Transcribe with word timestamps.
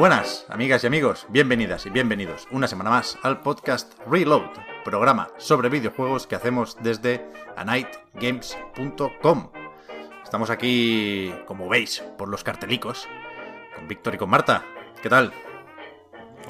Buenas, 0.00 0.46
amigas 0.48 0.82
y 0.82 0.86
amigos, 0.86 1.26
bienvenidas 1.28 1.84
y 1.84 1.90
bienvenidos 1.90 2.48
una 2.50 2.66
semana 2.66 2.88
más 2.88 3.18
al 3.22 3.42
podcast 3.42 3.92
Reload, 4.06 4.48
programa 4.82 5.28
sobre 5.36 5.68
videojuegos 5.68 6.26
que 6.26 6.36
hacemos 6.36 6.78
desde 6.80 7.28
anightgames.com. 7.58 9.50
Estamos 10.24 10.48
aquí, 10.48 11.34
como 11.44 11.68
veis, 11.68 12.02
por 12.16 12.30
los 12.30 12.42
cartelicos, 12.42 13.06
con 13.76 13.88
Víctor 13.88 14.14
y 14.14 14.16
con 14.16 14.30
Marta. 14.30 14.64
¿Qué 15.02 15.10
tal? 15.10 15.34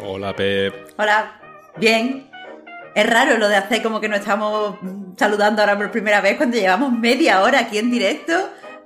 Hola, 0.01 0.33
Pep. 0.37 0.93
Hola, 0.97 1.41
bien. 1.77 2.31
Es 2.95 3.11
raro 3.11 3.37
lo 3.37 3.49
de 3.49 3.57
hacer 3.57 3.83
como 3.83 4.01
que 4.01 4.09
nos 4.09 4.21
estamos 4.21 4.77
saludando 5.17 5.63
ahora 5.63 5.77
por 5.77 5.91
primera 5.91 6.21
vez 6.21 6.37
cuando 6.37 6.57
llevamos 6.57 6.93
media 6.93 7.43
hora 7.43 7.59
aquí 7.59 7.79
en 7.79 7.91
directo 7.91 8.33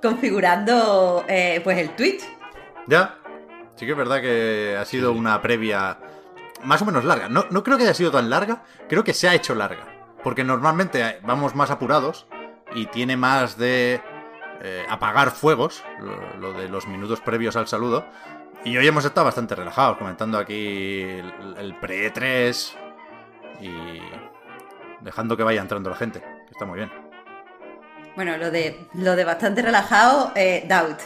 configurando 0.01 1.23
eh, 1.27 1.61
pues 1.63 1.77
el 1.77 1.91
Twitch. 1.91 2.23
¿Ya? 2.87 3.19
Sí 3.75 3.85
que 3.85 3.91
es 3.91 3.97
verdad 3.97 4.21
que 4.21 4.77
ha 4.79 4.85
sido 4.85 5.11
una 5.11 5.41
previa 5.41 5.97
más 6.63 6.81
o 6.81 6.85
menos 6.85 7.03
larga. 7.03 7.29
No, 7.29 7.45
no 7.49 7.63
creo 7.63 7.77
que 7.77 7.83
haya 7.83 7.93
sido 7.93 8.11
tan 8.11 8.29
larga, 8.29 8.63
creo 8.87 9.03
que 9.03 9.13
se 9.13 9.27
ha 9.27 9.35
hecho 9.35 9.55
larga. 9.55 9.85
Porque 10.23 10.43
normalmente 10.43 11.19
vamos 11.23 11.55
más 11.55 11.69
apurados 11.69 12.25
y 12.73 12.87
tiene 12.87 13.17
más 13.17 13.57
de 13.57 14.01
eh, 14.61 14.85
apagar 14.89 15.31
fuegos, 15.31 15.83
lo, 15.99 16.37
lo 16.37 16.53
de 16.53 16.69
los 16.69 16.87
minutos 16.87 17.21
previos 17.21 17.55
al 17.55 17.67
saludo. 17.67 18.05
Y 18.63 18.77
hoy 18.77 18.87
hemos 18.87 19.05
estado 19.05 19.25
bastante 19.25 19.53
relajados, 19.53 19.97
comentando 19.97 20.39
aquí 20.39 21.01
el, 21.03 21.55
el 21.57 21.79
pre-3 21.79 22.73
y 23.61 23.99
dejando 25.01 25.37
que 25.37 25.43
vaya 25.43 25.61
entrando 25.61 25.89
la 25.89 25.95
gente, 25.95 26.19
que 26.21 26.51
está 26.51 26.65
muy 26.65 26.77
bien. 26.77 26.91
Bueno, 28.15 28.37
lo 28.37 28.49
de, 28.49 28.87
lo 28.93 29.15
de 29.15 29.25
bastante 29.25 29.61
relajado, 29.61 30.31
eh, 30.35 30.65
doubt. 30.67 30.99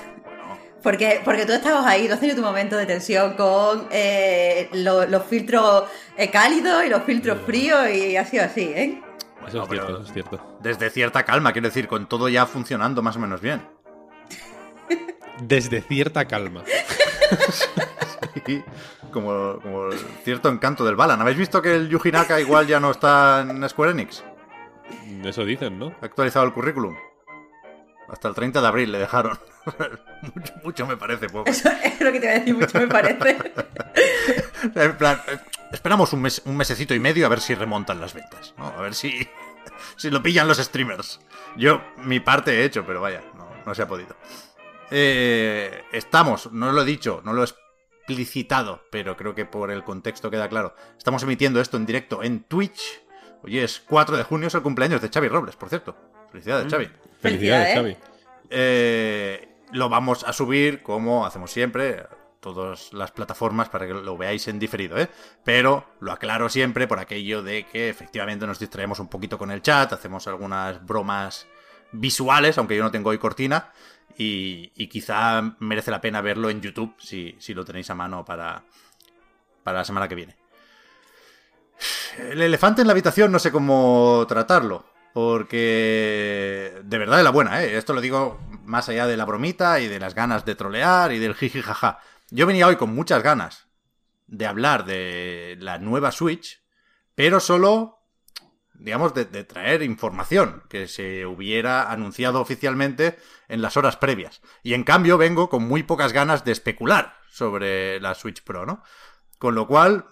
Porque, 0.83 1.21
porque 1.25 1.45
tú 1.45 1.51
estabas 1.53 1.85
ahí, 1.85 2.07
tú 2.07 2.13
has 2.13 2.19
tenido 2.19 2.37
tu 2.37 2.43
momento 2.43 2.77
de 2.77 2.85
tensión 2.85 3.33
con 3.33 3.87
eh, 3.91 4.69
lo- 4.73 5.05
los 5.07 5.23
filtros 5.25 5.83
eh, 6.15 6.29
cálidos 6.31 6.85
y 6.85 6.89
los 6.89 7.03
filtros 7.03 7.39
fríos 7.45 7.89
y 7.89 8.15
ha 8.15 8.23
sido 8.25 8.45
así, 8.45 8.61
¿eh? 8.73 9.01
Eso 9.47 9.63
es 9.63 9.69
cierto, 9.69 9.93
eso 9.93 10.03
es 10.03 10.13
cierto. 10.13 10.57
Desde 10.61 10.89
cierta 10.89 11.23
calma, 11.23 11.51
quiero 11.51 11.67
decir, 11.67 11.87
con 11.87 12.07
todo 12.07 12.29
ya 12.29 12.45
funcionando 12.45 13.01
más 13.01 13.15
o 13.15 13.19
menos 13.19 13.41
bien. 13.41 13.61
Desde 15.41 15.81
cierta 15.81 16.25
calma. 16.25 16.63
Sí, 18.45 18.63
como, 19.11 19.59
como 19.61 19.87
el 19.91 19.99
cierto 20.23 20.49
encanto 20.49 20.83
del 20.83 20.95
Balan. 20.95 21.21
¿Habéis 21.21 21.37
visto 21.37 21.61
que 21.61 21.75
el 21.75 21.89
Yuji 21.89 22.11
Naka 22.11 22.39
igual 22.39 22.65
ya 22.67 22.79
no 22.79 22.89
está 22.91 23.41
en 23.41 23.67
Square 23.69 23.91
Enix? 23.91 24.23
Eso 25.23 25.45
dicen, 25.45 25.77
¿no? 25.77 25.93
Ha 26.01 26.05
actualizado 26.05 26.45
el 26.45 26.53
currículum. 26.53 26.95
Hasta 28.07 28.27
el 28.27 28.33
30 28.35 28.59
de 28.61 28.67
abril 28.67 28.91
le 28.91 28.97
dejaron. 28.99 29.37
mucho, 30.35 30.53
mucho 30.63 30.87
me 30.87 30.97
parece 30.97 31.29
poco. 31.29 31.49
Eso 31.49 31.69
es 31.83 31.99
lo 31.99 32.11
que 32.11 32.19
te 32.19 32.25
iba 32.25 32.35
a 32.35 32.39
decir 32.39 32.55
mucho, 32.55 32.79
me 32.79 32.87
parece. 32.87 33.37
En 34.75 34.97
plan, 34.97 35.21
eh, 35.27 35.39
esperamos 35.71 36.11
un, 36.13 36.21
mes, 36.21 36.41
un 36.45 36.57
mesecito 36.57 36.93
y 36.93 36.99
medio 36.99 37.25
a 37.25 37.29
ver 37.29 37.39
si 37.39 37.55
remontan 37.55 38.01
las 38.01 38.13
ventas. 38.13 38.53
¿no? 38.57 38.67
A 38.67 38.81
ver 38.81 38.93
si, 38.93 39.27
si 39.95 40.09
lo 40.09 40.21
pillan 40.21 40.47
los 40.47 40.57
streamers. 40.57 41.19
Yo 41.55 41.81
mi 41.97 42.19
parte 42.19 42.51
he 42.59 42.65
hecho, 42.65 42.85
pero 42.85 43.01
vaya, 43.01 43.21
no, 43.37 43.49
no 43.65 43.73
se 43.73 43.81
ha 43.81 43.87
podido. 43.87 44.15
Eh, 44.91 45.83
estamos, 45.91 46.51
no 46.51 46.71
lo 46.71 46.81
he 46.81 46.85
dicho, 46.85 47.21
no 47.23 47.33
lo 47.33 47.43
he 47.43 47.45
explicitado, 47.45 48.83
pero 48.91 49.15
creo 49.15 49.35
que 49.35 49.45
por 49.45 49.71
el 49.71 49.83
contexto 49.83 50.31
queda 50.31 50.49
claro. 50.49 50.75
Estamos 50.97 51.23
emitiendo 51.23 51.61
esto 51.61 51.77
en 51.77 51.85
directo 51.85 52.23
en 52.23 52.43
Twitch. 52.43 53.01
Hoy 53.43 53.59
es 53.59 53.81
4 53.87 54.17
de 54.17 54.23
junio, 54.23 54.47
es 54.47 54.55
el 54.55 54.61
cumpleaños 54.61 55.01
de 55.01 55.09
Xavi 55.09 55.27
Robles, 55.27 55.55
por 55.55 55.69
cierto. 55.69 55.95
Felicidades, 56.31 56.71
Xavi. 56.71 56.85
Felicidades, 56.85 57.21
Felicidades. 57.21 57.75
Xavi. 57.75 57.97
Eh, 58.49 59.48
lo 59.71 59.89
vamos 59.89 60.23
a 60.23 60.33
subir 60.33 60.81
como 60.81 61.25
hacemos 61.25 61.51
siempre, 61.51 62.05
todas 62.39 62.93
las 62.93 63.11
plataformas 63.11 63.69
para 63.69 63.87
que 63.87 63.93
lo 63.93 64.17
veáis 64.17 64.47
en 64.47 64.59
diferido, 64.59 64.97
¿eh? 64.97 65.09
Pero 65.43 65.85
lo 65.99 66.11
aclaro 66.11 66.49
siempre 66.49 66.87
por 66.87 66.99
aquello 66.99 67.43
de 67.43 67.65
que 67.65 67.89
efectivamente 67.89 68.47
nos 68.47 68.59
distraemos 68.59 68.99
un 68.99 69.09
poquito 69.09 69.37
con 69.37 69.51
el 69.51 69.61
chat, 69.61 69.91
hacemos 69.91 70.27
algunas 70.27 70.85
bromas 70.85 71.47
visuales, 71.91 72.57
aunque 72.57 72.75
yo 72.75 72.83
no 72.83 72.91
tengo 72.91 73.09
hoy 73.09 73.17
cortina, 73.17 73.71
y, 74.17 74.87
quizá 74.87 75.55
merece 75.59 75.91
la 75.91 76.01
pena 76.01 76.21
verlo 76.21 76.49
en 76.49 76.61
YouTube 76.61 76.93
si, 76.97 77.35
si 77.39 77.53
lo 77.53 77.63
tenéis 77.63 77.89
a 77.89 77.95
mano 77.95 78.25
para, 78.25 78.63
para 79.63 79.79
la 79.79 79.85
semana 79.85 80.07
que 80.07 80.15
viene. 80.15 80.35
El 82.17 82.41
elefante 82.41 82.81
en 82.81 82.87
la 82.87 82.91
habitación 82.91 83.31
no 83.31 83.39
sé 83.39 83.51
cómo 83.51 84.25
tratarlo. 84.27 84.85
Porque 85.13 86.81
de 86.83 86.97
verdad 86.97 87.17
de 87.17 87.23
la 87.23 87.31
buena, 87.31 87.63
¿eh? 87.63 87.77
Esto 87.77 87.93
lo 87.93 88.01
digo 88.01 88.39
más 88.69 88.87
allá 88.87 89.07
de 89.07 89.17
la 89.17 89.25
bromita 89.25 89.79
y 89.79 89.87
de 89.87 89.99
las 89.99 90.13
ganas 90.13 90.45
de 90.45 90.55
trolear 90.55 91.11
y 91.11 91.19
del 91.19 91.33
jiji 91.33 91.61
jaja. 91.61 91.99
Yo 92.29 92.45
venía 92.45 92.67
hoy 92.67 92.75
con 92.75 92.93
muchas 92.93 93.23
ganas 93.23 93.67
de 94.27 94.45
hablar 94.45 94.85
de 94.85 95.57
la 95.59 95.79
nueva 95.79 96.11
Switch, 96.11 96.61
pero 97.15 97.39
solo, 97.39 97.99
digamos, 98.75 99.15
de, 99.15 99.25
traer 99.25 99.81
información 99.81 100.63
que 100.69 100.87
se 100.87 101.25
hubiera 101.25 101.91
anunciado 101.91 102.39
oficialmente 102.39 103.17
en 103.47 103.63
las 103.63 103.75
horas 103.75 103.97
previas. 103.97 104.41
Y 104.61 104.75
en 104.75 104.83
cambio 104.83 105.17
vengo 105.17 105.49
con 105.49 105.63
muy 105.63 105.81
pocas 105.81 106.13
ganas 106.13 106.45
de 106.45 106.51
especular 106.51 107.17
sobre 107.31 107.99
la 107.99 108.13
Switch 108.13 108.43
Pro, 108.43 108.67
¿no? 108.67 108.83
Con 109.39 109.55
lo 109.55 109.65
cual, 109.67 110.05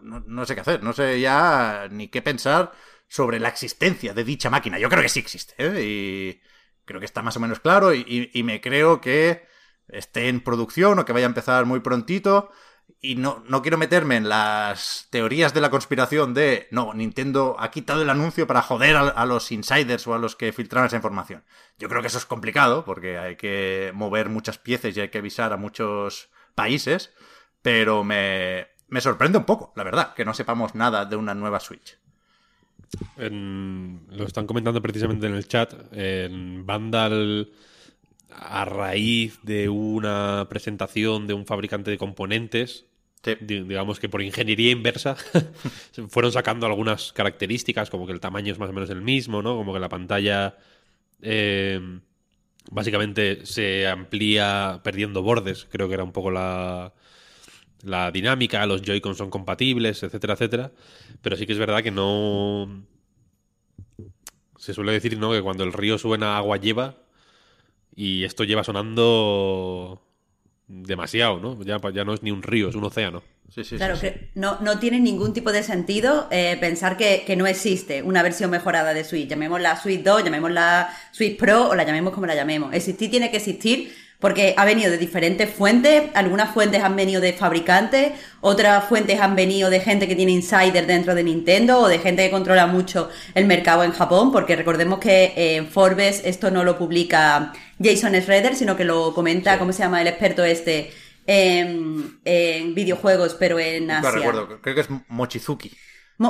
no- 0.00 0.20
no 0.26 0.46
sé 0.46 0.54
qué 0.54 0.62
hacer, 0.62 0.82
no 0.82 0.94
sé 0.94 1.20
ya 1.20 1.86
ni 1.90 2.08
qué 2.08 2.22
pensar 2.22 2.72
sobre 3.08 3.38
la 3.40 3.50
existencia 3.50 4.14
de 4.14 4.24
dicha 4.24 4.48
máquina. 4.48 4.78
Yo 4.78 4.88
creo 4.88 5.02
que 5.02 5.10
sí 5.10 5.20
existe, 5.20 5.54
¿eh? 5.58 5.82
Y 5.84 6.40
creo 6.86 7.00
que 7.00 7.06
está 7.06 7.22
más 7.22 7.36
o 7.36 7.40
menos 7.40 7.60
claro 7.60 7.92
y, 7.92 8.42
me 8.44 8.60
creo 8.62 9.00
que 9.00 9.46
esté 9.88 10.28
en 10.28 10.40
producción 10.40 10.98
o 10.98 11.04
que 11.04 11.12
vaya 11.12 11.26
a 11.26 11.28
empezar 11.28 11.66
muy 11.66 11.80
prontito. 11.80 12.50
Y 13.00 13.16
no, 13.16 13.42
no 13.48 13.62
quiero 13.62 13.76
meterme 13.76 14.16
en 14.16 14.28
las 14.28 15.08
teorías 15.10 15.52
de 15.52 15.60
la 15.60 15.70
conspiración 15.70 16.34
de, 16.34 16.68
no, 16.70 16.94
Nintendo 16.94 17.56
ha 17.58 17.70
quitado 17.70 18.00
el 18.02 18.10
anuncio 18.10 18.46
para 18.46 18.62
joder 18.62 18.96
a, 18.96 19.26
los 19.26 19.52
insiders 19.52 20.06
o 20.06 20.14
a 20.14 20.18
los 20.18 20.34
que 20.34 20.52
filtran 20.52 20.86
esa 20.86 20.96
información. 20.96 21.44
Yo 21.78 21.88
creo 21.88 22.00
que 22.00 22.08
eso 22.08 22.18
es 22.18 22.26
complicado 22.26 22.84
porque 22.84 23.18
hay 23.18 23.36
que 23.36 23.90
mover 23.92 24.28
muchas 24.30 24.58
piezas 24.58 24.96
y 24.96 25.00
hay 25.00 25.08
que 25.08 25.18
avisar 25.18 25.52
a 25.52 25.56
muchos 25.56 26.30
países, 26.54 27.12
pero 27.60 28.02
me, 28.02 28.68
me 28.88 29.00
sorprende 29.00 29.38
un 29.38 29.44
poco, 29.44 29.72
la 29.76 29.84
verdad, 29.84 30.14
que 30.14 30.24
no 30.24 30.32
sepamos 30.32 30.74
nada 30.74 31.04
de 31.04 31.16
una 31.16 31.34
nueva 31.34 31.60
Switch. 31.60 31.98
En- 33.16 34.00
lo 34.10 34.24
están 34.26 34.46
comentando 34.46 34.80
precisamente 34.82 35.26
en 35.26 35.34
el 35.34 35.46
chat. 35.48 35.74
En 35.92 36.64
Vandal, 36.66 37.50
a 38.30 38.64
raíz 38.64 39.38
de 39.42 39.68
una 39.68 40.46
presentación 40.48 41.26
de 41.26 41.34
un 41.34 41.46
fabricante 41.46 41.90
de 41.90 41.98
componentes, 41.98 42.84
Sí. 43.24 43.34
digamos 43.40 43.98
que 43.98 44.08
por 44.08 44.22
ingeniería 44.22 44.70
inversa, 44.70 45.16
se 45.90 46.06
fueron 46.06 46.30
sacando 46.30 46.66
algunas 46.66 47.12
características, 47.12 47.90
como 47.90 48.06
que 48.06 48.12
el 48.12 48.20
tamaño 48.20 48.52
es 48.52 48.58
más 48.58 48.70
o 48.70 48.72
menos 48.72 48.88
el 48.90 49.02
mismo, 49.02 49.42
¿no? 49.42 49.56
Como 49.56 49.72
que 49.72 49.80
la 49.80 49.88
pantalla 49.88 50.56
eh, 51.22 51.80
básicamente 52.70 53.44
se 53.44 53.88
amplía 53.88 54.80
perdiendo 54.84 55.22
bordes, 55.22 55.66
creo 55.70 55.88
que 55.88 55.94
era 55.94 56.04
un 56.04 56.12
poco 56.12 56.30
la, 56.30 56.92
la 57.82 58.10
dinámica, 58.10 58.64
los 58.66 58.82
Joy-Con 58.82 59.14
son 59.14 59.30
compatibles, 59.30 60.02
etcétera, 60.02 60.34
etcétera. 60.34 60.72
Pero 61.22 61.36
sí 61.36 61.46
que 61.46 61.52
es 61.52 61.58
verdad 61.58 61.82
que 61.82 61.90
no. 61.90 62.84
Se 64.58 64.74
suele 64.74 64.92
decir, 64.92 65.18
¿no? 65.18 65.32
Que 65.32 65.42
cuando 65.42 65.64
el 65.64 65.72
río 65.72 65.98
suena, 65.98 66.36
agua 66.36 66.56
lleva. 66.56 66.96
Y 67.94 68.24
esto 68.24 68.44
lleva 68.44 68.64
sonando 68.64 70.02
demasiado, 70.68 71.38
¿no? 71.38 71.62
Ya, 71.62 71.78
ya 71.92 72.04
no 72.04 72.12
es 72.14 72.22
ni 72.22 72.30
un 72.30 72.42
río, 72.42 72.68
es 72.68 72.74
un 72.74 72.84
océano. 72.84 73.22
Sí, 73.48 73.62
sí, 73.64 73.76
Claro, 73.76 73.94
sí, 73.96 74.08
sí. 74.08 74.12
que 74.12 74.30
no, 74.34 74.58
no 74.60 74.78
tiene 74.80 74.98
ningún 74.98 75.32
tipo 75.32 75.52
de 75.52 75.62
sentido 75.62 76.26
eh, 76.32 76.56
pensar 76.58 76.96
que, 76.96 77.22
que 77.24 77.36
no 77.36 77.46
existe 77.46 78.02
una 78.02 78.22
versión 78.22 78.50
mejorada 78.50 78.92
de 78.92 79.04
Switch. 79.04 79.28
Llamémosla 79.28 79.76
Switch 79.80 80.02
2, 80.02 80.24
llamémosla 80.24 80.90
Switch 81.12 81.38
Pro 81.38 81.68
o 81.68 81.74
la 81.74 81.84
llamemos 81.84 82.12
como 82.12 82.26
la 82.26 82.34
llamemos. 82.34 82.74
Existir 82.74 83.10
tiene 83.10 83.30
que 83.30 83.36
existir 83.36 83.94
porque 84.20 84.54
ha 84.56 84.64
venido 84.64 84.90
de 84.90 84.98
diferentes 84.98 85.50
fuentes. 85.50 86.04
Algunas 86.14 86.50
fuentes 86.52 86.82
han 86.82 86.96
venido 86.96 87.20
de 87.20 87.32
fabricantes, 87.32 88.12
otras 88.40 88.84
fuentes 88.84 89.20
han 89.20 89.36
venido 89.36 89.70
de 89.70 89.80
gente 89.80 90.08
que 90.08 90.16
tiene 90.16 90.32
insider 90.32 90.86
dentro 90.86 91.14
de 91.14 91.22
Nintendo 91.24 91.80
o 91.80 91.88
de 91.88 91.98
gente 91.98 92.24
que 92.24 92.30
controla 92.30 92.66
mucho 92.66 93.08
el 93.34 93.46
mercado 93.46 93.84
en 93.84 93.92
Japón, 93.92 94.32
porque 94.32 94.56
recordemos 94.56 94.98
que 94.98 95.32
eh, 95.36 95.56
en 95.56 95.68
Forbes 95.68 96.22
esto 96.24 96.50
no 96.50 96.64
lo 96.64 96.78
publica 96.78 97.52
Jason 97.82 98.14
Schroeder, 98.20 98.54
sino 98.56 98.76
que 98.76 98.84
lo 98.84 99.12
comenta, 99.14 99.58
¿cómo 99.58 99.72
se 99.72 99.80
llama 99.82 100.00
el 100.00 100.06
experto 100.08 100.44
este? 100.44 100.92
En, 101.28 102.20
en 102.24 102.74
videojuegos, 102.74 103.34
pero 103.34 103.58
en 103.58 103.90
No 104.00 104.08
Asia. 104.08 104.10
recuerdo, 104.10 104.60
creo 104.62 104.74
que 104.76 104.80
es 104.82 104.88
Mochizuki. 105.08 105.72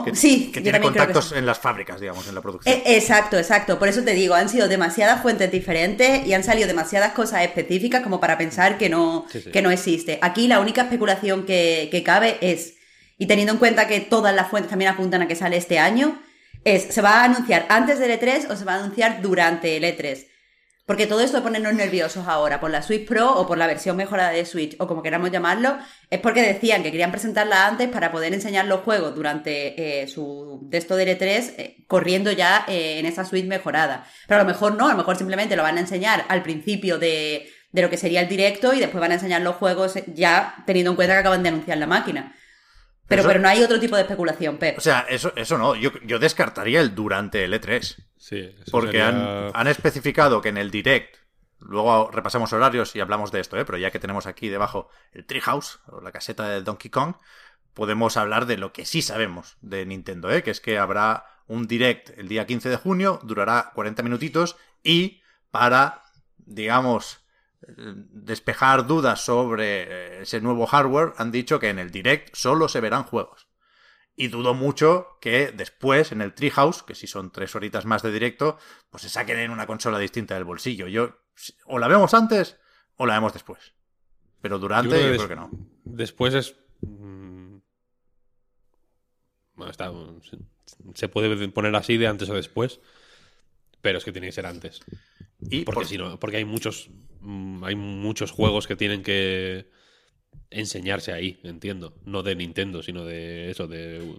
Que, 0.04 0.16
sí, 0.16 0.50
que 0.52 0.60
tiene 0.60 0.78
que 0.78 0.84
contactos 0.84 1.30
en 1.32 1.46
las 1.46 1.58
fábricas, 1.60 2.00
digamos, 2.00 2.26
en 2.28 2.34
la 2.34 2.40
producción. 2.40 2.74
Eh, 2.74 2.82
Exacto, 2.96 3.38
exacto. 3.38 3.78
Por 3.78 3.86
eso 3.88 4.02
te 4.02 4.14
digo, 4.14 4.34
han 4.34 4.48
sido 4.48 4.66
demasiadas 4.66 5.22
fuentes 5.22 5.50
diferentes 5.52 6.26
y 6.26 6.34
han 6.34 6.42
salido 6.42 6.66
demasiadas 6.66 7.12
cosas 7.12 7.42
específicas 7.42 8.02
como 8.02 8.18
para 8.18 8.36
pensar 8.36 8.78
que 8.78 8.88
no, 8.88 9.26
Sí, 9.30 9.40
sí. 9.42 9.50
que 9.52 9.62
no 9.62 9.70
existe. 9.70 10.18
Aquí 10.22 10.48
la 10.48 10.58
única 10.58 10.82
especulación 10.82 11.46
que, 11.46 11.88
que 11.92 12.02
cabe 12.02 12.36
es, 12.40 12.74
y 13.16 13.26
teniendo 13.26 13.52
en 13.52 13.58
cuenta 13.58 13.86
que 13.86 14.00
todas 14.00 14.34
las 14.34 14.48
fuentes 14.48 14.70
también 14.70 14.90
apuntan 14.90 15.22
a 15.22 15.28
que 15.28 15.36
sale 15.36 15.56
este 15.56 15.78
año, 15.78 16.20
es, 16.64 16.92
¿se 16.92 17.00
va 17.00 17.20
a 17.20 17.24
anunciar 17.24 17.66
antes 17.68 18.00
del 18.00 18.10
E3 18.18 18.50
o 18.50 18.56
se 18.56 18.64
va 18.64 18.74
a 18.74 18.78
anunciar 18.82 19.22
durante 19.22 19.76
el 19.76 19.84
E3? 19.84 20.26
Porque 20.86 21.08
todo 21.08 21.20
esto 21.20 21.38
de 21.38 21.42
ponernos 21.42 21.74
nerviosos 21.74 22.28
ahora 22.28 22.60
por 22.60 22.70
la 22.70 22.80
Switch 22.80 23.06
Pro 23.08 23.32
o 23.32 23.44
por 23.46 23.58
la 23.58 23.66
versión 23.66 23.96
mejorada 23.96 24.30
de 24.30 24.46
Switch 24.46 24.76
o 24.78 24.86
como 24.86 25.02
queramos 25.02 25.32
llamarlo, 25.32 25.76
es 26.10 26.20
porque 26.20 26.42
decían 26.42 26.84
que 26.84 26.92
querían 26.92 27.10
presentarla 27.10 27.66
antes 27.66 27.88
para 27.88 28.12
poder 28.12 28.32
enseñar 28.32 28.66
los 28.66 28.82
juegos 28.82 29.12
durante 29.16 30.02
eh, 30.02 30.06
su 30.06 30.60
de 30.62 30.78
esto 30.78 30.94
del 30.94 31.08
E3 31.08 31.54
eh, 31.58 31.84
corriendo 31.88 32.30
ya 32.30 32.64
eh, 32.68 33.00
en 33.00 33.06
esa 33.06 33.24
Switch 33.24 33.46
mejorada. 33.46 34.06
Pero 34.28 34.40
a 34.40 34.44
lo 34.44 34.48
mejor 34.48 34.76
no, 34.76 34.86
a 34.86 34.92
lo 34.92 34.96
mejor 34.96 35.16
simplemente 35.16 35.56
lo 35.56 35.64
van 35.64 35.76
a 35.76 35.80
enseñar 35.80 36.24
al 36.28 36.44
principio 36.44 36.98
de, 36.98 37.50
de 37.72 37.82
lo 37.82 37.90
que 37.90 37.96
sería 37.96 38.20
el 38.20 38.28
directo 38.28 38.72
y 38.72 38.78
después 38.78 39.00
van 39.00 39.10
a 39.10 39.14
enseñar 39.14 39.42
los 39.42 39.56
juegos 39.56 39.94
ya 40.14 40.54
teniendo 40.66 40.92
en 40.92 40.96
cuenta 40.96 41.14
que 41.14 41.20
acaban 41.20 41.42
de 41.42 41.48
anunciar 41.48 41.78
la 41.78 41.88
máquina. 41.88 42.32
Pero, 43.08 43.22
Eso- 43.22 43.28
pero 43.28 43.40
no 43.40 43.48
hay 43.48 43.60
otro 43.60 43.80
tipo 43.80 43.96
de 43.96 44.02
especulación, 44.02 44.56
Pep. 44.58 44.78
O 44.78 44.80
sea, 44.80 45.04
eso, 45.08 45.32
eso 45.34 45.58
no, 45.58 45.74
yo, 45.74 45.90
yo 46.04 46.20
descartaría 46.20 46.80
el 46.80 46.94
durante 46.94 47.42
el 47.44 47.52
E3. 47.54 48.05
Sí, 48.18 48.38
eso 48.38 48.70
Porque 48.70 48.98
sería- 48.98 49.08
han, 49.08 49.50
han 49.54 49.66
especificado 49.68 50.40
que 50.40 50.48
en 50.48 50.56
el 50.56 50.70
direct, 50.70 51.16
luego 51.58 52.10
repasamos 52.10 52.52
horarios 52.52 52.94
y 52.96 53.00
hablamos 53.00 53.32
de 53.32 53.40
esto, 53.40 53.58
¿eh? 53.58 53.64
pero 53.64 53.78
ya 53.78 53.90
que 53.90 53.98
tenemos 53.98 54.26
aquí 54.26 54.48
debajo 54.48 54.88
el 55.12 55.26
Treehouse, 55.26 55.80
o 55.88 56.00
la 56.00 56.12
caseta 56.12 56.48
de 56.48 56.62
Donkey 56.62 56.90
Kong, 56.90 57.16
podemos 57.74 58.16
hablar 58.16 58.46
de 58.46 58.56
lo 58.56 58.72
que 58.72 58.86
sí 58.86 59.02
sabemos 59.02 59.56
de 59.60 59.84
Nintendo, 59.86 60.30
¿eh? 60.30 60.42
que 60.42 60.50
es 60.50 60.60
que 60.60 60.78
habrá 60.78 61.26
un 61.46 61.66
direct 61.66 62.10
el 62.18 62.28
día 62.28 62.46
15 62.46 62.68
de 62.68 62.76
junio, 62.76 63.20
durará 63.22 63.70
40 63.74 64.02
minutitos 64.02 64.56
y 64.82 65.22
para, 65.50 66.02
digamos, 66.38 67.20
despejar 67.68 68.86
dudas 68.86 69.20
sobre 69.24 69.82
eh, 69.82 70.22
ese 70.22 70.40
nuevo 70.40 70.66
hardware, 70.66 71.12
han 71.16 71.30
dicho 71.30 71.58
que 71.58 71.68
en 71.68 71.78
el 71.78 71.90
direct 71.90 72.34
solo 72.34 72.68
se 72.68 72.80
verán 72.80 73.04
juegos. 73.04 73.45
Y 74.18 74.28
dudo 74.28 74.54
mucho 74.54 75.18
que 75.20 75.52
después, 75.52 76.10
en 76.10 76.22
el 76.22 76.32
Treehouse, 76.34 76.82
que 76.82 76.94
si 76.94 77.06
son 77.06 77.30
tres 77.30 77.54
horitas 77.54 77.84
más 77.84 78.02
de 78.02 78.10
directo, 78.10 78.58
pues 78.90 79.02
se 79.02 79.10
saquen 79.10 79.38
en 79.38 79.50
una 79.50 79.66
consola 79.66 79.98
distinta 79.98 80.34
del 80.34 80.44
bolsillo. 80.44 80.86
Yo, 80.88 81.18
o 81.66 81.78
la 81.78 81.86
vemos 81.86 82.14
antes 82.14 82.56
o 82.96 83.04
la 83.06 83.14
vemos 83.14 83.34
después. 83.34 83.74
Pero 84.40 84.58
durante, 84.58 84.98
yo 84.98 85.14
creo, 85.16 85.28
que 85.28 85.36
no. 85.36 85.50
Después 85.84 86.32
es. 86.34 86.56
mm, 86.80 87.56
Bueno, 89.54 89.70
está. 89.70 89.90
se- 90.22 90.38
Se 90.94 91.08
puede 91.08 91.48
poner 91.48 91.74
así 91.76 91.96
de 91.96 92.06
antes 92.06 92.28
o 92.30 92.34
después. 92.34 92.80
Pero 93.82 93.98
es 93.98 94.04
que 94.04 94.12
tiene 94.12 94.28
que 94.28 94.32
ser 94.32 94.46
antes. 94.46 94.80
Y 95.40 95.64
Porque 95.64 95.80
por- 95.80 95.86
si 95.86 95.98
no, 95.98 96.18
porque 96.18 96.38
hay 96.38 96.44
muchos. 96.44 96.88
mm, 97.20 97.64
Hay 97.64 97.74
muchos 97.76 98.30
juegos 98.30 98.66
que 98.66 98.76
tienen 98.76 99.02
que 99.02 99.70
enseñarse 100.50 101.12
ahí, 101.12 101.40
entiendo. 101.44 101.94
No 102.04 102.22
de 102.22 102.34
Nintendo, 102.36 102.82
sino 102.82 103.04
de 103.04 103.50
eso, 103.50 103.66
de, 103.66 104.14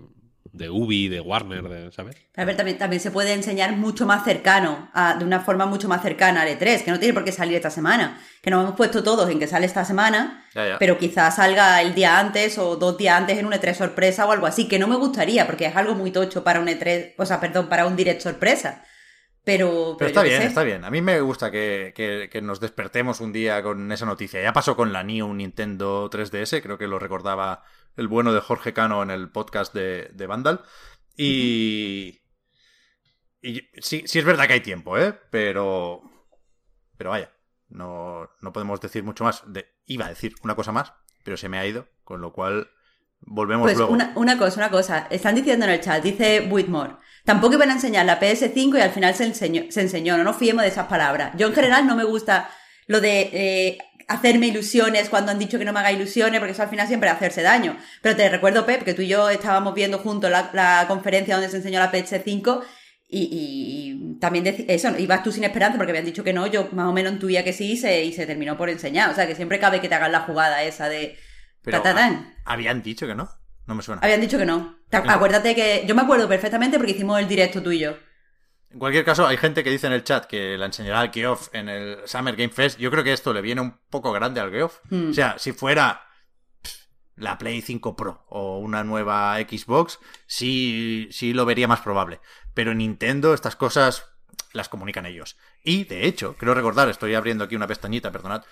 de 0.53 0.69
Ubi, 0.69 1.07
de 1.07 1.19
Warner, 1.19 1.63
de- 1.69 1.91
¿sabes? 1.91 2.15
A 2.35 2.45
ver, 2.45 2.55
también, 2.55 2.77
también 2.77 2.99
se 3.01 3.11
puede 3.11 3.33
enseñar 3.33 3.75
mucho 3.75 4.05
más 4.05 4.23
cercano, 4.23 4.89
a- 4.93 5.15
de 5.15 5.25
una 5.25 5.41
forma 5.41 5.65
mucho 5.65 5.87
más 5.87 6.01
cercana 6.01 6.41
al 6.41 6.47
E3, 6.49 6.83
que 6.83 6.91
no 6.91 6.99
tiene 6.99 7.13
por 7.13 7.23
qué 7.23 7.31
salir 7.31 7.55
esta 7.55 7.69
semana. 7.69 8.19
Que 8.41 8.49
nos 8.49 8.63
hemos 8.63 8.75
puesto 8.75 9.03
todos 9.03 9.29
en 9.29 9.39
que 9.39 9.47
sale 9.47 9.65
esta 9.65 9.83
semana, 9.85 10.45
Ya, 10.55 10.67
ya. 10.67 10.79
pero 10.79 10.97
quizás 10.97 11.35
salga 11.35 11.81
el 11.81 11.93
día 11.93 12.19
antes 12.19 12.57
o 12.57 12.75
dos 12.77 12.97
días 12.97 13.15
antes 13.17 13.37
en 13.37 13.45
un 13.45 13.53
E3 13.53 13.73
sorpresa 13.75 14.25
o 14.25 14.31
algo 14.31 14.45
así, 14.47 14.67
que 14.67 14.79
no 14.79 14.87
me 14.87 14.95
gustaría, 14.95 15.45
porque 15.45 15.65
es 15.65 15.75
algo 15.75 15.95
muy 15.95 16.11
tocho 16.11 16.43
para 16.43 16.59
un 16.59 16.67
E3, 16.67 17.13
o 17.17 17.25
sea, 17.25 17.39
perdón, 17.39 17.67
para 17.69 17.85
un 17.85 17.95
direct 17.95 18.21
sorpresa. 18.21 18.83
Pero, 19.47 19.95
Pero 19.97 20.09
está 20.09 20.23
bien, 20.23 20.41
sé. 20.41 20.47
está 20.49 20.63
bien. 20.63 20.83
A 20.83 20.91
mí 20.91 21.01
me 21.01 21.21
gusta 21.21 21.49
que, 21.49 21.93
que- 21.95 22.27
que 22.29 22.41
nos 22.41 22.59
despertemos 22.59 23.21
un 23.21 23.31
día 23.31 23.63
con 23.63 23.89
esa 23.93 24.05
noticia. 24.05 24.41
Ya 24.43 24.51
pasó 24.51 24.75
con 24.75 24.91
la 24.91 25.03
New 25.03 25.33
Nintendo 25.33 26.09
3DS, 26.09 26.61
creo 26.61 26.77
que 26.77 26.87
lo 26.87 26.99
recordaba 26.99 27.63
el 27.95 28.09
bueno 28.09 28.33
de 28.33 28.41
Jorge 28.41 28.73
Cano 28.73 29.01
en 29.01 29.09
el 29.09 29.29
podcast 29.31 29.73
de, 29.73 30.09
de 30.13 30.27
Vandal. 30.27 30.63
Y. 31.15 32.21
Y 33.41 33.61
sí, 33.79 34.03
sí 34.05 34.19
es 34.19 34.25
verdad 34.25 34.47
que 34.47 34.53
hay 34.53 34.61
tiempo, 34.61 34.97
¿eh? 34.97 35.17
Pero. 35.31 36.01
Pero 36.97 37.11
vaya, 37.11 37.31
no, 37.69 38.29
no 38.41 38.51
podemos 38.51 38.81
decir 38.81 39.03
mucho 39.03 39.23
más. 39.23 39.43
De, 39.47 39.65
iba 39.85 40.07
a 40.07 40.09
decir 40.09 40.35
una 40.43 40.55
cosa 40.55 40.73
más, 40.73 40.91
pero 41.23 41.37
se 41.37 41.47
me 41.47 41.57
ha 41.57 41.65
ido, 41.65 41.87
con 42.03 42.19
lo 42.19 42.33
cual 42.33 42.69
volvemos 43.21 43.63
Pues 43.65 43.77
luego. 43.77 43.91
una, 43.93 44.11
una 44.15 44.37
cosa, 44.37 44.57
una 44.59 44.69
cosa. 44.69 45.07
Están 45.09 45.35
diciendo 45.35 45.65
en 45.65 45.71
el 45.71 45.81
chat, 45.81 46.01
dice 46.03 46.47
Whitmore. 46.49 46.93
Tampoco 47.25 47.55
iban 47.55 47.69
a 47.69 47.73
enseñar 47.73 48.05
la 48.05 48.19
PS5 48.19 48.77
y 48.77 48.81
al 48.81 48.91
final 48.91 49.13
se 49.15 49.25
enseñó. 49.25 49.63
Se 49.69 49.81
enseñó. 49.81 50.17
No 50.17 50.23
nos 50.23 50.37
fiemos 50.37 50.63
de 50.63 50.69
esas 50.69 50.87
palabras. 50.87 51.33
Yo 51.37 51.47
en 51.47 51.53
general 51.53 51.85
no 51.85 51.95
me 51.95 52.05
gusta 52.05 52.49
lo 52.87 53.01
de 53.01 53.29
eh, 53.33 53.77
hacerme 54.07 54.47
ilusiones 54.47 55.09
cuando 55.09 55.31
han 55.33 55.39
dicho 55.39 55.59
que 55.59 55.65
no 55.65 55.73
me 55.73 55.79
haga 55.81 55.91
ilusiones, 55.91 56.39
porque 56.39 56.53
eso 56.53 56.63
al 56.63 56.69
final 56.69 56.87
siempre 56.87 57.09
es 57.09 57.15
hacerse 57.15 57.41
daño. 57.41 57.75
Pero 58.01 58.15
te 58.15 58.29
recuerdo, 58.29 58.65
Pep, 58.65 58.83
que 58.83 58.93
tú 58.93 59.01
y 59.01 59.09
yo 59.09 59.29
estábamos 59.29 59.73
viendo 59.73 59.99
juntos 59.99 60.31
la, 60.31 60.49
la 60.53 60.85
conferencia 60.87 61.35
donde 61.35 61.49
se 61.49 61.57
enseñó 61.57 61.79
la 61.79 61.91
PS5 61.91 62.61
y, 63.09 63.23
y- 63.23 63.91
y 64.15 64.19
también 64.19 64.47
eso, 64.69 64.89
ibas 64.97 65.23
tú 65.23 65.31
sin 65.33 65.43
esperanza 65.43 65.77
porque 65.77 65.91
habían 65.91 66.05
dicho 66.05 66.23
que 66.23 66.31
no, 66.33 66.47
yo 66.47 66.69
más 66.71 66.87
o 66.87 66.93
menos 66.93 67.11
intuía 67.13 67.43
que 67.43 67.51
sí 67.53 67.73
y 67.73 67.77
se, 67.77 68.05
y 68.05 68.13
se 68.13 68.25
terminó 68.25 68.57
por 68.57 68.69
enseñar. 68.69 69.09
O 69.09 69.15
sea 69.15 69.27
que 69.27 69.35
siempre 69.35 69.59
cabe 69.59 69.81
que 69.81 69.89
te 69.89 69.95
hagan 69.95 70.13
la 70.13 70.21
jugada 70.21 70.63
esa 70.63 70.87
de... 70.87 71.17
Pero 71.71 71.81
tatatán. 71.83 72.35
habían 72.45 72.81
dicho 72.81 73.05
que 73.07 73.15
no. 73.15 73.29
No 73.65 73.75
me 73.75 73.83
suena. 73.83 74.01
Habían 74.01 74.21
dicho 74.21 74.37
que 74.37 74.45
no. 74.45 74.77
Te- 74.89 75.01
No. 75.01 75.11
Acuérdate 75.11 75.53
que. 75.53 75.83
Yo 75.85 75.93
me 75.93 76.01
acuerdo 76.01 76.27
perfectamente 76.27 76.77
porque 76.77 76.93
hicimos 76.93 77.19
el 77.19 77.27
directo 77.27 77.61
tú 77.61 77.71
y 77.71 77.79
yo. 77.79 77.97
En 78.69 78.79
cualquier 78.79 79.03
caso, 79.05 79.25
hay 79.27 79.37
gente 79.37 79.63
que 79.63 79.69
dice 79.69 79.87
en 79.87 79.93
el 79.93 80.03
chat 80.03 80.25
que 80.25 80.57
la 80.57 80.65
enseñará 80.67 80.99
al 81.01 81.11
Geoff 81.11 81.49
en 81.53 81.69
el 81.69 81.99
Summer 82.05 82.35
Game 82.35 82.49
Fest. 82.53 82.77
Yo 82.79 82.91
creo 82.91 83.03
que 83.03 83.13
esto 83.13 83.33
le 83.33 83.41
viene 83.41 83.61
un 83.61 83.77
poco 83.89 84.11
grande 84.11 84.39
al 84.41 84.51
Geoff. 84.51 84.79
Hmm. 84.89 85.09
O 85.09 85.13
sea, 85.13 85.35
si 85.37 85.51
fuera 85.53 86.01
la 87.15 87.37
Play 87.37 87.61
5 87.61 87.95
Pro 87.95 88.25
o 88.29 88.59
una 88.59 88.83
nueva 88.83 89.37
Xbox, 89.39 89.99
sí, 90.27 91.07
sí 91.11 91.33
lo 91.33 91.45
vería 91.45 91.67
más 91.67 91.81
probable. 91.81 92.19
Pero 92.53 92.71
en 92.71 92.77
Nintendo 92.79 93.33
estas 93.33 93.55
cosas 93.55 94.05
las 94.53 94.69
comunican 94.69 95.05
ellos. 95.05 95.37
Y, 95.63 95.83
de 95.85 96.05
hecho, 96.07 96.35
creo 96.37 96.53
recordar, 96.53 96.89
estoy 96.89 97.15
abriendo 97.15 97.43
aquí 97.43 97.55
una 97.55 97.67
pestañita, 97.67 98.11
perdonad, 98.11 98.43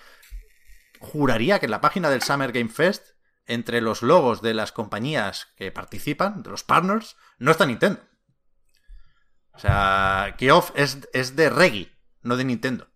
juraría 1.00 1.58
que 1.58 1.66
en 1.66 1.70
la 1.70 1.80
página 1.80 2.10
del 2.10 2.22
Summer 2.22 2.52
Game 2.52 2.70
Fest, 2.70 3.10
entre 3.46 3.80
los 3.80 4.02
logos 4.02 4.42
de 4.42 4.54
las 4.54 4.72
compañías 4.72 5.48
que 5.56 5.70
participan, 5.72 6.42
de 6.42 6.50
los 6.50 6.64
partners, 6.64 7.16
no 7.38 7.50
está 7.50 7.66
Nintendo. 7.66 8.00
O 9.52 9.58
sea, 9.58 10.34
Geoff 10.38 10.72
es, 10.74 11.08
es 11.12 11.36
de 11.36 11.48
Reggie, 11.48 11.96
no 12.22 12.36
de 12.36 12.44
Nintendo. 12.44 12.88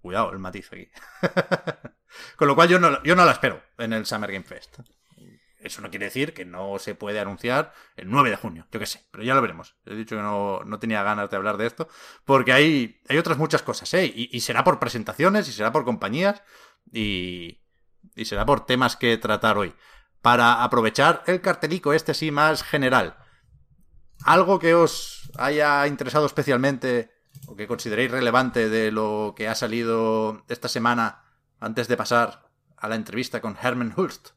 Cuidado 0.00 0.32
el 0.32 0.38
matiz 0.38 0.68
aquí. 0.72 0.88
Con 2.36 2.48
lo 2.48 2.54
cual 2.54 2.68
yo 2.68 2.78
no, 2.78 3.02
yo 3.02 3.14
no 3.14 3.24
la 3.24 3.32
espero 3.32 3.62
en 3.78 3.92
el 3.92 4.06
Summer 4.06 4.32
Game 4.32 4.44
Fest. 4.44 4.78
Eso 5.62 5.80
no 5.80 5.90
quiere 5.90 6.06
decir 6.06 6.34
que 6.34 6.44
no 6.44 6.78
se 6.78 6.94
puede 6.94 7.20
anunciar 7.20 7.72
el 7.96 8.10
9 8.10 8.30
de 8.30 8.36
junio, 8.36 8.66
yo 8.72 8.80
qué 8.80 8.86
sé, 8.86 9.06
pero 9.10 9.22
ya 9.22 9.34
lo 9.34 9.40
veremos. 9.40 9.76
He 9.86 9.94
dicho 9.94 10.16
que 10.16 10.22
no, 10.22 10.64
no 10.64 10.78
tenía 10.78 11.02
ganas 11.02 11.30
de 11.30 11.36
hablar 11.36 11.56
de 11.56 11.66
esto, 11.66 11.88
porque 12.24 12.52
hay, 12.52 13.00
hay 13.08 13.18
otras 13.18 13.38
muchas 13.38 13.62
cosas, 13.62 13.92
¿eh? 13.94 14.06
Y, 14.06 14.36
y 14.36 14.40
será 14.40 14.64
por 14.64 14.78
presentaciones, 14.78 15.48
y 15.48 15.52
será 15.52 15.72
por 15.72 15.84
compañías, 15.84 16.42
y, 16.92 17.62
y 18.14 18.24
será 18.24 18.44
por 18.44 18.66
temas 18.66 18.96
que 18.96 19.16
tratar 19.18 19.56
hoy. 19.56 19.74
Para 20.20 20.62
aprovechar 20.62 21.22
el 21.26 21.40
cartelico 21.40 21.92
este 21.92 22.14
sí 22.14 22.30
más 22.30 22.62
general. 22.62 23.16
Algo 24.24 24.58
que 24.58 24.74
os 24.74 25.30
haya 25.36 25.86
interesado 25.86 26.26
especialmente 26.26 27.10
o 27.46 27.56
que 27.56 27.66
consideréis 27.66 28.10
relevante 28.10 28.68
de 28.68 28.92
lo 28.92 29.34
que 29.36 29.48
ha 29.48 29.54
salido 29.54 30.44
esta 30.48 30.68
semana 30.68 31.24
antes 31.58 31.88
de 31.88 31.96
pasar 31.96 32.48
a 32.76 32.88
la 32.88 32.96
entrevista 32.96 33.40
con 33.40 33.56
Herman 33.60 33.94
Hulst. 33.96 34.30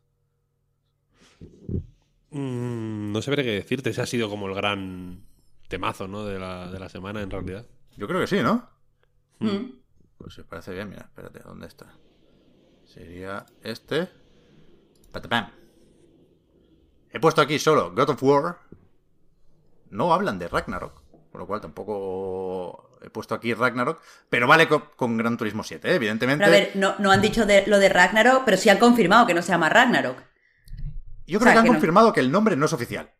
Mm, 2.36 3.14
no 3.14 3.22
sabré 3.22 3.46
qué 3.46 3.52
decirte. 3.52 3.92
Ese 3.92 4.02
ha 4.02 4.06
sido 4.06 4.30
como 4.30 4.48
el 4.48 4.56
gran 4.56 5.24
temazo, 5.70 6.06
¿no? 6.06 6.26
De 6.26 6.38
la, 6.38 6.70
de 6.70 6.80
la 6.80 6.90
semana, 6.90 7.22
en 7.22 7.32
realidad. 7.32 7.66
Yo 7.96 8.10
creo 8.10 8.20
que 8.20 8.28
sí, 8.28 8.42
¿no? 8.42 8.70
Mm. 9.40 9.72
Pues 10.18 10.34
si 10.34 10.42
os 10.42 10.48
parece 10.48 10.74
bien, 10.74 10.90
mira, 10.90 11.04
espérate, 11.04 11.40
¿dónde 11.40 11.68
está? 11.68 11.94
Sería 12.84 13.46
este. 13.64 14.10
Patapam. 15.14 15.50
He 17.10 17.22
puesto 17.22 17.42
aquí 17.42 17.58
solo 17.58 17.94
God 17.96 18.10
of 18.10 18.24
War. 18.24 18.58
No 19.92 20.14
hablan 20.14 20.38
de 20.38 20.50
Ragnarok. 20.50 21.04
Con 21.32 21.40
lo 21.40 21.48
cual 21.48 21.62
tampoco 21.62 22.98
he 23.02 23.10
puesto 23.10 23.34
aquí 23.34 23.54
Ragnarok. 23.54 24.02
Pero 24.30 24.46
vale 24.46 24.68
con, 24.68 25.16
Gran 25.16 25.38
Turismo 25.38 25.64
7, 25.64 25.90
¿eh? 25.90 25.96
evidentemente. 25.96 26.44
Pero 26.44 26.54
a 26.54 26.60
ver, 26.60 26.72
no, 26.76 26.96
no 27.00 27.12
han 27.12 27.22
dicho 27.22 27.46
de, 27.46 27.66
lo 27.66 27.80
de 27.80 27.88
Ragnarok, 27.88 28.44
pero 28.44 28.58
sí 28.58 28.68
han 28.68 28.78
confirmado 28.78 29.26
que 29.26 29.34
no 29.34 29.42
se 29.42 29.54
llama 29.54 29.70
Ragnarok. 29.70 30.35
Yo 31.28 31.40
creo 31.40 31.54
que 31.54 31.60
han 31.60 31.68
confirmado 31.68 32.14
que 32.14 32.20
el 32.20 32.32
nombre 32.32 32.56
no 32.56 32.66
es 32.66 32.74
oficial. 32.74 33.14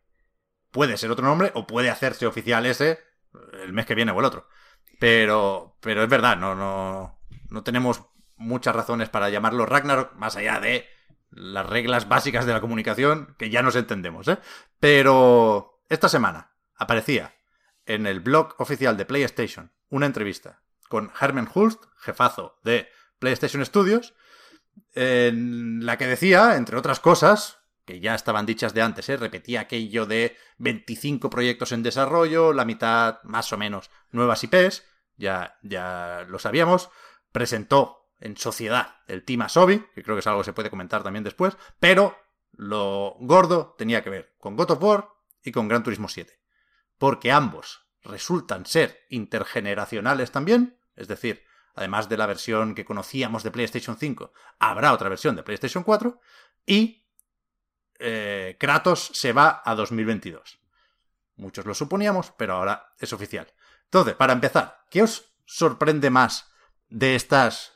Puede 0.70 0.96
ser 0.96 1.10
otro 1.10 1.24
nombre 1.24 1.50
o 1.54 1.66
puede 1.66 1.90
hacerse 1.90 2.26
oficial 2.26 2.66
ese 2.66 3.00
el 3.62 3.72
mes 3.72 3.86
que 3.86 3.94
viene 3.94 4.12
o 4.12 4.18
el 4.18 4.24
otro. 4.24 4.48
Pero, 4.98 5.76
pero 5.80 6.02
es 6.02 6.08
verdad, 6.08 6.36
no, 6.36 6.54
no, 6.54 7.18
no 7.50 7.62
tenemos 7.62 8.02
muchas 8.36 8.74
razones 8.74 9.08
para 9.08 9.30
llamarlo 9.30 9.66
Ragnarok, 9.66 10.14
más 10.14 10.36
allá 10.36 10.60
de 10.60 10.86
las 11.30 11.66
reglas 11.66 12.08
básicas 12.08 12.46
de 12.46 12.52
la 12.52 12.60
comunicación, 12.60 13.34
que 13.38 13.50
ya 13.50 13.62
nos 13.62 13.76
entendemos, 13.76 14.28
¿eh? 14.28 14.38
Pero 14.80 15.82
esta 15.88 16.08
semana 16.08 16.52
aparecía 16.76 17.34
en 17.84 18.06
el 18.06 18.20
blog 18.20 18.54
oficial 18.58 18.96
de 18.96 19.04
PlayStation 19.04 19.72
una 19.88 20.06
entrevista 20.06 20.62
con 20.88 21.12
Herman 21.20 21.48
Hulst, 21.52 21.82
jefazo 21.98 22.58
de 22.62 22.88
PlayStation 23.18 23.64
Studios, 23.64 24.14
en 24.94 25.84
la 25.84 25.98
que 25.98 26.06
decía, 26.06 26.56
entre 26.56 26.76
otras 26.76 27.00
cosas, 27.00 27.58
que 27.86 28.00
ya 28.00 28.14
estaban 28.14 28.44
dichas 28.44 28.74
de 28.74 28.82
antes, 28.82 29.08
¿eh? 29.08 29.16
repetía 29.16 29.60
aquello 29.60 30.04
de 30.06 30.36
25 30.58 31.30
proyectos 31.30 31.72
en 31.72 31.84
desarrollo, 31.84 32.52
la 32.52 32.64
mitad 32.64 33.22
más 33.22 33.52
o 33.52 33.56
menos 33.56 33.90
nuevas 34.10 34.42
IPs, 34.44 34.84
ya, 35.16 35.56
ya 35.62 36.26
lo 36.28 36.38
sabíamos, 36.38 36.90
presentó 37.32 38.10
en 38.18 38.36
sociedad 38.36 38.96
el 39.06 39.24
Team 39.24 39.42
Asobi, 39.42 39.86
que 39.94 40.02
creo 40.02 40.16
que 40.16 40.20
es 40.20 40.26
algo 40.26 40.40
que 40.40 40.46
se 40.46 40.52
puede 40.52 40.68
comentar 40.68 41.02
también 41.04 41.24
después, 41.24 41.56
pero 41.78 42.18
lo 42.52 43.16
gordo 43.20 43.76
tenía 43.78 44.02
que 44.02 44.10
ver 44.10 44.34
con 44.38 44.56
God 44.56 44.72
of 44.72 44.82
War 44.82 45.08
y 45.42 45.52
con 45.52 45.68
Gran 45.68 45.84
Turismo 45.84 46.08
7, 46.08 46.40
porque 46.98 47.30
ambos 47.30 47.86
resultan 48.02 48.66
ser 48.66 49.06
intergeneracionales 49.10 50.32
también, 50.32 50.78
es 50.96 51.06
decir, 51.06 51.44
además 51.74 52.08
de 52.08 52.16
la 52.16 52.26
versión 52.26 52.74
que 52.74 52.84
conocíamos 52.84 53.44
de 53.44 53.52
PlayStation 53.52 53.96
5, 53.96 54.32
habrá 54.58 54.92
otra 54.92 55.08
versión 55.08 55.36
de 55.36 55.44
PlayStation 55.44 55.84
4, 55.84 56.18
y 56.66 57.05
eh, 57.98 58.56
Kratos 58.58 59.10
se 59.14 59.32
va 59.32 59.62
a 59.64 59.74
2022. 59.74 60.60
Muchos 61.36 61.66
lo 61.66 61.74
suponíamos, 61.74 62.32
pero 62.32 62.54
ahora 62.54 62.92
es 62.98 63.12
oficial. 63.12 63.52
Entonces, 63.84 64.14
para 64.14 64.32
empezar, 64.32 64.80
¿qué 64.90 65.02
os 65.02 65.34
sorprende 65.44 66.10
más 66.10 66.50
de 66.88 67.14
estas 67.14 67.72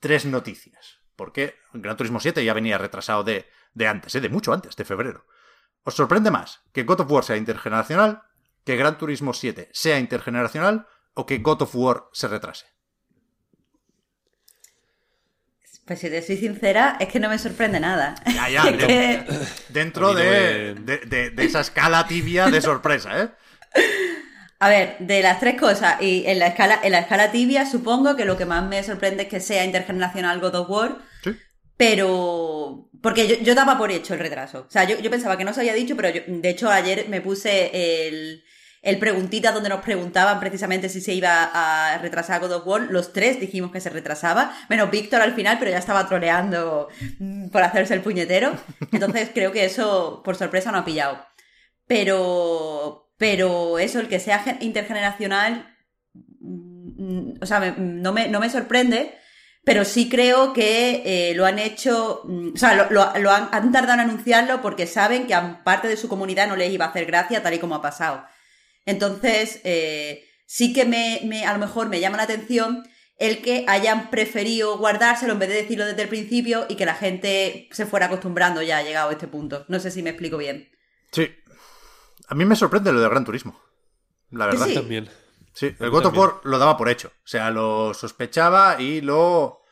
tres 0.00 0.24
noticias? 0.24 0.98
Porque 1.16 1.56
Gran 1.72 1.96
Turismo 1.96 2.20
7 2.20 2.44
ya 2.44 2.54
venía 2.54 2.78
retrasado 2.78 3.22
de, 3.22 3.48
de 3.74 3.86
antes, 3.86 4.14
¿eh? 4.14 4.20
de 4.20 4.28
mucho 4.28 4.52
antes, 4.52 4.76
de 4.76 4.84
febrero. 4.84 5.26
¿Os 5.84 5.94
sorprende 5.94 6.30
más 6.30 6.62
que 6.72 6.84
God 6.84 7.00
of 7.00 7.10
War 7.10 7.24
sea 7.24 7.36
intergeneracional, 7.36 8.22
que 8.64 8.76
Gran 8.76 8.98
Turismo 8.98 9.34
7 9.34 9.68
sea 9.72 9.98
intergeneracional 9.98 10.86
o 11.14 11.26
que 11.26 11.38
God 11.38 11.62
of 11.62 11.74
War 11.74 12.08
se 12.12 12.28
retrase? 12.28 12.66
Pues 15.92 16.00
si 16.00 16.08
te 16.08 16.22
soy 16.22 16.38
sincera, 16.38 16.96
es 16.98 17.08
que 17.08 17.20
no 17.20 17.28
me 17.28 17.38
sorprende 17.38 17.78
nada. 17.78 18.14
Ya, 18.24 18.48
ya, 18.48 18.64
dentro 19.68 20.14
de, 20.14 20.74
esa 21.36 21.60
escala 21.60 22.08
tibia 22.08 22.46
de 22.46 22.62
sorpresa, 22.62 23.22
¿eh? 23.22 23.28
A 24.58 24.70
ver, 24.70 24.96
de 25.00 25.20
las 25.20 25.38
tres 25.38 25.60
cosas, 25.60 26.00
y 26.00 26.24
en 26.24 26.38
la 26.38 26.46
escala, 26.46 26.80
en 26.82 26.92
la 26.92 27.00
escala 27.00 27.30
tibia, 27.30 27.66
supongo 27.66 28.16
que 28.16 28.24
lo 28.24 28.38
que 28.38 28.46
más 28.46 28.66
me 28.66 28.82
sorprende 28.82 29.24
es 29.24 29.28
que 29.28 29.40
sea 29.40 29.66
intergeneracional 29.66 30.40
God 30.40 30.54
of 30.54 30.70
War. 30.70 30.96
Sí. 31.22 31.36
Pero. 31.76 32.88
Porque 33.02 33.42
yo, 33.42 33.54
daba 33.54 33.76
por 33.76 33.92
hecho 33.92 34.14
el 34.14 34.20
retraso. 34.20 34.64
O 34.66 34.70
sea, 34.70 34.84
yo, 34.84 34.98
yo 34.98 35.10
pensaba 35.10 35.36
que 35.36 35.44
no 35.44 35.52
se 35.52 35.60
había 35.60 35.74
dicho, 35.74 35.94
pero 35.94 36.08
de 36.10 36.48
hecho 36.48 36.70
ayer 36.70 37.06
me 37.10 37.20
puse 37.20 38.08
el, 38.08 38.44
el 38.82 38.98
preguntita 38.98 39.52
donde 39.52 39.68
nos 39.68 39.80
preguntaban 39.80 40.40
precisamente 40.40 40.88
si 40.88 41.00
se 41.00 41.14
iba 41.14 41.50
a 41.54 41.98
retrasar 41.98 42.40
God 42.40 42.52
of 42.52 42.66
War. 42.66 42.82
Los 42.90 43.12
tres 43.12 43.38
dijimos 43.38 43.70
que 43.70 43.80
se 43.80 43.90
retrasaba, 43.90 44.56
menos 44.68 44.90
Víctor 44.90 45.22
al 45.22 45.34
final, 45.34 45.56
pero 45.60 45.70
ya 45.70 45.78
estaba 45.78 46.08
troleando 46.08 46.88
mm, 47.20 47.48
por 47.50 47.62
hacerse 47.62 47.94
el 47.94 48.02
puñetero. 48.02 48.52
Entonces 48.92 49.30
creo 49.32 49.52
que 49.52 49.64
eso, 49.64 50.20
por 50.24 50.34
sorpresa, 50.34 50.72
no 50.72 50.78
ha 50.78 50.84
pillado. 50.84 51.24
Pero, 51.86 53.12
pero 53.18 53.78
eso, 53.78 54.00
el 54.00 54.08
que 54.08 54.18
sea 54.18 54.58
intergeneracional, 54.60 55.76
mm, 56.40 57.34
o 57.40 57.46
sea, 57.46 57.60
no, 57.78 58.12
me, 58.12 58.28
no 58.28 58.40
me 58.40 58.50
sorprende. 58.50 59.16
Pero 59.64 59.84
sí 59.84 60.08
creo 60.08 60.52
que 60.52 61.02
eh, 61.04 61.34
lo 61.36 61.46
han 61.46 61.60
hecho, 61.60 62.22
mm, 62.24 62.54
o 62.54 62.56
sea, 62.56 62.88
lo, 62.90 63.30
han, 63.30 63.48
han, 63.52 63.70
tardado 63.70 63.94
en 63.94 64.08
anunciarlo 64.10 64.60
porque 64.60 64.88
saben 64.88 65.28
que 65.28 65.34
a 65.34 65.62
parte 65.62 65.86
de 65.86 65.96
su 65.96 66.08
comunidad 66.08 66.48
no 66.48 66.56
les 66.56 66.72
iba 66.72 66.86
a 66.86 66.88
hacer 66.88 67.06
gracia 67.06 67.44
tal 67.44 67.54
y 67.54 67.60
como 67.60 67.76
ha 67.76 67.82
pasado. 67.82 68.24
Entonces, 68.86 69.60
eh, 69.64 70.24
sí 70.46 70.72
que 70.72 70.84
me, 70.84 71.44
a 71.46 71.52
lo 71.52 71.58
mejor 71.58 71.88
me 71.88 72.00
llama 72.00 72.16
la 72.16 72.24
atención 72.24 72.84
el 73.18 73.40
que 73.40 73.64
hayan 73.68 74.10
preferido 74.10 74.78
guardárselo 74.78 75.34
en 75.34 75.38
vez 75.38 75.48
de 75.48 75.54
decirlo 75.56 75.86
desde 75.86 76.02
el 76.02 76.08
principio 76.08 76.66
y 76.68 76.74
que 76.74 76.86
la 76.86 76.94
gente 76.94 77.68
se 77.70 77.86
fuera 77.86 78.06
acostumbrando 78.06 78.62
ya 78.62 78.78
ha 78.78 78.82
llegado 78.82 79.10
a 79.10 79.12
este 79.12 79.28
punto. 79.28 79.64
No 79.68 79.78
sé 79.78 79.90
si 79.90 80.02
me 80.02 80.10
explico 80.10 80.36
bien. 80.38 80.70
Sí. 81.12 81.30
A 82.28 82.34
mí 82.34 82.44
me 82.44 82.56
sorprende 82.56 82.92
lo 82.92 83.00
de 83.00 83.08
Gran 83.08 83.24
Turismo. 83.24 83.60
La 84.30 84.46
verdad. 84.46 84.66
Sí. 84.66 84.74
También. 84.74 85.08
Sí, 85.52 85.74
el 85.78 85.90
God 85.90 86.06
of 86.06 86.16
War 86.16 86.34
lo 86.44 86.58
daba 86.58 86.76
por 86.76 86.88
hecho. 86.88 87.08
O 87.08 87.26
sea, 87.26 87.50
lo 87.50 87.94
sospechaba 87.94 88.80
y 88.80 89.00
lo. 89.02 89.62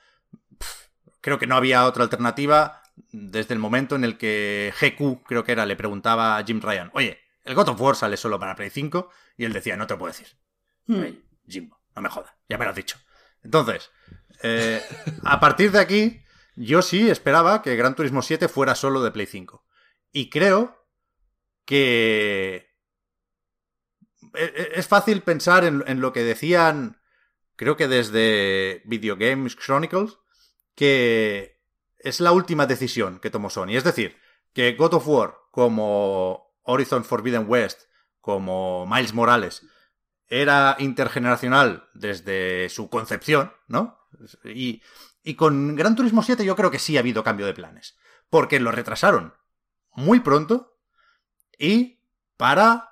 creo 1.21 1.38
que 1.38 1.47
no 1.47 1.57
había 1.57 1.87
otra 1.87 2.05
alternativa 2.05 2.83
desde 3.12 3.55
el 3.55 3.61
momento 3.61 3.97
en 3.97 4.05
el 4.05 4.19
que 4.19 4.73
GQ, 4.79 5.25
creo 5.25 5.45
que 5.45 5.52
era, 5.52 5.64
le 5.67 5.76
preguntaba 5.76 6.37
a 6.37 6.45
Jim 6.45 6.61
Ryan: 6.61 6.90
Oye, 6.95 7.19
el 7.44 7.54
God 7.54 7.68
of 7.70 7.80
War 7.80 7.97
sale 7.97 8.16
solo 8.16 8.38
para 8.38 8.54
Play 8.54 8.70
5 8.70 9.11
y 9.37 9.44
él 9.44 9.52
decía, 9.52 9.76
no 9.76 9.87
te 9.87 9.94
lo 9.94 9.99
puedo 9.99 10.12
decir. 10.12 10.28
Hmm. 10.87 11.04
Jimbo, 11.47 11.80
no 11.94 12.02
me 12.02 12.09
jodas, 12.09 12.32
ya 12.49 12.59
me 12.59 12.64
lo 12.64 12.70
has 12.70 12.76
dicho. 12.76 12.99
Entonces, 13.42 13.90
eh, 14.42 14.82
a 15.25 15.40
partir 15.40 15.73
de 15.73 15.80
aquí, 15.80 16.23
yo 16.56 16.82
sí 16.82 17.09
esperaba 17.09 17.62
que 17.62 17.76
Gran 17.76 17.94
Turismo 17.94 18.23
7 18.23 18.49
fuera 18.49 18.75
solo 18.75 19.02
de 19.02 19.11
Play 19.11 19.26
5. 19.26 19.64
Y 20.12 20.30
creo 20.30 20.87
que 21.64 22.70
e, 24.35 24.44
e, 24.44 24.70
es 24.75 24.87
fácil 24.87 25.23
pensar 25.23 25.64
en, 25.64 25.82
en 25.87 26.00
lo 26.00 26.12
que 26.12 26.23
decían, 26.23 27.00
creo 27.56 27.76
que 27.76 27.88
desde 27.88 28.82
Video 28.85 29.16
Games 29.16 29.56
Chronicles, 29.56 30.18
que 30.75 31.61
es 31.99 32.20
la 32.20 32.32
última 32.32 32.66
decisión 32.66 33.20
que 33.20 33.30
tomó 33.30 33.50
Sony. 33.50 33.70
Es 33.76 33.85
decir, 33.85 34.16
que 34.52 34.73
God 34.73 34.94
of 34.94 35.09
War 35.09 35.37
como 35.50 36.50
Horizon 36.62 37.05
Forbidden 37.05 37.47
West 37.49 37.83
como 38.21 38.87
Miles 38.87 39.14
Morales 39.14 39.62
era 40.29 40.76
intergeneracional 40.79 41.88
desde 41.95 42.69
su 42.69 42.88
concepción, 42.88 43.52
¿no? 43.67 43.99
Y, 44.45 44.83
y 45.23 45.35
con 45.35 45.75
Gran 45.75 45.97
Turismo 45.97 46.23
7 46.23 46.45
yo 46.45 46.57
creo 46.57 46.71
que 46.71 46.79
sí 46.79 46.97
ha 46.97 47.00
habido 47.00 47.25
cambio 47.25 47.47
de 47.47 47.55
planes. 47.55 47.97
Porque 48.29 48.61
lo 48.61 48.71
retrasaron 48.71 49.35
muy 49.93 50.21
pronto 50.21 50.79
y 51.59 52.00
para 52.37 52.90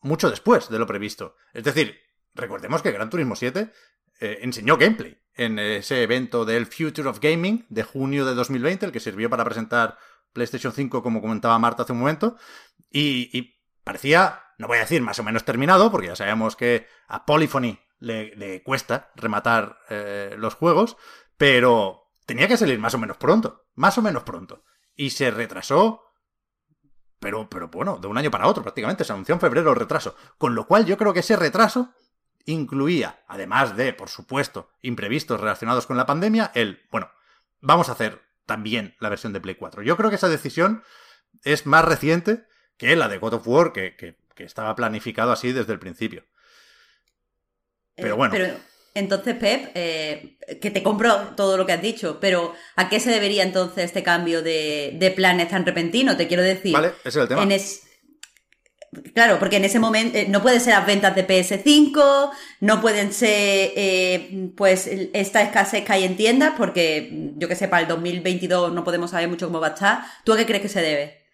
mucho 0.00 0.30
después 0.30 0.68
de 0.68 0.78
lo 0.78 0.86
previsto. 0.86 1.36
Es 1.52 1.64
decir, 1.64 1.98
recordemos 2.34 2.82
que 2.82 2.92
Gran 2.92 3.10
Turismo 3.10 3.36
7 3.36 3.72
eh, 4.20 4.38
enseñó 4.42 4.76
gameplay 4.76 5.18
en 5.34 5.58
ese 5.58 6.02
evento 6.02 6.44
del 6.44 6.66
Future 6.66 7.08
of 7.08 7.20
Gaming 7.20 7.66
de 7.68 7.84
junio 7.84 8.26
de 8.26 8.34
2020, 8.34 8.86
el 8.86 8.92
que 8.92 9.00
sirvió 9.00 9.30
para 9.30 9.44
presentar 9.44 9.96
PlayStation 10.32 10.72
5, 10.72 11.02
como 11.02 11.20
comentaba 11.20 11.58
Marta 11.58 11.82
hace 11.82 11.92
un 11.92 12.00
momento, 12.00 12.36
y, 12.90 13.56
parecía, 13.84 14.42
no 14.58 14.66
voy 14.66 14.78
a 14.78 14.82
decir 14.82 15.02
más 15.02 15.18
o 15.18 15.22
menos 15.22 15.44
terminado, 15.44 15.90
porque 15.90 16.08
ya 16.08 16.16
sabemos 16.16 16.56
que 16.56 16.86
a 17.06 17.24
Polyphony 17.24 17.78
le, 17.98 18.62
cuesta 18.62 19.10
rematar 19.16 19.78
eh, 19.88 20.34
los 20.38 20.54
juegos, 20.54 20.96
pero 21.36 22.12
tenía 22.26 22.48
que 22.48 22.56
salir 22.56 22.78
más 22.78 22.94
o 22.94 22.98
menos 22.98 23.16
pronto, 23.16 23.66
más 23.74 23.96
o 23.98 24.02
menos 24.02 24.22
pronto. 24.24 24.64
Y 24.94 25.10
se 25.10 25.30
retrasó, 25.30 26.02
pero, 27.18 27.48
pero 27.48 27.68
bueno, 27.68 27.98
de 27.98 28.08
un 28.08 28.18
año 28.18 28.30
para 28.30 28.46
otro 28.46 28.62
prácticamente, 28.62 29.04
se 29.04 29.12
anunció 29.12 29.34
en 29.34 29.40
febrero 29.40 29.70
el 29.70 29.76
retraso. 29.76 30.14
Con 30.36 30.54
lo 30.54 30.66
cual 30.66 30.84
yo 30.84 30.98
creo 30.98 31.12
que 31.12 31.20
ese 31.20 31.36
retraso 31.36 31.94
incluía, 32.44 33.24
además 33.28 33.76
de, 33.76 33.92
por 33.92 34.08
supuesto, 34.08 34.70
imprevistos 34.82 35.40
relacionados 35.40 35.86
con 35.86 35.96
la 35.96 36.06
pandemia, 36.06 36.50
el, 36.54 36.86
bueno, 36.90 37.10
vamos 37.60 37.88
a 37.88 37.92
hacer 37.92 38.27
también 38.48 38.96
la 38.98 39.10
versión 39.10 39.32
de 39.32 39.40
Play 39.40 39.54
4. 39.54 39.82
Yo 39.82 39.96
creo 39.96 40.10
que 40.10 40.16
esa 40.16 40.28
decisión 40.28 40.82
es 41.44 41.66
más 41.66 41.84
reciente 41.84 42.46
que 42.76 42.96
la 42.96 43.06
de 43.06 43.18
God 43.18 43.34
of 43.34 43.46
War, 43.46 43.72
que, 43.72 44.16
estaba 44.38 44.74
planificado 44.76 45.32
así 45.32 45.52
desde 45.52 45.72
el 45.72 45.80
principio. 45.80 46.24
Pero 47.96 48.10
eh, 48.10 48.12
bueno. 48.12 48.32
pero, 48.32 48.54
entonces, 48.94 49.34
Pep, 49.34 49.72
eh, 49.74 50.38
que 50.60 50.70
te 50.70 50.82
compro 50.82 51.34
todo 51.36 51.56
lo 51.56 51.66
que 51.66 51.72
has 51.72 51.82
dicho, 51.82 52.18
pero 52.20 52.54
¿a 52.76 52.88
qué 52.88 53.00
se 53.00 53.10
debería 53.10 53.42
entonces 53.42 53.84
este 53.84 54.02
cambio 54.02 54.42
de, 54.42 55.12
planes 55.14 55.50
tan 55.50 55.66
repentino? 55.66 56.16
Te 56.16 56.28
quiero 56.28 56.42
decir. 56.42 56.72
Vale, 56.72 56.92
ese 57.04 57.08
es 57.08 57.16
el 57.16 57.28
tema. 57.28 57.42
Claro, 59.12 59.38
porque 59.38 59.56
en 59.56 59.64
ese 59.64 59.78
momento 59.78 60.16
eh, 60.16 60.26
no 60.28 60.40
pueden 60.40 60.60
ser 60.60 60.74
las 60.74 60.86
ventas 60.86 61.14
de 61.14 61.26
PS5, 61.26 62.30
no 62.60 62.80
pueden 62.80 63.12
ser 63.12 63.72
eh, 63.76 64.50
pues 64.56 64.88
esta 65.12 65.42
escasez 65.42 65.84
que 65.84 65.92
hay 65.92 66.04
en 66.04 66.16
tiendas, 66.16 66.54
porque 66.56 67.32
yo 67.36 67.48
que 67.48 67.56
sé, 67.56 67.68
para 67.68 67.82
el 67.82 67.88
2022 67.88 68.72
no 68.72 68.84
podemos 68.84 69.10
saber 69.10 69.28
mucho 69.28 69.46
cómo 69.46 69.60
va 69.60 69.68
a 69.68 69.74
estar. 69.74 70.02
¿Tú 70.24 70.32
a 70.32 70.38
qué 70.38 70.46
crees 70.46 70.62
que 70.62 70.68
se 70.70 70.80
debe? 70.80 71.26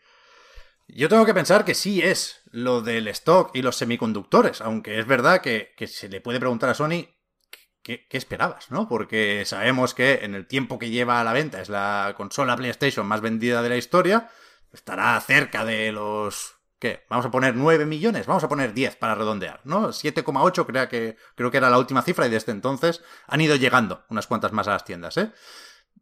Yo 0.89 1.09
tengo 1.09 1.25
que 1.25 1.35
pensar 1.35 1.65
que 1.65 1.75
sí 1.75 2.03
es 2.03 2.43
lo 2.51 2.83
del 2.83 3.07
stock 3.09 3.51
y 3.55 3.63
los 3.63 3.77
semiconductores, 3.77 4.61
aunque 4.61 4.99
es 4.99 5.07
verdad 5.07 5.41
que, 5.41 5.75
se 5.87 6.09
le 6.09 6.21
puede 6.21 6.41
preguntar 6.41 6.71
a 6.71 6.75
Sony 6.75 7.07
qué, 7.83 8.07
qué, 8.09 8.19
esperabas, 8.19 8.71
¿no? 8.73 8.89
Porque 8.89 9.45
sabemos 9.47 9.95
que 9.95 10.21
en 10.23 10.35
el 10.35 10.47
tiempo 10.47 10.79
que 10.79 10.91
lleva 10.91 11.21
a 11.21 11.25
la 11.25 11.33
venta 11.33 11.61
es 11.63 11.69
la 11.69 12.15
consola 12.17 12.57
PlayStation 12.57 13.07
más 13.07 13.21
vendida 13.21 13.63
de 13.63 13.69
la 13.69 13.77
historia, 13.77 14.29
estará 14.73 15.19
cerca 15.21 15.65
de 15.65 15.93
los 15.93 16.54
¿Qué? 16.85 17.03
¿Vamos 17.09 17.25
a 17.25 17.31
poner 17.31 17.57
9 17.57 17.87
millones? 17.87 18.27
Vamos 18.27 18.45
a 18.45 18.49
poner 18.51 18.75
10 18.75 18.97
para 18.97 19.15
redondear, 19.15 19.59
¿no? 19.65 19.89
7,8 19.89 20.67
creo 20.67 20.87
que, 20.87 21.17
creo 21.35 21.51
que 21.51 21.57
era 21.57 21.71
la 21.71 21.79
última 21.79 22.03
cifra 22.03 22.27
y 22.27 22.31
desde 22.31 22.53
entonces 22.53 23.03
han 23.27 23.41
ido 23.41 23.57
llegando 23.57 24.05
unas 24.11 24.27
cuantas 24.27 24.53
más 24.53 24.69
a 24.69 24.73
las 24.73 24.85
tiendas, 24.85 25.17
¿eh? 25.17 25.33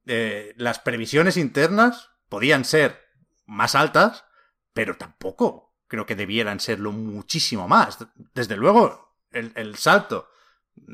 eh 0.06 0.52
las 0.56 0.80
previsiones 0.80 1.36
internas 1.36 2.10
podían 2.28 2.64
ser 2.64 3.00
más 3.46 3.76
altas, 3.76 4.24
pero 4.72 4.96
tampoco 4.96 5.72
creo 5.86 6.04
que 6.04 6.16
debieran 6.16 6.58
serlo 6.58 6.90
muchísimo 6.90 7.68
más. 7.68 7.98
Desde 8.34 8.56
luego, 8.56 9.20
el, 9.30 9.76
salto 9.76 10.30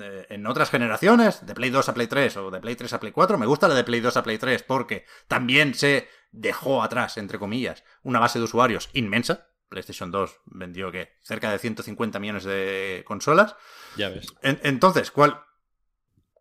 eh, 0.02 0.26
en 0.28 0.47
otras 0.47 0.68
generaciones, 0.68 1.47
de 1.47 1.54
Play 1.54 1.71
2 1.71 1.88
a 1.88 1.95
Play 1.95 2.09
3 2.09 2.37
o 2.37 2.50
de 2.50 2.61
Play 2.61 2.76
3 2.76 2.92
a 2.92 3.00
Play 3.00 3.12
4, 3.12 3.38
me 3.38 3.47
gusta 3.47 3.68
la 3.68 3.75
de 3.75 3.85
Play 3.85 4.00
2 4.00 4.18
a 4.18 4.23
Play 4.23 4.37
3 4.37 4.64
porque 4.64 5.07
también 5.28 5.73
se 5.73 6.11
dejó 6.30 6.83
atrás, 6.83 7.16
entre 7.16 7.38
comillas, 7.38 7.85
una 8.02 8.18
base 8.18 8.38
de 8.38 8.45
usuarios 8.45 8.90
inmensa. 8.92 9.49
PlayStation 9.69 10.11
2 10.11 10.41
vendió 10.47 10.91
que 10.91 11.17
cerca 11.23 11.51
de 11.51 11.59
150 11.59 12.19
millones 12.19 12.45
de 12.45 13.05
consolas. 13.07 13.57
Ya 13.97 14.09
ves. 14.09 14.27
entonces, 14.43 15.11
¿cuál, 15.11 15.43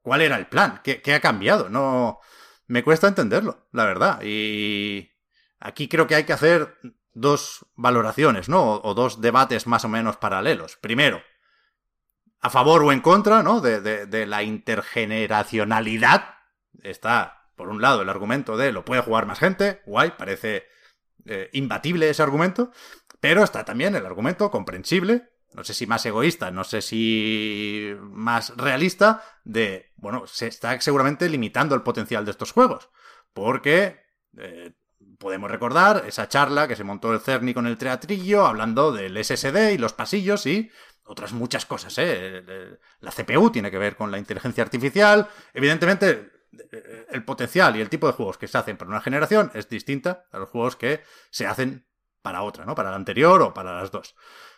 ¿cuál 0.02 0.22
era 0.22 0.38
el 0.38 0.48
plan? 0.48 0.82
¿Qué, 0.84 1.02
¿Qué, 1.02 1.14
ha 1.14 1.20
cambiado? 1.20 1.70
No. 1.70 2.20
Me 2.68 2.84
cuesta 2.84 3.08
entenderlo, 3.08 3.68
la 3.72 3.86
verdad. 3.86 4.22
Y 4.24 5.12
aquí 5.60 5.88
creo 5.88 6.08
que 6.08 6.16
hay 6.16 6.26
que 6.26 6.34
hacer 6.34 6.78
dos 7.14 7.66
valoraciones, 7.76 8.50
¿no? 8.50 8.74
O, 8.76 8.94
dos 8.94 9.22
debates 9.22 9.68
más 9.68 9.86
o 9.86 9.90
menos 9.90 10.18
paralelos. 10.18 10.76
Primero, 10.78 11.22
a 12.42 12.50
favor 12.50 12.84
o 12.84 12.92
en 12.92 13.00
contra, 13.02 13.42
¿no? 13.44 13.62
De, 13.62 13.80
de 13.82 14.26
la 14.26 14.44
intergeneracionalidad. 14.44 16.36
Está, 16.84 17.52
por 17.56 17.70
un 17.70 17.82
lado, 17.82 18.02
el 18.02 18.10
argumento 18.10 18.58
de 18.58 18.74
lo 18.74 18.84
puede 18.84 19.02
jugar 19.02 19.26
más 19.26 19.40
gente. 19.40 19.82
Guay, 19.86 20.12
parece 20.18 20.68
eh, 21.30 21.50
imbatible 21.52 22.10
ese 22.10 22.24
argumento, 22.24 22.72
pero 23.20 23.44
está 23.44 23.66
también 23.66 23.96
el 23.96 24.06
argumento 24.06 24.52
comprensible, 24.52 25.30
no 25.54 25.64
sé 25.64 25.74
si 25.74 25.88
más 25.88 26.06
egoísta, 26.06 26.52
no 26.52 26.64
sé 26.64 26.82
si 26.82 27.92
más 28.02 28.56
realista, 28.58 29.24
de, 29.44 29.92
bueno, 29.96 30.28
se 30.28 30.48
está 30.48 30.80
seguramente 30.82 31.30
limitando 31.30 31.74
el 31.76 31.82
potencial 31.82 32.26
de 32.26 32.32
estos 32.32 32.52
juegos, 32.52 32.90
porque 33.34 34.02
eh, 34.38 34.74
podemos 35.18 35.50
recordar 35.50 36.04
esa 36.08 36.28
charla 36.28 36.68
que 36.68 36.76
se 36.76 36.84
montó 36.84 37.14
el 37.14 37.20
Cerny 37.20 37.54
con 37.54 37.68
el 37.68 37.78
teatrillo, 37.78 38.46
hablando 38.46 38.92
del 38.92 39.24
SSD 39.24 39.72
y 39.72 39.78
los 39.78 39.94
pasillos 39.94 40.46
y 40.46 40.70
otras 41.04 41.34
muchas 41.34 41.66
cosas. 41.66 41.96
¿eh? 41.98 42.44
La 43.00 43.12
CPU 43.12 43.50
tiene 43.50 43.72
que 43.72 43.78
ver 43.78 43.96
con 43.96 44.12
la 44.12 44.18
inteligencia 44.18 44.64
artificial. 44.64 45.28
Evidentemente, 45.54 46.32
el 47.10 47.24
potencial 47.24 47.76
y 47.76 47.82
el 47.82 47.90
tipo 47.90 48.08
de 48.08 48.14
juegos 48.14 48.38
que 48.38 48.48
se 48.48 48.58
hacen 48.58 48.78
para 48.78 48.90
una 48.90 49.02
generación 49.02 49.52
es 49.54 49.70
distinta 49.70 50.26
a 50.32 50.40
los 50.40 50.50
juegos 50.50 50.76
que 50.76 51.02
se 51.30 51.48
hacen 51.48 51.87
para 52.28 52.44
otra, 52.44 52.66
¿no? 52.66 52.76
Para 52.76 52.90
la 52.90 52.98
anterior 52.98 53.42
o 53.42 53.54
para 53.54 53.74
las 53.74 53.90
dos. 53.90 54.14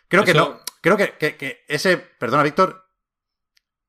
Creo 0.08 0.24
que 0.24 0.34
no. 0.34 0.58
Creo 0.80 0.96
que, 0.96 1.12
que, 1.16 1.60
ese. 1.68 1.98
Perdona, 1.98 2.42
Víctor. 2.42 2.84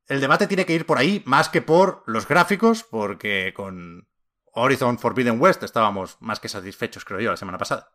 El 0.05 0.21
debate 0.21 0.45
tiene 0.45 0.67
que 0.67 0.75
ir 0.75 0.85
por 0.85 0.99
ahí 0.99 1.23
más 1.25 1.49
que 1.49 1.63
por 1.63 2.03
los 2.05 2.27
gráficos, 2.27 2.83
porque 2.83 3.53
con 3.55 4.07
Horizon 4.53 4.99
Forbidden 4.99 5.41
West 5.41 5.63
estábamos 5.63 6.17
más 6.19 6.39
que 6.39 6.47
satisfechos, 6.47 7.05
creo 7.05 7.21
yo, 7.21 7.31
la 7.31 7.37
semana 7.37 7.57
pasada. 7.57 7.89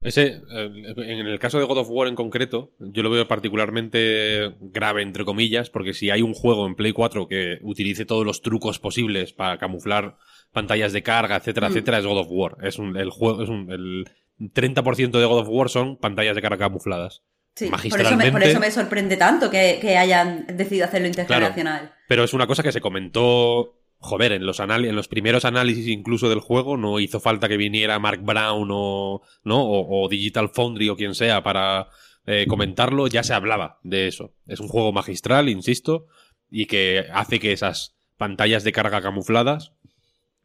Ese, 0.00 0.40
eh, 0.50 0.94
en 0.96 1.26
el 1.26 1.38
caso 1.38 1.58
de 1.58 1.66
God 1.66 1.78
of 1.78 1.90
War 1.90 2.08
en 2.08 2.14
concreto, 2.14 2.72
yo 2.78 3.02
lo 3.02 3.10
veo 3.10 3.28
particularmente 3.28 4.56
grave, 4.60 5.02
entre 5.02 5.26
comillas, 5.26 5.68
porque 5.68 5.92
si 5.92 6.08
hay 6.08 6.22
un 6.22 6.32
juego 6.32 6.66
en 6.66 6.74
Play 6.74 6.92
4 6.92 7.28
que 7.28 7.58
utilice 7.60 8.06
todos 8.06 8.24
los 8.24 8.40
trucos 8.40 8.78
posibles 8.78 9.34
para 9.34 9.58
camuflar 9.58 10.16
pantallas 10.52 10.92
de 10.92 11.02
carga, 11.02 11.36
etcétera, 11.36 11.68
mm. 11.68 11.72
etcétera, 11.72 11.98
es 11.98 12.06
God 12.06 12.18
of 12.18 12.28
War. 12.30 12.56
Es 12.62 12.78
un, 12.78 12.96
el 12.96 13.10
juego, 13.10 13.42
es 13.42 13.48
un, 13.48 13.70
el 13.70 14.04
30% 14.38 15.10
de 15.10 15.24
God 15.24 15.40
of 15.40 15.48
War 15.48 15.68
son 15.68 15.96
pantallas 15.96 16.36
de 16.36 16.42
carga 16.42 16.58
camufladas. 16.58 17.22
Sí, 17.54 17.68
Magistralmente, 17.70 18.30
por, 18.30 18.42
eso 18.42 18.60
me, 18.60 18.70
sorprende 18.70 19.16
tanto 19.16 19.50
que, 19.50 19.96
hayan 19.98 20.46
decidido 20.46 20.84
hacerlo 20.84 21.08
intergeneracional. 21.08 21.92
pero 22.06 22.22
es 22.22 22.32
una 22.32 22.46
cosa 22.46 22.62
que 22.62 22.70
se 22.70 22.80
comentó 22.80 23.74
joder, 23.98 24.32
en 24.32 24.46
los, 24.46 24.60
en 24.60 24.96
los 24.96 25.08
primeros 25.08 25.44
análisis 25.44 25.88
incluso 25.88 26.28
del 26.28 26.40
juego 26.40 26.76
no 26.76 27.00
hizo 27.00 27.20
falta 27.20 27.48
que 27.48 27.56
viniera 27.56 27.98
Mark 27.98 28.20
Brown 28.22 28.68
o, 28.70 29.22
¿no? 29.42 29.64
o, 29.68 30.08
Digital 30.08 30.50
Foundry 30.50 30.88
o 30.88 30.96
quien 30.96 31.14
sea 31.14 31.42
para 31.42 31.88
eh, 32.26 32.46
comentarlo, 32.46 33.06
ya 33.06 33.22
se 33.22 33.34
hablaba 33.34 33.78
de 33.82 34.06
eso. 34.06 34.34
Es 34.46 34.60
un 34.60 34.68
juego 34.68 34.92
magistral, 34.92 35.48
insisto, 35.48 36.06
y 36.50 36.66
que 36.66 37.06
hace 37.12 37.40
que 37.40 37.52
esas 37.52 37.96
pantallas 38.16 38.64
de 38.64 38.72
carga 38.72 39.02
camufladas, 39.02 39.72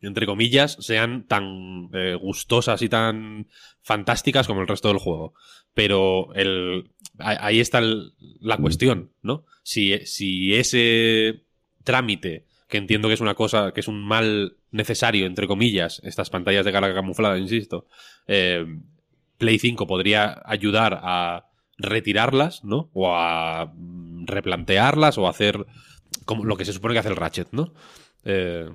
entre 0.04 0.26
comillas, 0.26 0.78
sean 0.80 1.26
tan 1.28 1.90
eh, 1.94 2.16
gustosas 2.16 2.82
y 2.82 2.90
tan 2.90 3.48
fantásticas 3.82 4.48
como 4.48 4.62
el 4.62 4.68
resto 4.68 4.90
del 4.90 4.98
juego. 4.98 5.34
Pero 5.74 6.34
el, 6.36 6.92
ahí 7.18 7.60
está 7.60 7.82
la 8.40 8.58
cuestión, 8.58 9.12
¿no? 9.22 9.46
Si, 9.64 9.94
ese 10.54 11.46
trámite 11.84 12.46
que 12.68 12.78
entiendo 12.78 13.08
que 13.08 13.14
es 13.14 13.22
una 13.22 13.36
cosa, 13.36 13.72
que 13.72 13.80
es 13.82 13.88
un 13.88 14.04
mal 14.04 14.58
necesario, 14.72 15.26
entre 15.26 15.48
comillas, 15.48 16.02
estas 16.04 16.30
pantallas 16.30 16.66
de 16.66 16.72
carga 16.72 16.94
camuflada, 16.94 17.38
insisto, 17.38 17.88
eh, 18.28 18.66
Play 19.38 19.60
5 19.60 19.86
podría 19.88 20.42
ayudar 20.46 21.00
a 21.04 21.50
retirarlas, 21.78 22.64
¿no? 22.64 22.90
O 22.94 23.16
a 23.16 23.74
replantearlas 24.26 25.18
o 25.18 25.28
hacer 25.28 25.66
como 26.26 26.46
lo 26.46 26.58
que 26.58 26.66
se 26.66 26.74
supone 26.74 26.94
que 26.94 27.00
hace 27.00 27.10
el 27.10 27.16
Ratchet, 27.16 27.50
¿no? 27.52 27.74
Eh, 28.26 28.70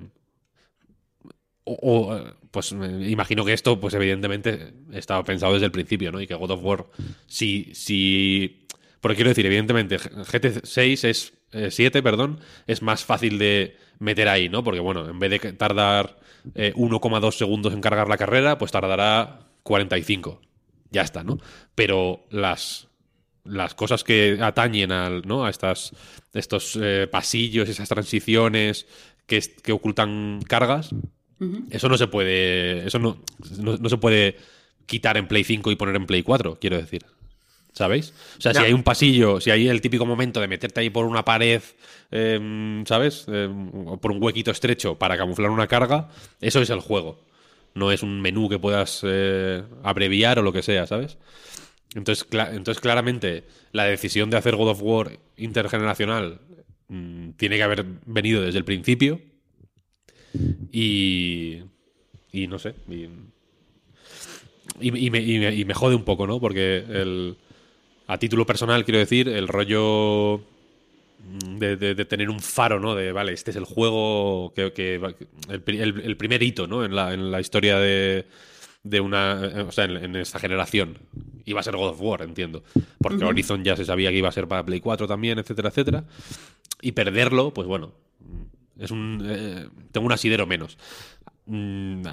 pues 2.51 2.71
imagino 2.71 3.45
que 3.45 3.53
esto, 3.53 3.79
pues 3.79 3.93
evidentemente, 3.93 4.73
estaba 4.91 5.23
pensado 5.23 5.53
desde 5.53 5.65
el 5.65 5.71
principio, 5.71 6.11
¿no? 6.11 6.21
Y 6.21 6.27
que 6.27 6.35
God 6.35 6.51
of 6.51 6.63
War, 6.63 6.85
si, 7.27 7.71
si... 7.73 8.65
Porque 9.01 9.15
quiero 9.15 9.29
decir, 9.29 9.45
evidentemente, 9.45 9.97
GT6 9.97 11.07
es 11.07 11.33
7, 11.73 11.99
eh, 11.99 12.03
perdón, 12.03 12.39
es 12.67 12.81
más 12.81 13.05
fácil 13.05 13.37
de 13.37 13.77
meter 13.99 14.27
ahí, 14.27 14.49
¿no? 14.49 14.63
Porque, 14.63 14.79
bueno, 14.79 15.09
en 15.09 15.19
vez 15.19 15.31
de 15.31 15.53
tardar 15.53 16.19
1,2 16.55 17.27
eh, 17.27 17.31
segundos 17.31 17.73
en 17.73 17.81
cargar 17.81 18.07
la 18.07 18.17
carrera, 18.17 18.57
pues 18.57 18.71
tardará 18.71 19.47
45. 19.63 20.41
Ya 20.91 21.03
está, 21.03 21.23
¿no? 21.23 21.37
Pero 21.75 22.25
las, 22.29 22.87
las 23.43 23.75
cosas 23.75 24.03
que 24.03 24.39
atañen 24.41 24.91
al, 24.91 25.21
¿no? 25.25 25.45
a 25.45 25.49
estas, 25.49 25.93
estos 26.33 26.77
eh, 26.81 27.07
pasillos, 27.11 27.69
esas 27.69 27.89
transiciones 27.89 28.87
que, 29.25 29.39
que 29.61 29.71
ocultan 29.71 30.41
cargas, 30.47 30.89
eso 31.69 31.89
no 31.89 31.97
se 31.97 32.07
puede. 32.07 32.87
Eso 32.87 32.99
no, 32.99 33.21
no 33.59 33.89
se 33.89 33.97
puede 33.97 34.37
quitar 34.85 35.17
en 35.17 35.27
Play 35.27 35.43
5 35.43 35.71
y 35.71 35.75
poner 35.75 35.95
en 35.95 36.05
Play 36.05 36.23
4, 36.23 36.57
quiero 36.59 36.77
decir. 36.77 37.05
¿Sabéis? 37.71 38.13
O 38.37 38.41
sea, 38.41 38.53
si 38.53 38.59
hay 38.59 38.73
un 38.73 38.83
pasillo, 38.83 39.39
si 39.39 39.51
hay 39.51 39.69
el 39.69 39.79
típico 39.79 40.05
momento 40.05 40.41
de 40.41 40.47
meterte 40.47 40.81
ahí 40.81 40.89
por 40.89 41.05
una 41.05 41.23
pared, 41.23 41.61
em, 42.11 42.83
¿sabes? 42.85 43.25
Em, 43.27 43.69
o 43.87 43.97
por 44.01 44.11
un 44.11 44.21
huequito 44.21 44.51
estrecho 44.51 44.95
para 44.95 45.15
camuflar 45.15 45.51
una 45.51 45.67
carga, 45.67 46.09
eso 46.41 46.61
es 46.61 46.69
el 46.71 46.79
juego. 46.79 47.23
No 47.75 47.91
es 47.91 48.03
un 48.03 48.19
menú 48.21 48.49
que 48.49 48.59
puedas 48.59 49.01
eh, 49.03 49.63
abreviar 49.83 50.39
o 50.39 50.41
lo 50.41 50.51
que 50.51 50.63
sea, 50.63 50.87
¿sabes? 50.87 51.17
Entonces, 51.95 52.27
entonces, 52.51 52.81
claramente, 52.81 53.45
la 53.71 53.85
decisión 53.85 54.29
de 54.29 54.37
hacer 54.37 54.55
God 54.55 54.69
of 54.69 54.81
War 54.81 55.19
intergeneracional 55.37 56.41
mm, 56.89 57.31
tiene 57.37 57.57
que 57.57 57.63
haber 57.63 57.85
venido 58.05 58.41
desde 58.41 58.57
el 58.57 58.65
principio. 58.65 59.21
Y. 60.71 61.59
Y 62.31 62.47
no 62.47 62.59
sé. 62.59 62.75
Y, 64.79 64.91
me, 65.09 65.19
y 65.19 65.65
me 65.65 65.73
jode 65.73 65.95
un 65.95 66.03
poco, 66.03 66.27
¿no? 66.27 66.39
Porque 66.39 66.77
el 66.77 67.37
a 68.09 68.17
título 68.17 68.43
personal, 68.43 68.83
quiero 68.85 68.97
decir, 68.97 69.29
el 69.29 69.47
rollo 69.47 70.41
de, 71.59 72.05
tener 72.05 72.31
un 72.31 72.39
faro, 72.39 72.79
¿no? 72.79 72.95
De, 72.95 73.11
vale, 73.11 73.33
este 73.33 73.51
es 73.51 73.57
el 73.57 73.65
juego 73.65 74.51
que... 74.55 74.99
el, 75.47 76.17
primer 76.17 76.41
hito, 76.41 76.65
¿no? 76.65 76.83
En 76.83 76.95
la, 76.95 77.13
en 77.13 77.29
la 77.29 77.39
historia 77.39 77.77
de, 77.77 78.25
de 78.81 78.99
una... 78.99 79.63
O 79.67 79.71
sea, 79.71 79.83
en, 79.83 80.15
esta 80.15 80.39
generación. 80.39 80.97
Iba 81.45 81.59
a 81.59 81.63
ser 81.63 81.75
God 81.75 81.89
of 81.89 82.01
War, 82.01 82.23
entiendo. 82.23 82.63
Porque 82.99 83.23
Horizon 83.23 83.63
ya 83.63 83.75
se 83.75 83.85
sabía 83.85 84.09
que 84.09 84.17
iba 84.17 84.29
a 84.29 84.31
ser 84.31 84.47
para 84.47 84.65
Play 84.65 84.79
4 84.79 85.07
también, 85.07 85.37
etcétera, 85.37 85.69
etcétera. 85.69 86.03
Y 86.81 86.93
perderlo, 86.93 87.53
pues 87.53 87.67
bueno, 87.67 87.91
es 88.79 88.91
un... 88.91 89.21
Eh, 89.25 89.67
tengo 89.91 90.05
un 90.07 90.11
asidero 90.13 90.45
menos. 90.47 90.77
Mm, 91.45 92.03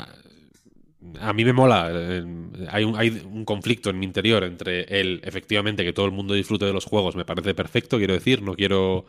a 1.20 1.32
mí 1.32 1.44
me 1.44 1.52
mola. 1.52 1.90
eh, 1.92 2.24
Hay 2.70 2.84
un, 2.84 2.96
hay 2.96 3.22
un 3.24 3.44
conflicto 3.44 3.90
en 3.90 3.98
mi 3.98 4.06
interior 4.06 4.42
entre 4.44 4.82
el, 5.00 5.20
efectivamente, 5.24 5.84
que 5.84 5.92
todo 5.92 6.06
el 6.06 6.12
mundo 6.12 6.34
disfrute 6.34 6.64
de 6.64 6.72
los 6.72 6.84
juegos, 6.84 7.16
me 7.16 7.24
parece 7.24 7.54
perfecto, 7.54 7.98
quiero 7.98 8.14
decir. 8.14 8.42
No 8.42 8.54
quiero 8.54 9.06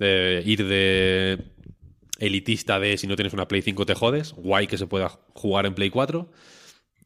eh, 0.00 0.42
ir 0.44 0.66
de 0.66 1.38
elitista 2.18 2.80
de 2.80 2.96
si 2.96 3.06
no 3.06 3.14
tienes 3.14 3.32
una 3.34 3.46
Play 3.46 3.62
5 3.62 3.86
te 3.86 3.94
jodes. 3.94 4.32
Guay 4.32 4.66
que 4.66 4.78
se 4.78 4.86
pueda 4.86 5.08
jugar 5.34 5.66
en 5.66 5.74
Play 5.74 5.90
4. 5.90 6.28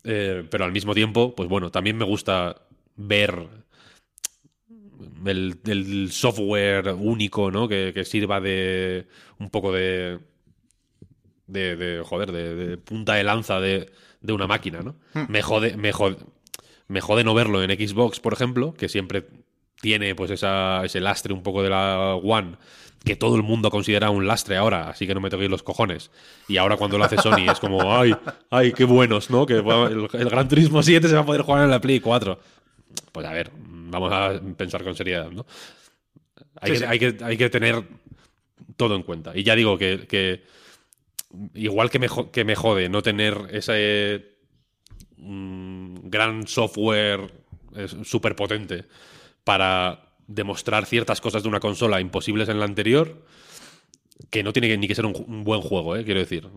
eh, 0.04 0.44
pero 0.50 0.64
al 0.64 0.72
mismo 0.72 0.94
tiempo, 0.94 1.34
pues 1.34 1.48
bueno, 1.48 1.70
también 1.70 1.96
me 1.96 2.04
gusta 2.04 2.62
ver 2.96 3.48
el, 5.26 5.58
el 5.66 6.12
software 6.12 6.94
único, 6.98 7.50
¿no? 7.50 7.68
Que, 7.68 7.92
que 7.94 8.04
sirva 8.04 8.40
de 8.40 9.06
un 9.38 9.50
poco 9.50 9.72
de 9.72 10.18
de, 11.46 11.76
de, 11.76 12.02
joder, 12.02 12.32
de, 12.32 12.54
de 12.54 12.76
punta 12.78 13.14
de 13.14 13.24
lanza 13.24 13.60
de, 13.60 13.90
de 14.20 14.32
una 14.32 14.46
máquina, 14.46 14.80
¿no? 14.80 14.96
Me 15.28 15.42
jode, 15.42 15.76
me 15.76 15.92
jode, 15.92 16.16
me 16.88 17.00
jode 17.00 17.24
no 17.24 17.34
verlo 17.34 17.62
en 17.62 17.70
Xbox, 17.70 18.20
por 18.20 18.32
ejemplo, 18.32 18.74
que 18.74 18.88
siempre 18.88 19.26
tiene 19.80 20.14
pues 20.14 20.30
esa, 20.30 20.84
ese 20.84 21.00
lastre 21.00 21.34
un 21.34 21.42
poco 21.42 21.62
de 21.62 21.70
la 21.70 22.14
One, 22.14 22.56
que 23.04 23.16
todo 23.16 23.36
el 23.36 23.42
mundo 23.42 23.70
considera 23.70 24.10
un 24.10 24.26
lastre 24.26 24.56
ahora, 24.56 24.88
así 24.88 25.06
que 25.06 25.14
no 25.14 25.20
me 25.20 25.28
toquéis 25.28 25.50
los 25.50 25.62
cojones. 25.62 26.10
Y 26.48 26.56
ahora 26.56 26.76
cuando 26.76 26.98
lo 26.98 27.04
hace 27.04 27.18
Sony 27.18 27.50
es 27.50 27.58
como, 27.58 27.94
ay, 27.94 28.14
ay, 28.50 28.72
qué 28.72 28.84
buenos, 28.84 29.28
¿no? 29.28 29.44
Que 29.44 29.54
el, 29.54 30.08
el 30.12 30.28
Gran 30.30 30.48
Turismo 30.48 30.82
7 30.82 31.08
se 31.08 31.14
va 31.14 31.22
a 31.22 31.26
poder 31.26 31.42
jugar 31.42 31.64
en 31.64 31.70
la 31.70 31.80
Play 31.80 32.00
4. 32.00 32.38
Pues 33.10 33.26
a 33.26 33.32
ver, 33.32 33.50
vamos 33.92 34.12
a 34.12 34.40
pensar 34.56 34.82
con 34.82 34.96
seriedad, 34.96 35.30
¿no? 35.30 35.46
Hay, 36.60 36.70
Sí, 36.70 36.72
que, 36.72 36.78
sí. 36.78 36.84
Hay, 36.88 36.98
que, 36.98 37.24
hay 37.24 37.36
que 37.36 37.50
tener 37.50 37.84
todo 38.76 38.96
en 38.96 39.02
cuenta. 39.02 39.32
Y 39.36 39.44
ya 39.44 39.54
digo 39.54 39.78
que, 39.78 40.06
que 40.08 40.42
igual 41.54 41.90
que 41.90 41.98
me, 41.98 42.08
que 42.32 42.44
me 42.44 42.56
jode 42.56 42.88
no 42.88 43.02
tener 43.02 43.36
ese 43.50 44.36
mm, 45.16 46.08
gran 46.08 46.46
software 46.46 47.32
súper 48.04 48.36
potente 48.36 48.84
para 49.44 50.12
demostrar 50.26 50.86
ciertas 50.86 51.20
cosas 51.20 51.42
de 51.42 51.48
una 51.48 51.60
consola 51.60 52.00
imposibles 52.00 52.48
en 52.48 52.58
la 52.58 52.64
anterior, 52.64 53.24
que 54.30 54.42
no 54.42 54.52
tiene 54.52 54.76
ni 54.76 54.88
que 54.88 54.94
ser 54.94 55.04
un, 55.06 55.44
buen 55.44 55.60
juego, 55.60 55.96
¿eh? 55.96 56.04
quiero 56.04 56.20
decir. 56.20 56.48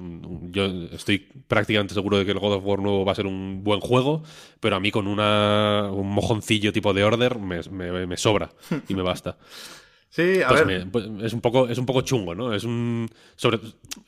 Yo 0.52 0.66
estoy 0.92 1.20
prácticamente 1.48 1.94
seguro 1.94 2.18
de 2.18 2.26
que 2.26 2.32
el 2.32 2.40
God 2.40 2.54
of 2.56 2.66
War 2.66 2.80
nuevo 2.80 3.06
va 3.06 3.12
a 3.12 3.16
ser 3.16 3.26
un 3.28 3.64
buen 3.64 3.80
juego, 3.80 4.24
pero 4.60 4.76
a 4.76 4.80
mí 4.80 4.92
con 4.92 5.08
una, 5.08 5.90
un 5.92 6.10
mojoncillo 6.10 6.72
tipo 6.74 6.94
de 6.94 7.04
order 7.04 7.40
me, 7.40 7.62
me- 7.72 8.08
me 8.08 8.18
sobra 8.18 8.52
y 8.88 8.94
me 8.96 9.02
basta. 9.02 9.38
Sí, 10.08 10.42
a 10.42 10.48
Pues 10.48 10.66
ver. 10.66 10.86
me- 10.86 10.86
pues 10.90 11.06
es 11.26 11.34
un 11.34 11.42
poco 11.42 11.68
es 11.68 11.78
un 11.78 11.86
poco 11.86 12.00
chungo, 12.00 12.36
¿no? 12.36 12.54
Es 12.54 12.64
un 12.64 13.10
sobre 13.36 13.60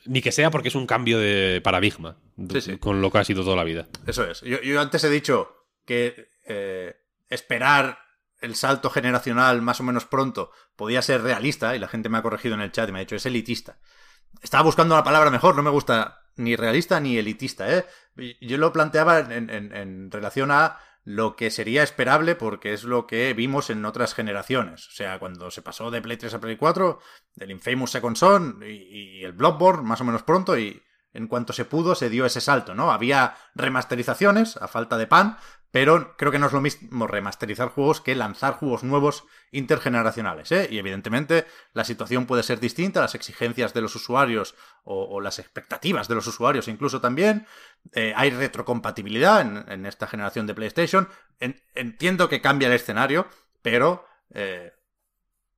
ni 0.06 0.22
que 0.22 0.32
sea 0.32 0.50
porque 0.50 0.68
es 0.68 0.74
un 0.74 0.86
cambio 0.86 1.18
de 1.18 1.60
paradigma 1.62 2.16
Sí, 2.50 2.62
sí. 2.62 2.78
con 2.78 3.02
lo 3.02 3.10
que 3.10 3.18
ha 3.18 3.24
sido 3.24 3.44
toda 3.44 3.56
la 3.56 3.64
vida. 3.64 3.86
Eso 4.06 4.24
es. 4.24 4.40
Yo, 4.40 4.58
yo 4.62 4.80
antes 4.80 5.04
he 5.04 5.10
dicho 5.10 5.50
que 5.84 6.30
eh, 6.46 6.94
esperar 7.28 7.98
el 8.40 8.54
salto 8.54 8.90
generacional 8.90 9.62
más 9.62 9.80
o 9.80 9.82
menos 9.84 10.04
pronto 10.04 10.50
podía 10.76 11.02
ser 11.02 11.22
realista 11.22 11.74
y 11.74 11.78
la 11.78 11.88
gente 11.88 12.08
me 12.08 12.18
ha 12.18 12.22
corregido 12.22 12.54
en 12.54 12.60
el 12.60 12.72
chat 12.72 12.88
y 12.88 12.92
me 12.92 12.98
ha 12.98 13.00
dicho 13.00 13.16
es 13.16 13.26
elitista. 13.26 13.78
Estaba 14.42 14.64
buscando 14.64 14.94
una 14.94 15.04
palabra 15.04 15.30
mejor, 15.30 15.56
no 15.56 15.62
me 15.62 15.70
gusta 15.70 16.22
ni 16.36 16.54
realista 16.54 17.00
ni 17.00 17.18
elitista, 17.18 17.72
¿eh? 17.76 17.86
Yo 18.40 18.58
lo 18.58 18.72
planteaba 18.72 19.18
en, 19.18 20.10
relación 20.10 20.50
a 20.50 20.78
lo 21.04 21.36
que 21.36 21.50
sería 21.50 21.82
esperable 21.82 22.34
porque 22.34 22.72
es 22.72 22.84
lo 22.84 23.06
que 23.06 23.32
vimos 23.32 23.70
en 23.70 23.84
otras 23.84 24.14
generaciones. 24.14 24.88
O 24.88 24.92
sea, 24.92 25.18
cuando 25.18 25.50
se 25.50 25.62
pasó 25.62 25.90
de 25.90 26.02
Play 26.02 26.16
3 26.16 26.34
a 26.34 26.40
Play 26.40 26.56
4, 26.56 27.00
del 27.34 27.50
Infamous 27.50 27.90
Second 27.90 28.16
Son 28.16 28.62
y, 28.62 29.20
y 29.20 29.24
el 29.24 29.32
Bloodborne 29.32 29.82
más 29.82 30.00
o 30.00 30.04
menos 30.04 30.22
pronto 30.22 30.58
y 30.58 30.82
en 31.12 31.26
cuanto 31.26 31.52
se 31.52 31.64
pudo 31.64 31.94
se 31.94 32.10
dio 32.10 32.26
ese 32.26 32.40
salto, 32.40 32.74
¿no? 32.74 32.90
Había 32.90 33.36
remasterizaciones 33.54 34.56
a 34.56 34.68
falta 34.68 34.98
de 34.98 35.06
pan, 35.06 35.38
pero 35.70 36.16
creo 36.16 36.32
que 36.32 36.38
no 36.38 36.46
es 36.46 36.52
lo 36.52 36.60
mismo 36.60 37.06
remasterizar 37.06 37.68
juegos 37.68 38.00
que 38.00 38.14
lanzar 38.14 38.54
juegos 38.54 38.84
nuevos 38.84 39.24
intergeneracionales, 39.52 40.50
¿eh? 40.52 40.68
Y 40.70 40.78
evidentemente 40.78 41.46
la 41.74 41.84
situación 41.84 42.26
puede 42.26 42.42
ser 42.42 42.58
distinta, 42.60 43.00
las 43.00 43.14
exigencias 43.14 43.74
de 43.74 43.82
los 43.82 43.94
usuarios 43.94 44.54
o, 44.84 45.20
las 45.20 45.38
expectativas 45.38 46.08
de 46.08 46.14
los 46.14 46.26
usuarios 46.26 46.68
incluso 46.68 47.00
también. 47.00 47.46
Eh, 47.92 48.14
hay 48.16 48.30
retrocompatibilidad 48.30 49.40
en, 49.40 49.84
esta 49.86 50.06
generación 50.06 50.46
de 50.46 50.54
PlayStation. 50.54 51.08
En- 51.40 51.60
entiendo 51.74 52.28
que 52.28 52.40
cambia 52.40 52.68
el 52.68 52.74
escenario, 52.74 53.28
pero 53.60 54.06
eh, 54.32 54.72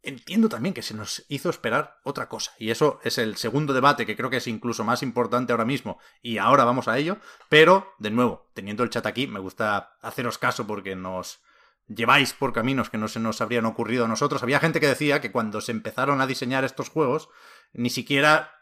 entiendo 0.03 0.49
también 0.49 0.75
que 0.75 0.83
se 0.83 0.95
nos 0.95 1.25
hizo 1.29 1.51
esperar 1.51 1.99
otra 2.05 2.29
cosa. 2.29 2.53
Y 2.59 2.71
eso 2.71 3.01
es 3.05 3.19
el 3.19 3.37
segundo 3.37 3.73
debate 3.73 4.07
que 4.07 4.17
creo 4.17 4.31
que 4.31 4.39
es 4.39 4.47
incluso 4.47 4.85
más 4.85 5.03
importante 5.03 5.53
ahora 5.53 5.65
mismo. 5.65 5.99
Y 6.23 6.39
ahora 6.39 6.65
vamos 6.65 6.89
a 6.89 6.99
ello. 6.99 7.19
Pero, 7.49 7.95
de 7.99 8.11
nuevo, 8.11 8.51
teniendo 8.55 8.83
el 8.83 8.91
chat 8.91 9.07
aquí, 9.07 9.27
me 9.27 9.41
gusta 9.41 9.97
haceros 10.01 10.39
caso 10.39 10.67
porque 10.67 10.97
nos 10.97 11.41
lleváis 11.87 12.33
por 12.33 12.53
caminos 12.53 12.89
que 12.89 12.99
no 12.99 13.09
se 13.09 13.21
nos 13.21 13.41
habrían 13.41 13.67
ocurrido 13.67 14.05
a 14.05 14.09
nosotros. 14.09 14.43
Había 14.43 14.61
gente 14.61 14.81
que 14.81 14.87
decía 14.87 15.21
que 15.21 15.33
cuando 15.33 15.61
se 15.61 15.73
empezaron 15.73 16.21
a 16.21 16.27
diseñar 16.27 16.65
estos 16.65 16.89
juegos, 16.89 17.29
ni 17.73 17.91
siquiera 17.91 18.53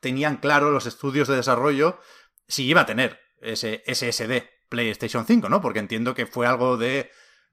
tenían 0.00 0.38
claro 0.38 0.70
los 0.70 0.86
estudios 0.86 1.28
de 1.28 1.36
desarrollo 1.36 2.00
si 2.48 2.64
iba 2.64 2.82
a 2.82 2.86
tener 2.86 3.20
ese 3.40 3.82
SSD 3.86 4.48
PlayStation 4.68 5.26
5, 5.26 5.48
¿no? 5.48 5.60
Porque 5.60 5.78
entiendo 5.78 6.14
que 6.14 6.26
fue 6.26 6.46
algo 6.46 6.76
de 6.76 7.10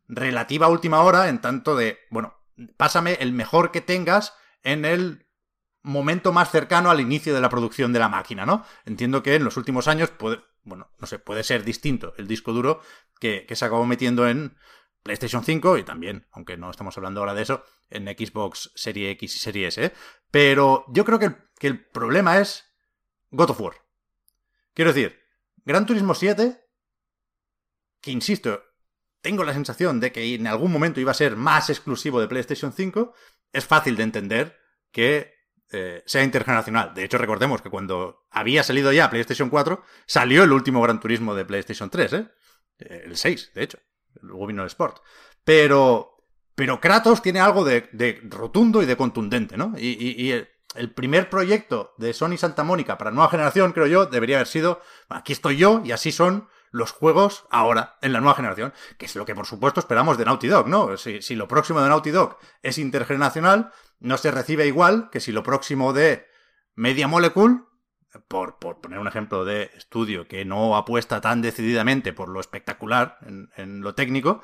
relativa 0.08 0.68
última 0.68 1.02
hora 1.02 1.30
en 1.30 1.42
tanto 1.42 1.76
de, 1.76 2.00
bueno, 2.10 2.37
pásame 2.78 3.14
el 3.20 3.34
mejor 3.34 3.72
que 3.72 3.82
tengas 3.82 4.34
en 4.64 4.86
el 4.86 5.28
momento 5.84 6.34
más 6.34 6.52
cercano 6.52 6.90
al 6.90 7.00
inicio 7.00 7.34
de 7.34 7.42
la 7.42 7.50
producción 7.50 7.94
de 7.94 8.00
la 8.00 8.10
máquina, 8.10 8.46
¿no? 8.46 8.66
Entiendo 8.86 9.24
que 9.24 9.36
en 9.36 9.44
los 9.44 9.58
últimos 9.58 9.88
años 9.88 10.10
puede, 10.10 10.42
bueno, 10.64 10.92
no 11.00 11.08
sé, 11.08 11.20
puede 11.20 11.44
ser 11.44 11.64
distinto 11.64 12.14
el 12.18 12.28
disco 12.28 12.52
duro 12.52 12.82
que, 13.20 13.46
que 13.46 13.56
se 13.56 13.66
acabó 13.66 13.86
metiendo 13.86 14.28
en 14.28 14.58
PlayStation 15.04 15.44
5 15.44 15.78
y 15.78 15.84
también, 15.84 16.28
aunque 16.32 16.58
no 16.58 16.70
estamos 16.70 16.98
hablando 16.98 17.22
ahora 17.22 17.34
de 17.34 17.44
eso, 17.44 17.64
en 17.90 18.06
Xbox 18.08 18.72
Serie 18.76 19.12
X 19.12 19.36
y 19.36 19.40
Serie 19.40 19.68
S, 19.68 19.86
¿eh? 19.86 19.94
Pero 20.30 20.84
yo 20.90 21.06
creo 21.06 21.20
que 21.20 21.26
el, 21.26 21.38
que 21.58 21.68
el 21.68 21.86
problema 21.86 22.40
es 22.40 22.66
God 23.32 23.52
of 23.52 23.62
War. 23.62 23.74
Quiero 24.74 24.94
decir, 24.94 25.18
Gran 25.64 25.86
Turismo 25.86 26.14
7, 26.14 26.62
que 28.02 28.12
insisto, 28.12 28.64
tengo 29.28 29.44
la 29.44 29.54
sensación 29.54 30.00
de 30.00 30.14
que 30.14 30.36
en 30.36 30.48
algún 30.48 30.72
momento 30.72 31.02
iba 31.02 31.12
a 31.12 31.14
ser 31.14 31.36
más 31.36 31.70
exclusivo 31.70 32.22
de 32.22 32.30
PlayStation 32.30 32.72
5, 32.72 33.14
es 33.52 33.66
fácil 33.66 33.98
de 33.98 34.04
entender 34.04 34.58
que 34.90 35.34
eh, 35.70 36.02
sea 36.06 36.24
intergeneracional. 36.24 36.94
De 36.94 37.04
hecho, 37.04 37.18
recordemos 37.18 37.62
que 37.62 37.70
cuando 37.70 38.26
había 38.32 38.64
salido 38.64 38.90
ya 38.94 39.10
PlayStation 39.10 39.50
4, 39.50 39.84
salió 40.06 40.46
el 40.46 40.54
último 40.54 40.82
Gran 40.82 41.02
Turismo 41.02 41.36
de 41.36 41.44
PlayStation 41.44 41.90
3, 41.90 42.14
¿eh? 42.14 42.28
El 42.78 43.18
6, 43.18 43.52
de 43.54 43.64
hecho. 43.64 43.80
Luego 44.22 44.48
vino 44.48 44.62
el 44.62 44.68
Sport. 44.68 45.00
Pero. 45.44 46.14
Pero 46.56 46.80
Kratos 46.80 47.22
tiene 47.22 47.42
algo 47.42 47.66
de, 47.66 48.22
rotundo 48.30 48.82
y 48.82 48.86
de 48.86 48.96
contundente, 48.96 49.58
¿no? 49.58 49.74
Y, 49.78 50.32
el 50.76 50.94
primer 50.94 51.30
proyecto 51.30 51.94
de 51.98 52.14
Sony 52.14 52.38
Santa 52.38 52.64
Mónica 52.64 52.98
para 52.98 53.12
nueva 53.12 53.30
generación, 53.30 53.74
creo 53.74 53.88
yo, 53.88 54.06
debería 54.06 54.38
haber 54.38 54.48
sido. 54.48 54.82
Aquí 55.10 55.34
estoy 55.34 55.58
yo 55.58 55.82
y 55.84 55.92
así 55.92 56.14
son 56.14 56.48
los 56.78 56.92
juegos 56.92 57.46
ahora, 57.50 57.98
en 58.02 58.14
la 58.14 58.20
nueva 58.20 58.36
generación. 58.36 58.74
Que 58.98 59.06
es 59.06 59.16
lo 59.16 59.26
que, 59.26 59.36
por 59.36 59.46
supuesto, 59.46 59.80
esperamos 59.80 60.18
de 60.18 60.26
Naughty 60.26 60.48
Dog, 60.48 60.68
¿no? 60.68 60.96
Si, 60.98 61.22
si 61.22 61.36
lo 61.36 61.48
próximo 61.48 61.82
de 61.82 61.90
Naughty 61.90 62.12
Dog 62.12 62.38
es 62.62 62.78
intergeneracional, 62.78 63.72
no 64.00 64.18
se 64.18 64.32
recibe 64.32 64.68
igual 64.68 65.10
que 65.12 65.20
si 65.20 65.32
lo 65.32 65.44
próximo 65.44 65.92
de 65.94 66.28
Media 66.76 67.08
Molecule 67.08 67.62
por, 68.28 68.58
por 68.60 68.80
poner 68.82 69.00
un 69.00 69.08
ejemplo 69.08 69.46
de 69.46 69.72
estudio 69.76 70.28
que 70.28 70.46
no 70.46 70.76
apuesta 70.76 71.22
tan 71.22 71.42
decididamente 71.42 72.14
por 72.14 72.30
lo 72.30 72.40
espectacular 72.40 73.18
en, 73.26 73.50
en 73.56 73.82
lo 73.82 73.96
técnico, 73.96 74.42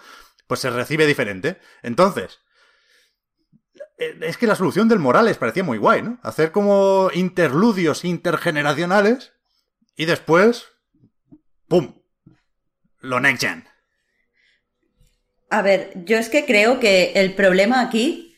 pues 0.48 0.60
se 0.60 0.70
recibe 0.70 1.08
diferente. 1.08 1.60
Entonces, 1.82 2.40
eh, 3.98 4.18
es 4.22 4.38
que 4.38 4.48
la 4.48 4.56
solución 4.56 4.88
del 4.88 5.00
Morales 5.00 5.38
parecía 5.38 5.64
muy 5.64 5.78
guay, 5.78 6.02
¿no? 6.02 6.20
Hacer 6.24 6.52
como 6.52 7.10
interludios 7.14 8.06
intergeneracionales 8.06 9.34
y 9.96 10.06
después, 10.06 10.68
¡pum! 11.68 12.03
Lo 13.04 13.20
next 13.20 13.42
gen. 13.42 13.66
A 15.50 15.62
ver, 15.62 15.92
yo 16.06 16.18
es 16.18 16.30
que 16.30 16.46
creo 16.46 16.80
que 16.80 17.12
el 17.16 17.36
problema 17.36 17.82
aquí, 17.82 18.36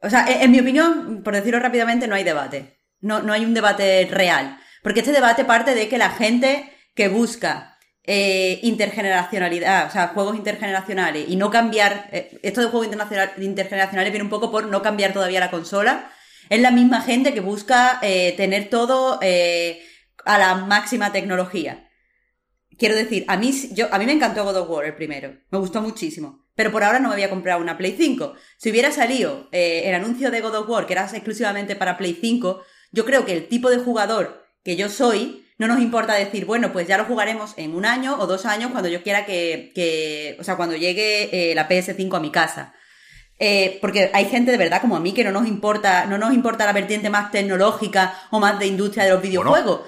o 0.00 0.10
sea, 0.10 0.26
en, 0.26 0.50
mi 0.50 0.58
opinión, 0.58 1.22
por 1.22 1.34
decirlo 1.34 1.60
rápidamente, 1.60 2.08
no 2.08 2.14
hay 2.14 2.24
debate. 2.24 2.80
No, 3.00 3.22
no 3.22 3.34
hay 3.34 3.44
un 3.44 3.52
debate 3.52 4.08
real. 4.10 4.58
Porque 4.82 5.00
este 5.00 5.12
debate 5.12 5.44
parte 5.44 5.74
de 5.74 5.88
que 5.88 5.98
la 5.98 6.10
gente 6.10 6.72
que 6.94 7.08
busca 7.08 7.76
eh, 8.04 8.58
intergeneracionalidad, 8.62 9.86
o 9.86 9.90
sea, 9.90 10.08
juegos 10.08 10.34
intergeneracionales 10.34 11.26
y 11.28 11.36
no 11.36 11.50
cambiar, 11.50 12.08
eh, 12.10 12.40
esto 12.42 12.62
de 12.62 12.68
juegos 12.68 12.88
intergeneracionales 13.36 14.12
viene 14.12 14.24
un 14.24 14.30
poco 14.30 14.50
por 14.50 14.66
no 14.66 14.80
cambiar 14.80 15.12
todavía 15.12 15.40
la 15.40 15.50
consola, 15.50 16.10
es 16.48 16.60
la 16.60 16.70
misma 16.70 17.02
gente 17.02 17.34
que 17.34 17.40
busca 17.40 17.98
eh, 18.00 18.32
tener 18.36 18.70
todo 18.70 19.20
a 20.24 20.38
la 20.38 20.54
máxima 20.54 21.12
tecnología. 21.12 21.85
Quiero 22.78 22.94
decir, 22.94 23.24
a 23.28 23.36
mí, 23.36 23.52
yo, 23.72 23.88
a 23.92 23.98
mí 23.98 24.06
me 24.06 24.12
encantó 24.12 24.44
God 24.44 24.56
of 24.56 24.70
War 24.70 24.84
el 24.84 24.94
primero. 24.94 25.34
Me 25.50 25.58
gustó 25.58 25.80
muchísimo. 25.80 26.46
Pero 26.54 26.72
por 26.72 26.84
ahora 26.84 26.98
no 26.98 27.08
me 27.08 27.14
voy 27.14 27.24
a 27.24 27.30
comprar 27.30 27.60
una 27.60 27.76
Play 27.76 27.94
5. 27.96 28.34
Si 28.58 28.70
hubiera 28.70 28.90
salido 28.90 29.48
eh, 29.52 29.82
el 29.84 29.94
anuncio 29.94 30.30
de 30.30 30.40
God 30.40 30.56
of 30.56 30.68
War, 30.68 30.86
que 30.86 30.94
era 30.94 31.04
exclusivamente 31.04 31.76
para 31.76 31.96
Play 31.96 32.18
5, 32.20 32.62
yo 32.92 33.04
creo 33.04 33.24
que 33.24 33.32
el 33.32 33.48
tipo 33.48 33.70
de 33.70 33.78
jugador 33.78 34.42
que 34.64 34.76
yo 34.76 34.88
soy 34.88 35.46
no 35.58 35.68
nos 35.68 35.80
importa 35.80 36.14
decir, 36.14 36.44
bueno, 36.44 36.72
pues 36.72 36.86
ya 36.86 36.98
lo 36.98 37.04
jugaremos 37.04 37.54
en 37.56 37.74
un 37.74 37.86
año 37.86 38.16
o 38.18 38.26
dos 38.26 38.44
años 38.44 38.70
cuando 38.72 38.88
yo 38.88 39.02
quiera 39.02 39.24
que, 39.24 39.72
que 39.74 40.36
o 40.38 40.44
sea, 40.44 40.56
cuando 40.56 40.76
llegue 40.76 41.50
eh, 41.50 41.54
la 41.54 41.68
PS5 41.68 42.16
a 42.16 42.20
mi 42.20 42.30
casa. 42.30 42.74
Eh, 43.38 43.78
porque 43.82 44.10
hay 44.14 44.26
gente 44.26 44.50
de 44.50 44.56
verdad 44.56 44.80
como 44.80 44.96
a 44.96 45.00
mí 45.00 45.12
que 45.12 45.24
no 45.24 45.30
nos 45.30 45.46
importa, 45.46 46.06
no 46.06 46.16
nos 46.16 46.32
importa 46.32 46.64
la 46.64 46.72
vertiente 46.72 47.10
más 47.10 47.30
tecnológica 47.30 48.18
o 48.30 48.40
más 48.40 48.58
de 48.58 48.66
industria 48.66 49.04
de 49.04 49.10
los 49.10 49.22
videojuegos. 49.22 49.82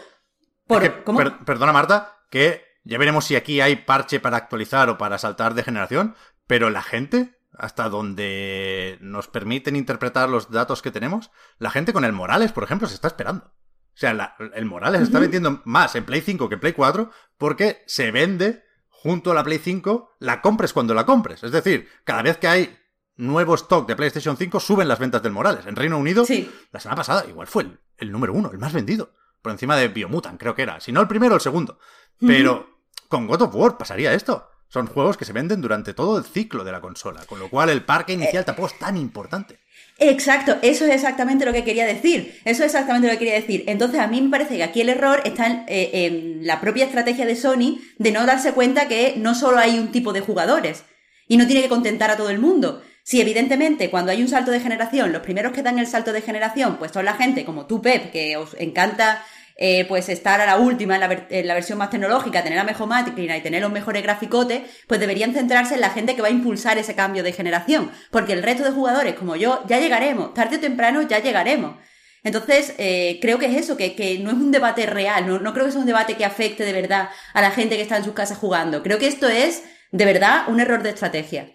perdona, 1.46 1.72
Marta, 1.72 2.18
que 2.30 2.67
ya 2.88 2.96
veremos 2.96 3.26
si 3.26 3.36
aquí 3.36 3.60
hay 3.60 3.76
parche 3.76 4.18
para 4.18 4.38
actualizar 4.38 4.88
o 4.88 4.96
para 4.96 5.18
saltar 5.18 5.52
de 5.52 5.62
generación, 5.62 6.16
pero 6.46 6.70
la 6.70 6.80
gente, 6.82 7.38
hasta 7.52 7.90
donde 7.90 8.96
nos 9.02 9.28
permiten 9.28 9.76
interpretar 9.76 10.30
los 10.30 10.50
datos 10.50 10.80
que 10.80 10.90
tenemos, 10.90 11.30
la 11.58 11.70
gente 11.70 11.92
con 11.92 12.06
el 12.06 12.14
Morales, 12.14 12.50
por 12.50 12.64
ejemplo, 12.64 12.88
se 12.88 12.94
está 12.94 13.08
esperando. 13.08 13.44
O 13.44 14.00
sea, 14.00 14.36
el 14.54 14.64
Morales 14.64 15.02
está 15.02 15.18
vendiendo 15.18 15.60
más 15.66 15.96
en 15.96 16.04
Play 16.04 16.22
5 16.22 16.48
que 16.48 16.54
en 16.54 16.60
Play 16.60 16.72
4 16.72 17.10
porque 17.36 17.82
se 17.86 18.10
vende 18.10 18.64
junto 18.88 19.32
a 19.32 19.34
la 19.34 19.44
Play 19.44 19.58
5, 19.58 20.16
la 20.20 20.40
compres 20.40 20.72
cuando 20.72 20.94
la 20.94 21.04
compres. 21.04 21.42
Es 21.44 21.52
decir, 21.52 21.88
cada 22.04 22.22
vez 22.22 22.38
que 22.38 22.48
hay 22.48 22.78
nuevo 23.16 23.54
stock 23.56 23.86
de 23.86 23.96
PlayStation 23.96 24.38
5 24.38 24.60
suben 24.60 24.88
las 24.88 24.98
ventas 24.98 25.22
del 25.22 25.32
Morales. 25.32 25.66
En 25.66 25.76
Reino 25.76 25.98
Unido, 25.98 26.24
la 26.72 26.80
semana 26.80 26.96
pasada, 26.96 27.26
igual 27.28 27.48
fue 27.48 27.66
el, 27.98 28.10
número 28.10 28.32
uno, 28.32 28.50
el 28.50 28.58
más 28.58 28.72
vendido. 28.72 29.12
Por 29.42 29.52
encima 29.52 29.76
de 29.76 29.88
Biomutant, 29.88 30.40
creo 30.40 30.54
que 30.54 30.62
era. 30.62 30.80
Si 30.80 30.90
no 30.90 31.02
el 31.02 31.06
primero, 31.06 31.34
el 31.34 31.40
segundo. 31.42 31.78
Pero 32.18 32.77
con 33.08 33.26
God 33.26 33.42
of 33.42 33.54
War 33.54 33.78
pasaría 33.78 34.12
esto. 34.12 34.48
Son 34.68 34.86
juegos 34.86 35.16
que 35.16 35.24
se 35.24 35.32
venden 35.32 35.62
durante 35.62 35.94
todo 35.94 36.18
el 36.18 36.24
ciclo 36.24 36.62
de 36.62 36.72
la 36.72 36.82
consola, 36.82 37.24
con 37.24 37.38
lo 37.38 37.48
cual 37.48 37.70
el 37.70 37.84
parque 37.84 38.12
inicial 38.12 38.44
tampoco 38.44 38.68
es 38.68 38.78
tan 38.78 38.98
importante. 38.98 39.58
Exacto, 39.98 40.58
eso 40.60 40.84
es 40.84 40.92
exactamente 40.92 41.46
lo 41.46 41.54
que 41.54 41.64
quería 41.64 41.86
decir. 41.86 42.38
Eso 42.44 42.62
es 42.64 42.74
exactamente 42.74 43.08
lo 43.08 43.14
que 43.14 43.18
quería 43.18 43.34
decir. 43.34 43.64
Entonces, 43.66 43.98
a 43.98 44.06
mí 44.06 44.20
me 44.20 44.28
parece 44.28 44.58
que 44.58 44.62
aquí 44.62 44.82
el 44.82 44.90
error 44.90 45.22
está 45.24 45.46
en, 45.46 45.64
eh, 45.68 46.38
la 46.42 46.60
propia 46.60 46.84
estrategia 46.84 47.24
de 47.24 47.34
Sony 47.34 47.80
de 47.96 48.12
no 48.12 48.26
darse 48.26 48.52
cuenta 48.52 48.88
que 48.88 49.14
no 49.16 49.34
solo 49.34 49.58
hay 49.58 49.78
un 49.78 49.90
tipo 49.90 50.12
de 50.12 50.20
jugadores 50.20 50.84
y 51.26 51.38
no 51.38 51.46
tiene 51.46 51.62
que 51.62 51.68
contentar 51.70 52.10
a 52.10 52.16
todo 52.18 52.28
el 52.28 52.38
mundo. 52.38 52.82
Si 53.02 53.22
evidentemente 53.22 53.88
cuando 53.88 54.12
hay 54.12 54.20
un 54.20 54.28
salto 54.28 54.50
de 54.50 54.60
generación, 54.60 55.12
los 55.12 55.22
primeros 55.22 55.52
que 55.52 55.62
dan 55.62 55.78
el 55.78 55.86
salto 55.86 56.12
de 56.12 56.20
generación, 56.20 56.76
pues 56.76 56.92
son 56.92 57.06
la 57.06 57.14
gente 57.14 57.46
como 57.46 57.64
tú, 57.64 57.80
Pep, 57.80 58.12
que 58.12 58.36
os 58.36 58.54
encanta 58.58 59.24
eh, 59.60 59.84
pues 59.88 60.08
estar 60.08 60.40
a 60.40 60.46
la 60.46 60.56
última 60.56 60.94
en 60.94 61.46
la, 61.46 61.54
versión 61.54 61.78
más 61.78 61.90
tecnológica, 61.90 62.44
tener 62.44 62.56
la 62.56 62.64
mejor 62.64 62.86
máquina 62.86 63.36
y 63.36 63.42
tener 63.42 63.60
los 63.60 63.72
mejores 63.72 64.04
graficotes, 64.04 64.62
pues 64.86 65.00
deberían 65.00 65.34
centrarse 65.34 65.74
en 65.74 65.80
la 65.80 65.90
gente 65.90 66.14
que 66.14 66.22
va 66.22 66.28
a 66.28 66.30
impulsar 66.30 66.78
ese 66.78 66.94
cambio 66.94 67.24
de 67.24 67.32
generación. 67.32 67.90
Porque 68.12 68.34
el 68.34 68.44
resto 68.44 68.62
de 68.62 68.70
jugadores, 68.70 69.14
como 69.14 69.34
yo, 69.34 69.64
ya 69.66 69.80
llegaremos, 69.80 70.32
tarde 70.32 70.56
o 70.56 70.60
temprano 70.60 71.02
ya 71.02 71.18
llegaremos. 71.18 71.76
Entonces, 72.22 72.74
eh, 72.78 73.18
creo 73.20 73.40
que 73.40 73.46
es 73.46 73.56
eso, 73.56 73.76
que, 73.76 74.20
no 74.22 74.30
es 74.30 74.36
un 74.36 74.52
debate 74.52 74.86
real, 74.86 75.26
no, 75.26 75.40
no 75.40 75.52
creo 75.52 75.66
que 75.66 75.72
sea 75.72 75.80
un 75.80 75.86
debate 75.86 76.16
que 76.16 76.24
afecte 76.24 76.64
de 76.64 76.72
verdad 76.72 77.10
a 77.34 77.40
la 77.40 77.50
gente 77.50 77.74
que 77.74 77.82
está 77.82 77.96
en 77.96 78.04
sus 78.04 78.14
casas 78.14 78.38
jugando. 78.38 78.84
Creo 78.84 79.00
que 79.00 79.08
esto 79.08 79.26
es, 79.26 79.64
de 79.90 80.04
verdad, 80.04 80.44
un 80.46 80.60
error 80.60 80.84
de 80.84 80.90
estrategia. 80.90 81.50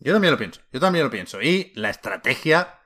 Yo 0.00 0.12
también 0.12 0.32
lo 0.32 0.38
pienso, 0.38 0.60
yo 0.72 0.80
también 0.80 1.04
lo 1.04 1.12
pienso. 1.12 1.40
Y 1.40 1.72
la 1.76 1.90
estrategia 1.90 2.80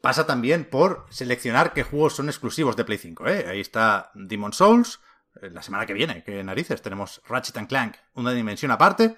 pasa 0.00 0.26
también 0.26 0.64
por 0.64 1.06
seleccionar 1.10 1.72
qué 1.72 1.82
juegos 1.82 2.14
son 2.14 2.28
exclusivos 2.28 2.76
de 2.76 2.84
Play 2.84 2.98
5. 2.98 3.26
¿eh? 3.28 3.46
Ahí 3.48 3.60
está 3.60 4.10
Demon 4.14 4.52
Souls, 4.52 5.00
eh, 5.40 5.50
la 5.50 5.62
semana 5.62 5.86
que 5.86 5.92
viene, 5.92 6.24
que 6.24 6.42
narices, 6.42 6.82
tenemos 6.82 7.22
Ratchet 7.28 7.66
Clank, 7.68 7.96
una 8.14 8.32
dimensión 8.32 8.70
aparte. 8.70 9.16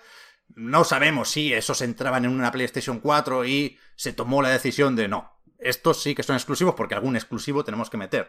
No 0.54 0.84
sabemos 0.84 1.30
si 1.30 1.52
esos 1.52 1.80
entraban 1.80 2.24
en 2.24 2.32
una 2.32 2.52
PlayStation 2.52 3.00
4 3.00 3.44
y 3.46 3.78
se 3.96 4.12
tomó 4.12 4.42
la 4.42 4.50
decisión 4.50 4.96
de 4.96 5.08
no, 5.08 5.32
estos 5.58 6.02
sí 6.02 6.14
que 6.14 6.22
son 6.22 6.36
exclusivos 6.36 6.74
porque 6.74 6.94
algún 6.94 7.16
exclusivo 7.16 7.64
tenemos 7.64 7.88
que 7.88 7.96
meter. 7.96 8.28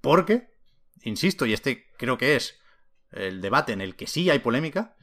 Porque, 0.00 0.50
insisto, 1.02 1.46
y 1.46 1.52
este 1.52 1.88
creo 1.96 2.18
que 2.18 2.36
es 2.36 2.60
el 3.10 3.40
debate 3.40 3.72
en 3.72 3.80
el 3.80 3.96
que 3.96 4.06
sí 4.06 4.30
hay 4.30 4.38
polémica, 4.38 4.96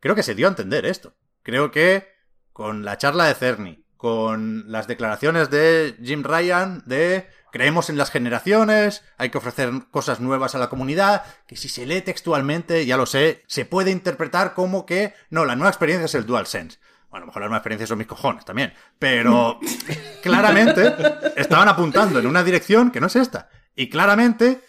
creo 0.00 0.14
que 0.14 0.22
se 0.22 0.34
dio 0.34 0.46
a 0.46 0.50
entender 0.50 0.84
esto. 0.84 1.14
Creo 1.42 1.70
que 1.70 2.08
con 2.52 2.84
la 2.84 2.98
charla 2.98 3.26
de 3.26 3.34
Cerny, 3.34 3.86
con 4.00 4.64
las 4.72 4.86
declaraciones 4.86 5.50
de 5.50 5.94
Jim 6.02 6.22
Ryan 6.22 6.82
de 6.86 7.28
creemos 7.52 7.90
en 7.90 7.98
las 7.98 8.10
generaciones, 8.10 9.02
hay 9.18 9.28
que 9.28 9.36
ofrecer 9.36 9.70
cosas 9.90 10.20
nuevas 10.20 10.54
a 10.54 10.58
la 10.58 10.70
comunidad, 10.70 11.24
que 11.46 11.56
si 11.56 11.68
se 11.68 11.84
lee 11.84 12.00
textualmente, 12.00 12.86
ya 12.86 12.96
lo 12.96 13.04
sé, 13.04 13.44
se 13.46 13.66
puede 13.66 13.90
interpretar 13.90 14.54
como 14.54 14.86
que 14.86 15.12
no, 15.28 15.44
la 15.44 15.54
nueva 15.54 15.68
experiencia 15.68 16.06
es 16.06 16.14
el 16.14 16.24
DualSense. 16.24 16.78
Bueno, 17.10 17.24
a 17.24 17.26
lo 17.26 17.26
mejor 17.26 17.42
la 17.42 17.48
nueva 17.48 17.58
experiencia 17.58 17.86
son 17.86 17.98
mis 17.98 18.06
cojones 18.06 18.44
también, 18.44 18.72
pero 18.98 19.60
claramente 20.22 20.94
estaban 21.36 21.68
apuntando 21.68 22.20
en 22.20 22.26
una 22.26 22.42
dirección 22.42 22.90
que 22.90 23.00
no 23.00 23.08
es 23.08 23.16
esta. 23.16 23.50
Y 23.76 23.90
claramente 23.90 24.62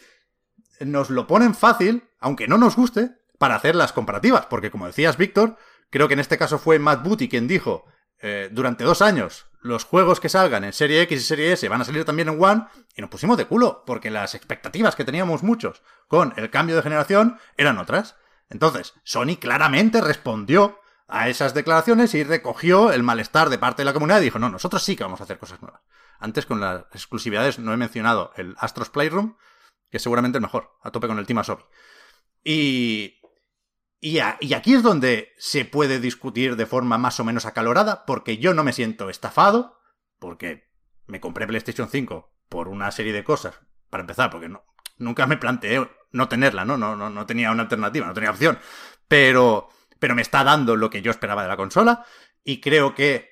nos 0.82 1.10
lo 1.10 1.26
ponen 1.26 1.56
fácil, 1.56 2.04
aunque 2.20 2.48
no 2.48 2.58
nos 2.58 2.76
guste, 2.76 3.12
para 3.38 3.56
hacer 3.56 3.76
las 3.76 3.94
comparativas, 3.94 4.46
porque 4.48 4.72
como 4.72 4.88
decías, 4.88 5.16
Víctor, 5.16 5.58
Creo 5.92 6.08
que 6.08 6.14
en 6.16 6.22
este 6.22 6.38
caso 6.38 6.58
fue 6.58 6.80
Matt 6.80 7.04
Booty 7.04 7.28
quien 7.28 7.48
dijo, 7.48 7.86
eh, 8.22 8.50
durante 8.52 8.84
dos 8.84 9.02
años, 9.02 9.48
los 9.62 9.84
juegos 9.84 10.20
que 10.20 10.30
salgan 10.30 10.64
en 10.64 10.74
Serie 10.74 11.02
X 11.04 11.22
y 11.22 11.24
Serie 11.24 11.54
S 11.54 11.68
van 11.70 11.82
a 11.82 11.86
salir 11.86 12.06
también 12.06 12.30
en 12.30 12.44
One, 12.44 12.66
y 12.96 13.02
nos 13.02 13.10
pusimos 13.10 13.38
de 13.38 13.46
culo, 13.46 13.84
porque 13.86 14.10
las 14.10 14.36
expectativas 14.36 14.96
que 14.96 15.06
teníamos 15.06 15.44
muchos 15.44 15.82
con 16.08 16.34
el 16.38 16.50
cambio 16.50 16.76
de 16.76 16.82
generación 16.82 17.40
eran 17.58 17.78
otras. 17.78 18.16
Entonces, 18.50 18.94
Sony 19.04 19.38
claramente 19.40 20.02
respondió 20.02 20.80
a 21.08 21.30
esas 21.30 21.54
declaraciones 21.54 22.14
y 22.14 22.24
recogió 22.24 22.92
el 22.92 23.04
malestar 23.04 23.50
de 23.50 23.58
parte 23.58 23.82
de 23.82 23.86
la 23.86 23.94
comunidad 23.94 24.22
y 24.22 24.26
dijo, 24.26 24.40
no, 24.40 24.50
nosotros 24.50 24.84
sí 24.84 24.96
que 24.96 25.04
vamos 25.04 25.20
a 25.20 25.26
hacer 25.26 25.38
cosas 25.38 25.62
nuevas. 25.62 25.82
Antes 26.20 26.46
con 26.46 26.60
las 26.60 26.84
exclusividades 26.94 27.60
no 27.60 27.74
he 27.74 27.78
mencionado 27.78 28.32
el 28.36 28.56
Astros 28.60 28.90
Playroom, 28.90 29.36
que 29.90 29.98
es 29.98 30.04
seguramente 30.04 30.38
el 30.38 30.42
mejor, 30.42 30.72
a 30.82 30.92
tope 30.92 31.08
con 31.08 31.20
el 31.20 31.26
Team 31.26 31.40
Asobi. 31.40 31.64
Y 32.44 33.21
y, 34.04 34.20
aquí 34.20 34.74
es 34.74 34.82
donde 34.82 35.32
se 35.38 35.64
puede 35.64 36.00
discutir 36.00 36.56
de 36.56 36.66
forma 36.66 36.98
más 36.98 37.20
o 37.20 37.24
menos 37.24 37.46
acalorada, 37.46 38.04
porque 38.06 38.40
yo 38.40 38.56
no 38.56 38.64
me 38.64 38.74
siento 38.74 39.12
estafado, 39.12 39.80
porque 40.18 40.72
me 41.06 41.22
compré 41.22 41.46
PlayStation 41.46 41.88
5 41.88 42.34
por 42.50 42.68
una 42.68 42.90
serie 42.90 43.14
de 43.14 43.24
cosas. 43.24 43.60
Para 43.92 44.02
empezar, 44.02 44.32
porque 44.32 44.50
no, 44.50 44.66
nunca 44.98 45.28
me 45.28 45.38
planteé 45.38 45.88
no 46.12 46.28
tenerla, 46.28 46.66
¿no? 46.66 46.78
No, 46.78 46.96
no, 46.96 47.12
no 47.12 47.26
tenía 47.28 47.52
una 47.52 47.64
alternativa, 47.64 48.08
no 48.08 48.14
tenía 48.16 48.32
opción. 48.32 48.58
Pero, 49.08 49.70
pero 50.00 50.16
me 50.16 50.24
está 50.24 50.44
dando 50.44 50.76
lo 50.76 50.90
que 50.90 51.04
yo 51.04 51.12
esperaba 51.12 51.44
de 51.44 51.50
la 51.50 51.58
consola. 51.58 52.04
Y 52.44 52.60
creo 52.60 52.96
que 52.96 53.30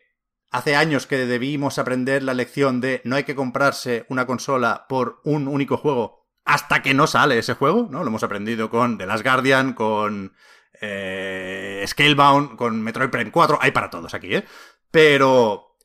hace 0.52 0.76
años 0.76 1.08
que 1.08 1.18
debimos 1.18 1.80
aprender 1.80 2.22
la 2.22 2.36
lección 2.36 2.80
de 2.80 3.02
no 3.06 3.16
hay 3.16 3.24
que 3.24 3.36
comprarse 3.36 4.06
una 4.08 4.28
consola 4.28 4.86
por 4.88 5.20
un 5.24 5.48
único 5.48 5.78
juego 5.78 6.28
hasta 6.46 6.82
que 6.82 6.94
no 6.94 7.08
sale 7.08 7.38
ese 7.40 7.54
juego, 7.54 7.88
¿no? 7.90 8.04
Lo 8.04 8.08
hemos 8.08 8.24
aprendido 8.24 8.70
con 8.70 8.98
The 8.98 9.06
Last 9.06 9.24
Guardian, 9.24 9.74
con 9.74 10.34
eh, 10.82 11.84
Scalebound, 11.88 12.56
con 12.56 12.82
Metroid 12.82 13.10
Prime 13.10 13.32
4, 13.32 13.60
hay 13.62 13.72
para 13.72 13.90
todos 13.90 14.14
aquí, 14.14 14.36
¿eh? 14.36 14.46
Pero 14.92 15.78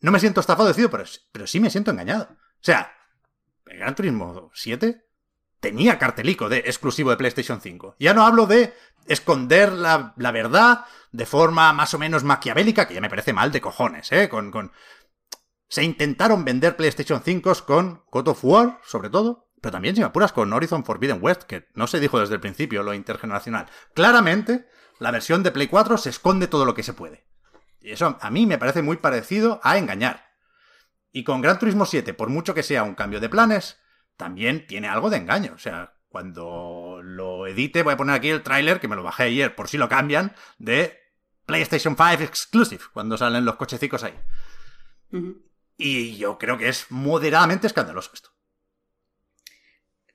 no 0.00 0.12
me 0.12 0.20
siento 0.20 0.40
estafado, 0.40 0.68
decido, 0.68 0.90
pero, 0.90 1.04
pero 1.32 1.46
sí 1.46 1.60
me 1.60 1.70
siento 1.70 1.90
engañado. 1.90 2.28
O 2.30 2.62
sea, 2.62 2.92
el 3.66 3.78
Gran 3.78 3.94
Turismo 3.94 4.50
7 4.54 5.04
tenía 5.60 5.98
cartelico 5.98 6.48
de 6.48 6.58
exclusivo 6.58 7.10
de 7.10 7.16
PlayStation 7.16 7.60
5. 7.60 7.96
Ya 7.98 8.14
no 8.14 8.24
hablo 8.24 8.46
de 8.46 8.74
esconder 9.06 9.72
la, 9.72 10.14
verdad 10.16 10.84
de 11.12 11.26
forma 11.26 11.72
más 11.72 11.94
o 11.94 11.98
menos 11.98 12.24
maquiavélica, 12.24 12.86
que 12.86 12.94
ya 12.94 13.00
me 13.00 13.10
parece 13.10 13.32
mal 13.32 13.52
de 13.52 13.60
cojones, 13.60 14.12
¿eh? 14.12 14.28
Con, 14.28 14.50
con... 14.50 14.72
Se 15.68 15.82
intentaron 15.82 16.44
vender 16.44 16.76
PlayStation 16.76 17.22
5 17.22 17.52
con 17.66 18.04
God 18.10 18.28
of 18.28 18.44
War, 18.44 18.80
sobre 18.84 19.10
todo, 19.10 19.47
pero 19.60 19.72
también, 19.72 19.94
si 19.94 20.00
me 20.00 20.06
apuras, 20.06 20.32
con 20.32 20.52
Horizon 20.52 20.84
Forbidden 20.84 21.18
West, 21.20 21.42
que 21.42 21.68
no 21.74 21.86
se 21.86 22.00
dijo 22.00 22.20
desde 22.20 22.34
el 22.34 22.40
principio 22.40 22.82
lo 22.82 22.94
intergeneracional. 22.94 23.66
Claramente, 23.94 24.68
la 24.98 25.10
versión 25.10 25.42
de 25.42 25.50
Play 25.50 25.68
4 25.68 25.98
se 25.98 26.10
esconde 26.10 26.46
todo 26.46 26.64
lo 26.64 26.74
que 26.74 26.82
se 26.82 26.92
puede. 26.92 27.26
Y 27.80 27.92
eso 27.92 28.18
a 28.20 28.30
mí 28.30 28.46
me 28.46 28.58
parece 28.58 28.82
muy 28.82 28.96
parecido 28.96 29.60
a 29.62 29.78
engañar. 29.78 30.28
Y 31.12 31.24
con 31.24 31.40
Gran 31.40 31.58
Turismo 31.58 31.86
7, 31.86 32.14
por 32.14 32.28
mucho 32.28 32.54
que 32.54 32.62
sea 32.62 32.82
un 32.82 32.94
cambio 32.94 33.20
de 33.20 33.28
planes, 33.28 33.78
también 34.16 34.66
tiene 34.66 34.88
algo 34.88 35.10
de 35.10 35.16
engaño. 35.16 35.52
O 35.54 35.58
sea, 35.58 35.94
cuando 36.08 37.00
lo 37.02 37.46
edite, 37.46 37.82
voy 37.82 37.94
a 37.94 37.96
poner 37.96 38.14
aquí 38.14 38.30
el 38.30 38.42
tráiler, 38.42 38.80
que 38.80 38.88
me 38.88 38.96
lo 38.96 39.02
bajé 39.02 39.24
ayer, 39.24 39.54
por 39.54 39.68
si 39.68 39.78
lo 39.78 39.88
cambian, 39.88 40.34
de 40.58 40.98
PlayStation 41.46 41.96
5 41.96 42.22
Exclusive, 42.22 42.84
cuando 42.92 43.16
salen 43.16 43.44
los 43.44 43.56
cochecicos 43.56 44.04
ahí. 44.04 44.18
Y 45.76 46.16
yo 46.16 46.38
creo 46.38 46.58
que 46.58 46.68
es 46.68 46.90
moderadamente 46.90 47.66
escandaloso 47.66 48.10
esto. 48.12 48.30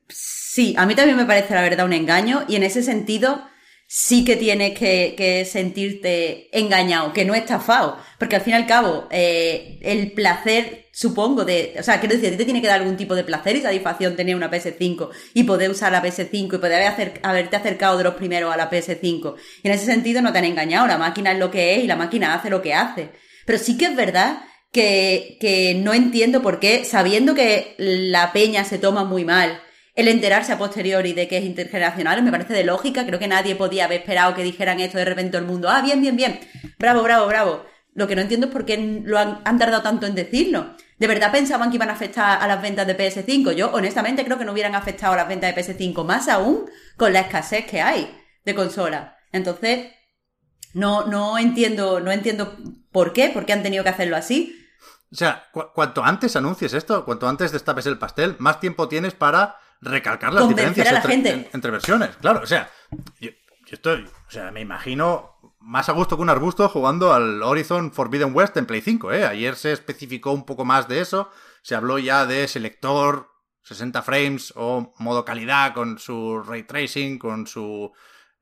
Sí, 0.09 0.75
a 0.77 0.85
mí 0.85 0.95
también 0.95 1.17
me 1.17 1.25
parece 1.25 1.53
la 1.55 1.61
verdad 1.61 1.85
un 1.85 1.93
engaño 1.93 2.45
y 2.47 2.55
en 2.55 2.63
ese 2.63 2.83
sentido 2.83 3.43
sí 3.95 4.25
que 4.25 4.35
tienes 4.35 4.77
que, 4.77 5.47
sentirte 5.49 6.49
engañado, 6.57 7.13
que 7.13 7.25
no 7.25 7.35
estafado, 7.35 7.99
porque 8.17 8.35
al 8.35 8.41
fin 8.41 8.53
y 8.53 8.57
al 8.57 8.65
cabo 8.65 9.07
eh, 9.11 9.77
el 9.83 10.13
placer, 10.13 10.87
supongo, 10.91 11.45
de, 11.45 11.75
o 11.79 11.83
sea, 11.83 11.99
quiero 11.99 12.15
decir, 12.15 12.29
a 12.29 12.31
ti 12.31 12.37
te 12.37 12.45
tiene 12.45 12.61
que 12.61 12.67
dar 12.67 12.79
algún 12.79 12.97
tipo 12.97 13.13
de 13.13 13.23
placer 13.23 13.55
y 13.55 13.61
satisfacción 13.61 14.15
tener 14.15 14.35
una 14.35 14.49
PS5 14.49 15.09
y 15.35 15.43
poder 15.43 15.69
usar 15.69 15.91
la 15.91 16.01
PS5 16.01 16.55
y 16.55 16.57
poder 16.57 16.81
haber 16.83 17.19
haberte 17.21 17.55
acercado 17.55 17.97
de 17.97 18.03
los 18.03 18.15
primeros 18.15 18.51
a 18.51 18.57
la 18.57 18.71
PS5. 18.71 19.35
Y 19.63 19.67
en 19.67 19.73
ese 19.73 19.85
sentido 19.85 20.23
no 20.23 20.31
te 20.31 20.39
han 20.39 20.45
engañado, 20.45 20.87
la 20.87 20.97
máquina 20.97 21.31
es 21.31 21.37
lo 21.37 21.51
que 21.51 21.75
es 21.75 21.83
y 21.83 21.87
la 21.87 21.95
máquina 21.95 22.33
hace 22.33 22.49
lo 22.49 22.63
que 22.63 22.73
hace. 22.73 23.09
Pero 23.45 23.59
sí 23.59 23.77
que 23.77 23.85
es 23.85 23.95
verdad 23.95 24.41
que, 24.71 25.37
que 25.39 25.75
no 25.75 25.93
entiendo 25.93 26.41
por 26.41 26.59
qué, 26.59 26.83
sabiendo 26.83 27.35
que 27.35 27.75
la 27.77 28.33
peña 28.33 28.65
se 28.65 28.79
toma 28.79 29.03
muy 29.03 29.23
mal 29.23 29.61
el 29.95 30.07
enterarse 30.07 30.51
a 30.51 30.57
posteriori 30.57 31.13
de 31.13 31.27
que 31.27 31.37
es 31.37 31.45
intergeneracional 31.45 32.21
me 32.23 32.31
parece 32.31 32.53
de 32.53 32.63
lógica. 32.63 33.05
Creo 33.05 33.19
que 33.19 33.27
nadie 33.27 33.55
podía 33.55 33.85
haber 33.85 34.01
esperado 34.01 34.33
que 34.33 34.43
dijeran 34.43 34.79
esto 34.79 34.97
de 34.97 35.05
repente 35.05 35.37
el 35.37 35.45
mundo. 35.45 35.69
Ah, 35.69 35.81
bien, 35.81 36.01
bien, 36.01 36.15
bien. 36.15 36.39
Bravo, 36.79 37.03
bravo, 37.03 37.27
bravo. 37.27 37.65
Lo 37.93 38.07
que 38.07 38.15
no 38.15 38.21
entiendo 38.21 38.47
es 38.47 38.53
por 38.53 38.65
qué 38.65 39.01
lo 39.05 39.19
han, 39.19 39.43
tardado 39.59 39.83
tanto 39.83 40.07
en 40.07 40.15
decirlo. 40.15 40.75
¿De 40.97 41.05
verdad 41.07 41.31
pensaban 41.31 41.69
que 41.69 41.75
iban 41.75 41.89
a 41.89 41.93
afectar 41.93 42.41
a 42.41 42.47
las 42.47 42.61
ventas 42.61 42.87
de 42.87 42.97
PS5? 42.97 43.53
Yo 43.53 43.71
honestamente 43.71 44.25
creo 44.25 44.37
que 44.39 44.45
no 44.45 44.51
hubieran 44.51 44.73
afectado 44.73 45.13
a 45.13 45.17
las 45.17 45.27
ventas 45.27 45.53
de 45.53 45.61
PS5, 45.61 46.03
más 46.03 46.27
aún 46.27 46.65
con 46.97 47.13
la 47.13 47.19
escasez 47.19 47.65
que 47.65 47.81
hay 47.81 48.09
de 48.45 48.55
consola. 48.55 49.17
Entonces, 49.31 49.91
no, 50.73 51.05
no 51.05 51.37
entiendo, 51.37 51.99
no 51.99 52.11
entiendo 52.11 52.57
por 52.91 53.13
qué, 53.13 53.29
por 53.29 53.45
qué 53.45 53.53
han 53.53 53.63
tenido 53.63 53.83
que 53.83 53.91
hacerlo 53.91 54.15
así. 54.15 54.59
O 55.11 55.15
sea, 55.15 55.43
cu- 55.51 55.65
cuanto 55.75 56.03
antes 56.03 56.35
anuncies 56.35 56.73
esto, 56.73 57.05
cuanto 57.05 57.27
antes 57.27 57.51
destapes 57.51 57.85
el 57.85 57.99
pastel, 57.99 58.35
más 58.39 58.59
tiempo 58.59 58.87
tienes 58.87 59.13
para 59.13 59.57
recalcar 59.83 60.33
las 60.33 60.47
diferencias 60.47 60.87
a 60.87 60.91
la 60.93 60.97
entre, 60.99 61.11
gente. 61.11 61.29
en- 61.31 61.47
entre 61.53 61.71
versiones. 61.71 62.15
Claro, 62.21 62.41
o 62.43 62.45
sea, 62.47 62.69
yo, 63.19 63.29
yo 63.65 63.73
estoy, 63.75 64.05
o 64.27 64.31
sea, 64.31 64.51
me 64.51 64.61
imagino 64.61 65.31
más 65.59 65.87
a 65.89 65.93
gusto 65.93 66.15
que 66.17 66.21
un 66.21 66.29
arbusto 66.29 66.67
jugando 66.69 67.13
al 67.13 67.41
Horizon 67.41 67.91
Forbidden 67.93 68.35
West 68.35 68.57
en 68.57 68.65
Play 68.65 68.81
5, 68.81 69.11
¿eh? 69.13 69.25
Ayer 69.25 69.55
se 69.55 69.71
especificó 69.71 70.31
un 70.31 70.45
poco 70.45 70.65
más 70.65 70.87
de 70.87 70.99
eso, 70.99 71.29
se 71.61 71.75
habló 71.75 71.99
ya 71.99 72.25
de 72.25 72.47
selector 72.47 73.29
60 73.61 74.01
frames 74.01 74.51
o 74.57 74.93
modo 74.99 75.23
calidad 75.23 75.73
con 75.73 75.97
su 75.99 76.41
ray 76.43 76.63
tracing, 76.63 77.17
con 77.17 77.47
su 77.47 77.91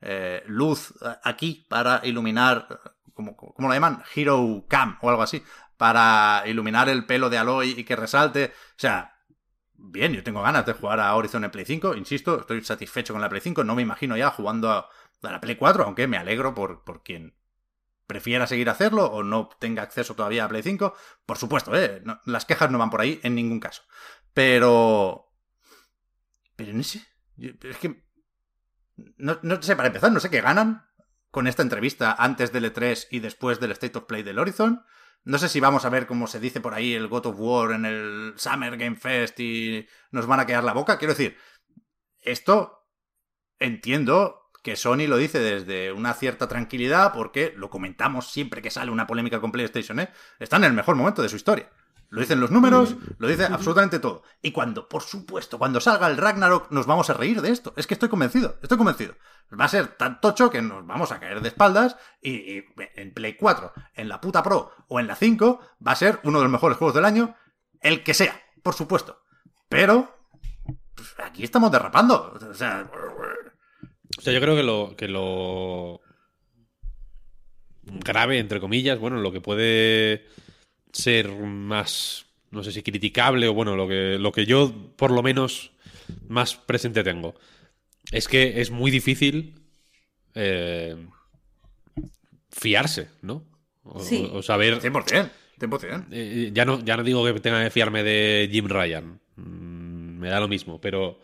eh, 0.02 0.42
luz 0.48 0.94
aquí 1.24 1.68
para 1.70 2.02
iluminar, 2.04 2.68
¿cómo, 3.14 3.36
cómo 3.38 3.68
lo 3.68 3.74
llaman? 3.76 4.02
Hero 4.16 4.66
Cam 4.68 4.98
o 5.02 5.10
algo 5.12 5.22
así, 5.22 5.44
para 5.78 6.42
iluminar 6.48 6.90
el 6.90 7.06
pelo 7.06 7.30
de 7.30 7.38
Aloy 7.38 7.76
y 7.78 7.84
que 7.84 7.96
resalte. 7.96 8.52
O 8.72 8.80
sea, 8.80 9.14
bien, 9.84 10.14
yo 10.14 10.24
tengo 10.24 10.42
ganas 10.42 10.66
de 10.66 10.74
jugar 10.74 11.00
a 11.00 11.16
Horizon 11.16 11.44
en 11.44 11.52
Play 11.52 11.66
5, 11.66 11.96
insisto, 11.96 12.42
estoy 12.42 12.64
satisfecho 12.64 13.14
con 13.14 13.22
la 13.22 13.30
Play 13.30 13.42
5, 13.42 13.64
no 13.64 13.76
me 13.76 13.82
imagino 13.82 14.16
ya 14.18 14.32
jugando 14.32 14.72
a, 14.72 14.90
la 15.22 15.42
Play 15.42 15.56
4, 15.56 15.84
aunque 15.84 16.08
me 16.08 16.18
alegro 16.18 16.54
por, 16.54 16.84
por 16.84 17.04
quien 17.04 17.36
prefiera 18.12 18.46
seguir 18.46 18.70
hacerlo 18.70 19.06
o 19.06 19.24
no 19.24 19.50
tenga 19.58 19.84
acceso 19.84 20.16
todavía 20.16 20.44
a 20.44 20.50
Play 20.50 20.64
5. 20.64 20.94
Por 21.26 21.38
supuesto, 21.38 21.74
¿eh? 21.74 22.04
Las 22.26 22.44
quejas 22.44 22.70
no 22.70 22.78
van 22.78 22.90
por 22.90 23.00
ahí 23.00 23.22
en 23.24 23.36
ningún 23.36 23.62
caso. 23.62 23.84
Pero... 24.34 25.32
Pero 26.58 26.74
no 26.74 26.84
sé. 26.84 27.08
Es 27.38 27.78
que... 27.78 28.04
No, 29.16 29.40
no 29.42 29.62
sé, 29.62 29.78
para 29.78 29.88
empezar, 29.88 30.12
no 30.12 30.20
sé 30.20 30.30
qué 30.30 30.42
ganan 30.42 30.86
con 31.32 31.48
esta 31.48 31.64
entrevista 31.64 32.14
antes 32.20 32.52
del 32.52 32.74
E3 32.74 33.08
y 33.12 33.20
después 33.20 33.62
del 33.62 33.72
State 33.72 33.98
of 33.98 34.04
Play 34.04 34.24
del 34.24 34.40
Horizon. 34.40 34.84
No 35.24 35.38
sé 35.38 35.50
si 35.50 35.60
vamos 35.60 35.86
a 35.86 35.90
ver, 35.90 36.08
como 36.08 36.28
se 36.28 36.40
dice 36.40 36.62
por 36.62 36.74
ahí, 36.74 36.94
el 36.94 37.08
God 37.08 37.28
of 37.28 37.36
War 37.38 37.72
en 37.72 37.86
el 37.86 38.34
Summer 38.38 38.76
Game 38.78 38.96
Fest 38.96 39.40
y 39.40 39.88
nos 40.12 40.26
van 40.26 40.40
a 40.40 40.46
quedar 40.46 40.64
la 40.64 40.74
boca. 40.74 40.98
Quiero 40.98 41.14
decir, 41.14 41.38
esto 42.20 42.88
entiendo 43.60 44.50
que 44.64 44.76
Sony 44.76 45.08
lo 45.08 45.18
dice 45.18 45.40
desde 45.40 45.92
una 45.92 46.14
cierta 46.14 46.48
tranquilidad 46.48 47.14
porque 47.14 47.54
lo 47.56 47.70
comentamos 47.70 48.32
siempre 48.32 48.62
que 48.62 48.72
sale 48.72 48.92
una 48.92 49.08
polémica 49.08 49.40
con 49.40 49.52
PlayStation, 49.52 50.00
¿eh? 50.00 50.10
Están 50.40 50.64
en 50.64 50.70
el 50.70 50.76
mejor 50.76 50.96
momento 50.96 51.22
de 51.22 51.30
su 51.30 51.36
historia. 51.36 51.70
Lo 52.12 52.20
dicen 52.20 52.42
los 52.42 52.52
números, 52.52 52.98
lo 53.20 53.28
dice 53.30 53.46
absolutamente 53.46 53.98
todo. 54.00 54.24
Y 54.42 54.52
cuando, 54.52 54.90
por 54.90 55.02
supuesto, 55.02 55.58
cuando 55.58 55.80
salga 55.80 56.08
el 56.08 56.18
Ragnarok, 56.18 56.70
nos 56.70 56.86
vamos 56.86 57.10
a 57.10 57.14
reír 57.14 57.42
de 57.42 57.52
esto. 57.52 57.74
Es 57.78 57.88
que 57.88 57.94
estoy 57.94 58.10
convencido, 58.10 58.58
estoy 58.62 58.78
convencido. 58.78 59.16
Va 59.58 59.64
a 59.64 59.70
ser 59.70 59.96
tan 59.96 60.20
tocho 60.20 60.50
que 60.50 60.62
nos 60.62 60.86
vamos 60.86 61.14
a 61.14 61.22
caer 61.22 61.40
de 61.40 61.48
espaldas 61.48 61.96
y, 62.22 62.66
en 62.98 63.14
Play 63.14 63.38
4, 63.38 63.72
en 63.96 64.10
la 64.10 64.20
puta 64.20 64.44
Pro 64.44 64.74
o 64.90 65.00
en 65.00 65.08
la 65.08 65.16
5, 65.16 65.62
va 65.88 65.94
a 65.94 65.96
ser 65.96 66.20
uno 66.24 66.40
de 66.40 66.44
los 66.44 66.52
mejores 66.52 66.78
juegos 66.78 66.96
del 66.96 67.06
año, 67.06 67.34
el 67.80 68.04
que 68.04 68.14
sea, 68.14 68.38
por 68.62 68.74
supuesto. 68.74 69.22
Pero 69.70 70.14
pues, 70.94 71.16
aquí 71.24 71.46
estamos 71.46 71.72
derrapando. 71.72 72.34
O 72.34 72.54
sea, 72.54 72.92
O 74.18 74.22
sea, 74.22 74.34
yo 74.34 74.42
creo 74.42 74.58
que 74.58 74.64
lo, 74.64 74.96
que 74.98 75.08
lo 75.08 76.02
grave, 77.84 78.40
entre 78.40 78.60
comillas, 78.60 79.00
bueno, 79.00 79.22
lo 79.22 79.32
que 79.32 79.40
puede 79.40 80.26
ser 80.92 81.30
más, 81.32 82.26
no 82.52 82.64
sé 82.64 82.72
si 82.72 82.82
criticable 82.84 83.48
o 83.48 83.54
bueno, 83.54 83.76
lo 83.76 83.88
que, 83.88 84.18
lo 84.20 84.32
que 84.32 84.46
yo 84.46 84.74
por 84.96 85.12
lo 85.12 85.22
menos 85.24 85.72
más 86.28 86.56
presente 86.56 87.04
tengo, 87.04 87.36
es 88.12 88.28
que 88.28 88.62
es 88.62 88.72
muy 88.72 88.92
difícil 88.92 89.56
eh, 90.36 90.96
fiarse, 92.52 93.10
¿no? 93.22 93.46
O, 93.84 94.00
Sí. 94.00 94.30
o 94.32 94.42
saber... 94.42 94.80
100%, 94.82 95.30
100%. 95.60 96.06
Eh, 96.12 96.52
ya, 96.54 96.66
no, 96.66 96.84
ya 96.84 96.98
no 96.98 97.04
digo 97.04 97.24
que 97.26 97.40
tenga 97.40 97.64
que 97.64 97.70
fiarme 97.70 98.04
de 98.04 98.50
Jim 98.52 98.68
Ryan. 98.68 99.20
Mm, 99.36 100.20
me 100.20 100.30
da 100.30 100.40
lo 100.40 100.48
mismo. 100.48 100.80
Pero 100.82 101.20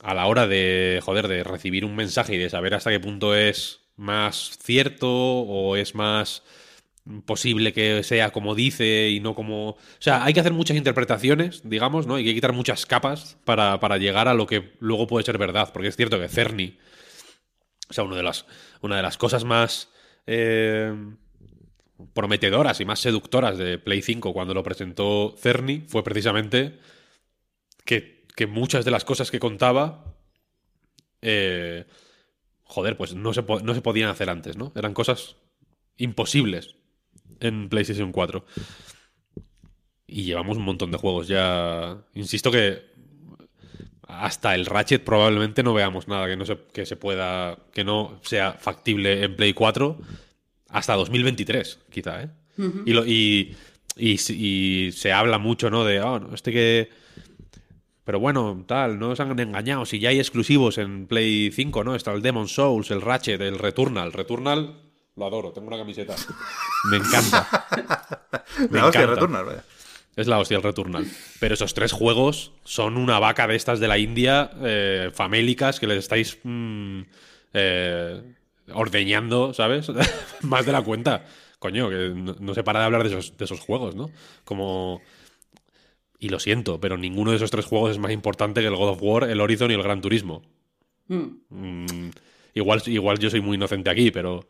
a 0.00 0.14
la 0.14 0.26
hora 0.26 0.46
de, 0.46 1.00
joder, 1.02 1.28
de 1.28 1.44
recibir 1.44 1.84
un 1.84 1.94
mensaje 1.96 2.34
y 2.34 2.38
de 2.38 2.50
saber 2.50 2.74
hasta 2.74 2.90
qué 2.90 3.00
punto 3.00 3.34
es 3.34 3.80
más 3.96 4.58
cierto 4.62 5.08
o 5.10 5.76
es 5.76 5.94
más 5.94 6.42
posible 7.24 7.72
que 7.72 8.02
sea 8.02 8.30
como 8.30 8.54
dice 8.54 9.10
y 9.10 9.20
no 9.20 9.34
como... 9.34 9.70
O 9.70 9.78
sea, 9.98 10.24
hay 10.24 10.32
que 10.34 10.40
hacer 10.40 10.52
muchas 10.52 10.76
interpretaciones, 10.76 11.62
digamos, 11.64 12.06
¿no? 12.06 12.14
Hay 12.16 12.24
que 12.24 12.34
quitar 12.34 12.52
muchas 12.52 12.86
capas 12.86 13.38
para, 13.44 13.80
para 13.80 13.98
llegar 13.98 14.28
a 14.28 14.34
lo 14.34 14.46
que 14.46 14.74
luego 14.80 15.06
puede 15.06 15.24
ser 15.24 15.38
verdad. 15.38 15.70
Porque 15.72 15.88
es 15.88 15.96
cierto 15.96 16.18
que 16.20 16.28
Cerny, 16.28 16.78
o 17.88 17.92
sea, 17.92 18.04
una 18.04 18.16
de 18.16 18.22
las, 18.22 18.46
una 18.80 18.96
de 18.96 19.02
las 19.02 19.16
cosas 19.18 19.44
más... 19.44 19.88
eh, 20.26 20.94
prometedoras 22.14 22.80
y 22.80 22.84
más 22.84 22.98
seductoras 23.00 23.58
de 23.58 23.78
Play 23.78 24.02
5 24.02 24.32
cuando 24.32 24.54
lo 24.54 24.62
presentó 24.62 25.34
Cerny 25.38 25.84
fue 25.86 26.02
precisamente 26.02 26.78
que, 27.84 28.26
que 28.34 28.46
muchas 28.46 28.84
de 28.84 28.90
las 28.90 29.04
cosas 29.04 29.30
que 29.30 29.38
contaba, 29.38 30.16
eh, 31.20 31.86
joder, 32.64 32.96
pues 32.96 33.14
no 33.14 33.32
se, 33.32 33.42
no 33.42 33.74
se 33.74 33.82
podían 33.82 34.08
hacer 34.08 34.30
antes, 34.30 34.56
¿no? 34.56 34.72
Eran 34.74 34.94
cosas 34.94 35.36
imposibles 35.96 36.74
en 37.42 37.68
PlayStation 37.68 38.12
4. 38.12 38.44
Y 40.06 40.24
llevamos 40.24 40.56
un 40.58 40.64
montón 40.64 40.90
de 40.90 40.98
juegos 40.98 41.28
ya. 41.28 41.98
Insisto 42.14 42.50
que 42.50 42.82
hasta 44.06 44.54
el 44.54 44.66
Ratchet 44.66 45.02
probablemente 45.04 45.62
no 45.62 45.72
veamos 45.72 46.06
nada 46.08 46.26
que 46.26 46.36
no 46.36 46.44
se, 46.44 46.58
que 46.72 46.84
se 46.86 46.96
pueda. 46.96 47.56
que 47.72 47.84
no 47.84 48.18
sea 48.22 48.52
factible 48.52 49.24
en 49.24 49.36
Play 49.36 49.54
4 49.54 49.98
hasta 50.68 50.94
2023, 50.94 51.80
quizá, 51.90 52.22
¿eh? 52.22 52.30
y, 52.86 52.92
lo- 52.92 53.06
y, 53.06 53.54
y, 53.96 54.90
se 54.92 55.12
habla 55.12 55.36
mucho, 55.38 55.70
¿no? 55.70 55.84
De, 55.84 56.00
oh, 56.00 56.18
no, 56.20 56.34
este 56.34 56.52
que. 56.52 56.90
Pero 58.04 58.18
bueno, 58.20 58.64
tal, 58.66 58.98
no 58.98 59.14
se 59.14 59.22
han 59.22 59.38
engañado. 59.38 59.84
Si 59.86 59.98
ya 60.00 60.08
hay 60.08 60.18
exclusivos 60.18 60.76
en 60.78 61.06
Play 61.06 61.50
5, 61.52 61.84
¿no? 61.84 61.94
Está 61.94 62.12
el 62.12 62.20
Demon 62.22 62.48
Souls, 62.48 62.90
el 62.90 63.00
Ratchet, 63.00 63.40
el 63.40 63.58
Returnal. 63.58 64.12
Returnal, 64.12 64.76
lo 65.16 65.26
adoro, 65.26 65.52
tengo 65.52 65.68
una 65.68 65.78
camiseta. 65.78 66.14
Me 66.90 66.96
encanta. 66.96 67.66
Me 68.70 68.78
La 68.78 68.86
hostia, 68.86 69.02
encanta. 69.02 69.14
Returnal, 69.14 69.44
vaya. 69.44 69.64
Es 70.14 70.26
la 70.26 70.38
hostia 70.38 70.58
el 70.58 70.62
Returnal. 70.62 71.06
Pero 71.40 71.54
esos 71.54 71.72
tres 71.74 71.92
juegos 71.92 72.52
son 72.64 72.96
una 72.98 73.18
vaca 73.18 73.46
de 73.46 73.56
estas 73.56 73.80
de 73.80 73.88
la 73.88 73.98
India, 73.98 74.50
eh, 74.62 75.10
famélicas, 75.12 75.80
que 75.80 75.86
les 75.86 75.98
estáis 75.98 76.38
mm, 76.42 77.00
eh, 77.54 78.22
ordeñando, 78.74 79.54
¿sabes? 79.54 79.90
Más 80.42 80.66
de 80.66 80.72
la 80.72 80.82
cuenta. 80.82 81.24
Coño, 81.58 81.88
que 81.88 82.12
no, 82.14 82.36
no 82.38 82.54
se 82.54 82.62
para 82.62 82.80
de 82.80 82.86
hablar 82.86 83.04
de 83.04 83.08
esos, 83.08 83.36
de 83.38 83.44
esos 83.44 83.60
juegos, 83.60 83.94
¿no? 83.94 84.10
Como... 84.44 85.00
Y 86.18 86.28
lo 86.28 86.38
siento, 86.38 86.78
pero 86.78 86.96
ninguno 86.96 87.30
de 87.30 87.38
esos 87.38 87.50
tres 87.50 87.64
juegos 87.64 87.90
es 87.90 87.98
más 87.98 88.12
importante 88.12 88.60
que 88.60 88.68
el 88.68 88.76
God 88.76 88.90
of 88.90 89.02
War, 89.02 89.24
el 89.24 89.40
Horizon 89.40 89.72
y 89.72 89.74
el 89.74 89.82
Gran 89.82 90.00
Turismo. 90.00 90.42
Mm. 91.08 91.26
Mm, 91.48 92.10
igual, 92.54 92.80
igual 92.86 93.18
yo 93.18 93.28
soy 93.28 93.40
muy 93.40 93.56
inocente 93.56 93.90
aquí, 93.90 94.10
pero. 94.12 94.46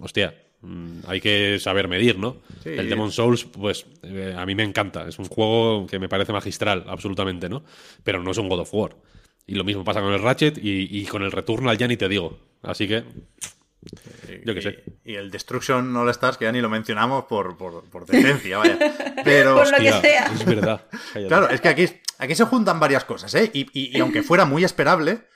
Hostia, 0.00 0.34
mm, 0.62 1.00
hay 1.06 1.20
que 1.20 1.58
saber 1.60 1.88
medir, 1.88 2.18
¿no? 2.18 2.38
Sí. 2.62 2.70
El 2.70 2.88
Demon 2.88 3.12
Souls, 3.12 3.44
pues 3.44 3.86
eh, 4.02 4.34
a 4.36 4.44
mí 4.46 4.54
me 4.54 4.62
encanta. 4.62 5.08
Es 5.08 5.18
un 5.18 5.26
juego 5.26 5.86
que 5.86 5.98
me 5.98 6.08
parece 6.08 6.32
magistral, 6.32 6.84
absolutamente, 6.88 7.48
¿no? 7.48 7.64
Pero 8.02 8.22
no 8.22 8.30
es 8.30 8.38
un 8.38 8.48
God 8.48 8.60
of 8.60 8.74
War. 8.74 8.96
Y 9.46 9.54
lo 9.54 9.64
mismo 9.64 9.84
pasa 9.84 10.00
con 10.00 10.12
el 10.12 10.22
Ratchet 10.22 10.56
y, 10.58 10.88
y 10.90 11.04
con 11.06 11.22
el 11.22 11.30
Returnal 11.32 11.76
ya 11.76 11.86
ni 11.86 11.96
te 11.96 12.08
digo. 12.08 12.38
Así 12.62 12.88
que. 12.88 13.04
Yo 14.44 14.54
qué 14.54 14.62
sé. 14.62 14.82
Y, 15.04 15.14
el 15.16 15.30
Destruction 15.30 15.94
All 15.94 16.08
Stars, 16.08 16.38
que 16.38 16.46
ya 16.46 16.52
ni 16.52 16.62
lo 16.62 16.70
mencionamos 16.70 17.24
por, 17.24 17.56
por, 17.58 17.84
por 17.90 18.06
decencia, 18.06 18.56
vaya. 18.58 18.78
Pero, 19.22 19.54
Por 19.56 19.70
lo 19.70 19.76
que 19.76 19.92
sea. 19.92 20.26
Es 20.32 20.44
verdad. 20.46 20.86
Cállate. 21.12 21.28
claro, 21.28 21.50
es 21.50 21.60
que 21.60 21.68
aquí, 21.68 21.86
aquí 22.18 22.34
se 22.34 22.44
juntan 22.46 22.80
varias 22.80 23.04
cosas, 23.04 23.34
¿eh? 23.34 23.50
Y, 23.52 23.66
y- 23.78 23.96
y 23.96 24.00
aunque 24.00 24.22
fuera 24.22 24.46
muy 24.46 24.64
esperable, 24.64 25.26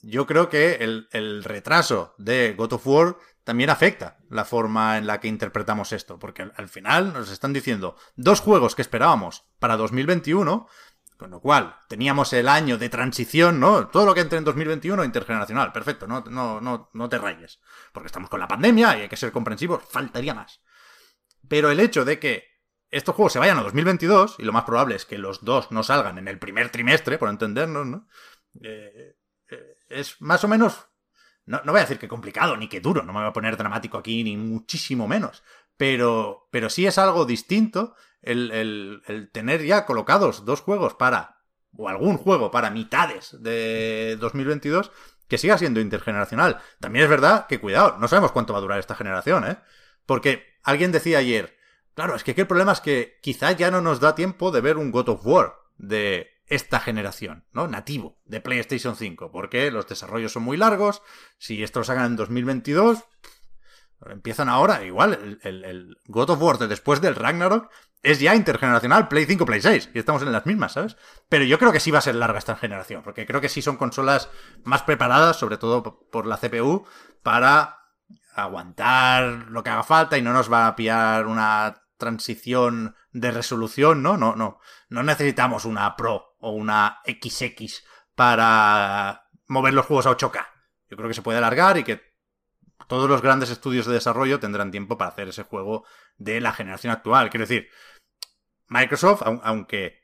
yo 0.00 0.26
creo 0.26 0.48
que 0.48 0.76
el, 0.80 1.08
el 1.12 1.44
retraso 1.44 2.14
de 2.16 2.54
God 2.56 2.72
of 2.72 2.86
War 2.86 3.16
también 3.44 3.70
afecta 3.70 4.18
la 4.30 4.44
forma 4.44 4.98
en 4.98 5.06
la 5.06 5.20
que 5.20 5.28
interpretamos 5.28 5.92
esto. 5.92 6.18
Porque 6.18 6.42
al, 6.42 6.52
al 6.56 6.68
final 6.68 7.12
nos 7.12 7.30
están 7.30 7.52
diciendo 7.52 7.96
dos 8.16 8.40
juegos 8.40 8.74
que 8.74 8.82
esperábamos 8.82 9.44
para 9.58 9.76
2021. 9.76 10.66
Con 11.16 11.30
lo 11.30 11.40
cual, 11.40 11.76
teníamos 11.88 12.32
el 12.32 12.48
año 12.48 12.76
de 12.76 12.88
transición, 12.88 13.60
¿no? 13.60 13.86
Todo 13.86 14.04
lo 14.04 14.14
que 14.14 14.20
entre 14.20 14.38
en 14.38 14.44
2021 14.44 15.04
intergeneracional, 15.04 15.70
perfecto, 15.70 16.08
no, 16.08 16.24
no, 16.28 16.60
no, 16.60 16.90
no 16.92 17.08
te 17.08 17.18
rayes. 17.18 17.60
Porque 17.92 18.08
estamos 18.08 18.28
con 18.28 18.40
la 18.40 18.48
pandemia 18.48 18.98
y 18.98 19.02
hay 19.02 19.08
que 19.08 19.16
ser 19.16 19.30
comprensivos, 19.30 19.84
faltaría 19.88 20.34
más. 20.34 20.60
Pero 21.48 21.70
el 21.70 21.78
hecho 21.78 22.04
de 22.04 22.18
que 22.18 22.54
estos 22.90 23.14
juegos 23.14 23.32
se 23.32 23.38
vayan 23.38 23.58
a 23.58 23.62
2022, 23.62 24.36
y 24.38 24.44
lo 24.44 24.52
más 24.52 24.64
probable 24.64 24.96
es 24.96 25.04
que 25.04 25.18
los 25.18 25.44
dos 25.44 25.70
no 25.70 25.82
salgan 25.82 26.18
en 26.18 26.28
el 26.28 26.38
primer 26.38 26.70
trimestre, 26.70 27.18
por 27.18 27.28
entendernos, 27.28 27.86
¿no? 27.86 28.08
Eh, 28.62 29.16
eh, 29.50 29.76
es 29.88 30.20
más 30.20 30.44
o 30.44 30.48
menos, 30.48 30.88
no, 31.46 31.60
no 31.64 31.72
voy 31.72 31.80
a 31.80 31.84
decir 31.84 31.98
que 31.98 32.08
complicado 32.08 32.56
ni 32.56 32.68
que 32.68 32.80
duro, 32.80 33.02
no 33.02 33.12
me 33.12 33.20
voy 33.20 33.28
a 33.28 33.32
poner 33.32 33.56
dramático 33.56 33.98
aquí 33.98 34.24
ni 34.24 34.36
muchísimo 34.36 35.06
menos, 35.08 35.42
pero, 35.76 36.48
pero 36.50 36.70
sí 36.70 36.86
es 36.86 36.98
algo 36.98 37.24
distinto 37.24 37.94
el, 38.22 39.02
el, 39.06 39.30
tener 39.32 39.62
ya 39.64 39.84
colocados 39.86 40.44
dos 40.44 40.60
juegos 40.60 40.94
para, 40.94 41.42
o 41.76 41.88
algún 41.88 42.16
juego 42.16 42.50
para 42.50 42.70
mitades 42.70 43.36
de 43.40 44.16
2022 44.18 44.90
que 45.28 45.38
siga 45.38 45.58
siendo 45.58 45.80
intergeneracional. 45.80 46.60
También 46.80 47.04
es 47.04 47.10
verdad 47.10 47.46
que, 47.46 47.60
cuidado, 47.60 47.96
no 47.98 48.08
sabemos 48.08 48.32
cuánto 48.32 48.52
va 48.52 48.58
a 48.58 48.62
durar 48.62 48.78
esta 48.78 48.94
generación, 48.94 49.46
¿eh? 49.46 49.56
Porque 50.06 50.58
alguien 50.62 50.92
decía 50.92 51.18
ayer, 51.18 51.56
claro, 51.94 52.14
es 52.14 52.24
que 52.24 52.32
aquí 52.32 52.42
el 52.42 52.46
problema 52.46 52.72
es 52.72 52.80
que 52.80 53.18
quizá 53.22 53.52
ya 53.52 53.70
no 53.70 53.80
nos 53.80 54.00
da 54.00 54.14
tiempo 54.14 54.50
de 54.50 54.60
ver 54.60 54.76
un 54.76 54.90
God 54.90 55.08
of 55.08 55.26
War 55.26 55.54
de 55.78 56.33
esta 56.46 56.80
generación, 56.80 57.44
¿no? 57.52 57.68
Nativo 57.68 58.18
de 58.24 58.40
PlayStation 58.40 58.96
5, 58.96 59.30
porque 59.30 59.70
los 59.70 59.86
desarrollos 59.86 60.32
son 60.32 60.42
muy 60.42 60.56
largos, 60.56 61.02
si 61.38 61.62
esto 61.62 61.80
lo 61.80 61.84
sacan 61.84 62.06
en 62.06 62.16
2022, 62.16 63.04
empiezan 64.10 64.48
ahora, 64.48 64.84
igual, 64.84 65.38
el, 65.42 65.64
el, 65.64 65.96
God 66.06 66.30
of 66.30 66.42
War 66.42 66.58
de 66.58 66.68
después 66.68 67.00
del 67.00 67.14
Ragnarok 67.14 67.70
es 68.02 68.20
ya 68.20 68.34
intergeneracional, 68.34 69.08
Play 69.08 69.24
5, 69.24 69.46
Play 69.46 69.62
6, 69.62 69.90
y 69.94 69.98
estamos 69.98 70.22
en 70.22 70.32
las 70.32 70.44
mismas, 70.44 70.72
¿sabes? 70.72 70.96
Pero 71.30 71.44
yo 71.44 71.58
creo 71.58 71.72
que 71.72 71.80
sí 71.80 71.90
va 71.90 71.98
a 71.98 72.02
ser 72.02 72.14
larga 72.14 72.38
esta 72.38 72.56
generación, 72.56 73.02
porque 73.02 73.24
creo 73.24 73.40
que 73.40 73.48
sí 73.48 73.62
son 73.62 73.78
consolas 73.78 74.28
más 74.62 74.82
preparadas, 74.82 75.38
sobre 75.38 75.56
todo 75.56 76.06
por 76.10 76.26
la 76.26 76.36
CPU, 76.36 76.86
para 77.22 77.78
aguantar 78.34 79.46
lo 79.48 79.62
que 79.62 79.70
haga 79.70 79.84
falta 79.84 80.18
y 80.18 80.22
no 80.22 80.32
nos 80.32 80.52
va 80.52 80.66
a 80.66 80.76
pillar 80.76 81.26
una 81.26 81.82
transición 81.96 82.96
de 83.12 83.30
resolución, 83.30 84.02
¿no? 84.02 84.16
No, 84.16 84.34
no. 84.36 84.58
No 84.88 85.02
necesitamos 85.02 85.64
una 85.64 85.96
Pro 85.96 86.33
o 86.44 86.50
una 86.50 87.00
XX 87.06 87.82
para 88.14 89.28
mover 89.48 89.74
los 89.74 89.86
juegos 89.86 90.06
a 90.06 90.16
8K. 90.16 90.46
Yo 90.90 90.96
creo 90.96 91.08
que 91.08 91.14
se 91.14 91.22
puede 91.22 91.38
alargar 91.38 91.78
y 91.78 91.84
que 91.84 92.00
todos 92.86 93.08
los 93.08 93.22
grandes 93.22 93.50
estudios 93.50 93.86
de 93.86 93.94
desarrollo 93.94 94.40
tendrán 94.40 94.70
tiempo 94.70 94.98
para 94.98 95.10
hacer 95.10 95.28
ese 95.28 95.42
juego 95.42 95.84
de 96.16 96.40
la 96.40 96.52
generación 96.52 96.92
actual. 96.92 97.30
Quiero 97.30 97.46
decir, 97.46 97.68
Microsoft, 98.68 99.22
aunque 99.24 100.02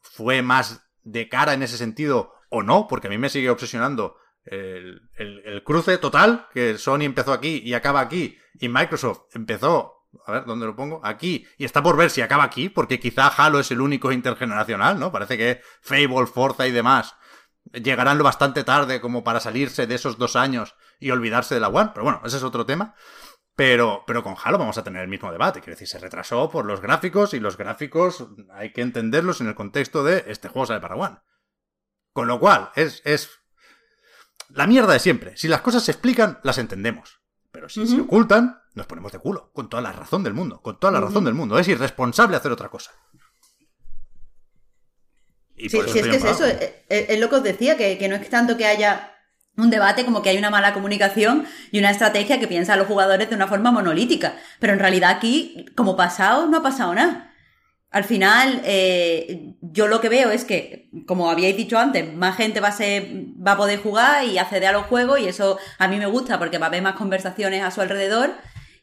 fue 0.00 0.42
más 0.42 0.90
de 1.02 1.28
cara 1.28 1.54
en 1.54 1.62
ese 1.62 1.78
sentido 1.78 2.32
o 2.50 2.62
no, 2.62 2.86
porque 2.88 3.06
a 3.06 3.10
mí 3.10 3.18
me 3.18 3.28
sigue 3.28 3.50
obsesionando 3.50 4.16
el, 4.44 5.08
el, 5.14 5.42
el, 5.44 5.64
cruce 5.64 5.98
total, 5.98 6.48
que 6.52 6.78
Sony 6.78 7.02
empezó 7.02 7.32
aquí 7.32 7.60
y 7.64 7.74
acaba 7.74 8.00
aquí, 8.00 8.38
y 8.54 8.68
Microsoft 8.68 9.34
empezó, 9.34 9.95
a 10.24 10.32
ver, 10.32 10.44
¿dónde 10.44 10.66
lo 10.66 10.76
pongo? 10.76 11.00
Aquí, 11.04 11.46
y 11.58 11.64
está 11.64 11.82
por 11.82 11.96
ver 11.96 12.10
si 12.10 12.22
acaba 12.22 12.44
aquí, 12.44 12.68
porque 12.68 13.00
quizá 13.00 13.28
Halo 13.28 13.60
es 13.60 13.70
el 13.70 13.80
único 13.80 14.12
intergeneracional, 14.12 14.98
¿no? 14.98 15.12
Parece 15.12 15.36
que 15.36 15.60
Fable, 15.82 16.26
Forza 16.26 16.66
y 16.66 16.72
demás 16.72 17.16
llegarán 17.72 18.18
lo 18.18 18.24
bastante 18.24 18.64
tarde 18.64 19.00
como 19.00 19.24
para 19.24 19.40
salirse 19.40 19.86
de 19.86 19.94
esos 19.94 20.18
dos 20.18 20.36
años 20.36 20.74
y 20.98 21.10
olvidarse 21.10 21.54
de 21.54 21.60
la 21.60 21.68
One, 21.68 21.90
pero 21.92 22.04
bueno, 22.04 22.22
ese 22.24 22.36
es 22.36 22.42
otro 22.42 22.66
tema. 22.66 22.94
Pero, 23.54 24.04
pero 24.06 24.22
con 24.22 24.36
Halo 24.42 24.58
vamos 24.58 24.76
a 24.76 24.84
tener 24.84 25.02
el 25.02 25.08
mismo 25.08 25.32
debate. 25.32 25.60
Quiero 25.60 25.72
decir, 25.72 25.88
se 25.88 25.98
retrasó 25.98 26.50
por 26.50 26.66
los 26.66 26.82
gráficos 26.82 27.32
y 27.32 27.40
los 27.40 27.56
gráficos 27.56 28.26
hay 28.52 28.72
que 28.74 28.82
entenderlos 28.82 29.40
en 29.40 29.48
el 29.48 29.54
contexto 29.54 30.04
de 30.04 30.24
este 30.26 30.48
juego 30.48 30.66
sale 30.66 30.80
para 30.80 30.96
One. 30.96 31.16
Con 32.12 32.28
lo 32.28 32.38
cual, 32.38 32.70
es, 32.74 33.00
es 33.06 33.30
la 34.50 34.66
mierda 34.66 34.92
de 34.92 34.98
siempre. 34.98 35.38
Si 35.38 35.48
las 35.48 35.62
cosas 35.62 35.84
se 35.84 35.92
explican, 35.92 36.38
las 36.42 36.58
entendemos. 36.58 37.22
Pero 37.50 37.70
si 37.70 37.80
uh 37.80 37.84
-huh. 37.84 37.94
se 37.94 38.00
ocultan, 38.02 38.60
nos 38.76 38.86
ponemos 38.86 39.10
de 39.10 39.18
culo. 39.18 39.50
Con 39.52 39.68
toda 39.68 39.82
la 39.82 39.90
razón 39.90 40.22
del 40.22 40.34
mundo. 40.34 40.60
Con 40.60 40.78
toda 40.78 40.92
la 40.92 41.00
razón 41.00 41.24
del 41.24 41.34
mundo. 41.34 41.58
Es 41.58 41.66
irresponsable 41.66 42.36
hacer 42.36 42.52
otra 42.52 42.68
cosa. 42.68 42.92
Y 45.56 45.70
sí, 45.70 45.80
sí 45.88 45.98
es 45.98 46.06
que 46.06 46.16
es 46.16 46.24
eso. 46.24 46.44
Es, 46.44 46.74
es, 46.88 47.18
lo 47.18 47.30
que 47.30 47.36
os 47.36 47.42
decía, 47.42 47.78
que, 47.78 47.96
que 47.96 48.08
no 48.08 48.14
es 48.14 48.28
tanto 48.28 48.58
que 48.58 48.66
haya 48.66 49.14
un 49.56 49.70
debate 49.70 50.04
como 50.04 50.20
que 50.20 50.28
hay 50.28 50.36
una 50.36 50.50
mala 50.50 50.74
comunicación 50.74 51.46
y 51.70 51.78
una 51.78 51.90
estrategia 51.90 52.38
que 52.38 52.46
piensa 52.46 52.74
a 52.74 52.76
los 52.76 52.86
jugadores 52.86 53.30
de 53.30 53.34
una 53.34 53.46
forma 53.46 53.72
monolítica. 53.72 54.36
Pero 54.60 54.74
en 54.74 54.78
realidad 54.78 55.10
aquí, 55.10 55.64
como 55.74 55.96
pasado, 55.96 56.46
no 56.46 56.58
ha 56.58 56.62
pasado 56.62 56.94
nada. 56.94 57.32
Al 57.90 58.04
final, 58.04 58.60
eh, 58.64 59.54
yo 59.62 59.86
lo 59.86 60.02
que 60.02 60.10
veo 60.10 60.30
es 60.30 60.44
que, 60.44 60.90
como 61.06 61.30
habíais 61.30 61.56
dicho 61.56 61.78
antes, 61.78 62.12
más 62.12 62.36
gente 62.36 62.60
va 62.60 62.68
a, 62.68 62.72
ser, 62.72 63.08
va 63.44 63.52
a 63.52 63.56
poder 63.56 63.78
jugar 63.78 64.22
y 64.24 64.36
acceder 64.36 64.68
a 64.68 64.72
los 64.72 64.84
juegos 64.84 65.18
y 65.18 65.28
eso 65.28 65.58
a 65.78 65.88
mí 65.88 65.96
me 65.96 66.04
gusta 66.04 66.38
porque 66.38 66.58
va 66.58 66.66
a 66.66 66.68
haber 66.68 66.82
más 66.82 66.96
conversaciones 66.96 67.62
a 67.62 67.70
su 67.70 67.80
alrededor 67.80 68.34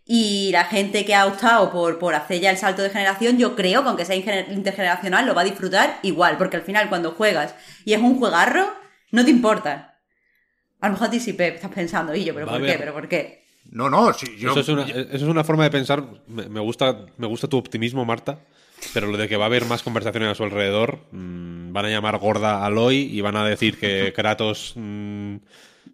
y 0.05 0.49
la 0.51 0.65
gente 0.65 1.05
que 1.05 1.15
ha 1.15 1.25
optado 1.25 1.71
por, 1.71 1.97
por 1.97 2.13
hacer 2.13 2.41
ya 2.41 2.51
el 2.51 2.57
salto 2.57 2.81
de 2.81 2.89
generación, 2.89 3.37
yo 3.37 3.55
creo 3.55 3.83
que 3.83 3.87
aunque 3.89 4.05
sea 4.05 4.15
intergeneracional 4.15 5.25
lo 5.25 5.33
va 5.33 5.41
a 5.41 5.45
disfrutar 5.45 5.99
igual, 6.03 6.37
porque 6.37 6.57
al 6.57 6.63
final 6.63 6.89
cuando 6.89 7.11
juegas 7.11 7.55
y 7.85 7.93
es 7.93 8.01
un 8.01 8.19
juegarro, 8.19 8.73
no 9.11 9.23
te 9.23 9.31
importa. 9.31 9.99
A 10.81 10.87
lo 10.87 10.93
mejor 10.93 11.07
a 11.07 11.11
ti 11.11 11.19
sí 11.19 11.35
estás 11.39 11.71
pensando, 11.71 12.13
y 12.13 12.25
yo, 12.25 12.33
¿pero 12.33 12.45
va 12.45 12.53
por 12.53 12.65
qué? 12.65 12.75
¿Pero 12.77 12.93
por 12.93 13.07
qué? 13.07 13.43
No, 13.71 13.89
no, 13.89 14.11
sí, 14.13 14.35
yo... 14.37 14.51
Eso 14.51 14.59
es, 14.59 14.67
una, 14.67 14.83
eso 14.83 15.07
es 15.15 15.23
una 15.23 15.45
forma 15.45 15.63
de 15.63 15.71
pensar, 15.71 16.03
me, 16.27 16.49
me, 16.49 16.59
gusta, 16.59 17.05
me 17.17 17.27
gusta 17.27 17.47
tu 17.47 17.57
optimismo, 17.57 18.03
Marta, 18.03 18.39
pero 18.93 19.07
lo 19.07 19.17
de 19.17 19.29
que 19.29 19.37
va 19.37 19.45
a 19.45 19.47
haber 19.47 19.65
más 19.65 19.83
conversaciones 19.83 20.29
a 20.29 20.35
su 20.35 20.43
alrededor, 20.43 20.99
mmm, 21.11 21.71
van 21.71 21.85
a 21.85 21.89
llamar 21.89 22.17
gorda 22.17 22.57
a 22.57 22.65
Aloy 22.65 22.97
y 22.97 23.21
van 23.21 23.37
a 23.37 23.45
decir 23.45 23.79
que 23.79 24.11
Kratos, 24.15 24.73
mmm, 24.75 25.37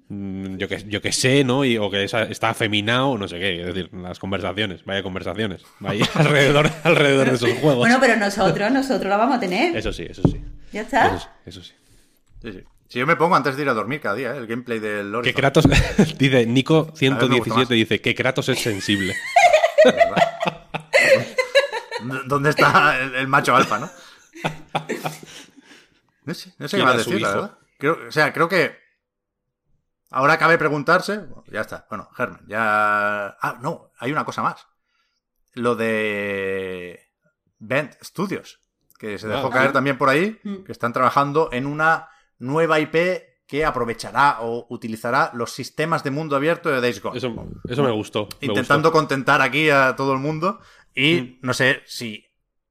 yo, 0.10 0.68
que, 0.68 0.84
yo 0.88 1.02
que 1.02 1.12
sé, 1.12 1.44
¿no? 1.44 1.64
Y, 1.64 1.78
o 1.78 1.90
que 1.90 2.04
es, 2.04 2.14
está 2.14 2.50
afeminado, 2.50 3.18
no 3.18 3.28
sé 3.28 3.40
qué, 3.40 3.62
es 3.62 3.68
decir, 3.68 3.90
las 3.94 4.20
conversaciones, 4.20 4.84
vaya 4.86 5.04
conversaciones, 5.04 5.64
vaya 5.80 6.06
alrededor, 6.16 6.70
alrededor 6.84 7.30
de 7.30 7.36
esos 7.36 7.52
juegos. 7.60 7.78
Bueno, 7.78 7.98
pero 8.00 8.16
nosotros, 8.16 8.72
nosotros 8.72 9.10
la 9.10 9.18
vamos 9.18 9.38
a 9.38 9.40
tener. 9.40 9.78
Eso 9.78 9.94
sí, 9.94 10.08
eso 10.10 10.22
sí. 10.24 10.42
¿Ya 10.72 10.82
está? 10.82 11.16
Eso, 11.16 11.30
eso 11.46 11.64
sí. 11.64 11.74
Sí, 12.42 12.54
sí. 12.54 12.64
Si 12.88 12.98
yo 12.98 13.06
me 13.06 13.16
pongo 13.16 13.36
antes 13.36 13.56
de 13.56 13.62
ir 13.62 13.70
a 13.70 13.76
dormir 13.76 14.02
cada 14.02 14.16
día, 14.16 14.34
¿eh? 14.34 14.38
el 14.38 14.48
gameplay 14.48 14.80
del 14.80 15.14
Horizon. 15.14 15.24
Que 15.24 15.40
Kratos, 15.40 15.66
dice, 16.18 16.48
Nico 16.48 16.92
117 16.96 17.76
dice 17.76 18.02
que 18.02 18.16
Kratos 18.16 18.50
es 18.50 18.60
sensible. 18.60 19.16
¿Dónde 22.26 22.50
está 22.50 23.00
el, 23.00 23.14
el, 23.14 23.28
macho 23.28 23.56
alfa, 23.56 23.78
no? 23.78 23.92
No 26.26 26.34
sé, 26.34 26.54
no 26.58 26.68
sé 26.68 26.78
qué 26.78 26.84
va 26.84 26.92
a 26.92 26.98
decir, 26.98 27.22
la 27.22 27.30
verdad. 27.30 27.58
Creo, 27.78 28.00
o 28.08 28.12
sea, 28.12 28.34
creo 28.34 28.50
que 28.50 28.89
ahora 30.10 30.38
cabe 30.38 30.58
preguntarse, 30.58 31.18
bueno, 31.20 31.44
ya 31.52 31.62
está, 31.62 31.86
bueno, 31.90 32.10
Germen, 32.16 32.42
ya... 32.48 33.38
Ah, 33.42 33.60
no, 33.62 33.92
hay 34.00 34.12
una 34.12 34.26
cosa 34.26 34.42
más. 34.42 34.68
Lo 35.54 35.76
de 35.76 37.12
Bent 37.58 37.94
Studios, 38.04 38.60
que 38.98 39.18
se 39.18 39.28
dejó 39.28 39.48
ah, 39.48 39.52
caer 39.52 39.68
sí. 39.68 39.74
también 39.74 39.98
por 39.98 40.10
ahí, 40.10 40.40
mm. 40.44 40.64
que 40.64 40.72
están 40.72 40.94
trabajando 40.94 41.50
en 41.52 41.66
una 41.66 42.10
nueva 42.38 42.80
IP 42.80 42.96
que 43.48 43.66
aprovechará 43.66 44.42
o 44.42 44.68
utilizará 44.70 45.32
los 45.34 45.52
sistemas 45.52 46.04
de 46.04 46.12
mundo 46.12 46.36
abierto 46.36 46.70
de 46.70 46.82
Days 46.82 47.02
Gone. 47.02 47.18
Eso, 47.18 47.34
eso 47.68 47.84
me 47.84 47.92
gustó. 47.92 48.30
Me 48.42 48.48
Intentando 48.48 48.90
gustó. 48.90 49.00
contentar 49.00 49.42
aquí 49.42 49.72
a 49.72 49.96
todo 49.96 50.14
el 50.14 50.20
mundo 50.20 50.60
y 50.94 51.22
mm. 51.22 51.40
no 51.42 51.54
sé 51.54 51.82
si 51.86 52.26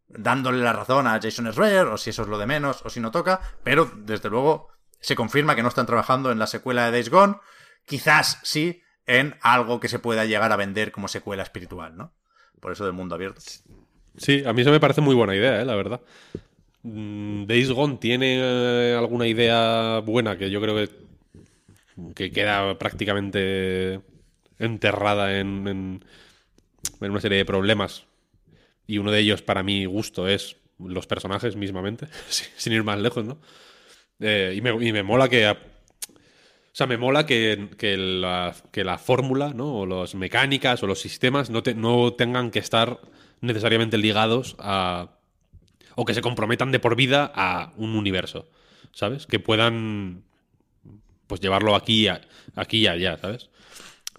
dándole 0.06 0.62
la 0.62 0.72
razón 0.72 1.06
a 1.06 1.20
Jason 1.20 1.52
Schreier 1.52 1.86
o 1.86 1.98
si 1.98 2.10
eso 2.10 2.22
es 2.22 2.28
lo 2.28 2.38
de 2.38 2.46
menos 2.46 2.80
o 2.84 2.90
si 2.90 3.00
no 3.00 3.10
toca, 3.10 3.40
pero 3.62 3.90
desde 3.96 4.30
luego 4.30 4.68
se 5.00 5.14
confirma 5.16 5.54
que 5.54 5.62
no 5.62 5.68
están 5.68 5.86
trabajando 5.86 6.32
en 6.32 6.38
la 6.38 6.46
secuela 6.46 6.84
de 6.86 6.92
Days 6.92 7.10
Gone, 7.10 7.36
quizás 7.84 8.40
sí 8.42 8.82
en 9.06 9.36
algo 9.40 9.80
que 9.80 9.88
se 9.88 9.98
pueda 9.98 10.26
llegar 10.26 10.52
a 10.52 10.56
vender 10.56 10.92
como 10.92 11.08
secuela 11.08 11.42
espiritual, 11.42 11.96
¿no? 11.96 12.12
Por 12.60 12.72
eso 12.72 12.84
del 12.84 12.92
mundo 12.92 13.14
abierto. 13.14 13.40
Sí, 14.16 14.42
a 14.44 14.52
mí 14.52 14.62
eso 14.62 14.70
me 14.70 14.80
parece 14.80 15.00
muy 15.00 15.14
buena 15.14 15.34
idea, 15.34 15.60
¿eh? 15.60 15.64
la 15.64 15.76
verdad. 15.76 16.00
Mm, 16.82 17.46
Days 17.46 17.70
Gone 17.70 17.96
tiene 17.96 18.38
eh, 18.40 18.94
alguna 18.96 19.26
idea 19.26 20.00
buena 20.00 20.36
que 20.36 20.50
yo 20.50 20.60
creo 20.60 20.76
que, 20.76 20.90
que 22.14 22.30
queda 22.30 22.78
prácticamente 22.78 24.00
enterrada 24.58 25.38
en, 25.38 25.68
en, 25.68 26.04
en, 27.00 27.10
una 27.10 27.20
serie 27.20 27.38
de 27.38 27.44
problemas. 27.44 28.06
Y 28.86 28.98
uno 28.98 29.10
de 29.10 29.20
ellos, 29.20 29.42
para 29.42 29.62
mi 29.62 29.84
gusto, 29.86 30.28
es 30.28 30.56
los 30.78 31.06
personajes 31.06 31.56
mismamente, 31.56 32.08
sin 32.56 32.72
ir 32.72 32.84
más 32.84 32.98
lejos, 32.98 33.24
¿no? 33.24 33.38
Eh, 34.20 34.54
y, 34.56 34.60
me, 34.60 34.70
y, 34.86 34.92
me, 34.92 35.02
mola 35.02 35.28
que. 35.28 35.48
O 35.48 35.56
sea, 36.72 36.86
me 36.86 36.96
mola 36.96 37.26
que, 37.26 37.70
que 37.76 37.96
la, 37.96 38.54
que 38.70 38.84
la 38.84 38.98
fórmula, 38.98 39.52
¿no? 39.54 39.80
O 39.80 39.86
las 39.86 40.14
mecánicas 40.14 40.82
o 40.82 40.86
los 40.86 41.00
sistemas 41.00 41.50
no, 41.50 41.62
te, 41.62 41.74
no 41.74 42.12
tengan 42.12 42.50
que 42.50 42.58
estar 42.58 43.00
necesariamente 43.40 43.98
ligados 43.98 44.56
a 44.58 45.10
o 46.00 46.04
que 46.04 46.14
se 46.14 46.22
comprometan 46.22 46.70
de 46.70 46.78
por 46.78 46.94
vida 46.94 47.32
a 47.34 47.72
un 47.76 47.96
universo, 47.96 48.48
¿sabes? 48.92 49.26
Que 49.26 49.40
puedan 49.40 50.22
pues 51.26 51.40
llevarlo 51.40 51.74
aquí, 51.74 52.06
a, 52.06 52.20
aquí 52.54 52.78
y 52.78 52.86
allá, 52.86 53.18
¿sabes? 53.18 53.50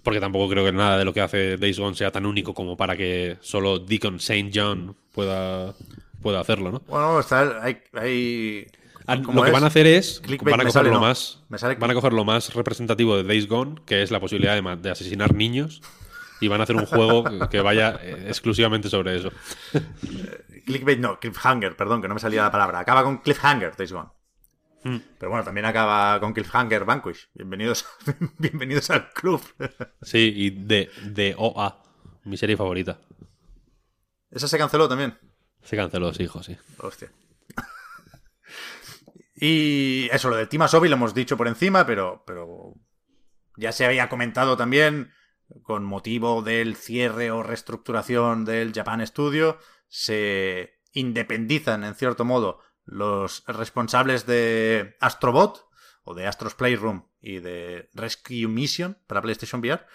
Porque 0.02 0.20
tampoco 0.20 0.50
creo 0.50 0.62
que 0.64 0.72
nada 0.72 0.98
de 0.98 1.06
lo 1.06 1.14
que 1.14 1.22
hace 1.22 1.56
Days 1.56 1.78
Gone 1.78 1.96
sea 1.96 2.10
tan 2.10 2.26
único 2.26 2.52
como 2.52 2.76
para 2.76 2.98
que 2.98 3.38
solo 3.40 3.78
Deacon 3.78 4.16
St. 4.16 4.50
John 4.54 4.94
pueda, 5.12 5.74
pueda 6.20 6.40
hacerlo, 6.40 6.70
¿no? 6.70 6.82
Bueno, 6.86 7.20
está, 7.20 7.64
hay, 7.64 7.78
hay... 7.94 8.66
Lo 9.06 9.42
que 9.42 9.50
van 9.50 9.64
a 9.64 9.68
hacer 9.68 9.86
es 9.86 10.22
van 10.42 10.60
a 10.60 10.64
coger 10.64 10.84
lo 10.84 10.92
no. 10.92 11.00
más 11.00 11.42
van 11.48 11.90
a 11.90 11.94
coger 11.94 12.12
lo 12.12 12.24
más 12.24 12.54
representativo 12.54 13.16
de 13.16 13.24
Days 13.24 13.48
Gone, 13.48 13.76
que 13.86 14.02
es 14.02 14.10
la 14.10 14.20
posibilidad 14.20 14.60
de, 14.60 14.76
de 14.76 14.90
asesinar 14.90 15.34
niños 15.34 15.82
y 16.40 16.48
van 16.48 16.60
a 16.60 16.64
hacer 16.64 16.76
un 16.76 16.86
juego 16.86 17.24
que 17.50 17.60
vaya 17.60 18.00
exclusivamente 18.26 18.88
sobre 18.88 19.16
eso. 19.16 19.30
clickbait, 20.66 20.98
no, 20.98 21.20
cliffhanger, 21.20 21.76
perdón, 21.76 22.00
que 22.00 22.08
no 22.08 22.14
me 22.14 22.20
salía 22.20 22.42
la 22.42 22.50
palabra. 22.50 22.80
Acaba 22.80 23.04
con 23.04 23.18
cliffhanger, 23.18 23.76
Days 23.76 23.92
Gone. 23.92 24.08
Hmm. 24.82 24.96
Pero 25.18 25.30
bueno, 25.30 25.44
también 25.44 25.66
acaba 25.66 26.18
con 26.20 26.32
cliffhanger 26.32 26.86
Vanquish. 26.86 27.28
Bienvenidos, 27.34 27.84
bienvenidos 28.38 28.88
al 28.90 29.10
club. 29.10 29.42
Sí, 30.00 30.32
y 30.34 30.50
de, 30.50 30.90
de 31.04 31.34
OA, 31.36 31.82
mi 32.24 32.38
serie 32.38 32.56
favorita. 32.56 32.98
Esa 34.30 34.48
se 34.48 34.56
canceló 34.56 34.88
también. 34.88 35.18
Se 35.62 35.76
canceló, 35.76 36.14
sí, 36.14 36.22
hijo, 36.22 36.42
sí. 36.42 36.56
Hostia. 36.78 37.10
Y 39.40 40.08
eso, 40.12 40.28
lo 40.28 40.36
del 40.36 40.48
Team 40.48 40.62
Asobi 40.62 40.88
lo 40.88 40.96
hemos 40.96 41.14
dicho 41.14 41.36
por 41.36 41.48
encima, 41.48 41.86
pero, 41.86 42.22
pero 42.26 42.74
ya 43.56 43.72
se 43.72 43.86
había 43.86 44.08
comentado 44.08 44.56
también 44.56 45.12
con 45.62 45.84
motivo 45.84 46.42
del 46.42 46.76
cierre 46.76 47.30
o 47.30 47.42
reestructuración 47.42 48.44
del 48.44 48.72
Japan 48.72 49.04
Studio, 49.06 49.58
se 49.88 50.80
independizan 50.92 51.84
en 51.84 51.94
cierto 51.94 52.24
modo 52.24 52.60
los 52.84 53.44
responsables 53.46 54.26
de 54.26 54.96
Astrobot 55.00 55.68
o 56.04 56.14
de 56.14 56.26
Astros 56.26 56.54
Playroom 56.54 57.06
y 57.20 57.38
de 57.38 57.88
Rescue 57.94 58.46
Mission 58.46 58.98
para 59.06 59.22
PlayStation 59.22 59.60
VR 59.60 59.86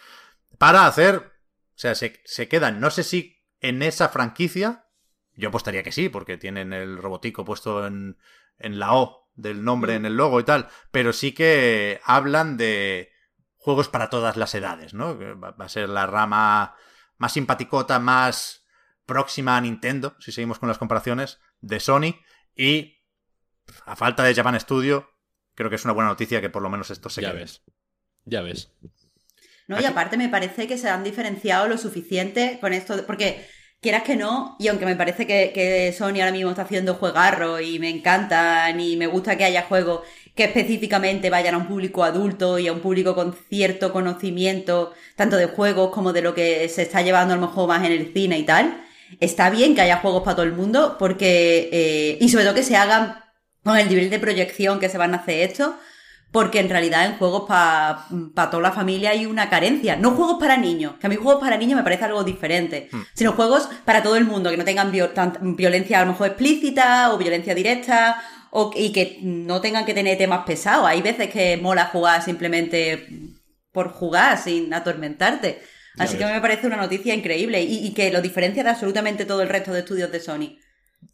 para 0.57 0.87
hacer, 0.87 1.17
o 1.17 1.77
sea, 1.77 1.95
se, 1.95 2.21
se 2.25 2.47
quedan, 2.47 2.79
no 2.79 2.89
sé 2.89 3.03
si 3.03 3.43
en 3.59 3.81
esa 3.81 4.09
franquicia, 4.09 4.87
yo 5.33 5.49
apostaría 5.49 5.83
que 5.83 5.91
sí, 5.91 6.09
porque 6.09 6.37
tienen 6.37 6.73
el 6.73 6.97
robotico 6.97 7.45
puesto 7.45 7.85
en, 7.85 8.17
en 8.57 8.79
la 8.79 8.93
O 8.93 9.24
del 9.35 9.63
nombre 9.63 9.95
en 9.95 10.05
el 10.05 10.17
logo 10.17 10.39
y 10.39 10.43
tal, 10.43 10.67
pero 10.91 11.13
sí 11.13 11.33
que 11.33 11.99
hablan 12.03 12.57
de 12.57 13.11
juegos 13.57 13.89
para 13.89 14.09
todas 14.09 14.37
las 14.37 14.53
edades, 14.55 14.93
¿no? 14.93 15.17
Va 15.17 15.55
a 15.57 15.69
ser 15.69 15.89
la 15.89 16.05
rama 16.05 16.75
más 17.17 17.33
simpaticota, 17.33 17.99
más 17.99 18.65
próxima 19.05 19.57
a 19.57 19.61
Nintendo, 19.61 20.15
si 20.19 20.31
seguimos 20.31 20.59
con 20.59 20.69
las 20.69 20.77
comparaciones, 20.77 21.39
de 21.61 21.79
Sony. 21.79 22.15
Y 22.55 23.03
a 23.85 23.95
falta 23.95 24.23
de 24.23 24.35
Japan 24.35 24.59
Studio, 24.59 25.09
creo 25.55 25.69
que 25.69 25.75
es 25.77 25.85
una 25.85 25.93
buena 25.93 26.09
noticia 26.09 26.41
que 26.41 26.49
por 26.49 26.61
lo 26.61 26.69
menos 26.69 26.91
esto 26.91 27.09
se 27.09 27.21
ya 27.21 27.31
quede. 27.31 27.41
ves. 27.41 27.63
Ya 28.25 28.41
ves. 28.41 28.71
No, 29.67 29.79
y 29.79 29.85
aparte 29.85 30.17
me 30.17 30.29
parece 30.29 30.67
que 30.67 30.77
se 30.77 30.89
han 30.89 31.03
diferenciado 31.03 31.67
lo 31.67 31.77
suficiente 31.77 32.59
con 32.61 32.73
esto, 32.73 33.03
porque 33.07 33.47
quieras 33.85 34.01
que 34.01 34.15
no, 34.15 34.55
y 34.57 34.67
aunque 34.67 34.87
me 34.87 34.95
parece 34.95 35.27
que, 35.27 35.93
Sony 35.95 36.19
ahora 36.19 36.31
mismo 36.31 36.49
está 36.49 36.63
haciendo 36.63 36.95
juegarro 36.95 37.59
y 37.61 37.77
me 37.77 37.91
encantan 37.91 38.79
y 38.79 38.97
me 38.97 39.05
gusta 39.05 39.37
que 39.37 39.45
haya 39.45 39.61
juegos 39.61 40.01
que 40.33 40.45
específicamente 40.45 41.29
vayan 41.29 41.53
a 41.53 41.59
un 41.59 41.67
público 41.67 42.03
adulto 42.03 42.57
y 42.57 42.67
a 42.67 42.73
un 42.73 42.79
público 42.79 43.13
con 43.13 43.35
cierto 43.47 43.93
conocimiento, 43.93 44.93
tanto 45.15 45.37
de 45.37 45.45
juegos 45.45 45.91
como 45.91 46.13
de 46.13 46.23
lo 46.23 46.33
que 46.33 46.67
se 46.67 46.81
está 46.81 47.03
llevando 47.03 47.35
a 47.35 47.37
lo 47.37 47.45
mejor 47.45 47.67
más 47.67 47.85
en 47.85 47.91
el 47.91 48.11
cine 48.11 48.39
y 48.39 48.43
tal, 48.43 48.83
está 49.19 49.51
bien 49.51 49.75
que 49.75 49.81
haya 49.81 49.97
juegos 49.97 50.23
para 50.23 50.37
todo 50.37 50.45
el 50.47 50.53
mundo, 50.53 50.95
porque, 50.97 51.69
eh, 51.71 52.17
y 52.19 52.27
sobre 52.29 52.45
todo 52.45 52.55
que 52.55 52.63
se 52.63 52.75
hagan 52.75 53.23
con 53.63 53.77
el 53.77 53.87
nivel 53.87 54.09
de 54.09 54.17
proyección 54.17 54.79
que 54.79 54.89
se 54.89 54.97
van 54.97 55.13
a 55.13 55.17
hacer 55.17 55.47
esto, 55.47 55.77
porque 56.35 56.59
en 56.59 56.67
realidad 56.67 57.05
en 57.05 57.17
juegos 57.17 57.45
para 57.47 58.49
toda 58.51 58.61
la 58.61 58.73
familia 58.73 59.11
hay 59.11 59.25
una 59.25 59.49
carencia. 59.49 59.95
No 59.95 60.11
juegos 60.11 60.35
para 60.37 60.57
niños, 60.57 60.95
que 60.99 61.07
a 61.07 61.09
mí 61.09 61.15
juegos 61.15 61.41
para 61.41 61.55
niños 61.55 61.77
me 61.77 61.83
parece 61.83 62.03
algo 62.03 62.25
diferente, 62.25 62.89
sino 63.13 63.31
juegos 63.31 63.69
para 63.85 64.03
todo 64.03 64.17
el 64.17 64.25
mundo, 64.25 64.49
que 64.49 64.57
no 64.57 64.65
tengan 64.65 64.91
violencia 64.91 66.01
a 66.01 66.01
lo 66.03 66.11
mejor 66.11 66.27
explícita 66.27 67.13
o 67.13 67.17
violencia 67.17 67.55
directa 67.55 68.21
o, 68.49 68.73
y 68.75 68.91
que 68.91 69.19
no 69.21 69.61
tengan 69.61 69.85
que 69.85 69.93
tener 69.93 70.17
temas 70.17 70.43
pesados. 70.45 70.85
Hay 70.85 71.01
veces 71.01 71.29
que 71.29 71.55
mola 71.55 71.85
jugar 71.85 72.21
simplemente 72.21 73.07
por 73.71 73.93
jugar, 73.93 74.37
sin 74.37 74.73
atormentarte. 74.73 75.61
Así 75.97 76.17
que 76.17 76.25
ves. 76.25 76.33
me 76.33 76.41
parece 76.41 76.67
una 76.67 76.75
noticia 76.75 77.13
increíble 77.13 77.61
y, 77.61 77.87
y 77.87 77.93
que 77.93 78.11
lo 78.11 78.21
diferencia 78.21 78.61
de 78.61 78.71
absolutamente 78.71 79.23
todo 79.23 79.41
el 79.41 79.47
resto 79.47 79.71
de 79.71 79.79
estudios 79.79 80.11
de 80.11 80.19
Sony. 80.19 80.57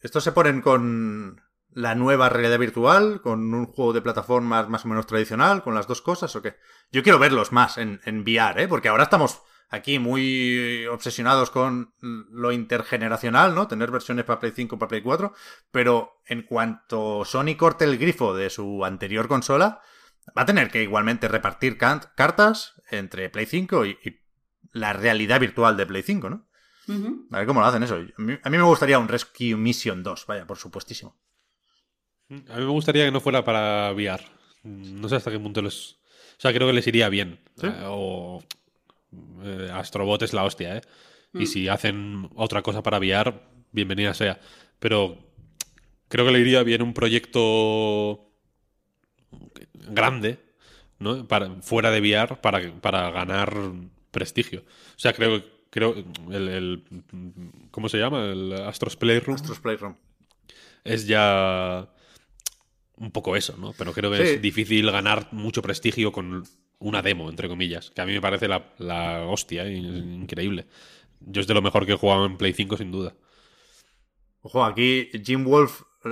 Estos 0.02 0.24
se 0.24 0.32
ponen 0.32 0.62
con 0.62 1.41
la 1.74 1.96
nueva 1.96 2.30
realidad 2.30 2.60
virtual, 2.60 3.22
con 3.22 3.54
un 3.54 3.66
juego 3.66 3.94
de 3.94 4.02
plataformas 4.02 4.70
más 4.70 4.86
o 4.86 4.88
menos 4.88 5.08
tradicional, 5.08 5.64
con 5.64 5.74
las 5.74 5.88
dos 5.88 6.02
cosas, 6.02 6.36
o 6.36 6.42
qué? 6.42 6.56
Yo 6.92 7.04
quiero 7.04 7.20
verlos 7.20 7.52
más 7.52 7.78
en, 7.78 8.02
en 8.06 8.22
VR, 8.22 8.64
¿eh? 8.64 8.68
Porque 8.68 8.90
ahora 8.90 9.04
estamos 9.04 9.42
aquí 9.70 10.00
muy 10.00 10.86
obsesionados 10.88 11.50
con 11.50 11.94
lo 12.02 12.52
intergeneracional, 12.52 13.56
¿no? 13.56 13.68
Tener 13.68 13.90
versiones 13.90 14.26
para 14.26 14.40
Play 14.40 14.52
5, 14.54 14.78
para 14.78 14.90
Play 14.90 15.02
4, 15.02 15.34
pero 15.72 16.22
en 16.26 16.44
cuanto 16.44 17.24
Sony 17.26 17.56
corte 17.58 17.86
el 17.86 17.98
grifo 17.98 18.36
de 18.36 18.50
su 18.50 18.84
anterior 18.84 19.28
consola, 19.30 19.82
va 20.38 20.44
a 20.44 20.46
tener 20.46 20.70
que 20.70 20.84
igualmente 20.84 21.30
repartir 21.30 21.78
cartas 21.78 22.82
entre 22.90 23.30
Play 23.30 23.46
5 23.46 23.86
y, 23.86 23.98
y 24.04 24.20
la 24.74 24.94
realidad 24.94 25.40
virtual 25.40 25.78
de 25.78 25.86
Play 25.86 26.04
5, 26.04 26.30
¿no? 26.30 26.48
A 27.32 27.38
ver 27.38 27.48
cómo 27.48 27.62
lo 27.62 27.66
hacen 27.66 27.84
eso. 27.84 27.96
A 27.96 28.22
mí, 28.22 28.38
a 28.44 28.50
mí 28.50 28.58
me 28.58 28.64
gustaría 28.64 29.00
un 29.00 29.08
Rescue 29.08 29.56
Mission 29.56 30.04
2, 30.04 30.26
vaya, 30.28 30.46
por 30.46 30.58
supuestísimo. 30.58 31.18
A 32.50 32.58
mí 32.58 32.66
me 32.66 32.72
gustaría 32.72 33.06
que 33.06 33.12
no 33.12 33.20
fuera 33.20 33.44
para 33.44 33.92
VR. 33.94 34.24
No 34.64 35.10
sé 35.10 35.16
hasta 35.16 35.32
qué 35.32 35.40
punto 35.40 35.62
les. 35.62 35.94
O 35.94 36.42
sea, 36.42 36.54
creo 36.54 36.68
que 36.68 36.74
les 36.74 36.88
iría 36.88 37.10
bien. 37.10 37.40
¿Sí? 37.60 37.68
Eh, 37.68 37.84
o. 37.86 38.44
eh, 39.44 39.70
Astrobot 39.74 40.22
es 40.22 40.34
la 40.34 40.44
hostia, 40.44 40.78
¿eh? 40.78 40.82
Y 41.34 41.46
si 41.46 41.68
hacen 41.70 42.30
otra 42.36 42.62
cosa 42.62 42.84
para 42.84 43.00
VR, 43.00 43.34
bienvenida 43.72 44.14
sea. 44.14 44.40
Pero 44.80 45.18
creo 46.10 46.26
que 46.26 46.32
le 46.32 46.40
iría 46.40 46.62
bien 46.64 46.82
un 46.82 46.94
proyecto 46.94 48.28
grande, 49.74 50.40
¿no? 51.00 51.28
Para, 51.28 51.50
fuera 51.62 51.92
de 51.92 52.00
VR 52.02 52.36
para, 52.42 52.74
para 52.82 53.12
ganar 53.12 53.54
prestigio. 54.12 54.62
O 54.96 55.00
sea, 55.00 55.14
creo 55.14 55.42
creo 55.70 55.96
el, 56.30 56.48
el- 56.50 56.84
¿cómo 57.72 57.88
se 57.90 57.98
llama? 57.98 58.26
El 58.26 58.52
Astros 58.54 58.98
Playroom 58.98 59.36
Astros 59.36 59.60
Playroom. 59.60 59.96
es 60.84 61.08
ya 61.08 61.88
un 63.02 63.12
poco 63.12 63.36
eso, 63.36 63.58
¿no? 63.58 63.74
Pero 63.78 63.94
creo 63.94 64.12
que 64.12 64.18
Sí. 64.18 64.24
es 64.36 64.42
difícil 64.42 64.90
ganar 64.92 65.28
mucho 65.32 65.62
prestigio 65.62 66.12
con 66.12 66.44
una 66.80 67.02
demo, 67.02 67.30
entre 67.30 67.48
comillas, 67.50 67.92
que 67.92 68.02
a 68.02 68.06
mí 68.06 68.14
me 68.14 68.22
parece 68.22 68.48
la, 68.48 68.74
la 68.78 69.24
hostia, 69.26 69.66
¿eh? 69.66 69.74
increíble. 69.76 70.68
Yo 71.20 71.42
es 71.42 71.48
de 71.48 71.54
lo 71.54 71.62
mejor 71.62 71.86
que 71.86 71.94
he 71.94 71.98
jugado 71.98 72.26
en 72.26 72.38
Play 72.38 72.54
5, 72.54 72.78
sin 72.78 72.92
duda. 72.92 73.14
Ojo, 74.42 74.64
aquí 74.66 75.10
Jim 75.24 75.44
Wolf 75.44 75.82
eh, 76.06 76.10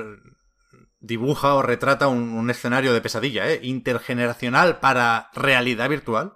dibuja 0.99 1.55
o 1.55 1.61
retrata 1.61 2.07
un, 2.07 2.29
un 2.33 2.49
escenario 2.49 2.93
de 2.93 3.01
pesadilla, 3.01 3.51
¿eh? 3.51 3.59
Intergeneracional 3.63 4.79
para 4.79 5.29
realidad 5.33 5.89
virtual. 5.89 6.33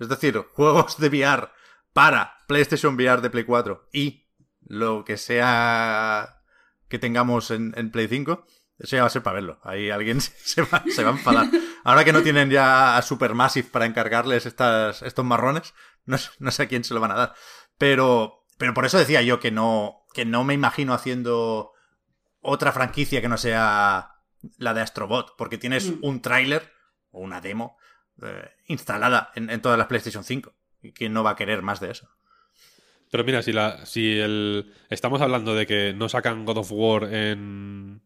Es 0.00 0.08
decir, 0.08 0.36
juegos 0.54 0.98
de 0.98 1.08
VR 1.08 1.48
para 1.92 2.38
PlayStation 2.48 2.94
VR 2.94 3.20
de 3.22 3.30
Play 3.30 3.44
4 3.44 3.88
y 3.92 4.26
lo 4.68 5.04
que 5.04 5.16
sea 5.16 6.42
que 6.88 6.98
tengamos 6.98 7.50
en, 7.50 7.72
en 7.76 7.90
Play 7.90 8.08
5. 8.08 8.44
Eso 8.78 8.96
ya 8.96 9.02
va 9.02 9.06
a 9.06 9.10
ser 9.10 9.22
para 9.22 9.34
verlo. 9.36 9.58
Ahí 9.62 9.90
alguien 9.90 10.20
se 10.20 10.62
va, 10.62 10.84
se 10.88 11.02
va 11.02 11.10
a 11.10 11.12
enfadar. 11.12 11.48
Ahora 11.84 12.04
que 12.04 12.12
no 12.12 12.22
tienen 12.22 12.50
ya 12.50 12.96
a 12.96 13.02
Supermassive 13.02 13.68
para 13.70 13.86
encargarles 13.86 14.46
estas, 14.46 15.02
estos 15.02 15.24
marrones, 15.24 15.72
no, 16.04 16.18
sé- 16.18 16.30
no 16.38 16.50
sé 16.50 16.64
a 16.64 16.68
quién 16.68 16.84
se 16.84 16.94
lo 16.94 17.00
van 17.00 17.12
a 17.12 17.16
dar. 17.16 17.34
Pero, 17.78 18.44
pero 18.58 18.74
por 18.74 18.84
eso 18.86 18.98
decía 18.98 19.22
yo 19.22 19.40
que 19.40 19.50
no, 19.50 20.04
que 20.12 20.24
no 20.24 20.44
me 20.44 20.54
imagino 20.54 20.92
haciendo 20.94 21.72
otra 22.40 22.72
franquicia 22.72 23.20
que 23.20 23.28
no 23.28 23.38
sea 23.38 24.10
la 24.58 24.74
de 24.74 24.80
Astrobot, 24.82 25.34
porque 25.36 25.58
tienes 25.58 25.90
Mm. 25.90 25.98
un 26.02 26.22
tráiler 26.22 26.70
o 27.10 27.20
una 27.20 27.40
demo 27.40 27.76
eh, 28.22 28.50
instalada 28.66 29.30
en, 29.34 29.50
en 29.50 29.60
todas 29.60 29.78
las 29.78 29.86
PlayStation 29.88 30.22
5. 30.24 30.54
¿Y 30.82 30.92
quién 30.92 31.12
no 31.12 31.24
va 31.24 31.30
a 31.30 31.36
querer 31.36 31.62
más 31.62 31.80
de 31.80 31.90
eso? 31.90 32.08
Pero 33.10 33.24
mira, 33.24 33.42
si, 33.42 33.52
la, 33.52 33.84
si 33.86 34.18
el, 34.18 34.74
estamos 34.90 35.20
hablando 35.22 35.54
de 35.54 35.66
que 35.66 35.94
no 35.94 36.08
sacan 36.08 36.44
God 36.44 36.58
of 36.58 36.68
War 36.72 37.04
en 37.12 38.02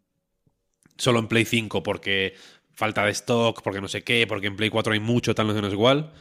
solo 1.01 1.21
en 1.21 1.29
Play 1.29 1.47
5 1.47 1.83
porque 1.83 2.35
falta 2.73 3.05
de 3.07 3.13
stock, 3.13 3.63
porque 3.63 3.83
no 3.83 3.89
sé 3.89 4.05
qué, 4.05 4.27
porque 4.29 4.49
en 4.49 4.57
Play 4.57 4.71
4 4.71 4.95
hay 4.95 5.01
mucho, 5.01 5.35
tal, 5.35 5.49
no 5.49 5.55
sé, 5.55 5.63
no 5.63 5.69
es 5.69 5.75
igual. 5.75 6.13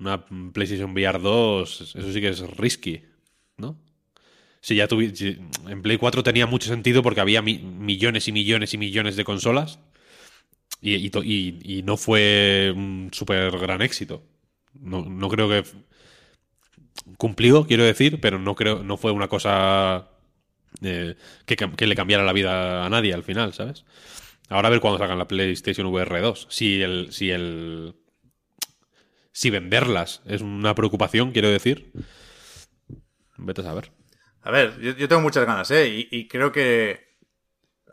Una 0.00 0.24
PlayStation 0.52 0.92
VR 0.92 1.18
2, 1.18 1.80
eso 1.80 2.12
sí 2.12 2.20
que 2.20 2.28
es 2.28 2.40
risky, 2.56 3.02
¿no? 3.56 3.76
Si 4.60 4.76
ya 4.76 4.88
tuvi- 4.88 5.12
en 5.68 5.82
Play 5.82 5.98
4 5.98 6.22
tenía 6.22 6.46
mucho 6.46 6.68
sentido 6.68 7.02
porque 7.02 7.20
había 7.22 7.42
mi- 7.42 7.58
millones 7.60 8.28
y 8.28 8.32
millones 8.32 8.74
y 8.74 8.78
millones 8.78 9.16
de 9.16 9.24
consolas 9.24 9.80
y, 10.80 10.96
y 11.78 11.82
no 11.82 11.96
fue 11.96 12.72
un 12.74 13.10
súper 13.12 13.56
gran 13.58 13.82
éxito. 13.82 14.22
No, 14.74 15.04
no 15.04 15.28
creo 15.28 15.48
que 15.48 15.64
cumplió, 17.16 17.66
quiero 17.66 17.84
decir, 17.84 18.20
pero 18.20 18.38
no 18.38 18.54
creo, 18.54 18.82
no 18.82 18.96
fue 18.96 19.12
una 19.12 19.28
cosa 19.28 20.08
que, 20.80 21.56
que 21.56 21.86
le 21.86 21.96
cambiara 21.96 22.24
la 22.24 22.32
vida 22.32 22.84
a 22.84 22.88
nadie 22.88 23.14
al 23.14 23.24
final, 23.24 23.52
¿sabes? 23.52 23.84
Ahora 24.48 24.68
a 24.68 24.70
ver 24.70 24.80
cuándo 24.80 24.98
sacan 24.98 25.18
la 25.18 25.28
PlayStation 25.28 25.86
VR 25.88 26.20
2. 26.20 26.46
Si 26.50 26.82
el, 26.82 27.12
si 27.12 27.30
el, 27.30 27.94
si 29.32 29.50
venderlas 29.50 30.22
es 30.26 30.40
una 30.40 30.74
preocupación, 30.74 31.32
quiero 31.32 31.50
decir, 31.50 31.92
vete 33.36 33.60
a 33.60 33.64
saber. 33.64 33.92
A 34.42 34.50
ver, 34.50 34.80
yo, 34.80 35.08
tengo 35.08 35.20
muchas 35.20 35.44
ganas, 35.44 35.70
¿eh? 35.70 35.88
Y, 35.88 36.08
y 36.10 36.28
creo 36.28 36.52
que 36.52 37.08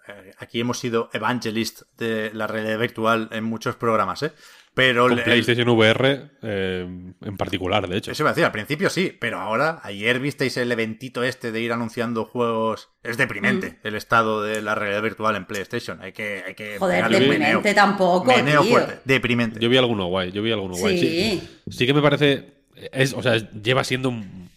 eh, 0.07 0.33
aquí 0.37 0.59
hemos 0.59 0.79
sido 0.79 1.09
evangelist 1.11 1.81
de 1.97 2.31
la 2.33 2.47
realidad 2.47 2.79
virtual 2.79 3.29
en 3.31 3.43
muchos 3.43 3.75
programas, 3.75 4.23
¿eh? 4.23 4.31
Pero 4.75 5.07
Con 5.07 5.17
el- 5.17 5.23
PlayStation 5.23 5.67
VR 5.69 6.31
eh, 6.43 6.85
en 7.21 7.37
particular, 7.37 7.87
de 7.87 7.97
hecho. 7.97 8.11
Eso 8.11 8.23
iba 8.23 8.29
a 8.29 8.33
decir, 8.33 8.43
al 8.45 8.51
principio 8.51 8.89
sí, 8.89 9.15
pero 9.19 9.39
ahora, 9.39 9.79
ayer 9.83 10.19
visteis 10.19 10.57
el 10.57 10.71
eventito 10.71 11.23
este 11.23 11.51
de 11.53 11.61
ir 11.61 11.71
anunciando 11.71 12.25
juegos. 12.25 12.89
Es 13.01 13.15
deprimente 13.17 13.71
Mm. 13.81 13.87
el 13.87 13.95
estado 13.95 14.43
de 14.43 14.61
la 14.61 14.75
realidad 14.75 15.01
virtual 15.01 15.35
en 15.37 15.45
PlayStation. 15.45 16.01
Hay 16.01 16.11
que. 16.11 16.43
Hay 16.45 16.55
que 16.55 16.77
Joder, 16.77 17.07
deprimente 17.07 17.39
meneo. 17.39 17.61
tampoco, 17.73 18.25
Meneo 18.25 18.61
tío. 18.61 18.69
fuerte, 18.71 18.99
deprimente. 19.05 19.59
Yo 19.61 19.69
vi 19.69 19.77
alguno 19.77 20.07
guay, 20.07 20.31
yo 20.33 20.41
vi 20.43 20.51
alguno 20.51 20.75
guay. 20.75 20.97
Sí. 20.99 21.07
Sí. 21.07 21.71
Sí 21.71 21.85
que 21.87 21.93
me 21.93 22.01
parece. 22.01 22.53
Es, 22.91 23.13
o 23.13 23.23
sea, 23.23 23.37
lleva 23.51 23.83
siendo 23.85 24.09
un- 24.09 24.49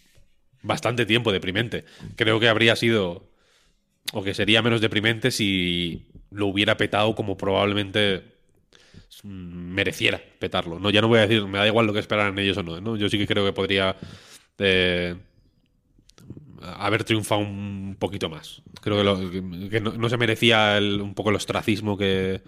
bastante 0.62 1.07
tiempo 1.07 1.31
deprimente. 1.31 1.85
Creo 2.16 2.41
que 2.41 2.49
habría 2.49 2.75
sido. 2.75 3.29
O 4.12 4.25
que 4.25 4.35
sería 4.35 4.62
menos 4.62 4.81
deprimente 4.81 5.31
si 5.31 6.09
lo 6.31 6.47
hubiera 6.49 6.77
petado 6.77 7.14
como 7.14 7.37
probablemente 7.37 8.25
mereciera 9.25 10.21
petarlo. 10.39 10.79
No, 10.79 10.91
ya 10.91 11.01
no 11.01 11.09
voy 11.09 11.19
a 11.19 11.23
decir, 11.27 11.45
me 11.47 11.59
da 11.59 11.66
igual 11.66 11.87
lo 11.87 11.93
que 11.93 11.99
esperaran 12.01 12.39
ellos 12.39 12.57
o 12.59 12.62
no. 12.62 12.81
¿no? 12.81 12.97
Yo 12.97 13.09
sí 13.09 13.19
que 13.19 13.27
creo 13.27 13.45
que 13.45 13.53
podría 13.53 13.97
eh, 14.59 15.14
haber 16.62 17.05
triunfado 17.05 17.41
un 17.41 17.97
poquito 17.99 18.29
más. 18.29 18.62
Creo 18.81 18.97
que, 18.99 19.05
lo- 19.05 19.71
que- 19.71 19.81
no, 19.81 19.93
no 19.93 20.09
se 20.09 20.16
merecía 20.16 20.77
el- 20.79 21.01
un 21.01 21.14
poco 21.14 21.31
el 21.31 21.37
ostracismo 21.37 21.97
que, 21.97 22.41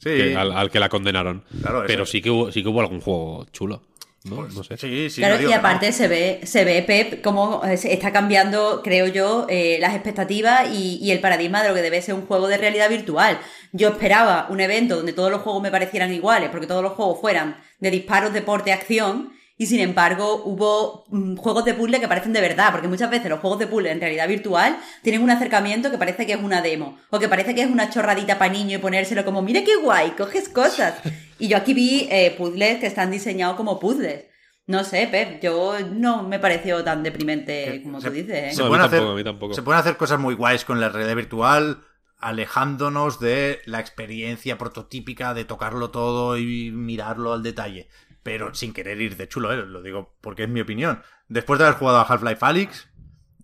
Sí, 0.00 0.10
que- 0.10 0.36
al, 0.36 0.52
al 0.52 0.70
que 0.70 0.80
la 0.80 0.88
condenaron. 0.88 1.44
Claro, 1.60 1.84
Pero 1.86 2.06
sí 2.06 2.20
que 2.20 2.30
hubo, 2.30 2.52
sí 2.52 2.62
que 2.62 2.68
hubo 2.68 2.80
algún 2.80 3.00
juego 3.00 3.46
chulo. 3.52 3.82
¿No? 4.28 4.36
pues, 4.36 4.54
no 4.54 4.64
sé. 4.64 4.76
sí, 4.76 5.10
sí, 5.10 5.20
claro, 5.20 5.34
no 5.34 5.38
digo 5.40 5.50
y 5.50 5.54
no. 5.54 5.60
aparte 5.60 5.92
se 5.92 6.08
ve, 6.08 6.40
se 6.44 6.64
ve 6.64 6.82
Pep 6.82 7.22
cómo 7.22 7.62
eh, 7.64 7.76
se 7.76 7.92
está 7.92 8.12
cambiando, 8.12 8.82
creo 8.82 9.06
yo, 9.06 9.46
eh, 9.48 9.78
las 9.80 9.94
expectativas 9.94 10.68
y, 10.72 10.98
y 11.02 11.10
el 11.10 11.20
paradigma 11.20 11.62
de 11.62 11.68
lo 11.68 11.74
que 11.74 11.82
debe 11.82 12.02
ser 12.02 12.14
un 12.14 12.26
juego 12.26 12.48
de 12.48 12.56
realidad 12.56 12.88
virtual. 12.88 13.38
Yo 13.72 13.88
esperaba 13.88 14.46
un 14.50 14.60
evento 14.60 14.96
donde 14.96 15.12
todos 15.12 15.30
los 15.30 15.42
juegos 15.42 15.62
me 15.62 15.70
parecieran 15.70 16.12
iguales, 16.12 16.50
porque 16.50 16.66
todos 16.66 16.82
los 16.82 16.92
juegos 16.92 17.20
fueran 17.20 17.56
de 17.80 17.90
disparos, 17.90 18.32
deporte, 18.32 18.72
acción, 18.72 19.32
y 19.58 19.66
sin 19.66 19.80
embargo 19.80 20.42
hubo 20.44 21.04
mm, 21.08 21.36
juegos 21.36 21.64
de 21.64 21.74
puzzle 21.74 22.00
que 22.00 22.08
parecen 22.08 22.32
de 22.32 22.40
verdad, 22.40 22.70
porque 22.70 22.88
muchas 22.88 23.10
veces 23.10 23.28
los 23.28 23.40
juegos 23.40 23.58
de 23.58 23.66
puzzle 23.66 23.90
en 23.90 24.00
realidad 24.00 24.28
virtual 24.28 24.78
tienen 25.02 25.20
un 25.20 25.30
acercamiento 25.30 25.90
que 25.90 25.98
parece 25.98 26.26
que 26.26 26.32
es 26.34 26.40
una 26.40 26.62
demo, 26.62 26.96
o 27.10 27.18
que 27.18 27.28
parece 27.28 27.54
que 27.54 27.62
es 27.62 27.70
una 27.70 27.90
chorradita 27.90 28.38
para 28.38 28.52
niño 28.52 28.76
y 28.76 28.80
ponérselo 28.80 29.24
como, 29.24 29.42
mira 29.42 29.64
qué 29.64 29.76
guay, 29.76 30.12
coges 30.12 30.48
cosas. 30.48 30.94
Y 31.38 31.48
yo 31.48 31.56
aquí 31.56 31.74
vi 31.74 32.08
eh, 32.10 32.34
puzzles 32.36 32.78
que 32.80 32.86
están 32.86 33.10
diseñados 33.10 33.56
como 33.56 33.78
puzzles. 33.78 34.24
No 34.66 34.84
sé, 34.84 35.08
Pep, 35.10 35.40
yo 35.42 35.74
no 35.92 36.22
me 36.24 36.38
pareció 36.38 36.84
tan 36.84 37.02
deprimente 37.02 37.80
como 37.82 38.00
se- 38.00 38.08
tú 38.08 38.14
dices, 38.14 38.34
¿eh? 38.52 38.52
Se, 38.54 38.62
No, 38.62 38.68
pueden 38.68 38.84
hacer, 38.84 38.98
tampoco, 38.98 39.12
a 39.12 39.16
mí 39.16 39.24
tampoco. 39.24 39.54
se 39.54 39.62
pueden 39.62 39.80
hacer 39.80 39.96
cosas 39.96 40.18
muy 40.20 40.34
guays 40.34 40.64
con 40.66 40.78
la 40.80 40.90
realidad 40.90 41.16
virtual, 41.16 41.82
alejándonos 42.18 43.18
de 43.20 43.60
la 43.66 43.80
experiencia 43.80 44.58
prototípica 44.58 45.34
de 45.34 45.44
tocarlo 45.44 45.90
todo 45.90 46.36
y 46.36 46.70
mirarlo 46.70 47.32
al 47.32 47.42
detalle. 47.42 47.88
Pero 48.22 48.54
sin 48.54 48.72
querer 48.74 49.00
ir 49.00 49.16
de 49.16 49.28
chulo, 49.28 49.52
¿eh? 49.52 49.64
lo 49.64 49.80
digo 49.82 50.16
porque 50.20 50.42
es 50.44 50.48
mi 50.48 50.60
opinión. 50.60 51.02
Después 51.28 51.58
de 51.58 51.64
haber 51.66 51.78
jugado 51.78 51.98
a 51.98 52.02
Half-Life 52.02 52.44
Alyx, 52.44 52.88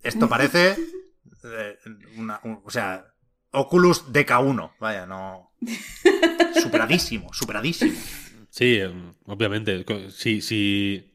esto 0.02 0.28
parece. 0.28 0.76
eh, 1.44 1.78
una- 2.18 2.40
un- 2.44 2.60
o 2.64 2.70
sea, 2.70 3.06
Oculus 3.52 4.12
DK1. 4.12 4.72
Vaya, 4.78 5.06
no. 5.06 5.53
Superadísimo, 6.60 7.32
superadísimo. 7.32 7.92
Sí, 8.50 8.76
eh, 8.80 8.90
obviamente. 9.26 9.84
Si, 10.10 10.40
si, 10.40 11.12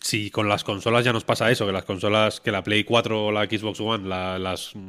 si 0.00 0.30
con 0.30 0.48
las 0.48 0.64
consolas 0.64 1.04
ya 1.04 1.12
nos 1.12 1.24
pasa 1.24 1.50
eso, 1.50 1.66
que 1.66 1.72
las 1.72 1.84
consolas, 1.84 2.40
que 2.40 2.50
la 2.52 2.62
Play 2.64 2.84
4 2.84 3.26
o 3.26 3.32
la 3.32 3.44
Xbox 3.44 3.80
One 3.80 4.08
la- 4.08 4.38
las, 4.38 4.74
mm, 4.74 4.88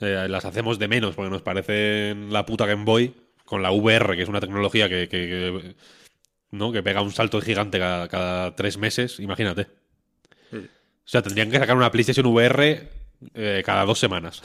eh, 0.00 0.26
las 0.28 0.44
hacemos 0.44 0.78
de 0.78 0.88
menos 0.88 1.14
porque 1.14 1.30
nos 1.30 1.42
parecen 1.42 2.32
la 2.32 2.44
puta 2.46 2.66
Game 2.66 2.84
Boy, 2.84 3.14
con 3.44 3.62
la 3.62 3.70
VR, 3.70 4.16
que 4.16 4.22
es 4.22 4.28
una 4.28 4.40
tecnología 4.40 4.88
que, 4.88 5.08
que- 5.08 5.26
que, 5.28 5.74
¿no? 6.50 6.72
que 6.72 6.82
pega 6.82 7.00
un 7.02 7.12
salto 7.12 7.40
gigante 7.40 7.78
cada, 7.78 8.08
cada 8.08 8.54
tres 8.56 8.76
meses, 8.78 9.20
imagínate. 9.20 9.66
Sí. 10.50 10.56
O 10.58 11.06
sea, 11.08 11.22
tendrían 11.22 11.50
que 11.50 11.58
sacar 11.58 11.76
una 11.76 11.90
PlayStation 11.90 12.26
VR 12.26 12.88
eh, 13.34 13.62
cada 13.64 13.84
dos 13.84 13.98
semanas. 13.98 14.42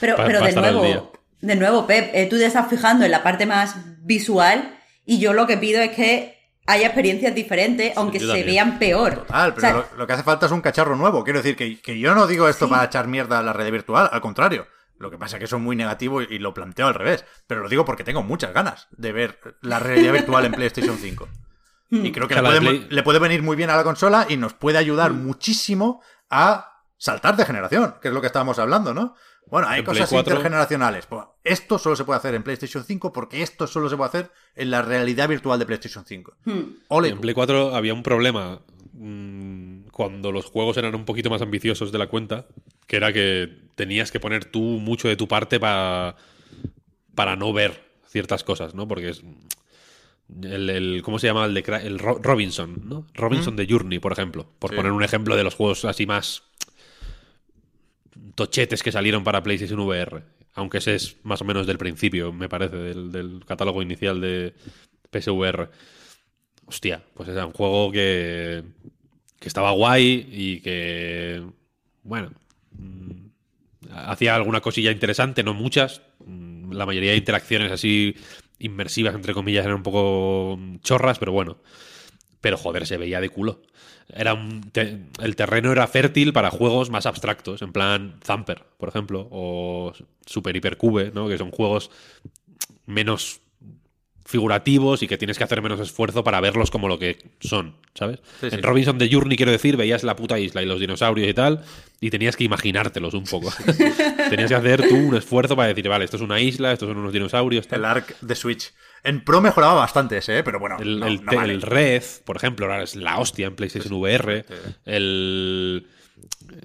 Pero, 0.00 0.16
Pa- 0.16 0.26
pero 0.26 0.40
pa 0.40 0.46
de 0.48 0.54
nuevo, 0.54 1.12
de 1.46 1.56
nuevo, 1.56 1.86
Pep, 1.86 2.10
eh, 2.14 2.26
tú 2.28 2.36
te 2.38 2.46
estás 2.46 2.68
fijando 2.68 3.04
en 3.04 3.10
la 3.10 3.22
parte 3.22 3.46
más 3.46 3.76
visual 4.02 4.78
y 5.04 5.18
yo 5.18 5.32
lo 5.32 5.46
que 5.46 5.56
pido 5.58 5.80
es 5.80 5.90
que 5.90 6.34
haya 6.66 6.86
experiencias 6.86 7.34
diferentes, 7.34 7.92
aunque 7.96 8.18
se 8.20 8.26
también. 8.26 8.46
vean 8.46 8.78
peor. 8.78 9.14
Total, 9.26 9.54
pero 9.54 9.56
O 9.56 9.60
sea, 9.60 9.72
lo, 9.92 9.98
lo 9.98 10.06
que 10.06 10.12
hace 10.14 10.22
falta 10.22 10.46
es 10.46 10.52
un 10.52 10.62
cacharro 10.62 10.96
nuevo. 10.96 11.22
Quiero 11.24 11.40
decir 11.40 11.56
que, 11.56 11.80
que 11.80 11.98
yo 11.98 12.14
no 12.14 12.26
digo 12.26 12.48
esto 12.48 12.68
para 12.68 12.84
echar 12.84 13.06
mierda 13.06 13.38
a 13.38 13.42
la 13.42 13.52
red 13.52 13.70
virtual, 13.70 14.08
al 14.10 14.20
contrario. 14.22 14.66
Lo 14.98 15.10
que 15.10 15.18
pasa 15.18 15.36
es 15.36 15.40
que 15.40 15.46
soy 15.46 15.58
muy 15.60 15.76
negativo 15.76 16.22
y, 16.22 16.26
y 16.30 16.38
lo 16.38 16.54
planteo 16.54 16.86
al 16.86 16.94
revés. 16.94 17.24
Pero 17.46 17.62
lo 17.62 17.68
digo 17.68 17.84
porque 17.84 18.04
tengo 18.04 18.22
muchas 18.22 18.54
ganas 18.54 18.86
de 18.92 19.12
ver 19.12 19.38
la 19.60 19.78
realidad 19.78 20.12
virtual 20.12 20.46
en 20.46 20.52
PlayStation 20.52 20.96
5. 20.96 21.28
Y 21.90 22.10
creo 22.12 22.26
que 22.26 22.34
le 22.36 22.40
puede, 22.42 22.60
Play- 22.60 22.86
le 22.88 23.02
puede 23.02 23.18
venir 23.18 23.42
muy 23.42 23.56
bien 23.56 23.68
a 23.70 23.76
la 23.76 23.84
consola 23.84 24.26
y 24.28 24.36
nos 24.38 24.54
puede 24.54 24.78
ayudar 24.78 25.12
muchísimo 25.12 26.00
a 26.30 26.70
saltar 26.96 27.36
de 27.36 27.44
generación, 27.44 27.96
que 28.00 28.08
es 28.08 28.14
lo 28.14 28.20
que 28.20 28.28
estábamos 28.28 28.58
hablando, 28.58 28.94
¿no? 28.94 29.14
Bueno, 29.50 29.68
hay 29.68 29.80
En 29.80 29.84
cosas 29.84 30.08
4. 30.10 30.32
intergeneracionales. 30.32 31.06
Pues 31.06 31.22
esto 31.44 31.78
solo 31.78 31.96
se 31.96 32.04
puede 32.04 32.18
hacer 32.18 32.34
en 32.34 32.42
PlayStation 32.42 32.82
5 32.84 33.12
porque 33.12 33.42
esto 33.42 33.66
solo 33.66 33.88
se 33.88 33.96
puede 33.96 34.08
hacer 34.08 34.30
en 34.56 34.70
la 34.70 34.82
realidad 34.82 35.28
virtual 35.28 35.58
de 35.58 35.66
PlayStation 35.66 36.04
5. 36.04 36.34
hmm. 36.44 36.60
Ole, 36.88 37.08
En 37.10 37.20
Play 37.20 37.34
4 37.34 37.74
había 37.74 37.94
un 37.94 38.02
problema 38.02 38.60
mm, 38.92 39.88
cuando 39.92 40.32
los 40.32 40.46
juegos 40.46 40.76
eran 40.76 40.94
un 40.94 41.04
poquito 41.04 41.30
más 41.30 41.42
ambiciosos 41.42 41.92
de 41.92 41.98
la 41.98 42.06
cuenta, 42.08 42.46
que 42.86 42.96
era 42.96 43.12
que 43.12 43.48
tenías 43.74 44.10
que 44.10 44.20
poner 44.20 44.44
tú 44.46 44.60
mucho 44.60 45.08
de 45.08 45.16
tu 45.16 45.28
parte 45.28 45.60
para 45.60 46.16
para 47.14 47.36
no 47.36 47.52
ver 47.52 47.84
ciertas 48.08 48.42
cosas, 48.44 48.74
¿no? 48.74 48.88
Porque 48.88 49.10
es 49.10 49.22
el, 50.42 50.70
el- 50.70 51.02
¿cómo 51.04 51.18
se 51.18 51.26
llama 51.26 51.44
el 51.44 51.54
de 51.54 51.60
el 51.84 51.98
Ro- 51.98 52.18
Robinson, 52.22 52.80
¿no? 52.84 53.06
Robinson 53.14 53.56
de 53.56 53.66
Journey, 53.68 53.98
por 53.98 54.12
ejemplo, 54.12 54.46
por 54.58 54.70
Sí. 54.70 54.76
poner 54.76 54.92
un 54.92 55.02
ejemplo 55.02 55.36
de 55.36 55.44
los 55.44 55.54
juegos 55.54 55.84
así 55.84 56.06
más 56.06 56.42
tochetes 58.34 58.82
que 58.82 58.92
salieron 58.92 59.24
para 59.24 59.42
PlayStation 59.42 59.80
VR. 59.80 60.22
Aunque 60.54 60.78
ese 60.78 60.94
es 60.94 61.16
más 61.24 61.40
o 61.42 61.44
menos 61.44 61.66
del 61.66 61.78
principio, 61.78 62.32
me 62.32 62.48
parece, 62.48 62.76
del, 62.76 63.10
del 63.10 63.44
catálogo 63.44 63.82
inicial 63.82 64.20
de 64.20 64.54
PSVR. 65.10 65.70
Hostia, 66.66 67.02
pues 67.14 67.28
era 67.28 67.46
un 67.46 67.52
juego 67.52 67.90
que, 67.92 68.62
que 69.38 69.48
estaba 69.48 69.72
guay 69.72 70.26
y 70.30 70.60
que, 70.60 71.42
bueno, 72.02 72.30
mm, 72.72 73.26
hacía 73.90 74.34
alguna 74.34 74.60
cosilla 74.60 74.90
interesante, 74.90 75.42
no 75.42 75.54
muchas. 75.54 76.02
Mm, 76.24 76.72
La 76.72 76.86
mayoría 76.86 77.10
de 77.10 77.18
interacciones 77.18 77.70
así 77.72 78.14
inmersivas, 78.58 79.14
entre 79.14 79.34
comillas, 79.34 79.64
eran 79.64 79.76
un 79.78 79.82
poco 79.82 80.58
chorras, 80.82 81.18
pero 81.18 81.32
bueno. 81.32 81.58
Pero 82.44 82.58
joder, 82.58 82.86
se 82.86 82.98
veía 82.98 83.22
de 83.22 83.30
culo. 83.30 83.62
Era 84.14 84.34
un 84.34 84.70
el 85.22 85.34
terreno 85.34 85.72
era 85.72 85.86
fértil 85.86 86.34
para 86.34 86.50
juegos 86.50 86.90
más 86.90 87.06
abstractos, 87.06 87.62
en 87.62 87.72
plan 87.72 88.20
Thumper, 88.20 88.62
por 88.76 88.90
ejemplo, 88.90 89.26
o 89.30 89.94
Super 90.26 90.54
Hypercube, 90.54 91.10
¿no? 91.14 91.26
Que 91.26 91.38
son 91.38 91.50
juegos 91.50 91.90
menos 92.84 93.40
figurativos 94.26 95.02
y 95.02 95.08
que 95.08 95.18
tienes 95.18 95.36
que 95.38 95.44
hacer 95.44 95.60
menos 95.62 95.80
esfuerzo 95.80 96.24
para 96.24 96.40
verlos 96.40 96.70
como 96.70 96.88
lo 96.88 96.98
que 96.98 97.18
son, 97.40 97.76
¿sabes? 97.94 98.20
Sí, 98.40 98.48
sí. 98.50 98.56
En 98.56 98.62
Robinson 98.62 98.96
de 98.98 99.10
Journey, 99.12 99.36
quiero 99.36 99.52
decir, 99.52 99.76
veías 99.76 100.02
la 100.02 100.16
puta 100.16 100.38
isla 100.38 100.62
y 100.62 100.66
los 100.66 100.80
dinosaurios 100.80 101.28
y 101.28 101.34
tal, 101.34 101.62
y 102.00 102.10
tenías 102.10 102.34
que 102.36 102.44
imaginártelos 102.44 103.12
un 103.14 103.24
poco. 103.24 103.52
tenías 104.30 104.48
que 104.48 104.54
hacer 104.54 104.88
tú 104.88 104.96
un 104.96 105.16
esfuerzo 105.16 105.56
para 105.56 105.68
decir, 105.68 105.88
vale, 105.88 106.04
esto 106.06 106.16
es 106.16 106.22
una 106.22 106.40
isla, 106.40 106.72
estos 106.72 106.88
son 106.88 106.96
unos 106.96 107.12
dinosaurios, 107.12 107.68
tal. 107.68 107.80
el 107.80 107.84
ARC 107.84 108.18
de 108.20 108.34
Switch. 108.34 108.72
En 109.02 109.22
Pro 109.22 109.42
mejoraba 109.42 109.74
bastante 109.74 110.16
ese, 110.16 110.38
¿eh? 110.38 110.42
pero 110.42 110.58
bueno. 110.58 110.78
El, 110.80 110.98
no- 111.00 111.06
el 111.06 111.22
no 111.22 111.30
te- 111.30 111.36
vale. 111.36 111.52
el 111.52 111.60
Red, 111.60 112.02
por 112.24 112.36
ejemplo, 112.36 112.64
ahora 112.64 112.82
es 112.82 112.96
la 112.96 113.18
hostia 113.18 113.46
en 113.46 113.54
PlayStation 113.56 113.92
VR. 113.92 114.46
El. 114.86 115.86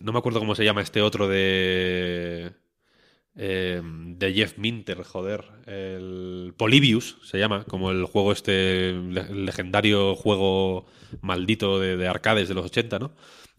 No 0.01 0.14
me 0.14 0.20
acuerdo 0.20 0.39
cómo 0.39 0.55
se 0.55 0.64
llama 0.64 0.82
este 0.82 1.01
otro 1.01 1.28
de. 1.28 2.51
Eh, 3.41 3.81
de 3.83 4.33
Jeff 4.33 4.57
Minter, 4.57 5.01
joder. 5.03 5.45
El 5.65 6.53
Polybius 6.57 7.17
se 7.23 7.39
llama, 7.39 7.63
como 7.63 7.89
el 7.91 8.03
juego 8.05 8.33
este. 8.33 8.89
el 8.89 9.45
legendario 9.45 10.13
juego 10.15 10.85
maldito 11.21 11.79
de, 11.79 11.95
de 11.95 12.07
arcades 12.07 12.49
de 12.49 12.53
los 12.55 12.65
80, 12.65 12.99
¿no? 12.99 13.11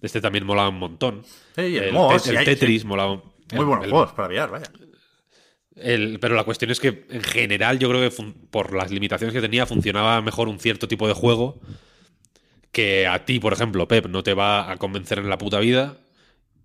Este 0.02 0.20
también 0.20 0.44
molaba 0.44 0.68
un 0.68 0.78
montón. 0.78 1.22
Sí, 1.56 1.62
el 1.78 1.94
el, 1.94 1.94
Te- 2.22 2.44
Tetris 2.44 2.82
sí. 2.82 2.86
molaba. 2.86 3.22
Muy 3.54 3.64
buenos 3.64 3.88
juegos 3.88 4.12
para 4.12 4.28
VR, 4.28 4.50
vaya. 4.52 4.70
el- 5.76 6.18
pero 6.20 6.34
la 6.34 6.44
cuestión 6.44 6.70
es 6.70 6.78
que 6.80 7.06
en 7.10 7.22
general 7.22 7.78
yo 7.78 7.88
creo 7.88 8.08
que 8.10 8.14
por 8.50 8.74
las 8.74 8.90
limitaciones 8.90 9.32
que 9.34 9.40
tenía 9.40 9.64
funcionaba 9.66 10.20
mejor 10.20 10.48
un 10.48 10.58
cierto 10.60 10.88
tipo 10.88 11.08
de 11.08 11.14
juego 11.14 11.58
que 12.72 13.06
a 13.06 13.24
ti, 13.24 13.40
por 13.40 13.52
ejemplo, 13.52 13.88
Pep, 13.88 14.06
no 14.06 14.22
te 14.22 14.34
va 14.34 14.70
a 14.70 14.76
convencer 14.76 15.18
en 15.18 15.28
la 15.28 15.38
puta 15.38 15.58
vida 15.58 15.96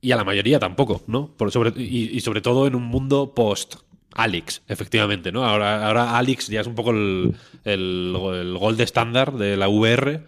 y 0.02 0.12
a 0.12 0.16
la 0.16 0.24
mayoría 0.24 0.60
tampoco, 0.60 1.04
¿no? 1.08 1.36
Por 1.36 1.52
sobre, 1.52 1.74
y, 1.82 2.16
y 2.16 2.22
sobre 2.22 2.42
todo 2.42 2.68
en 2.68 2.76
un 2.76 2.84
mundo 2.84 3.34
post 3.34 3.76
Alex, 4.16 4.62
efectivamente, 4.70 5.32
¿no? 5.32 5.46
Ahora, 5.46 5.86
ahora 5.86 6.18
Alex 6.18 6.48
ya 6.48 6.62
es 6.62 6.68
un 6.68 6.76
poco 6.76 6.92
el, 6.92 7.36
el, 7.66 8.58
gold 8.58 8.80
estándar 8.80 9.34
de 9.34 9.58
la 9.58 9.68
VR 9.68 10.24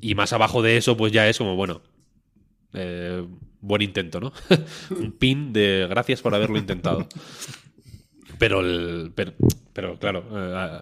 y 0.00 0.14
más 0.14 0.32
abajo 0.32 0.62
de 0.62 0.76
eso 0.76 0.96
pues 0.96 1.12
ya 1.12 1.28
es 1.28 1.36
como, 1.36 1.56
bueno, 1.56 1.82
eh, 2.72 3.26
buen 3.60 3.82
intento, 3.82 4.20
¿no? 4.20 4.32
un 4.90 5.10
pin 5.10 5.52
de 5.52 5.86
gracias 5.90 6.22
por 6.22 6.34
haberlo 6.36 6.56
intentado. 6.56 7.08
Pero, 8.38 8.60
el, 8.60 9.12
pero, 9.14 9.32
pero 9.72 9.98
claro, 9.98 10.24
eh, 10.32 10.80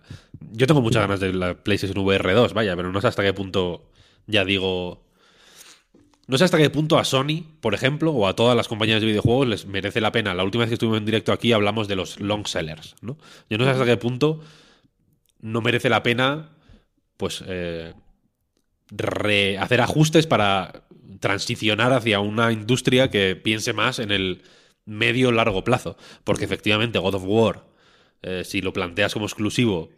Yo 0.52 0.66
tengo 0.66 0.82
muchas 0.82 1.02
ganas 1.02 1.20
de 1.20 1.32
la 1.32 1.54
PlayStation 1.54 1.98
VR 1.98 2.34
2, 2.34 2.52
vaya, 2.52 2.76
pero 2.76 2.92
no 2.92 3.00
sé 3.00 3.06
hasta 3.06 3.22
qué 3.22 3.32
punto 3.32 3.90
ya 4.26 4.44
digo. 4.44 5.02
No 6.26 6.38
sé 6.38 6.44
hasta 6.44 6.58
qué 6.58 6.70
punto 6.70 6.98
a 6.98 7.04
Sony, 7.04 7.44
por 7.60 7.74
ejemplo, 7.74 8.10
o 8.12 8.26
a 8.26 8.34
todas 8.34 8.56
las 8.56 8.68
compañías 8.68 9.00
de 9.00 9.06
videojuegos 9.06 9.46
les 9.46 9.66
merece 9.66 10.00
la 10.00 10.12
pena. 10.12 10.32
La 10.32 10.44
última 10.44 10.62
vez 10.62 10.70
que 10.70 10.74
estuvimos 10.74 10.98
en 10.98 11.04
directo 11.04 11.32
aquí 11.32 11.52
hablamos 11.52 11.86
de 11.86 11.96
los 11.96 12.18
long 12.18 12.46
sellers, 12.46 12.96
¿no? 13.02 13.18
Yo 13.50 13.58
no 13.58 13.64
sé 13.64 13.70
hasta 13.70 13.84
qué 13.84 13.96
punto 13.96 14.40
no 15.40 15.60
merece 15.60 15.90
la 15.90 16.02
pena, 16.02 16.50
pues, 17.18 17.44
eh, 17.46 17.92
hacer 19.58 19.80
ajustes 19.82 20.26
para 20.26 20.84
transicionar 21.20 21.92
hacia 21.92 22.20
una 22.20 22.52
industria 22.52 23.10
que 23.10 23.36
piense 23.36 23.74
más 23.74 23.98
en 23.98 24.10
el 24.10 24.42
medio 24.86 25.32
largo 25.32 25.64
plazo. 25.64 25.96
Porque 26.24 26.46
efectivamente 26.46 26.98
God 26.98 27.14
of 27.16 27.24
War, 27.26 27.66
eh, 28.22 28.42
si 28.44 28.62
lo 28.62 28.72
planteas 28.72 29.12
como 29.12 29.26
exclusivo, 29.26 29.90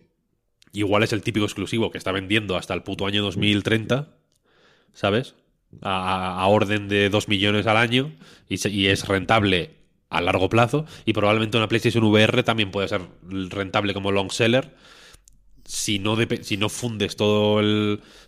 igual 0.72 1.04
es 1.04 1.12
el 1.12 1.22
típico 1.22 1.46
exclusivo 1.46 1.90
que 1.90 1.98
está 1.98 2.10
vendiendo 2.10 2.56
hasta 2.56 2.74
el 2.74 2.82
puto 2.82 3.06
año 3.06 3.22
2030, 3.22 4.08
¿sabes? 4.92 5.36
A, 5.82 6.46
orden 6.46 6.88
de 6.88 7.10
2 7.10 7.28
millones 7.28 7.66
al 7.66 7.76
año 7.76 8.12
y, 8.48 8.86
es 8.86 9.08
rentable 9.08 9.70
a 10.08 10.20
largo 10.20 10.48
plazo 10.48 10.86
y 11.04 11.12
probablemente 11.12 11.56
una 11.56 11.68
PlayStation 11.68 12.04
VR 12.04 12.42
también 12.42 12.70
puede 12.70 12.88
ser 12.88 13.02
rentable 13.50 13.92
como 13.92 14.12
long 14.12 14.30
seller 14.30 14.74
si 15.64 15.98
no, 15.98 16.16
si 16.42 16.56
no 16.56 16.68
fundes 16.68 17.16
todo 17.16 17.60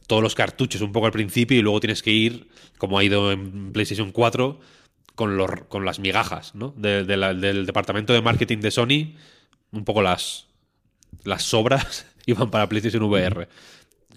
todos 0.09 0.23
los 0.23 0.35
cartuchos 0.35 0.81
un 0.81 0.91
poco 0.93 1.07
al 1.07 1.13
principio 1.13 1.59
y 1.59 1.63
luego 1.63 1.81
tienes 1.81 2.03
que 2.03 2.11
ir, 2.11 2.49
como 2.79 2.99
ha 2.99 3.05
ido 3.05 3.31
en 3.31 3.73
PlayStation 3.73 4.11
4, 4.11 4.59
con, 5.15 5.37
los, 5.37 5.51
con 5.69 5.85
las 5.85 5.99
migajas 5.99 6.55
¿no? 6.55 6.73
del 6.77 7.67
departamento 7.67 8.13
de 8.13 8.23
marketing 8.23 8.59
de 8.59 8.71
Sony, 8.71 9.15
un 9.71 9.85
poco 9.85 10.01
las, 10.01 10.47
las 11.25 11.43
sobras 11.43 12.07
iban 12.27 12.51
para 12.51 12.69
PlayStation 12.69 13.03
VR. 13.03 13.49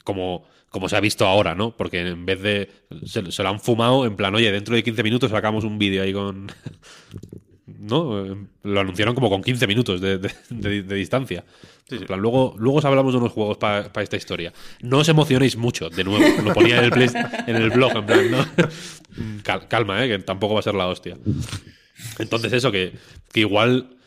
Como, 0.03 0.45
como 0.71 0.87
se 0.87 0.95
ha 0.95 1.01
visto 1.01 1.27
ahora, 1.27 1.53
¿no? 1.53 1.75
Porque 1.75 1.99
en 1.99 2.25
vez 2.25 2.41
de. 2.41 2.69
Se, 3.05 3.21
lo 3.21 3.49
han 3.49 3.59
fumado 3.59 4.05
en 4.05 4.15
plan, 4.15 4.33
oye, 4.33 4.51
dentro 4.51 4.73
de 4.73 4.83
15 4.83 5.03
minutos 5.03 5.29
sacamos 5.29 5.65
un 5.65 5.77
vídeo 5.77 6.01
ahí 6.01 6.13
con. 6.13 6.49
¿No? 7.65 8.47
Lo 8.63 8.79
anunciaron 8.79 9.13
como 9.15 9.29
con 9.29 9.41
15 9.41 9.67
minutos 9.67 9.99
de, 10.01 10.19
distancia. 10.83 11.43
En 11.89 12.05
plan, 12.05 12.19
luego, 12.19 12.55
luego 12.57 12.85
hablamos 12.87 13.11
de 13.13 13.19
unos 13.19 13.31
juegos 13.31 13.57
para 13.57 13.89
esta 14.01 14.15
historia. 14.15 14.53
No 14.81 14.99
os 14.99 15.09
emocionéis 15.09 15.57
mucho, 15.57 15.89
de 15.89 16.03
nuevo. 16.03 16.25
Lo 16.43 16.53
ponía 16.53 16.83
en 16.83 16.93
el, 16.93 17.11
en 17.47 17.55
el 17.55 17.69
blog, 17.71 17.95
en 17.97 18.05
plan, 18.05 18.31
¿no? 18.31 18.47
calma, 19.67 20.05
¿eh? 20.05 20.09
Que 20.09 20.19
tampoco 20.19 20.53
va 20.53 20.61
a 20.61 20.63
ser 20.63 20.75
la 20.75 20.87
hostia. 20.87 21.17
Entonces, 22.19 22.53
eso, 22.53 22.71
que, 22.71 22.93
que 23.33 23.41
igual. 23.41 23.97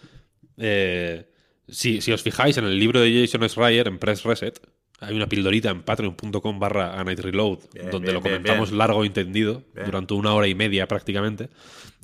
Eh, 0.57 1.29
si, 1.69 2.01
si 2.01 2.13
os 2.13 2.23
fijáis 2.23 2.57
en 2.59 2.65
el 2.65 2.79
libro 2.79 3.01
de 3.01 3.27
Jason 3.27 3.49
Schreier, 3.49 3.89
en 3.89 3.99
Press 3.99 4.23
Reset, 4.23 4.61
hay 5.07 5.15
una 5.15 5.29
pildorita 5.29 5.71
en 5.71 5.83
patreon.com 5.83 6.59
barra 6.59 6.99
a 6.99 7.05
night 7.05 7.21
reload, 7.21 7.59
donde 7.91 8.13
lo 8.13 8.21
comentamos 8.21 8.73
largo 8.73 9.05
y 9.05 9.09
entendido, 9.09 9.63
durante 9.85 10.15
una 10.15 10.35
hora 10.35 10.49
y 10.49 10.55
media 10.55 10.87
prácticamente. 10.87 11.49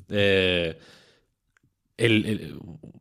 Eh, 0.09 0.77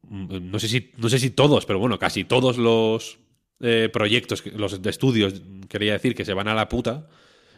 no, 0.08 0.58
sé 0.58 0.68
si, 0.68 0.92
no 0.96 1.08
sé 1.08 1.18
si 1.18 1.30
todos, 1.30 1.66
pero 1.66 1.78
bueno, 1.78 1.98
casi 1.98 2.24
todos 2.24 2.58
los 2.58 3.18
eh, 3.60 3.88
proyectos, 3.92 4.44
los 4.46 4.80
estudios, 4.84 5.42
quería 5.68 5.94
decir, 5.94 6.14
que 6.14 6.24
se 6.24 6.34
van 6.34 6.48
a 6.48 6.54
la 6.54 6.68
puta, 6.68 7.08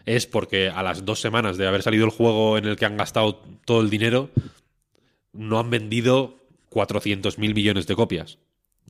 es 0.04 0.26
porque 0.26 0.68
a 0.68 0.82
las 0.82 1.04
dos 1.04 1.20
semanas 1.20 1.56
de 1.56 1.66
haber 1.66 1.82
salido 1.82 2.04
el 2.04 2.10
juego 2.10 2.58
en 2.58 2.66
el 2.66 2.76
que 2.76 2.84
han 2.84 2.96
gastado 2.96 3.42
todo 3.64 3.80
el 3.80 3.90
dinero, 3.90 4.30
no 5.32 5.58
han 5.58 5.70
vendido 5.70 6.38
400 6.68 7.38
mil 7.38 7.54
millones 7.54 7.86
de 7.86 7.94
copias. 7.94 8.38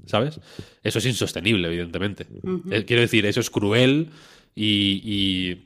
¿Sabes? 0.07 0.41
Eso 0.83 0.99
es 0.99 1.07
insostenible, 1.07 1.69
evidentemente. 1.69 2.27
Eh, 2.71 2.85
quiero 2.85 3.03
decir, 3.03 3.25
eso 3.27 3.41
es 3.41 3.51
cruel 3.51 4.11
y, 4.55 5.59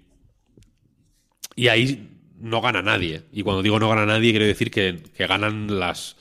y, 1.56 1.68
ahí 1.68 2.08
no 2.38 2.60
gana 2.60 2.82
nadie. 2.82 3.22
Y 3.32 3.42
cuando 3.42 3.62
digo 3.62 3.78
no 3.78 3.88
gana 3.88 4.06
nadie, 4.06 4.30
quiero 4.30 4.46
decir 4.46 4.70
que, 4.70 5.02
ganan 5.18 5.78
las 5.78 6.16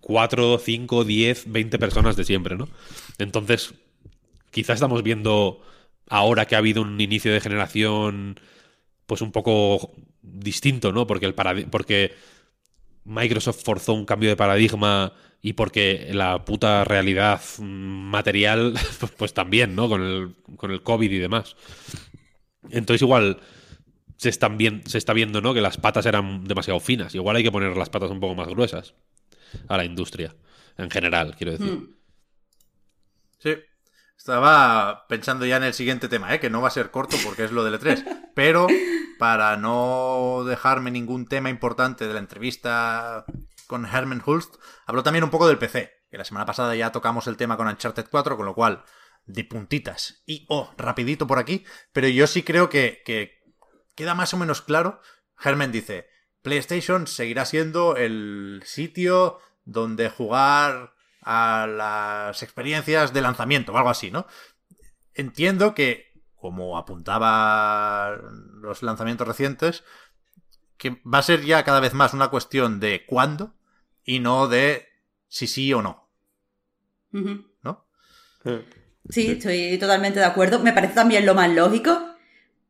4, 0.00 0.58
5, 0.58 1.04
10, 1.04 1.52
20 1.52 1.78
personas 1.78 2.16
de 2.16 2.24
siempre, 2.24 2.56
¿no? 2.56 2.68
Entonces, 3.18 3.74
quizá 4.50 4.74
estamos 4.74 5.02
viendo 5.02 5.62
ahora 6.08 6.46
que 6.46 6.54
ha 6.54 6.58
habido 6.58 6.82
un 6.82 7.00
inicio 7.00 7.32
de 7.32 7.40
generación 7.40 8.38
pues 9.06 9.22
un 9.22 9.32
poco 9.32 9.92
distinto, 10.22 10.92
¿no? 10.92 11.06
Porque 11.06 11.26
el 11.26 11.34
porque 11.34 12.14
Microsoft 13.06 13.62
forzó 13.64 13.94
un 13.94 14.04
cambio 14.04 14.28
de 14.28 14.36
paradigma 14.36 15.12
y 15.40 15.52
porque 15.52 16.08
la 16.12 16.44
puta 16.44 16.82
realidad 16.84 17.40
material, 17.60 18.74
pues 19.16 19.32
también, 19.32 19.76
¿no? 19.76 19.88
Con 19.88 20.02
el, 20.02 20.34
con 20.56 20.72
el 20.72 20.82
COVID 20.82 21.10
y 21.10 21.18
demás. 21.18 21.56
Entonces 22.70 23.02
igual 23.02 23.38
se, 24.16 24.28
están 24.28 24.58
se 24.86 24.98
está 24.98 25.12
viendo, 25.12 25.40
¿no? 25.40 25.54
Que 25.54 25.60
las 25.60 25.76
patas 25.76 26.04
eran 26.06 26.44
demasiado 26.44 26.80
finas. 26.80 27.14
Igual 27.14 27.36
hay 27.36 27.44
que 27.44 27.52
poner 27.52 27.76
las 27.76 27.90
patas 27.90 28.10
un 28.10 28.18
poco 28.18 28.34
más 28.34 28.48
gruesas 28.48 28.94
a 29.68 29.76
la 29.76 29.84
industria, 29.84 30.34
en 30.76 30.90
general, 30.90 31.36
quiero 31.36 31.52
decir. 31.52 31.72
Hmm. 31.72 31.94
Sí. 33.38 33.54
Estaba 34.16 35.06
pensando 35.08 35.46
ya 35.46 35.56
en 35.56 35.64
el 35.64 35.74
siguiente 35.74 36.08
tema, 36.08 36.34
¿eh? 36.34 36.40
que 36.40 36.50
no 36.50 36.60
va 36.60 36.68
a 36.68 36.72
ser 36.72 36.90
corto 36.90 37.16
porque 37.24 37.44
es 37.44 37.52
lo 37.52 37.64
del 37.64 37.78
E3. 37.78 38.30
Pero 38.34 38.66
para 39.18 39.56
no 39.56 40.44
dejarme 40.46 40.90
ningún 40.90 41.26
tema 41.26 41.50
importante 41.50 42.06
de 42.06 42.14
la 42.14 42.20
entrevista 42.20 43.24
con 43.66 43.86
Herman 43.86 44.22
Hulst, 44.24 44.56
habló 44.86 45.02
también 45.02 45.24
un 45.24 45.30
poco 45.30 45.48
del 45.48 45.58
PC, 45.58 45.92
que 46.10 46.18
la 46.18 46.24
semana 46.24 46.46
pasada 46.46 46.74
ya 46.74 46.92
tocamos 46.92 47.26
el 47.26 47.36
tema 47.36 47.56
con 47.56 47.68
Uncharted 47.68 48.06
4, 48.10 48.36
con 48.36 48.46
lo 48.46 48.54
cual, 48.54 48.84
de 49.26 49.44
puntitas 49.44 50.22
y 50.26 50.46
oh, 50.48 50.72
rapidito 50.76 51.26
por 51.26 51.38
aquí, 51.38 51.64
pero 51.92 52.08
yo 52.08 52.26
sí 52.26 52.42
creo 52.42 52.68
que, 52.68 53.02
que 53.04 53.42
queda 53.94 54.14
más 54.14 54.32
o 54.34 54.36
menos 54.36 54.62
claro. 54.62 55.00
Herman 55.42 55.72
dice, 55.72 56.08
PlayStation 56.42 57.06
seguirá 57.06 57.44
siendo 57.44 57.96
el 57.96 58.62
sitio 58.64 59.40
donde 59.64 60.08
jugar 60.08 60.94
a 61.26 61.66
las 61.66 62.42
experiencias 62.44 63.12
de 63.12 63.20
lanzamiento 63.20 63.72
o 63.72 63.76
algo 63.76 63.90
así, 63.90 64.12
¿no? 64.12 64.26
Entiendo 65.12 65.74
que, 65.74 66.12
como 66.36 66.78
apuntaba 66.78 68.16
los 68.60 68.82
lanzamientos 68.84 69.26
recientes, 69.26 69.82
que 70.78 71.02
va 71.02 71.18
a 71.18 71.22
ser 71.22 71.44
ya 71.44 71.64
cada 71.64 71.80
vez 71.80 71.94
más 71.94 72.14
una 72.14 72.28
cuestión 72.28 72.78
de 72.78 73.04
cuándo 73.06 73.54
y 74.04 74.20
no 74.20 74.46
de 74.46 74.86
si 75.26 75.48
sí 75.48 75.72
o 75.72 75.82
no. 75.82 76.08
¿No? 77.10 77.88
Sí, 79.08 79.32
estoy 79.32 79.78
totalmente 79.78 80.20
de 80.20 80.26
acuerdo. 80.26 80.60
Me 80.60 80.72
parece 80.72 80.94
también 80.94 81.26
lo 81.26 81.34
más 81.34 81.50
lógico. 81.50 82.14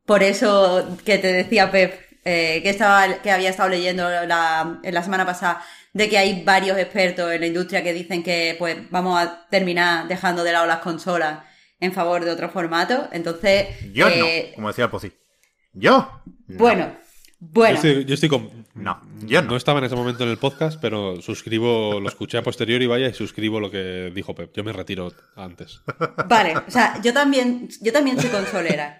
Por 0.07 0.23
eso 0.23 0.97
que 1.05 1.19
te 1.19 1.33
decía 1.33 1.71
Pep, 1.71 2.01
eh, 2.25 2.61
que, 2.63 2.71
estaba, 2.71 3.21
que 3.23 3.31
había 3.31 3.51
estado 3.51 3.69
leyendo 3.69 4.09
la, 4.09 4.81
en 4.83 4.95
la 4.95 5.03
semana 5.03 5.27
pasada, 5.27 5.63
de 5.97 6.11
que 6.11 6.19
hay 6.19 6.43
varios 6.45 6.77
expertos 6.77 7.33
en 7.33 7.41
la 7.41 7.47
industria 7.47 7.83
que 7.83 7.95
dicen 7.95 8.23
que 8.23 8.55
pues 8.59 8.77
vamos 8.91 9.19
a 9.19 9.47
terminar 9.49 10.07
dejando 10.07 10.45
de 10.45 10.53
lado 10.53 10.67
las 10.67 10.81
consolas 10.81 11.45
en 11.81 11.95
favor 11.95 12.23
de 12.23 12.31
otro 12.31 12.51
formato. 12.51 13.09
Entonces. 13.13 13.69
Yo 13.95 14.07
no, 14.11 14.15
eh, 14.15 14.53
como 14.55 14.69
decía 14.69 14.85
el 14.85 14.91
Pozi. 14.91 15.13
Yo. 15.73 16.23
Bueno, 16.49 16.95
bueno. 17.39 17.83
Yo 17.83 18.15
estoy, 18.15 18.29
con... 18.29 18.67
No, 18.75 19.01
yo 19.25 19.41
no. 19.41 19.53
No 19.53 19.57
estaba 19.57 19.79
en 19.79 19.87
ese 19.87 19.97
momento 19.97 20.25
en 20.25 20.31
el 20.31 20.37
podcast, 20.37 20.79
pero 20.83 21.23
suscribo, 21.23 21.99
lo 21.99 22.09
escuché 22.11 22.37
a 22.37 22.43
posteriori, 22.43 22.87
vaya, 22.87 23.09
y 23.09 23.15
suscribo 23.15 23.59
lo 23.59 23.71
que 23.71 24.13
dijo 24.15 24.35
Pep. 24.35 24.53
Yo 24.55 24.65
me 24.65 24.75
retiro 24.75 25.11
antes. 25.35 25.81
Vale, 26.29 26.59
o 26.59 26.71
sea, 26.71 27.01
yo 27.03 27.15
también, 27.15 27.71
yo 27.81 27.91
también 27.91 28.21
soy 28.21 28.29
consolera. 28.29 28.99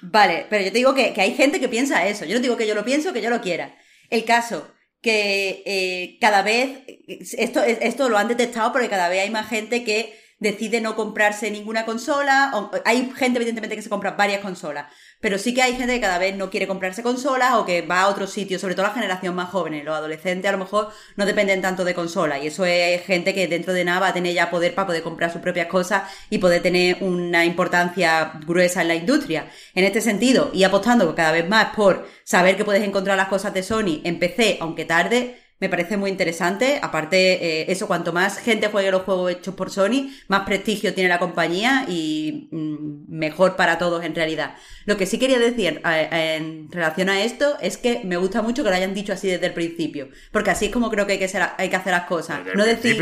Vale, 0.00 0.46
pero 0.48 0.64
yo 0.64 0.72
te 0.72 0.78
digo 0.78 0.94
que, 0.94 1.12
hay 1.14 1.34
gente 1.34 1.60
que 1.60 1.68
piensa 1.68 2.06
eso. 2.06 2.24
Yo 2.24 2.36
no 2.36 2.40
digo 2.40 2.56
que 2.56 2.66
yo 2.66 2.74
lo 2.74 2.86
pienso, 2.86 3.12
que 3.12 3.20
yo 3.20 3.28
lo 3.28 3.42
quiera. 3.42 3.76
El 4.08 4.24
caso, 4.24 4.68
que 5.06 5.62
eh, 5.66 6.18
cada 6.20 6.42
vez, 6.42 6.80
esto, 7.06 7.62
esto 7.62 8.08
lo 8.08 8.18
han 8.18 8.26
detectado 8.26 8.72
porque 8.72 8.88
cada 8.88 9.08
vez 9.08 9.22
hay 9.22 9.30
más 9.30 9.48
gente 9.48 9.84
que 9.84 10.18
decide 10.40 10.80
no 10.80 10.96
comprarse 10.96 11.48
ninguna 11.48 11.84
consola. 11.84 12.50
hay 12.84 13.12
gente, 13.14 13.38
evidentemente, 13.38 13.76
que 13.76 13.82
se 13.82 13.88
compra 13.88 14.16
varias 14.16 14.40
consolas. 14.40 14.92
Pero 15.20 15.38
sí 15.38 15.54
que 15.54 15.62
hay 15.62 15.74
gente 15.74 15.94
que 15.94 16.00
cada 16.00 16.18
vez 16.18 16.36
no 16.36 16.50
quiere 16.50 16.66
comprarse 16.66 17.02
consolas 17.02 17.54
o 17.54 17.64
que 17.64 17.82
va 17.82 18.02
a 18.02 18.08
otro 18.08 18.26
sitio, 18.26 18.58
sobre 18.58 18.74
todo 18.74 18.86
la 18.86 18.92
generación 18.92 19.34
más 19.34 19.50
joven. 19.50 19.84
Los 19.84 19.96
adolescentes 19.96 20.48
a 20.48 20.52
lo 20.52 20.58
mejor 20.58 20.90
no 21.16 21.24
dependen 21.24 21.62
tanto 21.62 21.84
de 21.84 21.94
consolas. 21.94 22.42
Y 22.42 22.48
eso 22.48 22.64
es 22.64 23.02
gente 23.02 23.34
que 23.34 23.48
dentro 23.48 23.72
de 23.72 23.84
nada 23.84 24.00
va 24.00 24.08
a 24.08 24.14
tener 24.14 24.34
ya 24.34 24.50
poder 24.50 24.74
para 24.74 24.86
poder 24.86 25.02
comprar 25.02 25.32
sus 25.32 25.40
propias 25.40 25.68
cosas 25.68 26.02
y 26.28 26.38
poder 26.38 26.62
tener 26.62 26.98
una 27.00 27.44
importancia 27.44 28.32
gruesa 28.46 28.82
en 28.82 28.88
la 28.88 28.94
industria. 28.94 29.48
En 29.74 29.84
este 29.84 30.00
sentido, 30.00 30.50
y 30.52 30.64
apostando 30.64 31.14
cada 31.14 31.32
vez 31.32 31.48
más 31.48 31.74
por 31.74 32.06
saber 32.24 32.56
que 32.56 32.64
puedes 32.64 32.82
encontrar 32.82 33.16
las 33.16 33.28
cosas 33.28 33.54
de 33.54 33.62
Sony 33.62 34.02
en 34.04 34.18
PC, 34.18 34.58
aunque 34.60 34.84
tarde, 34.84 35.45
me 35.58 35.68
parece 35.68 35.96
muy 35.96 36.10
interesante. 36.10 36.78
Aparte, 36.82 37.62
eh, 37.62 37.72
eso, 37.72 37.86
cuanto 37.86 38.12
más 38.12 38.38
gente 38.38 38.68
juegue 38.68 38.90
los 38.90 39.02
juegos 39.02 39.32
hechos 39.32 39.54
por 39.54 39.70
Sony, 39.70 40.10
más 40.28 40.42
prestigio 40.42 40.94
tiene 40.94 41.08
la 41.08 41.18
compañía 41.18 41.84
y 41.88 42.48
mm, 42.52 43.04
mejor 43.08 43.56
para 43.56 43.78
todos 43.78 44.04
en 44.04 44.14
realidad. 44.14 44.54
Lo 44.84 44.96
que 44.96 45.06
sí 45.06 45.18
quería 45.18 45.38
decir 45.38 45.80
en 45.84 46.70
relación 46.70 47.08
a 47.08 47.22
esto 47.22 47.56
es 47.60 47.76
que 47.76 48.02
me 48.04 48.16
gusta 48.16 48.42
mucho 48.42 48.62
que 48.62 48.70
lo 48.70 48.76
hayan 48.76 48.94
dicho 48.94 49.12
así 49.12 49.28
desde 49.28 49.46
el 49.46 49.54
principio, 49.54 50.08
porque 50.32 50.50
así 50.50 50.66
es 50.66 50.72
como 50.72 50.90
creo 50.90 51.06
que 51.06 51.14
hay 51.14 51.18
que, 51.18 51.30
hay 51.56 51.68
que 51.68 51.76
hacer 51.76 51.92
las 51.92 52.04
cosas. 52.04 52.40
no 52.54 52.64
decir... 52.64 52.96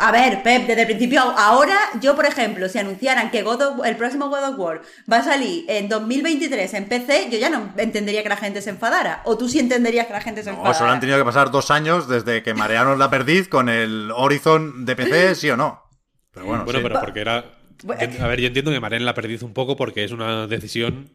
A 0.00 0.10
ver, 0.12 0.42
Pep, 0.42 0.66
desde 0.66 0.80
el 0.82 0.86
principio, 0.86 1.20
ahora 1.20 1.76
yo, 2.00 2.16
por 2.16 2.26
ejemplo, 2.26 2.68
si 2.68 2.78
anunciaran 2.78 3.30
que 3.30 3.42
God 3.42 3.62
of- 3.62 3.86
el 3.86 3.96
próximo 3.96 4.28
God 4.28 4.42
of 4.50 4.58
War 4.58 4.82
va 5.10 5.18
a 5.18 5.22
salir 5.22 5.64
en 5.68 5.88
2023 5.88 6.74
en 6.74 6.84
PC, 6.88 7.28
yo 7.30 7.38
ya 7.38 7.48
no 7.50 7.72
entendería 7.76 8.22
que 8.22 8.28
la 8.28 8.36
gente 8.36 8.60
se 8.60 8.70
enfadara. 8.70 9.22
O 9.24 9.38
tú 9.38 9.48
sí 9.48 9.58
entenderías 9.60 10.06
que 10.06 10.12
la 10.12 10.20
gente 10.20 10.42
se 10.42 10.50
No, 10.50 10.56
enfadara. 10.56 10.78
solo 10.78 10.90
han 10.90 11.00
tenido 11.00 11.16
que 11.18 11.24
pasar 11.24 11.50
dos 11.50 11.70
años 11.70 12.08
desde 12.08 12.42
que 12.42 12.54
marearon 12.54 12.98
la 12.98 13.08
perdiz 13.10 13.48
con 13.48 13.68
el 13.68 14.10
Horizon 14.14 14.84
de 14.84 14.96
PC, 14.96 15.34
sí 15.34 15.50
o 15.50 15.56
no. 15.56 15.82
Pero 16.32 16.46
bueno, 16.46 16.64
Bueno, 16.64 16.80
sí. 16.80 16.82
pero 16.88 17.00
porque 17.00 17.20
era. 17.20 17.44
A 18.20 18.26
ver, 18.26 18.40
yo 18.40 18.48
entiendo 18.48 18.72
que 18.72 18.80
Maren 18.80 19.04
la 19.04 19.14
perdiz 19.14 19.42
un 19.42 19.54
poco 19.54 19.76
porque 19.76 20.02
es 20.02 20.10
una 20.10 20.46
decisión 20.48 21.10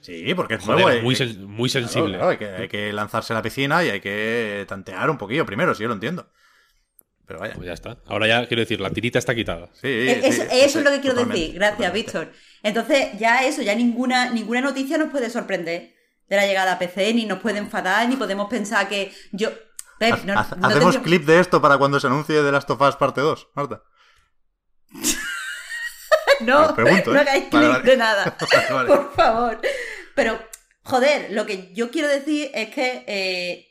Sí, 0.00 0.32
porque 0.34 0.54
es 0.54 0.64
joder, 0.64 0.80
nuevo. 0.84 1.02
muy, 1.02 1.14
eh, 1.14 1.18
sen- 1.18 1.38
muy 1.46 1.68
claro, 1.70 1.86
sensible. 1.86 2.16
claro, 2.16 2.30
hay, 2.30 2.36
que, 2.38 2.46
hay 2.48 2.68
que 2.68 2.92
lanzarse 2.92 3.32
a 3.32 3.36
la 3.36 3.42
piscina 3.42 3.84
y 3.84 3.90
hay 3.90 4.00
que 4.00 4.64
tantear 4.66 5.08
un 5.10 5.18
poquillo 5.18 5.44
primero, 5.46 5.74
sí, 5.74 5.82
yo 5.82 5.88
lo 5.88 5.94
entiendo. 5.94 6.26
Pero 7.28 7.38
vaya. 7.40 7.54
Pues 7.54 7.66
ya 7.66 7.74
está. 7.74 7.98
Ahora 8.06 8.26
ya 8.26 8.46
quiero 8.48 8.62
decir, 8.62 8.80
la 8.80 8.90
tirita 8.90 9.18
está 9.20 9.34
quitada. 9.34 9.68
Sí, 9.74 9.86
Eh, 9.86 10.18
sí, 10.22 10.28
Eso, 10.28 10.42
sí, 10.42 10.48
eso 10.50 10.68
sí, 10.72 10.78
es 10.78 10.84
lo 10.84 10.90
que 10.90 11.00
quiero 11.00 11.24
decir. 11.24 11.54
Gracias. 11.54 11.92
Víctor. 11.92 12.32
Entonces, 12.62 13.08
ya 13.18 13.44
eso, 13.44 13.62
ya 13.62 13.74
ninguna, 13.74 14.30
ninguna 14.30 14.60
noticia 14.62 14.98
nos 14.98 15.10
puede 15.10 15.28
sorprender 15.30 15.94
de 16.26 16.36
la 16.36 16.46
llegada 16.46 16.72
a 16.72 16.78
PC, 16.78 17.14
ni 17.14 17.26
nos 17.26 17.38
puede 17.38 17.58
enfadar, 17.58 18.08
ni 18.08 18.16
podemos 18.16 18.48
pensar 18.48 18.88
que 18.88 19.12
yo. 19.32 19.50
Pep, 19.98 20.24
no, 20.24 20.32
Haz- 20.34 20.56
no 20.56 20.66
Hacemos 20.68 20.94
tendría- 20.94 21.02
clip 21.02 21.26
de 21.26 21.40
esto 21.40 21.60
para 21.60 21.76
cuando 21.78 22.00
se 22.00 22.06
anuncie 22.06 22.40
The 22.42 22.50
Last 22.52 22.70
of 22.70 22.80
Us 22.80 22.96
parte 22.96 23.20
2, 23.20 23.48
Marta. 23.54 23.82
No, 26.40 26.74
pregunto, 26.74 27.10
¿eh? 27.10 27.14
no 27.14 27.20
hagáis 27.20 27.50
Vale, 27.50 27.68
vale. 27.68 27.84
de 27.90 27.96
nada. 27.96 28.36
Vale, 28.52 28.72
vale. 28.72 28.88
Por 28.94 29.12
favor. 29.14 29.60
Pero, 30.14 30.38
joder, 30.84 31.32
lo 31.32 31.46
que 31.46 31.72
yo 31.74 31.90
quiero 31.90 32.06
decir 32.08 32.50
es 32.54 32.68
que 32.70 33.04
eh, 33.08 33.67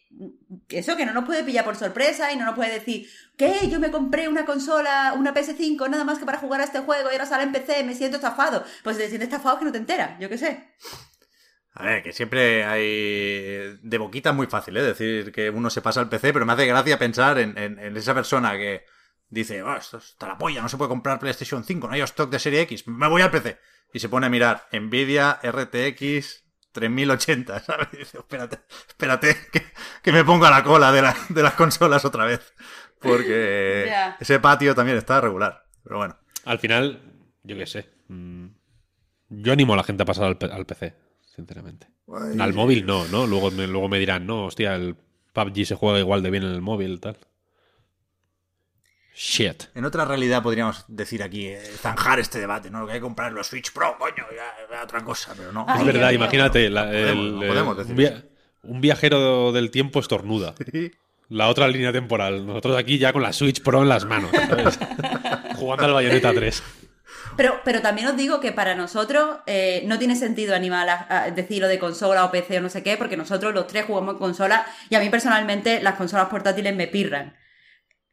eso, 0.69 0.95
que 0.97 1.05
no 1.05 1.13
nos 1.13 1.25
puede 1.25 1.43
pillar 1.43 1.63
por 1.65 1.75
sorpresa 1.75 2.31
y 2.31 2.37
no 2.37 2.45
nos 2.45 2.55
puede 2.55 2.73
decir, 2.73 3.07
¿qué? 3.37 3.69
Yo 3.69 3.79
me 3.79 3.91
compré 3.91 4.27
una 4.27 4.45
consola, 4.45 5.13
una 5.17 5.33
PS5, 5.33 5.89
nada 5.89 6.03
más 6.03 6.19
que 6.19 6.25
para 6.25 6.39
jugar 6.39 6.61
a 6.61 6.63
este 6.65 6.79
juego 6.79 7.09
y 7.09 7.13
ahora 7.13 7.25
sale 7.25 7.43
en 7.43 7.51
PC, 7.51 7.83
me 7.83 7.95
siento 7.95 8.17
estafado. 8.17 8.63
Pues 8.83 8.97
te 8.97 9.07
sientes 9.07 9.29
estafado 9.29 9.55
es 9.55 9.59
que 9.59 9.65
no 9.65 9.71
te 9.71 9.77
enteras, 9.77 10.19
yo 10.19 10.29
qué 10.29 10.37
sé. 10.37 10.73
A 11.73 11.83
ver, 11.85 12.01
que 12.03 12.11
siempre 12.11 12.65
hay 12.65 13.77
de 13.83 13.97
boquita 13.99 14.31
muy 14.33 14.47
fácil, 14.47 14.75
¿eh? 14.77 14.81
Decir 14.83 15.31
que 15.31 15.49
uno 15.51 15.69
se 15.69 15.81
pasa 15.81 15.99
al 15.99 16.09
PC, 16.09 16.33
pero 16.33 16.45
me 16.45 16.53
hace 16.53 16.65
gracia 16.65 16.97
pensar 16.97 17.37
en, 17.37 17.55
en- 17.57 17.77
en 17.77 17.95
esa 17.95 18.15
persona 18.15 18.53
que 18.57 18.83
dice, 19.29 19.61
oh, 19.61 19.75
esto 19.75 19.97
está 19.97 20.27
la 20.27 20.37
polla, 20.39 20.61
no 20.61 20.69
se 20.69 20.77
puede 20.77 20.89
comprar 20.89 21.19
PlayStation 21.19 21.63
5, 21.63 21.87
no 21.87 21.93
hay 21.93 22.01
stock 22.01 22.31
de 22.31 22.39
serie 22.39 22.61
X, 22.61 22.87
me 22.87 23.07
voy 23.07 23.21
al 23.21 23.29
PC. 23.29 23.59
Y 23.93 23.99
se 23.99 24.09
pone 24.09 24.25
a 24.25 24.29
mirar 24.29 24.67
Nvidia 24.71 25.39
RTX 25.43 26.45
3080, 26.71 27.59
¿sabes? 27.63 27.87
Espérate, 28.13 28.59
espérate, 28.87 29.35
que, 29.51 29.63
que 30.01 30.11
me 30.11 30.23
ponga 30.23 30.49
la 30.49 30.63
cola 30.63 30.91
de, 30.91 31.01
la- 31.01 31.15
de 31.29 31.43
las 31.43 31.53
consolas 31.53 32.05
otra 32.05 32.25
vez. 32.25 32.53
Porque 32.99 33.83
ese 34.19 34.39
patio 34.39 34.73
también 34.75 34.97
está 34.97 35.21
regular. 35.21 35.63
Pero 35.83 35.97
bueno. 35.97 36.17
Al 36.45 36.59
final, 36.59 37.01
yo 37.43 37.55
qué 37.57 37.65
sé. 37.65 37.89
mm, 38.07 38.47
Yo 39.29 39.53
animo 39.53 39.73
a 39.73 39.77
la 39.77 39.83
gente 39.83 40.03
a 40.03 40.05
pasar 40.05 40.25
al, 40.41 40.51
al 40.51 40.65
PC, 40.65 40.95
sinceramente. 41.35 41.87
Al 42.39 42.53
móvil 42.53 42.85
no, 42.85 43.05
¿no? 43.07 43.27
Luego 43.27 43.51
me, 43.51 43.67
luego 43.67 43.89
me 43.89 43.99
dirán, 43.99 44.25
no, 44.25 44.45
hostia, 44.45 44.75
el 44.75 44.95
PUBG 45.33 45.65
se 45.65 45.75
juega 45.75 45.99
igual 45.99 46.23
de 46.23 46.31
bien 46.31 46.43
en 46.43 46.51
el 46.51 46.61
móvil, 46.61 46.99
tal. 47.01 47.17
Shit. 49.19 49.63
En 49.73 49.83
otra 49.83 50.05
realidad 50.05 50.43
podríamos 50.43 50.85
decir 50.87 51.23
aquí, 51.23 51.47
eh, 51.47 51.59
zanjar 51.81 52.19
este 52.19 52.39
debate, 52.39 52.69
¿no? 52.69 52.81
Lo 52.81 52.85
que 52.85 52.93
hay 52.93 52.99
que 52.99 53.03
comprar 53.03 53.31
los 53.31 53.47
Switch 53.47 53.73
Pro, 53.73 53.97
coño, 53.97 54.23
ya, 54.35 54.75
ya 54.75 54.83
otra 54.83 55.03
cosa, 55.03 55.33
pero 55.35 55.51
no. 55.51 55.65
Ay, 55.67 55.79
Es 55.79 55.85
verdad, 55.87 56.11
imagínate, 56.11 56.69
la- 56.69 56.85
No 56.85 56.91
podemos, 56.91 57.11
el, 57.25 57.33
no 57.35 57.39
podemos 57.47 57.77
decir 57.77 57.91
un, 57.93 57.97
via- 57.97 58.23
un 58.61 58.81
viajero 58.81 59.51
del 59.51 59.71
tiempo 59.71 59.99
estornuda. 59.99 60.53
La 61.29 61.49
otra 61.49 61.67
línea 61.67 61.91
temporal. 61.91 62.45
Nosotros 62.45 62.77
aquí 62.77 62.99
ya 62.99 63.11
con 63.11 63.21
la 63.21 63.33
Switch 63.33 63.61
Pro 63.61 63.81
en 63.81 63.89
las 63.89 64.05
manos, 64.05 64.31
¿sabes? 64.31 64.79
Jugando 65.57 65.83
al 65.85 65.93
Bayonetta 65.93 66.31
3. 66.33 66.63
Pero, 67.35 67.59
pero 67.65 67.81
también 67.81 68.07
os 68.07 68.15
digo 68.15 68.39
que 68.39 68.51
para 68.53 68.75
nosotros 68.75 69.39
eh, 69.45 69.83
no 69.87 69.99
tiene 69.99 70.15
sentido 70.15 70.55
animar 70.55 70.87
a, 70.87 71.23
a 71.23 71.31
decir 71.31 71.61
lo 71.61 71.67
de 71.67 71.79
consola 71.79 72.23
o 72.23 72.31
PC 72.31 72.59
o 72.59 72.61
no 72.61 72.69
sé 72.69 72.81
qué, 72.81 72.95
porque 72.97 73.17
nosotros 73.17 73.53
los 73.53 73.67
tres 73.67 73.85
jugamos 73.85 74.13
en 74.13 74.19
consola 74.19 74.65
y 74.89 74.95
a 74.95 74.99
mí 75.01 75.09
personalmente 75.09 75.81
las 75.81 75.95
consolas 75.95 76.27
portátiles 76.29 76.73
me 76.75 76.87
pirran. 76.87 77.35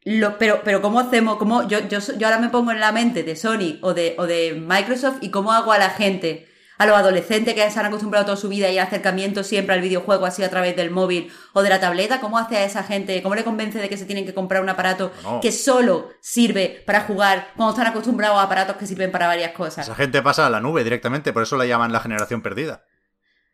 Lo- 0.05 0.37
pero, 0.37 0.61
pero 0.63 0.81
¿cómo 0.81 0.99
hacemos? 0.99 1.37
¿Cómo, 1.37 1.67
yo, 1.67 1.79
yo, 1.87 1.99
yo 2.17 2.27
ahora 2.27 2.39
me 2.39 2.49
pongo 2.49 2.71
en 2.71 2.79
la 2.79 2.91
mente 2.91 3.23
de 3.23 3.35
Sony 3.35 3.79
o 3.81 3.93
de, 3.93 4.15
o 4.17 4.25
de 4.27 4.53
Microsoft 4.53 5.17
y 5.21 5.31
cómo 5.31 5.51
hago 5.51 5.71
a 5.71 5.77
la 5.79 5.89
gente, 5.89 6.47
a 6.77 6.85
los 6.85 6.95
adolescentes 6.95 7.53
que 7.55 7.71
se 7.71 7.79
han 7.79 7.85
acostumbrado 7.87 8.25
toda 8.25 8.37
su 8.37 8.47
vida 8.49 8.69
y 8.69 8.77
acercamiento 8.77 9.43
siempre 9.43 9.73
al 9.73 9.81
videojuego 9.81 10.25
así 10.27 10.43
a 10.43 10.49
través 10.49 10.75
del 10.75 10.91
móvil 10.91 11.31
o 11.53 11.63
de 11.63 11.69
la 11.69 11.79
tableta, 11.79 12.19
¿cómo 12.19 12.37
hace 12.37 12.57
a 12.57 12.65
esa 12.65 12.83
gente? 12.83 13.21
¿Cómo 13.23 13.33
le 13.33 13.43
convence 13.43 13.79
de 13.79 13.89
que 13.89 13.97
se 13.97 14.05
tienen 14.05 14.25
que 14.25 14.33
comprar 14.33 14.61
un 14.61 14.69
aparato 14.69 15.11
que 15.41 15.51
solo 15.51 16.09
sirve 16.21 16.83
para 16.85 17.01
jugar 17.01 17.47
cuando 17.55 17.71
están 17.73 17.87
acostumbrados 17.87 18.37
a 18.37 18.43
aparatos 18.43 18.75
que 18.75 18.85
sirven 18.85 19.09
para 19.11 19.25
varias 19.27 19.53
cosas? 19.53 19.87
Esa 19.87 19.95
gente 19.95 20.21
pasa 20.21 20.45
a 20.45 20.49
la 20.51 20.59
nube 20.59 20.83
directamente, 20.83 21.33
por 21.33 21.43
eso 21.43 21.55
la 21.57 21.65
llaman 21.65 21.91
la 21.91 21.99
generación 22.01 22.41
perdida. 22.43 22.83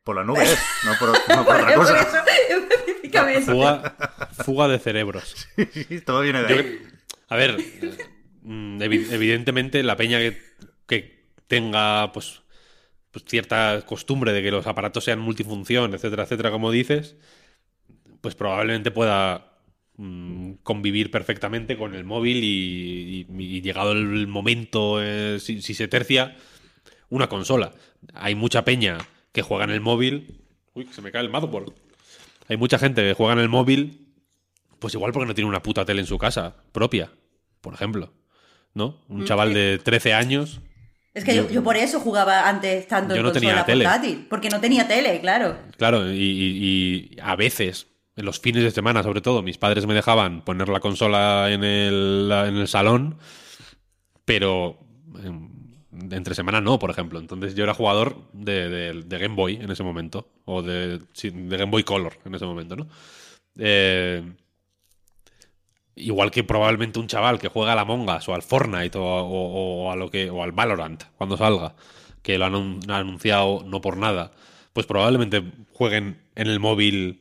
Por 0.03 0.15
la 0.15 0.23
nube 0.23 0.43
es, 0.51 0.59
no 0.83 0.93
por, 0.99 1.09
no 1.29 1.45
por 1.45 1.55
otra 1.55 1.75
Por 1.75 1.75
cosa. 1.75 1.99
eso, 2.01 2.17
específicamente. 3.19 3.51
Fuga, 3.51 4.35
fuga 4.43 4.67
de 4.67 4.79
cerebros. 4.79 5.47
Todo 6.05 6.21
viene 6.21 6.43
de 6.43 6.49
Yo 6.49 6.55
ahí. 6.59 6.79
a 7.29 7.35
ver, 7.35 7.57
mm, 8.41 8.79
evi- 8.81 9.11
evidentemente 9.11 9.83
la 9.83 9.95
peña 9.97 10.19
que, 10.19 10.41
que 10.87 11.25
tenga 11.47 12.11
pues, 12.11 12.41
pues 13.11 13.25
cierta 13.27 13.83
costumbre 13.85 14.33
de 14.33 14.41
que 14.41 14.51
los 14.51 14.67
aparatos 14.67 15.03
sean 15.03 15.19
multifunción, 15.19 15.93
etcétera, 15.93 16.23
etcétera, 16.23 16.51
como 16.51 16.71
dices, 16.71 17.15
pues 18.21 18.35
probablemente 18.35 18.91
pueda 18.91 19.57
mm, 19.97 20.53
convivir 20.63 21.11
perfectamente 21.11 21.77
con 21.77 21.95
el 21.95 22.03
móvil 22.03 22.43
y, 22.43 23.25
y- 23.29 23.43
y 23.57 23.61
llegado 23.61 23.91
el 23.91 24.27
momento, 24.27 25.01
eh, 25.01 25.37
si, 25.39 25.61
si 25.61 25.73
se 25.73 25.87
tercia, 25.87 26.35
una 27.09 27.27
consola. 27.27 27.73
Hay 28.13 28.35
mucha 28.35 28.63
peña 28.63 28.97
que 29.33 29.41
juega 29.41 29.65
en 29.65 29.71
el 29.71 29.81
móvil. 29.81 30.39
Uy, 30.73 30.85
que 30.85 30.93
se 30.93 31.01
me 31.01 31.11
cae 31.11 31.21
el 31.23 31.29
motherboard. 31.29 31.73
Hay 32.47 32.57
mucha 32.57 32.77
gente 32.79 33.01
que 33.01 33.13
juega 33.13 33.33
en 33.33 33.39
el 33.39 33.49
móvil 33.49 34.07
pues 34.79 34.93
igual 34.95 35.11
porque 35.13 35.27
no 35.27 35.35
tiene 35.35 35.47
una 35.47 35.61
puta 35.61 35.85
tele 35.85 36.01
en 36.01 36.07
su 36.07 36.17
casa 36.17 36.55
propia, 36.71 37.11
por 37.61 37.73
ejemplo. 37.73 38.11
¿No? 38.73 38.99
Un 39.09 39.25
chaval 39.25 39.53
de 39.53 39.79
13 39.83 40.13
años. 40.13 40.61
Es 41.13 41.23
que 41.25 41.35
yo, 41.35 41.49
yo 41.49 41.61
por 41.61 41.75
eso 41.75 41.99
jugaba 41.99 42.47
antes 42.47 42.87
tanto 42.87 43.13
Yo 43.13 43.19
en 43.19 43.25
no 43.27 43.31
tenía 43.33 43.49
consola 43.49 43.65
tele. 43.65 43.83
portátil. 43.83 44.27
Porque 44.29 44.49
no 44.49 44.59
tenía 44.61 44.87
tele, 44.87 45.19
claro. 45.19 45.57
Claro, 45.77 46.09
y, 46.11 46.17
y- 46.17 47.11
y 47.15 47.19
a 47.21 47.35
veces, 47.35 47.87
en 48.15 48.25
los 48.25 48.39
fines 48.39 48.63
de 48.63 48.71
semana 48.71 49.03
sobre 49.03 49.19
todo, 49.21 49.43
mis 49.43 49.57
padres 49.57 49.85
me 49.85 49.93
dejaban 49.93 50.43
poner 50.45 50.69
la 50.69 50.79
consola 50.79 51.51
en 51.51 51.63
el, 51.65 52.31
en 52.47 52.55
el 52.55 52.67
salón, 52.69 53.17
pero 54.25 54.77
em, 55.93 56.11
entre 56.13 56.35
semana 56.35 56.61
no, 56.61 56.79
por 56.79 56.89
ejemplo. 56.89 57.19
Entonces 57.19 57.55
yo 57.55 57.63
era 57.63 57.73
jugador 57.73 58.17
de, 58.33 58.69
de- 58.69 59.03
de 59.03 59.17
Game 59.17 59.35
Boy 59.35 59.55
en 59.55 59.71
ese 59.71 59.83
momento, 59.83 60.27
o 60.45 60.61
de, 60.61 60.99
de 60.99 61.57
Game 61.57 61.71
Boy 61.71 61.83
Color 61.83 62.17
en 62.25 62.35
ese 62.35 62.45
momento, 62.45 62.75
¿no? 62.75 62.87
Eh, 63.57 64.23
igual 65.95 66.31
que 66.31 66.43
probablemente 66.43 66.99
un 66.99 67.07
chaval 67.07 67.39
que 67.39 67.49
juega 67.49 67.73
a 67.73 67.75
la 67.75 67.85
Mongas 67.85 68.27
o 68.29 68.33
al 68.33 68.41
Fortnite 68.41 68.97
o, 68.97 69.03
o- 69.03 69.85
o 69.87 69.91
a 69.91 69.95
lo 69.95 70.09
que 70.09 70.29
o 70.29 70.43
al 70.43 70.51
Valorant 70.51 71.03
cuando 71.17 71.37
salga, 71.37 71.75
que 72.21 72.37
lo 72.37 72.45
han 72.45 72.79
anunciado 72.89 73.63
no 73.65 73.81
por 73.81 73.97
nada, 73.97 74.31
pues 74.73 74.85
probablemente 74.85 75.43
jueguen 75.73 76.21
en 76.35 76.47
el 76.47 76.59
móvil 76.59 77.20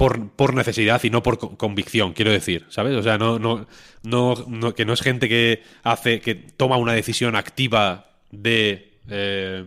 por, 0.00 0.30
por 0.30 0.54
necesidad 0.54 1.04
y 1.04 1.10
no 1.10 1.22
por 1.22 1.36
co- 1.38 1.58
convicción, 1.58 2.14
quiero 2.14 2.30
decir, 2.30 2.64
¿sabes? 2.70 2.96
O 2.96 3.02
sea, 3.02 3.18
no, 3.18 3.38
no, 3.38 3.66
no, 4.02 4.34
no- 4.48 4.74
que 4.74 4.86
no 4.86 4.94
es 4.94 5.02
gente 5.02 5.28
que 5.28 5.62
hace, 5.82 6.20
que 6.20 6.34
toma 6.34 6.78
una 6.78 6.94
decisión 6.94 7.36
activa 7.36 8.10
de 8.30 8.98
eh, 9.10 9.66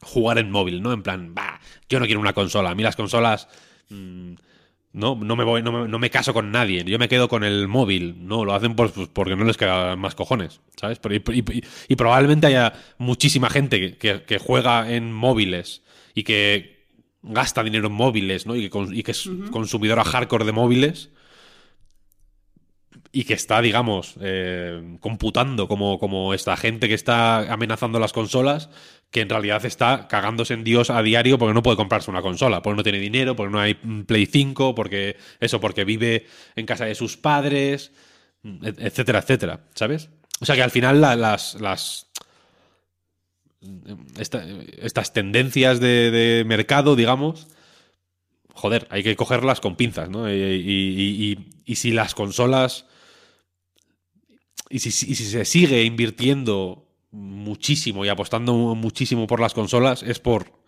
jugar 0.00 0.38
en 0.38 0.50
móvil, 0.50 0.82
¿no? 0.82 0.92
En 0.92 1.04
plan, 1.04 1.32
bah, 1.32 1.60
yo 1.88 2.00
no 2.00 2.06
quiero 2.06 2.20
una 2.20 2.32
consola. 2.32 2.70
A 2.70 2.74
mí 2.74 2.82
las 2.82 2.96
consolas 2.96 3.46
mm, 3.88 4.32
no, 4.94 5.14
no 5.14 5.36
me 5.36 5.44
voy, 5.44 5.62
no 5.62 5.70
me, 5.70 5.86
no 5.88 6.00
me 6.00 6.10
caso 6.10 6.34
con 6.34 6.50
nadie. 6.50 6.82
Yo 6.84 6.98
me 6.98 7.08
quedo 7.08 7.28
con 7.28 7.44
el 7.44 7.68
móvil. 7.68 8.16
No, 8.26 8.44
lo 8.44 8.54
hacen 8.54 8.74
por- 8.74 8.90
pues, 8.90 9.08
porque 9.12 9.36
no 9.36 9.44
les 9.44 9.56
quedan 9.56 9.96
más 10.00 10.16
cojones, 10.16 10.60
¿sabes? 10.76 11.00
Y, 11.88 11.94
probablemente 11.94 12.48
haya 12.48 12.72
muchísima 12.98 13.48
gente 13.48 13.96
que 13.96 14.38
juega 14.38 14.92
en 14.92 15.12
móviles 15.12 15.82
y 16.16 16.24
que 16.24 16.81
gasta 17.22 17.62
dinero 17.62 17.86
en 17.88 17.92
móviles, 17.94 18.46
¿no? 18.46 18.56
Y 18.56 18.62
que, 18.62 18.70
con- 18.70 18.94
y 18.96 19.02
que 19.02 19.12
es 19.12 19.28
consumidora 19.50 20.04
hardcore 20.04 20.44
de 20.44 20.52
móviles 20.52 21.10
y 23.10 23.24
que 23.24 23.34
está, 23.34 23.60
digamos, 23.60 24.14
eh, 24.20 24.96
computando 25.00 25.68
como, 25.68 25.98
como 25.98 26.34
esta 26.34 26.56
gente 26.56 26.88
que 26.88 26.94
está 26.94 27.52
amenazando 27.52 27.98
las 27.98 28.12
consolas, 28.12 28.70
que 29.10 29.20
en 29.20 29.28
realidad 29.28 29.64
está 29.66 30.08
cagándose 30.08 30.54
en 30.54 30.64
Dios 30.64 30.88
a 30.90 31.02
diario 31.02 31.38
porque 31.38 31.52
no 31.54 31.62
puede 31.62 31.76
comprarse 31.76 32.10
una 32.10 32.22
consola, 32.22 32.62
porque 32.62 32.76
no 32.78 32.82
tiene 32.82 32.98
dinero, 32.98 33.36
porque 33.36 33.52
no 33.52 33.60
hay 33.60 33.74
Play 33.74 34.26
5, 34.26 34.74
porque 34.74 35.16
eso, 35.40 35.60
porque 35.60 35.84
vive 35.84 36.26
en 36.56 36.64
casa 36.66 36.86
de 36.86 36.94
sus 36.94 37.16
padres, 37.18 37.92
et- 38.62 38.80
etcétera, 38.80 39.18
etcétera, 39.20 39.60
¿sabes? 39.74 40.08
O 40.40 40.46
sea 40.46 40.54
que 40.54 40.62
al 40.62 40.70
final 40.70 41.00
la- 41.00 41.14
las, 41.16 41.54
las 41.60 42.08
esta- 44.18 44.44
estas 44.78 45.12
tendencias 45.12 45.80
de, 45.80 46.44
mercado, 46.46 46.96
digamos, 46.96 47.48
joder, 48.54 48.86
hay 48.90 49.02
que 49.02 49.16
cogerlas 49.16 49.60
con 49.60 49.76
pinzas, 49.76 50.10
¿no? 50.10 50.30
Y, 50.32 51.38
si 51.74 51.90
las 51.90 52.14
consolas 52.14 52.86
y 54.68 54.80
si, 54.80 54.88
y 54.88 55.14
si 55.14 55.24
se 55.24 55.44
sigue 55.44 55.84
invirtiendo 55.84 56.86
muchísimo 57.10 58.04
y 58.04 58.08
apostando 58.08 58.74
muchísimo 58.74 59.26
por 59.26 59.40
las 59.40 59.54
consolas, 59.54 60.02
es 60.02 60.18
por 60.18 60.62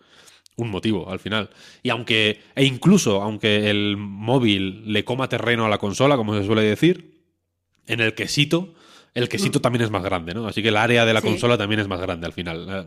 un 0.57 0.69
motivo 0.69 1.09
al 1.09 1.19
final. 1.19 1.49
Y 1.83 1.89
aunque, 1.89 2.41
e 2.55 2.65
incluso 2.65 3.21
aunque 3.21 3.69
el 3.69 3.97
móvil 3.97 4.91
le 4.91 5.03
coma 5.03 5.29
terreno 5.29 5.65
a 5.65 5.69
la 5.69 5.77
consola, 5.77 6.17
como 6.17 6.35
se 6.37 6.45
suele 6.45 6.61
decir, 6.61 7.23
en 7.87 7.99
el 7.99 8.15
quesito, 8.15 8.73
el 9.15 9.27
quesito 9.29 9.59
también 9.59 9.83
es 9.83 9.89
más 9.89 10.03
grande, 10.03 10.33
¿no? 10.35 10.45
Así 10.47 10.61
que 10.61 10.67
el 10.69 10.77
área 10.77 11.05
de 11.05 11.13
la 11.13 11.21
Sí. 11.21 11.27
consola 11.27 11.57
también 11.57 11.79
es 11.81 11.87
más 11.87 11.99
grande 11.99 12.27
al 12.27 12.33
final. 12.33 12.67
Eh, 12.69 12.85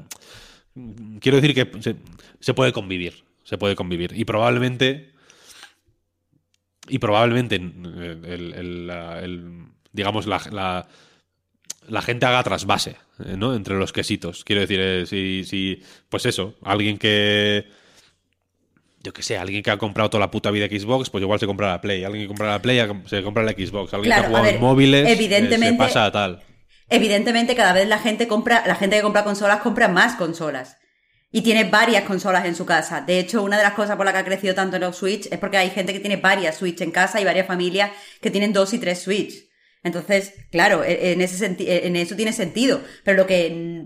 Quiero 1.20 1.40
decir 1.40 1.54
que 1.54 1.82
se, 1.82 1.96
se 2.38 2.54
puede 2.54 2.72
convivir, 2.72 3.24
se 3.42 3.58
puede 3.58 3.74
convivir. 3.74 4.12
Y 4.14 4.24
probablemente, 4.24 5.10
y 6.88 6.98
probablemente, 6.98 7.56
eh, 7.56 8.20
el, 8.24 8.54
el- 8.54 8.86
la- 8.86 9.20
el- 9.20 9.64
digamos, 9.92 10.26
la, 10.26 10.40
la, 10.52 10.86
la 11.88 12.02
gente 12.02 12.26
haga 12.26 12.42
trasvase, 12.44 12.96
eh, 13.24 13.36
¿no? 13.36 13.54
Entre 13.54 13.76
los 13.76 13.92
quesitos. 13.92 14.44
Quiero 14.44 14.60
decir, 14.60 14.78
eh, 14.80 15.06
si, 15.06 15.44
si, 15.44 15.82
pues 16.08 16.24
eso, 16.26 16.54
alguien 16.62 16.98
que, 16.98 17.66
yo 19.02 19.12
qué 19.12 19.22
sé, 19.22 19.38
alguien 19.38 19.62
que 19.62 19.70
ha 19.70 19.76
comprado 19.78 20.10
toda 20.10 20.20
la 20.20 20.30
puta 20.30 20.50
vida 20.50 20.66
Xbox, 20.66 21.10
pues 21.10 21.22
igual 21.22 21.38
se 21.38 21.46
compra 21.46 21.68
la 21.68 21.80
Play. 21.80 22.04
Alguien 22.04 22.24
que 22.24 22.28
compra 22.28 22.48
la 22.48 22.60
Play 22.62 22.80
se 23.06 23.22
compra 23.22 23.42
la 23.42 23.52
Xbox. 23.52 23.94
Alguien 23.94 24.10
Claro, 24.12 24.22
que 24.22 24.26
ha 24.26 24.28
jugado 24.28 24.44
ver, 24.44 24.54
en 24.56 24.60
móviles 24.60 25.06
eh, 25.08 25.12
evidentemente- 25.12 25.70
se 25.70 25.78
pasa 25.78 26.04
a 26.06 26.12
tal. 26.12 26.42
Evidentemente, 26.90 27.54
cada 27.54 27.72
vez 27.74 27.86
la 27.86 27.98
gente 27.98 28.26
compra, 28.28 28.64
la 28.66 28.74
gente 28.74 28.96
que 28.96 29.02
compra 29.02 29.22
consolas 29.24 29.60
compra 29.60 29.88
más 29.88 30.14
consolas. 30.16 30.76
Y 31.30 31.42
tiene 31.42 31.64
varias 31.64 32.04
consolas 32.04 32.46
en 32.46 32.54
su 32.54 32.64
casa. 32.64 33.02
De 33.02 33.18
hecho, 33.18 33.42
una 33.42 33.58
de 33.58 33.62
las 33.62 33.74
cosas 33.74 33.96
por 33.96 34.06
las 34.06 34.14
que 34.14 34.20
ha 34.20 34.24
crecido 34.24 34.54
tanto 34.54 34.78
los 34.78 34.96
Switch 34.96 35.26
es 35.30 35.38
porque 35.38 35.58
hay 35.58 35.68
gente 35.68 35.92
que 35.92 36.00
tiene 36.00 36.16
varias 36.16 36.56
Switch 36.56 36.80
en 36.80 36.90
casa 36.90 37.20
y 37.20 37.24
varias 37.24 37.46
familias 37.46 37.90
que 38.22 38.30
tienen 38.30 38.54
dos 38.54 38.72
y 38.72 38.78
tres 38.78 39.00
Switch. 39.02 39.34
Entonces, 39.84 40.32
claro, 40.50 40.82
e- 40.82 41.12
en, 41.12 41.20
ese 41.20 41.44
en 41.46 41.96
eso 41.96 42.16
tiene 42.16 42.32
sentido. 42.32 42.80
Pero 43.04 43.18
lo 43.18 43.26
que. 43.26 43.84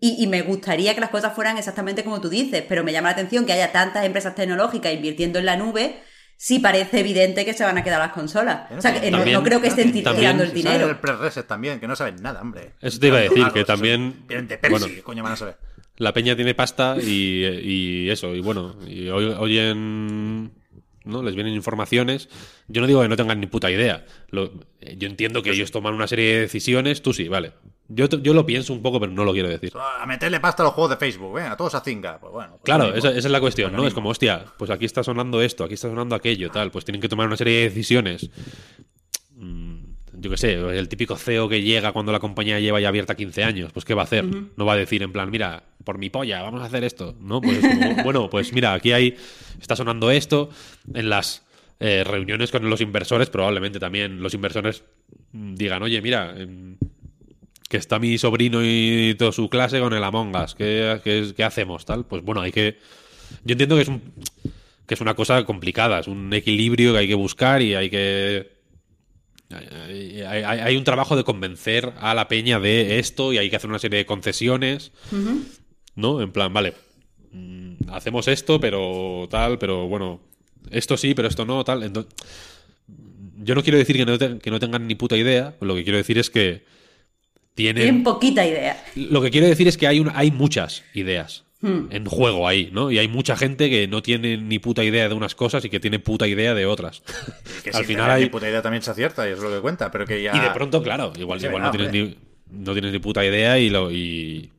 Y, 0.00 0.22
y 0.22 0.26
me 0.26 0.42
gustaría 0.42 0.94
que 0.94 1.00
las 1.00 1.10
cosas 1.10 1.34
fueran 1.34 1.56
exactamente 1.56 2.04
como 2.04 2.20
tú 2.20 2.28
dices, 2.28 2.62
pero 2.68 2.84
me 2.84 2.92
llama 2.92 3.08
la 3.08 3.12
atención 3.14 3.46
que 3.46 3.52
haya 3.52 3.72
tantas 3.72 4.04
empresas 4.04 4.34
tecnológicas 4.34 4.92
invirtiendo 4.92 5.38
en 5.38 5.46
la 5.46 5.56
nube. 5.56 6.00
Sí 6.36 6.58
parece 6.58 7.00
evidente 7.00 7.44
que 7.44 7.54
se 7.54 7.62
van 7.64 7.78
a 7.78 7.84
quedar 7.84 8.00
las 8.00 8.12
consolas. 8.12 8.70
O 8.76 8.80
sea, 8.82 9.00
que 9.00 9.10
no, 9.10 9.18
También- 9.18 9.38
no 9.38 9.44
creo 9.44 9.60
que 9.62 9.68
estén 9.68 9.92
también- 9.92 10.16
tirando 10.16 10.42
el 10.42 10.50
Si 10.50 10.56
dinero. 10.56 10.88
el 10.90 10.98
pre-reset 10.98 11.46
también, 11.46 11.78
que 11.80 11.86
no 11.86 11.94
saben 11.96 12.16
nada, 12.16 12.40
hombre. 12.42 12.72
Eso 12.82 12.98
te 12.98 13.06
iba 13.06 13.18
a 13.18 13.20
decir, 13.20 13.36
Claro, 13.38 13.52
que 13.54 13.64
también- 13.64 14.26
de 14.26 14.42
Pepsi, 14.58 14.68
bueno. 14.70 14.86
¿qué 14.86 15.02
coño 15.02 15.22
van 15.22 15.32
a 15.32 15.36
saber? 15.36 15.56
La 15.96 16.12
peña 16.12 16.34
tiene 16.34 16.54
pasta 16.56 16.96
y, 17.00 17.44
y 17.62 18.10
eso, 18.10 18.34
y 18.34 18.40
bueno, 18.40 18.76
y 18.84 19.08
oy- 19.10 19.32
oyen, 19.38 20.52
¿no? 21.04 21.22
Les 21.22 21.36
vienen 21.36 21.54
informaciones. 21.54 22.28
Yo 22.66 22.80
no 22.80 22.88
digo 22.88 23.00
que 23.00 23.08
no 23.08 23.16
tengan 23.16 23.38
ni 23.40 23.46
puta 23.46 23.70
idea. 23.70 24.04
Lo- 24.30 24.52
yo 24.96 25.08
entiendo 25.08 25.40
que 25.44 25.50
ellos 25.50 25.70
toman 25.70 25.94
una 25.94 26.08
serie 26.08 26.34
de 26.34 26.40
decisiones, 26.40 27.00
tú 27.00 27.12
sí, 27.14 27.28
vale. 27.28 27.52
Yo, 27.88 28.08
yo 28.08 28.32
lo 28.32 28.46
pienso 28.46 28.72
un 28.72 28.80
poco, 28.82 28.98
pero 28.98 29.12
no 29.12 29.24
lo 29.24 29.32
quiero 29.32 29.48
decir. 29.48 29.72
A 29.76 30.06
meterle 30.06 30.40
pasta 30.40 30.62
a 30.62 30.66
los 30.66 30.74
juegos 30.74 30.90
de 30.90 30.96
Facebook, 30.96 31.34
venga, 31.34 31.56
todos 31.56 31.74
a 31.74 31.80
Zinga. 31.80 32.18
Pues 32.18 32.32
bueno. 32.32 32.50
pues 32.52 32.62
Claro, 32.62 32.94
esa, 32.94 33.10
esa 33.10 33.18
es 33.18 33.30
la 33.30 33.40
cuestión, 33.40 33.72
¿no? 33.74 33.86
Es 33.86 33.92
como, 33.92 34.08
hostia, 34.08 34.44
pues 34.56 34.70
aquí 34.70 34.86
está 34.86 35.02
sonando 35.04 35.42
esto, 35.42 35.64
aquí 35.64 35.74
está 35.74 35.88
sonando 35.88 36.14
aquello, 36.14 36.50
tal. 36.50 36.70
Pues 36.70 36.84
tienen 36.84 37.00
que 37.00 37.08
tomar 37.08 37.26
una 37.26 37.36
serie 37.36 37.58
de 37.58 37.64
decisiones. 37.68 38.30
Mm, 39.36 39.76
Yo 40.14 40.30
qué 40.30 40.36
sé, 40.38 40.54
el 40.54 40.88
típico 40.88 41.16
CEO 41.16 41.48
que 41.48 41.60
llega 41.60 41.92
cuando 41.92 42.10
la 42.12 42.20
compañía 42.20 42.58
lleva 42.58 42.80
ya 42.80 42.88
abierta 42.88 43.14
15 43.14 43.44
años, 43.44 43.72
pues 43.72 43.84
¿qué 43.84 43.92
va 43.92 44.02
a 44.02 44.04
hacer? 44.04 44.24
No 44.56 44.64
va 44.64 44.72
a 44.72 44.76
decir 44.76 45.02
en 45.02 45.12
plan, 45.12 45.30
mira, 45.30 45.64
por 45.84 45.98
mi 45.98 46.08
polla, 46.08 46.40
vamos 46.42 46.62
a 46.62 46.64
hacer 46.66 46.84
esto. 46.84 47.14
No, 47.20 47.40
pues 47.42 47.62
es 47.62 47.78
como, 47.78 48.02
bueno, 48.02 48.30
pues 48.30 48.52
mira, 48.54 48.72
aquí 48.72 48.92
hay, 48.92 49.16
está 49.60 49.76
sonando 49.76 50.10
esto. 50.10 50.48
En 50.94 51.10
las 51.10 51.42
eh, 51.80 52.02
reuniones 52.04 52.50
con 52.50 52.68
los 52.70 52.80
inversores, 52.80 53.28
probablemente 53.28 53.78
también 53.78 54.22
los 54.22 54.32
inversores 54.32 54.84
digan, 55.32 55.82
oye, 55.82 56.00
mira, 56.00 56.32
em, 56.38 56.78
que 57.68 57.76
está 57.76 57.98
mi 57.98 58.18
sobrino 58.18 58.60
y 58.62 59.14
toda 59.18 59.32
su 59.32 59.48
clase 59.48 59.80
con 59.80 59.92
el 59.92 60.04
Among 60.04 60.34
Us, 60.36 60.54
¿qué, 60.54 61.00
qué- 61.02 61.32
qué 61.36 61.44
hacemos? 61.44 61.84
Tal, 61.84 62.04
pues 62.06 62.22
bueno, 62.22 62.40
hay 62.40 62.52
que. 62.52 62.78
Yo 63.44 63.52
entiendo 63.52 63.76
que 63.76 63.82
es 63.82 63.88
un, 63.88 64.02
que 64.86 64.94
es 64.94 65.00
una 65.00 65.14
cosa 65.14 65.44
complicada, 65.44 65.98
es 66.00 66.06
un 66.08 66.32
equilibrio 66.32 66.92
que 66.92 66.98
hay 66.98 67.08
que 67.08 67.14
buscar 67.14 67.62
y 67.62 67.74
hay 67.74 67.90
que. 67.90 68.52
Hay, 69.50 70.20
hay- 70.22 70.60
hay 70.60 70.76
un 70.76 70.84
trabajo 70.84 71.16
de 71.16 71.24
convencer 71.24 71.92
a 72.00 72.14
la 72.14 72.28
peña 72.28 72.58
de 72.60 72.98
esto 72.98 73.32
y 73.32 73.38
hay 73.38 73.50
que 73.50 73.56
hacer 73.56 73.70
una 73.70 73.78
serie 73.78 73.98
de 73.98 74.06
concesiones, 74.06 74.92
¿no? 75.96 76.20
En 76.20 76.32
plan, 76.32 76.52
vale, 76.52 76.74
mm, 77.32 77.88
hacemos 77.90 78.26
esto, 78.28 78.58
pero 78.60 79.26
tal, 79.30 79.58
pero 79.58 79.86
bueno, 79.86 80.20
esto 80.70 80.96
sí, 80.96 81.14
pero 81.14 81.28
esto 81.28 81.44
no, 81.44 81.62
tal. 81.64 81.82
Entonces, 81.82 82.12
yo 83.42 83.54
no 83.54 83.62
quiero 83.62 83.78
decir 83.78 83.96
que 83.96 84.06
no, 84.06 84.18
te- 84.18 84.38
que 84.38 84.50
no 84.50 84.58
tengan 84.58 84.86
ni 84.86 84.94
puta 84.96 85.16
idea, 85.16 85.54
lo 85.60 85.74
que 85.74 85.84
quiero 85.84 85.98
decir 85.98 86.18
es 86.18 86.30
que 86.30 86.64
tienen 87.54 87.82
Tienen 87.82 88.02
poquita 88.02 88.46
idea. 88.46 88.82
lo 88.96 89.20
que 89.22 89.30
quiero 89.30 89.46
decir 89.46 89.68
es 89.68 89.76
que 89.78 89.86
hay, 89.86 90.00
un- 90.00 90.10
hay 90.14 90.30
muchas 90.30 90.82
ideas 90.94 91.44
Hmm. 91.60 91.86
en 91.90 92.04
juego 92.04 92.46
ahí, 92.46 92.68
¿no? 92.72 92.90
Y 92.90 92.98
hay 92.98 93.08
mucha 93.08 93.36
gente 93.36 93.70
que 93.70 93.88
no 93.88 94.02
tiene 94.02 94.36
ni 94.36 94.58
puta 94.58 94.84
idea 94.84 95.08
de 95.08 95.14
unas 95.14 95.34
cosas 95.34 95.64
y 95.64 95.70
que 95.70 95.80
tiene 95.80 95.98
puta 95.98 96.26
idea 96.28 96.52
de 96.52 96.66
otras. 96.66 97.02
Que 97.64 97.70
Al 97.70 97.76
sin 97.76 97.84
final 97.86 98.10
hay... 98.10 98.24
ni 98.24 98.28
puta 98.28 98.48
idea 98.50 98.60
también 98.60 98.82
se 98.82 98.90
acierta 98.90 99.26
y 99.26 99.32
es 99.32 99.38
lo 99.38 99.50
que 99.50 99.60
cuenta, 99.60 99.90
pero 99.90 100.04
que 100.04 100.22
ya... 100.22 100.36
Y 100.36 100.40
de 100.40 100.50
pronto, 100.50 100.82
claro, 100.82 101.12
igual, 101.18 101.42
igual 101.42 101.62
no, 101.62 101.70
tienes 101.70 101.90
ni, 101.90 102.16
no 102.50 102.72
tienes 102.74 102.92
ni 102.92 102.98
puta 102.98 103.24
idea 103.24 103.58
y 103.58 103.70
lo 103.70 103.90
y, 103.90 104.50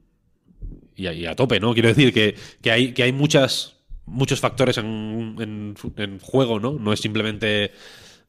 y, 0.96 1.06
a- 1.06 1.14
y 1.14 1.28
a 1.28 1.36
tope, 1.36 1.60
¿no? 1.60 1.74
Quiero 1.74 1.90
decir 1.90 2.12
que, 2.12 2.34
que 2.64 2.72
hay, 2.72 2.94
que 2.94 3.04
hay 3.04 3.12
muchas, 3.12 3.76
muchos 4.08 4.40
factores 4.40 4.80
en, 4.80 5.36
en, 5.40 5.76
en 5.98 6.20
juego, 6.20 6.60
¿no? 6.60 6.72
No 6.80 6.92
es 6.92 7.02
simplemente, 7.02 7.72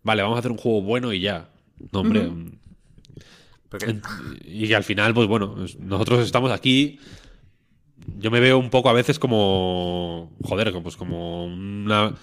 vale, 0.03 0.21
vamos 0.21 0.37
a 0.37 0.41
hacer 0.41 0.51
un 0.51 0.59
juego 0.59 0.83
bueno 0.83 1.15
y 1.15 1.21
ya. 1.21 1.49
No, 1.93 2.01
hombre. 2.01 2.29
Y 4.45 4.73
al 4.73 4.85
final, 4.85 5.15
pues 5.15 5.27
bueno, 5.29 5.57
nosotros 5.81 6.21
estamos 6.25 6.51
aquí. 6.51 6.99
Yo 8.19 8.31
me 8.31 8.41
veo 8.41 8.59
un 8.59 8.71
poco 8.71 8.89
a 8.89 8.93
veces 8.93 9.19
como. 9.19 10.33
Joder, 10.43 10.71
como- 10.73 10.83
pues 10.85 10.97
como 10.97 11.45
una. 11.47 12.15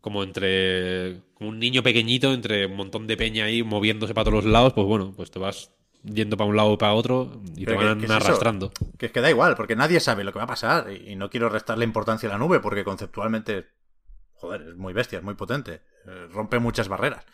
Como 0.00 0.22
entre. 0.22 1.20
Como 1.34 1.50
un 1.50 1.58
niño 1.58 1.82
pequeñito, 1.82 2.32
entre 2.32 2.66
un 2.66 2.76
montón 2.76 3.06
de 3.06 3.16
peña 3.16 3.44
ahí 3.44 3.62
moviéndose 3.62 4.14
para 4.14 4.24
todos 4.24 4.44
los 4.44 4.52
lados. 4.52 4.72
Pues 4.72 4.86
bueno, 4.86 5.12
pues 5.14 5.30
te 5.30 5.38
vas 5.38 5.72
yendo 6.02 6.36
para 6.38 6.48
un 6.48 6.56
lado 6.56 6.72
y 6.72 6.76
para 6.78 6.94
otro 6.94 7.30
y 7.56 7.66
Pero 7.66 7.78
te 7.80 7.84
van 7.84 8.00
que 8.00 8.10
arrastrando. 8.10 8.72
Que 8.98 9.06
es 9.06 9.12
que 9.12 9.20
da 9.20 9.28
igual, 9.30 9.54
porque 9.56 9.76
nadie 9.76 10.00
sabe 10.00 10.24
lo 10.24 10.32
que 10.32 10.38
va 10.38 10.44
a 10.44 10.48
pasar. 10.48 10.86
Y 10.90 11.12
y 11.12 11.16
no 11.16 11.28
quiero 11.28 11.48
restarle 11.50 11.84
importancia 11.84 12.28
a 12.28 12.32
la 12.32 12.38
nube, 12.38 12.60
porque 12.60 12.84
conceptualmente, 12.84 13.66
joder, 14.34 14.62
es 14.70 14.76
muy 14.76 14.94
bestia, 14.94 15.18
es 15.18 15.24
muy 15.24 15.34
potente. 15.34 15.82
eh, 16.06 16.28
rompe 16.32 16.58
muchas 16.58 16.88
barreras. 16.88 17.26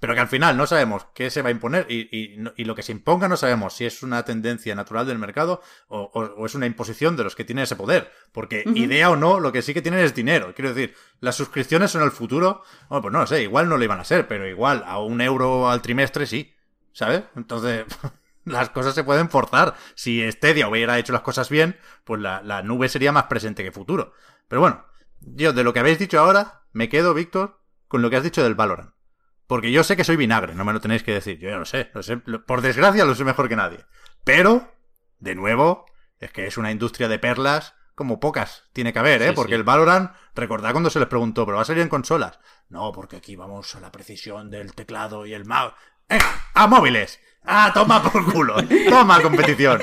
Pero 0.00 0.14
que 0.14 0.20
al 0.20 0.28
final 0.28 0.56
no 0.56 0.66
sabemos 0.66 1.06
qué 1.12 1.28
se 1.28 1.42
va 1.42 1.48
a 1.48 1.50
imponer 1.52 1.86
y, 1.88 2.08
y 2.16 2.38
y 2.56 2.64
lo 2.64 2.74
que 2.76 2.82
se 2.84 2.92
imponga 2.92 3.26
no 3.28 3.36
sabemos 3.36 3.74
si 3.74 3.84
es 3.84 4.02
una 4.04 4.24
tendencia 4.24 4.74
natural 4.76 5.06
del 5.06 5.18
mercado 5.18 5.60
o, 5.88 6.02
o- 6.14 6.34
o 6.42 6.46
es 6.46 6.54
una 6.54 6.66
imposición 6.66 7.16
de 7.16 7.24
los 7.24 7.34
que 7.34 7.44
tienen 7.44 7.64
ese 7.64 7.74
poder. 7.74 8.12
Porque 8.32 8.62
idea 8.74 9.10
o 9.10 9.16
no, 9.16 9.40
lo 9.40 9.50
que 9.50 9.60
sí 9.62 9.74
que 9.74 9.82
tienen 9.82 10.00
es 10.00 10.14
dinero. 10.14 10.52
Quiero 10.54 10.72
decir, 10.72 10.94
las 11.20 11.34
suscripciones 11.34 11.90
son 11.90 12.02
el 12.02 12.12
futuro. 12.12 12.62
Bueno, 12.88 13.02
pues 13.02 13.12
no 13.12 13.18
lo 13.20 13.26
sé, 13.26 13.42
igual 13.42 13.68
no 13.68 13.76
lo 13.76 13.82
iban 13.84 13.98
a 14.00 14.04
ser, 14.04 14.28
pero 14.28 14.46
igual 14.46 14.84
a 14.86 14.98
un 15.00 15.20
euro 15.20 15.68
al 15.68 15.82
trimestre 15.82 16.26
sí. 16.26 16.54
¿Sabes? 16.92 17.22
Entonces, 17.36 17.84
las 18.44 18.70
cosas 18.70 18.94
se 18.94 19.02
pueden 19.04 19.28
forzar. 19.30 19.74
Si 19.96 20.22
Stadia 20.30 20.68
hubiera 20.68 20.98
hecho 20.98 21.12
las 21.12 21.22
cosas 21.22 21.48
bien, 21.48 21.76
pues 22.04 22.20
la, 22.20 22.40
la 22.42 22.62
nube 22.62 22.88
sería 22.88 23.10
más 23.12 23.24
presente 23.24 23.64
que 23.64 23.72
futuro. 23.72 24.12
Pero 24.48 24.60
bueno, 24.60 24.84
yo 25.20 25.52
de 25.52 25.64
lo 25.64 25.72
que 25.72 25.80
habéis 25.80 25.98
dicho 25.98 26.20
ahora, 26.20 26.62
me 26.72 26.88
quedo, 26.88 27.14
Víctor, 27.14 27.60
con 27.88 28.00
lo 28.02 28.10
que 28.10 28.16
has 28.16 28.22
dicho 28.22 28.42
del 28.44 28.54
Valorant. 28.54 28.92
Porque 29.48 29.72
yo 29.72 29.82
sé 29.82 29.96
que 29.96 30.04
soy 30.04 30.14
vinagre, 30.16 30.54
no 30.54 30.64
me 30.64 30.72
lo 30.72 30.80
tenéis 30.80 31.02
que 31.02 31.12
decir. 31.14 31.38
Yo 31.40 31.50
ya 31.50 31.56
lo 31.56 31.64
sé, 31.64 31.90
lo 31.94 32.02
sé. 32.04 32.20
lo- 32.26 32.44
Por 32.46 32.60
desgracia 32.60 33.04
lo 33.04 33.14
sé 33.16 33.24
mejor 33.24 33.48
que 33.48 33.56
nadie. 33.56 33.84
Pero, 34.22 34.72
de 35.18 35.34
nuevo, 35.34 35.86
es 36.20 36.30
que 36.30 36.46
es 36.46 36.56
una 36.58 36.70
industria 36.70 37.08
de 37.08 37.18
perlas 37.18 37.74
como 37.96 38.20
pocas 38.20 38.62
tiene 38.72 38.92
que 38.92 39.00
haber, 39.00 39.22
¿eh? 39.22 39.28
Sí, 39.30 39.34
porque 39.34 39.52
sí. 39.52 39.56
el 39.56 39.64
Valorant, 39.64 40.12
recordad 40.36 40.70
cuando 40.70 40.88
se 40.90 41.00
les 41.00 41.08
preguntó, 41.08 41.44
¿pero 41.44 41.56
va 41.56 41.62
a 41.62 41.64
salir 41.64 41.82
en 41.82 41.88
consolas? 41.88 42.38
No, 42.68 42.92
porque 42.92 43.16
aquí 43.16 43.34
vamos 43.34 43.74
a 43.74 43.80
la 43.80 43.90
precisión 43.90 44.50
del 44.50 44.72
teclado 44.74 45.26
y 45.26 45.34
el 45.34 45.44
mouse. 45.46 45.72
¡Venga! 46.08 46.24
¡A 46.54 46.66
móviles! 46.68 47.18
¡Ah, 47.44 47.72
toma 47.74 48.00
por 48.02 48.30
culo! 48.32 48.56
¡Toma 48.88 49.20
competición! 49.20 49.82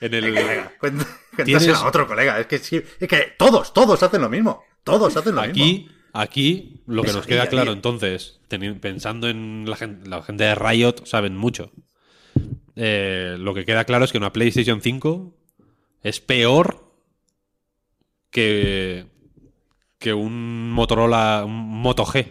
En 0.00 0.14
el, 0.14 0.32
Venga, 0.32 0.48
venga, 0.48 0.72
cuént- 0.80 1.06
Tienes- 1.44 1.64
cuéntaselo 1.66 1.76
a 1.76 1.86
otro 1.88 2.06
colega. 2.06 2.38
Es 2.40 2.46
que 2.46 2.58
sí, 2.58 2.82
es 3.00 3.08
que 3.08 3.34
todos, 3.36 3.74
todos 3.74 4.02
hacen 4.02 4.20
lo 4.22 4.28
mismo. 4.30 4.64
Todos 4.84 5.14
hacen 5.16 5.34
lo 5.34 5.42
mismo. 5.42 5.52
Aquí, 5.52 5.90
aquí, 6.12 6.82
lo 6.86 7.02
que 7.02 7.08
Eso, 7.08 7.18
nos 7.18 7.26
queda 7.26 7.46
claro 7.46 7.70
día. 7.70 7.76
entonces, 7.76 8.40
pensando 8.80 9.28
en 9.28 9.64
la 9.68 9.76
gente, 9.76 10.08
la 10.08 10.22
gente 10.22 10.44
de 10.44 10.54
Riot, 10.54 11.04
saben 11.04 11.36
mucho. 11.36 11.70
Eh, 12.76 13.36
lo 13.38 13.54
que 13.54 13.64
queda 13.64 13.84
claro 13.84 14.04
es 14.04 14.12
que 14.12 14.18
una 14.18 14.32
PlayStation 14.32 14.80
5 14.80 15.34
es 16.02 16.20
peor 16.20 16.92
que, 18.30 19.06
que 19.98 20.14
un 20.14 20.70
Motorola, 20.70 21.44
un 21.44 21.80
Moto 21.80 22.04
G 22.04 22.26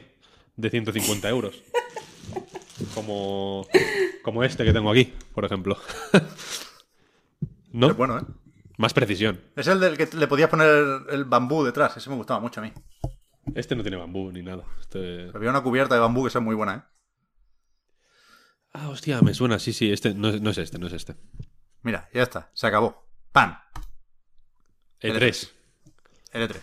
de 0.56 0.70
150 0.70 1.30
euros. 1.30 1.62
Como, 2.96 3.68
como 4.24 4.44
este 4.44 4.66
que 4.66 4.74
tengo 4.74 4.90
aquí, 4.90 5.14
por 5.36 5.46
ejemplo. 5.46 5.78
¿No? 7.72 7.92
Es 7.92 7.96
bueno, 7.96 8.18
¿eh? 8.18 8.24
Más 8.78 8.92
precisión. 8.92 9.40
Es 9.56 9.68
el 9.68 9.80
del 9.80 9.98
que 9.98 10.10
le 10.18 10.28
podías 10.28 10.50
poner 10.50 11.04
el 11.12 11.26
bambú 11.26 11.64
detrás. 11.64 11.96
Ese 11.96 12.10
me 12.10 12.16
gustaba 12.16 12.40
mucho 12.40 12.60
a 12.60 12.64
mí. 12.64 12.74
Este 13.56 13.76
no 13.76 13.82
tiene 13.82 13.98
bambú 13.98 14.32
ni 14.32 14.42
nada. 14.44 14.64
Este- 14.80 15.30
Había 15.34 15.50
una 15.50 15.62
cubierta 15.64 15.96
de 15.96 16.02
bambú 16.02 16.24
que 16.24 16.28
es 16.30 16.42
muy 16.42 16.56
buena, 16.56 16.76
¿eh? 16.76 16.82
Ah, 18.74 18.90
hostia, 18.90 19.22
me 19.22 19.34
suena, 19.34 19.60
sí, 19.60 19.74
sí, 19.74 19.92
este 19.92 20.14
no, 20.14 20.30
es- 20.30 20.42
no 20.42 20.50
es 20.52 20.58
este, 20.58 20.78
no 20.80 20.88
es 20.88 20.94
este. 20.94 21.16
Mira, 21.82 22.10
ya 22.14 22.24
está, 22.24 22.50
se 22.54 22.68
acabó. 22.68 23.06
¡Pam! 23.32 23.58
E3. 25.02 25.52
L3. 26.34 26.62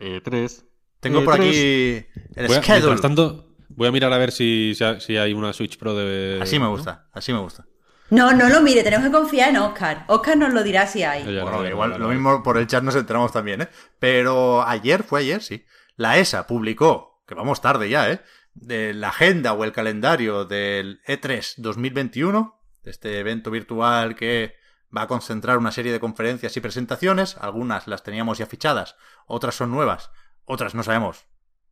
E3. 0.00 0.64
Tengo 1.00 1.24
por 1.24 1.34
E3. 1.34 1.38
aquí 1.38 2.06
el 2.34 2.46
Voy 2.48 2.56
a, 2.56 2.62
schedule. 2.62 2.80
mientras 2.80 3.00
tanto, 3.00 3.54
voy 3.68 3.88
a 3.88 3.92
mirar 3.92 4.12
a 4.12 4.18
ver 4.18 4.32
si, 4.32 4.74
si 4.74 4.84
ha- 4.84 5.00
si 5.00 5.16
hay 5.16 5.32
una 5.32 5.52
Switch 5.52 5.78
Pro 5.78 5.94
de. 5.94 6.40
Así 6.42 6.58
me 6.58 6.64
¿no? 6.66 6.72
gusta, 6.72 7.08
así 7.12 7.32
me 7.32 7.38
gusta. 7.38 7.64
No, 8.10 8.32
no 8.32 8.48
lo 8.48 8.60
mire, 8.60 8.82
tenemos 8.84 9.06
que 9.06 9.12
confiar 9.12 9.48
en 9.50 9.56
Oscar. 9.56 10.04
Oscar 10.08 10.36
nos 10.36 10.52
lo 10.52 10.62
dirá 10.62 10.86
si 10.86 11.02
hay. 11.02 11.24
Ya, 11.24 11.30
ya, 11.30 11.42
Bueno, 11.42 11.66
igual 11.68 11.98
lo 11.98 12.08
mismo 12.08 12.42
por 12.42 12.56
el 12.58 12.66
chat 12.66 12.82
nos 12.82 12.94
enteramos 12.96 13.32
también, 13.32 13.62
¿eh? 13.62 13.68
Pero 13.98 14.62
ayer, 14.62 15.02
fue 15.02 15.20
ayer, 15.20 15.42
sí. 15.42 15.64
La 15.96 16.18
ESA 16.18 16.46
publicó, 16.46 17.22
que 17.26 17.34
vamos 17.34 17.60
tarde 17.60 17.88
ya, 17.88 18.10
¿eh? 18.10 18.22
De 18.54 18.94
la 18.94 19.08
agenda 19.08 19.52
o 19.52 19.64
el 19.64 19.72
calendario 19.72 20.44
del 20.44 21.00
E 21.06 21.20
E3 21.20 21.54
2021, 21.58 22.58
este 22.84 23.18
evento 23.18 23.50
virtual 23.50 24.14
que 24.14 24.54
va 24.96 25.02
a 25.02 25.08
concentrar 25.08 25.58
una 25.58 25.72
serie 25.72 25.92
de 25.92 26.00
conferencias 26.00 26.56
y 26.56 26.60
presentaciones. 26.60 27.36
Algunas 27.38 27.86
las 27.86 28.02
teníamos 28.02 28.38
ya 28.38 28.46
fichadas, 28.46 28.96
otras 29.26 29.54
son 29.54 29.70
nuevas, 29.70 30.10
otras 30.44 30.74
no 30.74 30.82
sabemos 30.82 31.26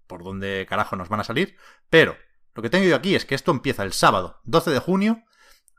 por 0.07 0.23
dónde 0.23 0.67
carajo 0.69 0.97
nos 0.97 1.09
van 1.09 1.21
a 1.21 1.25
salir. 1.25 1.57
Pero 1.91 2.17
lo 2.55 2.63
que 2.63 2.71
tengo 2.71 2.87
yo 2.87 2.97
aquí 2.97 3.15
es 3.15 3.25
que 3.25 3.35
esto 3.35 3.51
empieza 3.51 3.83
el 3.83 3.93
sábado 3.93 4.41
12 4.45 4.71
de 4.71 4.79
junio. 4.79 5.25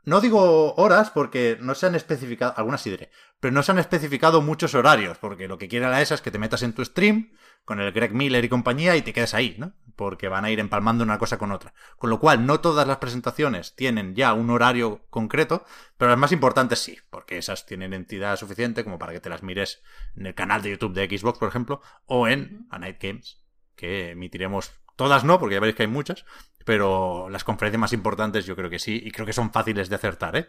No 0.06 0.20
digo 0.20 0.72
horas 0.76 1.10
porque 1.10 1.58
no 1.60 1.74
se 1.74 1.86
han 1.86 1.96
especificado, 1.96 2.54
algunas 2.56 2.80
sí 2.80 2.90
diré, 2.90 3.10
pero 3.40 3.52
no 3.52 3.64
se 3.64 3.72
han 3.72 3.80
especificado 3.80 4.40
muchos 4.40 4.76
horarios, 4.76 5.18
porque 5.18 5.48
lo 5.48 5.58
que 5.58 5.66
quiere 5.66 5.88
la 5.88 6.00
ESA 6.00 6.14
es 6.14 6.20
que 6.20 6.30
te 6.30 6.38
metas 6.38 6.62
en 6.62 6.74
tu 6.74 6.84
stream 6.84 7.32
con 7.64 7.80
el 7.80 7.90
Greg 7.90 8.14
Miller 8.14 8.44
y 8.44 8.48
compañía 8.48 8.96
y 8.96 9.02
te 9.02 9.12
quedes 9.12 9.34
ahí, 9.34 9.56
¿no? 9.58 9.74
Porque 9.96 10.28
van 10.28 10.44
a 10.44 10.50
ir 10.52 10.60
empalmando 10.60 11.02
una 11.02 11.18
cosa 11.18 11.38
con 11.38 11.50
otra. 11.50 11.74
Con 11.98 12.08
lo 12.08 12.20
cual, 12.20 12.46
no 12.46 12.60
todas 12.60 12.86
las 12.86 12.98
presentaciones 12.98 13.74
tienen 13.74 14.14
ya 14.14 14.32
un 14.32 14.50
horario 14.50 15.04
concreto, 15.10 15.64
pero 15.98 16.12
las 16.12 16.20
más 16.20 16.30
importantes 16.30 16.78
sí, 16.78 16.96
porque 17.10 17.36
esas 17.38 17.66
tienen 17.66 17.92
entidad 17.92 18.36
suficiente 18.36 18.84
como 18.84 19.00
para 19.00 19.12
que 19.12 19.18
te 19.18 19.28
las 19.28 19.42
mires 19.42 19.82
en 20.14 20.26
el 20.26 20.36
canal 20.36 20.62
de 20.62 20.70
YouTube 20.70 20.94
de 20.94 21.18
Xbox, 21.18 21.40
por 21.40 21.48
ejemplo, 21.48 21.82
o 22.04 22.28
en 22.28 22.68
A 22.70 22.78
Night 22.78 23.02
Games, 23.02 23.42
que 23.74 24.10
emitiremos 24.10 24.70
todas 24.96 25.24
no, 25.24 25.38
porque 25.38 25.54
ya 25.54 25.60
veréis 25.60 25.76
que 25.76 25.82
hay 25.84 25.88
muchas, 25.88 26.24
pero 26.64 27.28
las 27.30 27.44
conferencias 27.44 27.80
más 27.80 27.92
importantes 27.92 28.44
yo 28.46 28.56
creo 28.56 28.70
que 28.70 28.78
sí, 28.78 29.00
y 29.04 29.10
creo 29.12 29.26
que 29.26 29.32
son 29.32 29.52
fáciles 29.52 29.88
de 29.88 29.94
acertar, 29.96 30.36
¿eh? 30.36 30.48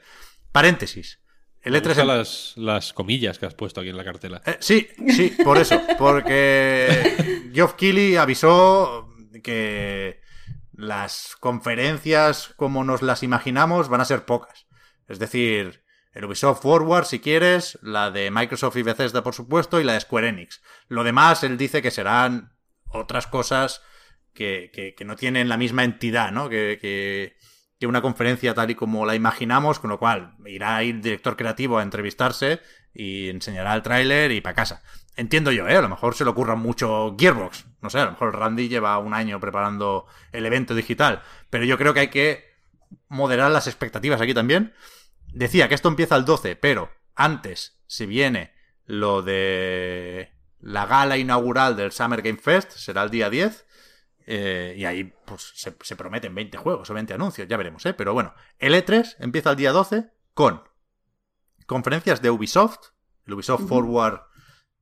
Paréntesis. 0.52 1.20
El 1.62 1.74
Me 1.74 1.80
E3 1.82 1.86
gustan 1.88 2.02
en- 2.10 2.18
las, 2.18 2.54
las 2.56 2.94
comillas 2.94 3.40
que 3.40 3.46
has 3.46 3.54
puesto 3.56 3.82
aquí 3.82 3.90
en 3.90 3.98
la 3.98 4.06
cartela. 4.06 4.42
eh, 4.46 4.58
sí, 4.60 4.88
sí, 5.10 5.36
por 5.44 5.58
eso. 5.58 5.82
Porque 5.98 7.50
Geoff 7.54 7.74
Keighley 7.74 8.16
avisó 8.16 9.10
que 9.44 10.22
las 10.74 11.36
conferencias 11.40 12.54
como 12.56 12.84
nos 12.84 13.02
las 13.02 13.24
imaginamos 13.24 13.90
van 13.90 14.02
a 14.02 14.06
ser 14.06 14.26
pocas. 14.26 14.68
Es 15.08 15.20
decir, 15.20 15.84
el 16.14 16.26
Ubisoft 16.26 16.62
Forward, 16.62 17.06
si 17.06 17.20
quieres, 17.20 17.78
la 17.82 18.12
de 18.12 18.32
Microsoft 18.32 18.78
y 18.78 18.84
Bethesda, 18.84 19.24
por 19.24 19.34
supuesto, 19.34 19.80
y 19.80 19.84
la 19.84 19.94
de 19.94 20.00
Square 20.02 20.30
Enix. 20.30 20.62
Lo 20.88 21.04
demás, 21.04 21.44
él 21.44 21.58
dice 21.58 21.82
que 21.82 21.92
serán 21.92 22.54
otras 22.90 23.28
cosas 23.28 23.82
que, 24.38 24.96
no 25.06 25.16
tienen 25.16 25.50
la 25.50 25.58
misma 25.58 25.84
entidad, 25.84 26.32
¿no? 26.32 26.50
Que, 26.50 27.36
una 27.82 28.02
conferencia 28.02 28.54
tal 28.54 28.72
y 28.72 28.76
como 28.76 29.06
la 29.06 29.16
imaginamos, 29.16 29.80
con 29.80 29.90
lo 29.90 30.00
cual 30.00 30.36
irá 30.46 30.84
ir 30.84 31.00
director 31.00 31.38
creativo 31.38 31.78
a 31.78 31.84
entrevistarse 31.84 32.60
y 32.94 33.30
enseñará 33.30 33.76
el 33.76 33.84
tráiler 33.84 34.32
y 34.32 34.42
para 34.42 34.56
casa. 34.56 34.82
Entiendo 35.16 35.52
yo, 35.52 35.68
¿eh? 35.68 35.76
A 35.76 35.82
lo 35.82 35.90
mejor 35.90 36.16
se 36.16 36.24
le 36.24 36.32
ocurra 36.32 36.56
mucho 36.56 37.16
Gearbox. 37.18 37.66
No 37.82 37.90
sé, 37.90 38.00
a 38.00 38.06
lo 38.06 38.12
mejor 38.12 38.38
Randy 38.38 38.68
lleva 38.68 38.98
un 38.98 39.14
año 39.14 39.40
preparando 39.40 40.06
el 40.32 40.46
evento 40.46 40.74
digital. 40.76 41.22
Pero 41.50 41.66
yo 41.66 41.78
creo 41.78 41.94
que 41.94 42.00
hay 42.02 42.08
que 42.10 42.46
moderar 43.10 43.52
las 43.52 43.68
expectativas 43.68 44.22
aquí 44.22 44.34
también. 44.34 44.74
Decía 45.34 45.70
que 45.70 45.76
esto 45.76 45.90
empieza 45.90 46.16
el 46.16 46.26
12, 46.26 46.56
pero 46.56 46.90
antes 47.16 47.80
se 47.86 48.06
viene 48.06 48.54
lo 48.86 49.22
de 49.22 50.32
la 50.60 50.86
gala 50.86 51.18
inaugural 51.18 51.76
del 51.76 51.92
Summer 51.92 52.22
Game 52.22 52.40
Fest, 52.40 52.72
será 52.72 53.04
el 53.04 53.10
día 53.10 53.30
10. 53.30 53.66
Eh, 54.30 54.76
y 54.78 54.84
ahí 54.84 55.06
pues 55.26 55.54
se, 55.56 55.76
se 55.82 55.96
prometen 55.96 56.36
20 56.36 56.58
juegos 56.58 56.90
o 56.90 56.94
20 56.94 57.14
anuncios, 57.14 57.48
ya 57.48 57.56
veremos, 57.56 57.86
¿eh? 57.86 57.94
Pero 57.94 58.14
bueno, 58.14 58.34
el 58.60 58.76
E3 58.76 59.16
empieza 59.20 59.52
el 59.52 59.56
día 59.56 59.72
12 59.72 60.12
con 60.34 60.64
conferencias 61.66 62.22
de 62.22 62.30
Ubisoft, 62.30 62.90
el 63.26 63.34
Ubisoft 63.34 63.68
Forward, 63.68 64.22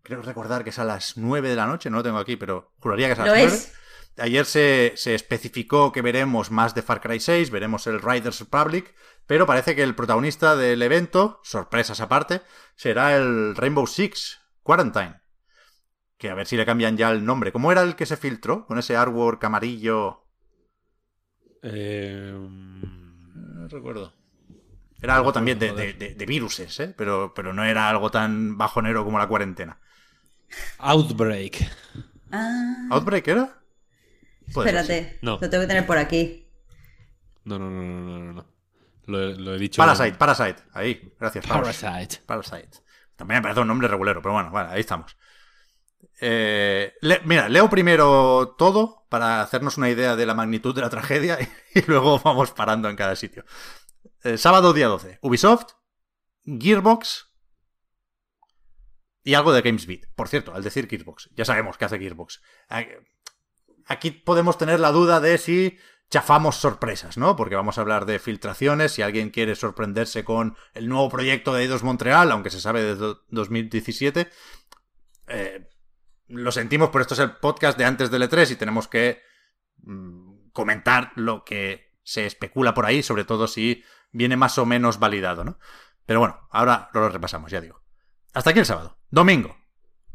creo 0.01 0.21
recordar 0.23 0.63
que 0.63 0.71
es 0.71 0.79
a 0.79 0.83
las 0.83 1.15
9 1.17 1.49
de 1.49 1.55
la 1.55 1.67
noche, 1.67 1.91
no 1.91 1.97
lo 1.97 2.03
tengo 2.03 2.17
aquí, 2.17 2.37
pero 2.37 2.73
juraría 2.79 3.07
que 3.07 3.13
es 3.13 3.19
a 3.19 3.25
las 3.25 3.29
Lo 3.29 3.39
9. 3.39 3.53
es. 3.53 3.73
Ayer 4.17 4.45
se, 4.45 4.93
se 4.95 5.13
especificó 5.13 5.91
que 5.91 6.01
veremos 6.01 6.49
más 6.49 6.73
de 6.73 6.81
Far 6.81 7.01
Cry 7.01 7.19
6, 7.19 7.51
veremos 7.51 7.85
el 7.85 8.01
Riders 8.01 8.39
Republic, 8.39 8.95
pero 9.27 9.45
parece 9.45 9.75
que 9.75 9.83
el 9.83 9.93
protagonista 9.93 10.55
del 10.55 10.81
evento, 10.81 11.41
sorpresas 11.43 11.99
aparte, 11.99 12.41
será 12.75 13.15
el 13.15 13.55
Rainbow 13.55 13.85
Six 13.85 14.39
Quarantine. 14.63 15.24
Que 16.25 16.31
a 16.31 16.33
ver 16.33 16.47
si 16.47 16.57
le 16.57 16.65
cambian 16.65 16.97
ya 16.97 17.11
el 17.11 17.23
nombre. 17.23 17.51
¿Cómo 17.51 17.71
era 17.71 17.83
el 17.83 17.95
que 17.95 18.07
se 18.07 18.17
filtró? 18.17 18.65
Con 18.65 18.79
ese 18.79 18.97
artwork 18.97 19.43
amarillo. 19.43 20.25
Eh, 21.61 22.33
No 22.33 23.67
recuerdo. 23.67 24.11
Era 25.03 25.17
algo 25.17 25.31
también 25.31 25.59
de, 25.59 25.71
de, 25.71 25.93
de- 25.93 26.15
de 26.15 26.25
viruses, 26.25 26.79
¿eh? 26.79 26.95
Pero, 26.97 27.31
pero 27.35 27.53
no 27.53 27.63
era 27.63 27.87
algo 27.89 28.09
tan 28.09 28.57
bajonero 28.57 29.03
como 29.05 29.19
la 29.19 29.27
cuarentena. 29.27 29.77
Outbreak. 30.79 31.57
Ah, 32.31 32.87
¿Outbreak 32.89 33.27
era? 33.27 33.61
Puede 34.51 34.71
ser, 34.71 34.83
sí. 34.83 34.91
espérate. 34.93 35.19
No. 35.21 35.33
Lo 35.39 35.47
tengo 35.47 35.61
que 35.61 35.67
tener 35.67 35.85
por 35.85 35.99
aquí. 35.99 36.47
No, 37.43 37.59
no, 37.59 37.69
no, 37.69 37.83
no, 37.83 37.99
no, 38.01 38.19
no, 38.19 38.33
no. 38.33 38.45
Lo, 39.05 39.21
he- 39.21 39.35
lo 39.37 39.53
he 39.53 39.59
dicho. 39.59 39.79
Parasite, 39.79 40.17
Parasite. 40.17 40.63
Ahí, 40.73 41.13
gracias. 41.19 41.45
Parasite. 41.45 42.21
Parasite. 42.25 42.79
También 43.15 43.37
me 43.37 43.43
parece 43.43 43.61
un 43.61 43.67
nombre 43.67 43.87
regulero, 43.87 44.23
pero 44.23 44.33
bueno, 44.33 44.49
vale, 44.49 44.69
ahí 44.71 44.79
estamos. 44.79 45.15
Eh, 46.21 46.93
mira, 47.25 47.49
leo 47.49 47.69
primero 47.69 48.55
todo 48.57 49.05
para 49.09 49.41
hacernos 49.41 49.77
una 49.77 49.89
idea 49.89 50.15
de 50.15 50.25
la 50.25 50.33
magnitud 50.33 50.73
de 50.73 50.81
la 50.81 50.89
tragedia 50.89 51.37
y, 51.75 51.81
luego 51.87 52.19
vamos 52.19 52.51
parando 52.51 52.89
en 52.89 52.95
cada 52.95 53.15
sitio. 53.15 53.45
Eh, 54.23 54.37
sábado 54.37 54.73
día 54.73 54.87
12. 54.87 55.19
Ubisoft, 55.21 55.73
Gearbox 56.45 57.31
y 59.23 59.33
algo 59.33 59.51
de 59.51 59.61
GamesBeat. 59.61 60.05
Por 60.15 60.29
cierto, 60.29 60.53
al 60.53 60.63
decir 60.63 60.87
Gearbox, 60.87 61.29
ya 61.35 61.45
sabemos 61.45 61.77
qué 61.77 61.85
hace 61.85 61.99
Gearbox. 61.99 62.41
Aquí 63.87 64.11
podemos 64.11 64.57
tener 64.57 64.79
la 64.79 64.91
duda 64.91 65.19
de 65.19 65.37
si 65.37 65.77
chafamos 66.09 66.57
sorpresas, 66.57 67.17
¿no? 67.17 67.35
Porque 67.35 67.55
vamos 67.55 67.77
a 67.77 67.81
hablar 67.81 68.05
de 68.05 68.19
filtraciones, 68.19 68.91
si 68.93 69.01
alguien 69.01 69.31
quiere 69.31 69.55
sorprenderse 69.55 70.23
con 70.23 70.55
el 70.73 70.87
nuevo 70.87 71.09
proyecto 71.09 71.53
de 71.53 71.63
Eidos 71.63 71.83
Montreal, 71.83 72.31
aunque 72.31 72.51
se 72.51 72.61
sabe 72.61 72.83
desde 72.83 73.15
2017, 73.29 74.29
eh, 75.27 75.67
lo 76.27 76.51
sentimos, 76.51 76.89
pero 76.89 77.01
esto 77.03 77.13
es 77.13 77.19
el 77.19 77.35
podcast 77.37 77.77
de 77.77 77.85
antes 77.85 78.11
del 78.11 78.23
E3 78.23 78.51
y 78.51 78.55
tenemos 78.55 78.87
que 78.87 79.21
mm, 79.83 80.49
comentar 80.51 81.11
lo 81.15 81.43
que 81.43 81.93
se 82.03 82.25
especula 82.25 82.73
por 82.73 82.85
ahí, 82.85 83.03
sobre 83.03 83.25
todo 83.25 83.47
si 83.47 83.83
viene 84.11 84.37
más 84.37 84.57
o 84.57 84.65
menos 84.65 84.99
validado, 84.99 85.43
¿no? 85.43 85.59
Pero 86.05 86.19
bueno, 86.19 86.47
ahora 86.51 86.89
lo 86.93 87.09
repasamos, 87.09 87.51
ya 87.51 87.61
digo. 87.61 87.81
Hasta 88.33 88.51
aquí 88.51 88.59
el 88.59 88.65
sábado. 88.65 88.99
Domingo. 89.09 89.57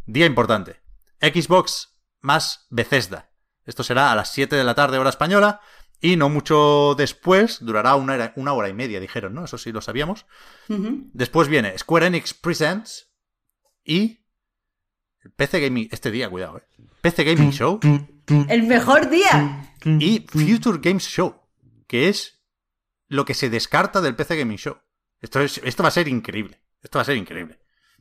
Día 0.06 0.26
importante. 0.26 0.80
Xbox 1.20 1.98
más 2.20 2.66
Bethesda. 2.70 3.30
Esto 3.64 3.82
será 3.82 4.12
a 4.12 4.16
las 4.16 4.32
7 4.32 4.56
de 4.56 4.64
la 4.64 4.74
tarde 4.74 4.98
hora 4.98 5.10
española 5.10 5.60
y 6.00 6.16
no 6.16 6.28
mucho 6.28 6.94
después, 6.96 7.58
durará 7.60 7.94
una 7.94 8.14
hora, 8.14 8.32
una 8.36 8.52
hora 8.52 8.68
y 8.68 8.72
media, 8.72 9.00
dijeron, 9.00 9.34
¿no? 9.34 9.44
Eso 9.44 9.58
sí 9.58 9.70
lo 9.70 9.82
sabíamos. 9.82 10.26
Después 10.68 11.48
viene 11.48 11.76
Square 11.76 12.06
Enix 12.06 12.32
Presents 12.32 13.12
y 13.84 14.19
PC 15.36 15.60
Gaming, 15.60 15.88
este 15.90 16.10
día, 16.10 16.28
cuidado, 16.30 16.58
¿eh? 16.58 16.62
PC 17.02 17.24
Gaming 17.24 17.50
Show 17.52 17.80
El 18.48 18.62
mejor 18.64 19.08
día. 19.10 19.74
y 19.84 20.20
Future 20.28 20.78
Games 20.82 21.04
Show, 21.06 21.34
que 21.86 22.08
es 22.08 22.40
lo 23.08 23.24
que 23.24 23.34
se 23.34 23.50
descarta 23.50 24.00
del 24.00 24.14
PC 24.16 24.36
Gaming 24.36 24.58
Show. 24.58 24.76
Esto, 25.20 25.40
es, 25.40 25.60
esto 25.64 25.82
va 25.82 25.88
a 25.88 25.92
ser 25.92 26.08
increíble. 26.08 26.60
Esto 26.82 26.98
va 26.98 27.02
a 27.02 27.04
ser 27.06 27.16
increíble. 27.16 27.58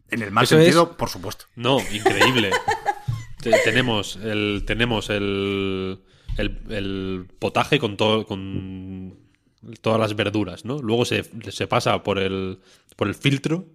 En 0.10 0.22
el 0.22 0.32
mal 0.32 0.46
Eso 0.46 0.56
sentido, 0.58 0.84
es- 0.92 0.96
por 0.98 1.10
supuesto. 1.10 1.46
No, 1.56 1.80
increíble. 1.92 2.52
Te- 3.42 3.58
tenemos 3.64 4.18
el 4.18 4.64
tenemos 4.68 5.10
el, 5.10 6.04
el, 6.38 6.62
el 6.70 7.28
potaje 7.40 7.80
con 7.80 7.96
todo 7.96 8.26
con 8.26 9.18
todas 9.82 10.00
las 10.00 10.16
verduras, 10.16 10.66
¿no? 10.66 10.80
Luego 10.80 11.06
se, 11.06 11.24
se 11.52 11.68
pasa 11.68 12.04
por 12.04 12.20
el 12.20 12.60
por 12.98 13.08
el 13.08 13.16
filtro, 13.16 13.68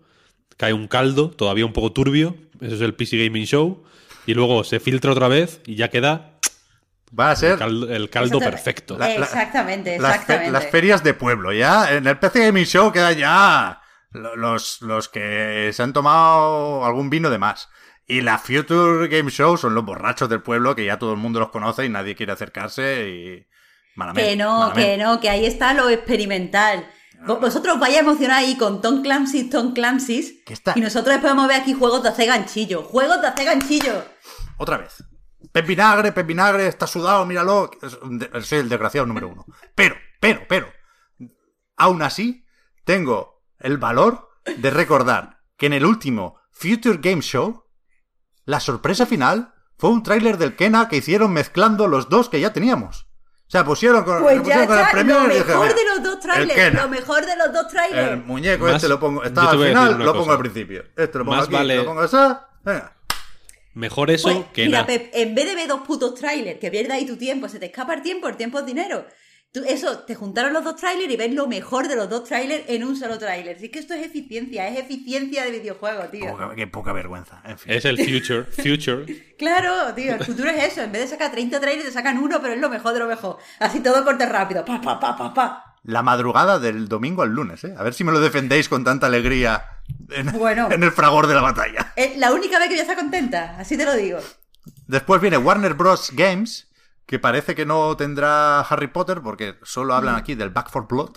cae 0.57 0.73
un 0.73 0.87
caldo 0.89 1.31
todavía 1.31 1.67
un 1.67 1.73
poco 1.73 1.93
turbio, 1.93 2.37
eso 2.61 2.75
es 2.77 2.81
el 2.81 2.95
PC 2.95 3.25
Gaming 3.25 3.45
Show 3.47 3.85
y 4.27 4.35
luego 4.35 4.65
se 4.65 4.81
filtra 4.81 5.13
otra 5.13 5.29
vez 5.29 5.61
y 5.67 5.75
ya 5.77 5.89
queda 5.91 6.31
Va 7.19 7.31
a 7.31 7.37
ser 7.37 7.53
el 7.53 7.59
caldo, 7.59 7.89
el 7.95 8.11
caldo 8.11 8.39
Exactamente. 8.39 8.51
perfecto. 8.51 8.99
La- 8.99 9.09
la- 9.09 9.15
exactamente, 9.15 9.95
exactamente. 9.95 10.51
las 10.51 10.67
ferias 10.67 11.05
de 11.05 11.15
pueblo, 11.15 11.53
ya. 11.53 11.93
En 11.95 12.07
el 12.09 12.19
PC 12.19 12.47
Gaming 12.47 12.65
Show 12.67 12.91
quedan 12.91 13.17
ya 13.17 13.81
lo- 14.11 14.35
los, 14.35 14.83
los 14.83 15.09
que 15.09 15.71
se 15.73 15.83
han 15.83 15.93
tomado 15.93 16.85
algún 16.85 17.11
vino 17.11 17.31
de 17.31 17.39
más. 17.39 17.69
Y 18.09 18.21
la 18.23 18.39
Future 18.39 19.07
Game 19.09 19.31
Show 19.31 19.57
son 19.57 19.75
los 19.77 19.85
borrachos 19.85 20.29
del 20.29 20.43
pueblo 20.43 20.75
que 20.75 20.85
ya 20.87 20.99
todo 20.99 21.13
el 21.13 21.19
mundo 21.19 21.39
los 21.39 21.51
conoce 21.51 21.85
y 21.85 21.89
nadie 21.89 22.17
quiere 22.17 22.33
acercarse 22.33 23.09
y, 23.09 23.47
Malamente, 23.97 24.31
Que 24.31 24.37
no, 24.37 24.59
malamente. 24.59 24.91
que 24.91 24.97
no, 25.05 25.21
que 25.21 25.31
ahí 25.31 25.47
está 25.47 25.73
lo 25.73 25.89
experimental. 25.89 26.85
Vo- 27.27 27.41
Vosotros 27.41 27.79
vais 27.79 27.97
a 27.97 28.01
emocionar 28.01 28.39
ahí 28.39 28.57
con 28.57 28.81
Tom 28.81 29.03
Clancy, 29.03 29.49
Tom 29.51 29.73
está- 29.77 30.73
Y 30.77 30.81
nosotros 30.81 31.15
después 31.15 31.33
vamos 31.33 31.45
a 31.45 31.49
ver 31.49 31.61
aquí 31.63 31.73
juegos 31.75 32.03
de 32.03 32.09
hacer 32.11 32.27
ganchillo. 32.29 32.83
Juegos 32.83 33.21
de 33.21 33.27
hacer 33.29 33.45
ganchillo. 33.47 34.05
Otra 34.59 34.79
vez. 34.79 35.03
Pep 35.53 35.67
Vinagre, 35.67 36.13
Pep 36.13 36.27
Vinagre, 36.27 36.67
está 36.67 36.87
sudado, 36.87 37.25
míralo. 37.27 37.71
Soy 38.43 38.59
el 38.59 38.69
desgraciado 38.69 39.07
número 39.07 39.29
uno. 39.29 39.45
Pero, 39.75 39.95
pero, 40.21 40.43
pero. 40.49 40.67
Aún 41.77 42.03
así, 42.03 42.45
tengo 42.85 43.43
el 43.59 43.79
valor 43.79 44.29
de 44.57 44.71
recordar 44.71 45.39
que 45.57 45.67
en 45.67 45.73
el 45.75 45.85
último 45.87 46.39
Future 46.53 46.99
Game 47.01 47.23
Show, 47.23 47.65
la 48.45 48.61
sorpresa 48.61 49.07
final 49.07 49.55
fue 49.79 49.91
un 49.91 50.03
tráiler 50.03 50.39
del 50.39 50.57
Kena 50.57 50.89
que 50.89 50.97
hicieron 50.99 51.33
mezclando 51.33 51.89
los 51.89 52.09
dos 52.09 52.29
que 52.29 52.41
ya 52.41 52.53
teníamos. 52.53 53.09
O 53.47 53.51
sea, 53.55 53.65
pusieron 53.65 54.03
con, 54.05 54.23
Pues 54.23 54.39
pusieron 54.39 54.67
con 54.67 54.75
el 54.77 54.81
está, 54.81 54.93
Premiere 54.93 55.21
lo 55.23 55.29
dije, 55.35 55.45
mejor 55.47 55.63
"Mira, 55.67 55.75
de 55.75 55.85
los 55.85 56.03
dos 56.03 56.21
trailers. 56.21 56.55
Kena". 56.55 56.83
Lo 56.83 56.89
mejor 56.89 57.27
de 57.27 57.37
los 57.37 57.53
dos 57.53 57.69
trailers. 57.69 58.11
El 58.13 58.17
muñeco 58.25 58.65
Más- 58.65 58.75
este 58.77 58.89
lo 58.89 58.99
pongo. 59.01 59.23
Estaba 59.23 59.51
al 59.53 59.59
final, 59.59 59.99
lo 59.99 60.05
cosa. 60.07 60.19
pongo 60.19 60.33
al 60.33 60.39
principio. 60.39 60.85
Este 60.97 61.19
lo 61.19 61.25
pongo 61.25 61.37
Más 61.37 61.45
aquí, 61.47 61.55
vale- 61.55 61.77
lo 61.77 61.85
pongo 61.85 62.01
así. 62.01 62.17
Venga. 62.65 62.93
Mejor 63.75 64.11
eso 64.11 64.29
Pues, 64.33 64.45
que 64.53 64.67
mira, 64.67 64.79
nada. 64.79 64.87
Pep, 64.87 65.11
en 65.13 65.35
vez 65.35 65.47
de 65.47 65.55
ver 65.57 65.69
dos 65.69 65.81
putos 65.81 66.15
trailers, 66.15 66.59
que 66.61 66.71
pierdas 66.71 66.97
ahí 66.97 67.07
tu 67.07 67.17
tiempo, 67.17 67.49
se 67.49 67.59
te 67.59 67.67
escapa 67.67 67.95
el 67.95 68.03
tiempo, 68.03 68.29
el 68.29 68.37
tiempo 68.37 68.61
es 68.61 68.67
dinero. 68.67 69.05
Tú, 69.55 69.63
eso, 69.69 69.99
te 70.01 70.17
juntaron 70.17 70.53
los 70.53 70.65
dos 70.65 70.75
trailers 70.75 71.13
y 71.13 71.17
ves 71.17 71.33
lo 71.33 71.47
mejor 71.47 71.87
de 71.87 71.95
los 71.95 72.11
dos 72.11 72.25
trailers 72.25 72.65
en 72.67 72.83
un 72.83 72.97
solo 72.97 73.19
trailer. 73.19 73.57
Si 73.57 73.67
es 73.67 73.71
que 73.71 73.79
esto 73.79 73.95
es 73.95 74.05
eficiencia, 74.05 74.67
es 74.67 74.77
eficiencia 74.81 75.45
de 75.45 75.53
videojuego, 75.53 76.03
tío. 76.11 76.27
Poca- 76.33 76.55
qué 76.57 76.67
poca 76.67 76.93
vergüenza. 76.93 77.41
En 77.45 77.57
fin. 77.57 77.73
Es 77.73 77.85
el 77.85 77.97
future, 77.99 78.45
future. 78.47 79.07
Claro, 79.39 79.95
tío, 79.95 80.15
el 80.15 80.25
futuro 80.25 80.51
es 80.51 80.73
eso. 80.73 80.83
En 80.83 80.91
vez 80.91 81.03
de 81.03 81.07
sacar 81.09 81.31
30 81.31 81.61
trailers, 81.61 81.87
te 81.87 81.93
sacan 81.93 82.19
uno, 82.19 82.41
pero 82.43 82.55
es 82.55 82.61
lo 82.61 82.69
mejor 82.69 82.95
de 82.95 82.99
lo 82.99 83.07
mejor. 83.07 83.39
Así 83.61 83.79
todo 83.81 84.05
corte 84.05 84.27
rápido. 84.27 84.65
Pa, 84.65 84.81
pa, 84.81 84.99
pa, 84.99 85.17
pa, 85.17 85.33
pa. 85.33 85.77
La 85.85 86.03
madrugada 86.03 86.59
del 86.59 86.89
domingo 86.89 87.23
al 87.23 87.31
lunes, 87.31 87.63
¿eh? 87.63 87.75
A 87.79 87.83
ver 87.85 87.95
si 87.95 88.03
me 88.03 88.11
lo 88.13 88.19
defendéis 88.21 88.69
con 88.69 88.83
tanta 88.85 89.07
alegría 89.07 89.63
en, 90.11 90.33
Bueno. 90.33 90.69
en 90.73 90.83
el 90.83 90.91
fragor 90.91 91.27
de 91.29 91.35
la 91.35 91.43
batalla. 91.43 91.93
Es 91.95 92.17
la 92.17 92.33
única 92.33 92.59
vez 92.59 92.69
que 92.69 92.75
voy 92.75 92.79
a 92.81 92.83
estar 92.83 92.97
contenta, 92.97 93.57
así 93.59 93.77
te 93.77 93.85
lo 93.85 93.95
digo. 93.95 94.19
Después 94.89 95.21
viene 95.21 95.37
Warner 95.37 95.75
Bros. 95.75 96.11
Games, 96.15 96.69
que 97.07 97.19
parece 97.19 97.55
que 97.55 97.67
no 97.67 97.97
tendrá 97.97 98.61
Harry 98.61 98.87
Potter 98.89 99.21
porque 99.23 99.59
solo 99.63 99.95
hablan 99.95 100.17
aquí 100.17 100.35
del 100.35 100.51
Back 100.51 100.71
for 100.71 100.87
Blood. 100.89 101.17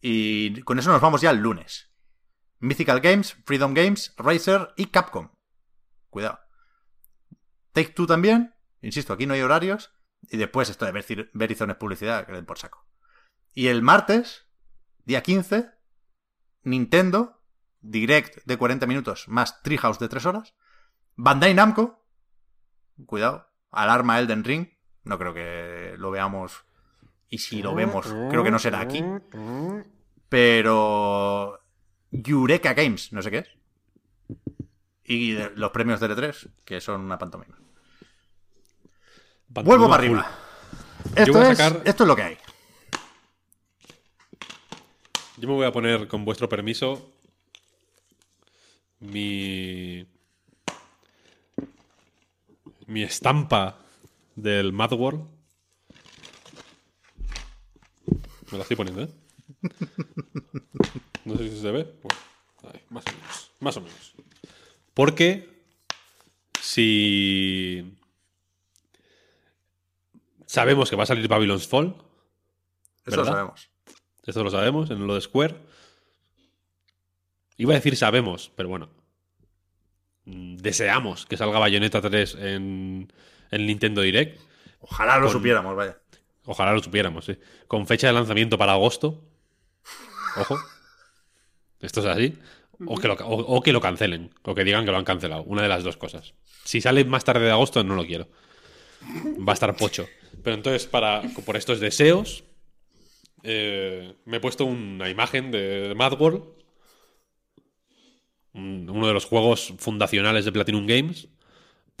Y 0.00 0.60
con 0.62 0.78
eso 0.78 0.90
nos 0.90 1.00
vamos 1.00 1.20
ya 1.20 1.30
al 1.30 1.38
lunes. 1.38 1.92
Mythical 2.60 3.00
Games, 3.00 3.36
Freedom 3.44 3.74
Games, 3.74 4.14
Razer 4.16 4.72
y 4.76 4.86
Capcom. 4.86 5.30
Cuidado. 6.10 6.38
Take 7.72 7.90
Two 7.90 8.06
también. 8.06 8.54
Insisto, 8.80 9.12
aquí 9.12 9.26
no 9.26 9.34
hay 9.34 9.40
horarios. 9.42 9.92
Y 10.22 10.36
después 10.36 10.68
esto 10.70 10.84
de 10.84 10.92
Ver- 10.92 11.30
Verizon 11.34 11.70
es 11.70 11.76
publicidad, 11.76 12.26
que 12.26 12.32
den 12.32 12.46
por 12.46 12.58
saco. 12.58 12.86
Y 13.52 13.68
el 13.68 13.82
martes, 13.82 14.46
día 15.04 15.22
15, 15.22 15.70
Nintendo, 16.62 17.42
Direct 17.80 18.44
de 18.44 18.56
40 18.56 18.86
minutos 18.86 19.26
más 19.28 19.62
Treehouse 19.62 19.98
de 19.98 20.08
3 20.08 20.26
horas. 20.26 20.54
Bandai 21.16 21.52
Namco, 21.54 22.06
cuidado, 23.06 23.48
alarma 23.72 24.18
Elden 24.20 24.44
Ring. 24.44 24.68
No 25.04 25.18
creo 25.18 25.34
que 25.34 25.94
lo 25.98 26.10
veamos. 26.10 26.64
Y 27.28 27.38
si 27.38 27.62
lo 27.62 27.74
vemos, 27.74 28.06
creo 28.30 28.44
que 28.44 28.50
no 28.50 28.58
será 28.58 28.80
aquí. 28.80 29.02
Pero. 30.28 31.58
Eureka 32.12 32.74
Games, 32.74 33.12
no 33.12 33.22
sé 33.22 33.30
qué 33.30 33.38
es. 33.38 33.48
Y 35.04 35.32
los 35.56 35.70
premios 35.70 35.98
de 36.00 36.08
L3, 36.10 36.50
que 36.64 36.80
son 36.80 37.00
una 37.00 37.18
pantomima. 37.18 37.56
Vuelvo 39.48 39.88
para 39.88 40.02
arriba. 40.02 40.30
Esto, 41.16 41.32
voy 41.32 41.42
a 41.42 41.50
es, 41.52 41.58
sacar- 41.58 41.82
esto 41.84 42.04
es 42.04 42.08
lo 42.08 42.16
que 42.16 42.22
hay. 42.22 42.38
Yo 45.38 45.48
me 45.48 45.54
voy 45.54 45.66
a 45.66 45.72
poner, 45.72 46.06
con 46.06 46.24
vuestro 46.24 46.48
permiso, 46.48 47.12
mi. 49.00 50.06
mi 52.86 53.02
estampa 53.02 53.78
del 54.36 54.72
Mad 54.72 54.92
World. 54.92 55.26
Me 58.50 58.58
la 58.58 58.62
estoy 58.62 58.76
poniendo, 58.76 59.02
¿eh? 59.02 59.08
No 61.24 61.36
sé 61.36 61.50
si 61.50 61.60
se 61.60 61.70
ve. 61.70 61.84
Bueno, 62.02 62.18
ahí, 62.74 62.80
más 62.90 63.04
o 63.06 63.10
menos. 63.12 63.50
Más 63.60 63.76
o 63.76 63.80
menos. 63.80 64.14
Porque 64.92 65.48
si 66.60 67.96
sabemos 70.46 70.90
que 70.90 70.96
va 70.96 71.04
a 71.04 71.06
salir 71.06 71.28
Babylon's 71.28 71.68
Fall, 71.68 71.94
Eso 73.06 73.16
lo 73.16 73.24
sabemos. 73.24 73.68
esto 74.26 74.42
lo 74.42 74.50
sabemos, 74.50 74.90
en 74.90 75.06
lo 75.06 75.14
de 75.14 75.20
Square. 75.20 75.54
Iba 77.56 77.72
a 77.74 77.76
decir 77.76 77.96
sabemos, 77.96 78.50
pero 78.56 78.68
bueno. 78.68 78.90
Mm, 80.24 80.56
Deseamos 80.56 81.24
que 81.26 81.36
salga 81.36 81.58
Bayonetta 81.60 82.00
3 82.00 82.34
en, 82.40 83.12
en 83.52 83.66
Nintendo 83.66 84.00
Direct. 84.02 84.40
Ojalá 84.80 85.16
lo 85.18 85.26
Con- 85.26 85.32
supiéramos, 85.34 85.76
vaya. 85.76 85.96
Ojalá 86.44 86.72
lo 86.72 86.82
supiéramos, 86.82 87.24
sí. 87.24 87.38
Con 87.68 87.86
fecha 87.86 88.08
de 88.08 88.12
lanzamiento 88.14 88.58
para 88.58 88.72
agosto. 88.72 89.22
Ojo. 90.36 90.58
Esto 91.80 92.00
es 92.00 92.06
así. 92.06 92.36
O 92.86 92.96
que, 92.98 93.06
lo, 93.06 93.14
o- 93.14 93.56
o 93.56 93.62
que 93.62 93.72
lo 93.72 93.80
cancelen. 93.80 94.34
O 94.42 94.54
que 94.54 94.64
digan 94.64 94.84
que 94.84 94.90
lo 94.90 94.96
han 94.98 95.04
cancelado. 95.04 95.44
Una 95.44 95.62
de 95.62 95.68
las 95.68 95.84
dos 95.84 95.96
cosas. 95.96 96.34
Si 96.64 96.80
sale 96.80 97.04
más 97.04 97.22
tarde 97.22 97.44
de 97.44 97.52
agosto, 97.52 97.84
no 97.84 97.94
lo 97.94 98.04
quiero. 98.04 98.28
Va 99.46 99.52
a 99.52 99.54
estar 99.54 99.76
pocho. 99.76 100.08
Pero 100.42 100.56
entonces, 100.56 100.86
para, 100.86 101.22
por 101.44 101.56
estos 101.56 101.78
deseos, 101.78 102.42
eh, 103.44 104.14
me 104.24 104.38
he 104.38 104.40
puesto 104.40 104.64
una 104.64 105.08
imagen 105.10 105.50
de 105.52 105.92
Mad 105.96 106.20
World. 106.20 106.42
Un- 108.54 108.88
Uno 108.90 109.06
de 109.06 109.14
los 109.14 109.24
juegos 109.24 109.72
fundacionales 109.78 110.44
de 110.44 110.52
Platinum 110.52 110.86
Games. 110.86 111.28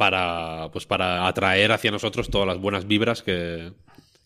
Para, 0.02 0.68
pues 0.72 0.84
para 0.84 1.28
atraer 1.28 1.70
hacia 1.70 1.92
nosotros 1.92 2.28
todas 2.28 2.48
las 2.48 2.58
buenas 2.58 2.88
vibras 2.88 3.22
que, 3.22 3.72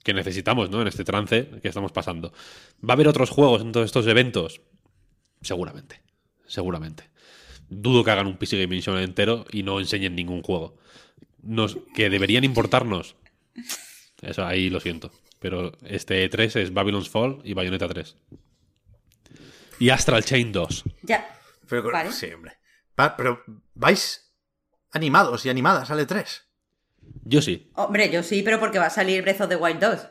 que 0.03 0.15
necesitamos, 0.15 0.71
¿no? 0.71 0.81
En 0.81 0.89
este 0.89 1.05
trance 1.05 1.51
que 1.61 1.69
estamos 1.69 1.93
pasando. 1.93 2.33
¿Va 2.83 2.93
a 2.93 2.93
haber 2.95 3.09
otros 3.09 3.29
juegos 3.29 3.61
en 3.61 3.73
todos 3.73 3.85
estos 3.85 4.07
eventos? 4.07 4.63
Seguramente. 5.43 6.01
Seguramente. 6.47 7.11
Dudo 7.69 8.03
que 8.03 8.11
hagan 8.11 8.27
un 8.27 8.39
PC 8.39 8.59
Gaming 8.59 8.81
Show 8.81 8.97
entero 8.97 9.45
y 9.53 9.65
no 9.65 9.79
enseñen 9.79 10.15
ningún 10.17 10.41
juego. 10.41 10.79
Nos, 11.43 11.77
que 11.95 12.09
deberían 12.09 12.45
importarnos. 12.45 13.17
Eso 14.23 14.47
ahí 14.47 14.71
lo 14.71 14.81
siento. 14.81 15.11
Pero 15.41 15.73
este 15.85 16.27
E3 16.27 16.59
es 16.59 16.73
Babylon's 16.73 17.11
Fall 17.11 17.43
y 17.45 17.53
Bayonetta 17.53 17.87
3. 17.87 18.17
Y 19.79 19.91
Astral 19.91 20.25
Chain 20.25 20.53
2. 20.53 20.85
Ya. 21.03 21.39
Pero, 21.69 21.93
Vale. 21.93 22.13
Sí, 22.13 22.33
hombre. 22.33 22.53
Pero 22.95 23.45
vais 23.75 24.26
animados 24.97 25.47
y 25.47 25.51
animadas, 25.51 25.89
sale 25.89 26.07
3. 26.07 26.43
Yo 27.25 27.41
sí. 27.43 27.71
Hombre, 27.77 28.11
yo 28.11 28.23
sí, 28.23 28.43
pero 28.43 28.59
porque 28.59 28.79
va 28.79 28.87
a 28.87 28.91
salir 28.91 29.23
Breath 29.23 29.43
of 29.43 29.49
the 29.49 29.57
Wild 29.57 29.81
2. 29.81 30.09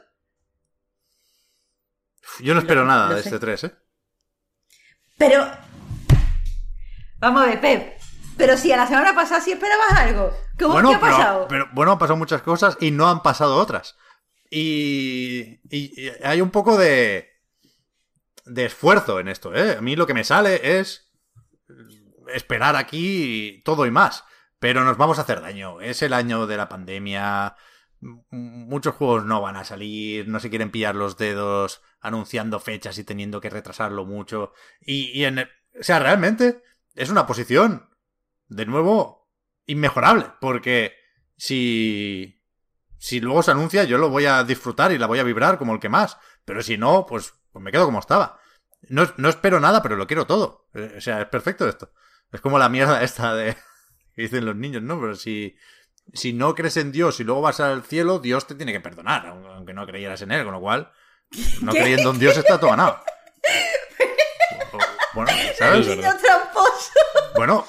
Yo 2.40 2.54
no 2.54 2.60
espero 2.60 2.82
Lo- 2.82 2.88
nada 2.88 3.10
lo 3.10 3.16
de 3.16 3.24
sé. 3.24 3.30
este 3.30 3.40
3, 3.40 3.64
¿eh? 3.66 3.76
Pero. 5.18 5.48
Vamos 7.20 7.44
a 7.44 7.48
ver, 7.48 7.62
Pep. 7.62 7.98
Pero 8.38 8.58
si 8.58 8.72
a 8.72 8.78
la 8.78 8.88
semana 8.88 9.16
pasada 9.16 9.40
sí 9.42 9.52
esperabas 9.54 9.92
algo. 9.94 10.32
¿Cómo 10.60 10.74
bueno, 10.74 10.90
que 10.90 10.96
ha 10.96 11.00
pero- 11.00 11.12
pasado? 11.18 11.48
Pero, 11.48 11.68
bueno, 11.74 11.92
han 11.94 11.98
pasado 12.00 12.18
muchas 12.18 12.42
cosas 12.42 12.78
y 12.82 12.92
no 12.92 13.08
han 13.10 13.22
pasado 13.24 13.56
otras. 13.58 13.96
Y, 14.50 15.60
y- 15.70 16.02
y 16.08 16.12
hay 16.24 16.42
un 16.42 16.50
poco 16.52 16.78
de, 16.78 17.30
de 18.46 18.66
esfuerzo 18.66 19.20
en 19.20 19.30
esto, 19.30 19.56
¿eh? 19.56 19.78
A 19.78 19.82
mí 19.82 19.96
lo 19.96 20.06
que 20.06 20.14
me 20.14 20.24
sale 20.26 20.80
es 20.80 21.10
esperar 22.34 22.76
aquí 22.76 23.62
todo 23.64 23.86
y 23.86 23.92
más. 23.92 24.24
Pero 24.66 24.84
nos 24.84 24.98
vamos 24.98 25.20
a 25.20 25.22
hacer 25.22 25.42
daño. 25.42 25.80
Es 25.80 26.02
el 26.02 26.12
año 26.12 26.48
de 26.48 26.58
la 26.58 26.68
pandemia. 26.68 27.56
Muchos 28.32 28.96
juegos 28.96 29.24
no 29.24 29.40
van 29.40 29.58
a 29.58 29.64
salir, 29.64 30.28
no 30.28 30.40
se 30.40 30.50
quieren 30.50 30.72
pillar 30.72 30.96
los 30.96 31.18
dedos 31.18 31.84
anunciando 32.02 32.60
fechas 32.60 32.98
y 32.98 33.04
teniendo 33.04 33.40
que 33.40 33.52
retrasarlo 33.52 34.06
mucho. 34.06 34.54
Y, 34.82 35.12
y 35.12 35.26
en 35.26 35.38
o 35.38 35.46
sea, 35.82 36.00
realmente 36.00 36.64
es 36.96 37.12
una 37.12 37.28
posición, 37.28 37.92
de 38.48 38.66
nuevo, 38.66 39.30
inmejorable. 39.68 40.32
Porque 40.42 40.96
si, 41.38 42.42
si 42.98 43.20
luego 43.20 43.44
se 43.44 43.52
anuncia, 43.52 43.84
yo 43.84 44.00
lo 44.00 44.10
voy 44.10 44.26
a 44.26 44.44
disfrutar 44.44 44.92
y 44.92 44.98
la 44.98 45.06
voy 45.06 45.20
a 45.20 45.24
vibrar 45.24 45.60
como 45.60 45.76
el 45.76 45.80
que 45.80 45.90
más. 45.90 46.18
Pero 46.44 46.64
si 46.64 46.80
no, 46.80 47.06
pues, 47.06 47.36
pues 47.52 47.62
me 47.64 47.72
quedo 47.72 47.86
como 47.86 48.00
estaba. 48.00 48.40
No, 48.90 49.08
no 49.18 49.30
espero 49.30 49.60
nada, 49.60 49.84
pero 49.84 49.96
lo 49.96 50.08
quiero 50.08 50.26
todo. 50.26 50.70
Eh, 50.74 50.96
O 50.98 51.02
sea, 51.02 51.22
es 51.22 51.28
perfecto 51.28 51.70
esto. 51.70 51.92
Es 52.32 52.42
como 52.42 52.58
la 52.58 52.68
mierda 52.68 53.04
esta 53.04 53.36
de 53.36 53.56
dicen 54.16 54.46
los 54.46 54.56
niños, 54.56 54.82
¿no? 54.84 55.00
Pero 55.00 55.16
si, 55.16 55.56
si 56.14 56.34
no 56.34 56.56
crees 56.56 56.78
en 56.78 56.92
Dios 56.92 57.20
y 57.20 57.24
luego 57.24 57.42
vas 57.42 57.60
al 57.60 57.84
cielo, 57.84 58.20
Dios 58.20 58.48
te 58.48 58.56
tiene 58.56 58.72
que 58.74 58.80
perdonar, 58.80 59.26
aun- 59.28 59.46
aunque 59.48 59.74
no 59.74 59.86
creyeras 59.86 60.22
en 60.22 60.32
él, 60.32 60.44
con 60.44 60.54
lo 60.54 60.62
cual, 60.62 60.92
no 61.62 61.72
¿Qué? 61.74 61.80
creyendo 61.80 62.12
en 62.12 62.20
Dios 62.20 62.38
está 62.38 62.60
todo 62.60 62.70
ganado. 62.72 63.02
Bueno, 65.14 65.32
Es 65.32 65.58
¿sabes? 65.58 65.88
verdad. 65.88 66.12
Niño 66.14 66.22
tramposo. 66.22 66.92
Bueno, 67.38 67.66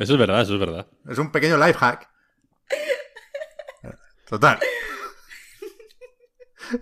Eso 0.00 0.14
es 0.14 0.18
verdad, 0.18 0.40
eso 0.42 0.54
es 0.54 0.60
verdad. 0.60 0.86
es 1.08 1.16
un 1.18 1.30
pequeño 1.30 1.56
life 1.56 1.74
hack. 1.78 2.08
Total. 4.28 4.58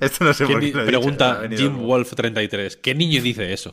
Esto 0.01 0.25
no 0.25 0.33
sé 0.35 0.47
¿Qué 0.47 0.53
por 0.55 0.63
ni- 0.63 0.71
qué 0.73 0.77
lo 0.79 0.83
he 0.85 0.87
pregunta 0.87 1.43
Jim 1.55 1.75
como- 1.75 1.87
Wolf 1.87 2.15
33. 2.15 2.77
¿Qué 2.79 2.95
niño 2.95 3.21
dice 3.23 3.53
eso? 3.53 3.73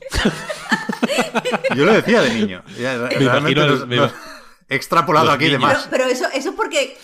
Yo 1.75 1.85
lo 1.85 1.93
decía 1.93 2.21
de 2.21 2.33
niño. 2.33 2.63
Ya, 2.77 2.93
imagino 3.19 3.65
nos- 3.67 3.87
me 3.87 3.95
extrapolado 4.69 5.25
los 5.27 5.35
aquí 5.35 5.45
de 5.45 5.57
niños. 5.57 5.73
Más. 5.73 5.87
pero 5.89 6.05
eso, 6.05 6.25
eso 6.33 6.49
es 6.49 6.55
porque 6.55 6.97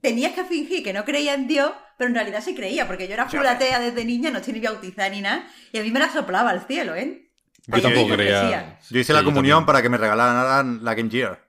tenías 0.00 0.32
que 0.32 0.44
fingir 0.44 0.82
que 0.82 0.92
no 0.92 1.04
creía 1.04 1.34
en 1.34 1.46
Dios, 1.48 1.72
pero 1.98 2.08
en 2.08 2.14
realidad 2.14 2.42
sí 2.44 2.54
creía, 2.54 2.86
porque 2.86 3.06
yo 3.08 3.14
era 3.14 3.28
full 3.28 3.44
atea 3.46 3.80
desde 3.80 4.04
niña, 4.04 4.30
no 4.30 4.38
estoy 4.38 4.54
ni 4.54 4.60
bautizada 4.60 5.08
ni 5.08 5.20
nada, 5.20 5.46
y 5.72 5.78
a 5.78 5.82
mí 5.82 5.90
me 5.90 5.98
la 6.00 6.12
soplaba 6.12 6.50
al 6.50 6.66
cielo, 6.66 6.94
¿eh? 6.94 7.22
Yo 7.66 7.82
tampoco 7.82 8.14
creía. 8.14 8.78
Yo 8.90 8.98
hice 9.00 9.08
Sí, 9.08 9.12
la 9.12 9.24
comunión 9.24 9.58
también. 9.60 9.66
para 9.66 9.82
que 9.82 9.88
me 9.88 9.98
regalaran 9.98 10.84
la 10.84 10.94
Game 10.94 11.10
Gear. 11.10 11.44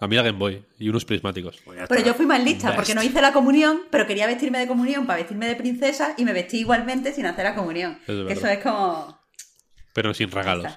A 0.00 0.06
mí 0.08 0.16
la 0.16 0.22
Game 0.22 0.38
Boy 0.38 0.64
y 0.78 0.88
unos 0.88 1.04
prismáticos. 1.04 1.58
Pues 1.64 1.80
Pero 1.88 2.02
yo 2.02 2.14
fui 2.14 2.26
más 2.26 2.42
lista, 2.42 2.68
Best. 2.68 2.76
porque 2.76 2.94
no 2.94 3.02
hice 3.04 3.20
la 3.20 3.32
comunión, 3.32 3.82
pero 3.90 4.06
quería 4.06 4.26
vestirme 4.26 4.58
de 4.58 4.66
comunión 4.66 5.06
para 5.06 5.18
vestirme 5.18 5.46
de 5.46 5.54
princesa 5.56 6.14
y 6.16 6.24
me 6.24 6.32
vestí 6.32 6.58
igualmente 6.58 7.12
sin 7.12 7.26
hacer 7.26 7.44
la 7.44 7.54
comunión. 7.54 7.98
Es 8.00 8.06
que 8.06 8.12
verdad. 8.14 8.32
eso 8.32 8.46
es 8.48 8.58
como... 8.58 9.20
Pero 9.94 10.12
sin 10.14 10.30
regalos. 10.30 10.72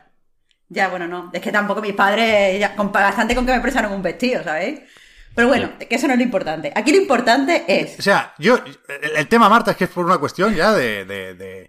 Ya, 0.69 0.89
bueno, 0.89 1.07
no. 1.07 1.29
Es 1.33 1.41
que 1.41 1.51
tampoco 1.51 1.81
mis 1.81 1.93
padres, 1.93 2.59
ya, 2.59 2.75
con, 2.75 2.91
bastante 2.91 3.35
con 3.35 3.45
que 3.45 3.53
me 3.53 3.61
prestaron 3.61 3.93
un 3.93 4.01
vestido, 4.01 4.43
¿sabéis? 4.43 4.81
Pero 5.35 5.47
bueno, 5.47 5.71
que 5.77 5.93
eso 5.95 6.07
no 6.07 6.13
es 6.13 6.19
lo 6.19 6.23
importante. 6.23 6.71
Aquí 6.75 6.91
lo 6.91 6.97
importante 6.97 7.65
es... 7.67 7.99
O 7.99 8.01
sea, 8.01 8.33
yo. 8.39 8.57
El, 8.87 9.17
el 9.17 9.27
tema, 9.27 9.49
Marta, 9.49 9.71
es 9.71 9.77
que 9.77 9.83
es 9.83 9.89
por 9.89 10.05
una 10.05 10.17
cuestión 10.17 10.55
ya 10.55 10.73
de. 10.73 11.05
de, 11.05 11.35
de, 11.35 11.67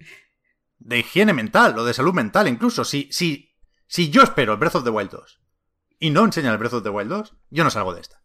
de 0.79 0.99
higiene 0.99 1.33
mental 1.33 1.77
o 1.79 1.85
de 1.85 1.93
salud 1.93 2.15
mental, 2.15 2.47
incluso. 2.47 2.85
Si, 2.85 3.09
si, 3.11 3.57
si 3.87 4.11
yo 4.11 4.23
espero 4.23 4.53
el 4.53 4.59
Breath 4.59 4.77
of 4.77 4.85
the 4.85 4.91
Wild 4.91 5.11
2 5.11 5.41
y 5.99 6.11
no 6.11 6.25
enseñan 6.25 6.53
el 6.53 6.59
Breath 6.59 6.75
of 6.75 6.83
the 6.85 6.91
Wild 6.91 7.11
2, 7.11 7.35
yo 7.51 7.65
no 7.65 7.71
salgo 7.71 7.93
de 7.93 8.03
esta. 8.03 8.21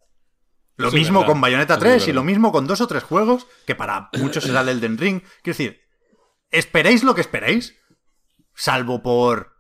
Lo 0.78 0.92
mismo 0.92 1.20
verdad. 1.20 1.34
con 1.34 1.42
Bayonetta 1.42 1.74
Eso 1.76 1.86
es 1.86 2.04
3 2.04 2.08
y 2.08 2.14
lo 2.14 2.24
mismo 2.24 2.52
con 2.52 2.66
dos 2.66 2.82
o 2.82 2.88
tres 2.88 3.04
juegos 3.04 3.46
que 3.66 3.76
para 3.76 4.10
muchos 4.14 4.44
será 4.44 4.62
el 4.62 4.70
Elden 4.70 4.98
Ring. 4.98 5.22
Quiero 5.42 5.58
decir, 5.58 5.82
¿esperéis 6.50 7.04
lo 7.04 7.14
que 7.14 7.22
esperéis? 7.22 7.76
Salvo 8.54 9.02
por 9.02 9.51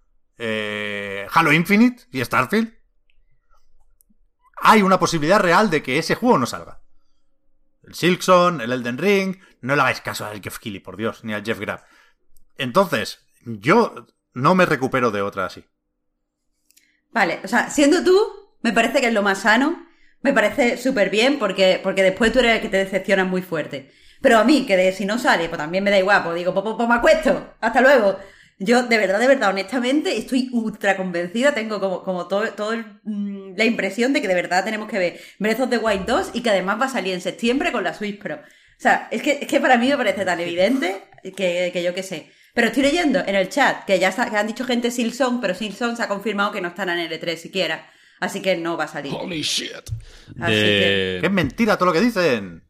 eh, 0.43 1.27
Halo 1.31 1.53
Infinite 1.53 2.03
y 2.11 2.23
Starfield. 2.26 2.73
Hay 4.63 4.81
una 4.81 4.99
posibilidad 4.99 5.39
real 5.39 5.69
de 5.69 5.84
que 5.84 5.99
ese 5.99 6.15
juego 6.15 6.39
no 6.39 6.47
salga. 6.47 6.81
El 7.84 7.93
Silkson, 7.93 8.61
el 8.61 8.72
Elden 8.72 8.97
Ring, 8.97 9.38
no 9.61 9.76
le 9.76 9.81
hagáis 9.81 10.01
caso 10.01 10.26
al 10.26 10.41
Jeff 10.41 10.57
Keighley, 10.57 10.80
por 10.80 10.97
Dios, 10.97 11.23
ni 11.23 11.34
al 11.34 11.43
Jeff 11.43 11.59
Grab. 11.59 11.84
Entonces, 12.57 13.19
yo 13.45 14.07
no 14.34 14.55
me 14.55 14.65
recupero 14.65 15.11
de 15.11 15.22
otra 15.22 15.45
así. 15.45 15.63
Vale, 17.11 17.39
o 17.43 17.47
sea, 17.47 17.69
siendo 17.69 18.03
tú, 18.03 18.18
me 18.61 18.73
parece 18.73 18.99
que 18.99 19.07
es 19.07 19.13
lo 19.13 19.22
más 19.22 19.41
sano. 19.41 19.88
Me 20.22 20.34
parece 20.34 20.77
súper 20.77 21.09
bien 21.09 21.39
porque, 21.39 21.80
porque 21.84 22.03
después 22.03 22.31
tú 22.31 22.39
eres 22.39 22.55
el 22.55 22.61
que 22.61 22.69
te 22.69 22.77
decepcionas 22.77 23.27
muy 23.27 23.41
fuerte. 23.41 23.91
Pero 24.22 24.38
a 24.38 24.43
mí, 24.43 24.65
que 24.65 24.77
de, 24.77 24.91
si 24.91 25.05
no 25.05 25.18
sale, 25.18 25.49
pues 25.49 25.57
también 25.57 25.84
me 25.84 25.91
da 25.91 25.97
igual, 25.97 26.23
pues 26.23 26.35
digo, 26.35 26.53
pues, 26.53 26.63
pues, 26.63 26.76
pues 26.77 26.89
me 26.89 26.95
acuesto, 26.95 27.55
hasta 27.59 27.81
luego. 27.81 28.19
Yo, 28.64 28.84
de 28.84 28.98
verdad, 29.00 29.20
de 29.20 29.28
verdad, 29.28 29.50
honestamente, 29.50 30.16
estoy 30.18 30.50
ultra 30.52 30.96
convencida, 30.96 31.54
tengo 31.56 31.80
como, 31.80 32.04
como 32.04 32.28
todo, 32.28 32.48
todo 32.52 32.74
el, 32.74 32.86
mm, 33.04 33.56
la 33.58 33.66
impresión 33.66 34.14
de 34.14 34.22
que 34.22 34.28
de 34.28 34.36
verdad 34.36 34.64
tenemos 34.64 34.88
que 34.88 35.00
ver 35.00 35.20
Breath 35.40 35.62
of 35.62 35.70
the 35.72 35.80
Wild 35.80 36.06
2 36.06 36.32
y 36.36 36.42
que 36.42 36.52
además 36.52 36.80
va 36.80 36.86
a 36.86 36.90
salir 36.90 37.14
en 37.16 37.22
septiembre 37.22 37.72
con 37.72 37.84
la 37.84 37.94
Switch 37.96 38.20
Pro. 38.20 38.36
O 38.36 38.40
sea, 38.84 39.08
es 39.12 39.22
que, 39.24 39.40
es 39.42 39.48
que 39.48 39.60
para 39.60 39.78
mí 39.78 39.88
me 39.90 39.98
parece 39.98 40.26
tan 40.26 40.40
evidente 40.40 41.02
que, 41.36 41.72
que 41.74 41.82
yo 41.84 41.94
qué 41.96 42.04
sé. 42.04 42.28
Pero 42.54 42.68
estoy 42.68 42.84
leyendo 42.84 43.20
en 43.26 43.36
el 43.36 43.50
chat 43.50 43.86
que 43.86 43.98
ya 43.98 44.10
está- 44.10 44.30
que 44.30 44.38
han 44.38 44.46
dicho 44.48 44.66
gente 44.66 44.92
Silson, 44.92 45.42
pero 45.42 45.56
Silson 45.56 45.96
se 45.98 46.04
ha 46.04 46.08
confirmado 46.08 46.52
que 46.52 46.62
no 46.62 46.68
estará 46.68 46.94
en 46.94 47.10
L3 47.10 47.38
siquiera. 47.38 47.90
Así 48.20 48.42
que 48.44 48.56
no 48.58 48.78
va 48.78 48.84
a 48.84 48.88
salir. 48.88 49.12
Holy 49.16 49.42
shit. 49.42 49.72
Así 50.40 50.54
De- 50.54 51.18
Que 51.22 51.26
es 51.28 51.32
mentira 51.32 51.78
todo 51.78 51.88
lo 51.88 51.94
que 51.94 52.02
dicen. 52.02 52.62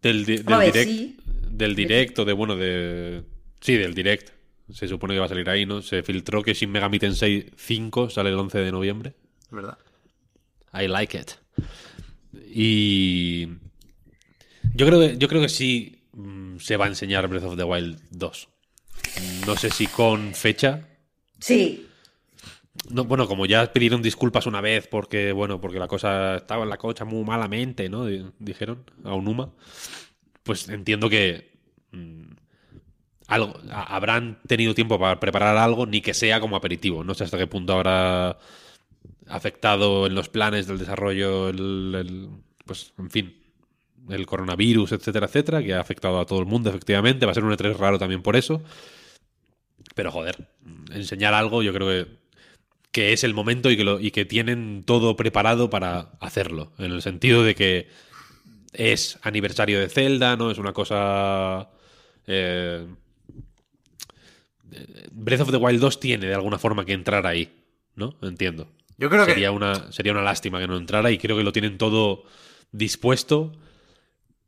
del, 0.00 0.24
di- 0.24 0.38
del 0.38 0.60
direct, 0.60 0.88
sí. 0.88 1.16
del 1.50 1.74
directo, 1.74 2.24
de 2.24 2.32
bueno, 2.32 2.56
de. 2.56 3.22
Sí, 3.60 3.76
del 3.76 3.92
direct. 3.94 4.30
Se 4.70 4.88
supone 4.88 5.14
que 5.14 5.20
va 5.20 5.26
a 5.26 5.28
salir 5.28 5.48
ahí, 5.48 5.64
¿no? 5.66 5.80
Se 5.82 6.02
filtró 6.02 6.42
que 6.42 6.54
Shin 6.54 6.70
Megami 6.70 6.98
Tensei 6.98 7.50
5 7.56 8.10
sale 8.10 8.30
el 8.30 8.36
11 8.38 8.58
de 8.58 8.72
noviembre. 8.72 9.14
Es 9.44 9.50
verdad. 9.50 9.78
I 10.74 10.88
like 10.88 11.16
it. 11.18 11.30
Y. 12.52 13.46
Yo 14.74 14.86
creo 14.86 15.00
que, 15.00 15.16
yo 15.18 15.28
creo 15.28 15.40
que 15.40 15.48
sí 15.48 16.02
mm, 16.12 16.58
se 16.58 16.76
va 16.76 16.86
a 16.86 16.88
enseñar 16.88 17.26
Breath 17.28 17.44
of 17.44 17.56
the 17.56 17.64
Wild 17.64 17.98
2. 18.10 18.48
No 19.46 19.56
sé 19.56 19.70
si 19.70 19.86
con 19.86 20.34
fecha. 20.34 20.86
Sí. 21.40 21.86
No, 22.90 23.04
bueno, 23.04 23.26
como 23.26 23.46
ya 23.46 23.72
pidieron 23.72 24.02
disculpas 24.02 24.46
una 24.46 24.60
vez 24.60 24.86
porque, 24.86 25.32
bueno, 25.32 25.60
porque 25.60 25.78
la 25.78 25.88
cosa 25.88 26.36
estaba 26.36 26.64
en 26.64 26.68
la 26.70 26.76
cocha 26.76 27.04
muy 27.04 27.24
malamente, 27.24 27.88
¿no? 27.88 28.04
Di- 28.06 28.26
Dijeron 28.38 28.84
a 29.04 29.14
Unuma. 29.14 29.52
Pues 30.42 30.68
entiendo 30.68 31.08
que 31.08 31.52
mm, 31.92 32.25
algo, 33.28 33.54
habrán 33.72 34.38
tenido 34.46 34.74
tiempo 34.74 34.98
para 34.98 35.18
preparar 35.20 35.56
algo, 35.56 35.86
ni 35.86 36.00
que 36.00 36.14
sea 36.14 36.40
como 36.40 36.56
aperitivo. 36.56 37.04
No 37.04 37.14
sé 37.14 37.24
hasta 37.24 37.38
qué 37.38 37.46
punto 37.46 37.72
habrá 37.74 38.38
afectado 39.28 40.06
en 40.06 40.14
los 40.14 40.28
planes 40.28 40.66
del 40.66 40.78
desarrollo 40.78 41.48
el, 41.48 41.94
el- 41.96 42.28
pues, 42.64 42.92
en 42.98 43.10
fin, 43.10 43.36
el 44.10 44.26
coronavirus, 44.26 44.92
etcétera, 44.92 45.26
etcétera, 45.26 45.62
que 45.62 45.74
ha 45.74 45.80
afectado 45.80 46.18
a 46.20 46.26
todo 46.26 46.40
el 46.40 46.46
mundo, 46.46 46.70
efectivamente. 46.70 47.26
Va 47.26 47.32
a 47.32 47.34
ser 47.34 47.44
un 47.44 47.52
E3 47.52 47.76
raro 47.76 47.98
también 47.98 48.22
por 48.22 48.36
eso. 48.36 48.62
Pero 49.94 50.10
joder, 50.12 50.48
enseñar 50.92 51.34
algo 51.34 51.62
yo 51.62 51.72
creo 51.72 51.88
que, 51.88 52.10
que 52.92 53.12
es 53.12 53.24
el 53.24 53.34
momento 53.34 53.70
y 53.70 53.76
que, 53.76 53.84
lo, 53.84 54.00
y 54.00 54.10
que 54.10 54.24
tienen 54.24 54.84
todo 54.84 55.16
preparado 55.16 55.70
para 55.70 56.12
hacerlo. 56.20 56.72
En 56.78 56.92
el 56.92 57.02
sentido 57.02 57.44
de 57.44 57.54
que 57.54 57.88
es 58.72 59.18
aniversario 59.22 59.80
de 59.80 59.88
Zelda, 59.88 60.36
¿no? 60.36 60.50
Es 60.50 60.58
una 60.58 60.72
cosa... 60.72 61.70
eh, 62.26 62.86
Breath 65.12 65.40
of 65.40 65.50
the 65.50 65.56
Wild 65.56 65.80
2 65.80 66.00
tiene 66.00 66.26
de 66.26 66.34
alguna 66.34 66.58
forma 66.58 66.84
que 66.84 66.92
entrar 66.92 67.26
ahí, 67.26 67.52
¿no? 67.94 68.16
Entiendo. 68.22 68.68
Yo 68.98 69.10
creo 69.10 69.24
sería 69.24 69.48
que. 69.48 69.54
una 69.54 69.92
sería 69.92 70.12
una 70.12 70.22
lástima 70.22 70.58
que 70.60 70.66
no 70.66 70.76
entrara 70.76 71.10
y 71.10 71.18
creo 71.18 71.36
que 71.36 71.44
lo 71.44 71.52
tienen 71.52 71.78
todo 71.78 72.24
dispuesto 72.72 73.52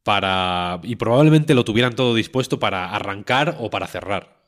para 0.03 0.81
y 0.83 0.97
probablemente 0.97 1.55
lo 1.55 1.65
tuvieran 1.65 1.95
todo 1.95 2.15
dispuesto 2.15 2.59
para 2.59 2.91
arrancar 2.95 3.57
o 3.59 3.71
para 3.71 3.87
cerrar. 3.87 4.39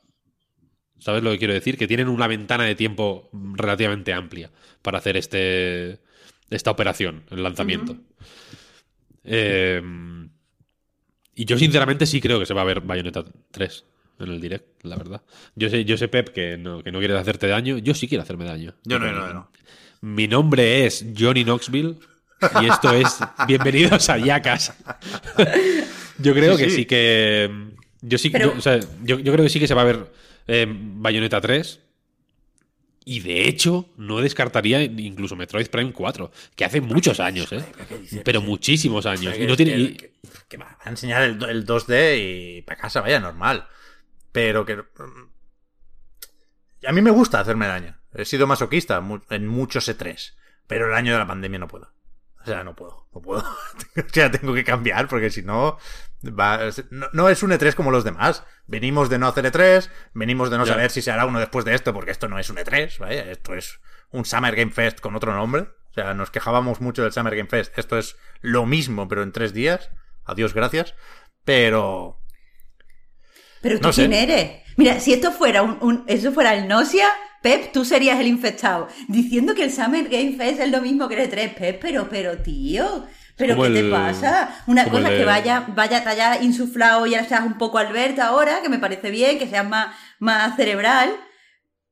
¿Sabes 0.97 1.23
lo 1.23 1.31
que 1.31 1.39
quiero 1.39 1.53
decir? 1.53 1.77
Que 1.77 1.87
tienen 1.87 2.09
una 2.09 2.27
ventana 2.27 2.63
de 2.63 2.75
tiempo 2.75 3.29
relativamente 3.33 4.13
amplia 4.13 4.51
para 4.81 4.99
hacer 4.99 5.17
este 5.17 5.99
esta 6.49 6.71
operación, 6.71 7.23
el 7.29 7.43
lanzamiento. 7.43 7.95
Eh, 9.23 9.81
y 11.35 11.45
yo 11.45 11.57
sinceramente 11.57 12.05
sí 12.05 12.19
creo 12.19 12.39
que 12.39 12.45
se 12.45 12.53
va 12.53 12.61
a 12.61 12.65
ver 12.65 12.81
Bayonetta 12.81 13.23
3 13.51 13.85
en 14.25 14.31
el 14.31 14.41
direct, 14.41 14.83
la 14.83 14.95
verdad. 14.95 15.21
Yo 15.55 15.69
sé, 15.69 15.85
yo 15.85 15.97
sé 15.97 16.07
Pep, 16.07 16.29
que 16.29 16.57
no, 16.57 16.83
que 16.83 16.91
no 16.91 16.99
quieres 16.99 17.17
hacerte 17.17 17.47
daño. 17.47 17.77
Yo 17.77 17.93
sí 17.93 18.07
quiero 18.07 18.23
hacerme 18.23 18.45
daño. 18.45 18.73
Yo 18.83 18.99
no, 18.99 19.11
no, 19.11 19.33
no. 19.33 19.51
Mi 20.01 20.27
nombre 20.27 20.85
es 20.85 21.05
Johnny 21.17 21.43
Knoxville 21.43 21.95
y 22.61 22.65
esto 22.67 22.91
es 22.93 23.19
Bienvenidos 23.47 24.09
a 24.09 24.17
Yacas. 24.17 24.73
yo 26.17 26.33
creo 26.33 26.57
Sí, 26.57 26.63
que 26.63 26.69
sí. 26.69 26.75
sí 26.77 26.85
que. 26.85 27.51
Yo 28.01 28.17
sí 28.17 28.29
Pero- 28.29 28.51
yo, 28.53 28.57
o 28.57 28.61
sea, 28.61 28.79
yo- 29.03 29.19
yo 29.19 29.31
creo 29.31 29.43
que 29.43 29.49
sí 29.49 29.59
que 29.59 29.67
se 29.67 29.73
va 29.75 29.81
a 29.81 29.85
ver 29.85 30.11
eh, 30.47 30.65
Bayonetta 30.69 31.39
3. 31.39 31.79
Y 33.03 33.19
de 33.21 33.47
hecho, 33.47 33.89
no 33.97 34.21
descartaría 34.21 34.83
incluso 34.83 35.35
Metroid 35.35 35.67
Prime 35.69 35.91
4, 35.91 36.31
que 36.55 36.65
hace 36.65 36.81
muchos 36.81 37.19
años, 37.19 37.51
¿eh? 37.51 37.63
Pero 38.23 38.41
muchísimos 38.41 39.07
años. 39.07 39.35
Y 39.39 39.47
no 39.47 39.55
tiene. 39.57 39.93
que, 39.97 40.11
que 40.47 40.57
va 40.57 40.77
a 40.83 40.89
enseñar 40.89 41.23
el, 41.23 41.43
el 41.49 41.65
2D 41.65 42.57
y 42.57 42.61
para 42.61 42.79
casa, 42.79 43.01
vaya, 43.01 43.19
normal. 43.19 43.65
Pero 44.31 44.65
que. 44.65 44.77
mm, 44.77 45.31
A 46.87 46.91
mí 46.91 47.01
me 47.01 47.11
gusta 47.11 47.39
hacerme 47.39 47.67
daño. 47.67 47.97
He 48.13 48.25
sido 48.25 48.47
masoquista 48.47 49.01
en 49.29 49.47
muchos 49.47 49.87
E3. 49.87 50.33
Pero 50.67 50.87
el 50.87 50.93
año 50.93 51.13
de 51.13 51.19
la 51.19 51.27
pandemia 51.27 51.59
no 51.59 51.67
puedo. 51.67 51.93
O 52.41 52.45
sea, 52.45 52.63
no 52.63 52.75
puedo. 52.75 53.07
No 53.13 53.21
puedo. 53.21 53.41
o 53.97 54.09
sea, 54.11 54.31
tengo 54.31 54.53
que 54.53 54.63
cambiar 54.63 55.07
porque 55.07 55.29
si 55.29 55.43
no. 55.43 55.77
va- 56.25 56.59
no, 56.89 57.07
no 57.13 57.29
es 57.29 57.43
un 57.43 57.51
E3 57.51 57.75
como 57.75 57.91
los 57.91 58.03
demás. 58.03 58.43
Venimos 58.67 59.09
de 59.09 59.19
no 59.19 59.27
hacer 59.27 59.45
E3. 59.51 59.89
Venimos 60.13 60.49
de 60.49 60.57
no 60.57 60.65
saber 60.65 60.89
si 60.91 61.01
se 61.01 61.11
hará 61.11 61.25
uno 61.25 61.39
después 61.39 61.65
de 61.65 61.75
esto 61.75 61.93
porque 61.93 62.11
esto 62.11 62.27
no 62.27 62.39
es 62.39 62.49
un 62.49 62.57
E3. 62.57 62.97
Vaya, 62.99 63.29
esto 63.31 63.53
es 63.53 63.79
un 64.09 64.25
Summer 64.25 64.55
Game 64.55 64.71
Fest 64.71 64.99
con 65.01 65.15
otro 65.15 65.33
nombre. 65.33 65.61
O 65.63 65.93
sea, 65.93 66.13
nos 66.13 66.31
quejábamos 66.31 66.79
mucho 66.81 67.03
del 67.03 67.11
Summer 67.11 67.35
Game 67.35 67.49
Fest. 67.49 67.77
Esto 67.77 67.97
es 67.97 68.17
lo 68.39 68.65
mismo, 68.65 69.07
pero 69.07 69.23
en 69.23 69.31
tres 69.33 69.53
días. 69.53 69.91
Adiós, 70.25 70.53
gracias. 70.53 70.95
Pero. 71.45 72.20
Pero 73.61 73.79
tú 73.79 73.87
No 73.87 73.93
sé. 73.93 74.01
quién 74.07 74.13
eres. 74.13 74.51
Mira, 74.77 74.99
si 74.99 75.13
esto 75.13 75.31
fuera 75.31 75.61
un, 75.61 75.77
un- 75.81 76.03
eso 76.07 76.31
fuera 76.31 76.53
el 76.55 76.67
Nosia, 76.67 77.07
Pep, 77.41 77.71
tú 77.71 77.83
serías 77.85 78.19
el 78.19 78.27
infectado. 78.27 78.87
Diciendo 79.07 79.53
que 79.55 79.63
el 79.63 79.71
Summer 79.71 80.07
Game 80.09 80.33
Fest 80.37 80.59
es 80.59 80.71
lo 80.71 80.81
mismo 80.81 81.07
que 81.07 81.21
el 81.21 81.29
3 81.29 81.53
Pep, 81.53 81.79
pero, 81.81 82.07
pero, 82.09 82.37
tío. 82.37 83.05
¿Pero 83.37 83.59
qué 83.59 83.69
te 83.69 83.89
pasa? 83.89 84.63
Una 84.67 84.85
cosa 84.85 85.11
es 85.11 85.17
que 85.17 85.25
vaya, 85.25 85.65
vaya, 85.69 86.03
te 86.03 86.09
haya 86.09 86.41
insuflado 86.43 87.07
y 87.07 87.15
ahora 87.15 87.27
seas 87.27 87.41
un 87.43 87.57
poco 87.57 87.79
Alberta 87.79 88.27
ahora, 88.27 88.61
que 88.61 88.69
me 88.69 88.77
parece 88.77 89.09
bien, 89.09 89.39
que 89.39 89.47
seas 89.47 89.67
más, 89.67 89.95
más 90.19 90.55
cerebral. 90.55 91.15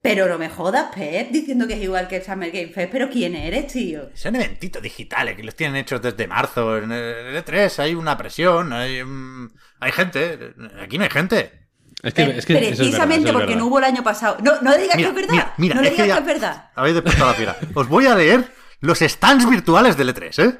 Pero 0.01 0.27
no 0.29 0.37
me 0.37 0.47
jodas, 0.49 0.93
Pep, 0.95 1.29
diciendo 1.31 1.67
que 1.67 1.73
es 1.73 1.81
igual 1.81 2.07
que 2.07 2.17
el 2.17 2.23
Summer 2.23 2.51
Game 2.51 2.69
Fest. 2.69 2.89
¿Pero 2.91 3.09
quién 3.09 3.35
eres, 3.35 3.67
tío? 3.73 4.09
Son 4.13 4.33
eventitos 4.35 4.81
digitales 4.81 5.35
que 5.35 5.43
los 5.43 5.55
tienen 5.55 5.75
hechos 5.77 6.01
desde 6.01 6.25
marzo. 6.27 6.77
En 6.77 6.91
el 6.91 7.35
E3 7.35 7.79
hay 7.79 7.95
una 7.95 8.15
presión, 8.17 8.71
hay, 8.71 9.03
mm, 9.03 9.49
hay 9.81 9.91
gente. 9.91 10.53
Aquí 10.81 10.97
no 10.97 11.03
hay 11.03 11.09
gente. 11.09 11.58
Es 12.01 12.13
que, 12.13 12.21
es 12.23 12.45
que 12.45 12.53
eso 12.53 12.61
es 12.61 12.69
verdad, 12.69 12.77
Precisamente 12.77 13.29
eso 13.29 13.29
es 13.29 13.33
porque 13.33 13.45
verdad. 13.47 13.59
no 13.59 13.65
hubo 13.67 13.77
el 13.79 13.83
año 13.85 14.03
pasado. 14.03 14.37
No, 14.41 14.61
no 14.61 14.71
le 14.71 14.77
digas 14.77 14.95
Mira, 14.95 15.09
que 15.13 15.19
es 15.19 15.27
verdad. 15.27 15.33
mira, 15.33 15.53
mira, 15.57 15.75
no 15.75 15.81
le 15.81 15.89
que 15.93 16.07
ya- 16.07 16.13
que 16.15 16.19
es 16.21 16.25
verdad. 16.25 16.69
Habéis 16.75 16.95
despertado 16.95 17.27
la 17.27 17.33
fiera. 17.33 17.57
Os 17.73 17.87
voy 17.87 18.05
a 18.05 18.15
leer 18.15 18.53
los 18.79 18.99
stands 18.99 19.49
virtuales 19.49 19.97
del 19.97 20.15
E3, 20.15 20.39
¿eh? 20.43 20.59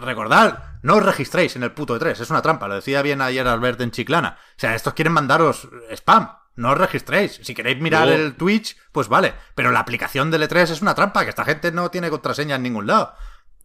Recordad, 0.00 0.64
no 0.82 0.96
os 0.96 1.04
registréis 1.04 1.54
en 1.54 1.62
el 1.62 1.70
puto 1.72 1.96
E3, 1.98 2.20
es 2.20 2.30
una 2.30 2.42
trampa, 2.42 2.66
lo 2.66 2.74
decía 2.74 3.02
bien 3.02 3.20
ayer 3.20 3.46
Albert 3.46 3.80
en 3.80 3.92
Chiclana. 3.92 4.36
O 4.40 4.54
sea, 4.58 4.74
estos 4.74 4.94
quieren 4.94 5.12
mandaros 5.12 5.68
spam, 5.92 6.28
no 6.56 6.70
os 6.72 6.78
registréis. 6.78 7.38
Si 7.42 7.54
queréis 7.54 7.80
mirar 7.80 8.08
el 8.08 8.34
Twitch, 8.34 8.76
pues 8.90 9.06
vale, 9.06 9.34
pero 9.54 9.70
la 9.70 9.78
aplicación 9.80 10.32
del 10.32 10.42
E3 10.42 10.70
es 10.70 10.82
una 10.82 10.96
trampa, 10.96 11.22
que 11.22 11.30
esta 11.30 11.44
gente 11.44 11.70
no 11.70 11.88
tiene 11.92 12.10
contraseña 12.10 12.56
en 12.56 12.64
ningún 12.64 12.88
lado. 12.88 13.14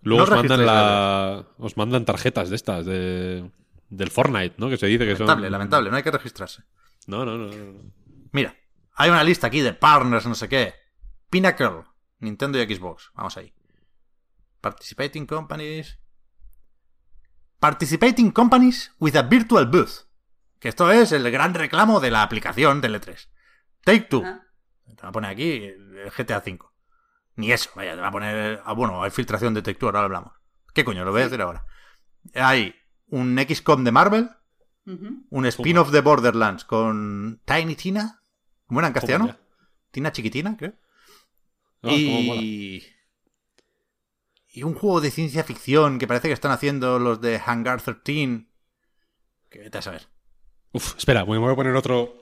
Luego 0.03 0.27
No 0.27 0.31
os, 0.31 0.37
mandan 0.37 0.65
la, 0.67 1.43
os 1.57 1.75
mandan 1.77 2.05
tarjetas 2.05 2.49
de 2.51 2.55
estas, 2.55 2.85
de, 2.85 3.49
del 3.89 4.11
Fortnite, 4.11 4.55
¿no? 4.57 4.69
Que 4.69 4.77
se 4.77 4.87
dice 4.87 5.05
que 5.05 5.13
Lamentable, 5.13 5.45
son... 5.45 5.51
lamentable, 5.51 5.89
no 5.89 5.97
hay 5.97 6.03
que 6.03 6.11
registrarse. 6.11 6.63
No, 7.07 7.25
no, 7.25 7.37
no. 7.37 7.47
no, 7.47 7.55
no. 7.55 7.91
Mira, 8.31 8.55
hay 8.93 9.09
una 9.09 9.23
lista 9.23 9.47
aquí 9.47 9.61
de 9.61 9.73
partners, 9.73 10.25
no 10.25 10.35
sé 10.35 10.49
qué. 10.49 10.73
Pinnacle, 11.29 11.83
Nintendo 12.19 12.61
y 12.61 12.75
Xbox. 12.75 13.11
Vamos 13.13 13.37
ahí. 13.37 13.53
Participating 14.61 15.25
companies. 15.25 15.99
Participating 17.59 18.31
companies 18.31 18.93
with 18.99 19.15
a 19.15 19.21
virtual 19.21 19.65
booth. 19.67 20.07
Que 20.59 20.69
esto 20.69 20.91
es 20.91 21.11
el 21.11 21.29
gran 21.31 21.53
reclamo 21.53 21.99
de 21.99 22.11
la 22.11 22.23
aplicación 22.23 22.81
del 22.81 22.95
E3. 22.95 23.27
Take 23.83 24.01
Two. 24.01 24.23
Ah. 24.25 24.41
Te 24.95 25.01
va 25.01 25.09
a 25.09 25.11
poner 25.11 25.31
aquí 25.31 25.63
el 25.63 26.11
GTA 26.15 26.37
V. 26.37 26.59
Ni 27.35 27.51
eso, 27.51 27.69
vaya, 27.75 27.95
te 27.95 28.01
va 28.01 28.07
a 28.07 28.11
poner. 28.11 28.61
Ah, 28.65 28.73
bueno, 28.73 29.03
hay 29.03 29.11
filtración 29.11 29.53
de 29.53 29.61
Take 29.61 29.77
Two, 29.77 29.87
ahora 29.87 30.03
hablamos. 30.03 30.33
¿Qué 30.73 30.83
coño? 30.83 31.03
Lo 31.03 31.11
voy 31.11 31.21
a 31.21 31.25
decir 31.25 31.41
ahora. 31.41 31.65
Hay 32.33 32.75
un 33.15 33.37
XCOM 33.37 33.85
de 33.85 33.91
Marvel, 33.93 34.29
un 34.85 35.45
spin-off 35.45 35.89
de 35.89 36.01
Borderlands 36.01 36.65
con 36.65 37.41
Tiny 37.45 37.75
Tina. 37.75 38.21
¿Cómo 38.67 38.81
era 38.81 38.89
en 38.89 38.93
castellano? 38.93 39.37
Tina 39.91 40.11
Chiquitina, 40.11 40.57
creo. 40.57 40.73
Ah, 41.81 41.91
y... 41.91 42.83
y 44.51 44.63
un 44.63 44.73
juego 44.73 44.99
de 44.99 45.11
ciencia 45.11 45.45
ficción 45.45 45.97
que 45.97 46.07
parece 46.07 46.27
que 46.27 46.33
están 46.33 46.51
haciendo 46.51 46.99
los 46.99 47.21
de 47.21 47.39
Hangar 47.43 47.81
13. 47.81 48.03
Que 49.49 49.59
vete 49.59 49.77
a 49.77 49.81
saber. 49.81 50.07
Uf, 50.73 50.97
espera, 50.97 51.23
me 51.23 51.37
voy 51.37 51.53
a 51.53 51.55
poner 51.55 51.73
otro... 51.73 52.19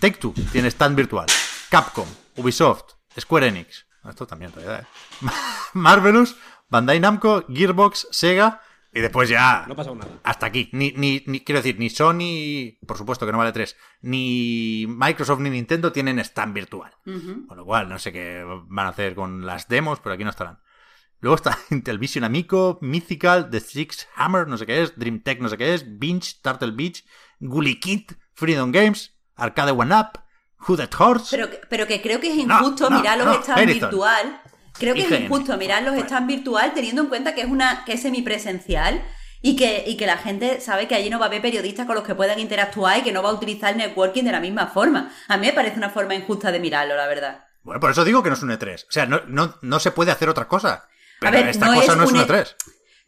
Take 0.00 0.18
Two 0.18 0.34
tiene 0.50 0.68
stand 0.68 0.96
virtual. 0.96 1.26
Capcom, 1.70 2.08
Ubisoft, 2.36 2.94
Square 3.18 3.46
Enix. 3.46 3.86
Esto 4.08 4.26
también, 4.26 4.50
en 4.50 4.56
realidad. 4.56 4.82
¿eh? 4.82 5.26
Marvelous, 5.74 6.36
Bandai 6.68 7.00
Namco, 7.00 7.44
Gearbox, 7.48 8.08
Sega. 8.10 8.60
Y 8.92 9.00
después 9.00 9.28
ya. 9.28 9.64
No 9.66 9.74
ha 9.74 9.76
pasado 9.76 9.94
nada. 9.94 10.10
hasta 10.24 10.46
aquí. 10.46 10.70
Ni, 10.72 10.90
ni, 10.92 11.22
ni- 11.26 11.40
quiero 11.40 11.58
decir, 11.60 11.78
ni 11.78 11.90
Sony, 11.90 12.78
por 12.86 12.96
supuesto 12.96 13.26
que 13.26 13.32
no 13.32 13.36
vale 13.38 13.52
3, 13.52 13.76
ni 14.00 14.86
Microsoft 14.88 15.40
ni 15.40 15.50
Nintendo 15.50 15.92
tienen 15.92 16.18
stand 16.20 16.54
virtual. 16.54 16.92
Con 17.04 17.56
lo 17.58 17.64
cual, 17.66 17.88
no 17.90 17.98
sé 17.98 18.10
qué 18.12 18.42
van 18.68 18.86
a 18.86 18.90
hacer 18.90 19.14
con 19.14 19.44
las 19.44 19.68
demos, 19.68 20.00
pero 20.00 20.14
aquí 20.14 20.24
no 20.24 20.30
estarán. 20.30 20.60
Luego 21.20 21.36
está 21.36 21.58
Intellivision 21.70 22.24
Amico, 22.24 22.78
Mythical, 22.80 23.50
The 23.50 23.60
Six 23.60 24.08
Hammer, 24.16 24.48
no 24.48 24.56
sé 24.56 24.64
qué 24.64 24.82
es, 24.82 24.98
Dream 24.98 25.20
Tech, 25.22 25.40
no 25.40 25.48
sé 25.50 25.58
qué 25.58 25.74
es, 25.74 25.98
Binge, 25.98 26.36
Turtle 26.42 26.70
Beach, 26.72 27.04
Gully 27.40 27.78
Kid, 27.78 28.12
Freedom 28.32 28.72
Games, 28.72 29.14
Arcade 29.34 29.72
One 29.72 29.94
Up, 29.94 30.20
Who 30.66 30.76
That 30.78 30.90
Horse. 30.98 31.36
Pero, 31.36 31.50
que- 31.50 31.60
pero 31.68 31.86
que 31.86 32.00
creo 32.00 32.18
que 32.18 32.28
es 32.30 32.46
No, 32.46 32.60
injusto 32.60 32.88
no, 32.88 32.96
mirar 32.98 33.18
los 33.18 33.26
no, 33.48 33.56
virtual. 33.66 34.40
Creo 34.78 34.94
que 34.94 35.02
es 35.02 35.20
injusto 35.20 35.56
mirar 35.56 35.82
los 35.82 35.96
stands 35.98 36.26
virtual 36.26 36.72
teniendo 36.74 37.02
en 37.02 37.08
cuenta 37.08 37.34
que 37.34 37.42
es 37.42 37.46
una 37.48 37.84
que 37.84 37.94
es 37.94 38.02
semipresencial 38.02 39.02
y 39.42 39.56
que, 39.56 39.84
y 39.86 39.96
que 39.96 40.06
la 40.06 40.16
gente 40.18 40.60
sabe 40.60 40.88
que 40.88 40.94
allí 40.94 41.10
no 41.10 41.18
va 41.18 41.26
a 41.26 41.28
haber 41.28 41.42
periodistas 41.42 41.86
con 41.86 41.94
los 41.94 42.04
que 42.04 42.14
puedan 42.14 42.38
interactuar 42.38 42.98
y 42.98 43.02
que 43.02 43.12
no 43.12 43.22
va 43.22 43.30
a 43.30 43.32
utilizar 43.32 43.72
el 43.72 43.78
networking 43.78 44.24
de 44.24 44.32
la 44.32 44.40
misma 44.40 44.66
forma. 44.68 45.12
A 45.28 45.36
mí 45.36 45.46
me 45.46 45.52
parece 45.52 45.76
una 45.76 45.90
forma 45.90 46.14
injusta 46.14 46.50
de 46.50 46.58
mirarlo, 46.60 46.96
la 46.96 47.06
verdad. 47.06 47.44
Bueno, 47.62 47.80
por 47.80 47.90
eso 47.90 48.04
digo 48.04 48.22
que 48.22 48.28
no 48.30 48.34
es 48.36 48.42
un 48.42 48.50
E3. 48.50 48.84
O 48.88 48.92
sea, 48.92 49.06
no, 49.06 49.22
no, 49.26 49.58
no 49.62 49.80
se 49.80 49.90
puede 49.90 50.12
hacer 50.12 50.28
otra 50.28 50.46
cosa. 50.48 50.88
Pero 51.20 51.32
ver, 51.32 51.48
esta 51.48 51.66
no 51.66 51.74
cosa 51.74 51.92
es 51.92 51.98
no 51.98 52.04
es 52.04 52.10
un 52.10 52.16
un 52.16 52.22
E- 52.22 52.26
E3. 52.26 52.54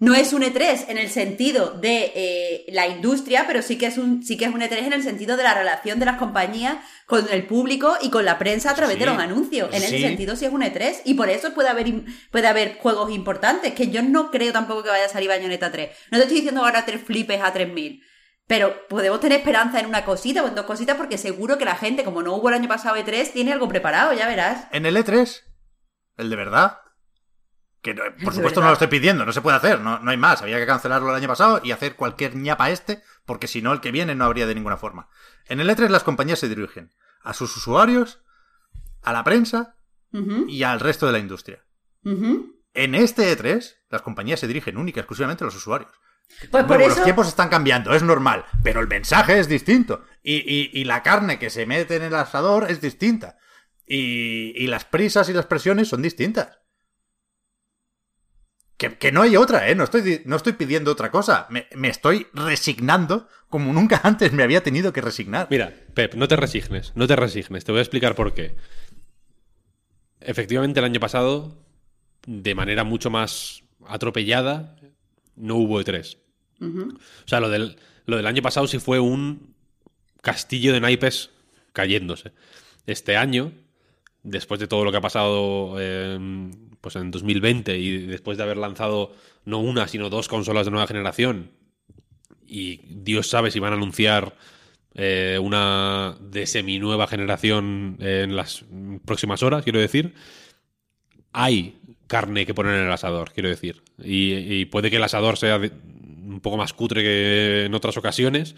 No 0.01 0.15
es 0.15 0.33
un 0.33 0.43
E3 0.43 0.85
en 0.89 0.97
el 0.99 1.11
sentido 1.11 1.71
de 1.73 2.13
eh, 2.15 2.65
la 2.69 2.87
industria, 2.87 3.45
pero 3.49 3.63
sí 3.63 3.77
que 3.77 3.87
es 3.87 3.99
un 3.99 4.23
sí 4.23 4.37
que 4.37 4.45
es 4.45 4.55
un 4.55 4.61
E3 4.61 4.79
en 4.87 4.93
el 4.93 5.03
sentido 5.03 5.37
de 5.37 5.43
la 5.43 5.55
relación 5.55 5.99
de 5.99 6.07
las 6.07 6.19
compañías 6.19 6.77
con 7.07 7.27
el 7.33 7.47
público 7.49 7.97
y 8.01 8.09
con 8.09 8.25
la 8.25 8.39
prensa 8.39 8.71
a 8.71 8.75
través 8.75 8.95
Sí, 8.95 9.01
de 9.01 9.07
los 9.07 9.19
anuncios. 9.19 9.69
En 9.75 9.83
ese 9.83 9.97
sí. 9.97 10.03
sentido 10.03 10.37
sí 10.37 10.45
es 10.45 10.53
un 10.53 10.63
E3 10.63 11.01
y 11.05 11.15
por 11.15 11.29
eso 11.29 11.53
puede 11.53 11.69
haber 11.69 11.87
puede 12.31 12.47
haber 12.47 12.79
juegos 12.79 13.11
importantes 13.11 13.75
que 13.75 13.89
yo 13.89 14.03
no 14.03 14.31
creo 14.31 14.53
tampoco 14.53 14.85
que 14.85 14.91
vaya 14.91 15.07
a 15.07 15.09
salir 15.09 15.29
Bayonetta 15.29 15.73
3. 15.73 15.91
No 16.13 16.19
te 16.19 16.23
estoy 16.25 16.37
diciendo 16.37 16.65
ahora 16.65 16.85
tres 16.85 17.03
flipes 17.03 17.41
a 17.43 17.53
3000. 17.53 18.01
Pero 18.47 18.87
podemos 18.89 19.19
tener 19.21 19.41
esperanza 19.41 19.81
en 19.81 19.87
una 19.87 20.05
cosita 20.05 20.45
o 20.45 20.49
en 20.49 20.55
dos 20.55 20.65
cositas 20.65 20.97
porque 20.97 21.19
seguro 21.19 21.59
que 21.59 21.65
la 21.67 21.75
gente, 21.75 22.05
como 22.05 22.23
no 22.23 22.35
hubo 22.37 22.49
el 22.49 22.55
año 22.55 22.69
pasado 22.69 22.97
E3, 22.97 23.33
tiene 23.33 23.53
algo 23.53 23.69
preparado, 23.69 24.13
ya 24.15 24.27
verás. 24.29 24.69
En 24.73 24.87
el 24.87 24.97
E3, 24.97 25.43
el 26.17 26.31
de 26.31 26.37
verdad, 26.37 26.79
que 27.83 27.95
no- 27.95 28.03
por 28.25 28.35
supuesto 28.35 28.61
no 28.61 28.67
lo 28.69 28.73
estoy 28.75 28.89
pidiendo, 28.89 29.25
no 29.25 29.33
se 29.33 29.41
puede 29.41 29.57
hacer, 29.57 29.81
no, 29.81 29.99
no 30.01 30.11
hay 30.11 30.17
más. 30.17 30.43
Había 30.43 30.59
que 30.59 30.67
cancelarlo 30.67 31.11
el 31.11 31.17
año 31.17 31.29
pasado 31.29 31.61
y 31.63 31.73
hacer 31.73 31.97
cualquier 31.97 32.37
ñapa 32.37 32.71
este, 32.71 33.03
porque 33.25 33.47
si 33.49 33.63
no, 33.63 33.73
el 33.73 33.81
que 33.81 33.93
viene 33.93 34.15
no 34.15 34.25
habría 34.25 34.47
de 34.47 34.55
ninguna 34.55 34.77
forma. 34.77 35.09
En 35.47 35.61
el 35.61 35.69
E3 35.71 35.89
las 35.89 36.05
compañías 36.05 36.39
se 36.39 36.49
dirigen 36.49 36.93
a 37.23 37.35
sus 37.35 37.57
usuarios, 37.57 38.21
a 39.03 39.13
la 39.13 39.25
prensa 39.25 39.77
y 40.49 40.63
al 40.63 40.81
resto 40.81 41.07
de 41.07 41.13
la 41.13 41.19
industria. 41.19 41.65
En 42.75 42.95
este 42.95 43.37
E3, 43.37 43.77
las 43.91 44.03
compañías 44.03 44.41
se 44.41 44.47
dirigen 44.47 44.77
única 44.77 45.01
y 45.01 45.03
exclusivamente 45.03 45.45
a 45.45 45.47
los 45.47 45.57
usuarios. 45.57 45.91
Pues 46.51 46.65
por 46.65 46.77
Luego, 46.77 46.85
eso 46.85 46.97
Los 46.97 47.05
tiempos 47.05 47.29
están 47.29 47.49
cambiando, 47.49 47.95
es 47.95 48.03
normal, 48.03 48.45
pero 48.63 48.81
el 48.81 48.89
mensaje 48.89 49.39
es 49.39 49.49
distinto. 49.49 50.05
Y, 50.23 50.37
y- 50.37 50.71
y 50.73 50.85
la 50.85 51.03
carne 51.03 51.39
que 51.39 51.49
se 51.51 51.65
mete 51.67 51.97
en 51.97 52.03
el 52.03 52.15
asador 52.15 52.71
es 52.71 52.81
distinta. 52.81 53.39
Y, 53.87 54.53
y 54.63 54.67
las 54.67 54.85
prisas 54.85 55.29
y 55.29 55.33
las 55.33 55.47
presiones 55.47 55.89
son 55.89 56.03
distintas. 56.03 56.59
Que, 58.79 58.97
que 58.97 59.13
no 59.13 59.23
hay 59.23 59.37
otra, 59.37 59.69
¿eh? 59.69 59.75
No 59.75 59.85
estoy, 59.85 60.23
no 60.25 60.37
estoy 60.37 60.55
pidiendo 60.55 60.91
otra 60.91 61.11
cosa. 61.11 61.47
Me, 61.51 61.67
me 61.75 61.89
estoy 61.89 62.29
resignando 62.33 63.29
como 63.49 63.73
nunca 63.73 64.01
antes 64.05 64.33
me 64.33 64.43
había 64.43 64.63
tenido 64.63 64.93
que 64.93 65.01
resignar. 65.01 65.49
Mira, 65.51 65.75
Pep, 65.95 66.15
no 66.15 66.29
te 66.29 66.37
resignes, 66.37 66.93
no 66.95 67.07
te 67.07 67.17
resignes. 67.17 67.65
Te 67.65 67.73
voy 67.73 67.81
a 67.81 67.83
explicar 67.83 68.15
por 68.15 68.33
qué. 68.35 68.55
Efectivamente, 70.21 70.81
el 70.81 70.87
año 70.87 71.01
pasado, 71.01 71.59
de 72.27 72.55
manera 72.55 72.85
mucho 72.85 73.11
más 73.11 73.63
atropellada, 73.87 74.77
no 75.37 75.57
hubo 75.57 75.81
E3. 75.81 76.19
Ujú. 76.61 76.99
O 76.99 77.29
sea, 77.29 77.41
lo 77.41 77.49
del, 77.49 77.77
lo 78.07 78.17
del 78.17 78.27
año 78.27 78.43
pasado 78.43 78.67
sí 78.67 78.79
fue 78.79 79.01
un 79.01 79.55
castillo 80.23 80.73
de 80.73 80.81
naipes 80.81 81.31
cayéndose. 81.73 82.33
Este 82.87 83.17
año, 83.17 83.53
después 84.23 84.61
de 84.61 84.67
todo 84.67 84.85
lo 84.85 84.91
que 84.91 84.99
ha 84.99 85.03
pasado 85.03 85.81
en, 85.81 86.68
pues 86.81 86.97
en 86.97 87.11
2020 87.11 87.79
y 87.79 88.07
después 88.07 88.39
de 88.39 88.45
haber 88.45 88.57
lanzado 88.57 89.13
no 89.45 89.59
una, 89.59 89.89
sino 89.89 90.11
dos 90.11 90.29
consolas 90.29 90.67
de 90.67 90.71
nueva 90.71 90.87
generación, 90.87 91.51
y 92.47 92.81
Dios 92.89 93.29
sabe 93.29 93.51
si 93.51 93.61
van 93.61 93.75
a 93.75 93.77
anunciar 93.77 94.35
eh, 94.95 95.39
una 95.41 96.17
de 96.21 96.47
semi-nueva 96.47 97.07
generación 97.07 97.99
en 98.01 98.35
las 98.35 98.65
próximas 99.05 99.43
horas, 99.43 99.63
quiero 99.63 99.79
decir, 99.79 100.15
hay 101.33 101.79
carne 102.07 102.47
que 102.47 102.55
poner 102.55 102.75
en 102.75 102.87
el 102.87 102.93
asador, 102.93 103.33
quiero 103.33 103.51
decir. 103.51 103.83
Y, 104.03 104.65
puede 104.67 104.91
que 104.91 104.97
el 104.97 105.05
asador 105.05 105.37
sea 105.37 105.59
un 105.59 106.41
poco 106.43 106.57
más 106.57 106.73
cutre 106.73 107.03
que 107.03 107.65
en 107.67 107.75
otras 107.75 107.97
ocasiones, 107.97 108.57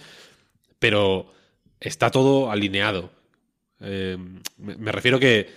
pero 0.79 1.33
está 1.81 2.11
todo 2.11 2.51
alineado. 2.51 3.11
Eh, 3.81 4.17
me 4.57 4.93
refiero 4.93 5.19
que, 5.19 5.51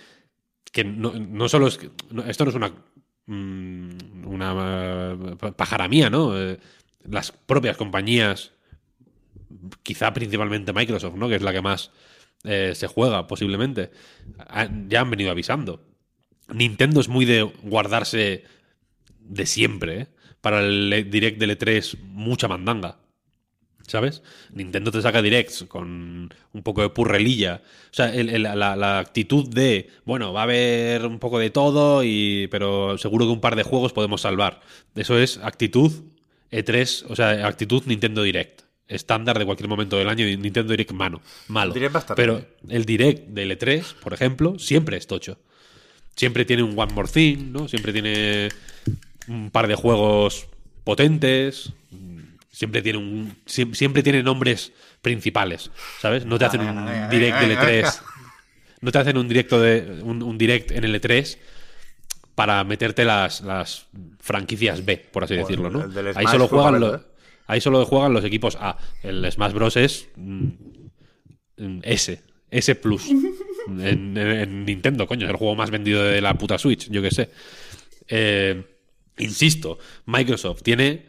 que 0.74 0.82
no, 0.82 1.12
no 1.12 1.48
solo 1.48 1.68
es 1.68 1.78
esto 2.26 2.44
no 2.44 2.50
es 2.50 2.56
una 2.56 2.72
mm, 3.26 4.26
una 4.26 5.12
eh, 5.12 5.52
pájara 5.56 5.86
mía, 5.86 6.10
¿no? 6.10 6.36
Eh, 6.36 6.58
las 7.04 7.30
propias 7.30 7.76
compañías, 7.76 8.52
quizá 9.84 10.12
principalmente 10.12 10.72
Microsoft, 10.72 11.14
¿no? 11.14 11.28
Que 11.28 11.36
es 11.36 11.42
la 11.42 11.52
que 11.52 11.62
más 11.62 11.92
eh, 12.42 12.72
se 12.74 12.88
juega 12.88 13.28
posiblemente, 13.28 13.92
ya 14.88 15.00
han 15.00 15.10
venido 15.10 15.30
avisando. 15.30 15.86
Nintendo 16.52 17.00
es 17.00 17.08
muy 17.08 17.24
de 17.24 17.42
guardarse 17.62 18.42
de 19.20 19.46
siempre, 19.46 20.00
¿eh? 20.00 20.06
Para 20.40 20.60
el 20.60 21.08
direct 21.08 21.38
del 21.38 21.56
E3, 21.56 22.00
mucha 22.00 22.48
mandanga. 22.48 22.98
¿Sabes? 23.86 24.22
Nintendo 24.52 24.90
te 24.90 25.02
saca 25.02 25.20
directs 25.20 25.64
con 25.68 26.32
un 26.52 26.62
poco 26.62 26.80
de 26.82 26.88
purrelilla. 26.88 27.60
O 27.90 27.94
sea, 27.94 28.14
el- 28.14 28.30
el- 28.30 28.42
la, 28.44 28.76
la 28.76 28.98
actitud 28.98 29.46
de, 29.48 29.90
bueno, 30.06 30.32
va 30.32 30.40
a 30.40 30.44
haber 30.44 31.04
un 31.04 31.18
poco 31.18 31.38
de 31.38 31.50
todo, 31.50 32.02
y, 32.02 32.48
pero 32.50 32.96
seguro 32.96 33.26
que 33.26 33.32
un 33.32 33.40
par 33.42 33.56
de 33.56 33.62
juegos 33.62 33.92
podemos 33.92 34.22
salvar. 34.22 34.60
Eso 34.94 35.18
es 35.18 35.38
actitud 35.38 35.92
E3, 36.50 37.04
o 37.08 37.14
sea, 37.16 37.46
actitud 37.46 37.82
Nintendo 37.86 38.22
Direct. 38.22 38.62
Estándar 38.88 39.38
de 39.38 39.44
cualquier 39.46 39.68
momento 39.68 39.96
del 39.98 40.08
año, 40.08 40.24
Nintendo 40.26 40.70
Direct 40.72 40.92
mano, 40.92 41.20
malo. 41.48 41.72
Direct 41.74 41.96
estar 41.96 42.16
pero 42.16 42.44
el 42.68 42.84
Direct 42.84 43.28
del 43.28 43.50
E3, 43.58 43.82
por 44.02 44.14
ejemplo, 44.14 44.58
siempre 44.58 44.96
es 44.96 45.06
tocho. 45.06 45.38
Siempre 46.16 46.44
tiene 46.44 46.62
un 46.62 46.78
One 46.78 46.92
More 46.94 47.08
Thing, 47.08 47.50
¿no? 47.52 47.66
Siempre 47.68 47.92
tiene 47.92 48.48
un 49.26 49.50
par 49.50 49.66
de 49.68 49.74
juegos 49.74 50.46
potentes. 50.84 51.72
Siempre 52.54 52.80
tiene 52.82 52.98
un 52.98 53.34
siem- 53.46 53.74
siempre 53.74 54.02
tiene 54.02 54.22
nombres 54.22 54.72
principales, 55.02 55.70
¿sabes? 56.00 56.24
No 56.24 56.38
te 56.38 56.44
hacen 56.44 56.60
un 56.60 56.86
direct 57.10 57.38
de 57.40 57.46
venga, 57.48 57.64
venga. 57.64 57.88
L3. 57.90 58.00
No 58.80 58.92
te 58.92 58.98
hacen 58.98 59.16
un 59.18 59.26
directo 59.28 59.60
de 59.60 60.00
un, 60.02 60.22
un 60.22 60.38
direct 60.38 60.70
en 60.70 60.84
L3 60.84 61.36
para 62.34 62.62
meterte 62.64 63.04
las, 63.04 63.40
las 63.42 63.86
franquicias 64.20 64.84
B, 64.84 64.96
por 65.12 65.24
así 65.24 65.34
Bueno, 65.34 65.46
decirlo, 65.48 65.70
¿no? 65.70 65.84
el 65.84 65.92
del 65.94 66.06
Ahí 66.16 66.26
solo 66.26 66.48
juegan 66.48 66.80
los 66.80 67.00
ahí 67.46 67.60
solo 67.60 67.84
juegan 67.86 68.12
los 68.12 68.24
equipos 68.24 68.56
A. 68.60 68.76
El 69.02 69.30
Smash 69.30 69.52
Bros 69.52 69.76
es 69.76 70.08
mm, 70.16 70.46
mm, 71.58 71.80
S, 71.82 72.22
S 72.50 72.74
Plus. 72.76 73.08
En 73.66 74.66
Nintendo, 74.66 75.06
coño, 75.06 75.24
es 75.24 75.30
el 75.30 75.36
juego 75.38 75.54
más 75.56 75.70
vendido 75.70 76.02
de 76.04 76.20
la 76.20 76.34
puta 76.34 76.58
Switch, 76.58 76.90
yo 76.90 77.00
qué 77.00 77.10
sé. 77.10 77.30
Eh, 78.08 78.62
insisto, 79.16 79.78
Microsoft 80.04 80.60
tiene 80.62 81.06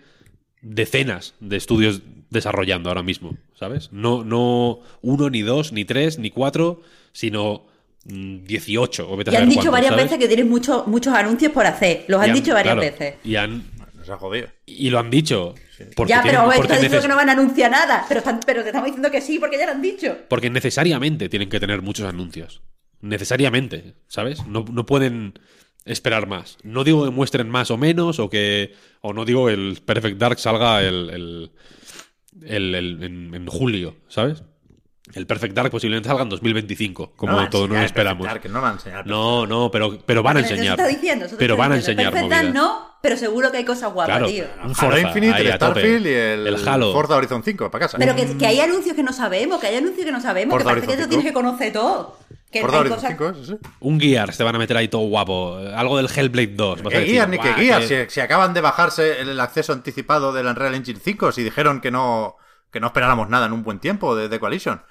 decenas 0.66 1.36
de 1.40 1.58
estudios 1.58 2.02
desarrollando 2.32 2.90
ahora 2.90 3.04
mismo, 3.04 3.38
¿sabes? 3.58 3.90
No, 3.92 4.24
no 4.24 4.80
uno, 5.02 5.30
ni 5.30 5.42
dos, 5.44 5.72
ni 5.72 5.86
tres, 5.86 6.18
ni 6.18 6.32
cuatro, 6.32 6.82
sino 7.12 7.68
mm, 8.06 8.44
18. 8.46 9.10
O 9.10 9.16
vete 9.16 9.30
a 9.30 9.34
Y 9.34 9.38
han 9.44 9.50
dicho 9.50 9.72
varias 9.72 9.92
¿sabes? 9.92 10.06
veces 10.06 10.18
que 10.20 10.28
tienen 10.28 10.50
muchos 10.50 10.88
muchos 10.88 11.14
anuncios 11.14 11.52
por 11.52 11.66
hacer. 11.66 12.06
Los 12.08 12.20
han 12.22 12.34
dicho 12.34 12.54
varias 12.54 12.76
claro, 12.76 12.82
veces. 12.92 13.16
Y, 13.24 13.36
han, 13.36 13.64
Nos 13.96 14.10
ha 14.10 14.18
jodido. 14.18 14.48
y 14.66 14.90
lo 14.90 15.00
han 15.00 15.10
dicho. 15.12 15.54
Porque 15.96 16.10
ya, 16.12 16.22
tienen- 16.24 16.40
pero 16.42 16.46
porque 16.46 16.62
estás 16.62 16.78
diciendo 16.82 16.98
neces- 16.98 17.02
que 17.04 17.08
no 17.10 17.16
van 17.16 17.30
a 17.30 17.34
anunciar 17.34 17.70
nada. 17.72 18.06
Pero, 18.08 18.20
están- 18.20 18.40
pero 18.46 18.62
te 18.64 18.70
estamos 18.70 18.88
diciendo 18.88 19.12
que 19.12 19.22
sí, 19.22 19.38
porque 19.40 19.58
ya 19.58 19.66
lo 19.68 19.74
han 19.74 19.82
dicho. 19.82 20.18
Porque 20.30 20.50
necesariamente 20.50 21.30
tienen 21.30 21.50
que 21.50 21.60
tener 21.60 21.82
muchos 21.82 22.08
anuncios. 22.08 22.62
Necesariamente, 23.02 23.94
¿sabes? 24.08 24.48
No, 24.48 24.66
no 24.72 24.86
pueden 24.86 25.38
esperar 25.86 26.28
más. 26.28 26.58
No 26.64 26.84
digo 26.84 27.06
que 27.06 27.12
muestren 27.12 27.50
más 27.50 27.72
o 27.72 27.78
menos, 27.78 28.20
o 28.20 28.30
que. 28.30 28.74
O 29.02 29.14
no 29.14 29.24
digo 29.26 29.48
que 29.48 29.54
el 29.54 29.80
Perfect 29.86 30.18
Dark 30.18 30.40
salga 30.40 30.82
el, 30.82 31.10
el- 31.12 31.52
el- 32.44 32.76
el- 32.76 33.04
en, 33.04 33.36
en 33.36 33.48
julio, 33.48 33.96
¿sabes? 34.08 34.44
El 35.14 35.28
Perfect 35.28 35.54
Dark 35.54 35.70
posiblemente 35.70 36.10
salga 36.10 36.24
en 36.24 36.30
2025, 36.30 37.14
como 37.16 37.34
No 37.40 37.50
todos 37.50 37.70
nos 37.70 37.84
esperamos. 37.86 38.26
Perfect 38.26 38.46
Dark, 38.46 38.54
no 38.54 38.62
va 38.62 38.70
a 38.70 38.74
enseñar. 38.74 39.06
No, 39.08 39.46
no, 39.46 39.70
pero, 39.70 40.00
pero 40.04 40.24
van 40.24 40.38
a 40.38 40.40
Eso 40.40 40.54
enseñar. 40.54 40.80
está 40.80 40.88
diciendo, 40.90 41.26
eso 41.26 41.36
te 41.36 41.40
pero 41.40 41.54
está 41.54 41.62
van 41.64 41.72
a 41.72 41.76
enseñar 41.76 42.12
Perfect 42.12 42.32
Dark 42.32 42.54
no, 42.54 42.90
pero 43.04 43.16
seguro 43.16 43.52
que 43.52 43.58
hay 43.58 43.66
cosas 43.66 43.94
guapas, 43.94 44.18
Claro, 44.18 44.28
tío. 44.28 44.46
un 44.66 44.74
Forza, 44.74 45.00
Infinite, 45.00 45.42
el. 45.42 45.54
Starfield 45.54 46.08
y 46.08 46.10
el, 46.10 46.48
El 46.48 46.68
Halo. 46.68 46.92
Forza 46.92 47.16
Horizon 47.18 47.44
5, 47.44 47.70
para 47.70 47.86
casa. 47.86 48.00
Pero 48.00 48.16
que, 48.16 48.36
que 48.36 48.48
hay 48.48 48.60
anuncios 48.60 48.96
que 48.96 49.04
no 49.04 49.14
sabemos, 49.14 49.62
que 49.62 49.68
hay 49.68 49.76
anuncios 49.76 50.04
que 50.08 50.12
no 50.12 50.20
sabemos, 50.20 50.52
Forza 50.52 50.70
que 50.70 50.74
parece 50.82 50.88
que 50.88 50.94
eso 51.02 51.08
tienes 51.08 51.26
5. 51.28 51.40
que 51.40 51.46
conocer 51.46 51.72
todo. 51.72 52.18
Que 52.56 52.62
Forza 52.62 52.78
hay 52.78 52.82
Horizon 52.82 53.16
cosas... 53.16 53.18
5, 53.18 53.34
sí, 53.36 53.46
sí. 53.64 53.70
Un 53.82 54.00
Gears 54.00 54.38
te 54.38 54.44
van 54.44 54.56
a 54.56 54.60
meter 54.60 54.78
ahí 54.78 54.88
todo 54.88 55.02
guapo. 55.08 55.58
Algo 55.76 55.98
del 55.98 56.08
Hellblade 56.14 56.48
2. 56.56 56.84
vas 56.84 56.94
a 56.94 56.98
¿Qué 56.98 57.04
guías 57.06 57.30
ni 57.30 57.38
qué 57.38 57.50
"Buah, 57.50 57.58
guías? 57.60 57.86
que- 57.88 58.06
Si, 58.06 58.14
si 58.16 58.20
acaban 58.22 58.54
de 58.54 58.62
bajarse 58.62 59.22
el 59.22 59.40
acceso 59.40 59.74
anticipado 59.74 60.32
del 60.34 60.48
Unreal 60.48 60.76
Engine 60.76 61.00
5, 61.04 61.32
si 61.32 61.44
dijeron 61.44 61.82
que 61.82 61.92
no, 61.92 62.36
que 62.72 62.80
no 62.80 62.88
esperáramos 62.88 63.30
nada 63.30 63.46
en 63.46 63.54
un 63.54 63.64
buen 63.64 63.80
tiempo 63.80 64.16
de, 64.16 64.30
de 64.30 64.40
Coalition. 64.40 64.82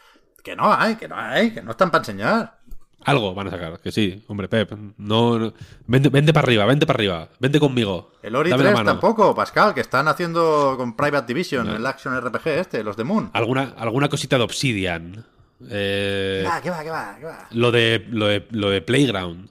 Que 0.43 0.55
no 0.57 0.73
hay, 0.73 0.97
que 0.97 1.09
no 1.09 1.17
hay, 1.17 1.53
que 1.53 1.63
no 1.63 1.71
están 1.71 1.91
para 1.91 2.03
enseñar. 2.03 2.59
Algo 3.07 3.35
van 3.35 3.49
a 3.49 3.51
sacar, 3.51 3.79
que 3.81 3.93
sí, 3.93 4.25
hombre, 4.29 4.49
Pep. 4.49 4.73
No, 4.97 5.39
no- 5.39 5.53
Vente, 5.87 6.09
vente 6.09 6.33
para 6.33 6.47
arriba, 6.47 6.65
vente 6.65 6.87
para 6.87 6.97
arriba. 6.97 7.29
Vente 7.39 7.61
conmigo. 7.61 8.13
El 8.23 8.35
Ori 8.35 8.49
Dame 8.51 8.65
la 8.65 8.71
3 8.71 8.79
mano. 8.79 8.91
tampoco, 8.93 9.35
Pascal, 9.35 9.75
que 9.75 9.83
están 9.83 10.09
haciendo 10.09 10.75
con 10.79 10.97
Private 10.97 11.27
Division, 11.27 11.69
el 11.69 11.85
Action 11.87 12.19
RPG 12.19 12.47
este, 12.49 12.83
los 12.83 12.97
de 12.97 13.05
Moon. 13.05 13.31
Alguna, 13.35 13.75
alguna 13.77 14.09
cosita 14.09 14.39
de 14.39 14.45
Obsidian. 14.45 15.27
Eh, 15.71 16.41
¿Qué 16.43 16.49
va, 16.49 16.61
qué 16.63 16.71
va, 16.71 16.83
qué 16.85 16.91
va, 16.91 17.17
qué 17.19 17.25
va? 17.27 17.49
lo, 17.53 17.71
de, 17.73 18.05
lo, 18.11 18.27
de, 18.27 18.47
lo 18.51 18.71
de 18.71 18.83
Playground. 18.83 19.49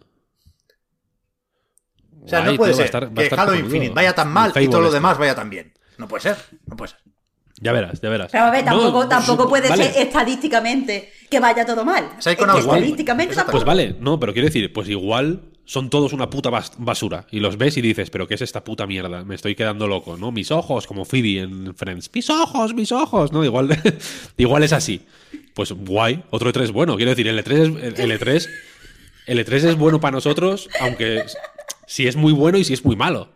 O 2.24 2.28
sea, 2.28 2.40
Guay, 2.40 2.52
no 2.52 2.58
puede 2.58 2.72
tío, 2.74 2.78
ser 2.78 2.86
estar- 2.86 3.14
que 3.14 3.36
Halo. 3.36 3.56
Infinite 3.56 3.94
vaya 3.94 4.14
tan 4.14 4.32
mal 4.32 4.52
y 4.60 4.68
todo 4.68 4.80
lo 4.82 4.88
este. 4.88 4.98
demás 4.98 5.18
vaya 5.18 5.36
tan 5.36 5.50
bien. 5.50 5.74
No 5.98 6.08
puede 6.08 6.22
ser, 6.24 6.38
no 6.66 6.76
puede 6.78 6.92
ser. 6.92 7.00
Ya 7.60 7.72
verás, 7.72 8.02
ya 8.02 8.10
verás. 8.10 8.32
Pero 8.32 8.46
a 8.46 8.52
ver, 8.52 8.66
tampoco, 8.66 9.08
tampoco 9.08 9.48
puede 9.48 9.70
vale. 9.70 9.92
ser 9.92 10.08
estadísticamente 10.08 11.12
que 11.30 11.40
vaya 11.40 11.66
todo 11.66 11.86
mal. 11.86 12.10
Es 12.18 12.26
que 12.26 12.32
estadísticamente 12.44 13.36
tampoco. 13.36 13.58
Pues 13.58 13.66
vale, 13.66 13.96
no, 14.00 14.20
pero 14.20 14.34
quiero 14.34 14.48
decir, 14.48 14.72
pues 14.74 14.90
igual 14.90 15.44
son 15.66 15.90
todos 15.90 16.12
una 16.14 16.30
puta 16.30 16.50
bas- 16.50 16.74
basura. 16.78 17.26
Y 17.32 17.40
los 17.40 17.58
ves 17.58 17.78
y 17.78 17.82
dices, 17.82 18.10
pero 18.10 18.28
¿qué 18.28 18.34
es 18.36 18.42
esta 18.42 18.64
puta 18.64 18.86
mierda? 18.88 19.24
Me 19.24 19.36
estoy 19.36 19.56
quedando 19.56 19.88
loco, 19.88 20.18
¿no? 20.18 20.32
Mis 20.32 20.52
ojos, 20.52 20.88
como 20.88 21.06
Phoebe 21.06 21.40
en 21.40 21.76
Friends. 21.76 22.10
Mis 22.14 22.30
ojos, 22.30 22.74
mis 22.74 22.92
ojos, 22.92 23.32
¿no? 23.32 23.44
Igual, 23.46 23.70
igual 24.38 24.64
es 24.64 24.74
así. 24.74 25.06
Pues 25.54 25.72
guay, 25.72 26.24
otro 26.32 26.52
E3 26.52 26.72
bueno. 26.72 26.96
Quiero 26.96 27.12
decir, 27.12 27.28
el 27.28 27.38
E3 27.44 27.52
es, 27.94 28.00
el 28.00 28.12
E3, 28.20 28.50
el 29.28 29.40
E3 29.46 29.54
es 29.70 29.76
bueno 29.78 30.00
para 30.00 30.12
nosotros, 30.14 30.70
aunque 30.80 31.24
si 31.86 32.08
es 32.08 32.16
muy 32.16 32.34
bueno 32.34 32.58
y 32.58 32.64
si 32.64 32.74
es 32.74 32.84
muy 32.84 32.96
malo. 32.96 33.30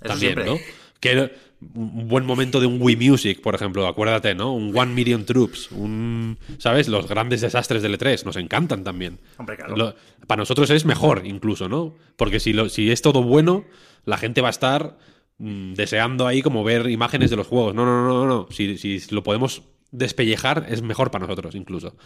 Eso 0.00 0.08
También, 0.08 0.34
siempre. 0.34 0.44
¿no? 0.46 0.58
Que 1.00 1.50
un 1.74 2.08
buen 2.08 2.24
momento 2.24 2.58
de 2.58 2.66
un 2.66 2.80
Wii 2.80 2.96
Music, 2.96 3.42
por 3.42 3.54
ejemplo, 3.54 3.86
acuérdate, 3.86 4.34
¿no? 4.34 4.54
Un 4.54 4.76
One 4.76 4.94
Million 4.94 5.26
Troops, 5.26 5.70
un, 5.72 6.38
¿sabes? 6.58 6.88
Los 6.88 7.06
grandes 7.06 7.42
desastres 7.42 7.82
del 7.82 7.98
E3 7.98 8.24
nos 8.24 8.36
encantan 8.36 8.82
también. 8.82 9.20
Hombre, 9.36 9.56
claro. 9.56 9.76
Lo- 9.76 9.94
para 10.26 10.38
nosotros 10.40 10.70
es 10.70 10.86
mejor 10.86 11.22
incluso, 11.26 11.68
¿no? 11.68 11.94
Porque 12.16 12.40
si, 12.40 12.54
lo, 12.54 12.68
si 12.70 12.90
es 12.90 13.02
todo 13.02 13.22
bueno, 13.22 13.64
la 14.06 14.16
gente 14.16 14.40
va 14.40 14.48
a 14.48 14.52
estar 14.52 14.96
mm, 15.38 15.74
deseando 15.74 16.26
ahí 16.26 16.40
como 16.40 16.64
ver 16.64 16.88
imágenes 16.88 17.28
de 17.28 17.36
los 17.36 17.46
juegos. 17.46 17.74
No, 17.74 17.84
no, 17.84 18.06
no, 18.08 18.24
no, 18.24 18.26
no. 18.26 18.48
Si, 18.50 18.78
si 18.78 19.02
lo 19.14 19.22
podemos 19.22 19.62
despellejar, 19.92 20.66
es 20.68 20.82
mejor 20.82 21.10
para 21.10 21.26
nosotros 21.26 21.54
incluso. 21.54 21.96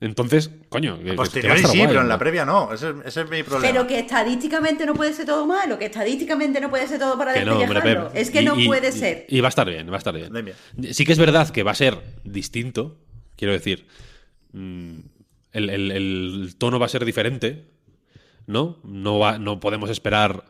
Entonces, 0.00 0.50
coño, 0.68 0.98
a 1.12 1.14
Posteriori 1.14 1.60
sí, 1.60 1.66
guay, 1.66 1.86
pero 1.88 2.00
en 2.00 2.06
¿no? 2.06 2.12
la 2.12 2.18
previa 2.18 2.44
no. 2.44 2.72
Ese, 2.72 2.94
ese 3.04 3.22
es 3.22 3.30
mi 3.30 3.42
problema. 3.42 3.72
Pero 3.72 3.86
que 3.86 3.98
estadísticamente 3.98 4.86
no 4.86 4.94
puede 4.94 5.12
ser 5.12 5.26
todo 5.26 5.46
malo, 5.46 5.78
que 5.78 5.86
estadísticamente 5.86 6.60
no 6.60 6.70
puede 6.70 6.86
ser 6.86 6.98
todo 6.98 7.16
para 7.18 7.34
Que 7.34 7.44
no, 7.44 7.58
hombre, 7.58 7.98
es 8.14 8.30
que 8.30 8.42
Y- 8.42 8.44
no 8.44 8.58
y- 8.58 8.66
puede 8.66 8.88
y- 8.88 8.92
ser. 8.92 9.26
Y 9.28 9.40
va 9.40 9.48
a 9.48 9.50
estar 9.50 9.68
bien, 9.68 9.88
va 9.90 9.94
a 9.94 9.98
estar 9.98 10.14
bien. 10.14 10.32
Bien, 10.32 10.94
Sí 10.94 11.04
que 11.04 11.12
es 11.12 11.18
verdad 11.18 11.48
que 11.50 11.62
va 11.62 11.70
a 11.72 11.76
ser 11.76 11.98
distinto, 12.24 12.98
quiero 13.36 13.52
decir. 13.52 13.86
mm, 14.52 14.98
El, 15.52 15.70
el- 15.70 15.90
el 15.92 16.54
tono 16.58 16.78
va 16.80 16.86
a 16.86 16.88
ser 16.88 17.04
diferente, 17.04 17.64
¿no? 18.46 18.78
No, 18.82 19.18
va, 19.20 19.38
no 19.38 19.60
podemos 19.60 19.88
esperar 19.90 20.44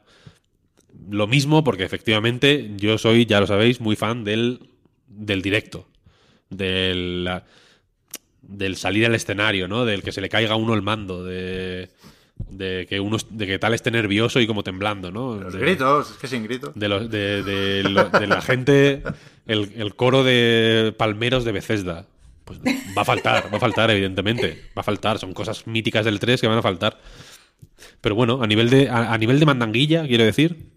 lo 1.10 1.26
mismo 1.26 1.62
porque 1.64 1.84
efectivamente 1.84 2.70
yo 2.76 2.96
soy, 2.98 3.26
ya 3.26 3.40
lo 3.40 3.46
sabéis, 3.46 3.80
muy 3.82 3.96
fan 3.96 4.24
del, 4.24 4.70
del 5.06 5.42
directo. 5.42 5.86
Del, 6.56 7.28
del 8.42 8.76
salir 8.76 9.06
al 9.06 9.14
escenario, 9.14 9.68
¿no? 9.68 9.84
Del 9.84 10.02
que 10.02 10.12
se 10.12 10.20
le 10.20 10.28
caiga 10.28 10.52
a 10.54 10.56
uno 10.56 10.74
el 10.74 10.82
mando, 10.82 11.24
de, 11.24 11.88
de 12.50 12.86
que 12.88 13.00
uno 13.00 13.16
de 13.30 13.46
que 13.46 13.58
tal 13.58 13.74
esté 13.74 13.90
nervioso 13.90 14.40
y 14.40 14.46
como 14.46 14.62
temblando, 14.62 15.10
¿no? 15.10 15.36
Los 15.36 15.52
De- 15.54 15.60
gritos, 15.60 16.10
es 16.10 16.16
que 16.18 16.26
sin 16.26 16.42
gritos. 16.44 16.72
de, 16.74 16.88
de, 17.42 18.26
la 18.28 18.42
gente, 18.42 19.02
el, 19.46 19.72
el 19.76 19.94
coro 19.94 20.22
de 20.24 20.94
palmeros 20.96 21.44
de 21.44 21.52
Bethesda. 21.52 22.06
Pues 22.44 22.58
va 22.60 23.00
a 23.02 23.04
faltar, 23.06 23.50
va 23.50 23.56
a 23.56 23.60
faltar, 23.60 23.90
evidentemente. 23.90 24.64
Va 24.76 24.80
a 24.80 24.82
faltar. 24.82 25.18
Son 25.18 25.32
cosas 25.32 25.66
míticas 25.66 26.04
del 26.04 26.20
3 26.20 26.38
que 26.42 26.46
van 26.46 26.58
a 26.58 26.62
faltar. 26.62 27.00
Pero 28.02 28.14
bueno, 28.14 28.42
a 28.42 28.46
nivel 28.46 28.68
de, 28.68 28.90
a, 28.90 29.14
a 29.14 29.16
nivel 29.16 29.40
de 29.40 29.46
mandanguilla, 29.46 30.06
quiero 30.06 30.24
decir, 30.24 30.68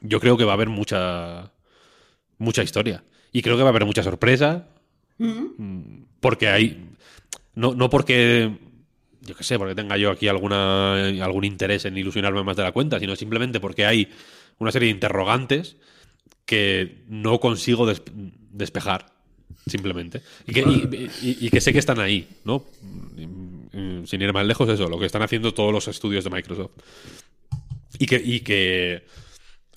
yo 0.00 0.18
creo 0.18 0.36
que 0.36 0.42
va 0.44 0.50
a 0.50 0.54
haber 0.54 0.68
mucha, 0.68 1.52
mucha 2.38 2.64
historia. 2.64 3.04
Y 3.30 3.42
creo 3.42 3.56
que 3.56 3.62
va 3.62 3.68
a 3.68 3.70
haber 3.70 3.84
mucha 3.84 4.02
sorpresa. 4.02 4.66
Mm, 5.18 6.02
Porque 6.20 6.48
hay. 6.48 6.88
No, 7.54 7.74
no 7.74 7.88
porque. 7.90 8.50
Yo 9.22 9.34
qué 9.34 9.42
sé, 9.42 9.58
porque 9.58 9.74
tenga 9.74 9.96
yo 9.96 10.10
aquí 10.12 10.28
alguna, 10.28 11.08
algún 11.24 11.44
interés 11.44 11.84
en 11.84 11.96
ilusionarme 11.98 12.44
más 12.44 12.56
de 12.56 12.62
la 12.62 12.70
cuenta, 12.72 13.00
sino 13.00 13.16
simplemente 13.16 13.58
porque 13.58 13.84
hay 13.84 14.08
una 14.58 14.70
serie 14.70 14.86
de 14.86 14.94
interrogantes 14.94 15.76
que 16.44 17.02
no 17.08 17.40
consigo 17.40 17.86
des- 17.86 18.02
despejar, 18.52 19.06
simplemente. 19.66 20.22
Y 20.46 20.52
que, 20.52 20.60
y- 20.60 21.10
y- 21.22 21.46
y 21.46 21.50
que 21.50 21.60
sé 21.60 21.72
que 21.72 21.80
están 21.80 21.98
ahí, 21.98 22.28
¿no? 22.44 22.64
Mm, 23.72 24.04
Sin 24.04 24.22
ir 24.22 24.32
más 24.32 24.46
lejos, 24.46 24.68
eso, 24.68 24.88
lo 24.88 24.98
que 24.98 25.06
están 25.06 25.22
haciendo 25.22 25.52
todos 25.52 25.72
los 25.72 25.88
estudios 25.88 26.22
de 26.24 26.30
Microsoft. 26.30 26.70
Y 27.98 28.06
que. 28.06 28.22
Y 28.24 28.40
que 28.40 29.04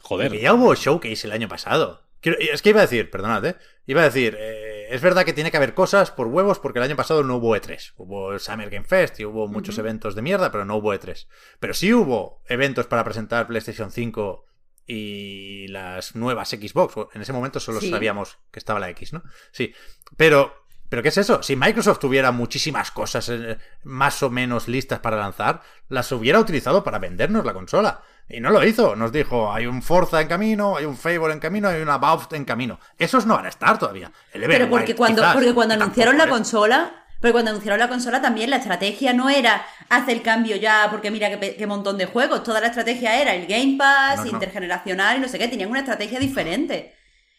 joder. 0.01 0.31
Que 0.31 0.41
ya 0.41 0.53
hubo 0.53 0.75
showcase 0.75 1.25
el 1.25 1.33
año 1.33 1.47
pasado. 1.47 2.03
Es 2.21 2.61
que 2.61 2.69
iba 2.69 2.79
a 2.79 2.83
decir, 2.83 3.09
perdonad, 3.09 3.45
¿eh? 3.45 3.55
Iba 3.87 4.01
a 4.01 4.05
decir, 4.05 4.37
eh, 4.39 4.78
es 4.89 5.01
verdad 5.01 5.23
que 5.25 5.33
tiene 5.33 5.51
que 5.51 5.57
haber 5.57 5.73
cosas 5.73 6.11
por 6.11 6.27
huevos 6.27 6.59
porque 6.59 6.79
el 6.79 6.83
año 6.85 6.95
pasado 6.95 7.23
no 7.23 7.35
hubo 7.37 7.55
E3. 7.55 7.93
Hubo 7.97 8.33
el 8.33 8.39
Summer 8.39 8.69
Game 8.69 8.85
Fest 8.85 9.19
y 9.19 9.25
hubo 9.25 9.47
muchos 9.47 9.77
eventos 9.77 10.15
de 10.15 10.21
mierda, 10.21 10.51
pero 10.51 10.65
no 10.65 10.75
hubo 10.77 10.93
E3. 10.93 11.27
Pero 11.59 11.73
sí 11.73 11.93
hubo 11.93 12.41
eventos 12.47 12.87
para 12.87 13.03
presentar 13.03 13.47
PlayStation 13.47 13.91
5 13.91 14.45
y 14.85 15.67
las 15.67 16.15
nuevas 16.15 16.49
Xbox. 16.49 16.95
En 17.13 17.21
ese 17.21 17.33
momento 17.33 17.59
solo 17.59 17.79
Sí. 17.79 17.89
sabíamos 17.91 18.39
que 18.51 18.59
estaba 18.59 18.79
la 18.79 18.89
X, 18.89 19.13
¿no? 19.13 19.21
Sí. 19.51 19.73
Pero, 20.17 20.65
¿pero 20.89 21.03
qué 21.03 21.09
es 21.09 21.17
eso? 21.17 21.43
Si 21.43 21.55
Microsoft 21.55 21.99
tuviera 21.99 22.31
muchísimas 22.31 22.89
cosas 22.89 23.29
eh, 23.29 23.57
más 23.83 24.23
o 24.23 24.29
menos 24.31 24.67
listas 24.67 24.99
para 24.99 25.17
lanzar, 25.17 25.61
las 25.87 26.11
hubiera 26.11 26.39
utilizado 26.39 26.83
para 26.83 26.97
vendernos 26.99 27.45
la 27.45 27.53
consola. 27.53 28.01
Y 28.29 28.39
no 28.39 28.51
lo 28.51 28.63
hizo. 28.63 28.95
Nos 28.95 29.11
dijo, 29.11 29.51
hay 29.51 29.65
un 29.65 29.81
Forza 29.81 30.21
en 30.21 30.27
camino, 30.27 30.77
hay 30.77 30.85
un 30.85 30.95
Fable 30.95 31.33
en 31.33 31.39
camino, 31.39 31.67
hay 31.67 31.81
una 31.81 31.97
Valve 31.97 32.25
en 32.37 32.45
camino. 32.45 32.79
Esos 32.97 33.25
no 33.25 33.35
van 33.35 33.45
a 33.47 33.49
estar 33.49 33.79
todavía. 33.79 34.11
El 34.33 34.43
Pero 34.47 34.69
porque 34.69 34.95
cuando, 34.95 35.21
quizás, 35.21 35.33
porque 35.33 35.53
cuando 35.53 35.73
anunciaron 35.73 36.17
la 36.17 36.27
consola, 36.27 37.05
porque 37.19 37.31
cuando 37.33 37.49
anunciaron 37.51 37.79
la 37.79 37.89
consola 37.89 38.21
también 38.21 38.49
la 38.51 38.57
estrategia 38.57 39.13
no 39.13 39.29
era 39.29 39.65
hacer 39.89 40.17
el 40.17 40.21
cambio 40.21 40.55
ya, 40.57 40.87
porque 40.91 41.09
mira 41.11 41.37
qué, 41.39 41.65
montón 41.67 41.97
de 41.97 42.05
juegos. 42.05 42.43
Toda 42.43 42.61
la 42.61 42.67
estrategia 42.67 43.19
era 43.19 43.33
el 43.33 43.47
Game 43.47 43.75
Pass, 43.77 44.17
No, 44.17 44.25
no. 44.25 44.31
intergeneracional 44.31 45.17
y 45.17 45.19
no 45.21 45.27
sé 45.27 45.39
qué. 45.39 45.47
Tenían 45.47 45.69
una 45.71 45.79
estrategia 45.79 46.19
diferente. 46.19 46.93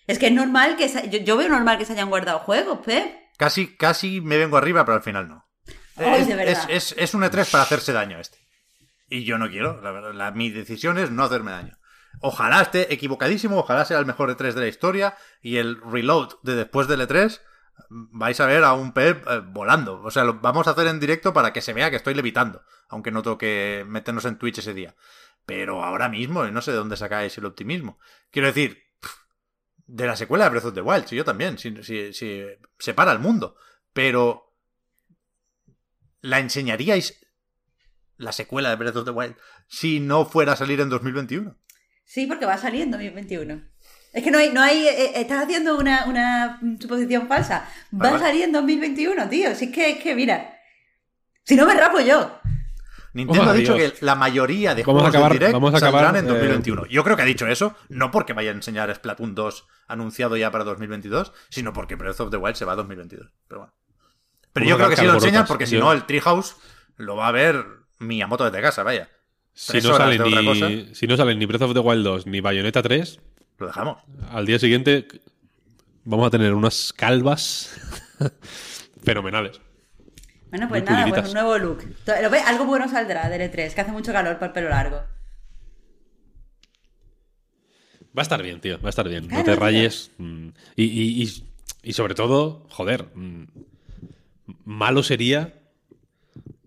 Es 0.08 0.18
que 0.18 0.26
es 0.26 0.32
normal 0.32 0.76
que 0.76 0.88
se- 0.88 1.08
yo, 1.08 1.20
yo 1.20 1.36
veo 1.36 1.48
normal 1.48 1.78
que 1.78 1.84
se 1.84 1.92
hayan 1.92 2.10
guardado 2.10 2.40
juegos, 2.40 2.80
Pep. 2.84 3.14
Casi, 3.38 3.76
casi 3.76 4.20
me 4.20 4.36
vengo 4.38 4.56
arriba, 4.56 4.84
pero 4.84 4.96
al 4.96 5.02
final 5.04 5.28
no. 5.28 5.46
Ay, 5.96 6.22
es, 6.22 6.26
de 6.28 6.34
verdad. 6.34 6.64
es- 6.68 6.92
es- 6.92 6.94
es 6.98 7.14
un 7.14 7.22
E3 7.22 7.48
para 7.50 7.62
hacerse 7.62 7.92
daño 7.92 8.18
este. 8.18 8.38
Y 9.10 9.24
yo 9.24 9.36
no 9.36 9.50
quiero, 9.50 10.12
la 10.12 10.30
mi 10.30 10.50
decisión 10.50 10.96
es 10.96 11.10
no 11.10 11.24
hacerme 11.24 11.50
daño. 11.50 11.80
Ojalá 12.20 12.62
esté 12.62 12.92
equivocadísimo, 12.92 13.58
ojalá 13.58 13.84
sea 13.84 13.98
el 13.98 14.06
mejor 14.06 14.30
E3 14.30 14.52
de 14.52 14.60
la 14.60 14.68
historia 14.68 15.16
y 15.42 15.56
el 15.56 15.80
reload 15.80 16.34
de 16.42 16.54
después 16.54 16.86
del 16.86 17.00
E3 17.00 17.40
vais 17.88 18.38
a 18.40 18.46
ver 18.46 18.64
a 18.64 18.72
un 18.74 18.92
Pep 18.92 19.26
eh, 19.26 19.40
volando. 19.40 20.00
O 20.02 20.10
sea, 20.10 20.24
lo 20.24 20.34
vamos 20.34 20.68
a 20.68 20.72
hacer 20.72 20.86
en 20.86 21.00
directo 21.00 21.32
para 21.32 21.52
que 21.52 21.60
se 21.60 21.72
vea 21.72 21.90
que 21.90 21.96
estoy 21.96 22.14
levitando, 22.14 22.62
aunque 22.88 23.10
no 23.10 23.22
toque 23.22 23.84
meternos 23.86 24.24
en 24.26 24.38
Twitch 24.38 24.58
ese 24.58 24.74
día. 24.74 24.94
Pero 25.46 25.82
ahora 25.82 26.08
mismo, 26.08 26.44
no 26.44 26.62
sé 26.62 26.72
de 26.72 26.76
dónde 26.76 26.96
sacáis 26.96 27.36
el 27.38 27.46
optimismo. 27.46 27.98
Quiero 28.30 28.48
decir, 28.48 28.84
de 29.86 30.06
la 30.06 30.16
secuela 30.16 30.44
de 30.44 30.50
Breath 30.50 30.66
of 30.66 30.74
the 30.74 30.82
Wild, 30.82 31.06
sí, 31.06 31.16
yo 31.16 31.24
también, 31.24 31.58
si, 31.58 31.82
si, 31.82 32.12
si 32.12 32.44
separa 32.78 33.12
el 33.12 33.18
mundo. 33.18 33.56
Pero, 33.92 34.54
¿la 36.20 36.38
enseñaríais 36.38 37.26
la 38.20 38.32
secuela 38.32 38.70
de 38.70 38.76
Breath 38.76 38.96
of 38.96 39.04
the 39.04 39.10
Wild 39.10 39.34
si 39.66 40.00
no 40.00 40.24
fuera 40.26 40.52
a 40.52 40.56
salir 40.56 40.80
en 40.80 40.88
2021? 40.90 41.56
Sí, 42.04 42.26
porque 42.26 42.46
va 42.46 42.54
a 42.54 42.58
salir 42.58 42.82
en 42.82 42.90
2021. 42.90 43.62
Es 44.12 44.24
que 44.24 44.30
no 44.32 44.38
hay, 44.38 44.50
no 44.52 44.60
hay, 44.60 44.86
eh, 44.88 45.04
eh, 45.04 45.12
estás 45.16 45.44
haciendo 45.44 45.78
una, 45.78 46.04
una 46.06 46.60
suposición 46.80 47.28
falsa. 47.28 47.60
Va 47.94 47.98
Vale, 47.98 48.08
a 48.08 48.12
vale. 48.14 48.24
salir 48.24 48.42
en 48.44 48.52
2021, 48.52 49.28
tío. 49.28 49.54
Si 49.54 49.66
es 49.66 49.70
que, 49.72 49.90
es 49.90 49.98
que 50.02 50.14
mira. 50.16 50.56
Si 51.44 51.54
no 51.56 51.66
me 51.66 51.74
rapo 51.74 52.00
yo. 52.00 52.38
Nintendo 53.12 53.44
Oh, 53.44 53.50
ha 53.50 53.54
dicho 53.54 53.74
Dios. 53.74 53.92
que 53.94 54.04
la 54.04 54.14
mayoría 54.14 54.74
de 54.74 54.82
Vamos 54.84 55.02
a 55.02 55.10
juegos 55.10 55.14
acabar- 55.14 55.30
del 55.32 55.38
Direct 55.38 55.52
vamos 55.54 55.74
a 55.74 55.76
acabar, 55.78 56.04
saldrán 56.04 56.24
en 56.24 56.30
eh, 56.30 56.32
2021. 56.34 56.86
Yo 56.86 57.02
creo 57.04 57.16
que 57.16 57.22
ha 57.22 57.26
dicho 57.26 57.46
eso, 57.46 57.74
no 57.88 58.10
porque 58.10 58.32
vaya 58.34 58.50
a 58.50 58.54
enseñar 58.54 58.94
Splatoon 58.94 59.34
2 59.34 59.66
anunciado 59.88 60.36
ya 60.36 60.50
para 60.52 60.62
2022, 60.64 61.32
sino 61.48 61.72
porque 61.72 61.96
Breath 61.96 62.20
of 62.20 62.30
the 62.30 62.36
Wild 62.36 62.54
se 62.56 62.64
va 62.64 62.72
a 62.72 62.76
2022. 62.76 63.32
Pero 63.48 63.60
bueno. 63.62 63.74
Pero 64.52 64.64
Vamos 64.64 64.68
yo 64.68 64.74
a 64.74 64.76
creo 64.78 64.88
que 64.88 64.94
acabar 64.94 64.98
sí 64.98 65.06
lo 65.06 65.14
enseñan 65.14 65.46
porque 65.46 65.66
si 65.66 65.78
no 65.78 65.92
el 65.92 66.04
Treehouse 66.06 66.56
lo 66.96 67.16
va 67.16 67.28
a 67.28 67.32
ver 67.32 67.64
Miyamoto 68.00 68.44
desde 68.44 68.60
casa, 68.60 68.82
vaya. 68.82 69.08
Si 69.52 69.80
no, 69.80 69.96
sale 69.96 70.18
ni, 70.18 70.94
si 70.94 71.06
no 71.06 71.16
salen 71.16 71.38
ni 71.38 71.46
Breath 71.46 71.62
of 71.62 71.74
the 71.74 71.80
Wild 71.80 72.04
2 72.04 72.26
ni 72.26 72.40
Bayonetta 72.40 72.82
3, 72.82 73.20
Lo 73.58 73.66
dejamos. 73.66 73.98
al 74.30 74.46
día 74.46 74.58
siguiente 74.58 75.06
vamos 76.04 76.26
a 76.26 76.30
tener 76.30 76.54
unas 76.54 76.92
calvas 76.92 77.76
fenomenales. 79.04 79.60
Bueno, 80.50 80.68
pues 80.68 80.82
Muy 80.82 80.90
nada, 80.90 81.08
pues 81.08 81.28
un 81.28 81.34
nuevo 81.34 81.58
look. 81.58 81.84
Algo 82.46 82.64
bueno 82.64 82.88
saldrá 82.88 83.28
del 83.28 83.42
E3, 83.42 83.72
que 83.74 83.80
hace 83.82 83.92
mucho 83.92 84.12
calor 84.12 84.34
para 84.34 84.46
el 84.46 84.52
pelo 84.52 84.68
largo. 84.70 85.04
Va 88.16 88.22
a 88.22 88.22
estar 88.22 88.42
bien, 88.42 88.60
tío, 88.60 88.80
va 88.80 88.88
a 88.88 88.90
estar 88.90 89.08
bien. 89.08 89.26
Claro, 89.28 89.38
no 89.40 89.44
te 89.44 89.52
tío. 89.52 89.60
rayes. 89.60 90.10
mm, 90.18 90.48
Y, 90.76 90.84
y- 90.84 91.22
y- 91.22 91.44
y 91.82 91.92
sobre 91.92 92.14
todo, 92.14 92.66
joder, 92.70 93.04
mm, 93.14 93.44
malo 94.64 95.02
sería 95.04 95.59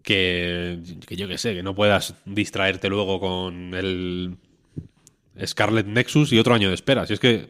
que, 0.03 0.80
que 1.07 1.15
yo 1.15 1.27
que 1.27 1.38
sé, 1.38 1.55
que 1.55 1.63
no 1.63 1.73
puedas 1.73 2.15
distraerte 2.25 2.89
luego 2.89 3.19
con 3.19 3.73
el 3.73 4.38
Scarlet 5.43 5.88
Nexus 5.88 6.31
y 6.34 6.39
otro 6.39 6.53
año 6.53 6.69
de 6.69 6.75
espera. 6.75 7.05
Si 7.07 7.13
es 7.13 7.19
que... 7.19 7.49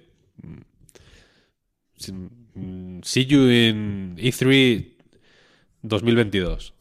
mm, 2.55 3.01
See 3.03 3.25
you 3.25 3.49
in 3.49 4.15
E3 4.17 4.93
2022. 5.81 6.73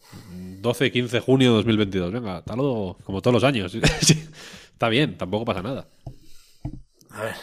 12-15 0.60 1.08
de 1.08 1.20
junio 1.20 1.52
2022. 1.54 2.12
Venga, 2.12 2.36
hasta 2.38 2.54
luego, 2.54 2.96
como 3.04 3.20
todos 3.20 3.34
los 3.34 3.44
años. 3.44 3.74
Está 4.72 4.88
bien, 4.88 5.16
tampoco 5.16 5.44
pasa 5.44 5.62
nada. 5.62 5.88
A 7.10 7.24
ver. 7.24 7.34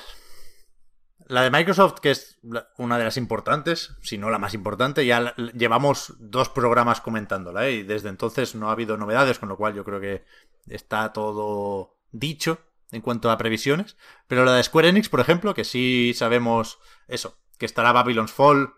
La 1.29 1.43
de 1.43 1.51
Microsoft, 1.51 1.99
que 1.99 2.09
es 2.09 2.39
una 2.79 2.97
de 2.97 3.03
las 3.03 3.15
importantes, 3.15 3.95
si 4.01 4.17
no 4.17 4.31
la 4.31 4.39
más 4.39 4.55
importante, 4.55 5.05
ya 5.05 5.35
llevamos 5.53 6.15
dos 6.17 6.49
programas 6.49 7.01
comentándola, 7.01 7.67
¿eh? 7.67 7.73
y 7.73 7.83
desde 7.83 8.09
entonces 8.09 8.55
no 8.55 8.69
ha 8.69 8.71
habido 8.71 8.97
novedades, 8.97 9.37
con 9.37 9.47
lo 9.47 9.55
cual 9.55 9.75
yo 9.75 9.85
creo 9.85 9.99
que 9.99 10.25
está 10.67 11.13
todo 11.13 11.99
dicho 12.11 12.57
en 12.91 13.01
cuanto 13.01 13.29
a 13.29 13.37
previsiones. 13.37 13.95
Pero 14.25 14.43
la 14.43 14.55
de 14.55 14.63
Square 14.63 14.89
Enix, 14.89 15.07
por 15.07 15.19
ejemplo, 15.19 15.53
que 15.53 15.65
sí 15.65 16.13
sabemos 16.15 16.79
eso, 17.07 17.37
que 17.59 17.67
estará 17.67 17.91
Babylon's 17.91 18.31
Fall, 18.31 18.73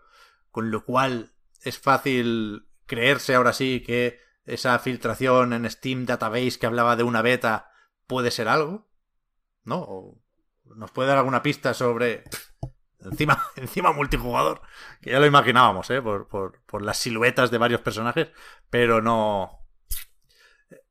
con 0.50 0.70
lo 0.70 0.84
cual 0.84 1.32
es 1.62 1.78
fácil 1.78 2.68
creerse 2.84 3.34
ahora 3.34 3.54
sí 3.54 3.80
que 3.80 4.20
esa 4.44 4.78
filtración 4.78 5.54
en 5.54 5.70
Steam 5.70 6.04
Database 6.04 6.58
que 6.58 6.66
hablaba 6.66 6.96
de 6.96 7.04
una 7.04 7.22
beta 7.22 7.70
puede 8.06 8.30
ser 8.30 8.48
algo, 8.48 8.90
¿no? 9.64 10.21
Nos 10.76 10.90
puede 10.90 11.08
dar 11.08 11.18
alguna 11.18 11.42
pista 11.42 11.74
sobre 11.74 12.24
encima 13.00 13.42
encima 13.56 13.92
multijugador 13.92 14.62
que 15.00 15.10
ya 15.10 15.20
lo 15.20 15.26
imaginábamos 15.26 15.90
¿eh? 15.90 16.00
por, 16.00 16.28
por, 16.28 16.82
las 16.82 16.98
siluetas 16.98 17.50
de 17.50 17.58
varios 17.58 17.80
personajes 17.80 18.30
pero 18.70 19.00
no. 19.00 19.60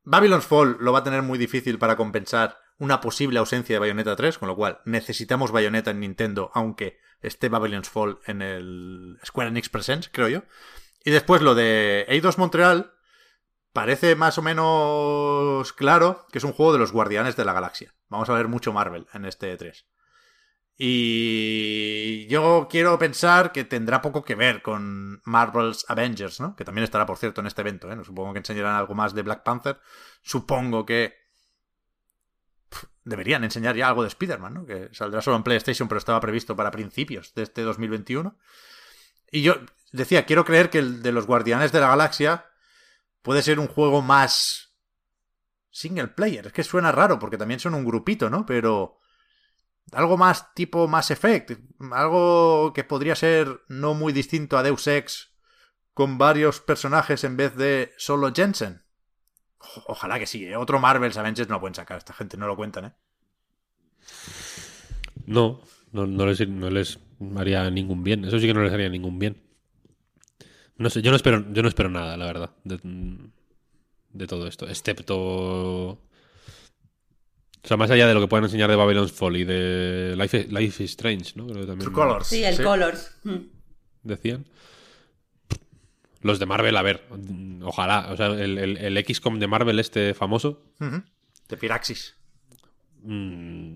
Babylon's 0.04 0.46
Fall 0.46 0.78
lo 0.80 0.92
va 0.92 1.00
a 1.00 1.04
tener 1.04 1.22
muy 1.22 1.38
difícil 1.38 1.78
para 1.78 1.96
compensar 1.96 2.58
una 2.78 3.02
posible 3.02 3.40
ausencia 3.40 3.76
de 3.76 3.80
Bayonetta 3.80 4.16
3 4.16 4.38
con 4.38 4.48
lo 4.48 4.56
cual 4.56 4.82
necesitamos 4.86 5.52
Bayonetta 5.52 5.92
en 5.92 6.00
Nintendo 6.00 6.52
aunque 6.54 7.00
esté 7.22 7.50
Babylon's 7.50 7.90
Fall 7.90 8.20
en 8.26 8.42
el 8.42 9.20
Square 9.24 9.50
Enix 9.50 9.70
Presents 9.70 10.10
creo 10.12 10.28
yo. 10.28 10.44
Y 11.04 11.12
después 11.12 11.42
lo 11.42 11.56
de 11.56 12.06
Eidos 12.08 12.38
Montreal 12.38 12.94
parece 13.74 14.16
más 14.16 14.38
o 14.38 14.42
menos 14.42 15.74
claro 15.74 16.26
que 16.32 16.38
es 16.38 16.44
un 16.44 16.54
juego 16.54 16.74
de 16.74 16.80
los 16.80 16.92
Guardianes 16.92 17.36
de 17.36 17.46
la 17.46 17.54
Galaxia. 17.54 17.94
Vamos 18.10 18.30
a 18.30 18.34
ver 18.34 18.48
mucho 18.48 18.74
Marvel 18.74 19.08
en 19.14 19.26
este 19.26 19.58
E3. 19.58 19.86
Y 20.84 22.26
yo 22.28 22.68
quiero 22.70 22.98
pensar 22.98 23.52
que 23.52 23.66
tendrá 23.66 24.02
poco 24.02 24.24
que 24.24 24.34
ver 24.36 24.62
con 24.64 25.22
Marvel's 25.26 25.86
Avengers, 25.88 26.40
¿no? 26.40 26.56
Que 26.56 26.66
también 26.66 26.84
estará, 26.84 27.06
por 27.06 27.18
cierto, 27.18 27.42
en 27.42 27.48
este 27.48 27.62
evento, 27.62 27.92
¿eh? 27.92 27.98
Supongo 28.04 28.34
que 28.34 28.40
enseñarán 28.40 28.76
algo 28.76 28.96
más 28.96 29.14
de 29.14 29.22
Black 29.22 29.44
Panther. 29.44 29.80
Supongo 30.24 30.86
que 30.86 31.14
deberían 33.04 33.44
enseñar 33.44 33.76
ya 33.76 33.88
algo 33.88 34.02
de 34.02 34.08
Spider-Man, 34.08 34.54
¿no? 34.54 34.66
Que 34.66 34.90
saldrá 34.92 35.22
solo 35.22 35.38
en 35.38 35.44
PlayStation, 35.44 35.88
pero 35.88 36.00
estaba 36.00 36.20
previsto 36.20 36.56
para 36.56 36.72
principios 36.72 37.34
de 37.36 37.44
este 37.44 37.62
2021. 37.62 38.36
Y 39.32 39.44
yo 39.44 39.56
decía, 39.92 40.26
quiero 40.26 40.46
creer 40.46 40.70
que 40.70 40.80
el 40.80 41.04
de 41.04 41.12
los 41.12 41.28
Guardianes 41.28 41.72
de 41.72 41.80
la 41.80 41.90
Galaxia 41.90 42.46
puede 43.22 43.42
ser 43.42 43.60
un 43.60 43.68
juego 43.68 44.02
más 44.02 44.76
single 45.70 46.10
player. 46.10 46.48
Es 46.48 46.54
que 46.54 46.64
suena 46.64 46.92
raro 46.92 47.20
porque 47.20 47.38
también 47.38 47.60
son 47.60 47.74
un 47.74 47.86
grupito, 47.86 48.30
¿no? 48.30 48.46
Pero 48.46 49.00
algo 49.92 50.18
más 50.18 50.54
tipo 50.54 50.88
Mass 50.88 51.12
Effect, 51.12 51.52
algo 51.92 52.74
que 52.74 52.84
podría 52.84 53.16
ser 53.16 53.62
no 53.68 53.94
muy 53.94 54.14
distinto 54.14 54.58
a 54.58 54.64
Deus 54.64 54.88
Ex 54.88 55.32
con 55.94 56.18
varios 56.18 56.62
personajes 56.62 57.24
en 57.24 57.38
vez 57.38 57.56
de 57.56 57.92
solo 57.98 58.32
Jensen. 58.34 58.84
Ojalá 59.88 60.18
que 60.18 60.26
sí, 60.26 60.46
¿eh? 60.46 60.56
otro 60.56 60.80
Marvel's 60.80 61.18
Avengers 61.18 61.48
no 61.48 61.56
lo 61.56 61.62
pueden 61.62 61.76
sacar, 61.76 61.98
esta 61.98 62.14
gente 62.14 62.38
no 62.38 62.48
lo 62.48 62.56
cuentan, 62.56 62.86
¿eh? 62.86 62.94
No, 65.26 65.62
no, 65.92 66.08
no 66.08 66.26
les, 66.26 66.48
no 66.48 66.70
les 66.70 67.00
haría 67.38 67.70
ningún 67.70 68.04
bien. 68.04 68.26
Eso 68.26 68.40
sí 68.40 68.48
que 68.48 68.54
no 68.54 68.64
les 68.64 68.74
haría 68.74 68.90
ningún 68.90 69.20
bien. 69.20 69.51
No 70.82 70.90
sé, 70.90 71.02
yo 71.02 71.12
no 71.12 71.16
espero, 71.18 71.46
yo 71.54 71.62
no 71.62 71.68
espero 71.70 71.90
nada, 71.90 72.18
la 72.18 72.26
verdad, 72.26 72.50
de, 72.64 72.80
de 74.14 74.28
todo 74.28 74.48
esto. 74.48 74.68
Excepto. 74.68 75.16
O 75.18 76.00
sea, 77.64 77.78
más 77.78 77.92
allá 77.92 78.08
de 78.08 78.16
lo 78.16 78.22
que 78.22 78.28
puedan 78.28 78.46
enseñar 78.46 78.70
de 78.70 78.76
Babylon's 78.76 79.12
Fall 79.12 79.38
y 79.38 79.44
de 79.44 80.16
Life, 80.18 80.48
Life 80.50 80.84
is 80.84 80.90
Strange, 80.92 81.34
¿no? 81.36 81.46
Creo 81.46 81.62
que 81.62 81.68
también 81.68 81.82
True 81.82 81.94
Colors. 81.94 82.28
Sí, 82.28 82.44
el 82.44 82.62
Colors. 82.62 83.16
Decían. 84.02 84.46
Los 86.22 86.40
de 86.40 86.48
Marvel, 86.48 86.76
a 86.78 86.82
ver, 86.82 87.04
ojalá. 87.62 88.10
O 88.12 88.18
sea, 88.18 88.28
el, 88.28 88.58
el, 88.58 88.78
el 88.78 89.06
XCOM 89.06 89.38
de 89.38 89.48
Marvel, 89.48 89.78
este 89.80 90.16
famoso. 90.16 90.64
De 91.50 91.58
Firaxis. 91.58 92.16
mm, 93.04 93.74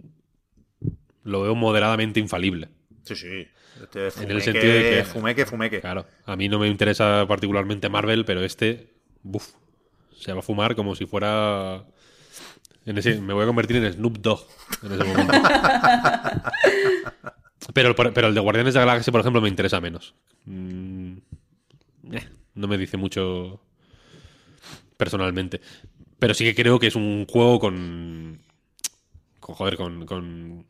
lo 1.23 1.41
veo 1.43 1.53
moderadamente 1.55 2.19
infalible. 2.19 2.69
Sí, 3.03 3.15
sí. 3.15 3.47
Este 3.81 4.23
En 4.23 4.31
el 4.31 4.41
sentido 4.41 4.73
de 4.73 4.81
que- 4.81 5.03
Fumeque, 5.05 5.45
fumeque. 5.45 5.81
Claro, 5.81 6.05
a 6.25 6.35
mí 6.35 6.47
no 6.47 6.59
me 6.59 6.67
interesa 6.67 7.25
particularmente 7.27 7.89
Marvel, 7.89 8.25
pero 8.25 8.43
este, 8.43 8.93
buf, 9.21 9.49
se 10.17 10.33
va 10.33 10.39
a 10.39 10.43
fumar 10.43 10.75
como 10.75 10.95
si 10.95 11.05
fuera... 11.05 11.83
En 12.85 12.97
ese, 12.99 13.19
me 13.19 13.33
voy 13.33 13.43
a 13.43 13.47
convertir 13.47 13.77
en 13.77 13.91
Snoop 13.91 14.17
Dogg 14.19 14.45
en 14.83 14.91
ese 14.91 15.03
momento. 15.03 15.33
pero, 17.73 17.95
pero 17.95 18.27
el 18.27 18.35
de 18.35 18.39
Guardianes 18.39 18.75
de 18.75 18.79
la 18.79 18.85
Galaxia, 18.85 19.11
por 19.11 19.21
ejemplo, 19.21 19.41
me 19.41 19.49
interesa 19.49 19.81
menos. 19.81 20.13
Mm, 20.45 21.17
eh, 22.11 22.29
no 22.53 22.67
me 22.67 22.77
dice 22.77 22.97
mucho 22.97 23.59
personalmente. 24.97 25.61
Pero 26.19 26.33
sí 26.35 26.43
que 26.45 26.53
creo 26.55 26.79
que 26.79 26.87
es 26.87 26.95
un 26.95 27.25
juego 27.27 27.59
con... 27.59 28.39
con 29.39 29.55
joder, 29.55 29.77
con, 29.77 30.05
con, 30.05 30.65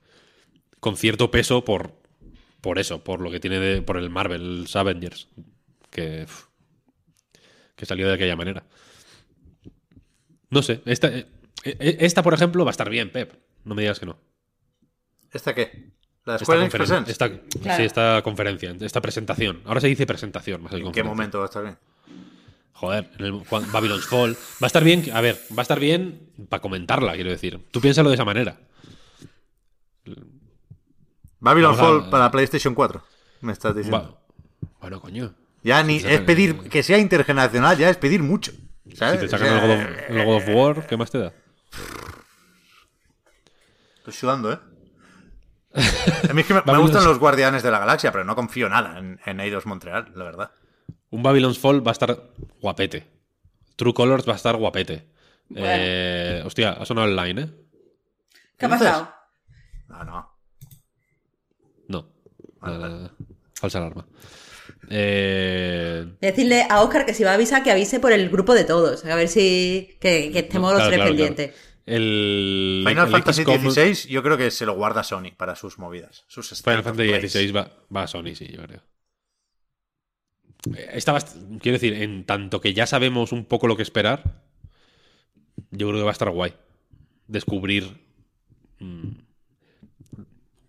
con 0.80 0.95
cierto 0.98 1.30
peso 1.32 1.65
por, 1.65 1.94
por 2.65 2.79
eso, 2.79 3.03
por 3.03 3.21
lo 3.21 3.29
que 3.29 3.39
tiene 3.39 3.59
de, 3.59 3.83
por 3.83 3.95
el 3.95 4.09
Marvel 4.09 4.65
Avengers, 4.73 5.27
que, 5.91 6.25
que 7.75 7.85
salió 7.85 8.07
de 8.07 8.15
aquella 8.15 8.35
manera. 8.35 8.63
No 10.49 10.63
sé, 10.63 10.81
esta, 10.85 11.15
eh, 11.15 11.27
eh, 11.63 11.97
esta, 11.99 12.23
por 12.23 12.33
ejemplo, 12.33 12.65
va 12.65 12.71
a 12.71 12.77
estar 12.77 12.89
bien, 12.89 13.11
Pep. 13.11 13.33
No 13.65 13.75
me 13.75 13.83
digas 13.83 13.99
que 13.99 14.07
no. 14.07 14.17
¿Esta 15.31 15.53
qué? 15.53 15.91
La 16.25 16.33
Esta 16.37 16.45
Square 16.45 16.61
Enix 16.61 16.73
conferen- 16.73 16.77
Presents. 16.77 17.09
esta- 17.11 17.29
Claro. 17.29 17.77
Sí, 17.77 17.83
esta 17.83 18.21
conferencia, 18.23 18.75
esta 18.81 18.99
presentación. 18.99 19.61
Ahora 19.65 19.79
se 19.79 19.85
dice 19.87 20.07
presentación 20.07 20.63
más 20.63 20.73
¿En 20.73 20.91
qué 20.91 21.03
momento 21.03 21.37
va 21.37 21.45
a 21.45 21.49
estar 21.49 21.61
bien? 21.61 21.77
Joder, 22.73 23.11
en 23.19 23.25
el, 23.25 23.31
Babylon's 23.71 24.07
Fall. 24.07 24.33
Va 24.33 24.65
a 24.65 24.67
estar 24.67 24.83
bien, 24.83 25.03
a 25.13 25.21
ver, 25.21 25.35
va 25.51 25.59
a 25.59 25.61
estar 25.61 25.79
bien 25.79 26.31
para 26.49 26.61
comentarla, 26.63 27.13
quiero 27.13 27.29
decir. 27.29 27.59
Tú 27.69 27.79
piénsalo 27.79 28.09
de 28.09 28.15
esa 28.15 28.25
manera. 28.25 28.57
Babylon 31.45 31.77
Vamos 31.77 31.80
a- 31.80 32.01
Fall 32.01 32.09
para 32.09 32.31
PlayStation 32.31 32.73
4. 32.73 33.03
Me 33.41 33.53
estás 33.53 33.76
diciendo. 33.76 34.19
Bueno, 34.81 34.99
coño. 34.99 35.35
Ya 35.63 35.84
ni 35.84 35.97
es 35.97 36.22
pedir 36.22 36.69
que 36.69 36.81
sea 36.81 36.97
intergeneracional, 36.97 37.77
ya 37.77 37.89
es 37.89 37.97
pedir 37.97 38.23
mucho. 38.23 38.51
¿sabes? 38.95 39.19
Si 39.22 39.27
te 39.27 39.35
O 39.35 39.38
sacan 39.38 39.47
sea, 39.47 39.63
el 39.63 39.67
God, 39.67 39.73
of, 39.73 40.09
el 40.09 40.26
God 40.26 40.35
of 40.38 40.43
War, 40.49 40.88
¿qué 40.88 40.97
más 40.97 41.11
te 41.11 41.19
da? 41.19 41.34
Estoy 43.97 44.13
sudando, 44.13 44.51
¿eh? 44.53 44.59
A 46.30 46.34
mí 46.34 46.41
es 46.41 46.47
que 46.47 46.53
me, 46.53 46.61
gustan 46.80 47.03
los 47.03 47.19
Guardianes 47.19 47.61
de 47.63 47.69
la 47.72 47.80
Galaxia, 47.80 48.11
pero 48.11 48.23
no 48.23 48.35
confío 48.35 48.67
nada 48.69 48.97
en, 48.97 49.19
en 49.26 49.39
Eidos 49.39 49.65
Montreal, 49.67 50.11
la 50.15 50.23
verdad. 50.23 50.51
Un 51.11 51.22
Babylon's 51.22 51.59
Fall 51.59 51.85
va 51.85 51.91
a 51.91 51.93
estar 51.93 52.17
guapete. 52.61 53.07
True 53.76 53.93
Colors 53.93 54.27
va 54.27 54.34
a 54.34 54.38
estar 54.38 54.55
guapete. 54.55 55.07
Bueno. 55.49 55.67
Eh, 55.69 56.41
hostia, 56.45 56.72
ha 56.72 56.85
sonado 56.85 57.07
el 57.07 57.15
line, 57.15 57.41
¿eh? 57.41 57.49
¿Qué 58.57 58.65
ha 58.65 58.69
¿Dices? 58.69 58.88
pasado? 58.88 59.13
No, 59.89 60.03
no. 60.03 60.11
No. 60.11 60.35
Nada. 62.65 63.11
Falsa 63.53 63.77
alarma. 63.79 64.07
Eh, 64.89 66.05
Decirle 66.21 66.65
a 66.69 66.81
Oscar 66.81 67.05
que 67.05 67.13
si 67.13 67.23
va 67.23 67.31
a 67.31 67.35
avisar, 67.35 67.63
que 67.63 67.71
avise 67.71 67.99
por 67.99 68.11
el 68.11 68.29
grupo 68.29 68.53
de 68.53 68.63
todos. 68.63 69.05
A 69.05 69.15
ver 69.15 69.27
si. 69.27 69.97
que, 69.99 70.31
que 70.31 70.39
estemos 70.39 70.71
no, 70.71 70.77
los 70.79 70.87
tres 70.87 70.97
claro, 70.97 71.09
pendientes. 71.11 71.51
claro. 71.51 71.65
El, 71.85 72.83
Final 72.87 73.05
el 73.05 73.11
Fantasy 73.11 73.43
XCOM 73.43 73.69
XVI 73.69 74.09
yo 74.09 74.23
creo 74.23 74.37
que 74.37 74.49
se 74.49 74.65
lo 74.65 74.73
guarda 74.73 75.03
Sony 75.03 75.31
para 75.37 75.55
sus 75.55 75.77
movidas. 75.77 76.25
Sus 76.27 76.49
Final 76.61 76.83
Fantasy. 76.83 77.29
XVI 77.29 77.51
va, 77.51 77.71
va 77.95 78.03
a 78.03 78.07
Sony, 78.07 78.33
sí, 78.35 78.47
yo 78.47 78.63
creo. 78.63 78.81
Eh, 80.75 80.89
Esta 80.93 81.15
quiero 81.61 81.75
decir, 81.77 81.93
en 81.93 82.25
tanto 82.25 82.59
que 82.59 82.73
ya 82.73 82.87
sabemos 82.87 83.31
un 83.31 83.45
poco 83.45 83.67
lo 83.67 83.77
que 83.77 83.83
esperar, 83.83 84.41
yo 85.71 85.87
creo 85.87 85.99
que 85.99 86.03
va 86.05 86.09
a 86.09 86.13
estar 86.13 86.29
guay. 86.31 86.53
Descubrir 87.27 88.01
mm, 88.79 89.09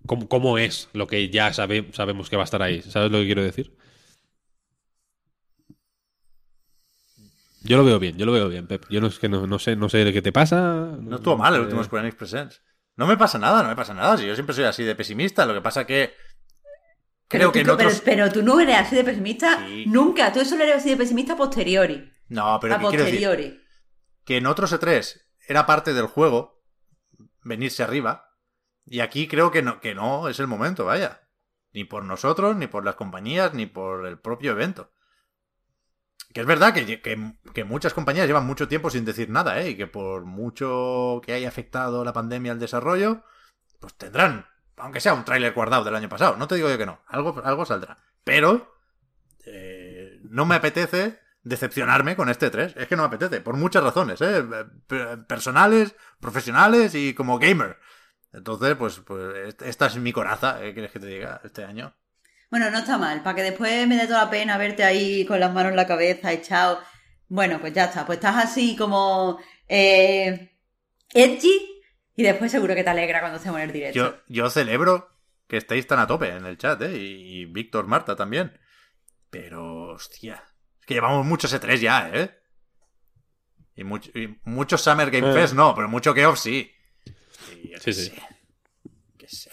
cómo, 0.06 0.28
cómo 0.28 0.58
es 0.58 0.88
lo 0.92 1.06
que 1.06 1.28
ya 1.30 1.52
sabe- 1.52 1.90
sabemos 1.92 2.30
que 2.30 2.36
va 2.36 2.42
a 2.42 2.44
estar 2.44 2.62
ahí. 2.62 2.82
¿Sabes 2.82 3.10
lo 3.10 3.18
que 3.18 3.26
quiero 3.26 3.42
decir? 3.42 3.76
Yo 7.62 7.76
lo 7.76 7.84
veo 7.84 7.98
bien, 7.98 8.16
yo 8.16 8.26
lo 8.26 8.32
veo 8.32 8.48
bien, 8.48 8.66
Pep. 8.68 8.84
Yo 8.88 9.00
no, 9.00 9.08
es 9.08 9.18
que 9.18 9.28
no, 9.28 9.46
no 9.46 9.58
sé, 9.58 9.74
no 9.74 9.88
sé 9.88 10.12
qué 10.12 10.22
te 10.22 10.30
pasa. 10.32 10.96
No 11.00 11.16
estuvo 11.16 11.36
mal 11.36 11.54
el 11.54 11.62
último 11.62 11.82
Square 11.82 12.02
Enix 12.06 12.16
Presents. 12.16 12.62
No 12.94 13.06
me 13.06 13.16
pasa 13.16 13.38
nada, 13.38 13.62
no 13.62 13.68
me 13.68 13.76
pasa 13.76 13.92
nada. 13.92 14.16
Si 14.16 14.24
yo 14.26 14.34
siempre 14.34 14.54
soy 14.54 14.64
así 14.64 14.84
de 14.84 14.94
pesimista. 14.94 15.44
Lo 15.44 15.52
que 15.54 15.60
pasa 15.60 15.84
que. 15.86 16.14
Creo 17.28 17.50
Pero 17.50 17.52
que 17.52 17.64
tú- 17.64 17.70
en 17.70 17.74
otros. 17.74 18.00
pero, 18.04 18.22
pero 18.22 18.32
tú 18.32 18.42
no 18.42 18.60
eres 18.60 18.76
así 18.76 18.94
de 18.94 19.02
pesimista 19.02 19.66
Sí. 19.66 19.84
nunca. 19.88 20.32
Tú 20.32 20.44
solo 20.44 20.62
eres 20.62 20.76
así 20.76 20.90
de 20.90 20.96
pesimista 20.96 21.32
a 21.32 21.36
posteriori. 21.36 22.08
No, 22.28 22.58
pero 22.60 22.74
a 22.74 22.78
¿qué 22.78 22.86
quiero 22.88 23.04
decir? 23.04 23.18
posteriori. 23.26 23.60
Que 24.24 24.36
en 24.36 24.46
otros 24.46 24.72
E3 24.72 25.20
era 25.48 25.66
parte 25.66 25.92
del 25.92 26.06
juego 26.06 26.62
venirse 27.42 27.82
arriba. 27.82 28.25
Y 28.86 29.00
aquí 29.00 29.26
creo 29.28 29.50
que 29.50 29.62
no, 29.62 29.80
que 29.80 29.94
no 29.94 30.28
es 30.28 30.38
el 30.40 30.46
momento, 30.46 30.84
vaya. 30.84 31.22
Ni 31.72 31.84
por 31.84 32.04
nosotros, 32.04 32.56
ni 32.56 32.66
por 32.68 32.84
las 32.84 32.94
compañías, 32.94 33.52
ni 33.52 33.66
por 33.66 34.06
el 34.06 34.18
propio 34.18 34.52
evento. 34.52 34.90
Que 36.32 36.40
es 36.40 36.46
verdad 36.46 36.72
que, 36.74 37.00
que- 37.00 37.32
que 37.54 37.64
muchas 37.64 37.94
compañías 37.94 38.26
llevan 38.26 38.46
mucho 38.46 38.68
tiempo 38.68 38.90
sin 38.90 39.04
decir 39.04 39.30
nada, 39.30 39.60
¿eh? 39.60 39.70
Y 39.70 39.76
que 39.76 39.86
por 39.86 40.24
mucho 40.24 41.20
que 41.24 41.32
haya 41.32 41.48
afectado 41.48 42.04
la 42.04 42.12
pandemia 42.12 42.52
al 42.52 42.58
desarrollo, 42.58 43.22
pues 43.80 43.94
tendrán, 43.94 44.46
aunque 44.76 45.00
sea 45.00 45.14
un 45.14 45.24
tráiler 45.24 45.52
guardado 45.54 45.84
del 45.84 45.94
año 45.96 46.08
pasado. 46.08 46.36
No 46.36 46.46
te 46.48 46.56
digo 46.56 46.68
yo 46.68 46.78
que 46.78 46.86
no, 46.86 47.00
algo, 47.08 47.40
algo 47.44 47.64
saldrá. 47.64 47.98
Pero 48.24 48.74
eh, 49.46 50.20
no 50.24 50.44
me 50.46 50.56
apetece 50.56 51.20
decepcionarme 51.42 52.16
con 52.16 52.28
este 52.28 52.50
3. 52.50 52.74
Es 52.76 52.86
que 52.88 52.96
no 52.96 53.02
me 53.02 53.08
apetece, 53.08 53.40
por 53.40 53.56
muchas 53.56 53.82
razones, 53.84 54.20
¿eh? 54.20 54.44
Pe- 54.86 55.16
Personales, 55.18 55.94
profesionales 56.20 56.94
y 56.94 57.14
como 57.14 57.38
gamer. 57.38 57.78
Entonces, 58.36 58.76
pues, 58.76 59.00
pues 59.00 59.56
esta 59.64 59.86
es 59.86 59.96
mi 59.96 60.12
coraza, 60.12 60.62
¿eh? 60.62 60.74
¿Quieres 60.74 60.92
que 60.92 61.00
te 61.00 61.06
diga? 61.06 61.40
Este 61.42 61.64
año. 61.64 61.94
Bueno, 62.50 62.70
no 62.70 62.78
está 62.78 62.98
mal. 62.98 63.22
Para 63.22 63.34
que 63.34 63.42
después 63.42 63.88
me 63.88 63.96
dé 63.96 64.06
toda 64.06 64.24
la 64.26 64.30
pena 64.30 64.58
verte 64.58 64.84
ahí 64.84 65.24
con 65.24 65.40
las 65.40 65.52
manos 65.52 65.70
en 65.70 65.76
la 65.76 65.86
cabeza, 65.86 66.32
echado. 66.32 66.78
Bueno, 67.28 67.58
pues 67.60 67.72
ya 67.72 67.86
está. 67.86 68.04
Pues 68.04 68.18
estás 68.18 68.36
así 68.44 68.76
como. 68.76 69.38
Eh, 69.68 70.52
edgy. 71.14 71.82
Y 72.14 72.22
después 72.22 72.50
seguro 72.52 72.74
que 72.74 72.84
te 72.84 72.90
alegra 72.90 73.20
cuando 73.20 73.38
estemos 73.38 73.58
en 73.58 73.64
el 73.66 73.72
directo. 73.72 73.98
Yo, 73.98 74.16
yo 74.28 74.50
celebro 74.50 75.08
que 75.48 75.56
estéis 75.56 75.86
tan 75.86 75.98
a 75.98 76.06
tope 76.06 76.28
en 76.28 76.44
el 76.46 76.58
chat, 76.58 76.80
¿eh? 76.82 76.96
Y, 76.96 77.40
y 77.40 77.44
Víctor, 77.46 77.86
Marta 77.86 78.16
también. 78.16 78.58
Pero, 79.30 79.92
hostia. 79.94 80.44
Es 80.80 80.86
que 80.86 80.94
llevamos 80.94 81.24
muchos 81.24 81.54
E3 81.54 81.76
ya, 81.78 82.10
¿eh? 82.12 82.30
Y, 83.74 83.84
mucho, 83.84 84.10
y 84.14 84.38
muchos 84.44 84.82
Summer 84.82 85.10
Game 85.10 85.30
Eh. 85.30 85.32
Fest 85.32 85.54
no, 85.54 85.74
pero 85.74 85.88
mucho 85.88 86.14
Geoff 86.14 86.38
sí. 86.38 86.70
Yo 87.70 87.78
Sí, 87.78 87.84
qué 87.84 87.92
sí. 87.92 88.04
sé. 88.06 88.22
Qué 89.18 89.28
sé. 89.28 89.50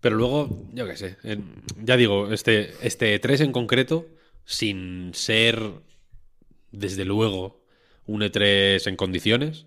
Pero 0.00 0.16
luego, 0.16 0.68
yo 0.72 0.86
qué 0.86 0.96
sé. 0.96 1.16
ya 1.82 1.96
digo, 1.96 2.32
este, 2.32 2.74
este 2.82 3.18
3 3.18 3.40
en 3.40 3.52
concreto, 3.52 4.06
sin 4.44 5.12
ser, 5.14 5.60
desde 6.70 7.04
luego, 7.04 7.64
un 8.06 8.22
E3 8.22 8.86
en 8.86 8.96
condiciones, 8.96 9.66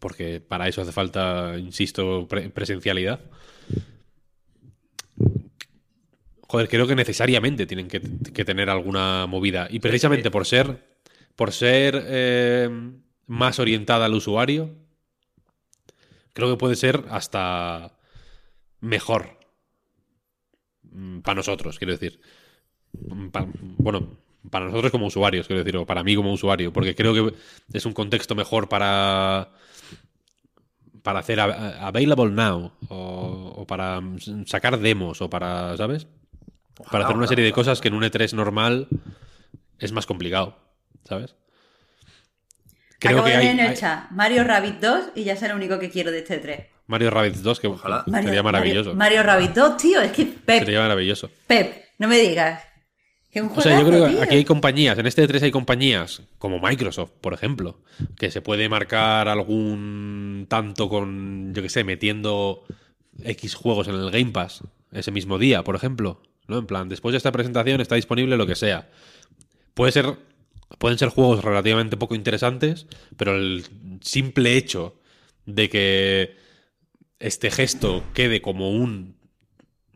porque 0.00 0.40
para 0.40 0.66
eso 0.68 0.82
hace 0.82 0.92
falta, 0.92 1.56
insisto, 1.58 2.26
pre- 2.26 2.50
presencialidad. 2.50 3.20
Joder, 6.48 6.68
creo 6.68 6.86
que 6.86 6.94
necesariamente 6.94 7.66
tienen 7.66 7.88
que, 7.88 8.00
que 8.32 8.44
tener 8.44 8.70
alguna 8.70 9.26
movida. 9.26 9.66
Y 9.70 9.80
precisamente 9.80 10.30
por 10.30 10.46
ser, 10.46 10.98
por 11.34 11.52
ser 11.52 12.02
eh, 12.06 12.70
más 13.26 13.58
orientada 13.58 14.06
al 14.06 14.14
usuario, 14.14 14.74
creo 16.36 16.50
que 16.50 16.58
puede 16.58 16.76
ser 16.76 17.02
hasta 17.08 17.96
mejor 18.80 19.38
para 21.22 21.34
nosotros, 21.34 21.78
quiero 21.78 21.94
decir. 21.94 22.20
Mm, 22.92 23.28
bueno, 23.78 24.18
para 24.50 24.66
nosotros 24.66 24.92
como 24.92 25.06
usuarios, 25.06 25.46
quiero 25.46 25.64
decir, 25.64 25.78
o 25.78 25.86
para 25.86 26.04
mí 26.04 26.14
como 26.14 26.32
usuario, 26.32 26.74
porque 26.74 26.94
creo 26.94 27.14
que 27.14 27.34
es 27.72 27.86
un 27.86 27.94
contexto 27.94 28.34
mejor 28.34 28.68
para 28.68 29.50
para 31.02 31.20
hacer 31.20 31.40
available 31.40 32.30
now 32.30 32.72
o, 32.88 33.54
o 33.56 33.66
para 33.66 34.00
mm, 34.02 34.44
sacar 34.44 34.78
demos 34.78 35.22
o 35.22 35.30
para, 35.30 35.74
¿sabes? 35.78 36.06
Para 36.92 37.04
hacer 37.04 37.16
una 37.16 37.28
serie 37.28 37.46
de 37.46 37.52
cosas 37.52 37.80
que 37.80 37.88
en 37.88 37.94
un 37.94 38.02
E3 38.02 38.34
normal 38.34 38.88
es 39.78 39.92
más 39.92 40.04
complicado, 40.04 40.58
¿sabes? 41.04 41.34
Acabo 43.04 43.22
de 43.24 43.30
que 43.32 43.36
hay- 43.36 43.46
en 43.48 43.60
el 43.60 43.68
hay- 43.70 43.76
chat 43.76 44.10
Mario 44.10 44.44
Rabbit 44.44 44.76
2 44.80 45.00
y 45.14 45.24
ya 45.24 45.34
es 45.34 45.42
lo 45.42 45.54
único 45.56 45.78
que 45.78 45.90
quiero 45.90 46.10
de 46.10 46.18
este 46.18 46.38
3. 46.38 46.60
Mario 46.88 47.10
Rabbids 47.10 47.42
2 47.42 47.58
que 47.60 47.66
Ojalá. 47.66 48.04
Mario, 48.06 48.28
sería 48.28 48.42
maravilloso. 48.44 48.94
Mario, 48.94 49.18
Mario 49.18 49.22
Rabbit 49.24 49.54
2, 49.56 49.76
tío, 49.76 50.00
es 50.00 50.12
que 50.12 50.24
Pep, 50.24 50.60
Sería 50.64 50.80
maravilloso. 50.80 51.28
Pep, 51.48 51.84
no 51.98 52.06
me 52.08 52.16
digas. 52.18 52.62
Que 53.30 53.42
un 53.42 53.50
O 53.54 53.60
sea, 53.60 53.78
yo 53.78 53.86
creo 53.86 54.04
que 54.06 54.12
tío. 54.12 54.22
aquí 54.22 54.34
hay 54.36 54.44
compañías, 54.44 54.96
en 54.96 55.06
este 55.06 55.24
E3 55.28 55.42
hay 55.42 55.50
compañías 55.50 56.22
como 56.38 56.60
Microsoft, 56.60 57.10
por 57.20 57.34
ejemplo, 57.34 57.80
que 58.16 58.30
se 58.30 58.40
puede 58.40 58.68
marcar 58.68 59.28
algún 59.28 60.46
tanto 60.48 60.88
con, 60.88 61.52
yo 61.54 61.60
qué 61.60 61.68
sé, 61.68 61.82
metiendo 61.84 62.62
X 63.24 63.54
juegos 63.56 63.88
en 63.88 63.96
el 63.96 64.10
Game 64.10 64.30
Pass 64.30 64.62
ese 64.92 65.10
mismo 65.10 65.38
día, 65.38 65.64
por 65.64 65.74
ejemplo. 65.74 66.22
¿no? 66.48 66.58
En 66.58 66.66
plan, 66.66 66.88
después 66.88 67.12
de 67.12 67.16
esta 67.16 67.32
presentación 67.32 67.80
está 67.80 67.96
disponible 67.96 68.36
lo 68.36 68.46
que 68.46 68.54
sea. 68.54 68.88
Puede 69.74 69.90
ser, 69.90 70.14
pueden 70.78 70.98
ser 70.98 71.08
juegos 71.08 71.44
relativamente 71.44 71.96
poco 71.96 72.14
interesantes, 72.14 72.86
pero 73.16 73.36
el 73.36 73.64
simple 74.00 74.56
hecho 74.56 75.00
de 75.46 75.68
que 75.68 76.36
este 77.18 77.50
gesto 77.50 78.02
quede 78.14 78.42
como 78.42 78.70
un 78.70 79.16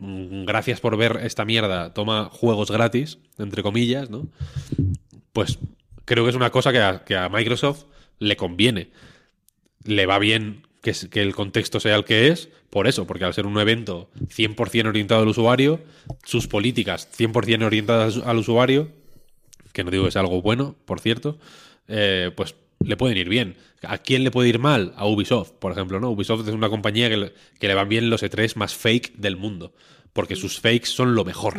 gracias 0.00 0.80
por 0.80 0.96
ver 0.96 1.20
esta 1.22 1.44
mierda, 1.44 1.92
toma 1.92 2.30
juegos 2.32 2.70
gratis, 2.70 3.18
entre 3.38 3.62
comillas, 3.62 4.08
¿no? 4.08 4.28
Pues 5.32 5.58
creo 6.06 6.24
que 6.24 6.30
es 6.30 6.36
una 6.36 6.50
cosa 6.50 6.72
que 6.72 6.78
a, 6.78 7.04
que 7.04 7.16
a 7.16 7.28
Microsoft 7.28 7.84
le 8.18 8.36
conviene. 8.36 8.90
Le 9.84 10.06
va 10.06 10.18
bien 10.18 10.66
que, 10.82 10.94
que 11.10 11.20
el 11.20 11.34
contexto 11.34 11.80
sea 11.80 11.96
el 11.96 12.04
que 12.04 12.28
es, 12.28 12.48
por 12.70 12.86
eso, 12.86 13.06
porque 13.06 13.24
al 13.24 13.34
ser 13.34 13.46
un 13.46 13.58
evento 13.58 14.10
100% 14.18 14.86
orientado 14.86 15.22
al 15.22 15.28
usuario, 15.28 15.80
sus 16.24 16.46
políticas 16.46 17.08
100% 17.18 17.64
orientadas 17.64 18.18
al 18.24 18.38
usuario, 18.38 18.90
que 19.72 19.84
no 19.84 19.90
digo 19.90 20.04
que 20.04 20.10
sea 20.10 20.22
algo 20.22 20.42
bueno, 20.42 20.76
por 20.84 21.00
cierto, 21.00 21.38
eh, 21.88 22.30
pues 22.34 22.54
le 22.80 22.96
pueden 22.96 23.18
ir 23.18 23.28
bien. 23.28 23.56
¿A 23.82 23.98
quién 23.98 24.24
le 24.24 24.30
puede 24.30 24.48
ir 24.48 24.58
mal? 24.58 24.92
A 24.96 25.06
Ubisoft, 25.06 25.52
por 25.52 25.72
ejemplo, 25.72 26.00
¿no? 26.00 26.10
Ubisoft 26.10 26.48
es 26.48 26.54
una 26.54 26.68
compañía 26.68 27.08
que 27.08 27.16
le, 27.16 27.32
que 27.58 27.68
le 27.68 27.74
van 27.74 27.88
bien 27.88 28.10
los 28.10 28.22
E3 28.22 28.56
más 28.56 28.74
fake 28.74 29.16
del 29.16 29.36
mundo, 29.36 29.74
porque 30.12 30.36
sus 30.36 30.60
fakes 30.60 30.86
son 30.86 31.14
lo 31.14 31.24
mejor. 31.24 31.58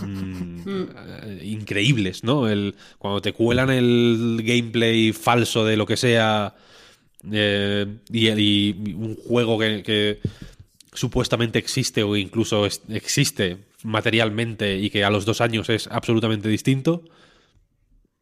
Mm, 0.00 0.62
eh, 0.66 1.40
increíbles, 1.44 2.24
¿no? 2.24 2.48
El, 2.48 2.74
cuando 2.98 3.20
te 3.20 3.32
cuelan 3.32 3.70
el 3.70 4.40
gameplay 4.42 5.12
falso 5.12 5.64
de 5.64 5.76
lo 5.76 5.86
que 5.86 5.96
sea 5.96 6.54
eh, 7.32 7.86
y, 8.10 8.28
y 8.28 8.94
un 8.94 9.16
juego 9.16 9.58
que, 9.58 9.82
que 9.82 10.20
supuestamente 10.94 11.58
existe 11.58 12.02
o 12.02 12.16
incluso 12.16 12.66
existe 12.66 13.58
materialmente 13.82 14.78
y 14.78 14.90
que 14.90 15.04
a 15.04 15.10
los 15.10 15.24
dos 15.24 15.40
años 15.40 15.68
es 15.68 15.88
absolutamente 15.88 16.48
distinto, 16.48 17.04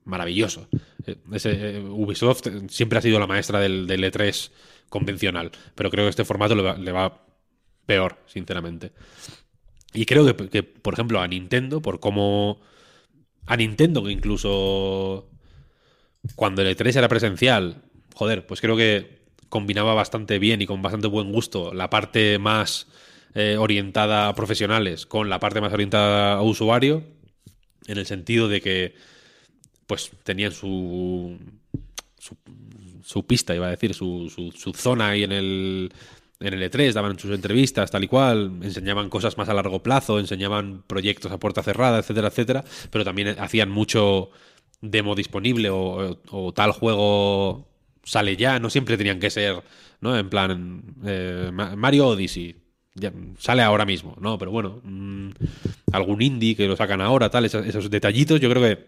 maravilloso. 0.05 0.69
Eh, 1.07 1.16
eh, 1.44 1.85
Ubisoft 1.89 2.49
siempre 2.69 2.99
ha 2.99 3.03
sido 3.03 3.20
la 3.20 3.27
maestra 3.27 3.61
del, 3.61 3.86
del 3.86 4.03
E3 4.05 4.51
convencional, 4.89 5.53
pero 5.74 5.90
creo 5.90 6.07
que 6.07 6.11
este 6.11 6.24
formato 6.24 6.55
le 6.55 6.62
va, 6.62 6.77
le 6.77 6.93
va 6.93 7.24
peor, 7.86 8.19
sinceramente. 8.27 8.93
Y 9.93 10.07
creo 10.07 10.24
que, 10.24 10.49
que, 10.49 10.62
por 10.62 10.94
ejemplo, 10.94 11.20
a 11.20 11.28
Nintendo, 11.28 11.81
por 11.82 12.01
cómo... 12.01 12.61
A 13.44 13.57
Nintendo, 13.57 14.05
que 14.05 14.12
incluso 14.12 15.28
cuando 16.36 16.62
el 16.62 16.77
E3 16.77 16.97
era 16.97 17.09
presencial, 17.09 17.82
joder, 18.15 18.47
pues 18.47 18.61
creo 18.61 18.77
que 18.77 19.22
combinaba 19.53 19.93
bastante 19.93 20.39
bien 20.39 20.62
y 20.62 20.66
con 20.66 20.81
bastante 20.81 21.09
buen 21.09 21.31
gusto 21.31 21.74
la 21.74 21.91
parte 21.91 22.39
más 22.39 22.87
eh, 23.35 23.59
orientada 23.59 24.29
a 24.29 24.35
profesionales 24.35 25.05
con 25.05 25.29
la 25.29 25.41
parte 25.41 25.61
más 25.61 25.74
orientada 25.74 26.33
a 26.33 26.43
usuario, 26.43 27.05
en 27.87 27.99
el 27.99 28.07
sentido 28.07 28.49
de 28.49 28.62
que 28.62 28.95
pues 29.87 30.11
tenían 30.23 30.53
su, 30.53 31.39
su, 33.05 33.27
pista, 33.27 33.55
iba 33.55 33.66
a 33.66 33.70
decir, 33.73 33.93
su, 33.93 34.31
su, 34.31 34.73
zona 34.73 35.09
ahí 35.09 35.23
en 35.23 35.33
el, 35.33 35.93
en 36.41 36.55
el 36.55 36.70
E3, 36.70 36.95
daban 36.95 37.19
sus 37.19 37.33
entrevistas, 37.33 37.91
tal 37.91 38.05
y 38.05 38.09
cual, 38.09 38.53
enseñaban 38.62 39.11
cosas 39.11 39.37
más 39.37 39.51
a 39.51 39.55
largo 39.55 39.83
plazo, 39.83 40.19
enseñaban 40.19 40.83
proyectos 40.87 41.31
a 41.31 41.39
puerta 41.39 41.62
cerrada, 41.62 41.99
etcétera, 41.99 42.29
etcétera, 42.29 42.65
pero 42.91 43.05
también 43.05 43.37
hacían 43.39 43.70
mucho 43.70 44.31
demo 44.81 45.15
disponible 45.15 45.69
o 45.70 46.53
tal 46.55 46.73
juego 46.73 47.70
sale 48.03 48.37
ya, 48.37 48.59
no 48.59 48.69
siempre 48.70 48.97
tenían 48.97 49.20
que 49.20 49.31
ser, 49.31 49.62
¿no? 50.01 50.16
En 50.19 50.29
plan, 50.29 50.83
eh, 51.05 51.51
Ma- 51.53 51.77
Mario 51.77 52.09
Odyssey. 52.09 52.57
ya, 52.95 53.12
sale 53.39 53.62
ahora 53.62 53.85
mismo, 53.87 54.16
¿no? 54.20 54.39
Pero 54.39 54.51
bueno, 54.51 54.81
mm, 54.85 55.31
algún 55.93 56.20
indie 56.23 56.55
que 56.57 56.66
lo 56.69 56.77
sacan 56.77 57.01
ahora, 57.01 57.31
tal, 57.31 57.45
esos, 57.45 57.65
esos 57.66 57.89
detallitos, 57.91 58.41
yo 58.41 58.51
creo 58.51 58.62
que, 58.62 58.87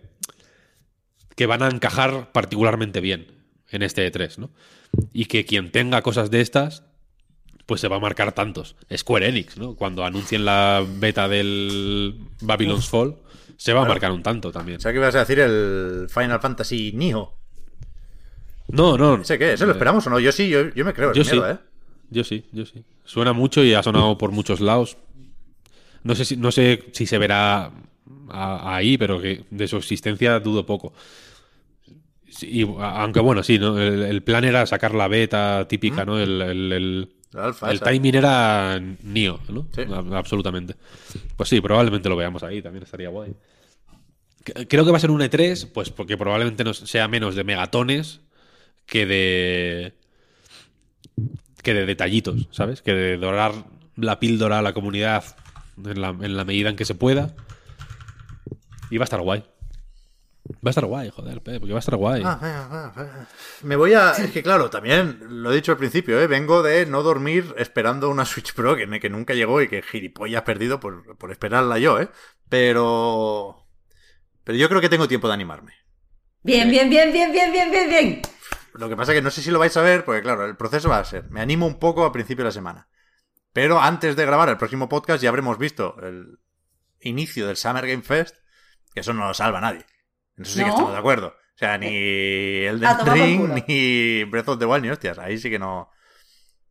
que 1.37 1.47
van 1.47 1.63
a 1.63 1.69
encajar 1.69 2.31
particularmente 2.33 3.01
bien 3.01 3.27
en 3.71 3.83
este 3.83 4.11
E3, 4.13 4.39
¿no? 4.39 4.51
Y 5.13 5.25
que 5.27 5.45
quien 5.45 5.71
tenga 5.73 6.03
cosas 6.03 6.31
de 6.31 6.41
estas, 6.41 6.85
pues 7.67 7.81
se 7.81 7.89
va 7.89 7.97
a 7.97 8.01
marcar 8.01 8.33
tantos. 8.33 8.77
Square 8.95 9.29
Enix, 9.29 9.57
¿no? 9.57 9.75
Cuando 9.75 10.05
anuncien 10.05 10.45
la 10.45 10.85
beta 10.87 11.29
del 11.29 12.15
Babylon's 12.43 12.89
Fall, 12.89 13.17
se 13.57 13.73
va 13.73 13.83
a 13.83 13.89
marcar 13.89 14.13
un 14.13 14.23
tanto 14.23 14.53
también. 14.53 14.79
O 14.79 14.81
sea 14.81 14.93
que 14.93 14.99
ibas 14.99 15.15
a 15.15 15.21
decir 15.21 15.39
el 15.41 16.07
Final 16.11 16.41
Fantasy 16.41 16.93
Nioh. 16.95 17.33
No, 18.69 18.97
no. 18.99 19.17
¿Ese 19.23 19.39
qué? 19.39 19.53
¿Ese 19.55 19.67
lo 19.67 19.73
esperamos 19.73 20.07
o 20.07 20.11
no? 20.11 20.19
Yo 20.19 20.33
sí, 20.33 20.49
yo, 20.49 20.71
yo 20.75 20.85
me 20.85 20.93
creo. 20.95 21.13
Yo 21.13 21.25
sí. 21.25 21.33
mierda, 21.33 21.53
¿eh? 21.53 21.59
Yo 22.11 22.25
sí, 22.25 22.45
yo 22.53 22.65
sí. 22.67 22.85
Suena 23.05 23.33
mucho 23.33 23.63
y 23.63 23.75
ha 23.75 23.83
sonado 23.83 24.17
por 24.19 24.31
muchos 24.31 24.61
lados. 24.61 24.97
No 26.03 26.15
sé 26.15 26.25
si, 26.25 26.37
no 26.37 26.53
sé 26.53 26.85
si 26.93 27.07
se 27.07 27.19
verá 27.19 27.71
a- 28.31 28.77
ahí, 28.77 28.97
pero 28.99 29.21
que 29.21 29.45
de 29.51 29.69
su 29.69 29.77
existencia 29.77 30.39
dudo 30.41 30.65
poco. 30.67 30.93
Y, 32.43 32.63
aunque 32.79 33.21
bueno, 33.21 33.43
sí, 33.43 33.59
¿no? 33.59 33.79
El, 33.79 34.03
el 34.03 34.23
plan 34.23 34.45
era 34.45 34.67
sacar 34.67 34.95
la 34.95 35.09
beta 35.09 35.67
típica, 35.69 36.05
¿no? 36.05 36.19
El, 36.19 36.41
el- 36.43 36.73
el- 36.73 37.09
alfa 37.35 37.71
el 37.71 37.81
timing 37.81 38.15
era 38.17 38.81
Nio, 39.03 39.41
¿no? 39.49 39.67
Sí. 39.75 39.83
Absolutamente. 40.13 40.75
Pues 41.37 41.49
sí, 41.49 41.61
probablemente 41.61 42.09
lo 42.09 42.17
veamos 42.17 42.43
ahí, 42.43 42.61
también 42.63 42.83
estaría 42.85 43.09
guay. 43.09 43.35
Creo 44.69 44.85
que 44.85 44.91
va 44.91 44.97
a 44.99 45.01
ser 45.01 45.11
un 45.11 45.21
E3, 45.23 45.71
pues 45.73 45.91
porque 45.91 46.17
probablemente 46.19 46.65
no 46.65 46.75
sea 46.75 47.09
menos 47.09 47.35
de 47.35 47.45
megatones 47.45 48.21
que 48.87 49.07
de. 49.07 49.95
que 51.63 51.75
de 51.75 51.87
detallitos, 51.87 52.49
¿sabes? 52.51 52.83
Que 52.83 52.95
de 52.95 53.17
dorar 53.17 53.53
la 53.97 54.19
píldora 54.21 54.59
a 54.59 54.63
la 54.63 54.73
comunidad 54.73 55.25
en 55.85 56.01
la, 56.01 56.09
en 56.09 56.37
la 56.37 56.45
medida 56.45 56.71
en 56.71 56.77
que 56.77 56.85
se 56.85 56.95
pueda. 56.95 57.35
Y 58.91 58.99
va 58.99 59.05
a 59.05 59.05
estar 59.05 59.21
guay. 59.21 59.45
Va 60.47 60.69
a 60.69 60.71
estar 60.71 60.85
guay, 60.85 61.09
joder, 61.09 61.41
porque 61.41 61.73
va 61.73 61.79
a 61.79 61.81
estar 61.81 61.97
guay. 61.97 62.23
Ah, 62.25 62.39
ah, 62.43 62.69
ah, 62.71 62.93
ah. 62.97 63.27
Me 63.63 63.77
voy 63.77 63.95
a. 63.95 64.11
Es 64.13 64.31
que 64.31 64.43
claro, 64.43 64.69
también 64.69 65.19
lo 65.43 65.51
he 65.51 65.55
dicho 65.55 65.73
al 65.73 65.79
principio, 65.79 66.21
¿eh? 66.21 66.27
vengo 66.27 66.63
de 66.63 66.85
no 66.85 67.03
dormir 67.03 67.55
esperando 67.57 68.11
una 68.11 68.27
Switch 68.27 68.53
Pro 68.53 68.77
que, 68.77 68.87
que 69.01 69.09
nunca 69.09 69.33
llegó 69.33 69.63
y 69.63 69.69
que 69.69 69.81
gilipollas 69.81 70.43
perdido 70.43 70.81
por, 70.81 71.17
por 71.17 71.31
esperarla 71.31 71.79
yo, 71.79 71.99
¿eh? 71.99 72.11
Pero. 72.51 73.67
Pero 74.45 74.59
yo 74.59 74.69
creo 74.69 74.83
que 74.83 74.91
tengo 74.91 75.09
tiempo 75.09 75.29
de 75.29 75.35
animarme. 75.35 75.73
Bien, 76.43 76.69
bien, 76.69 76.91
bien, 76.91 77.11
bien, 77.11 77.33
bien, 77.33 77.51
bien, 77.51 77.71
bien, 77.71 77.89
bien. 77.89 78.23
Lo 78.75 78.89
que 78.89 78.97
pasa 78.97 79.13
es 79.13 79.19
que 79.19 79.23
no 79.23 79.31
sé 79.31 79.41
si 79.41 79.51
lo 79.51 79.59
vais 79.59 79.77
a 79.77 79.83
ver, 79.83 80.05
porque 80.05 80.23
claro, 80.23 80.45
el 80.45 80.57
proceso 80.57 80.89
va 80.89 80.99
a 80.99 81.05
ser. 81.05 81.31
Me 81.31 81.41
animo 81.41 81.67
un 81.67 81.79
poco 81.79 82.05
a 82.05 82.13
principio 82.13 82.43
de 82.45 82.49
la 82.49 82.53
semana. 82.53 82.89
Pero 83.53 83.81
antes 83.81 84.17
de 84.17 84.27
grabar 84.27 84.49
el 84.49 84.57
próximo 84.57 84.89
podcast 84.89 85.23
ya 85.23 85.29
habremos 85.29 85.59
visto 85.59 85.97
el 86.03 86.41
inicio 87.01 87.47
del 87.47 87.57
Summer 87.57 87.87
Game 87.87 88.03
Fest, 88.03 88.37
que 88.93 89.01
eso 89.01 89.15
no 89.15 89.29
lo 89.29 89.35
salva 89.35 89.59
a 89.59 89.61
nadie. 89.61 89.87
En 90.37 90.45
eso 90.45 90.55
sí 90.55 90.65
que 90.65 90.71
estamos 90.71 90.91
de 90.91 90.99
acuerdo. 90.99 91.29
O 91.29 91.57
sea, 91.59 91.79
ni 91.79 91.87
el 91.87 92.85
A 92.85 92.99
tomar 92.99 93.15
por 93.15 93.15
Ring, 93.15 93.65
ni 93.69 94.25
Breath 94.25 94.49
of 94.49 94.59
the 94.59 94.67
Wild, 94.67 94.83
ni 94.83 94.91
hostias. 94.91 95.19
Ahí 95.19 95.39
sí 95.39 95.51
que 95.51 95.61
no. 95.61 95.89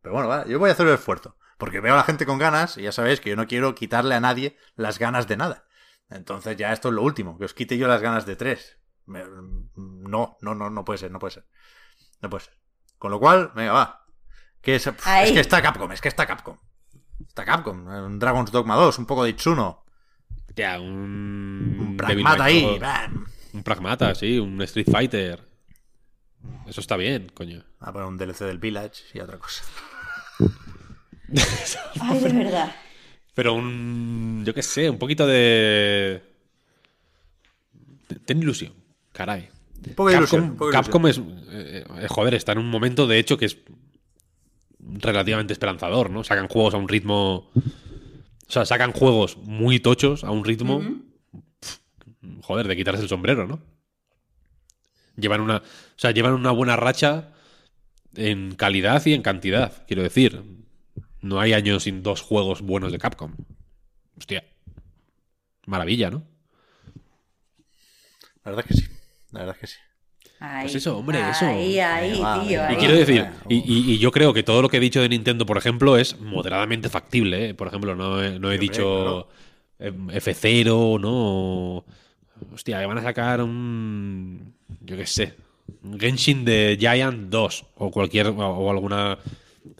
Pero 0.02 0.12
bueno, 0.12 0.28
va, 0.28 0.46
yo 0.46 0.58
voy 0.58 0.68
a 0.68 0.74
hacer 0.74 0.86
el 0.86 0.94
esfuerzo. 0.94 1.38
Porque 1.56 1.80
veo 1.80 1.94
a 1.94 1.96
la 1.96 2.02
gente 2.02 2.26
con 2.26 2.36
ganas 2.36 2.76
y 2.76 2.82
ya 2.82 2.92
sabéis 2.92 3.20
que 3.20 3.30
yo 3.30 3.36
no 3.36 3.46
quiero 3.46 3.74
quitarle 3.74 4.14
a 4.14 4.20
nadie 4.20 4.58
las 4.76 4.98
ganas 4.98 5.26
de 5.26 5.38
nada. 5.38 5.64
Entonces 6.10 6.56
ya 6.58 6.72
esto 6.72 6.88
es 6.88 6.94
lo 6.94 7.02
último, 7.02 7.38
que 7.38 7.46
os 7.46 7.54
quite 7.54 7.78
yo 7.78 7.88
las 7.88 8.02
ganas 8.02 8.26
de 8.26 8.36
tres. 8.36 8.78
No, 9.06 10.36
no, 10.40 10.54
no, 10.54 10.68
no 10.68 10.84
puede 10.84 10.98
ser, 10.98 11.10
no 11.10 11.18
puede 11.18 11.34
ser. 11.34 11.46
No 12.20 12.30
puede 12.30 12.44
ser. 12.44 12.54
Con 12.98 13.10
lo 13.10 13.20
cual, 13.20 13.52
venga, 13.54 13.72
va. 13.72 14.06
Que 14.60 14.76
es, 14.76 14.86
es 14.86 15.32
que 15.32 15.40
está 15.40 15.60
Capcom, 15.60 15.92
es 15.92 16.00
que 16.00 16.08
está 16.08 16.26
Capcom. 16.26 16.58
Está 17.26 17.44
Capcom. 17.44 17.86
Un 17.86 18.18
Dragon's 18.18 18.50
Dogma 18.50 18.76
2, 18.76 18.98
un 18.98 19.06
poco 19.06 19.24
de 19.24 19.30
Itsuno. 19.30 19.84
Ya, 20.56 20.80
un. 20.80 21.76
Un 21.80 21.96
Pragmata 21.96 22.44
ahí. 22.44 22.78
Bam. 22.78 23.26
Un 23.54 23.62
pragmata, 23.62 24.14
sí, 24.16 24.38
un 24.38 24.60
Street 24.62 24.88
Fighter. 24.90 25.48
Eso 26.66 26.80
está 26.80 26.96
bien, 26.96 27.30
coño. 27.32 27.64
A 27.78 27.92
poner 27.92 28.08
un 28.08 28.18
DLC 28.18 28.40
del 28.40 28.58
Village 28.58 29.04
y 29.14 29.20
otra 29.20 29.38
cosa. 29.38 29.62
Ay, 32.00 32.18
de 32.18 32.32
verdad. 32.32 32.74
Pero 33.34 33.54
un. 33.54 34.42
Yo 34.44 34.54
qué 34.54 34.62
sé, 34.62 34.90
un 34.90 34.98
poquito 34.98 35.24
de. 35.26 36.22
Ten 38.24 38.42
ilusión, 38.42 38.74
caray. 39.12 39.50
Capcom, 39.92 41.06
ilusión. 41.06 41.06
es. 41.06 41.18
eh, 41.52 41.84
eh, 42.00 42.06
joder, 42.08 42.34
está 42.34 42.52
en 42.52 42.58
un 42.58 42.70
momento, 42.70 43.06
de 43.06 43.18
hecho, 43.18 43.36
que 43.36 43.46
es 43.46 43.58
relativamente 44.78 45.52
esperanzador, 45.52 46.10
¿no? 46.10 46.24
Sacan 46.24 46.48
juegos 46.48 46.74
a 46.74 46.78
un 46.78 46.88
ritmo. 46.88 47.50
O 48.46 48.50
sea, 48.52 48.64
sacan 48.64 48.92
juegos 48.92 49.36
muy 49.38 49.80
tochos 49.80 50.24
a 50.24 50.30
un 50.30 50.44
ritmo. 50.44 50.82
joder, 52.42 52.68
de 52.68 52.76
quitarse 52.76 53.02
el 53.02 53.08
sombrero, 53.08 53.46
¿no? 53.46 53.60
Llevan 55.16 55.40
una. 55.40 55.58
O 55.58 55.62
sea, 55.96 56.10
llevan 56.10 56.34
una 56.34 56.50
buena 56.50 56.76
racha 56.76 57.32
en 58.16 58.54
calidad 58.54 59.04
y 59.06 59.14
en 59.14 59.22
cantidad, 59.22 59.84
quiero 59.86 60.02
decir. 60.02 60.42
No 61.20 61.40
hay 61.40 61.54
años 61.54 61.84
sin 61.84 62.02
dos 62.02 62.20
juegos 62.20 62.60
buenos 62.60 62.92
de 62.92 62.98
Capcom. 62.98 63.34
Hostia. 64.18 64.44
Maravilla, 65.66 66.10
¿no? 66.10 66.22
La 68.44 68.50
verdad 68.50 68.66
es 68.68 68.76
que 68.76 68.82
sí. 68.82 68.93
La 69.34 69.40
verdad 69.40 69.56
es 69.56 69.60
que 69.60 69.66
sí. 69.66 69.76
Ahí, 70.40 70.62
Pues 70.64 70.74
eso, 70.74 70.98
hombre, 70.98 71.18
eso. 71.30 71.46
Ahí, 71.46 71.78
ahí, 71.78 72.12
tío. 72.12 72.62
ahí. 72.64 72.74
Y 72.74 72.76
quiero 72.76 72.94
decir, 72.96 73.26
y, 73.48 73.56
y- 73.56 73.92
y 73.92 73.98
yo 73.98 74.10
creo 74.10 74.32
que 74.34 74.42
todo 74.42 74.60
lo 74.62 74.68
que 74.68 74.76
he 74.78 74.80
dicho 74.80 75.00
de 75.00 75.08
Nintendo, 75.08 75.46
por 75.46 75.56
ejemplo, 75.56 75.96
es 75.96 76.18
moderadamente 76.20 76.88
factible. 76.88 77.50
¿eh? 77.50 77.54
Por 77.54 77.68
ejemplo, 77.68 77.94
no 77.94 78.22
he, 78.22 78.38
no 78.38 78.50
he 78.50 78.58
dicho 78.58 79.28
eh, 79.78 79.92
F0, 79.92 81.00
¿no? 81.00 81.84
Hostia, 82.52 82.80
que 82.80 82.86
van 82.86 82.98
a 82.98 83.02
sacar 83.02 83.40
un. 83.42 84.54
Yo 84.80 84.96
qué 84.96 85.06
sé. 85.06 85.34
Un 85.82 85.98
Genshin 85.98 86.44
de 86.44 86.76
Giant 86.78 87.30
2 87.30 87.66
o 87.76 87.90
cualquier. 87.90 88.26
o, 88.28 88.70
alguna 88.70 89.18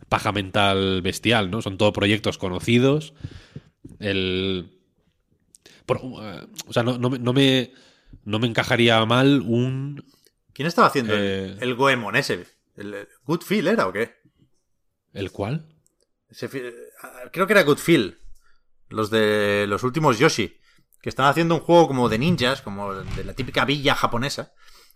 paja 0.09 0.32
mental 0.32 1.02
bestial, 1.02 1.51
¿no? 1.51 1.60
Son 1.62 1.76
todos 1.76 1.93
proyectos 1.93 2.39
conocidos. 2.39 3.12
El. 3.98 4.70
por- 5.85 6.01
o 6.02 6.72
sea, 6.72 6.82
no, 6.85 6.97
no 6.98 7.32
me. 7.32 7.70
No 8.24 8.39
me 8.39 8.47
encajaría 8.47 9.05
mal 9.07 9.43
un. 9.47 10.05
¿Quién 10.53 10.66
estaba 10.69 10.86
haciendo 10.89 11.15
el- 11.15 11.20
Eh. 11.23 11.57
el, 11.61 11.74
Goemon 11.74 12.16
ese? 12.16 12.47
¿El 12.77 13.09
Feel 13.43 13.69
era 13.69 13.86
o 13.86 13.93
qué? 13.93 14.15
¿El? 15.12 15.31
Ese 16.28 16.49
fi- 16.49 16.62
ah, 17.03 17.23
creo 17.32 17.47
que 17.47 17.53
era 17.53 17.62
Good 17.62 17.78
Feel. 17.78 18.19
Los 18.89 19.11
de 19.11 19.66
los 19.69 19.82
últimos 19.82 20.19
Yoshi. 20.19 20.59
Que 21.01 21.09
están 21.09 21.27
haciendo 21.27 21.55
un 21.55 21.61
juego 21.61 21.86
como 21.86 22.09
de 22.09 22.19
ninjas, 22.19 22.62
como 22.62 22.95
de 22.95 23.24
la 23.24 23.35
típica 23.35 23.65
villa 23.65 23.95
japonesa. 23.95 24.53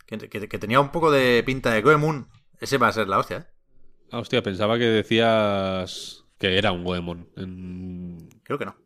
Que, 0.07 0.16
que- 0.19 0.49
que 0.49 0.59
tenía 0.59 0.81
un 0.81 0.90
poco 0.90 1.11
de 1.11 1.43
pinta 1.45 1.70
de 1.73 1.82
Goemon. 1.82 2.28
Ese 2.61 2.78
va 2.78 2.89
a 2.89 2.93
ser 2.93 3.09
la 3.09 3.19
hostia, 3.19 3.36
¿eh? 3.39 3.47
Ah, 4.11 4.19
hostia, 4.20 4.43
pensaba 4.43 4.78
que 4.78 4.85
decías 4.85 6.24
que 6.39 6.57
era 6.57 6.73
un 6.73 6.82
Goemon. 6.85 7.28
En... 7.36 8.28
Creo 8.43 8.59
que 8.59 8.65
no. 8.65 8.77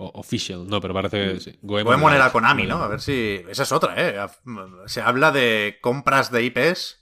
O- 0.00 0.10
official. 0.20 0.66
No, 0.66 0.80
pero 0.80 0.94
parece 0.94 1.34
que 1.34 1.40
sí. 1.40 1.58
Goemon 1.62 2.12
era 2.12 2.32
Konami, 2.32 2.66
¿no? 2.66 2.82
A 2.82 2.88
ver 2.88 3.00
si. 3.00 3.42
Esa 3.48 3.62
es 3.64 3.72
otra, 3.72 3.94
¿eh? 3.96 4.16
Se 4.86 5.00
habla 5.00 5.30
de 5.30 5.78
compras 5.80 6.30
de 6.32 6.44
IPs. 6.44 6.96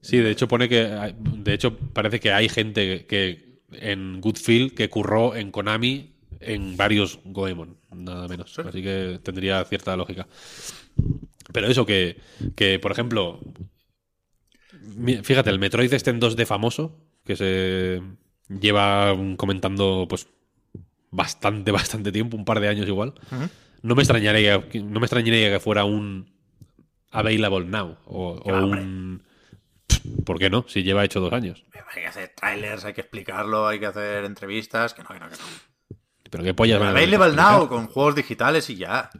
Sí, 0.00 0.18
de 0.18 0.30
hecho 0.30 0.48
pone 0.48 0.68
que. 0.68 0.86
hay- 0.86 1.14
De 1.18 1.54
hecho, 1.54 1.76
parece 1.76 2.18
que 2.20 2.32
hay 2.32 2.48
gente 2.48 3.06
que 3.06 3.60
en 3.72 4.20
Goodfield 4.20 4.74
que 4.74 4.90
curró 4.90 5.34
en 5.36 5.50
Konami 5.50 6.16
en 6.40 6.76
varios 6.76 7.20
Goemon, 7.24 7.78
nada 7.94 8.26
menos. 8.28 8.58
Así 8.58 8.82
que 8.82 9.20
tendría 9.22 9.64
cierta 9.64 9.96
lógica. 9.96 10.26
Pero 11.52 11.68
eso 11.68 11.86
que, 11.86 12.20
que 12.56 12.78
por 12.80 12.90
ejemplo, 12.92 13.40
fíjate, 15.22 15.50
el 15.50 15.58
Metroid 15.60 15.92
este 15.92 16.10
en 16.10 16.20
2D 16.20 16.46
famoso, 16.46 16.98
que 17.24 17.36
se 17.36 18.02
lleva 18.48 19.16
comentando 19.36 20.06
pues 20.08 20.28
bastante, 21.10 21.70
bastante 21.72 22.12
tiempo, 22.12 22.36
un 22.36 22.44
par 22.44 22.60
de 22.60 22.68
años 22.68 22.86
igual. 22.86 23.14
No 23.82 23.94
me 23.94 24.02
extrañaría, 24.02 24.64
no 24.74 25.00
me 25.00 25.06
extrañaría 25.06 25.50
que 25.50 25.60
fuera 25.60 25.84
un 25.84 26.30
available 27.10 27.66
now 27.66 27.96
o, 28.06 28.40
hombre. 28.44 28.80
un 28.80 29.22
¿Por 30.24 30.38
qué 30.38 30.50
no? 30.50 30.64
Si 30.68 30.82
lleva 30.82 31.04
hecho 31.04 31.20
dos 31.20 31.32
años. 31.32 31.64
Hay 31.94 32.02
que 32.02 32.08
hacer 32.08 32.32
trailers, 32.34 32.84
hay 32.84 32.94
que 32.94 33.02
explicarlo, 33.02 33.66
hay 33.66 33.78
que 33.78 33.86
hacer 33.86 34.24
entrevistas, 34.24 34.94
que 34.94 35.02
no, 35.02 35.08
que 35.08 35.20
no, 35.20 35.28
que 35.28 35.36
no. 35.36 35.98
Pero 36.30 36.44
qué 36.44 36.54
pollas 36.54 36.80
van 36.80 36.88
a 36.88 36.90
Available 36.92 37.36
now 37.36 37.68
con 37.68 37.86
juegos 37.88 38.14
digitales 38.14 38.68
y 38.70 38.76
ya. 38.76 39.10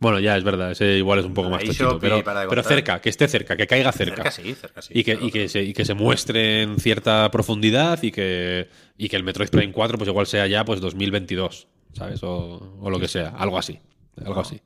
Bueno, 0.00 0.20
ya 0.20 0.36
es 0.36 0.44
verdad, 0.44 0.70
ese 0.70 0.96
igual 0.96 1.18
es 1.18 1.24
un 1.24 1.34
poco 1.34 1.50
más 1.50 1.64
tochito, 1.64 1.98
pero, 1.98 2.22
pero 2.22 2.62
cerca, 2.62 3.00
que 3.00 3.08
esté 3.08 3.26
cerca, 3.26 3.56
que 3.56 3.66
caiga 3.66 3.90
cerca. 3.90 4.30
Cerca 4.30 4.30
sí, 4.30 4.54
cerca 4.54 4.80
sí. 4.80 4.92
y, 4.94 5.02
que, 5.02 5.12
claro. 5.14 5.26
y, 5.26 5.30
que 5.32 5.48
se, 5.48 5.62
y 5.64 5.72
que 5.72 5.84
se 5.84 5.94
muestre 5.94 6.62
en 6.62 6.78
cierta 6.78 7.28
profundidad 7.32 8.00
y 8.02 8.12
que, 8.12 8.68
y 8.96 9.08
que 9.08 9.16
el 9.16 9.24
Metroid 9.24 9.48
Prime 9.48 9.72
4 9.72 9.98
pues 9.98 10.08
igual 10.08 10.26
sea 10.28 10.46
ya 10.46 10.64
pues 10.64 10.80
2022, 10.80 11.66
¿sabes? 11.94 12.22
O, 12.22 12.76
o 12.80 12.90
lo 12.90 13.00
que 13.00 13.08
sea, 13.08 13.30
algo 13.30 13.58
así. 13.58 13.80
Algo 14.24 14.40
así. 14.40 14.60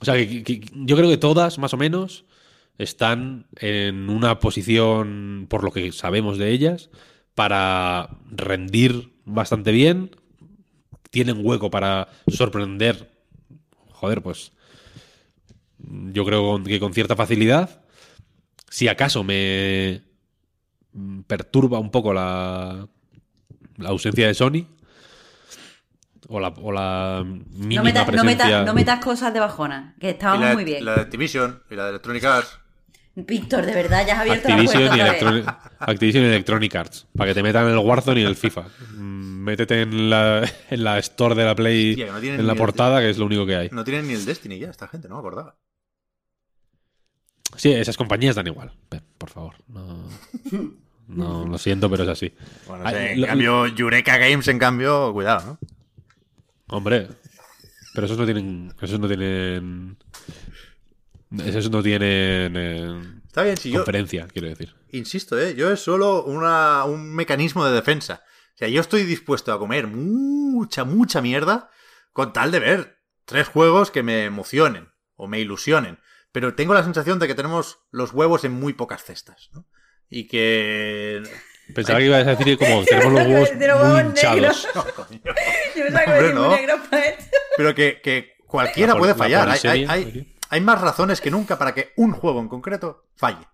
O 0.00 0.04
sea, 0.04 0.14
que 0.14 0.62
yo 0.72 0.96
creo 0.96 1.08
que 1.08 1.16
todas, 1.16 1.58
más 1.58 1.72
o 1.74 1.76
menos, 1.76 2.24
están 2.78 3.46
en 3.58 4.10
una 4.10 4.38
posición, 4.38 5.46
por 5.48 5.64
lo 5.64 5.70
que 5.70 5.92
sabemos 5.92 6.38
de 6.38 6.50
ellas, 6.50 6.90
para 7.34 8.10
rendir 8.30 9.12
bastante 9.24 9.72
bien. 9.72 10.16
Tienen 11.10 11.38
hueco 11.40 11.70
para 11.70 12.08
sorprender. 12.28 13.15
Joder, 13.96 14.22
pues. 14.22 14.52
Yo 15.78 16.24
creo 16.24 16.62
que 16.62 16.80
con 16.80 16.92
cierta 16.94 17.16
facilidad. 17.16 17.82
Si 18.68 18.88
acaso 18.88 19.22
me 19.24 20.02
perturba 21.26 21.78
un 21.78 21.90
poco 21.90 22.12
la, 22.12 22.88
la 23.76 23.88
ausencia 23.88 24.26
de 24.26 24.34
Sony. 24.34 24.66
O 26.28 26.40
la, 26.40 26.48
o 26.48 26.72
la 26.72 27.22
mínima 27.24 27.82
No 27.82 27.84
metas, 27.84 28.06
no, 28.06 28.12
presencia. 28.12 28.46
metas, 28.46 28.66
no 28.66 28.74
metas 28.74 29.04
cosas 29.04 29.32
de 29.32 29.38
bajona, 29.38 29.94
que 30.00 30.10
estábamos 30.10 30.46
la, 30.48 30.54
muy 30.54 30.64
bien. 30.64 30.84
la 30.84 30.96
de 30.96 31.00
Activision 31.02 31.62
y 31.70 31.76
la 31.76 31.84
de 31.84 31.90
Electronic 31.90 32.24
Arts. 32.24 32.58
Víctor, 33.18 33.64
de 33.64 33.74
verdad, 33.74 34.06
ya 34.06 34.12
has 34.14 34.20
abierto 34.20 34.46
Activision 34.48 34.82
la 34.98 35.18
puerta 35.18 35.60
Activision 35.80 36.22
y 36.24 36.26
Electronic 36.26 36.74
Arts. 36.76 37.06
Para 37.16 37.30
que 37.30 37.34
te 37.34 37.42
metan 37.42 37.64
en 37.66 37.72
el 37.72 37.78
Warzone 37.78 38.20
y 38.20 38.22
en 38.24 38.28
el 38.28 38.36
FIFA. 38.36 38.66
Mm, 38.94 39.42
Métete 39.46 39.80
en 39.82 40.10
la, 40.10 40.44
en 40.70 40.84
la 40.84 40.98
store 40.98 41.34
de 41.34 41.44
la 41.44 41.54
Play 41.54 41.92
Hostia, 41.92 42.12
no 42.12 42.18
en 42.18 42.46
la 42.46 42.52
el- 42.52 42.58
portada, 42.58 43.00
que 43.00 43.08
es 43.08 43.16
lo 43.18 43.24
único 43.26 43.46
que 43.46 43.56
hay. 43.56 43.68
No 43.72 43.84
tienen 43.84 44.06
ni 44.06 44.12
el 44.14 44.24
Destiny 44.26 44.58
ya, 44.58 44.68
esta 44.70 44.86
gente, 44.86 45.08
no 45.08 45.14
me 45.14 45.20
acordaba. 45.20 45.56
Sí, 47.56 47.72
esas 47.72 47.96
compañías 47.96 48.34
dan 48.36 48.46
igual. 48.48 48.72
Por 49.16 49.30
favor. 49.30 49.54
No, 49.68 50.08
no, 51.08 51.46
lo 51.46 51.56
siento, 51.58 51.88
pero 51.88 52.02
es 52.02 52.08
así. 52.10 52.34
Bueno, 52.68 52.86
en 52.90 53.20
lo- 53.22 53.26
cambio, 53.28 53.66
Eureka 53.66 54.18
Games, 54.18 54.46
en 54.48 54.58
cambio, 54.58 55.12
cuidado, 55.14 55.58
¿no? 55.58 55.58
Hombre, 56.68 57.08
pero 57.94 58.06
esos 58.06 58.18
no 58.18 58.24
tienen. 58.26 58.74
Esos 58.82 59.00
no 59.00 59.06
tienen. 59.08 59.96
Esos 61.44 61.70
no 61.70 61.82
tienen. 61.82 62.54
eh, 62.56 63.02
Está 63.26 63.42
bien, 63.42 63.56
si 63.56 63.70
yo, 63.70 63.80
conferencia, 63.80 64.26
quiero 64.32 64.48
decir. 64.48 64.74
insisto, 64.92 65.38
¿eh? 65.38 65.54
yo 65.54 65.70
es 65.70 65.80
solo 65.80 66.24
una, 66.24 66.84
un 66.84 67.14
mecanismo 67.14 67.64
de 67.66 67.72
defensa. 67.74 68.22
O 68.54 68.58
sea, 68.58 68.68
yo 68.68 68.80
estoy 68.80 69.02
dispuesto 69.04 69.52
a 69.52 69.58
comer 69.58 69.86
mucha, 69.86 70.84
mucha 70.84 71.20
mierda 71.20 71.70
con 72.12 72.32
tal 72.32 72.50
de 72.50 72.60
ver 72.60 72.98
tres 73.26 73.48
juegos 73.48 73.90
que 73.90 74.02
me 74.02 74.24
emocionen 74.24 74.88
o 75.16 75.26
me 75.28 75.38
ilusionen. 75.40 75.98
Pero 76.32 76.54
tengo 76.54 76.72
la 76.74 76.82
sensación 76.84 77.18
de 77.18 77.26
que 77.26 77.34
tenemos 77.34 77.78
los 77.90 78.12
huevos 78.12 78.44
en 78.44 78.52
muy 78.52 78.72
pocas 78.72 79.04
cestas, 79.04 79.50
¿no? 79.52 79.66
Y 80.08 80.28
que... 80.28 81.22
Pensaba 81.74 81.98
que 81.98 82.06
ibas 82.06 82.26
a 82.26 82.36
decir 82.36 82.56
como 82.56 82.84
tenemos 82.86 83.12
los 83.12 83.26
huevos 83.26 83.50
hinchados. 83.50 84.36
negros. 84.36 84.68
Yo 85.76 85.82
pensaba 85.84 86.04
que 86.04 86.10
Hombre, 86.10 86.22
venía 86.28 86.34
muy 86.34 86.48
no. 86.48 86.56
negro 86.56 86.76
para 86.90 87.04
esto. 87.06 87.36
Pero 87.56 87.74
que, 87.74 88.00
que 88.02 88.36
cualquiera 88.46 88.96
puede 88.96 89.12
la 89.12 89.18
fallar. 89.18 89.48
Hay, 89.50 89.58
hay, 89.64 89.84
hay- 89.88 90.02
aquí. 90.08 90.35
Hay 90.48 90.60
más 90.60 90.80
razones 90.80 91.20
que 91.20 91.30
nunca 91.30 91.58
para 91.58 91.74
que 91.74 91.92
un 91.96 92.12
juego 92.12 92.40
en 92.40 92.48
concreto 92.48 93.08
falle. 93.16 93.46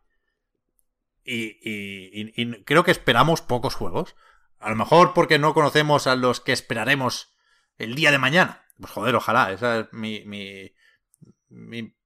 Y, 1.25 1.59
y- 1.63 2.21
y- 2.21 2.43
y 2.43 2.65
creo 2.65 2.85
que 2.85 2.91
esperamos 2.91 3.41
pocos 3.43 3.75
juegos. 3.75 4.17
A 4.59 4.71
lo 4.71 4.77
mejor 4.77 5.15
porque 5.15 5.39
no 5.39 5.55
conocemos 5.55 6.07
a 6.07 6.17
los 6.17 6.41
que 6.41 6.53
esperaremos 6.53 7.35
el 7.79 7.95
día 7.95 8.11
de 8.11 8.19
mañana. 8.19 8.65
Pues 8.79 8.93
joder, 8.93 9.15
ojalá. 9.15 9.53
Ese 9.53 9.81
es 9.81 9.87
mi, 9.93 10.25
mi, 10.25 10.73
mi 11.49 11.97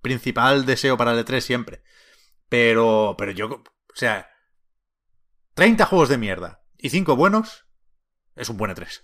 principal 0.00 0.64
deseo 0.66 0.96
para 0.96 1.12
el 1.12 1.24
E3 1.24 1.40
siempre. 1.40 1.82
Pero, 2.48 3.14
pero 3.18 3.32
yo, 3.32 3.46
o 3.48 3.62
sea, 3.94 4.30
30 5.54 5.86
juegos 5.86 6.08
de 6.08 6.18
mierda 6.18 6.62
y 6.76 6.90
5 6.90 7.16
buenos 7.16 7.66
es 8.36 8.48
un 8.48 8.56
buen 8.56 8.70
E 8.70 8.74
E3. 8.74 9.02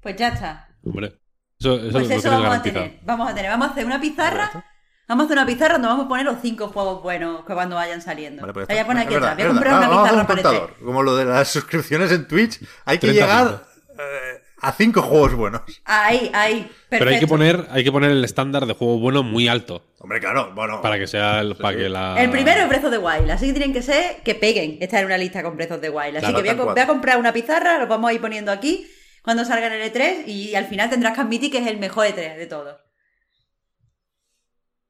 Pues 0.00 0.16
ya 0.16 0.28
está. 0.28 0.76
Hombre, 0.84 1.18
eso, 1.60 1.74
eso 1.76 1.90
Pues 1.92 2.10
eso 2.10 2.30
vamos 2.30 2.56
a 2.56 2.62
tener. 2.62 2.98
Vamos 3.02 3.30
a 3.30 3.34
tener. 3.34 3.50
Vamos 3.50 3.68
a 3.68 3.70
hacer 3.72 3.86
una 3.86 4.00
pizarra. 4.00 4.64
Vamos 5.08 5.22
a 5.22 5.24
hacer 5.24 5.38
una 5.38 5.46
pizarra 5.46 5.72
donde 5.74 5.88
vamos 5.88 6.04
a 6.04 6.08
poner 6.08 6.26
los 6.26 6.36
cinco 6.42 6.68
juegos 6.68 7.02
buenos 7.02 7.44
que 7.44 7.54
cuando 7.54 7.76
vayan 7.76 8.02
saliendo. 8.02 8.42
Vale, 8.42 8.52
pues 8.52 8.68
voy 8.68 8.76
a 8.76 8.86
poner 8.86 9.02
aquí 9.04 9.14
verdad, 9.14 9.32
atrás. 9.32 9.36
Voy 9.36 9.44
a 9.44 9.54
comprar 9.54 9.72
verdad. 9.72 9.88
una 9.88 9.88
Vamos 9.88 10.04
pizarra 10.04 10.22
hacer 10.22 10.38
un 10.38 10.44
para 10.44 10.58
el 10.60 10.66
contador. 10.66 10.84
Como 10.84 11.02
lo 11.02 11.16
de 11.16 11.24
las 11.24 11.48
suscripciones 11.48 12.12
en 12.12 12.28
Twitch, 12.28 12.60
hay 12.84 12.98
que 12.98 13.08
30 13.08 13.26
llegar 13.26 13.64
eh, 13.98 14.42
a 14.60 14.72
cinco 14.72 15.02
juegos 15.02 15.34
buenos. 15.34 15.62
Ahí, 15.84 16.30
ahí. 16.34 16.70
Pero 16.90 17.08
hay 17.08 17.18
que 17.18 17.26
perfecto. 17.26 17.28
poner, 17.28 17.66
hay 17.70 17.84
que 17.84 17.90
poner 17.90 18.10
el 18.10 18.22
estándar 18.22 18.66
de 18.66 18.74
juego 18.74 18.98
bueno 18.98 19.22
muy 19.22 19.48
alto. 19.48 19.82
Hombre, 19.98 20.20
claro, 20.20 20.52
bueno. 20.54 20.82
Para 20.82 20.98
que 20.98 21.06
sea 21.06 21.40
el, 21.40 21.56
para 21.56 21.76
que 21.76 21.88
la. 21.88 22.22
El 22.22 22.30
primero 22.30 22.60
es 22.60 22.68
Breath 22.68 22.84
of 22.84 22.90
the 22.90 22.98
Wild, 22.98 23.30
así 23.30 23.46
que 23.46 23.52
tienen 23.54 23.72
que 23.72 23.82
ser 23.82 24.22
que 24.22 24.34
peguen 24.34 24.76
estar 24.80 25.00
en 25.00 25.06
una 25.06 25.18
lista 25.18 25.42
con 25.42 25.56
Breath 25.56 25.72
of 25.72 25.80
the 25.80 25.90
Wild. 25.90 26.18
Así 26.18 26.26
Claro, 26.26 26.36
que 26.36 26.54
voy 26.54 26.68
a, 26.68 26.72
voy 26.72 26.80
a 26.80 26.86
comprar 26.86 27.18
una 27.18 27.32
pizarra, 27.32 27.78
lo 27.78 27.86
vamos 27.86 28.10
a 28.10 28.12
ir 28.12 28.20
poniendo 28.20 28.52
aquí 28.52 28.86
cuando 29.28 29.44
salga 29.44 29.66
en 29.66 29.74
el 29.74 29.92
E3 29.92 30.26
y 30.26 30.54
al 30.54 30.64
final 30.68 30.88
tendrás 30.88 31.12
que 31.14 31.20
admitir 31.20 31.50
que 31.52 31.58
es 31.58 31.66
el 31.66 31.76
mejor 31.76 32.06
E3 32.06 32.36
de 32.38 32.46
todos. 32.46 32.80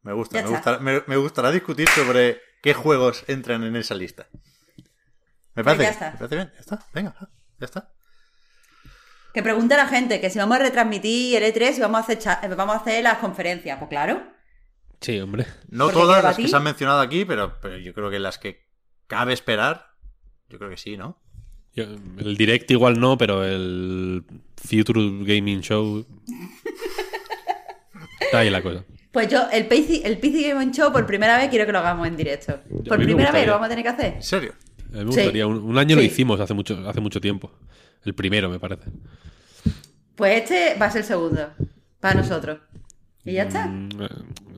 Me 0.02 0.12
gusta, 0.12 0.40
me, 0.40 0.48
gustará, 0.48 0.78
me, 0.78 1.02
me 1.08 1.16
gustará 1.16 1.50
discutir 1.50 1.88
sobre 1.88 2.40
qué 2.62 2.72
juegos 2.72 3.24
entran 3.26 3.64
en 3.64 3.74
esa 3.74 3.96
lista. 3.96 4.28
Me 5.54 5.64
Pues 5.64 5.76
parece, 5.76 5.82
ya 5.82 5.90
bien, 5.90 5.92
está. 5.92 6.10
me 6.12 6.18
parece 6.18 6.34
bien, 6.36 6.52
ya 6.54 6.60
está, 6.60 6.86
venga, 6.94 7.16
ya 7.58 7.64
está. 7.64 7.92
Que 9.34 9.42
pregunta 9.42 9.76
la 9.76 9.88
gente 9.88 10.20
que 10.20 10.30
si 10.30 10.38
vamos 10.38 10.56
a 10.56 10.60
retransmitir 10.60 11.42
el 11.42 11.52
E3 11.52 11.76
y 11.76 11.80
vamos 11.80 11.98
a 11.98 12.02
hacer, 12.04 12.18
cha- 12.20 12.40
vamos 12.56 12.76
a 12.76 12.78
hacer 12.78 13.02
las 13.02 13.18
conferencias. 13.18 13.76
Pues 13.78 13.88
claro. 13.88 14.22
Sí, 15.00 15.18
hombre. 15.18 15.46
No 15.68 15.86
Porque 15.86 15.98
todas 15.98 16.22
las 16.22 16.36
que 16.36 16.46
se 16.46 16.54
han 16.56 16.62
mencionado 16.62 17.00
aquí, 17.00 17.24
pero, 17.24 17.58
pero 17.60 17.76
yo 17.76 17.92
creo 17.92 18.08
que 18.08 18.20
las 18.20 18.38
que 18.38 18.68
cabe 19.08 19.32
esperar, 19.32 19.96
yo 20.48 20.58
creo 20.58 20.70
que 20.70 20.76
sí, 20.76 20.96
¿no? 20.96 21.20
Yo- 21.78 21.96
el 22.18 22.36
direct 22.36 22.70
igual 22.70 22.98
no, 22.98 23.16
pero 23.18 23.44
el 23.44 24.24
Future 24.56 25.00
Gaming 25.24 25.60
Show. 25.60 26.04
Está 28.20 28.38
ahí 28.40 28.50
la 28.50 28.62
cosa. 28.62 28.84
Pues 29.12 29.28
yo, 29.28 29.48
el 29.52 29.66
PC, 29.66 30.02
el 30.04 30.18
PC 30.18 30.48
Game 30.52 30.70
Show, 30.72 30.92
por 30.92 31.06
primera 31.06 31.38
vez 31.38 31.48
quiero 31.48 31.64
que 31.66 31.72
lo 31.72 31.78
hagamos 31.78 32.06
en 32.06 32.16
directo. 32.16 32.58
Por 32.86 32.98
primera 33.02 33.32
vez 33.32 33.46
lo 33.46 33.52
vamos 33.52 33.66
a 33.66 33.68
tener 33.70 33.82
que 33.84 33.88
hacer. 33.90 34.14
¿En 34.16 34.22
serio? 34.22 34.52
A 34.92 34.98
mí 34.98 35.04
me 35.04 35.12
Sí. 35.12 35.18
gustaría. 35.20 35.46
Un, 35.46 35.56
un 35.62 35.78
año 35.78 35.96
lo 35.96 36.02
hicimos 36.02 36.38
hace 36.40 36.54
mucho, 36.54 36.86
hace 36.88 37.00
mucho 37.00 37.20
tiempo. 37.20 37.50
El 38.04 38.14
primero, 38.14 38.48
me 38.50 38.58
parece. 38.58 38.90
Pues 40.14 40.42
este 40.42 40.76
va 40.80 40.86
a 40.86 40.90
ser 40.90 41.02
el 41.02 41.06
segundo. 41.06 41.48
Para 42.00 42.20
nosotros. 42.20 42.58
Y 43.24 43.32
ya 43.32 43.44
está. 43.44 43.66
Mm, 43.66 43.88
eh, 44.00 44.08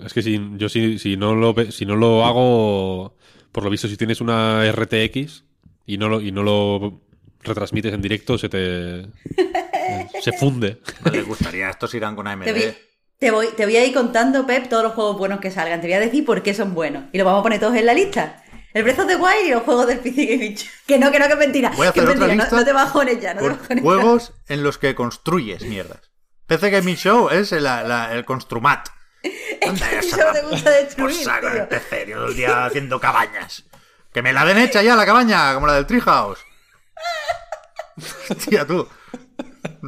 Es 0.05 0.13
que 0.15 0.23
si, 0.23 0.41
yo 0.57 0.69
si, 0.69 0.99
si, 0.99 1.17
no 1.17 1.35
lo, 1.35 1.55
si 1.71 1.87
no 1.87 1.97
lo 1.97 2.25
hago, 2.25 3.17
por 3.53 3.65
lo 3.65 3.71
visto, 3.71 3.89
si 3.89 3.97
tienes 3.97 4.21
una 4.21 4.65
RTX 4.71 5.45
y 5.87 5.97
no 5.99 6.09
lo, 6.09 6.21
y 6.21 6.33
no 6.33 6.43
lo 6.43 7.01
retransmites 7.43 7.93
en 7.93 8.03
directo, 8.03 8.37
se 8.39 8.49
te. 8.49 9.07
se 10.23 10.33
funde. 10.33 10.81
No 11.05 11.11
les 11.13 11.27
gustaría, 11.27 11.71
estos 11.71 11.93
irán 11.95 12.17
con 12.17 12.27
AMD. 12.27 12.45
Te 12.45 12.53
voy, 12.53 12.75
te, 13.19 13.31
voy, 13.31 13.47
te 13.57 13.65
voy 13.65 13.77
a 13.77 13.85
ir 13.85 13.93
contando, 13.95 14.47
Pep, 14.47 14.69
todos 14.69 14.83
los 14.83 14.93
juegos 14.95 15.19
buenos 15.19 15.41
que 15.41 15.51
salgan. 15.51 15.81
Te 15.81 15.87
voy 15.87 15.95
a 15.95 16.01
decir 16.01 16.25
por 16.25 16.43
qué 16.43 16.55
son 16.55 16.75
buenos. 16.75 17.05
Y 17.13 17.19
los 17.19 17.25
vamos 17.25 17.41
a 17.41 17.43
poner 17.43 17.61
todos 17.61 17.77
en 17.77 17.87
la 17.87 17.95
lista. 17.95 18.43
El 18.73 18.85
Breath 18.85 19.01
of 19.01 19.07
the 19.09 19.17
Wild 19.17 19.47
y 19.47 19.51
los 19.51 19.63
juegos 19.65 19.87
del 19.89 19.99
PC 19.99 20.27
Gaming. 20.27 20.57
Que 20.87 20.99
no, 20.99 21.11
que 21.11 21.19
no, 21.19 21.27
que 21.27 21.33
es 21.33 21.39
mentira. 21.39 21.71
Voy 21.77 21.87
a 21.89 21.93
que 21.93 22.01
hacer 22.01 22.11
es 22.11 22.17
otra 22.17 22.27
mentira. 22.29 22.45
lista 22.45 22.57
No, 22.57 22.61
no 22.61 22.65
te 22.67 22.73
bajones 22.73 23.21
ya, 23.21 23.35
no 23.35 23.41
te 23.43 23.49
bajones 23.49 23.77
ya. 23.77 23.83
juegos 23.83 24.33
en 24.49 24.63
los 24.63 24.79
que 24.79 24.95
construyes 24.95 25.63
mierdas. 25.63 26.01
PC 26.47 26.71
Gaming 26.71 26.97
Show 26.97 27.29
es 27.31 27.53
el, 27.53 27.65
la- 27.65 28.11
el 28.15 28.25
construmat. 28.25 28.89
Esa- 29.61 30.33
te 30.33 30.43
gusta 30.43 30.71
destruir, 30.71 31.15
Por 31.17 31.25
saco 31.25 31.49
tío. 31.51 31.63
el 31.63 31.69
PC, 31.69 32.07
yo 32.09 32.17
todo 32.17 32.29
el 32.29 32.37
día 32.37 32.65
haciendo 32.65 33.01
cabañas. 33.01 33.65
Que 34.13 34.23
me 34.23 34.33
la 34.33 34.45
den 34.45 34.59
hecha 34.59 34.83
ya 34.83 34.97
la 34.97 35.07
cabaña, 35.07 35.53
como 35.55 35.67
la 35.67 35.75
del 35.75 35.87
Treehouse. 35.87 36.39
Hostia, 38.31 38.67
tú. 38.67 38.89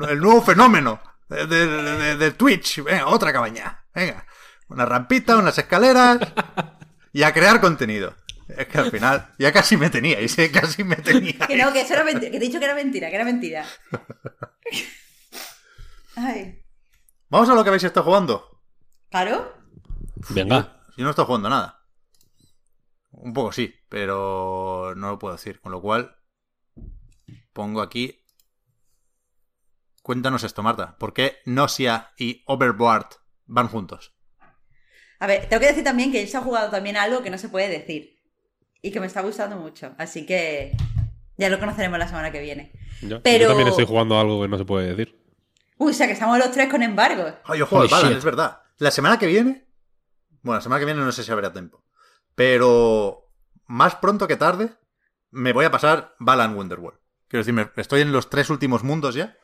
El 0.09 0.21
nuevo 0.21 0.43
fenómeno 0.43 1.01
de, 1.29 1.47
de- 1.47 1.67
de- 1.67 2.17
de 2.17 2.31
Twitch. 2.33 2.83
Venga, 2.83 3.07
otra 3.07 3.33
cabaña. 3.33 3.85
Venga. 3.95 4.27
Una 4.69 4.85
rampita, 4.87 5.37
unas 5.37 5.57
escaleras. 5.59 6.19
Y 7.13 7.23
a 7.23 7.33
crear 7.33 7.61
contenido. 7.61 8.15
Es 8.49 8.67
que 8.67 8.79
al 8.79 8.91
final 8.91 9.33
ya 9.39 9.53
casi 9.53 9.77
me 9.77 9.89
teníais, 9.89 10.39
¿eh? 10.39 10.51
casi 10.51 10.85
me 10.85 10.97
teníais. 10.97 11.39
Que 11.47 11.57
no, 11.57 11.73
que 11.73 11.81
eso 11.83 11.95
era 11.95 12.05
mentira, 12.05 12.31
que 12.31 12.39
te 12.39 12.45
he 12.45 12.49
dicho 12.49 12.59
que 12.59 12.65
era 12.67 12.75
mentira, 12.75 13.09
que 13.09 13.15
era 13.17 13.25
mentira. 13.25 13.65
Ay. 16.17 16.63
Vamos 17.29 17.49
a 17.49 17.55
lo 17.55 17.63
que 17.63 17.69
habéis 17.71 17.85
estado 17.85 18.05
jugando. 18.05 18.61
¿Claro? 19.11 19.55
Venga. 20.31 20.83
Yo 20.97 21.05
no 21.05 21.11
estoy 21.11 21.25
jugando 21.25 21.49
nada. 21.49 21.83
Un 23.13 23.33
poco 23.33 23.53
sí, 23.53 23.75
pero 23.89 24.95
no 24.97 25.11
lo 25.11 25.19
puedo 25.19 25.35
decir. 25.35 25.61
Con 25.61 25.73
lo 25.73 25.81
cual, 25.81 26.17
pongo 27.53 27.81
aquí. 27.83 28.25
Cuéntanos 30.03 30.43
esto, 30.45 30.63
Marta. 30.63 30.97
¿Por 30.99 31.13
qué 31.15 31.39
Nosia 31.45 32.11
y 32.19 32.43
Overboard 32.47 33.07
van 33.47 33.69
juntos? 33.69 34.15
A 35.21 35.27
ver, 35.27 35.49
tengo 35.49 35.61
que 35.61 35.69
decir 35.69 35.85
también 35.85 36.11
que 36.11 36.27
se 36.27 36.37
ha 36.37 36.41
jugado 36.41 36.71
también 36.71 36.97
algo 36.97 37.23
que 37.23 37.31
no 37.31 37.39
se 37.39 37.49
puede 37.49 37.69
decir. 37.69 38.19
Y 38.83 38.91
que 38.91 38.99
me 38.99 39.07
está 39.07 39.21
gustando 39.23 39.57
mucho. 39.57 39.95
Así 39.99 40.27
que 40.27 40.77
ya 41.37 41.49
lo 41.49 41.61
conoceremos 41.61 41.99
la 41.99 42.09
semana 42.09 42.33
que 42.33 42.41
viene. 42.41 42.73
Ya. 43.03 43.21
Pero- 43.23 43.43
Yo 43.45 43.49
también 43.49 43.69
estoy 43.69 43.87
jugando 43.87 44.17
a 44.17 44.21
algo 44.23 44.43
que 44.43 44.49
no 44.49 44.59
se 44.59 44.65
puede 44.65 44.89
decir. 44.95 45.23
Uy, 45.79 45.93
o 45.93 45.95
sea 45.95 46.07
que 46.09 46.15
estamos 46.15 46.39
los 46.39 46.51
tres 46.51 46.69
con 46.69 46.83
embargo. 46.83 47.25
Ay, 47.45 47.61
yo 47.61 47.67
juego 47.67 47.95
al 47.95 48.13
es 48.13 48.25
verdad. 48.25 48.61
La 48.79 48.91
semana 48.91 49.19
que 49.19 49.27
viene. 49.29 49.69
Bueno, 50.43 50.57
la 50.59 50.63
semana 50.63 50.81
que 50.81 50.87
viene 50.87 51.01
no 51.01 51.13
sé 51.13 51.23
si 51.23 51.31
habrá 51.31 51.53
tiempo. 51.53 51.85
Pero 52.35 53.31
más 53.67 53.95
pronto 53.97 54.27
que 54.27 54.37
tarde 54.37 54.75
me 55.31 55.53
voy 55.53 55.65
a 55.65 55.71
pasar 55.71 56.17
Balan 56.19 56.57
Wonderworld. 56.57 56.99
Quiero 57.33 57.45
decir, 57.47 57.55
me- 57.55 57.71
estoy 57.81 58.03
en 58.03 58.13
los 58.13 58.29
tres 58.29 58.51
últimos 58.51 58.83
mundos 58.85 59.15
ya. 59.15 59.39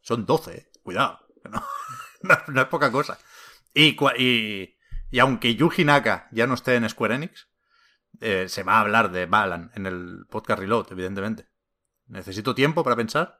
Son 0.00 0.26
12, 0.26 0.52
eh. 0.52 0.70
cuidado. 0.82 1.20
No, 1.48 1.64
no- 2.22 2.38
no 2.48 2.60
es 2.62 2.66
poca 2.66 2.90
cosa. 2.90 3.20
Y, 3.72 3.96
y 5.12 5.18
aunque 5.20 5.54
Yuji 5.54 5.84
Naka 5.84 6.26
ya 6.32 6.48
no 6.48 6.54
esté 6.54 6.74
en 6.74 6.88
Square 6.90 7.14
Enix, 7.14 7.46
eh, 8.20 8.46
se 8.48 8.64
va 8.64 8.78
a 8.78 8.80
hablar 8.80 9.12
de 9.12 9.26
Balan 9.26 9.70
en 9.76 9.86
el 9.86 10.26
podcast 10.28 10.58
Reload, 10.58 10.88
evidentemente. 10.90 11.48
Necesito 12.08 12.52
tiempo 12.56 12.82
para 12.82 12.96
pensar. 12.96 13.38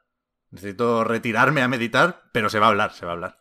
Necesito 0.51 1.03
retirarme 1.03 1.61
a 1.63 1.67
meditar, 1.67 2.23
pero 2.33 2.49
se 2.49 2.61
va 2.61 2.67
a 2.67 2.69
hablar, 2.69 2.93
se 2.93 3.07
va 3.07 3.11
a 3.11 3.15
hablar. 3.17 3.41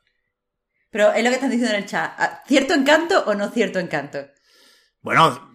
Pero 0.90 1.12
es 1.14 1.24
lo 1.24 1.30
que 1.30 1.36
están 1.36 1.52
diciendo 1.52 1.76
en 1.76 1.84
el 1.84 1.88
chat. 1.88 2.12
¿Ah, 2.18 2.42
¿Cierto 2.48 2.74
encanto 2.74 3.24
o 3.28 3.36
no 3.36 3.50
cierto 3.52 3.78
encanto? 3.78 4.18
Bueno, 5.02 5.54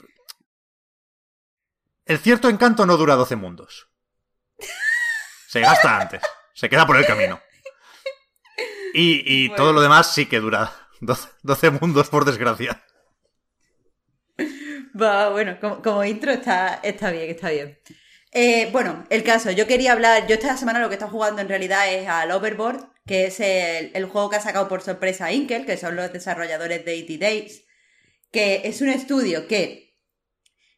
el 2.05 2.19
cierto 2.19 2.49
encanto 2.49 2.87
no 2.87 2.97
dura 2.97 3.17
12 3.17 3.35
mundos. 3.35 3.89
Se 5.55 5.61
gasta 5.61 6.01
antes. 6.01 6.21
Se 6.53 6.69
queda 6.69 6.85
por 6.85 6.97
el 6.97 7.07
camino. 7.07 7.41
Y, 8.93 9.23
y 9.25 9.49
Bueno. 9.49 9.63
todo 9.63 9.73
lo 9.73 9.81
demás 9.81 10.13
sí 10.13 10.27
que 10.27 10.41
dura 10.41 10.73
12, 11.01 11.29
12 11.43 11.71
mundos, 11.71 12.09
por 12.11 12.25
desgracia. 12.25 12.83
Va, 15.01 15.29
bueno, 15.31 15.57
como, 15.61 15.81
como 15.81 16.05
intro 16.05 16.33
está, 16.33 16.81
está 16.83 17.13
bien, 17.13 17.31
está 17.31 17.51
bien. 17.51 17.79
Eh, 18.33 18.69
bueno, 18.73 19.05
el 19.11 19.23
caso, 19.23 19.53
yo 19.53 19.69
quería 19.69 19.93
hablar, 19.93 20.27
yo 20.27 20.35
esta 20.35 20.57
semana 20.57 20.81
lo 20.81 20.89
que 20.89 20.95
he 20.95 20.99
estado 20.99 21.13
jugando 21.13 21.41
en 21.41 21.49
realidad 21.49 21.93
es 21.93 22.09
al 22.09 22.33
Overboard, 22.33 22.89
que 23.07 23.27
es 23.27 23.39
el, 23.39 23.93
el 23.95 24.07
juego 24.07 24.31
que 24.31 24.37
ha 24.37 24.41
sacado 24.41 24.67
por 24.69 24.83
sorpresa 24.83 25.31
Inkel, 25.31 25.67
que 25.67 25.77
son 25.77 25.95
los 25.95 26.13
desarrolladores 26.13 26.85
de 26.85 27.05
80 27.05 27.25
Days, 27.25 27.65
que 28.33 28.63
es 28.65 28.81
un 28.81 28.89
estudio 28.89 29.47
que 29.47 29.97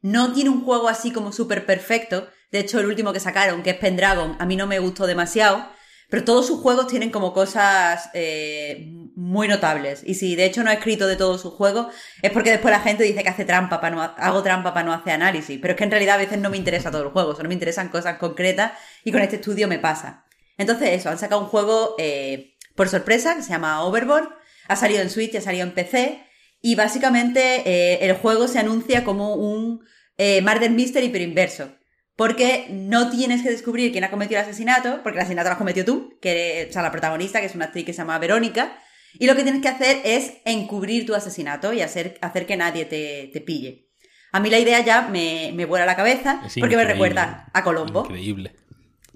no 0.02 0.34
tiene 0.34 0.50
un 0.50 0.64
juego 0.66 0.88
así 0.88 1.12
como 1.12 1.32
súper 1.32 1.64
perfecto, 1.64 2.28
de 2.52 2.60
hecho 2.60 2.80
el 2.80 2.86
último 2.86 3.12
que 3.12 3.20
sacaron, 3.20 3.62
que 3.62 3.70
es 3.70 3.76
Pendragon, 3.76 4.36
a 4.38 4.46
mí 4.46 4.56
no 4.56 4.66
me 4.66 4.78
gustó 4.78 5.06
demasiado, 5.06 5.66
pero 6.08 6.24
todos 6.24 6.46
sus 6.46 6.60
juegos 6.60 6.86
tienen 6.86 7.10
como 7.10 7.32
cosas 7.32 8.10
eh, 8.14 8.92
muy 9.16 9.48
notables. 9.48 10.02
Y 10.04 10.14
si 10.14 10.36
de 10.36 10.44
hecho 10.44 10.62
no 10.62 10.70
he 10.70 10.74
escrito 10.74 11.06
de 11.08 11.16
todos 11.16 11.40
sus 11.40 11.54
juegos, 11.54 11.88
es 12.22 12.30
porque 12.30 12.50
después 12.50 12.70
la 12.70 12.80
gente 12.80 13.02
dice 13.02 13.22
que 13.24 13.28
hace 13.28 13.44
trampa 13.44 13.80
para 13.80 13.96
no, 13.96 14.02
hago 14.02 14.42
trampa 14.42 14.72
para 14.72 14.86
no 14.86 14.92
hacer 14.92 15.14
análisis. 15.14 15.58
Pero 15.60 15.72
es 15.72 15.78
que 15.78 15.84
en 15.84 15.90
realidad 15.90 16.14
a 16.14 16.18
veces 16.18 16.38
no 16.38 16.50
me 16.50 16.56
interesa 16.56 16.92
todo 16.92 17.02
el 17.02 17.08
juego, 17.08 17.34
solo 17.34 17.48
me 17.48 17.54
interesan 17.54 17.88
cosas 17.88 18.18
concretas 18.18 18.72
y 19.04 19.10
con 19.10 19.20
este 19.20 19.36
estudio 19.36 19.66
me 19.66 19.80
pasa. 19.80 20.24
Entonces 20.58 20.90
eso, 20.90 21.10
han 21.10 21.18
sacado 21.18 21.40
un 21.40 21.48
juego 21.48 21.96
eh, 21.98 22.56
por 22.76 22.88
sorpresa 22.88 23.34
que 23.34 23.42
se 23.42 23.50
llama 23.50 23.82
Overboard, 23.84 24.28
ha 24.68 24.76
salido 24.76 25.02
en 25.02 25.10
Switch, 25.10 25.34
ha 25.34 25.40
salido 25.40 25.64
en 25.64 25.74
PC 25.74 26.24
y 26.62 26.74
básicamente 26.76 27.62
eh, 27.64 27.98
el 28.02 28.14
juego 28.14 28.48
se 28.48 28.58
anuncia 28.58 29.04
como 29.04 29.34
un 29.34 29.84
eh, 30.18 30.40
Murder 30.42 30.70
Mystery 30.70 31.08
pero 31.08 31.24
inverso. 31.24 31.72
Porque 32.16 32.66
no 32.70 33.10
tienes 33.10 33.42
que 33.42 33.50
descubrir 33.50 33.92
quién 33.92 34.02
ha 34.04 34.10
cometido 34.10 34.40
el 34.40 34.46
asesinato, 34.46 35.00
porque 35.02 35.18
el 35.18 35.22
asesinato 35.22 35.48
lo 35.48 35.52
has 35.52 35.58
cometido 35.58 35.84
tú, 35.84 36.18
que 36.20 36.30
eres, 36.60 36.70
o 36.70 36.72
sea, 36.72 36.82
la 36.82 36.90
protagonista, 36.90 37.40
que 37.40 37.46
es 37.46 37.54
una 37.54 37.66
actriz 37.66 37.84
que 37.84 37.92
se 37.92 37.98
llama 37.98 38.18
Verónica, 38.18 38.78
y 39.18 39.26
lo 39.26 39.36
que 39.36 39.42
tienes 39.42 39.60
que 39.62 39.68
hacer 39.68 39.98
es 40.04 40.32
encubrir 40.46 41.04
tu 41.06 41.14
asesinato 41.14 41.72
y 41.72 41.82
hacer, 41.82 42.18
hacer 42.22 42.46
que 42.46 42.56
nadie 42.56 42.86
te, 42.86 43.30
te 43.32 43.40
pille. 43.42 43.88
A 44.32 44.40
mí 44.40 44.50
la 44.50 44.58
idea 44.58 44.80
ya 44.80 45.02
me, 45.02 45.52
me 45.54 45.64
vuela 45.66 45.84
la 45.86 45.96
cabeza, 45.96 46.42
Es 46.46 46.54
porque 46.58 46.76
me 46.76 46.84
recuerda 46.84 47.48
a 47.52 47.62
Colombo. 47.62 48.00
Increíble. 48.04 48.54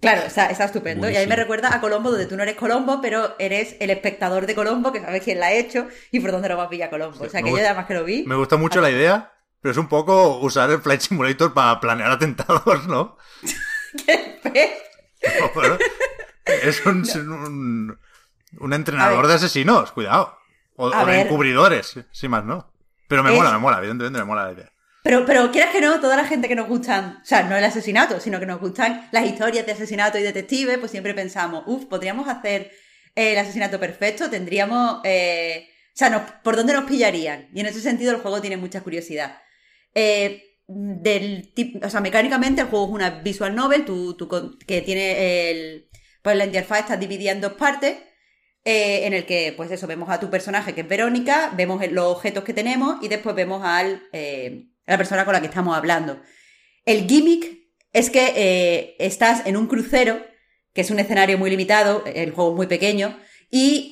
Claro, 0.01 0.23
está, 0.23 0.47
está 0.47 0.65
estupendo. 0.65 1.11
Y 1.11 1.17
a 1.17 1.21
mí 1.21 1.27
me 1.27 1.37
recuerda 1.37 1.75
a 1.75 1.81
Colombo, 1.81 2.11
donde 2.11 2.25
tú 2.27 2.37
no 2.37 2.43
eres 2.43 2.57
Colombo, 2.57 3.01
pero 3.03 3.35
eres 3.39 3.77
el 3.81 3.91
espectador 3.91 4.47
de 4.47 4.55
Colombo, 4.55 4.93
que 4.93 5.01
sabes 5.01 5.23
quién 5.23 5.41
la 5.41 5.47
ha 5.49 5.53
hecho 5.53 5.89
y 6.11 6.21
por 6.21 6.33
dónde 6.33 6.49
lo 6.49 6.57
va 6.57 6.65
a 6.65 6.69
pillar 6.71 6.89
Colombo. 6.89 7.23
o 7.25 7.29
sea, 7.29 7.41
que 7.43 7.49
yo 7.49 7.53
gusta- 7.53 7.67
además 7.71 7.87
que 7.87 7.95
lo 7.95 8.05
vi. 8.05 8.25
Me 8.27 8.35
gusta 8.37 8.57
mucho 8.57 8.81
la 8.81 8.91
idea, 8.91 9.31
pero 9.61 9.73
es 9.73 9.78
un 9.78 9.89
poco 9.89 10.39
usar 10.39 10.70
el 10.70 10.81
Flight 10.81 11.01
Simulator 11.01 11.53
para 11.55 11.78
planear 11.81 12.11
atentados, 12.12 12.87
¿no? 12.87 13.16
No, 14.43 15.51
bueno, 15.55 15.77
es 16.47 16.85
un, 16.87 17.05
un, 17.15 17.99
un 18.59 18.73
entrenador 18.73 19.27
de 19.27 19.35
asesinos, 19.35 19.93
cuidado. 19.93 20.37
O, 20.77 20.89
de 21.05 21.20
encubridores, 21.20 21.95
sí 22.11 22.28
más 22.28 22.45
no. 22.45 22.73
Pero 23.07 23.23
me 23.23 23.31
Es- 23.32 23.37
mola, 23.37 23.53
me 23.53 23.59
mola, 23.59 23.78
evidentemente 23.78 24.19
me 24.19 24.24
mola 24.24 24.47
la 24.47 24.53
idea. 24.53 24.73
Pero, 25.03 25.24
pero 25.27 25.51
quieras 25.51 25.70
que 25.73 25.81
no, 25.81 25.99
toda 26.01 26.16
la 26.16 26.24
gente 26.27 26.47
que 26.49 26.55
nos 26.55 26.69
gustan, 26.69 27.19
o 27.23 27.24
sea, 27.24 27.43
no 27.43 27.57
el 27.57 27.65
asesinato, 27.65 28.20
sino 28.20 28.39
que 28.39 28.47
nos 28.47 28.61
gustan 28.61 29.09
las 29.12 29.24
historias 29.27 29.65
de 29.66 29.73
asesinato 29.73 30.19
y 30.19 30.23
detectives, 30.23 30.78
pues 30.78 30.91
siempre 30.91 31.15
pensamos, 31.15 31.65
uff, 31.66 31.87
podríamos 31.87 32.28
hacer 32.28 32.70
el 33.15 33.37
asesinato 33.39 33.81
perfecto, 33.81 34.28
tendríamos, 34.31 35.01
eh, 35.05 35.69
o 35.89 35.97
sea, 35.97 36.11
nos- 36.11 36.31
¿por 36.43 36.57
dónde 36.57 36.73
nos 36.74 36.85
pillarían? 36.85 37.49
Y 37.55 37.61
en 37.61 37.66
ese 37.66 37.81
sentido 37.81 38.12
el 38.12 38.20
juego 38.20 38.41
tiene 38.41 38.57
mucha 38.59 38.81
curiosidad. 38.82 39.39
Eh, 39.95 40.45
del 40.67 41.53
tip- 41.53 41.85
o 41.85 41.91
sea, 41.91 42.01
mecánicamente 42.01 42.61
el 42.61 42.69
juego 42.69 42.87
es 42.87 42.93
una 42.93 43.11
visual 43.11 43.55
novel, 43.57 43.85
tú, 43.85 44.17
que 44.67 44.83
tiene 44.83 45.51
el, 45.51 45.89
pues 46.23 46.37
la 46.37 46.45
interfaz 46.45 46.81
está 46.81 46.97
dividida 46.97 47.33
en 47.33 47.41
dos 47.41 47.55
partes, 47.55 47.97
eh, 48.65 49.07
en 49.07 49.15
el 49.15 49.27
que, 49.27 49.53
pues 49.57 49.71
eso, 49.73 49.89
vemos 49.89 50.09
a 50.11 50.21
tu 50.21 50.31
personaje 50.31 50.73
que 50.75 50.83
es 50.83 50.89
Verónica, 50.89 51.53
vemos 51.57 51.83
los 51.91 52.05
objetos 52.07 52.45
que 52.45 52.55
tenemos 52.55 53.03
y 53.03 53.09
después 53.09 53.35
vemos 53.35 53.62
al, 53.65 54.03
eh, 54.12 54.67
a 54.87 54.93
la 54.93 54.99
persona 54.99 55.25
con 55.25 55.33
la 55.33 55.41
que 55.41 55.49
estamos 55.49 55.77
hablando. 55.77 56.21
El 56.85 57.09
gimmick 57.09 57.51
es 57.93 58.11
que 58.11 58.33
eh, 58.37 58.97
estás 59.01 59.47
en 59.47 59.57
un 59.57 59.67
crucero, 59.67 60.25
que 60.73 60.83
es 60.83 60.91
un 60.93 61.01
escenario 61.01 61.37
muy 61.37 61.51
limitado, 61.51 62.05
el 62.07 62.31
juego 62.31 62.51
es 62.51 62.57
muy 62.57 62.67
pequeño, 62.69 63.19
y 63.51 63.91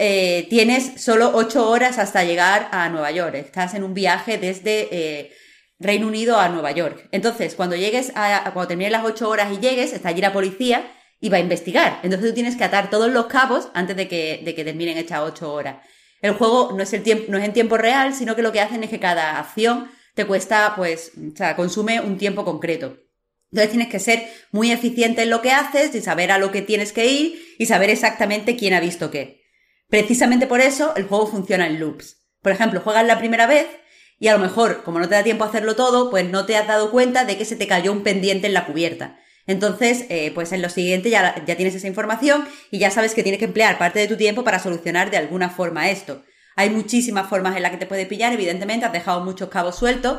tienes 0.49 1.03
solo 1.03 1.33
ocho 1.35 1.69
horas 1.69 1.99
hasta 1.99 2.23
llegar 2.23 2.69
a 2.71 2.89
Nueva 2.89 3.11
York. 3.11 3.35
Estás 3.35 3.75
en 3.75 3.83
un 3.83 3.93
viaje 3.93 4.39
desde 4.39 5.33
Reino 5.79 6.07
Unido 6.09 6.39
a 6.39 6.49
Nueva 6.49 6.73
York. 6.73 7.09
Entonces, 7.13 7.55
cuando 7.55 7.77
llegues 7.77 8.13
a, 8.15 8.51
cuando 8.53 8.69
termines 8.69 8.93
las 8.93 9.05
ocho 9.05 9.29
horas 9.29 9.53
y 9.53 9.61
llegues, 9.61 9.93
está 9.93 10.09
allí 10.09 10.21
la 10.21 10.33
policía 10.33 10.91
y 11.21 11.29
va 11.29 11.39
a 11.39 11.41
investigar. 11.41 12.01
Entonces 12.03 12.29
tú 12.29 12.35
tienes 12.35 12.57
que 12.57 12.65
atar 12.65 12.91
todos 12.91 13.11
los 13.11 13.27
cabos 13.27 13.69
antes 13.75 13.97
de 13.97 14.09
que, 14.09 14.43
de 14.45 14.55
que 14.55 14.65
terminen 14.65 14.99
estas 14.99 15.21
ocho 15.21 15.53
horas. 15.53 15.77
El 16.21 16.33
juego 16.33 16.73
no 16.77 16.83
es, 16.83 16.93
el 16.93 17.03
tiempo, 17.03 17.25
no 17.29 17.39
es 17.39 17.45
en 17.45 17.53
tiempo 17.53 17.77
real, 17.77 18.13
sino 18.15 18.35
que 18.35 18.43
lo 18.43 18.53
que 18.53 18.61
hacen 18.61 18.83
es 18.83 18.91
que 18.91 18.99
cada 18.99 19.39
acción 19.39 19.89
te 20.15 20.27
cuesta, 20.27 20.75
pues, 20.75 21.13
o 21.17 21.37
sea, 21.37 21.55
consume 21.55 22.01
un 22.01 22.19
tiempo 22.19 22.45
concreto. 22.45 22.99
Entonces 23.53 23.71
tienes 23.71 23.89
que 23.89 24.01
ser 24.01 24.29
muy 24.51 24.73
eficiente 24.73 25.23
en 25.23 25.31
lo 25.31 25.41
que 25.41 25.53
haces 25.53 25.95
y 25.95 26.01
saber 26.01 26.33
a 26.33 26.39
lo 26.39 26.51
que 26.51 26.61
tienes 26.61 26.93
que 26.93 27.07
ir 27.07 27.41
y 27.59 27.67
saber 27.67 27.89
exactamente 27.89 28.57
quién 28.57 28.75
ha 28.75 28.81
visto 28.81 29.11
qué. 29.11 29.43
Precisamente 29.89 30.47
por 30.47 30.61
eso 30.61 30.95
el 30.97 31.05
juego 31.05 31.29
funciona 31.29 31.67
en 31.67 31.81
loops. 31.81 32.17
Por 32.43 32.53
ejemplo, 32.53 32.81
juegas 32.81 33.07
la 33.07 33.19
primera 33.19 33.47
vez 33.47 33.67
y 34.19 34.29
a 34.29 34.33
lo 34.33 34.39
mejor, 34.39 34.83
como 34.83 34.99
no 34.99 35.09
te 35.09 35.15
da 35.15 35.23
tiempo 35.23 35.45
a 35.45 35.49
hacerlo 35.49 35.77
todo, 35.77 36.11
pues 36.11 36.29
no 36.29 36.45
te 36.47 36.57
has 36.57 36.67
dado 36.67 36.91
cuenta 36.91 37.25
de 37.25 37.37
que 37.39 37.45
se 37.45 37.57
te 37.57 37.67
cayó 37.67 37.93
un 37.93 38.03
pendiente 38.03 38.47
en 38.47 38.55
la 38.55 38.67
cubierta. 38.67 39.19
Entonces, 39.47 40.05
eh, 40.11 40.31
pues 40.35 40.53
en 40.53 40.61
lo 40.61 40.69
siguiente 40.69 41.09
ya, 41.09 41.43
ya 41.47 41.57
tienes 41.57 41.75
esa 41.75 41.87
información 41.87 42.47
y 42.71 42.79
ya 42.79 42.91
sabes 42.91 43.15
que 43.15 43.23
tienes 43.23 43.39
que 43.39 43.47
emplear 43.47 43.79
parte 43.79 43.99
de 43.99 44.09
tu 44.09 44.17
tiempo 44.17 44.45
para 44.45 44.59
solucionar 44.59 45.11
de 45.11 45.17
alguna 45.17 45.49
forma 45.51 45.89
esto. 45.89 46.23
Hay 46.57 46.71
muchísimas 46.71 47.29
formas 47.29 47.57
en 47.57 47.63
las 47.63 47.71
que 47.71 47.79
te 47.79 47.87
puede 47.87 48.05
pillar, 48.07 48.33
evidentemente, 48.33 48.85
has 48.85 48.93
dejado 48.93 49.25
muchos 49.25 49.49
cabos 49.49 49.77
sueltos, 49.77 50.19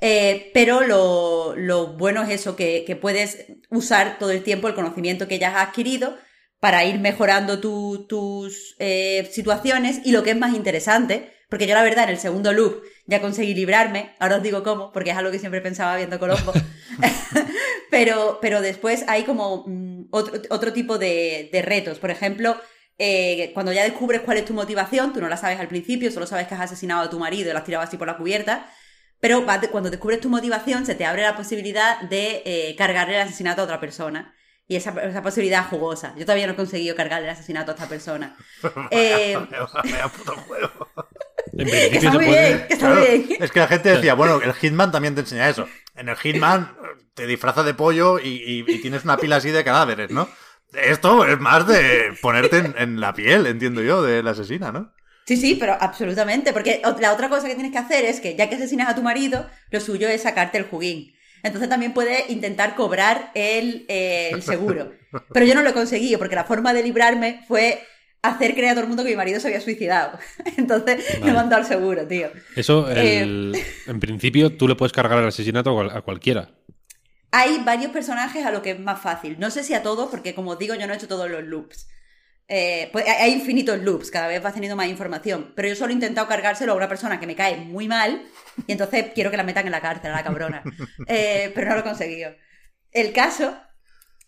eh, 0.00 0.50
pero 0.54 0.82
lo, 0.82 1.54
lo 1.56 1.96
bueno 1.96 2.22
es 2.22 2.30
eso, 2.30 2.54
que, 2.56 2.84
que 2.86 2.96
puedes 2.96 3.46
usar 3.70 4.18
todo 4.18 4.30
el 4.30 4.42
tiempo 4.42 4.68
el 4.68 4.74
conocimiento 4.74 5.26
que 5.28 5.38
ya 5.38 5.48
has 5.48 5.68
adquirido 5.68 6.16
para 6.60 6.84
ir 6.84 7.00
mejorando 7.00 7.58
tu- 7.60 8.06
tus 8.06 8.76
eh, 8.78 9.28
situaciones 9.32 10.00
y 10.04 10.12
lo 10.12 10.22
que 10.22 10.30
es 10.30 10.38
más 10.38 10.54
interesante, 10.54 11.32
porque 11.50 11.66
yo 11.66 11.74
la 11.74 11.82
verdad 11.82 12.04
en 12.04 12.10
el 12.10 12.18
segundo 12.18 12.52
loop 12.54 12.82
ya 13.06 13.20
conseguí 13.20 13.52
librarme, 13.52 14.14
ahora 14.18 14.36
os 14.36 14.42
digo 14.42 14.62
cómo, 14.62 14.92
porque 14.92 15.10
es 15.10 15.16
algo 15.16 15.30
que 15.30 15.38
siempre 15.38 15.60
pensaba 15.60 15.96
viendo 15.96 16.18
Colombo, 16.18 16.52
pero, 17.90 18.38
pero 18.40 18.62
después 18.62 19.04
hay 19.08 19.24
como 19.24 19.64
mm, 19.66 20.06
otro, 20.10 20.40
otro 20.48 20.72
tipo 20.72 20.96
de, 20.96 21.50
de 21.52 21.60
retos, 21.60 21.98
por 21.98 22.10
ejemplo, 22.10 22.56
eh, 23.02 23.50
cuando 23.54 23.72
ya 23.72 23.82
descubres 23.82 24.20
cuál 24.20 24.36
es 24.36 24.44
tu 24.44 24.54
motivación, 24.54 25.12
tú 25.12 25.20
no 25.20 25.28
la 25.28 25.36
sabes 25.36 25.58
al 25.58 25.68
principio, 25.68 26.10
solo 26.10 26.26
sabes 26.26 26.46
que 26.46 26.54
has 26.54 26.60
asesinado 26.60 27.02
a 27.02 27.10
tu 27.10 27.18
marido 27.18 27.48
y 27.48 27.52
lo 27.52 27.58
has 27.58 27.64
tirado 27.64 27.82
así 27.82 27.96
por 27.96 28.06
la 28.06 28.16
cubierta, 28.16 28.70
pero 29.20 29.44
cuando 29.70 29.90
descubres 29.90 30.20
tu 30.20 30.28
motivación 30.28 30.86
se 30.86 30.94
te 30.94 31.04
abre 31.04 31.22
la 31.22 31.36
posibilidad 31.36 32.00
de 32.02 32.42
eh, 32.44 32.74
cargarle 32.76 33.14
el 33.16 33.22
asesinato 33.22 33.62
a 33.62 33.64
otra 33.64 33.80
persona. 33.80 34.34
Y 34.66 34.76
esa, 34.76 34.90
esa, 35.02 35.20
posibilidad 35.20 35.68
jugosa. 35.68 36.14
Yo 36.16 36.24
todavía 36.24 36.46
no 36.46 36.52
he 36.52 36.56
conseguido 36.56 36.94
cargarle 36.94 37.26
el 37.26 37.32
asesinato 37.32 37.72
a 37.72 37.74
esta 37.74 37.88
persona. 37.88 38.36
eh... 38.92 39.36
puto 40.16 40.36
juego. 40.46 40.88
Que 41.64 41.96
está 41.96 42.12
muy 42.12 42.24
bien, 42.26 42.64
que 42.66 42.74
está 42.74 42.94
bien. 42.94 43.26
Es 43.40 43.50
que 43.50 43.60
la 43.60 43.68
gente 43.68 43.88
decía, 43.90 44.14
bueno, 44.14 44.40
el 44.42 44.52
Hitman 44.52 44.92
también 44.92 45.14
te 45.14 45.20
enseña 45.20 45.48
eso. 45.48 45.68
En 45.94 46.08
el 46.08 46.16
Hitman 46.16 46.76
te 47.14 47.26
disfraza 47.26 47.62
de 47.62 47.74
pollo 47.74 48.18
y, 48.18 48.62
tienes 48.80 49.04
una 49.04 49.16
pila 49.16 49.36
así 49.36 49.50
de 49.50 49.64
cadáveres, 49.64 50.10
¿no? 50.10 50.28
Esto 50.72 51.24
es 51.26 51.40
más 51.40 51.66
de 51.66 52.12
ponerte 52.22 52.58
en, 52.58 52.74
en 52.78 53.00
la 53.00 53.12
piel, 53.12 53.46
entiendo 53.46 53.82
yo, 53.82 54.02
de 54.02 54.22
la 54.22 54.30
asesina, 54.30 54.70
¿no? 54.70 54.92
Sí, 55.30 55.36
sí, 55.36 55.54
pero 55.54 55.76
absolutamente. 55.78 56.52
Porque 56.52 56.82
la 57.00 57.12
otra 57.12 57.28
cosa 57.28 57.46
que 57.46 57.54
tienes 57.54 57.70
que 57.70 57.78
hacer 57.78 58.04
es 58.04 58.20
que, 58.20 58.34
ya 58.34 58.48
que 58.48 58.56
asesinas 58.56 58.88
a 58.88 58.96
tu 58.96 59.02
marido, 59.02 59.48
lo 59.70 59.80
suyo 59.80 60.08
es 60.08 60.22
sacarte 60.22 60.58
el 60.58 60.64
juguín. 60.64 61.14
Entonces 61.42 61.68
también 61.68 61.94
puedes 61.94 62.28
intentar 62.30 62.74
cobrar 62.74 63.30
el, 63.34 63.84
eh, 63.88 64.36
seguro. 64.40 64.92
Pero 65.32 65.46
yo 65.46 65.54
no 65.54 65.62
lo 65.62 65.70
he 65.70 65.74
conseguido, 65.74 66.18
porque 66.18 66.34
la 66.34 66.44
forma 66.44 66.72
de 66.72 66.82
librarme 66.82 67.44
fue 67.46 67.80
hacer 68.22 68.54
creer 68.54 68.70
a 68.70 68.74
todo 68.74 68.82
el 68.82 68.88
mundo 68.88 69.04
que 69.04 69.10
mi 69.10 69.16
marido 69.16 69.40
se 69.40 69.48
había 69.48 69.60
suicidado. 69.60 70.18
Entonces 70.56 71.20
me 71.22 71.30
he 71.30 71.32
mandado 71.32 71.62
al 71.62 71.68
seguro, 71.68 72.06
tío. 72.06 72.30
Eso, 72.56 72.90
eh, 72.90 73.52
en 73.86 74.00
principio, 74.00 74.56
tú 74.56 74.68
le 74.68 74.74
puedes 74.74 74.92
cargar 74.92 75.18
el 75.18 75.28
asesinato 75.28 75.78
a 75.80 76.02
cualquiera. 76.02 76.50
Hay 77.32 77.62
varios 77.64 77.92
personajes 77.92 78.44
a 78.44 78.50
lo 78.50 78.60
que 78.60 78.72
es 78.72 78.80
más 78.80 79.00
fácil. 79.00 79.38
No 79.38 79.50
sé 79.50 79.62
si 79.62 79.74
a 79.74 79.82
todos, 79.82 80.10
porque 80.10 80.34
como 80.34 80.56
digo, 80.56 80.74
yo 80.74 80.86
no 80.86 80.92
he 80.92 80.96
hecho 80.96 81.08
todos 81.08 81.30
los 81.30 81.44
loops. 81.44 81.88
Eh, 82.52 82.88
pues 82.90 83.04
hay 83.06 83.32
infinitos 83.32 83.78
loops, 83.78 84.10
cada 84.10 84.26
vez 84.26 84.42
vas 84.42 84.52
teniendo 84.52 84.74
más 84.74 84.88
información. 84.88 85.52
Pero 85.54 85.68
yo 85.68 85.76
solo 85.76 85.90
he 85.90 85.94
intentado 85.94 86.26
cargárselo 86.26 86.72
a 86.72 86.76
una 86.76 86.88
persona 86.88 87.20
que 87.20 87.26
me 87.28 87.36
cae 87.36 87.56
muy 87.56 87.86
mal 87.86 88.24
y 88.66 88.72
entonces 88.72 89.06
quiero 89.14 89.30
que 89.30 89.36
la 89.36 89.44
metan 89.44 89.66
en 89.66 89.70
la 89.70 89.80
cárcel, 89.80 90.10
a 90.10 90.16
la 90.16 90.24
cabrona. 90.24 90.62
Eh, 91.06 91.52
pero 91.54 91.68
no 91.68 91.74
lo 91.74 91.80
he 91.80 91.84
conseguido. 91.84 92.34
El 92.90 93.12
caso 93.12 93.56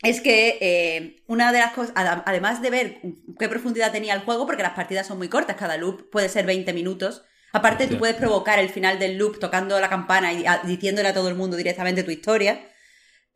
es 0.02 0.20
que 0.20 0.58
eh, 0.60 1.22
una 1.28 1.52
de 1.52 1.60
las 1.60 1.72
cosas, 1.72 1.92
además 1.94 2.60
de 2.60 2.70
ver 2.70 3.00
qué 3.38 3.48
profundidad 3.48 3.92
tenía 3.92 4.14
el 4.14 4.22
juego, 4.22 4.46
porque 4.46 4.64
las 4.64 4.72
partidas 4.72 5.06
son 5.06 5.18
muy 5.18 5.28
cortas, 5.28 5.56
cada 5.56 5.76
loop 5.76 6.10
puede 6.10 6.28
ser 6.28 6.44
20 6.44 6.72
minutos. 6.72 7.24
Aparte, 7.52 7.86
tú 7.86 7.98
puedes 7.98 8.16
provocar 8.16 8.58
el 8.58 8.68
final 8.68 8.98
del 8.98 9.16
loop 9.16 9.38
tocando 9.38 9.78
la 9.78 9.88
campana 9.88 10.32
y 10.32 10.44
diciéndole 10.66 11.08
a 11.08 11.14
todo 11.14 11.28
el 11.28 11.36
mundo 11.36 11.56
directamente 11.56 12.02
tu 12.02 12.10
historia. 12.10 12.68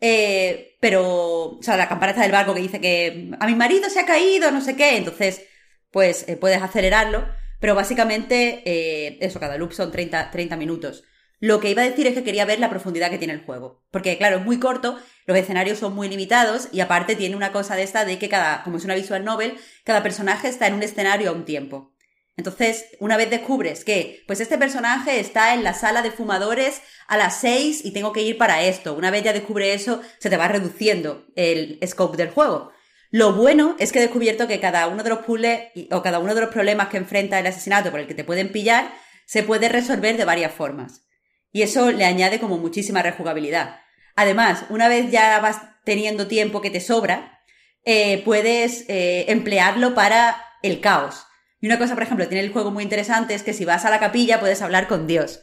Eh, 0.01 0.77
pero, 0.81 1.59
o 1.59 1.63
sea, 1.63 1.77
la 1.77 1.89
campana 1.89 2.11
está 2.11 2.23
del 2.23 2.33
barco 2.33 2.53
que 2.53 2.63
dice 2.63 2.81
que 2.81 3.31
a 3.39 3.47
mi 3.47 3.55
marido 3.55 3.89
se 3.89 4.01
ha 4.01 4.07
caído, 4.07 4.51
no 4.51 4.61
sé 4.61 4.75
qué, 4.75 4.97
entonces, 4.97 5.43
pues 5.91 6.29
eh, 6.29 6.37
puedes 6.37 6.61
acelerarlo, 6.61 7.27
pero 7.61 7.75
básicamente, 7.75 9.25
eso, 9.25 9.39
cada 9.39 9.57
loop 9.57 9.73
son 9.73 9.93
30, 9.93 10.31
30 10.31 10.57
minutos. 10.57 11.05
Lo 11.39 11.61
que 11.61 11.71
iba 11.71 11.83
a 11.83 11.89
decir 11.89 12.07
es 12.07 12.15
que 12.15 12.25
quería 12.25 12.47
ver 12.47 12.59
la 12.61 12.71
profundidad 12.71 13.11
que 13.11 13.19
tiene 13.19 13.35
el 13.35 13.45
juego. 13.45 13.85
Porque, 13.91 14.17
claro, 14.17 14.39
es 14.39 14.45
muy 14.45 14.59
corto, 14.59 14.99
los 15.27 15.37
escenarios 15.37 15.79
son 15.79 15.95
muy 15.95 16.09
limitados 16.09 16.69
y 16.73 16.81
aparte 16.81 17.17
tiene 17.17 17.37
una 17.37 17.53
cosa 17.53 17.77
de 17.77 17.83
esta 17.83 18.05
de 18.05 18.19
que 18.19 18.29
cada, 18.29 18.63
como 18.63 18.79
es 18.79 18.85
una 18.85 18.95
visual 18.95 19.25
novel, 19.25 19.57
cada 19.85 20.03
personaje 20.03 20.49
está 20.49 20.67
en 20.67 20.75
un 20.75 20.83
escenario 20.83 21.31
a 21.31 21.33
un 21.33 21.45
tiempo. 21.45 21.93
Entonces, 22.39 22.87
una 23.01 23.17
vez 23.17 23.31
descubres 23.31 23.85
que, 23.85 24.23
pues 24.27 24.41
este 24.41 24.59
personaje 24.59 25.21
está 25.21 25.55
en 25.55 25.65
la 25.65 25.73
sala 25.73 26.03
de 26.03 26.11
fumadores 26.11 26.83
a 27.09 27.17
las 27.17 27.41
6 27.41 27.85
y 27.85 27.93
tengo 27.93 28.13
que 28.13 28.23
ir 28.23 28.37
para 28.37 28.63
esto. 28.63 28.95
Una 28.95 29.11
vez 29.11 29.23
ya 29.25 29.33
descubre 29.33 29.73
eso, 29.73 30.03
se 30.19 30.29
te 30.29 30.37
va 30.37 30.49
reduciendo 30.49 31.27
el 31.35 31.79
scope 31.87 32.19
del 32.19 32.31
juego. 32.31 32.73
Lo 33.11 33.33
bueno 33.33 33.77
es 33.79 33.93
que 33.93 34.01
he 34.01 34.03
descubierto 34.03 34.49
que 34.49 34.61
cada 34.61 34.87
uno 34.89 35.03
de 35.03 35.11
los 35.11 35.21
puzzles 35.21 35.71
o 35.91 36.03
cada 36.03 36.19
uno 36.19 36.35
de 36.35 36.43
los 36.43 36.51
problemas 36.51 36.89
que 36.89 36.99
enfrenta 36.99 37.39
el 37.39 37.47
asesinato 37.47 37.91
por 37.91 38.01
el 38.01 38.07
que 38.07 38.15
te 38.15 38.25
pueden 38.25 38.53
pillar 38.53 38.93
se 39.25 39.43
puede 39.43 39.69
resolver 39.69 40.17
de 40.17 40.25
varias 40.25 40.53
formas. 40.53 41.06
Y 41.53 41.63
eso 41.63 41.91
le 41.91 42.05
añade 42.05 42.41
como 42.41 42.59
muchísima 42.59 43.03
rejugabilidad. 43.03 43.81
Además, 44.15 44.65
una 44.71 44.89
vez 44.89 45.11
ya 45.11 45.39
vas 45.41 45.61
teniendo 45.85 46.27
tiempo 46.27 46.61
que 46.61 46.71
te 46.71 46.81
sobra, 46.81 47.43
eh, 47.85 48.23
puedes 48.25 48.85
eh, 48.89 49.27
emplearlo 49.29 49.95
para 49.95 50.37
el 50.63 50.81
caos. 50.81 51.27
Y 51.61 51.67
una 51.67 51.79
cosa, 51.79 51.95
por 51.95 52.03
ejemplo, 52.03 52.29
tiene 52.29 52.45
el 52.45 52.53
juego 52.53 52.71
muy 52.71 52.83
interesante 52.83 53.35
es 53.35 53.43
que 53.43 53.53
si 53.53 53.65
vas 53.65 53.85
a 53.85 53.91
la 53.91 54.01
capilla 54.01 54.41
puedes 54.41 54.63
hablar 54.63 54.89
con 54.89 55.07
Dios. 55.07 55.43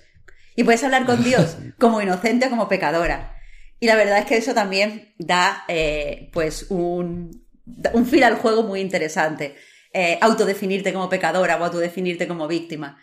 Y 0.56 0.64
puedes 0.64 0.84
hablar 0.84 1.06
con 1.06 1.24
Dios 1.24 1.58
como 1.80 2.02
inocente 2.02 2.48
o 2.48 2.50
como 2.50 2.68
pecadora. 2.68 3.38
Y 3.80 3.88
la 3.88 3.96
verdad 3.96 4.20
es 4.20 4.26
que 4.26 4.38
eso 4.38 4.54
también 4.54 5.14
da, 5.18 5.66
eh, 5.68 6.30
pues, 6.32 6.68
un, 6.70 7.46
un 7.94 8.06
fil 8.06 8.24
al 8.24 8.36
juego 8.36 8.64
muy 8.64 8.80
interesante. 8.80 9.56
Eh, 9.96 10.18
autodefinirte 10.22 10.92
como 10.92 11.08
pecadora 11.08 11.58
o 11.58 11.64
autodefinirte 11.64 12.28
como 12.28 12.48
víctima. 12.48 12.98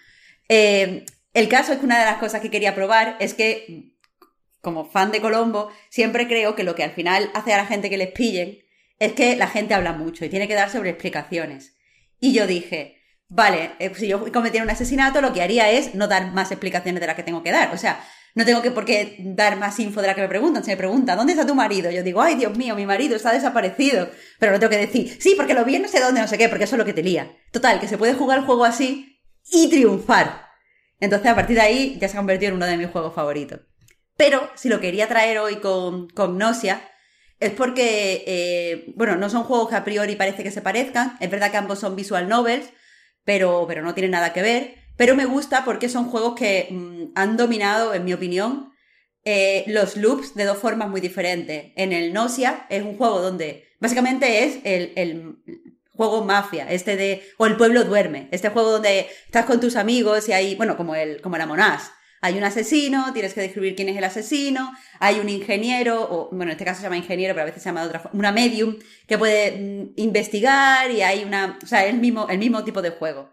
Eh, 0.48 1.04
el 1.34 1.48
caso 1.48 1.72
es 1.72 1.78
que 1.78 1.86
una 1.86 1.98
de 1.98 2.04
las 2.04 2.18
cosas 2.18 2.40
que 2.40 2.50
quería 2.50 2.74
probar 2.74 3.16
es 3.20 3.34
que, 3.34 3.94
como 4.60 4.84
fan 4.84 5.12
de 5.12 5.20
Colombo, 5.20 5.70
siempre 5.88 6.26
creo 6.26 6.54
que 6.54 6.64
lo 6.64 6.74
que 6.74 6.84
al 6.84 6.92
final 6.92 7.30
hace 7.34 7.52
a 7.52 7.58
la 7.58 7.66
gente 7.66 7.88
que 7.90 7.98
les 7.98 8.12
pillen 8.12 8.58
es 8.98 9.12
que 9.12 9.36
la 9.36 9.48
gente 9.48 9.74
habla 9.74 9.92
mucho 9.92 10.24
y 10.24 10.28
tiene 10.28 10.48
que 10.48 10.54
dar 10.54 10.70
sobre 10.70 10.90
explicaciones. 10.90 11.76
Y 12.20 12.32
yo 12.32 12.46
dije, 12.46 12.98
vale, 13.28 13.72
eh, 13.78 13.92
si 13.94 14.08
yo 14.08 14.30
cometiera 14.32 14.64
un 14.64 14.70
asesinato, 14.70 15.20
lo 15.20 15.32
que 15.32 15.40
haría 15.40 15.70
es 15.70 15.94
no 15.94 16.06
dar 16.06 16.32
más 16.32 16.50
explicaciones 16.50 17.00
de 17.00 17.06
las 17.06 17.16
que 17.16 17.22
tengo 17.22 17.42
que 17.42 17.50
dar. 17.50 17.72
O 17.72 17.78
sea, 17.78 18.04
no 18.34 18.44
tengo 18.44 18.60
que 18.60 18.70
por 18.70 18.84
qué 18.84 19.16
dar 19.20 19.56
más 19.56 19.78
info 19.80 20.02
de 20.02 20.08
la 20.08 20.14
que 20.14 20.20
me 20.20 20.28
preguntan. 20.28 20.62
Si 20.62 20.70
me 20.70 20.76
preguntan, 20.76 21.16
¿dónde 21.16 21.32
está 21.32 21.46
tu 21.46 21.54
marido? 21.54 21.90
Yo 21.90 22.02
digo, 22.02 22.20
ay, 22.20 22.34
Dios 22.34 22.56
mío, 22.56 22.74
mi 22.74 22.84
marido 22.84 23.16
está 23.16 23.32
desaparecido. 23.32 24.10
Pero 24.38 24.52
no 24.52 24.60
tengo 24.60 24.70
que 24.70 24.76
decir, 24.76 25.16
sí, 25.18 25.34
porque 25.36 25.54
lo 25.54 25.64
vi 25.64 25.78
no 25.78 25.88
sé 25.88 26.00
dónde, 26.00 26.20
no 26.20 26.28
sé 26.28 26.36
qué, 26.36 26.48
porque 26.48 26.64
eso 26.64 26.74
es 26.76 26.78
lo 26.78 26.84
que 26.84 26.92
te 26.92 27.02
lía. 27.02 27.32
Total, 27.52 27.80
que 27.80 27.88
se 27.88 27.96
puede 27.96 28.14
jugar 28.14 28.40
el 28.40 28.44
juego 28.44 28.64
así 28.64 29.20
y 29.50 29.70
triunfar. 29.70 30.49
Entonces, 31.00 31.30
a 31.30 31.34
partir 31.34 31.56
de 31.56 31.62
ahí, 31.62 31.98
ya 32.00 32.08
se 32.08 32.16
ha 32.16 32.20
convertido 32.20 32.50
en 32.50 32.56
uno 32.56 32.66
de 32.66 32.76
mis 32.76 32.88
juegos 32.88 33.14
favoritos. 33.14 33.60
Pero, 34.16 34.50
si 34.54 34.68
lo 34.68 34.80
quería 34.80 35.08
traer 35.08 35.38
hoy 35.38 35.56
con, 35.56 36.08
con 36.10 36.36
Gnosia, 36.36 36.82
es 37.40 37.52
porque, 37.52 38.22
eh, 38.26 38.92
bueno, 38.96 39.16
no 39.16 39.30
son 39.30 39.44
juegos 39.44 39.70
que 39.70 39.76
a 39.76 39.84
priori 39.84 40.14
parece 40.14 40.42
que 40.42 40.50
se 40.50 40.60
parezcan. 40.60 41.16
Es 41.20 41.30
verdad 41.30 41.50
que 41.50 41.56
ambos 41.56 41.78
son 41.78 41.96
visual 41.96 42.28
novels, 42.28 42.68
pero, 43.24 43.64
pero 43.66 43.82
no 43.82 43.94
tiene 43.94 44.10
nada 44.10 44.34
que 44.34 44.42
ver. 44.42 44.74
Pero 44.96 45.16
me 45.16 45.24
gusta 45.24 45.64
porque 45.64 45.88
son 45.88 46.04
juegos 46.10 46.34
que 46.34 46.68
mm, 46.70 47.12
han 47.14 47.38
dominado, 47.38 47.94
en 47.94 48.04
mi 48.04 48.12
opinión, 48.12 48.70
eh, 49.24 49.64
los 49.68 49.96
loops 49.96 50.34
de 50.34 50.44
dos 50.44 50.58
formas 50.58 50.90
muy 50.90 51.00
diferentes. 51.00 51.72
En 51.76 51.94
el 51.94 52.12
Nosia 52.12 52.66
es 52.68 52.82
un 52.82 52.98
juego 52.98 53.22
donde 53.22 53.68
básicamente 53.80 54.44
es 54.44 54.58
el 54.64 55.42
juego 56.00 56.24
mafia, 56.24 56.66
este 56.70 56.96
de, 56.96 57.22
o 57.36 57.44
el 57.44 57.58
pueblo 57.58 57.84
duerme, 57.84 58.28
este 58.30 58.48
juego 58.48 58.70
donde 58.70 59.06
estás 59.26 59.44
con 59.44 59.60
tus 59.60 59.76
amigos 59.76 60.26
y 60.30 60.32
hay, 60.32 60.54
bueno, 60.54 60.74
como 60.78 60.94
el, 60.94 61.20
como 61.20 61.36
la 61.36 61.44
Monás. 61.44 61.92
Hay 62.22 62.38
un 62.38 62.44
asesino, 62.44 63.12
tienes 63.12 63.34
que 63.34 63.42
describir 63.42 63.76
quién 63.76 63.90
es 63.90 63.98
el 63.98 64.04
asesino, 64.04 64.72
hay 64.98 65.20
un 65.20 65.28
ingeniero, 65.28 66.02
o 66.10 66.30
bueno, 66.30 66.44
en 66.44 66.50
este 66.52 66.64
caso 66.64 66.78
se 66.78 66.84
llama 66.84 66.96
ingeniero, 66.96 67.34
pero 67.34 67.42
a 67.42 67.44
veces 67.44 67.62
se 67.62 67.68
llama 67.68 67.82
de 67.82 67.88
otra 67.88 68.00
forma, 68.00 68.18
una 68.18 68.32
medium, 68.32 68.78
que 69.06 69.18
puede 69.18 69.52
mm, 69.52 69.92
investigar 69.96 70.90
y 70.90 71.02
hay 71.02 71.22
una, 71.22 71.58
o 71.62 71.66
sea, 71.66 71.84
el 71.84 71.98
mismo, 71.98 72.26
el 72.30 72.38
mismo 72.38 72.64
tipo 72.64 72.80
de 72.80 72.90
juego. 72.92 73.30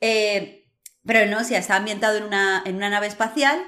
Eh, 0.00 0.68
pero 1.04 1.28
no, 1.28 1.42
si 1.42 1.56
está 1.56 1.74
ambientado 1.74 2.16
en 2.16 2.22
una, 2.22 2.62
en 2.64 2.76
una 2.76 2.90
nave 2.90 3.08
espacial 3.08 3.60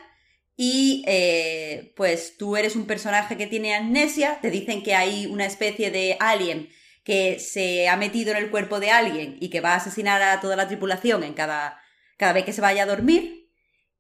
y 0.57 1.03
eh, 1.09 1.95
pues 1.97 2.37
tú 2.37 2.57
eres 2.57 2.77
un 2.77 2.87
personaje 2.87 3.37
que 3.37 3.49
tiene 3.49 3.75
amnesia, 3.75 4.39
te 4.41 4.53
dicen 4.53 4.85
que 4.85 4.95
hay 4.95 5.27
una 5.27 5.47
especie 5.47 5.91
de 5.91 6.17
alien 6.21 6.69
que 7.11 7.41
se 7.41 7.89
ha 7.89 7.97
metido 7.97 8.31
en 8.31 8.37
el 8.37 8.51
cuerpo 8.53 8.79
de 8.79 8.93
alguien 8.93 9.37
y 9.41 9.51
que 9.51 9.61
va 9.61 9.73
a 9.73 9.79
asesinar 9.79 10.23
a 10.23 10.39
toda 10.39 10.55
la 10.55 10.69
tripulación 10.69 11.25
en 11.25 11.35
cada, 11.35 11.83
cada 12.17 12.33
vez 12.33 12.45
que 12.45 12.53
se 12.53 12.61
vaya 12.61 12.85
a 12.85 12.87
dormir. 12.87 13.51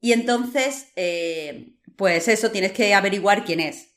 Y 0.01 0.12
entonces, 0.12 0.93
eh, 0.95 1.73
pues 1.97 2.28
eso, 2.28 2.53
tienes 2.53 2.70
que 2.70 2.95
averiguar 2.95 3.45
quién 3.45 3.59
es. 3.59 3.97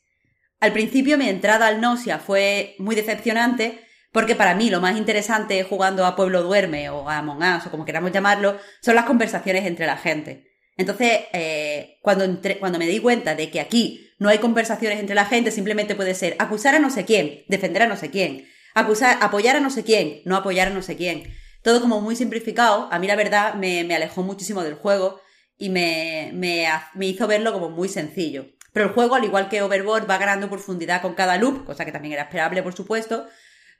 Al 0.58 0.72
principio 0.72 1.16
mi 1.16 1.28
entrada 1.28 1.68
al 1.68 1.80
Nosia 1.80 2.18
fue 2.18 2.74
muy 2.80 2.96
decepcionante 2.96 3.78
porque 4.10 4.34
para 4.34 4.56
mí 4.56 4.68
lo 4.68 4.80
más 4.80 4.96
interesante 4.96 5.62
jugando 5.62 6.06
a 6.06 6.16
Pueblo 6.16 6.42
Duerme 6.42 6.90
o 6.90 7.08
a 7.08 7.18
Among 7.18 7.40
o 7.64 7.70
como 7.70 7.84
queramos 7.84 8.10
llamarlo 8.10 8.58
son 8.80 8.96
las 8.96 9.04
conversaciones 9.04 9.64
entre 9.64 9.86
la 9.86 9.96
gente. 9.96 10.50
Entonces, 10.76 11.20
eh, 11.32 11.98
cuando, 12.02 12.26
cuando 12.58 12.80
me 12.80 12.88
di 12.88 12.98
cuenta 12.98 13.36
de 13.36 13.48
que 13.48 13.60
aquí 13.60 14.10
no 14.18 14.28
hay 14.28 14.38
conversaciones 14.38 14.98
entre 14.98 15.14
la 15.14 15.24
gente, 15.24 15.52
simplemente 15.52 15.94
puede 15.94 16.16
ser 16.16 16.34
acusar 16.40 16.74
a 16.74 16.80
no 16.80 16.90
sé 16.90 17.04
quién, 17.04 17.44
defender 17.46 17.82
a 17.82 17.86
no 17.86 17.96
sé 17.96 18.10
quién, 18.10 18.52
acusar, 18.74 19.18
apoyar 19.20 19.56
a 19.56 19.60
no 19.60 19.70
sé 19.70 19.84
quién, 19.84 20.20
no 20.24 20.36
apoyar 20.36 20.68
a 20.68 20.70
no 20.70 20.82
sé 20.82 20.96
quién. 20.96 21.34
Todo 21.62 21.80
como 21.80 22.00
muy 22.00 22.16
simplificado, 22.16 22.88
a 22.92 22.98
mí 22.98 23.06
la 23.06 23.16
verdad 23.16 23.54
me, 23.54 23.84
me 23.84 23.94
alejó 23.94 24.22
muchísimo 24.22 24.62
del 24.62 24.74
juego 24.74 25.20
y 25.56 25.70
me, 25.70 26.30
me, 26.34 26.68
me 26.94 27.06
hizo 27.06 27.26
verlo 27.26 27.52
como 27.52 27.70
muy 27.70 27.88
sencillo. 27.88 28.46
Pero 28.72 28.86
el 28.86 28.92
juego, 28.92 29.14
al 29.14 29.24
igual 29.24 29.48
que 29.48 29.62
Overboard, 29.62 30.10
va 30.10 30.18
ganando 30.18 30.50
profundidad 30.50 31.00
con 31.00 31.14
cada 31.14 31.38
loop, 31.38 31.64
cosa 31.64 31.84
que 31.84 31.92
también 31.92 32.14
era 32.14 32.24
esperable, 32.24 32.62
por 32.62 32.74
supuesto. 32.74 33.26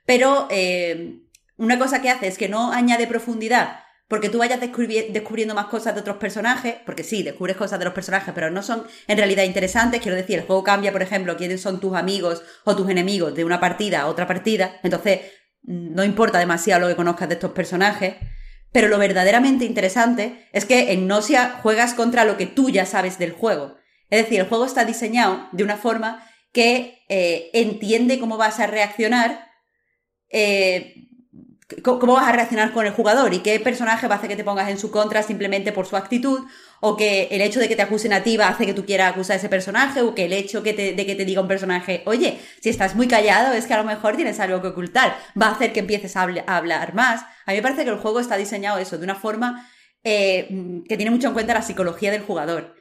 Pero 0.05 0.47
eh, 0.49 1.19
una 1.57 1.77
cosa 1.77 2.01
que 2.01 2.09
hace 2.09 2.27
es 2.27 2.37
que 2.37 2.49
no 2.49 2.71
añade 2.71 3.05
profundidad 3.05 3.84
porque 4.07 4.29
tú 4.29 4.37
vayas 4.37 4.59
descubriendo 4.59 5.55
más 5.55 5.65
cosas 5.65 5.95
de 5.95 6.01
otros 6.01 6.17
personajes, 6.17 6.75
porque 6.85 7.03
sí, 7.03 7.23
descubres 7.23 7.57
cosas 7.57 7.79
de 7.79 7.85
los 7.85 7.93
personajes, 7.93 8.33
pero 8.35 8.51
no 8.51 8.61
son 8.61 8.85
en 9.07 9.17
realidad 9.17 9.43
interesantes. 9.43 10.01
Quiero 10.01 10.15
decir, 10.15 10.39
el 10.39 10.45
juego 10.45 10.63
cambia, 10.63 10.91
por 10.91 11.01
ejemplo, 11.01 11.35
quiénes 11.35 11.61
son 11.61 11.79
tus 11.79 11.95
amigos 11.95 12.43
o 12.65 12.75
tus 12.75 12.89
enemigos 12.89 13.33
de 13.33 13.43
una 13.43 13.59
partida 13.59 14.01
a 14.01 14.07
otra 14.07 14.27
partida. 14.27 14.79
Entonces, 14.83 15.21
no 15.63 16.03
importa 16.03 16.37
demasiado 16.37 16.81
lo 16.81 16.87
que 16.87 16.95
conozcas 16.95 17.29
de 17.29 17.35
estos 17.35 17.51
personajes. 17.51 18.15
Pero 18.71 18.89
lo 18.89 18.97
verdaderamente 18.97 19.65
interesante 19.65 20.49
es 20.51 20.65
que 20.65 20.91
en 20.91 21.07
Gnosia 21.07 21.59
juegas 21.63 21.93
contra 21.93 22.25
lo 22.25 22.37
que 22.37 22.45
tú 22.45 22.69
ya 22.69 22.85
sabes 22.85 23.17
del 23.17 23.31
juego. 23.31 23.77
Es 24.09 24.23
decir, 24.23 24.39
el 24.39 24.47
juego 24.47 24.65
está 24.65 24.85
diseñado 24.85 25.47
de 25.53 25.63
una 25.63 25.77
forma 25.77 26.27
que 26.51 27.03
eh, 27.09 27.49
entiende 27.53 28.19
cómo 28.19 28.37
vas 28.37 28.59
a 28.59 28.67
reaccionar, 28.67 29.49
eh, 30.29 31.07
cómo 31.81 32.13
vas 32.13 32.27
a 32.27 32.31
reaccionar 32.31 32.71
con 32.73 32.85
el 32.85 32.93
jugador 32.93 33.33
y 33.33 33.39
qué 33.39 33.59
personaje 33.59 34.07
va 34.07 34.15
a 34.15 34.17
hacer 34.19 34.29
que 34.29 34.35
te 34.35 34.43
pongas 34.43 34.69
en 34.69 34.77
su 34.77 34.91
contra 34.91 35.23
simplemente 35.23 35.71
por 35.71 35.87
su 35.87 35.95
actitud, 35.95 36.41
o 36.79 36.95
que 36.95 37.27
el 37.31 37.41
hecho 37.41 37.59
de 37.59 37.67
que 37.67 37.75
te 37.75 37.81
acusen 37.81 38.13
a 38.13 38.21
ti 38.21 38.37
que 38.59 38.73
tú 38.73 38.85
quieras 38.85 39.13
acusar 39.13 39.35
a 39.35 39.37
ese 39.37 39.49
personaje, 39.49 40.01
o 40.01 40.13
que 40.13 40.25
el 40.25 40.33
hecho 40.33 40.61
de 40.61 40.75
que 40.75 41.15
te 41.15 41.25
diga 41.25 41.41
un 41.41 41.47
personaje, 41.47 42.03
oye, 42.05 42.39
si 42.61 42.69
estás 42.69 42.95
muy 42.95 43.07
callado 43.07 43.53
es 43.53 43.65
que 43.65 43.73
a 43.73 43.77
lo 43.77 43.83
mejor 43.83 44.15
tienes 44.15 44.39
algo 44.39 44.61
que 44.61 44.67
ocultar, 44.67 45.17
va 45.41 45.47
a 45.47 45.51
hacer 45.51 45.73
que 45.73 45.79
empieces 45.79 46.15
a, 46.15 46.23
hablar 46.45 46.93
más. 46.93 47.23
A 47.45 47.51
mí 47.51 47.57
me 47.57 47.63
parece 47.63 47.83
que 47.83 47.89
el 47.89 47.97
juego 47.97 48.19
está 48.19 48.37
diseñado 48.37 48.77
eso, 48.77 48.97
de 48.97 49.03
una 49.03 49.15
forma 49.15 49.67
eh, 50.03 50.47
que 50.87 50.97
tiene 50.97 51.09
mucho 51.09 51.27
en 51.27 51.33
cuenta 51.33 51.55
la 51.55 51.63
psicología 51.63 52.11
del 52.11 52.21
jugador. 52.21 52.75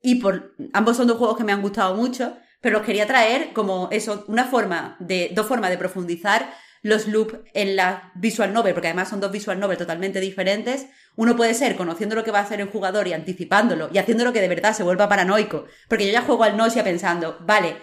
Y 0.00 0.16
por 0.16 0.54
ambos 0.72 0.96
son 0.96 1.06
dos 1.06 1.18
juegos 1.18 1.36
que 1.36 1.44
me 1.44 1.52
han 1.52 1.62
gustado 1.62 1.94
mucho, 1.94 2.36
pero 2.62 2.78
los 2.78 2.86
quería 2.86 3.06
traer 3.06 3.52
como 3.52 3.88
eso, 3.92 4.24
una 4.28 4.44
forma 4.44 4.96
de, 5.00 5.30
dos 5.34 5.46
formas 5.46 5.70
de 5.70 5.78
profundizar 5.78 6.52
los 6.82 7.06
loops 7.06 7.38
en 7.54 7.76
la 7.76 8.12
visual 8.16 8.52
novel, 8.52 8.74
porque 8.74 8.88
además 8.88 9.08
son 9.08 9.20
dos 9.20 9.30
visual 9.30 9.58
novel 9.58 9.78
totalmente 9.78 10.20
diferentes. 10.20 10.86
Uno 11.14 11.36
puede 11.36 11.54
ser 11.54 11.76
conociendo 11.76 12.16
lo 12.16 12.24
que 12.24 12.32
va 12.32 12.40
a 12.40 12.42
hacer 12.42 12.60
el 12.60 12.68
jugador 12.68 13.06
y 13.06 13.12
anticipándolo 13.12 13.88
y 13.92 13.98
haciéndolo 13.98 14.32
que 14.32 14.40
de 14.40 14.48
verdad 14.48 14.74
se 14.74 14.82
vuelva 14.82 15.08
paranoico. 15.08 15.66
Porque 15.88 16.06
yo 16.06 16.12
ya 16.12 16.22
juego 16.22 16.42
al 16.42 16.56
Nosia 16.56 16.82
pensando, 16.82 17.38
vale, 17.40 17.76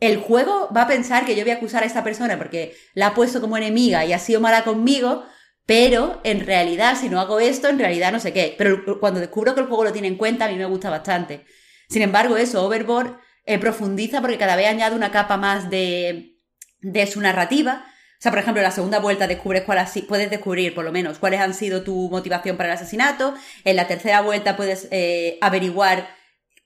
el 0.00 0.18
juego 0.18 0.68
va 0.76 0.82
a 0.82 0.88
pensar 0.88 1.24
que 1.24 1.34
yo 1.34 1.42
voy 1.42 1.52
a 1.52 1.56
acusar 1.56 1.82
a 1.82 1.86
esta 1.86 2.04
persona 2.04 2.36
porque 2.36 2.76
la 2.92 3.08
ha 3.08 3.14
puesto 3.14 3.40
como 3.40 3.56
enemiga 3.56 4.04
y 4.04 4.12
ha 4.12 4.18
sido 4.18 4.40
mala 4.40 4.62
conmigo, 4.62 5.24
pero 5.64 6.20
en 6.24 6.44
realidad, 6.44 6.98
si 7.00 7.08
no 7.08 7.20
hago 7.20 7.40
esto, 7.40 7.68
en 7.68 7.78
realidad 7.78 8.12
no 8.12 8.20
sé 8.20 8.34
qué. 8.34 8.54
Pero 8.58 9.00
cuando 9.00 9.20
descubro 9.20 9.54
que 9.54 9.62
el 9.62 9.66
juego 9.66 9.84
lo 9.84 9.92
tiene 9.92 10.08
en 10.08 10.16
cuenta, 10.16 10.44
a 10.44 10.48
mí 10.48 10.56
me 10.56 10.66
gusta 10.66 10.90
bastante. 10.90 11.46
Sin 11.88 12.02
embargo, 12.02 12.36
eso, 12.36 12.62
Overboard 12.64 13.18
eh, 13.46 13.58
profundiza 13.58 14.20
porque 14.20 14.36
cada 14.36 14.56
vez 14.56 14.66
añade 14.66 14.94
una 14.94 15.10
capa 15.10 15.38
más 15.38 15.70
de, 15.70 16.38
de 16.80 17.06
su 17.06 17.20
narrativa. 17.22 17.86
O 18.18 18.22
sea, 18.24 18.30
por 18.32 18.38
ejemplo, 18.38 18.60
en 18.60 18.64
la 18.64 18.70
segunda 18.70 19.00
vuelta 19.00 19.26
descubres 19.26 19.64
cuál 19.64 19.86
puedes 20.08 20.30
descubrir, 20.30 20.74
por 20.74 20.84
lo 20.84 20.92
menos, 20.92 21.18
cuáles 21.18 21.40
han 21.40 21.54
sido 21.54 21.82
tu 21.82 22.08
motivación 22.10 22.56
para 22.56 22.70
el 22.70 22.76
asesinato. 22.76 23.34
En 23.64 23.76
la 23.76 23.86
tercera 23.86 24.22
vuelta 24.22 24.56
puedes 24.56 24.88
eh, 24.90 25.38
averiguar 25.40 26.08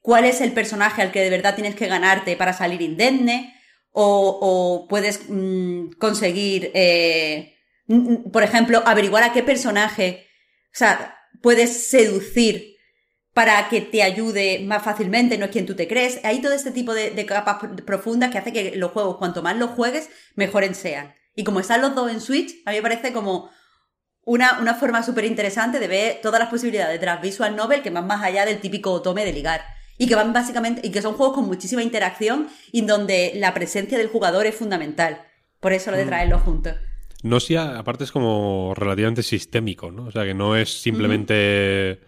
cuál 0.01 0.25
es 0.25 0.41
el 0.41 0.53
personaje 0.53 1.03
al 1.03 1.11
que 1.11 1.21
de 1.21 1.31
verdad 1.31 1.55
tienes 1.55 1.75
que 1.75 1.89
ganarte 1.89 2.37
para 2.37 2.53
salir 2.53 2.81
indemne. 2.83 3.55
O, 4.01 4.87
puedes 4.89 5.23
mm, 5.29 5.93
conseguir 5.99 6.71
eh, 6.75 7.59
por 8.33 8.43
ejemplo, 8.43 8.83
averiguar 8.85 9.23
a 9.23 9.33
qué 9.33 9.43
personaje, 9.43 10.27
o 10.67 10.79
sea, 10.79 11.17
puedes 11.43 11.89
seducir 11.89 12.77
para 13.33 13.69
que 13.69 13.81
te 13.81 14.03
ayude 14.03 14.61
más 14.61 14.83
fácilmente, 14.83 15.39
no 15.39 15.47
es 15.47 15.51
quien 15.51 15.65
tú 15.65 15.75
te 15.75 15.89
crees. 15.89 16.21
Hay 16.25 16.41
todo 16.41 16.53
este 16.53 16.71
tipo 16.71 16.93
de, 16.93 17.25
capas 17.25 17.59
profundas 17.87 18.31
que 18.31 18.39
hace 18.39 18.53
que 18.53 18.77
los 18.77 18.91
juegos, 18.91 19.17
cuanto 19.17 19.43
más 19.43 19.57
los 19.57 19.71
juegues, 19.71 20.11
mejores 20.35 20.77
sean. 20.77 21.15
Y 21.39 21.45
como 21.45 21.61
están 21.61 21.83
los 21.83 21.95
dos 21.95 22.11
en 22.11 22.21
Switch, 22.21 22.57
a 22.67 22.73
mí 22.73 22.79
me 22.79 22.83
parece 22.83 23.13
como 23.13 23.49
una, 24.25 24.59
una 24.61 24.75
forma 24.75 25.05
súper 25.05 25.25
interesante 25.25 25.79
de 25.79 25.87
ver 25.87 26.19
todas 26.21 26.41
las 26.41 26.49
posibilidades 26.49 26.99
de 26.99 27.07
las 27.07 27.23
visual 27.23 27.55
novel 27.55 27.81
que 27.81 27.91
van 27.91 28.09
más 28.09 28.25
allá 28.25 28.45
del 28.45 28.59
típico 28.59 29.01
tome 29.03 29.25
de 29.25 29.33
ligar. 29.33 29.61
Y 29.99 30.09
que 30.09 30.17
van 30.17 30.33
básicamente, 30.33 30.85
y 30.85 30.91
que 30.91 31.01
son 31.01 31.15
juegos 31.15 31.37
con 31.37 31.47
muchísima 31.47 31.85
interacción 31.85 32.49
y 32.73 32.81
donde 32.81 33.35
la 33.37 33.55
presencia 33.55 33.97
del 33.97 34.09
jugador 34.09 34.47
es 34.47 34.57
fundamental. 34.57 35.23
Por 35.61 35.73
eso 35.73 35.93
lo 35.93 35.97
de 35.97 36.07
mm. 36.07 36.09
traerlos 36.09 36.43
juntos. 36.43 36.75
Nosia, 37.23 37.79
aparte, 37.79 38.03
es 38.03 38.11
como 38.11 38.75
relativamente 38.75 39.23
sistémico, 39.23 39.93
¿no? 39.93 40.07
O 40.07 40.11
sea, 40.11 40.25
que 40.25 40.35
no 40.35 40.57
es 40.57 40.83
simplemente 40.83 42.01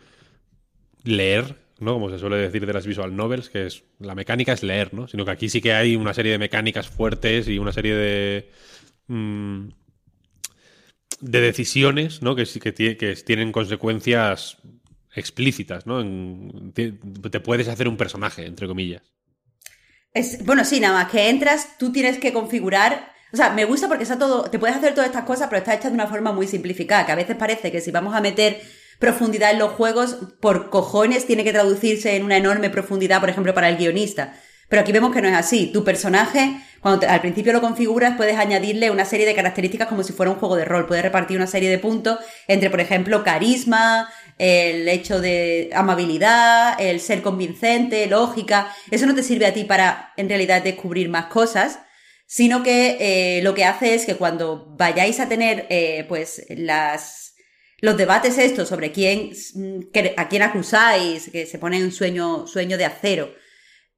leer, 1.04 1.54
¿no? 1.78 1.92
Como 1.92 2.10
se 2.10 2.18
suele 2.18 2.36
decir 2.36 2.66
de 2.66 2.72
las 2.72 2.84
visual 2.84 3.14
novels, 3.14 3.48
que 3.48 3.66
es 3.66 3.84
la 4.00 4.16
mecánica 4.16 4.52
es 4.52 4.64
leer, 4.64 4.92
¿no? 4.92 5.06
Sino 5.06 5.24
que 5.24 5.30
aquí 5.30 5.48
sí 5.48 5.60
que 5.60 5.72
hay 5.72 5.94
una 5.94 6.14
serie 6.14 6.32
de 6.32 6.38
mecánicas 6.38 6.88
fuertes 6.88 7.46
y 7.46 7.60
una 7.60 7.72
serie 7.72 7.94
de. 7.94 8.50
Mm, 9.10 9.70
de 11.20 11.40
decisiones, 11.40 12.22
¿no? 12.22 12.34
Que, 12.36 12.44
que, 12.44 12.96
que 12.96 13.16
tienen 13.16 13.52
consecuencias 13.52 14.58
explícitas, 15.14 15.86
¿no? 15.86 16.04
te 16.72 17.40
puedes 17.40 17.66
hacer 17.66 17.88
un 17.88 17.96
personaje, 17.96 18.46
entre 18.46 18.68
comillas. 18.68 19.02
Es, 20.14 20.44
bueno, 20.44 20.64
sí, 20.64 20.78
nada 20.78 21.02
más 21.02 21.10
que 21.10 21.28
entras, 21.28 21.76
tú 21.78 21.90
tienes 21.90 22.18
que 22.18 22.32
configurar 22.32 23.10
o 23.32 23.36
sea, 23.36 23.50
me 23.50 23.64
gusta 23.64 23.86
porque 23.86 24.02
está 24.02 24.18
todo, 24.18 24.50
te 24.50 24.58
puedes 24.58 24.76
hacer 24.76 24.92
todas 24.92 25.08
estas 25.08 25.24
cosas, 25.24 25.48
pero 25.48 25.58
está 25.58 25.74
hecha 25.74 25.88
de 25.88 25.94
una 25.94 26.08
forma 26.08 26.32
muy 26.32 26.48
simplificada, 26.48 27.06
que 27.06 27.12
a 27.12 27.16
veces 27.16 27.36
parece 27.36 27.70
que 27.70 27.80
si 27.80 27.90
vamos 27.90 28.14
a 28.14 28.20
meter 28.20 28.60
profundidad 28.98 29.52
en 29.52 29.60
los 29.60 29.72
juegos, 29.72 30.16
por 30.40 30.68
cojones 30.68 31.26
tiene 31.26 31.44
que 31.44 31.52
traducirse 31.52 32.16
en 32.16 32.24
una 32.24 32.36
enorme 32.36 32.70
profundidad, 32.70 33.20
por 33.20 33.30
ejemplo, 33.30 33.54
para 33.54 33.68
el 33.68 33.76
guionista. 33.76 34.34
Pero 34.68 34.82
aquí 34.82 34.92
vemos 34.92 35.12
que 35.12 35.22
no 35.22 35.28
es 35.28 35.34
así. 35.34 35.70
Tu 35.72 35.82
personaje, 35.84 36.60
cuando 36.80 37.06
al 37.08 37.20
principio 37.20 37.52
lo 37.52 37.60
configuras, 37.60 38.16
puedes 38.16 38.36
añadirle 38.36 38.90
una 38.90 39.04
serie 39.04 39.26
de 39.26 39.34
características 39.34 39.88
como 39.88 40.02
si 40.02 40.12
fuera 40.12 40.32
un 40.32 40.38
juego 40.38 40.56
de 40.56 40.64
rol. 40.64 40.86
Puedes 40.86 41.04
repartir 41.04 41.36
una 41.36 41.46
serie 41.46 41.68
de 41.68 41.78
puntos 41.78 42.18
entre, 42.48 42.70
por 42.70 42.80
ejemplo, 42.80 43.22
carisma, 43.22 44.08
el 44.38 44.88
hecho 44.88 45.20
de 45.20 45.70
amabilidad, 45.74 46.80
el 46.80 47.00
ser 47.00 47.20
convincente, 47.20 48.06
lógica. 48.06 48.74
Eso 48.90 49.04
no 49.04 49.14
te 49.14 49.22
sirve 49.22 49.46
a 49.46 49.52
ti 49.52 49.64
para, 49.64 50.12
en 50.16 50.28
realidad, 50.28 50.62
descubrir 50.62 51.10
más 51.10 51.26
cosas, 51.26 51.80
sino 52.26 52.62
que 52.62 52.96
eh, 53.00 53.42
lo 53.42 53.52
que 53.54 53.66
hace 53.66 53.94
es 53.94 54.06
que 54.06 54.16
cuando 54.16 54.74
vayáis 54.78 55.20
a 55.20 55.28
tener 55.28 55.66
eh, 55.68 56.06
pues 56.08 56.46
las 56.48 57.34
los 57.82 57.96
debates 57.96 58.36
estos 58.36 58.68
sobre 58.68 58.92
quién 58.92 59.32
a 60.16 60.28
quién 60.28 60.42
acusáis, 60.42 61.30
que 61.30 61.46
se 61.46 61.58
pone 61.58 61.82
un 61.82 61.92
sueño, 61.92 62.46
sueño 62.46 62.76
de 62.78 62.84
acero, 62.84 63.34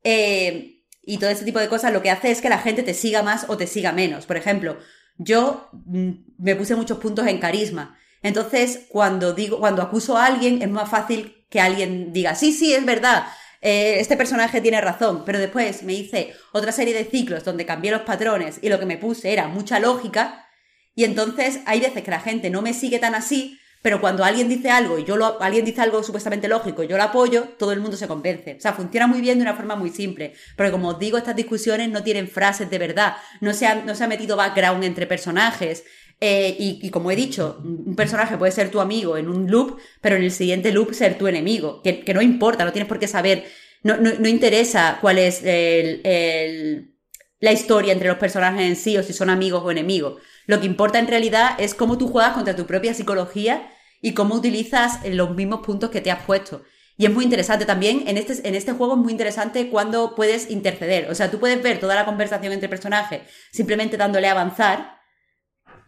eh, 0.04 0.71
y 1.02 1.18
todo 1.18 1.30
ese 1.30 1.44
tipo 1.44 1.58
de 1.58 1.68
cosas, 1.68 1.92
lo 1.92 2.02
que 2.02 2.10
hace 2.10 2.30
es 2.30 2.40
que 2.40 2.48
la 2.48 2.58
gente 2.58 2.82
te 2.82 2.94
siga 2.94 3.22
más 3.22 3.46
o 3.48 3.56
te 3.56 3.66
siga 3.66 3.92
menos. 3.92 4.26
Por 4.26 4.36
ejemplo, 4.36 4.78
yo 5.18 5.68
mm, 5.72 6.10
me 6.38 6.56
puse 6.56 6.76
muchos 6.76 6.98
puntos 6.98 7.26
en 7.26 7.38
carisma. 7.38 7.98
Entonces, 8.22 8.86
cuando 8.88 9.32
digo, 9.32 9.58
cuando 9.58 9.82
acuso 9.82 10.16
a 10.16 10.26
alguien, 10.26 10.62
es 10.62 10.70
más 10.70 10.88
fácil 10.88 11.44
que 11.50 11.60
alguien 11.60 12.12
diga, 12.12 12.34
sí, 12.34 12.52
sí, 12.52 12.72
es 12.72 12.84
verdad, 12.84 13.26
eh, 13.60 13.96
este 14.00 14.16
personaje 14.16 14.60
tiene 14.60 14.80
razón, 14.80 15.24
pero 15.24 15.38
después 15.38 15.82
me 15.82 15.92
hice 15.92 16.32
otra 16.52 16.72
serie 16.72 16.94
de 16.94 17.04
ciclos 17.04 17.44
donde 17.44 17.66
cambié 17.66 17.90
los 17.90 18.02
patrones 18.02 18.58
y 18.62 18.68
lo 18.68 18.78
que 18.78 18.86
me 18.86 18.96
puse 18.96 19.32
era 19.32 19.48
mucha 19.48 19.78
lógica, 19.78 20.48
y 20.94 21.04
entonces 21.04 21.60
hay 21.66 21.80
veces 21.80 22.02
que 22.02 22.10
la 22.10 22.20
gente 22.20 22.50
no 22.50 22.62
me 22.62 22.74
sigue 22.74 22.98
tan 22.98 23.14
así, 23.14 23.58
pero 23.82 24.00
cuando 24.00 24.24
alguien 24.24 24.48
dice 24.48 24.70
algo 24.70 24.98
y 24.98 25.04
yo 25.04 25.16
lo, 25.16 25.42
alguien 25.42 25.64
dice 25.64 25.80
algo 25.80 26.04
supuestamente 26.04 26.46
lógico 26.46 26.84
y 26.84 26.86
yo 26.86 26.96
lo 26.96 27.02
apoyo, 27.02 27.48
todo 27.58 27.72
el 27.72 27.80
mundo 27.80 27.96
se 27.96 28.06
convence. 28.06 28.54
O 28.56 28.60
sea, 28.60 28.72
funciona 28.72 29.08
muy 29.08 29.20
bien 29.20 29.38
de 29.38 29.42
una 29.42 29.54
forma 29.54 29.74
muy 29.74 29.90
simple. 29.90 30.34
Porque 30.56 30.70
como 30.70 30.90
os 30.90 31.00
digo, 31.00 31.18
estas 31.18 31.34
discusiones 31.34 31.90
no 31.90 32.04
tienen 32.04 32.28
frases 32.28 32.70
de 32.70 32.78
verdad. 32.78 33.16
No 33.40 33.52
se 33.52 33.66
ha, 33.66 33.74
no 33.74 33.96
se 33.96 34.04
ha 34.04 34.06
metido 34.06 34.36
background 34.36 34.84
entre 34.84 35.08
personajes. 35.08 35.82
Eh, 36.20 36.54
y, 36.56 36.88
como 36.90 37.10
he 37.10 37.16
dicho, 37.16 37.60
un 37.64 37.96
personaje 37.96 38.38
puede 38.38 38.52
ser 38.52 38.70
tu 38.70 38.80
amigo 38.80 39.16
en 39.16 39.28
un 39.28 39.50
loop, 39.50 39.80
pero 40.00 40.14
en 40.14 40.22
el 40.22 40.30
siguiente 40.30 40.70
loop 40.70 40.94
ser 40.94 41.18
tu 41.18 41.26
enemigo. 41.26 41.82
Que, 41.82 42.04
no 42.14 42.22
importa, 42.22 42.64
no 42.64 42.70
tienes 42.70 42.88
por 42.88 43.00
qué 43.00 43.08
saber, 43.08 43.44
no, 43.82 43.96
no, 43.96 44.28
interesa 44.28 44.98
cuál 45.00 45.18
es 45.18 45.42
la 45.42 47.50
historia 47.50 47.92
entre 47.92 48.06
los 48.06 48.18
personajes 48.18 48.62
en 48.62 48.76
sí 48.76 48.96
o 48.96 49.02
si 49.02 49.12
son 49.12 49.30
amigos 49.30 49.64
o 49.64 49.72
enemigos. 49.72 50.22
Lo 50.46 50.60
que 50.60 50.66
importa 50.66 51.00
en 51.00 51.08
realidad 51.08 51.56
es 51.58 51.74
cómo 51.74 51.98
tú 51.98 52.06
juegas 52.06 52.34
contra 52.34 52.54
tu 52.54 52.66
propia 52.66 52.94
psicología 52.94 53.68
y 54.02 54.12
cómo 54.12 54.34
utilizas 54.34 54.98
los 55.08 55.34
mismos 55.34 55.64
puntos 55.64 55.88
que 55.88 56.02
te 56.02 56.10
has 56.10 56.24
puesto. 56.24 56.62
Y 56.98 57.06
es 57.06 57.12
muy 57.12 57.24
interesante 57.24 57.64
también, 57.64 58.04
en 58.06 58.18
este, 58.18 58.46
en 58.46 58.54
este 58.54 58.72
juego 58.72 58.94
es 58.94 58.98
muy 58.98 59.12
interesante 59.12 59.70
cuando 59.70 60.14
puedes 60.14 60.50
interceder. 60.50 61.10
O 61.10 61.14
sea, 61.14 61.30
tú 61.30 61.40
puedes 61.40 61.62
ver 61.62 61.80
toda 61.80 61.94
la 61.94 62.04
conversación 62.04 62.52
entre 62.52 62.68
personajes 62.68 63.22
simplemente 63.50 63.96
dándole 63.96 64.28
a 64.28 64.32
avanzar 64.32 64.98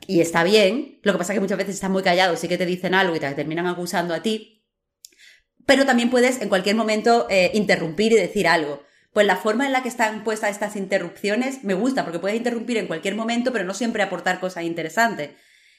y 0.07 0.21
está 0.21 0.45
bien. 0.45 1.01
Lo 1.03 1.13
que 1.13 1.19
pasa 1.19 1.33
es 1.33 1.37
que 1.37 1.43
muchas 1.43 1.59
veces 1.59 1.75
estás 1.75 1.91
muy 1.91 2.03
callado, 2.03 2.37
sí 2.37 2.49
que 2.49 2.57
te 2.57 2.67
dicen 2.67 2.95
algo 2.95 3.15
y 3.15 3.21
te 3.21 3.31
terminan 3.35 3.67
acusando 3.67 4.15
a 4.15 4.23
ti. 4.23 4.65
Pero 5.67 5.85
también 5.85 6.11
puedes 6.11 6.41
en 6.41 6.49
cualquier 6.49 6.77
momento 6.77 7.27
eh, 7.29 7.51
interrumpir 7.55 8.13
y 8.13 8.17
decir 8.17 8.47
algo. 8.47 8.83
Pues 9.13 9.27
la 9.27 9.37
forma 9.37 9.67
en 9.67 9.73
la 9.73 9.83
que 9.83 9.89
están 9.89 10.25
puestas 10.25 10.51
estas 10.51 10.77
interrupciones 10.77 11.65
me 11.65 11.75
gusta, 11.75 12.05
porque 12.05 12.19
puedes 12.19 12.37
interrumpir 12.37 12.77
en 12.79 12.87
cualquier 12.87 13.15
momento, 13.15 13.53
pero 13.53 13.65
no 13.65 13.75
siempre 13.75 14.03
aportar 14.03 14.41
cosas 14.41 14.65
interesantes. 14.65 15.31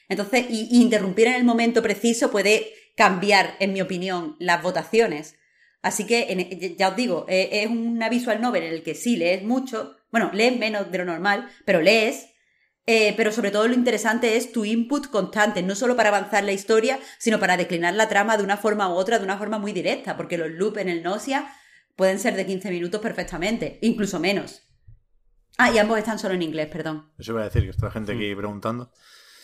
Entonces, 0.08 0.46
y, 0.48 0.80
interrumpir 0.80 1.26
en 1.28 1.34
el 1.34 1.44
momento 1.44 1.82
preciso 1.82 2.30
puede 2.30 2.72
cambiar, 2.96 3.56
en 3.60 3.72
mi 3.72 3.80
opinión, 3.80 4.36
las 4.38 4.62
votaciones. 4.62 5.36
Así 5.82 6.06
que, 6.06 6.74
ya 6.78 6.88
os 6.88 6.96
digo, 6.96 7.26
eh, 7.28 7.48
es 7.52 7.70
una 7.70 8.08
visual 8.08 8.40
novel 8.40 8.64
en 8.64 8.72
el 8.72 8.82
que 8.82 8.94
sí 8.94 9.16
lees 9.16 9.42
mucho, 9.42 9.96
bueno, 10.10 10.30
lees 10.32 10.58
menos 10.58 10.90
de 10.90 10.98
lo 10.98 11.04
normal, 11.04 11.48
pero 11.64 11.80
lees, 11.80 12.26
eh, 12.86 13.14
pero 13.16 13.32
sobre 13.32 13.50
todo 13.50 13.66
lo 13.66 13.74
interesante 13.74 14.36
es 14.36 14.52
tu 14.52 14.64
input 14.64 15.08
constante, 15.08 15.62
no 15.62 15.74
solo 15.74 15.96
para 15.96 16.08
avanzar 16.08 16.44
la 16.44 16.52
historia, 16.52 16.98
sino 17.18 17.38
para 17.38 17.56
declinar 17.56 17.94
la 17.94 18.08
trama 18.08 18.36
de 18.36 18.44
una 18.44 18.56
forma 18.56 18.88
u 18.88 18.92
otra, 18.92 19.18
de 19.18 19.24
una 19.24 19.38
forma 19.38 19.58
muy 19.58 19.72
directa, 19.72 20.16
porque 20.16 20.38
los 20.38 20.50
loops 20.50 20.78
en 20.78 20.88
el 20.88 21.02
Nosia 21.02 21.48
pueden 21.96 22.18
ser 22.18 22.34
de 22.36 22.46
15 22.46 22.70
minutos 22.70 23.00
perfectamente, 23.00 23.78
incluso 23.82 24.20
menos. 24.20 24.62
Ah, 25.58 25.70
y 25.70 25.78
ambos 25.78 25.98
están 25.98 26.18
solo 26.18 26.34
en 26.34 26.42
inglés, 26.42 26.68
perdón. 26.68 27.10
Eso 27.18 27.32
iba 27.32 27.40
a 27.40 27.44
decir, 27.44 27.62
que 27.62 27.70
está 27.70 27.90
gente 27.90 28.12
aquí 28.12 28.34
preguntando. 28.34 28.92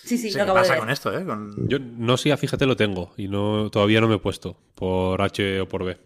Sí, 0.05 0.19
sí, 0.19 0.31
Sí, 0.33 0.39
lo 0.39 0.45
¿Qué 0.45 0.51
de 0.51 0.55
pasa 0.55 0.73
ver. 0.73 0.81
con 0.81 0.91
esto, 0.91 1.17
eh? 1.17 1.25
Con- 1.25 1.69
Yo 1.69 1.79
no 1.79 2.17
sé, 2.17 2.37
fíjate, 2.37 2.67
lo 2.67 2.77
tengo 2.77 3.15
y 3.17 3.29
no 3.29 3.71
todavía 3.71 4.01
no 4.01 4.09
me 4.09 4.17
he 4.17 4.19
puesto 4.19 4.57
por 4.75 5.23
H 5.23 5.61
o 5.61 5.69
por 5.69 5.85
B. 5.85 5.97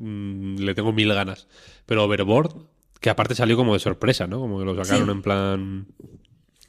Mm, 0.00 0.56
le 0.58 0.74
tengo 0.74 0.92
mil 0.92 1.12
ganas. 1.14 1.46
Pero 1.86 2.04
Overboard, 2.04 2.54
que 3.00 3.10
aparte 3.10 3.34
salió 3.36 3.56
como 3.56 3.74
de 3.74 3.78
sorpresa, 3.78 4.26
¿no? 4.26 4.40
Como 4.40 4.58
que 4.58 4.64
lo 4.64 4.74
sacaron 4.84 5.06
Sí. 5.06 5.12
en 5.12 5.22
plan... 5.22 5.86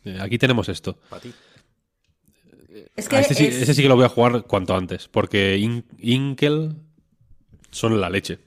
eh, 0.05 0.19
Aquí 0.21 0.37
tenemos 0.37 0.69
esto. 0.69 0.99
Ti. 1.21 1.33
Es 2.95 3.09
que 3.09 3.19
este, 3.19 3.33
sí, 3.33 3.45
es- 3.47 3.55
ese 3.63 3.73
sí 3.73 3.81
que 3.81 3.89
lo 3.89 3.95
voy 3.95 4.05
a 4.05 4.09
jugar 4.09 4.43
cuanto 4.43 4.75
antes, 4.75 5.07
porque 5.07 5.57
In- 5.57 5.85
Inkel 5.97 6.75
son 7.71 7.99
la 7.99 8.09
leche. 8.09 8.37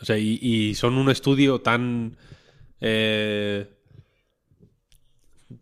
O 0.00 0.04
sea, 0.04 0.16
y, 0.18 0.38
y 0.40 0.74
son 0.74 0.94
un 0.94 1.10
estudio 1.10 1.60
tan... 1.60 2.16
eh, 2.80 3.68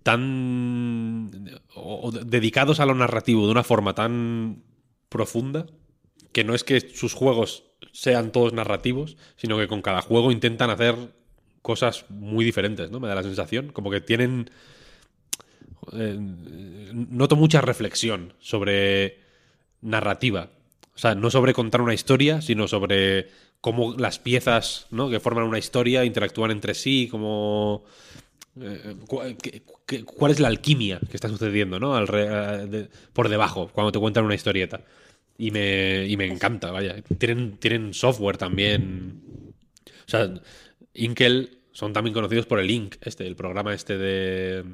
tan... 0.03 1.31
dedicados 2.25 2.81
a 2.81 2.87
lo 2.87 2.95
narrativo 2.95 3.47
de 3.47 3.53
una 3.53 3.65
forma 3.65 3.95
tan 3.95 4.63
profunda 5.09 5.67
que 6.33 6.45
no 6.45 6.55
es 6.55 6.65
que 6.65 6.81
sus 6.81 7.15
juegos 7.15 7.65
sean 7.93 8.33
todos 8.33 8.53
narrativos, 8.53 9.17
sino 9.37 9.57
que 9.59 9.69
con 9.69 9.83
cada 9.83 10.03
juego 10.03 10.31
intentan 10.31 10.71
hacer 10.71 10.95
cosas 11.63 12.05
muy 12.09 12.45
diferentes, 12.45 12.91
¿no? 12.91 13.01
Me 13.01 13.09
da 13.09 13.15
la 13.15 13.23
sensación. 13.23 13.73
Como 13.73 13.91
que 13.91 14.01
tienen 14.01 14.51
eh, 15.93 16.17
noto 16.19 17.37
mucha 17.37 17.61
reflexión 17.61 18.35
sobre 18.41 19.21
narrativa. 19.81 20.51
O 20.95 20.99
sea, 20.99 21.15
no 21.15 21.31
sobre 21.31 21.55
contar 21.55 21.81
una 21.81 21.95
historia, 21.95 22.43
sino 22.43 22.69
sobre 22.69 23.29
cómo 23.61 23.95
las 23.97 24.19
piezas 24.19 24.87
¿no? 24.91 25.11
que 25.11 25.21
forman 25.21 25.45
una 25.45 25.59
historia 25.59 26.05
interactúan 26.05 26.51
entre 26.51 26.75
sí, 26.75 27.09
cómo... 27.11 27.85
eh, 28.63 28.97
qué- 29.41 29.63
qué- 29.87 30.05
¿Cuál 30.05 30.33
es 30.33 30.41
la 30.41 30.49
alquimia 30.49 31.01
que 31.11 31.17
está 31.17 31.29
sucediendo 31.29 31.79
¿no? 31.81 31.99
Eh, 31.99 32.89
por 33.13 33.29
debajo 33.29 33.69
cuando 33.73 33.93
te 33.93 33.99
cuentan 33.99 34.25
una 34.25 34.35
historieta? 34.35 34.81
Y 35.37 35.51
me, 35.53 36.05
y 36.07 36.17
me 36.17 36.27
encanta, 36.27 36.71
vaya. 36.73 36.97
Tienen, 37.19 37.59
tienen 37.59 37.95
software 37.95 38.37
también. 38.37 39.23
O 40.07 40.11
sea, 40.11 40.33
Inkel 40.95 41.59
son 41.73 41.93
también 41.93 42.15
conocidos 42.15 42.47
por 42.47 42.59
el 42.59 42.71
Inc, 42.71 42.97
este, 43.03 43.27
el 43.27 43.37
programa 43.37 43.73
este 43.73 43.97
de 43.99 44.65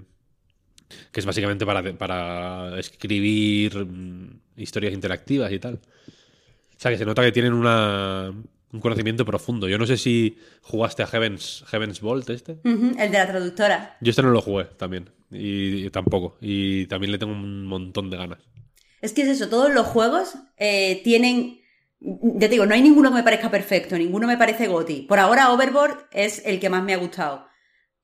que 1.13 1.21
es 1.21 1.27
básicamente 1.27 1.67
para, 1.67 1.83
para 1.99 2.79
escribir 2.79 3.85
mm, 3.85 4.41
historias 4.57 4.95
interactivas 4.95 5.53
y 5.53 5.59
tal. 5.59 5.75
O 5.75 6.77
sea, 6.79 6.91
que 6.91 6.99
se 6.99 7.05
nota 7.05 7.23
que 7.23 7.33
tienen 7.33 7.53
una, 7.53 8.33
un 8.75 8.81
conocimiento 8.81 9.25
profundo. 9.25 9.69
Yo 9.69 9.79
no 9.79 9.87
sé 9.87 9.97
si 9.97 10.37
jugaste 10.61 11.05
a 11.05 11.07
Heaven's, 11.07 11.65
Heaven's 11.69 12.01
Vault 12.01 12.29
este. 12.29 12.59
El 12.65 12.97
de 12.97 13.19
la 13.19 13.27
traductora. 13.29 13.97
Yo 14.01 14.11
este 14.11 14.23
no 14.23 14.31
lo 14.31 14.43
jugué 14.43 14.65
también. 14.65 15.11
Y, 15.31 15.87
y 15.87 15.91
tampoco. 15.91 16.37
Y 16.41 16.87
también 16.87 17.13
le 17.13 17.19
tengo 17.19 17.33
un 17.33 17.67
montón 17.67 18.11
de 18.11 18.17
ganas. 18.17 18.41
Es 19.01 19.13
que 19.13 19.23
es 19.23 19.29
eso, 19.29 19.49
todos 19.49 19.73
los 19.73 19.87
juegos 19.87 20.35
eh, 20.57 21.01
tienen. 21.05 21.61
Ya 22.01 22.49
te 22.49 22.49
digo, 22.49 22.67
no 22.67 22.75
hay 22.75 22.83
ninguno 22.83 23.11
que 23.11 23.17
me 23.17 23.23
parezca 23.23 23.51
perfecto, 23.51 23.97
ninguno 23.97 24.27
me 24.27 24.37
parece 24.37 24.67
goti. 24.67 25.03
Por 25.03 25.21
ahora, 25.21 25.53
Overboard 25.53 26.09
es 26.11 26.43
el 26.45 26.59
que 26.59 26.69
más 26.69 26.83
me 26.83 26.95
ha 26.95 26.99
gustado. 26.99 27.47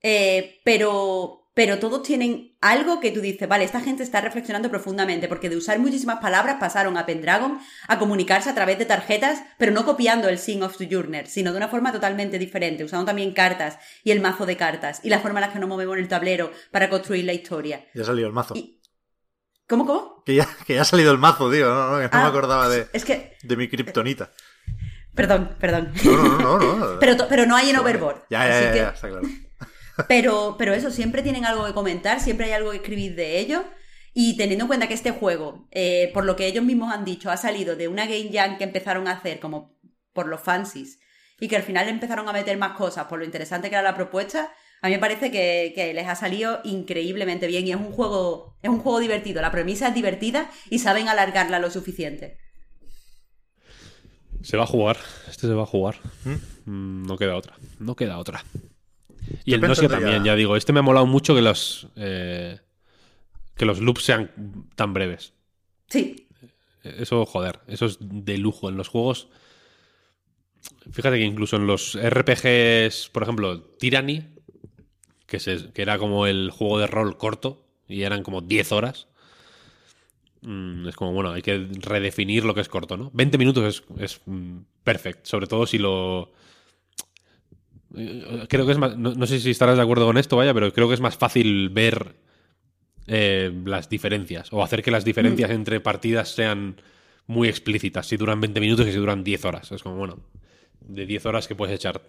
Eh, 0.01 0.61
pero, 0.63 1.49
pero 1.53 1.79
todos 1.79 2.01
tienen 2.01 2.50
algo 2.61 2.99
que 2.99 3.11
tú 3.11 3.21
dices, 3.21 3.49
vale, 3.49 3.63
esta 3.63 3.81
gente 3.81 4.03
está 4.03 4.21
reflexionando 4.21 4.69
profundamente, 4.69 5.27
porque 5.27 5.49
de 5.49 5.57
usar 5.57 5.79
muchísimas 5.79 6.19
palabras 6.19 6.57
pasaron 6.59 6.95
a 6.97 7.05
Pendragon 7.07 7.59
a 7.87 7.97
comunicarse 7.97 8.49
a 8.49 8.55
través 8.55 8.77
de 8.77 8.85
tarjetas, 8.85 9.43
pero 9.57 9.71
no 9.71 9.83
copiando 9.83 10.29
el 10.29 10.37
Sing 10.37 10.61
of 10.61 10.77
Journey, 10.89 11.25
sino 11.25 11.51
de 11.51 11.57
una 11.57 11.67
forma 11.69 11.91
totalmente 11.91 12.37
diferente, 12.37 12.83
usando 12.83 13.05
también 13.05 13.33
cartas 13.33 13.79
y 14.03 14.11
el 14.11 14.21
mazo 14.21 14.45
de 14.45 14.57
cartas 14.57 15.01
y 15.03 15.09
la 15.09 15.19
forma 15.19 15.39
en 15.39 15.47
la 15.47 15.53
que 15.53 15.59
nos 15.59 15.67
movemos 15.69 15.97
en 15.97 16.03
el 16.03 16.07
tablero 16.07 16.51
para 16.71 16.89
construir 16.89 17.25
la 17.25 17.33
historia. 17.33 17.85
Ya 17.95 18.03
ha 18.03 18.05
salido 18.05 18.27
el 18.27 18.33
mazo. 18.33 18.53
Y- 18.55 18.77
¿Cómo, 19.67 19.85
cómo? 19.85 20.21
Que, 20.25 20.35
ya, 20.35 20.47
que 20.67 20.75
ya 20.75 20.81
ha 20.81 20.85
salido 20.85 21.11
el 21.13 21.17
mazo, 21.17 21.49
tío. 21.49 21.65
No, 21.67 21.91
no, 21.91 21.99
no 21.99 22.09
Ah, 22.11 22.21
me 22.23 22.27
acordaba 22.27 22.67
de, 22.69 22.87
Es 22.93 23.05
que, 23.05 23.37
de 23.41 23.55
mi 23.55 23.69
kriptonita. 23.69 24.29
perdón, 25.15 25.55
perdón. 25.59 25.93
No, 26.03 26.17
no, 26.17 26.37
no, 26.59 26.75
no. 26.75 26.87
Pero, 26.99 27.15
pero 27.29 27.45
no 27.45 27.55
hay 27.55 27.69
en 27.69 27.77
Overboard. 27.77 28.23
Ya, 28.29 28.47
ya, 28.47 28.53
así 28.55 28.63
ya, 28.65 28.71
que- 28.73 28.77
ya, 28.79 28.89
está 28.89 29.07
claro. 29.09 29.27
Pero, 30.07 30.55
pero 30.57 30.73
eso, 30.73 30.91
siempre 30.91 31.21
tienen 31.21 31.45
algo 31.45 31.65
que 31.65 31.73
comentar, 31.73 32.19
siempre 32.19 32.47
hay 32.47 32.53
algo 32.53 32.71
que 32.71 32.77
escribir 32.77 33.15
de 33.15 33.39
ello. 33.39 33.63
Y 34.13 34.35
teniendo 34.35 34.65
en 34.65 34.67
cuenta 34.67 34.87
que 34.87 34.93
este 34.93 35.11
juego, 35.11 35.67
eh, 35.71 36.11
por 36.13 36.25
lo 36.25 36.35
que 36.35 36.45
ellos 36.45 36.65
mismos 36.65 36.93
han 36.93 37.05
dicho, 37.05 37.31
ha 37.31 37.37
salido 37.37 37.75
de 37.75 37.87
una 37.87 38.05
Game 38.05 38.29
Jam 38.33 38.57
que 38.57 38.65
empezaron 38.65 39.07
a 39.07 39.13
hacer 39.13 39.39
como 39.39 39.77
por 40.13 40.27
los 40.27 40.41
fancies 40.41 40.99
y 41.39 41.47
que 41.47 41.55
al 41.55 41.63
final 41.63 41.87
empezaron 41.87 42.27
a 42.27 42.33
meter 42.33 42.57
más 42.57 42.77
cosas 42.77 43.05
por 43.05 43.19
lo 43.19 43.25
interesante 43.25 43.69
que 43.69 43.75
era 43.75 43.81
la 43.81 43.95
propuesta, 43.95 44.51
a 44.81 44.87
mí 44.87 44.93
me 44.93 44.99
parece 44.99 45.31
que, 45.31 45.73
que 45.75 45.93
les 45.93 46.07
ha 46.07 46.15
salido 46.15 46.59
increíblemente 46.63 47.45
bien 47.45 47.67
y 47.67 47.71
es 47.71 47.77
un 47.77 47.91
juego, 47.91 48.57
es 48.63 48.69
un 48.69 48.79
juego 48.79 48.99
divertido. 48.99 49.41
La 49.41 49.51
premisa 49.51 49.89
es 49.89 49.93
divertida 49.93 50.49
y 50.71 50.79
saben 50.79 51.07
alargarla 51.07 51.59
lo 51.59 51.69
suficiente. 51.69 52.39
Se 54.41 54.57
va 54.57 54.63
a 54.63 54.67
jugar. 54.67 54.97
Este 55.29 55.47
se 55.47 55.53
va 55.53 55.63
a 55.63 55.67
jugar. 55.67 55.97
Mm, 56.65 57.05
No 57.05 57.15
queda 57.15 57.35
otra. 57.35 57.53
No 57.79 57.95
queda 57.95 58.17
otra. 58.17 58.43
Y 59.45 59.53
el 59.53 59.61
Nosia 59.61 59.87
también, 59.87 60.23
ya- 60.23 60.31
ya 60.31 60.35
digo. 60.35 60.55
Este 60.55 60.73
me 60.73 60.79
ha 60.79 60.83
molado 60.83 61.05
mucho 61.07 61.35
que 61.35 61.41
los. 61.41 61.87
eh, 61.95 62.59
que 63.55 63.65
los 63.65 63.79
loops 63.79 64.03
sean 64.03 64.31
tan 64.75 64.93
breves. 64.93 65.33
Sí, 65.87 66.27
Eso, 66.83 67.25
joder, 67.25 67.59
eso 67.67 67.85
es 67.85 67.97
de 68.01 68.37
lujo. 68.37 68.69
En 68.69 68.77
los 68.77 68.87
juegos. 68.87 69.27
Fíjate 70.91 71.17
que 71.17 71.25
incluso 71.25 71.55
en 71.57 71.67
los 71.67 71.95
RPGs, 71.95 73.09
por 73.09 73.23
ejemplo, 73.23 73.61
Tyranny, 73.61 74.23
que, 75.27 75.39
se- 75.39 75.71
que 75.73 75.81
era 75.81 75.97
como 75.97 76.25
el 76.27 76.49
juego 76.51 76.79
de 76.79 76.87
rol 76.87 77.17
corto, 77.17 77.65
y 77.87 78.01
eran 78.03 78.23
como 78.23 78.41
10 78.41 78.71
horas. 78.71 79.07
mm, 80.41 80.87
es 80.87 80.95
como, 80.95 81.13
bueno, 81.13 81.31
hay 81.31 81.43
que 81.43 81.67
redefinir 81.81 82.45
lo 82.45 82.55
que 82.55 82.61
es 82.61 82.67
corto, 82.69 82.97
¿no? 82.97 83.11
20 83.13 83.37
minutos 83.37 83.63
es, 83.63 84.01
es 84.03 84.21
mm, 84.25 84.57
perfecto, 84.83 85.29
sobre 85.29 85.45
todo 85.47 85.67
si 85.67 85.77
lo. 85.77 86.31
Eh, 87.95 88.45
Creo 88.49 88.65
que 88.65 88.71
es 88.73 88.77
más. 88.77 88.97
No, 88.97 89.13
no 89.13 89.25
sé 89.27 89.39
si 89.39 89.51
estarás 89.51 89.77
de 89.77 89.83
acuerdo 89.83 90.05
con 90.05 90.17
esto, 90.17 90.37
vaya, 90.37 90.53
pero 90.53 90.71
creo 90.73 90.87
que 90.87 90.93
es 90.95 91.01
más 91.01 91.17
fácil 91.17 91.69
ver 91.69 92.15
eh, 93.07 93.51
las 93.65 93.89
diferencias 93.89 94.51
o 94.51 94.63
hacer 94.63 94.83
que 94.83 94.91
las 94.91 95.05
diferencias 95.05 95.49
entre 95.51 95.79
partidas 95.79 96.29
sean 96.33 96.75
muy 97.27 97.47
explícitas. 97.47 98.07
Si 98.07 98.17
duran 98.17 98.39
20 98.41 98.59
minutos 98.59 98.87
y 98.87 98.91
si 98.91 98.97
duran 98.97 99.23
10 99.23 99.45
horas. 99.45 99.71
Es 99.71 99.83
como, 99.83 99.95
bueno, 99.95 100.19
de 100.81 101.05
10 101.05 101.25
horas 101.25 101.47
que 101.47 101.55
puedes 101.55 101.75
echar 101.75 102.01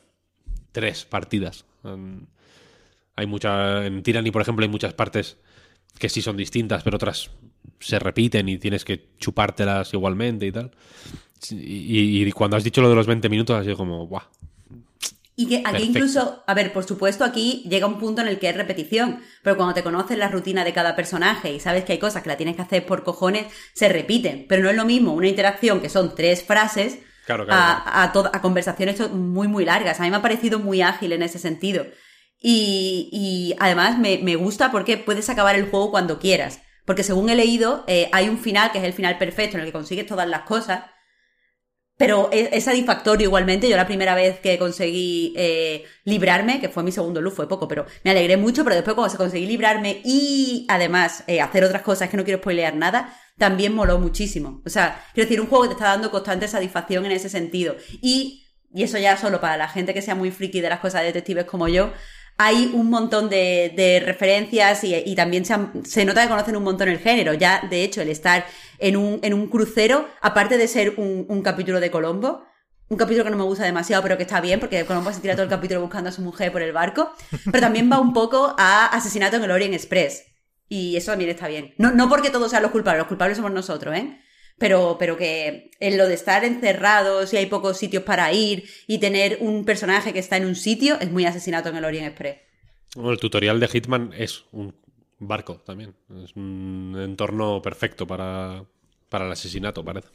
tres 0.73 1.05
partidas. 1.05 1.65
Mm, 1.83 2.19
Hay 3.17 3.27
mucha. 3.27 3.85
En 3.87 4.03
Tyranny, 4.03 4.31
por 4.31 4.43
ejemplo, 4.43 4.65
hay 4.65 4.71
muchas 4.71 4.95
partes 4.95 5.37
que 5.99 6.09
sí 6.09 6.23
son 6.23 6.37
distintas, 6.37 6.83
pero 6.83 6.97
otras 6.97 7.31
se 7.79 7.99
repiten 7.99 8.49
y 8.49 8.59
tienes 8.59 8.85
que 8.85 9.09
chupártelas 9.19 9.93
igualmente 9.93 10.47
y 10.47 10.53
tal. 10.53 10.71
Y 11.51 12.31
cuando 12.33 12.57
has 12.57 12.65
dicho 12.65 12.81
lo 12.81 12.89
de 12.89 12.95
los 12.95 13.07
20 13.07 13.29
minutos, 13.29 13.57
ha 13.57 13.65
sido 13.65 13.77
como, 13.77 14.07
¡buah! 14.07 14.23
Y 15.43 15.49
que 15.49 15.57
aquí 15.57 15.65
Perfecto. 15.65 15.85
incluso, 15.99 16.45
a 16.47 16.55
ver, 16.55 16.73
por 16.73 16.85
supuesto, 16.85 17.25
aquí 17.25 17.65
llega 17.69 17.87
un 17.87 17.99
punto 17.99 18.23
en 18.23 18.29
el 18.29 18.39
que 18.39 18.49
es 18.49 18.57
repetición, 18.57 19.21
pero 19.43 19.57
cuando 19.57 19.75
te 19.75 19.83
conoces 19.83 20.17
la 20.19 20.29
rutina 20.29 20.65
de 20.65 20.73
cada 20.73 20.95
personaje 20.97 21.53
y 21.53 21.61
sabes 21.61 21.85
que 21.85 21.93
hay 21.93 21.99
cosas 21.99 22.23
que 22.23 22.29
la 22.29 22.37
tienes 22.37 22.57
que 22.57 22.63
hacer 22.63 22.87
por 22.87 23.03
cojones, 23.05 23.47
se 23.75 23.89
repiten. 23.89 24.47
Pero 24.49 24.63
no 24.63 24.71
es 24.71 24.77
lo 24.77 24.85
mismo 24.85 25.13
una 25.15 25.29
interacción 25.29 25.81
que 25.81 25.89
son 25.89 26.15
tres 26.15 26.43
frases 26.43 26.99
Claro, 27.27 27.45
claro, 27.47 27.61
a, 27.63 28.03
a 28.03 28.13
to- 28.13 28.31
a 28.33 28.41
conversaciones 28.43 28.99
muy, 29.11 29.47
muy 29.49 29.65
largas. 29.65 30.01
A 30.01 30.03
mí 30.03 30.11
me 30.11 30.17
ha 30.17 30.23
parecido 30.23 30.59
muy 30.59 30.83
ágil 30.83 31.13
en 31.13 31.23
ese 31.23 31.39
sentido. 31.39 31.87
Y, 32.41 33.09
y 33.13 33.55
además 33.61 33.99
me, 33.99 34.19
me 34.19 34.35
gusta 34.37 34.73
porque 34.73 34.97
puedes 34.97 35.29
acabar 35.31 35.55
el 35.55 35.71
juego 35.71 35.91
cuando 35.91 36.19
quieras. 36.19 36.61
Porque 36.85 37.05
según 37.05 37.29
he 37.31 37.37
leído, 37.37 37.85
eh, 37.87 38.09
hay 38.13 38.29
un 38.29 38.39
final 38.39 38.73
que 38.73 38.79
es 38.79 38.85
el 38.85 38.93
final 38.93 39.17
perfecto 39.19 39.57
en 39.57 39.61
el 39.61 39.67
que 39.69 39.73
consigues 39.73 40.07
todas 40.07 40.29
las 40.29 40.43
cosas. 40.43 40.85
Pero 41.97 42.31
es, 42.33 42.49
es 42.53 42.65
satisfactorio 42.65 43.27
igualmente. 43.27 43.69
Yo 43.69 43.77
la 43.77 43.87
primera 43.87 44.15
vez 44.15 44.41
que 44.41 44.59
conseguí 44.59 45.35
eh, 45.37 45.85
librarme, 46.05 46.61
que 46.61 46.69
fue 46.69 46.83
mi 46.83 46.91
segundo 46.91 47.21
luz, 47.21 47.35
fue 47.35 47.49
poco, 47.49 47.69
pero 47.69 47.87
me 48.03 48.11
alegré 48.11 48.37
mucho. 48.37 48.65
Pero 48.65 48.77
después, 48.77 48.95
cuando 48.95 49.11
se 49.11 49.19
conseguí 49.19 49.47
librarme 49.47 50.01
y 50.05 50.67
además 50.69 51.25
eh, 51.27 51.41
hacer 51.41 51.65
otras 51.65 51.83
cosas 51.83 52.09
que 52.09 52.17
no 52.17 52.25
quiero 52.25 52.41
spoilear 52.41 52.75
nada, 52.75 53.15
también 53.39 53.75
moló 53.75 53.99
muchísimo. 53.99 54.63
O 54.65 54.71
sea, 54.71 55.05
quiero 55.15 55.29
decir, 55.29 55.41
un 55.41 55.47
juego 55.47 55.65
que 55.65 55.69
te 55.69 55.75
está 55.75 55.89
dando 55.89 56.11
constante 56.11 56.49
satisfacción 56.49 57.07
en 57.07 57.13
ese 57.13 57.29
sentido. 57.29 57.77
Y, 58.01 58.47
y 58.73 58.83
eso 58.83 58.99
ya 58.99 59.17
solo 59.17 59.41
para 59.41 59.57
la 59.57 59.69
gente 59.69 59.95
que 59.95 60.03
sea 60.03 60.15
muy 60.15 60.31
friki 60.31 60.61
de 60.61 60.71
las 60.71 60.81
cosas 60.81 61.03
de 61.03 61.09
detectives 61.09 61.45
como 61.45 61.69
yo. 61.69 61.93
Hay 62.45 62.73
un 62.75 62.91
montón 62.91 63.31
de, 63.31 64.03
referencias 64.05 64.83
y, 64.83 65.15
también 65.15 65.45
se, 65.45 66.05
nota 66.05 66.23
que 66.23 66.29
conocen 66.29 66.57
un 66.57 66.65
montón 66.65 66.89
el 66.89 66.99
género. 66.99 67.35
Ya, 67.35 67.63
de 67.71 67.85
hecho, 67.85 68.03
el 68.03 68.09
estar 68.09 68.45
en 68.81 68.97
un, 68.97 69.21
en 69.23 69.33
un 69.33 69.47
crucero, 69.47 70.09
aparte 70.21 70.59
de 70.59 70.67
ser 70.67 70.95
un, 70.97 71.25
un 71.29 71.43
capítulo 71.43 71.79
de 71.79 71.93
Colombo, 71.93 72.43
un 72.89 72.97
capítulo 72.97 73.23
que 73.23 73.31
no 73.31 73.37
me 73.37 73.45
gusta 73.45 73.65
demasiado, 73.65 74.03
pero 74.03 74.17
que 74.17 74.25
está 74.25 74.41
bien, 74.41 74.59
porque 74.59 74.85
Colombo 74.85 75.13
se 75.13 75.21
tira 75.21 75.35
todo 75.35 75.45
el 75.45 75.51
capítulo 75.51 75.83
buscando 75.83 76.11
a 76.11 76.13
su 76.13 76.21
mujer 76.21 76.51
por 76.51 76.63
el 76.63 76.73
barco, 76.73 77.13
pero 77.45 77.61
también 77.61 77.89
va 77.91 78.01
un 78.01 78.13
poco 78.13 78.57
a 78.59 78.87
Asesinato 78.87 79.37
en 79.37 79.45
el 79.45 79.51
Orient 79.53 79.75
Express. 79.75 80.25
Y 80.69 80.97
eso 80.97 81.13
también 81.13 81.31
está 81.31 81.47
bien. 81.47 81.75
No, 81.79 81.93
no 81.93 82.09
porque 82.09 82.31
todos 82.31 82.51
sean 82.51 82.63
los 82.63 82.73
culpables, 82.73 82.99
los 82.99 83.09
culpables 83.09 83.37
somos 83.37 83.53
nosotros, 83.53 83.95
¿eh? 83.95 84.19
Pero, 84.63 84.95
pero 84.97 85.17
que 85.17 85.73
en 85.81 85.99
lo 85.99 86.07
de 86.07 86.15
estar 86.15 86.45
encerrados 86.45 87.33
y 87.33 87.37
hay 87.37 87.47
pocos 87.47 87.77
sitios 87.77 88.05
para 88.05 88.33
ir 88.33 88.63
y 88.87 88.99
tener 88.99 89.39
un 89.41 89.65
personaje 89.65 90.13
que 90.13 90.21
está 90.21 90.37
en 90.37 90.47
un 90.47 90.55
sitio 90.55 91.01
es 91.01 91.11
muy 91.11 91.25
asesinato 91.25 91.69
en 91.71 91.79
el 91.79 91.85
Orient 91.85 92.07
Express. 92.07 92.37
Bueno, 92.95 93.11
el 93.11 93.19
tutorial 93.19 93.59
de 93.59 93.67
Hitman 93.67 94.13
es 94.17 94.45
un 94.53 94.73
barco 95.19 95.57
también. 95.67 95.97
Es 96.23 96.37
un 96.37 96.97
entorno 96.97 97.61
perfecto 97.61 98.07
para, 98.07 98.65
para 99.09 99.27
el 99.27 99.33
asesinato, 99.33 99.85
parece. 99.85 100.11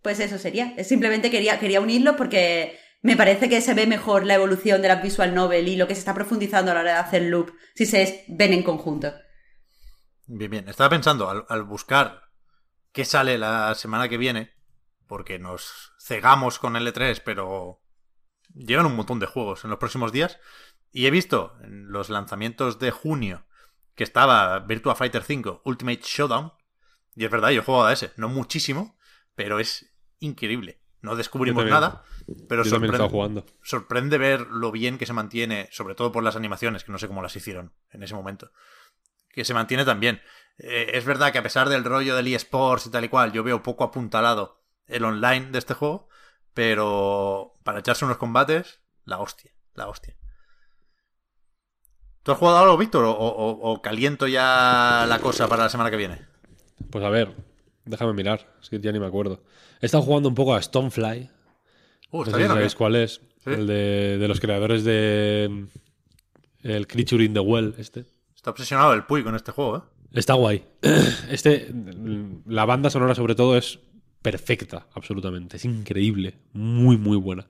Pues 0.00 0.18
eso 0.18 0.38
sería. 0.38 0.74
Simplemente 0.82 1.30
quería, 1.30 1.60
quería 1.60 1.82
unirlo 1.82 2.16
porque 2.16 2.78
me 3.02 3.16
parece 3.16 3.50
que 3.50 3.60
se 3.60 3.74
ve 3.74 3.86
mejor 3.86 4.24
la 4.24 4.34
evolución 4.34 4.80
de 4.80 4.88
la 4.88 4.96
visual 4.96 5.34
novel 5.34 5.68
y 5.68 5.76
lo 5.76 5.86
que 5.86 5.94
se 5.94 6.00
está 6.00 6.14
profundizando 6.14 6.70
a 6.70 6.74
la 6.74 6.80
hora 6.80 6.92
de 6.94 6.98
hacer 7.00 7.22
loop 7.24 7.50
si 7.74 7.84
se 7.84 8.24
ven 8.28 8.54
en 8.54 8.62
conjunto. 8.62 9.12
Bien, 10.34 10.50
bien. 10.50 10.68
Estaba 10.68 10.88
pensando, 10.88 11.28
al, 11.28 11.44
al 11.48 11.62
buscar 11.64 12.30
qué 12.92 13.04
sale 13.04 13.36
la 13.36 13.74
semana 13.74 14.08
que 14.08 14.16
viene, 14.16 14.54
porque 15.06 15.38
nos 15.38 15.92
cegamos 16.00 16.58
con 16.58 16.74
L3, 16.74 17.20
pero 17.22 17.82
llegan 18.54 18.86
un 18.86 18.96
montón 18.96 19.18
de 19.18 19.26
juegos 19.26 19.64
en 19.64 19.70
los 19.70 19.78
próximos 19.78 20.10
días. 20.10 20.38
Y 20.90 21.06
he 21.06 21.10
visto 21.10 21.54
en 21.62 21.92
los 21.92 22.08
lanzamientos 22.08 22.78
de 22.78 22.90
junio 22.90 23.44
que 23.94 24.04
estaba 24.04 24.58
Virtua 24.60 24.94
Fighter 24.94 25.22
5 25.22 25.62
Ultimate 25.66 26.00
Showdown. 26.02 26.52
Y 27.14 27.26
es 27.26 27.30
verdad, 27.30 27.50
yo 27.50 27.60
he 27.60 27.64
jugado 27.64 27.86
a 27.86 27.92
ese, 27.92 28.12
no 28.16 28.30
muchísimo, 28.30 28.96
pero 29.34 29.60
es 29.60 29.94
increíble. 30.18 30.80
No 31.02 31.14
descubrimos 31.14 31.62
también. 31.62 31.74
nada, 31.74 32.04
pero 32.48 32.64
sorprende, 32.64 33.08
jugando. 33.08 33.44
sorprende 33.62 34.16
ver 34.16 34.46
lo 34.46 34.70
bien 34.70 34.96
que 34.96 35.04
se 35.04 35.12
mantiene, 35.12 35.68
sobre 35.72 35.94
todo 35.94 36.12
por 36.12 36.22
las 36.22 36.36
animaciones, 36.36 36.84
que 36.84 36.92
no 36.92 36.98
sé 36.98 37.08
cómo 37.08 37.22
las 37.22 37.36
hicieron 37.36 37.74
en 37.90 38.02
ese 38.02 38.14
momento. 38.14 38.52
Que 39.32 39.44
se 39.44 39.54
mantiene 39.54 39.84
también. 39.84 40.20
Eh, 40.58 40.90
es 40.94 41.04
verdad 41.04 41.32
que 41.32 41.38
a 41.38 41.42
pesar 41.42 41.68
del 41.68 41.84
rollo 41.84 42.14
del 42.14 42.28
eSports 42.28 42.86
y 42.86 42.90
tal 42.90 43.04
y 43.04 43.08
cual, 43.08 43.32
yo 43.32 43.42
veo 43.42 43.62
poco 43.62 43.82
apuntalado 43.84 44.62
el 44.86 45.04
online 45.04 45.50
de 45.50 45.58
este 45.58 45.74
juego, 45.74 46.08
pero 46.54 47.54
para 47.64 47.78
echarse 47.80 48.04
unos 48.04 48.18
combates, 48.18 48.80
la 49.04 49.18
hostia, 49.18 49.52
la 49.74 49.88
hostia. 49.88 50.14
¿Tú 52.22 52.32
has 52.32 52.38
jugado 52.38 52.58
algo, 52.58 52.76
Víctor? 52.76 53.04
O, 53.04 53.10
o- 53.12 53.72
o 53.72 53.82
caliento 53.82 54.28
ya 54.28 55.06
la 55.08 55.18
cosa 55.20 55.48
para 55.48 55.64
la 55.64 55.68
semana 55.68 55.90
que 55.90 55.96
viene? 55.96 56.20
Pues 56.90 57.04
a 57.04 57.08
ver, 57.08 57.34
déjame 57.84 58.12
mirar, 58.12 58.54
es 58.62 58.68
que 58.70 58.78
ya 58.78 58.92
ni 58.92 59.00
me 59.00 59.06
acuerdo. 59.06 59.42
He 59.80 59.86
estado 59.86 60.04
jugando 60.04 60.28
un 60.28 60.34
poco 60.34 60.54
a 60.54 60.62
Stonefly. 60.62 61.30
Uh, 62.10 62.24
No 62.24 62.30
sé 62.30 62.36
bien, 62.36 62.48
sabéis 62.48 62.74
cuál 62.76 62.96
es. 62.96 63.20
Sí. 63.42 63.50
El 63.50 63.66
de, 63.66 64.18
de 64.18 64.28
los 64.28 64.38
creadores 64.40 64.84
de. 64.84 65.66
El 66.62 66.86
Creature 66.86 67.24
in 67.24 67.34
the 67.34 67.40
Well, 67.40 67.74
este. 67.78 68.04
Está 68.42 68.50
obsesionado 68.50 68.92
el 68.92 69.04
Puy 69.04 69.22
con 69.22 69.36
este 69.36 69.52
juego, 69.52 69.76
¿eh? 69.76 69.80
Está 70.14 70.34
guay. 70.34 70.64
Este, 71.30 71.72
mm, 71.72 72.42
la 72.48 72.64
banda 72.64 72.90
sonora 72.90 73.14
sobre 73.14 73.36
todo 73.36 73.56
es 73.56 73.78
perfecta, 74.20 74.88
absolutamente. 74.94 75.58
Es 75.58 75.64
increíble, 75.64 76.34
muy, 76.52 76.96
muy 76.96 77.16
buena. 77.16 77.46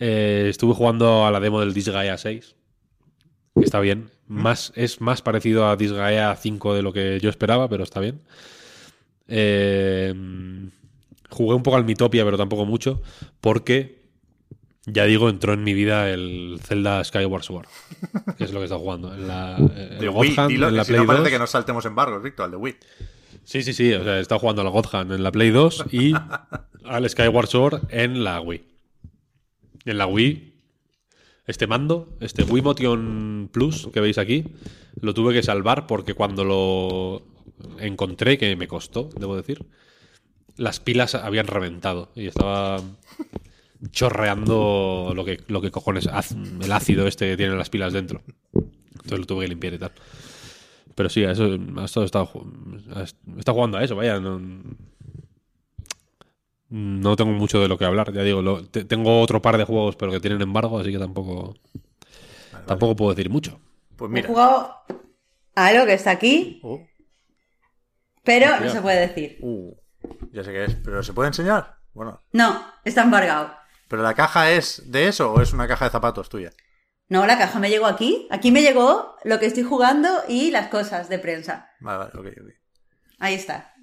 Eh, 0.00 0.48
estuve 0.50 0.74
jugando 0.74 1.24
a 1.24 1.30
la 1.30 1.38
demo 1.38 1.60
del 1.60 1.72
Disgaea 1.72 2.18
6, 2.18 2.56
que 3.54 3.64
está 3.64 3.78
bien. 3.78 4.10
Más, 4.26 4.72
es 4.74 5.00
más 5.00 5.22
parecido 5.22 5.68
a 5.68 5.76
Disgaea 5.76 6.34
5 6.34 6.74
de 6.74 6.82
lo 6.82 6.92
que 6.92 7.20
yo 7.20 7.30
esperaba, 7.30 7.68
pero 7.68 7.84
está 7.84 8.00
bien. 8.00 8.20
Eh, 9.28 10.12
jugué 11.30 11.54
un 11.54 11.62
poco 11.62 11.76
al 11.76 11.84
Mitopia, 11.84 12.24
pero 12.24 12.36
tampoco 12.36 12.66
mucho, 12.66 13.00
porque, 13.40 14.03
ya 14.86 15.04
digo, 15.04 15.28
entró 15.28 15.54
en 15.54 15.64
mi 15.64 15.72
vida 15.74 16.10
el 16.10 16.58
Zelda 16.62 17.02
Skyward 17.02 17.42
Sword, 17.42 17.66
que 18.36 18.44
es 18.44 18.52
lo 18.52 18.60
que 18.60 18.64
está 18.64 18.76
jugando. 18.76 19.14
En 19.14 19.26
la, 19.26 19.56
en 19.56 19.98
De 19.98 20.08
Wii, 20.08 20.34
Hand, 20.36 20.50
dilo, 20.50 20.68
en 20.68 20.76
la 20.76 20.84
si 20.84 20.92
Play 20.92 21.00
no 21.00 21.06
parece 21.06 21.22
2. 21.24 21.30
que 21.30 21.38
nos 21.38 21.50
saltemos 21.50 21.84
embargos, 21.86 22.22
Víctor, 22.22 22.44
al 22.46 22.50
de 22.50 22.56
Wii. 22.58 22.76
Sí, 23.44 23.62
sí, 23.62 23.72
sí. 23.72 23.92
O 23.92 24.04
sea, 24.04 24.20
estado 24.20 24.38
jugando 24.38 24.62
al 24.62 24.70
God 24.70 24.86
Hand 24.92 25.12
en 25.12 25.22
la 25.22 25.32
Play 25.32 25.50
2 25.50 25.86
y 25.92 26.12
al 26.84 27.08
Skyward 27.08 27.46
Sword 27.46 27.82
en 27.90 28.24
la 28.24 28.40
Wii. 28.40 28.64
En 29.86 29.98
la 29.98 30.06
Wii, 30.06 30.54
este 31.46 31.66
mando, 31.66 32.16
este 32.20 32.42
Wii 32.42 32.62
Motion 32.62 33.50
Plus 33.52 33.88
que 33.92 34.00
veis 34.00 34.18
aquí, 34.18 34.44
lo 35.00 35.12
tuve 35.14 35.34
que 35.34 35.42
salvar 35.42 35.86
porque 35.86 36.14
cuando 36.14 36.44
lo 36.44 37.22
encontré, 37.78 38.38
que 38.38 38.56
me 38.56 38.68
costó, 38.68 39.10
debo 39.18 39.36
decir, 39.36 39.66
las 40.56 40.80
pilas 40.80 41.14
habían 41.14 41.46
reventado 41.46 42.10
y 42.14 42.26
estaba 42.26 42.80
chorreando 43.90 45.12
lo 45.14 45.24
que, 45.24 45.40
lo 45.48 45.60
que 45.60 45.70
cojones, 45.70 46.06
el 46.06 46.72
ácido 46.72 47.06
este 47.06 47.30
que 47.30 47.36
tienen 47.36 47.58
las 47.58 47.70
pilas 47.70 47.92
dentro. 47.92 48.22
Entonces 48.52 49.18
lo 49.18 49.26
tuve 49.26 49.44
que 49.44 49.48
limpiar 49.48 49.74
y 49.74 49.78
tal. 49.78 49.92
Pero 50.94 51.08
sí, 51.08 51.24
a 51.24 51.32
eso 51.32 51.58
ha 51.76 51.84
estado, 51.84 52.04
estado 52.04 52.26
jugando 52.26 53.78
a 53.78 53.84
eso, 53.84 53.96
vaya. 53.96 54.20
No, 54.20 54.40
no 56.70 57.16
tengo 57.16 57.32
mucho 57.32 57.60
de 57.60 57.68
lo 57.68 57.78
que 57.78 57.84
hablar, 57.84 58.12
ya 58.12 58.22
digo. 58.22 58.42
lo- 58.42 58.64
te- 58.64 58.84
tengo 58.84 59.20
otro 59.20 59.40
par 59.42 59.58
de 59.58 59.64
juegos, 59.64 59.96
pero 59.96 60.10
que 60.12 60.20
tienen 60.20 60.40
embargo, 60.42 60.78
así 60.78 60.90
que 60.92 60.98
tampoco, 60.98 61.54
tampoco 62.66 62.96
puedo 62.96 63.14
decir 63.14 63.30
mucho. 63.30 63.60
Pues 63.96 64.10
He 64.10 64.14
mira. 64.14 64.28
jugado 64.28 64.74
a 65.54 65.66
algo 65.66 65.86
que 65.86 65.94
está 65.94 66.10
aquí, 66.12 66.60
Uh, 66.62 66.78
pero 68.24 68.58
no 68.60 68.70
se 68.70 68.80
puede 68.80 69.06
decir. 69.06 69.38
uh, 69.42 69.74
ya 70.32 70.42
sé 70.42 70.52
qué 70.52 70.64
es, 70.64 70.74
pero 70.76 71.02
¿se 71.02 71.12
puede 71.12 71.28
enseñar? 71.28 71.76
Bueno, 71.92 72.22
No, 72.32 72.60
está 72.84 73.02
embargado. 73.02 73.52
¿Pero 73.88 74.02
la 74.02 74.14
caja 74.14 74.50
es 74.52 74.82
de 74.90 75.08
eso 75.08 75.32
o 75.32 75.40
es 75.40 75.52
una 75.52 75.68
caja 75.68 75.84
de 75.86 75.90
zapatos 75.90 76.28
tuya? 76.28 76.50
No, 77.08 77.26
la 77.26 77.36
caja 77.38 77.58
me 77.58 77.68
llegó 77.70 77.86
aquí. 77.86 78.26
Aquí 78.30 78.50
me 78.50 78.62
llegó 78.62 79.16
lo 79.24 79.38
que 79.38 79.46
estoy 79.46 79.62
jugando 79.62 80.08
y 80.28 80.50
las 80.50 80.68
cosas 80.68 81.08
de 81.08 81.18
prensa. 81.18 81.70
Vale, 81.80 81.98
vale, 81.98 82.10
ok, 82.14 82.26
ok. 82.42 82.50
Ahí 83.18 83.34
está. 83.34 83.74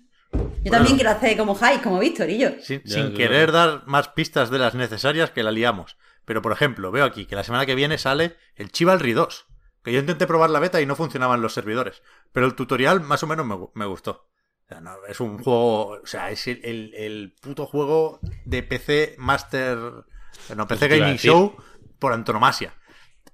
Yo 0.64 0.72
también 0.72 0.96
quiero 0.96 1.12
hacer 1.12 1.38
como 1.38 1.56
Jai, 1.56 1.82
como 1.82 2.00
Víctor 2.00 2.30
y 2.30 2.40
yo. 2.40 2.50
Sin, 2.62 2.82
Ya, 2.84 2.96
sin 2.96 3.12
ya. 3.12 3.18
querer 3.18 3.52
dar 3.52 3.84
más 3.86 4.08
pistas 4.10 4.50
de 4.50 4.60
las 4.60 4.76
necesarias 4.76 5.32
que 5.32 5.44
la 5.44 5.52
liamos. 5.52 5.98
Pero, 6.26 6.42
por 6.42 6.52
ejemplo, 6.52 6.92
veo 6.92 7.06
aquí 7.06 7.26
que 7.26 7.36
la 7.36 7.44
semana 7.44 7.66
que 7.66 7.76
viene 7.76 7.98
sale 7.98 8.38
el 8.56 8.72
Chivalry 8.72 9.14
2. 9.14 9.48
Que 9.84 9.94
yo 9.94 10.00
intenté 10.00 10.28
probar 10.28 10.50
la 10.50 10.60
beta 10.60 10.80
y 10.82 10.86
no 10.86 10.96
funcionaban 10.96 11.42
los 11.42 11.54
servidores. 11.54 12.02
Pero 12.32 12.46
el 12.46 12.56
tutorial 12.56 13.02
más 13.02 13.24
o 13.24 13.28
menos 13.28 13.46
me 13.74 13.86
gustó. 13.86 14.31
No, 14.80 14.92
es 15.10 15.20
un 15.20 15.38
juego... 15.44 16.00
O 16.02 16.06
sea, 16.06 16.30
es 16.32 16.48
el, 16.48 16.62
el- 16.64 16.94
el 16.96 17.34
puto 17.42 17.66
juego 17.66 18.20
de 18.46 18.64
PC 18.64 19.16
Master... 19.18 19.78
No, 20.56 20.68
PC 20.68 20.86
Eso 20.86 21.00
Gaming. 21.00 21.18
Show 21.18 21.56
por 22.00 22.14
antonomasia. 22.14 22.74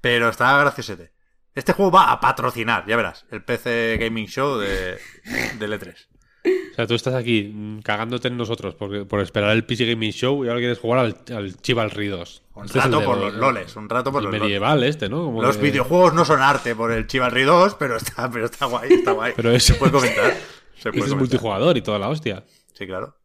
Pero 0.01 0.29
está 0.29 0.57
graciosete. 0.59 1.11
Este 1.53 1.73
juego 1.73 1.91
va 1.91 2.11
a 2.11 2.19
patrocinar, 2.19 2.85
ya 2.87 2.95
verás, 2.95 3.25
el 3.31 3.43
PC 3.43 3.97
Gaming 3.99 4.27
Show 4.27 4.57
de, 4.59 4.97
del 5.57 5.73
E3. 5.73 5.95
O 6.71 6.75
sea, 6.75 6.85
tú 6.87 6.93
estás 6.93 7.15
aquí 7.15 7.79
cagándote 7.83 8.27
en 8.27 8.37
nosotros 8.37 8.75
por, 8.75 9.07
por 9.07 9.19
esperar 9.21 9.51
el 9.51 9.65
PC 9.65 9.85
Gaming 9.87 10.11
Show 10.11 10.45
y 10.45 10.47
ahora 10.49 10.59
quieres 10.59 10.77
jugar 10.79 10.99
al, 10.99 11.17
al 11.35 11.57
Chivalry 11.59 12.07
2. 12.07 12.43
Un 12.53 12.65
Este 12.65 12.77
es 12.77 12.85
el 12.85 12.91
rato 12.91 12.99
de 13.01 13.05
por 13.07 13.17
los 13.17 13.33
loles, 13.33 13.75
un 13.75 13.89
rato 13.89 14.11
por 14.11 14.19
el 14.21 14.25
los 14.25 14.31
loles. 14.33 14.43
medieval 14.43 14.83
este, 14.83 15.09
¿no? 15.09 15.23
Como 15.25 15.41
Los 15.41 15.57
que- 15.57 15.63
videojuegos 15.63 16.13
no 16.13 16.23
son 16.25 16.41
arte 16.41 16.75
por 16.75 16.91
el 16.91 17.07
Chivalry 17.07 17.43
2, 17.43 17.75
pero 17.75 17.97
está, 17.97 18.29
pero 18.29 18.45
está 18.45 18.65
guay, 18.67 18.93
está 18.93 19.11
guay. 19.13 19.33
Pero 19.35 19.51
es- 19.51 19.63
Se 19.63 19.73
puede 19.73 19.91
comentar. 19.91 20.33
Se 20.79 20.91
puede 20.91 21.05
es 21.05 21.15
multijugador 21.15 21.77
y 21.77 21.81
toda 21.81 21.99
la 21.99 22.09
hostia. 22.09 22.45
Sí, 22.73 22.85
claro. 22.85 23.17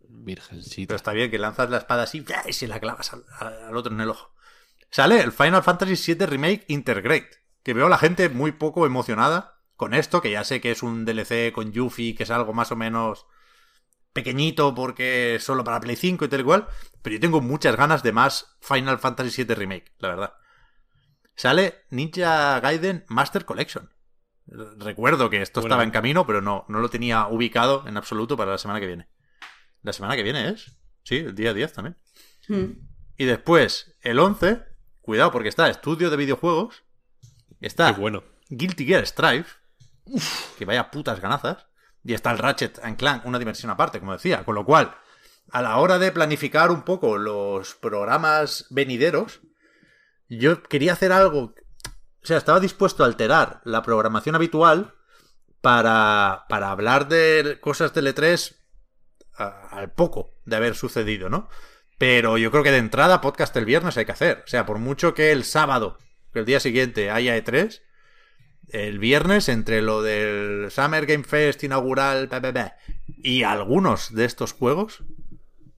Pero 0.00 0.24
Virgencita. 0.24 0.94
está 0.94 1.12
bien 1.12 1.30
que 1.30 1.38
lanzas 1.38 1.70
la 1.70 1.78
espada 1.78 2.04
así 2.04 2.20
¡fua! 2.20 2.42
y 2.46 2.52
se 2.52 2.68
la 2.68 2.80
clavas 2.80 3.12
al, 3.12 3.24
al 3.40 3.76
otro 3.76 3.92
en 3.92 4.00
el 4.00 4.10
ojo. 4.10 4.34
Sale 4.90 5.20
el 5.20 5.32
Final 5.32 5.62
Fantasy 5.62 6.14
VII 6.14 6.26
Remake 6.26 6.64
Intergrade, 6.68 7.30
que 7.62 7.74
veo 7.74 7.86
a 7.86 7.90
la 7.90 7.98
gente 7.98 8.28
muy 8.28 8.52
poco 8.52 8.86
emocionada 8.86 9.62
con 9.76 9.94
esto, 9.94 10.20
que 10.20 10.30
ya 10.30 10.44
sé 10.44 10.60
que 10.60 10.70
es 10.70 10.82
un 10.82 11.04
DLC 11.04 11.52
con 11.52 11.72
Yuffie, 11.72 12.14
que 12.14 12.24
es 12.24 12.30
algo 12.30 12.52
más 12.52 12.70
o 12.70 12.76
menos 12.76 13.26
pequeñito 14.12 14.74
porque 14.74 15.36
es 15.36 15.44
solo 15.44 15.64
para 15.64 15.80
Play 15.80 15.96
5 15.96 16.24
y 16.24 16.28
tal 16.28 16.40
y 16.40 16.44
cual, 16.44 16.68
pero 17.02 17.14
yo 17.14 17.20
tengo 17.20 17.40
muchas 17.40 17.76
ganas 17.76 18.02
de 18.02 18.12
más 18.12 18.56
Final 18.60 18.98
Fantasy 18.98 19.44
VII 19.44 19.54
Remake, 19.54 19.92
la 19.98 20.08
verdad. 20.08 20.34
Sale 21.34 21.86
Ninja 21.90 22.60
Gaiden 22.60 23.04
Master 23.08 23.44
Collection. 23.44 23.90
Recuerdo 24.46 25.30
que 25.30 25.40
esto 25.40 25.60
Bueno. 25.60 25.74
estaba 25.74 25.84
en 25.84 25.90
camino, 25.90 26.26
pero 26.26 26.40
no, 26.40 26.64
no 26.68 26.80
lo 26.80 26.90
tenía 26.90 27.26
ubicado 27.28 27.84
en 27.86 27.96
absoluto 27.96 28.36
para 28.36 28.52
la 28.52 28.58
semana 28.58 28.80
que 28.80 28.86
viene. 28.86 29.08
¿La 29.82 29.92
semana 29.92 30.16
que 30.16 30.22
viene 30.22 30.48
es? 30.48 30.76
Sí, 31.04 31.16
el 31.16 31.34
día 31.34 31.54
10 31.54 31.72
también. 31.72 31.96
Hmm. 32.48 32.72
Y 33.16 33.24
después, 33.24 33.96
el 34.02 34.18
11, 34.18 34.62
cuidado 35.00 35.32
porque 35.32 35.48
está 35.48 35.68
Estudio 35.68 36.10
de 36.10 36.16
Videojuegos, 36.16 36.84
está 37.60 37.94
Qué 37.94 38.00
bueno. 38.00 38.24
Guilty 38.48 38.84
Gear 38.84 39.06
Strive, 39.06 39.46
que 40.58 40.64
vaya 40.64 40.90
putas 40.90 41.20
ganazas, 41.20 41.66
y 42.04 42.14
está 42.14 42.32
el 42.32 42.38
Ratchet 42.38 42.80
and 42.82 42.96
Clank, 42.96 43.24
una 43.26 43.38
dimensión 43.38 43.70
aparte, 43.70 44.00
como 44.00 44.12
decía. 44.12 44.44
Con 44.44 44.54
lo 44.54 44.64
cual, 44.64 44.94
a 45.50 45.62
la 45.62 45.76
hora 45.78 45.98
de 45.98 46.12
planificar 46.12 46.70
un 46.70 46.82
poco 46.82 47.16
los 47.16 47.74
programas 47.74 48.66
venideros, 48.70 49.40
yo 50.28 50.62
quería 50.62 50.92
hacer 50.94 51.12
algo... 51.12 51.54
O 52.22 52.26
sea, 52.26 52.36
estaba 52.38 52.60
dispuesto 52.60 53.02
a 53.02 53.06
alterar 53.06 53.60
la 53.64 53.82
programación 53.82 54.34
habitual 54.34 54.94
para, 55.60 56.44
para 56.48 56.70
hablar 56.70 57.08
de 57.08 57.58
cosas 57.60 57.92
del 57.94 58.06
E3 58.14 58.54
a- 59.38 59.68
al 59.78 59.92
poco 59.92 60.34
de 60.44 60.56
haber 60.56 60.74
sucedido, 60.74 61.28
¿no? 61.28 61.48
Pero 61.98 62.36
yo 62.38 62.50
creo 62.50 62.62
que 62.62 62.72
de 62.72 62.78
entrada 62.78 63.20
podcast 63.20 63.56
el 63.56 63.64
viernes 63.64 63.96
hay 63.96 64.04
que 64.04 64.12
hacer. 64.12 64.42
O 64.44 64.48
sea, 64.48 64.66
por 64.66 64.78
mucho 64.78 65.14
que 65.14 65.30
el 65.32 65.44
sábado, 65.44 65.98
que 66.32 66.40
el 66.40 66.44
día 66.44 66.58
siguiente 66.60 67.10
haya 67.10 67.36
E3, 67.36 67.80
el 68.70 68.98
viernes 68.98 69.48
entre 69.48 69.82
lo 69.82 70.02
del 70.02 70.68
Summer 70.70 71.06
Game 71.06 71.24
Fest 71.24 71.62
inaugural 71.64 72.26
bla, 72.28 72.40
bla, 72.40 72.50
bla, 72.52 72.76
y 73.06 73.42
algunos 73.44 74.14
de 74.14 74.24
estos 74.24 74.52
juegos, 74.52 75.02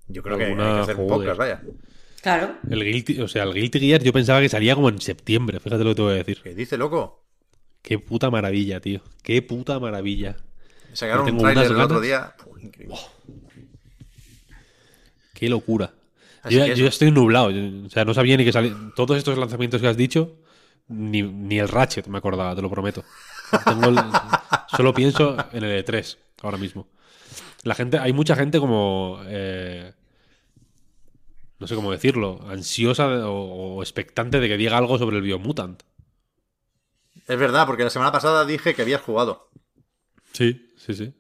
yo 0.07 0.23
creo 0.23 0.39
que 0.39 0.45
hay 0.45 0.57
que 0.57 0.63
hacer 0.63 0.97
joder. 0.97 1.09
podcast, 1.09 1.39
vaya. 1.39 1.63
Claro. 2.25 2.57
El 2.71 2.83
Guilty, 2.83 3.21
o 3.21 3.29
sea, 3.29 3.43
el 3.43 3.53
Guilty 3.53 3.79
Gear 3.81 4.03
yo 4.03 4.11
pensaba 4.11 4.41
que 4.41 4.49
salía 4.49 4.75
como 4.75 4.89
en 4.89 4.99
septiembre, 4.99 5.61
fíjate 5.61 5.85
lo 5.85 5.91
que 5.91 5.95
te 5.97 6.03
voy 6.03 6.13
a 6.13 6.17
decir. 6.17 6.41
¿Qué 6.43 6.55
dice, 6.55 6.79
loco? 6.79 7.23
Qué 7.83 7.99
puta 7.99 8.31
maravilla, 8.31 8.81
tío. 8.81 9.03
Qué 9.23 9.43
puta 9.43 9.79
maravilla. 9.79 10.35
Sacaron 10.95 11.29
un 11.29 11.41
unas 11.41 11.67
el 11.67 11.77
otro 11.79 12.01
día. 12.01 12.35
Increíble. 12.63 12.97
Qué 15.35 15.51
locura. 15.51 15.93
Así 16.43 16.57
Yo, 16.57 16.67
yo 16.67 16.87
estoy 16.87 17.11
nublado. 17.11 17.51
yo- 17.51 17.87
o 17.87 17.91
sea, 17.91 18.07
no 18.07 18.15
sabía 18.15 18.39
ni 18.39 18.45
que 18.47 18.53
salía. 18.53 18.75
Todos 18.97 19.19
estos 19.19 19.37
lanzamientos 19.37 19.81
que 19.83 19.89
has 19.89 19.97
dicho, 19.97 20.37
ni, 20.89 21.21
ni 21.23 21.59
el 21.59 21.69
Ratchet 21.69 22.07
me 22.07 22.17
acordaba, 22.19 22.55
te 22.57 22.63
lo 22.63 22.71
prometo. 22.71 23.05
Tengo 23.67 23.89
el- 23.91 23.99
solo 24.77 24.95
pienso 24.95 25.37
en 25.53 25.63
el 25.65 25.85
E3 25.85 26.17
ahora 26.43 26.57
mismo. 26.57 26.89
La 27.65 27.75
gente, 27.75 27.99
hay 27.99 28.15
mucha 28.15 28.35
gente 28.35 28.59
como. 28.59 29.21
eh, 29.27 29.93
no 31.65 31.69
sé 31.69 31.75
cómo 31.77 31.93
decirlo, 31.93 32.41
ansiosa 32.47 33.09
de- 33.09 33.23
o, 33.23 33.33
o 33.77 33.83
expectante 33.83 34.39
de 34.39 34.49
que 34.49 34.59
diga 34.59 34.77
algo 34.77 34.99
sobre 34.99 35.17
el 35.17 35.23
Biomutant. 35.23 35.83
Es 37.27 37.39
verdad, 37.39 37.65
porque 37.67 37.85
la 37.85 37.89
semana 37.91 38.13
pasada 38.13 38.45
dije 38.45 38.75
que 38.75 38.83
habías 38.83 39.01
jugado. 39.01 39.49
Sí, 40.33 40.75
sí, 40.77 40.93
sí. 40.93 41.15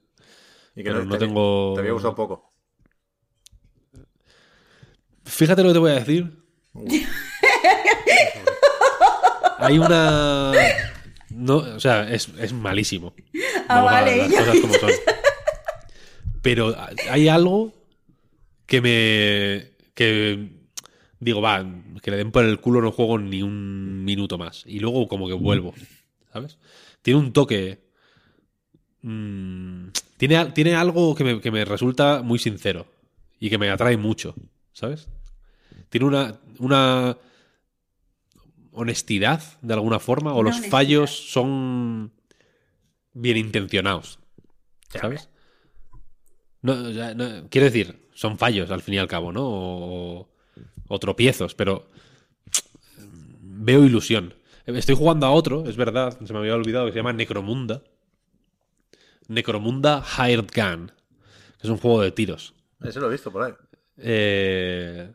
Y 0.76 0.82
que 0.82 0.90
Pero 0.90 1.04
no 1.04 1.12
te, 1.16 1.18
tengo- 1.26 1.72
te 1.74 1.80
había 1.80 1.92
gustado 1.92 2.14
poco. 2.14 2.52
Fíjate 5.24 5.62
lo 5.62 5.68
que 5.70 5.72
te 5.72 5.78
voy 5.78 5.90
a 5.92 5.94
decir. 5.94 6.44
Hay 9.58 9.78
una. 9.78 10.52
No, 11.30 11.56
o 11.56 11.80
sea, 11.80 12.10
es, 12.12 12.28
es 12.38 12.52
malísimo. 12.52 13.14
Ah, 13.68 13.76
Vamos 13.76 13.92
a 13.92 13.94
vale, 13.94 14.16
las 14.28 14.32
cosas 14.44 14.60
como 14.60 14.74
son. 14.74 14.90
Pero 16.42 16.76
hay 17.10 17.28
algo 17.28 17.72
que 18.66 18.80
me. 18.82 19.73
Que 19.94 20.50
digo, 21.20 21.40
va, 21.40 21.64
que 22.02 22.10
le 22.10 22.16
den 22.18 22.30
por 22.32 22.44
el 22.44 22.60
culo 22.60 22.82
no 22.82 22.92
juego 22.92 23.18
ni 23.18 23.42
un 23.42 24.04
minuto 24.04 24.36
más. 24.38 24.64
Y 24.66 24.80
luego 24.80 25.08
como 25.08 25.26
que 25.28 25.34
vuelvo. 25.34 25.72
¿Sabes? 26.32 26.58
Tiene 27.02 27.20
un 27.20 27.32
toque. 27.32 27.80
mm, 29.02 29.88
tiene, 30.16 30.46
tiene 30.46 30.74
algo 30.74 31.14
que 31.14 31.24
me, 31.24 31.40
que 31.40 31.50
me 31.50 31.64
resulta 31.64 32.22
muy 32.22 32.38
sincero. 32.38 32.86
Y 33.40 33.50
que 33.50 33.58
me 33.58 33.70
atrae 33.70 33.96
mucho. 33.96 34.34
¿Sabes? 34.72 35.08
Tiene 35.90 36.06
una. 36.06 36.40
una 36.58 37.16
honestidad 38.72 39.40
de 39.62 39.74
alguna 39.74 40.00
forma. 40.00 40.32
O 40.32 40.40
Una 40.40 40.48
los 40.50 40.56
honestidad. 40.56 40.70
fallos 40.72 41.10
son 41.30 42.12
bien 43.12 43.36
intencionados. 43.36 44.18
¿Sabes? 44.88 45.28
No, 46.62 46.74
no- 47.14 47.48
quiero 47.50 47.66
decir, 47.66 48.00
son 48.24 48.38
fallos 48.38 48.70
al 48.70 48.80
fin 48.80 48.94
y 48.94 48.98
al 48.98 49.06
cabo, 49.06 49.32
¿no? 49.32 49.42
O, 49.44 50.28
o 50.88 50.98
tropiezos, 50.98 51.54
pero 51.54 51.90
veo 53.42 53.84
ilusión. 53.84 54.32
Estoy 54.64 54.94
jugando 54.94 55.26
a 55.26 55.30
otro, 55.30 55.68
es 55.68 55.76
verdad, 55.76 56.18
se 56.24 56.32
me 56.32 56.38
había 56.38 56.54
olvidado, 56.54 56.86
que 56.86 56.92
se 56.92 57.00
llama 57.00 57.12
Necromunda. 57.12 57.82
Necromunda 59.28 60.02
Hired 60.16 60.46
Gun, 60.56 60.86
que 60.86 61.64
es 61.64 61.68
un 61.68 61.76
juego 61.76 62.00
de 62.00 62.12
tiros. 62.12 62.54
Ese 62.82 62.98
lo 62.98 63.08
he 63.08 63.12
visto 63.12 63.30
por 63.30 63.42
ahí. 63.42 63.52
Eh, 63.98 65.12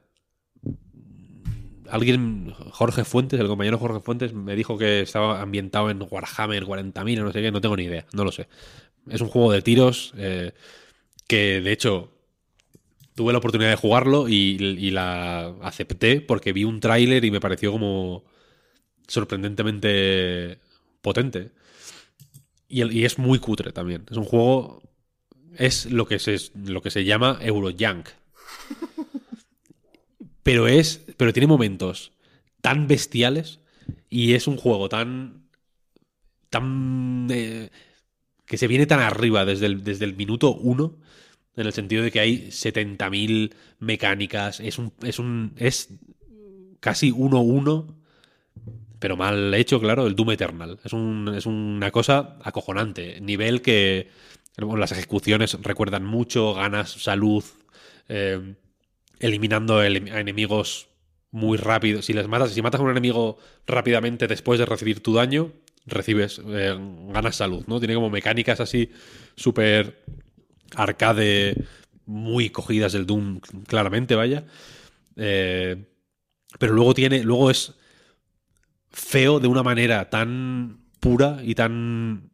alguien, 1.89 2.53
Jorge 2.69 3.05
Fuentes, 3.05 3.39
el 3.39 3.47
compañero 3.47 3.79
Jorge 3.79 4.01
Fuentes, 4.01 4.33
me 4.33 4.55
dijo 4.55 4.77
que 4.77 5.01
estaba 5.01 5.41
ambientado 5.41 5.89
en 5.89 5.99
Warhammer 6.07 6.63
40.000 6.63 7.21
o 7.21 7.23
no 7.23 7.31
sé 7.31 7.41
qué, 7.41 7.51
no 7.51 7.59
tengo 7.59 7.75
ni 7.75 7.85
idea, 7.85 8.05
no 8.13 8.23
lo 8.23 8.31
sé. 8.31 8.47
Es 9.09 9.21
un 9.21 9.29
juego 9.29 9.51
de 9.51 9.63
tiros 9.63 10.13
eh, 10.15 10.51
que, 11.27 11.59
de 11.61 11.71
hecho, 11.71 12.18
tuve 13.19 13.33
la 13.33 13.39
oportunidad 13.39 13.69
de 13.69 13.75
jugarlo 13.75 14.29
y, 14.29 14.91
la 14.91 15.47
acepté 15.61 16.21
porque 16.21 16.53
vi 16.53 16.63
un 16.63 16.79
tráiler 16.79 17.25
y 17.25 17.31
me 17.31 17.41
pareció 17.41 17.69
como 17.69 18.23
sorprendentemente 19.09 20.59
potente. 21.01 21.51
Y, 22.69 23.03
es 23.03 23.19
muy 23.19 23.39
cutre 23.39 23.73
también. 23.73 24.05
Es 24.09 24.15
un 24.15 24.23
juego... 24.23 24.81
Es 25.57 25.87
lo 25.87 26.07
que 26.07 26.17
se, 26.17 26.37
lo 26.63 26.81
que 26.81 26.91
se 26.91 27.03
llama 27.03 27.39
Eurojunk 27.41 28.07
pero 30.43 30.69
es 30.69 31.03
pero 31.17 31.33
tiene 31.33 31.47
momentos 31.47 32.13
tan 32.61 32.87
bestiales 32.87 33.59
y 34.09 34.35
es 34.35 34.47
un 34.47 34.55
juego 34.55 34.87
tan 34.87 35.49
tan 36.49 37.27
eh, 37.31 37.69
que 38.45 38.57
se 38.57 38.67
viene 38.67 38.85
tan 38.85 39.01
arriba 39.01 39.43
desde 39.43 39.75
desde 39.75 40.05
el 40.05 40.15
minuto 40.15 40.53
uno 40.53 40.99
en 41.55 41.65
el 41.67 41.73
sentido 41.73 42.03
de 42.03 42.11
que 42.11 42.19
hay 42.19 42.51
70.000 42.51 43.53
mecánicas 43.79 44.59
es 44.59 44.77
un 44.77 44.93
es 45.03 45.19
un 45.19 45.53
es 45.57 45.89
casi 46.79 47.11
1-1 47.11 47.95
pero 48.99 49.15
mal 49.17 49.53
hecho, 49.53 49.79
claro, 49.79 50.07
el 50.07 50.15
Doom 50.15 50.31
Eternal. 50.31 50.79
Es, 50.83 50.93
un- 50.93 51.33
es 51.35 51.45
una 51.45 51.89
cosa 51.91 52.37
acojonante. 52.43 53.21
Nivel 53.21 53.61
que 53.61 54.09
las 54.57 54.91
ejecuciones 54.91 55.57
recuerdan 55.61 56.03
mucho, 56.05 56.53
ganas 56.53 56.91
salud, 56.91 57.43
eh, 58.09 58.55
eliminando 59.19 59.81
ele- 59.83 60.11
a 60.11 60.19
enemigos 60.19 60.89
muy 61.31 61.57
rápido. 61.57 62.01
Si 62.01 62.13
les 62.13 62.27
matas, 62.27 62.51
si 62.51 62.61
matas 62.61 62.81
a 62.81 62.83
un 62.83 62.91
enemigo 62.91 63.37
rápidamente 63.67 64.27
después 64.27 64.59
de 64.59 64.65
recibir 64.65 65.01
tu 65.01 65.13
daño, 65.13 65.51
recibes, 65.85 66.41
eh, 66.47 66.75
ganas 67.13 67.35
salud, 67.37 67.63
¿no? 67.67 67.79
Tiene 67.79 67.95
como 67.95 68.09
mecánicas 68.09 68.59
así 68.59 68.91
súper 69.35 70.03
arcade, 70.75 71.55
muy 72.05 72.49
cogidas 72.49 72.93
del 72.93 73.05
Doom, 73.05 73.39
claramente, 73.67 74.15
vaya. 74.15 74.45
Eh, 75.15 75.85
pero 76.57 76.73
luego 76.73 76.93
tiene, 76.93 77.23
luego 77.23 77.51
es 77.51 77.73
feo 78.91 79.39
de 79.39 79.47
una 79.47 79.63
manera 79.63 80.09
tan 80.09 80.79
pura 80.99 81.39
y 81.43 81.55
tan 81.55 82.29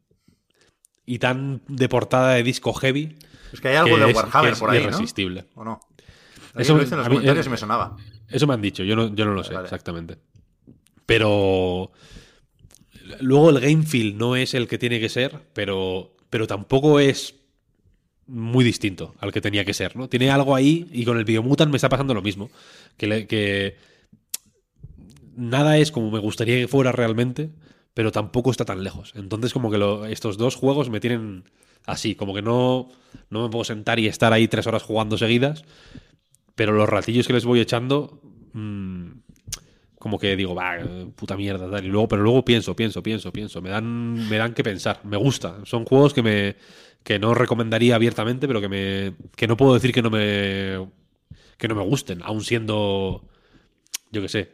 y 1.06 1.20
tan 1.20 1.62
de 1.68 1.88
portada 1.90 2.34
de 2.34 2.44
disco 2.44 2.74
heavy 2.74 3.16
Es 3.54 3.62
que 3.62 3.68
hay 3.70 3.76
algo 3.76 3.96
que 3.98 4.04
de 4.06 4.10
es- 4.12 4.16
Warhammer 4.16 4.54
es 4.54 4.60
por 4.60 4.70
ahí, 4.72 4.80
¿no? 4.80 4.86
irresistible. 4.90 5.46
¿O 5.56 5.64
no? 5.64 5.80
Eso- 6.56 6.76
lo 6.78 6.84
hice 6.84 6.94
en 6.96 7.00
los 7.00 7.10
mí- 7.10 7.16
comentarios 7.16 7.46
eh, 7.46 7.50
y 7.50 7.52
me 7.52 7.58
sonaba. 7.58 7.98
Eso 8.30 8.48
me 8.48 8.54
han 8.54 8.62
dicho, 8.62 8.84
yo 8.84 8.96
no, 8.96 9.14
yo 9.14 9.26
no 9.26 9.34
lo 9.34 9.44
sé 9.44 9.54
Vale. 9.54 9.66
exactamente. 9.66 10.18
Pero 11.06 11.92
luego 13.20 13.50
el 13.52 13.60
game 13.60 13.84
feel 13.84 14.18
no 14.18 14.36
es 14.36 14.54
el 14.54 14.68
que 14.68 14.78
tiene 14.80 15.00
que 15.00 15.10
ser, 15.10 15.40
pero, 15.54 16.16
pero 16.30 16.48
tampoco 16.48 17.00
es 17.00 17.36
muy 18.28 18.64
distinto 18.64 19.16
al 19.20 19.32
que 19.32 19.42
tenía 19.42 19.66
que 19.66 19.74
ser, 19.74 19.96
¿no? 19.96 20.10
Tiene 20.10 20.32
algo 20.32 20.56
ahí 20.56 20.88
y 20.92 21.06
con 21.06 21.18
el 21.18 21.26
Biomutant 21.26 21.72
me 21.72 21.78
está 21.78 21.90
pasando 21.90 22.14
lo 22.14 22.22
mismo. 22.22 22.50
Que, 22.98 23.08
le- 23.08 23.28
que 23.28 23.76
nada 25.36 25.78
es 25.78 25.92
como 25.92 26.12
me 26.12 26.20
gustaría 26.20 26.56
que 26.58 26.68
fuera 26.68 26.92
realmente, 26.92 27.50
pero 27.94 28.12
tampoco 28.12 28.52
está 28.52 28.66
tan 28.66 28.84
lejos. 28.84 29.14
Entonces 29.16 29.54
como 29.54 29.72
que 29.72 29.78
lo- 29.78 30.06
estos 30.06 30.38
dos 30.38 30.56
juegos 30.56 30.90
me 30.90 31.00
tienen 31.00 31.44
así, 31.86 32.16
como 32.16 32.34
que 32.34 32.42
no, 32.42 32.90
no 33.30 33.44
me 33.44 33.50
puedo 33.50 33.64
sentar 33.64 34.00
y 34.00 34.08
estar 34.08 34.34
ahí 34.34 34.48
tres 34.48 34.68
horas 34.68 34.84
jugando 34.84 35.18
seguidas, 35.18 35.64
pero 36.56 36.74
los 36.74 36.90
ratillos 36.90 37.28
que 37.28 37.34
les 37.34 37.46
voy 37.46 37.60
echando, 37.60 38.22
mm, 38.54 39.08
como 40.00 40.20
que 40.20 40.36
digo, 40.36 40.56
va, 40.56 40.78
puta 41.16 41.36
mierda, 41.38 41.70
tal. 41.70 41.86
Y 41.86 41.90
luego, 41.90 42.08
pero 42.08 42.24
luego 42.24 42.46
pienso, 42.46 42.76
pienso, 42.76 43.02
pienso, 43.04 43.34
pienso. 43.34 43.62
Me 43.62 43.70
dan, 43.70 44.30
me 44.30 44.38
dan 44.38 44.54
que 44.54 44.64
pensar. 44.64 45.02
Me 45.04 45.18
gusta. 45.18 45.66
Son 45.66 45.86
juegos 45.86 46.14
que 46.14 46.24
me, 46.24 46.56
que 47.06 47.20
no 47.20 47.34
recomendaría 47.36 47.96
abiertamente, 47.96 48.48
pero 48.48 48.60
que 48.60 48.68
me, 48.68 49.14
que 49.38 49.48
no 49.48 49.56
puedo 49.56 49.76
decir 49.76 49.94
que 49.94 50.02
no 50.02 50.10
me, 50.10 50.90
que 51.58 51.68
no 51.70 51.76
me 51.76 51.84
gusten, 51.84 52.22
aun 52.24 52.44
siendo, 52.44 53.24
yo 54.12 54.22
qué 54.24 54.28
sé, 54.28 54.52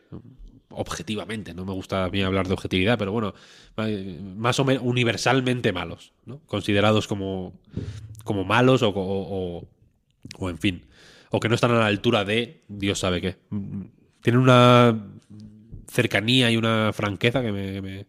objetivamente. 0.70 1.54
No 1.54 1.64
me 1.66 1.72
gusta 1.72 2.04
a 2.04 2.10
mí 2.10 2.22
hablar 2.22 2.48
de 2.48 2.54
objetividad, 2.54 3.00
pero 3.00 3.14
bueno, 3.14 3.34
más 4.36 4.60
o 4.60 4.66
menos 4.66 4.84
universalmente 4.86 5.72
malos, 5.72 6.12
¿no? 6.26 6.42
Considerados 6.46 7.08
como, 7.08 7.54
como 8.26 8.44
malos 8.44 8.84
o, 8.84 8.92
o, 10.38 10.50
en 10.50 10.58
fin, 10.58 10.86
o 11.30 11.40
que 11.40 11.48
no 11.48 11.56
están 11.56 11.72
a 11.72 11.80
la 11.80 11.86
altura 11.88 12.26
de 12.26 12.64
Dios 12.68 13.00
sabe 13.00 13.22
qué. 13.22 13.38
Tienen 14.22 14.42
una 14.42 15.08
cercanía 15.88 16.52
y 16.52 16.58
una 16.58 16.92
franqueza 16.94 17.42
que 17.42 17.52
me, 17.54 17.82
me- 17.82 18.06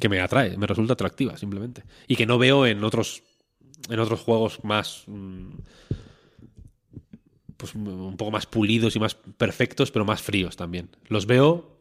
que 0.00 0.08
me 0.08 0.20
atrae, 0.20 0.56
me 0.56 0.66
resulta 0.66 0.94
atractiva 0.94 1.36
simplemente 1.36 1.84
y 2.08 2.16
que 2.16 2.26
no 2.26 2.36
veo 2.36 2.66
en 2.66 2.82
otros 2.82 3.22
en 3.88 3.98
otros 4.00 4.20
juegos 4.20 4.62
más 4.64 5.04
mm, 5.06 5.50
pues 7.56 7.74
un 7.74 8.16
poco 8.16 8.30
más 8.30 8.46
pulidos 8.46 8.96
y 8.96 8.98
más 8.98 9.14
perfectos, 9.14 9.90
pero 9.90 10.04
más 10.04 10.20
fríos 10.22 10.56
también. 10.56 10.88
Los 11.08 11.26
veo 11.26 11.78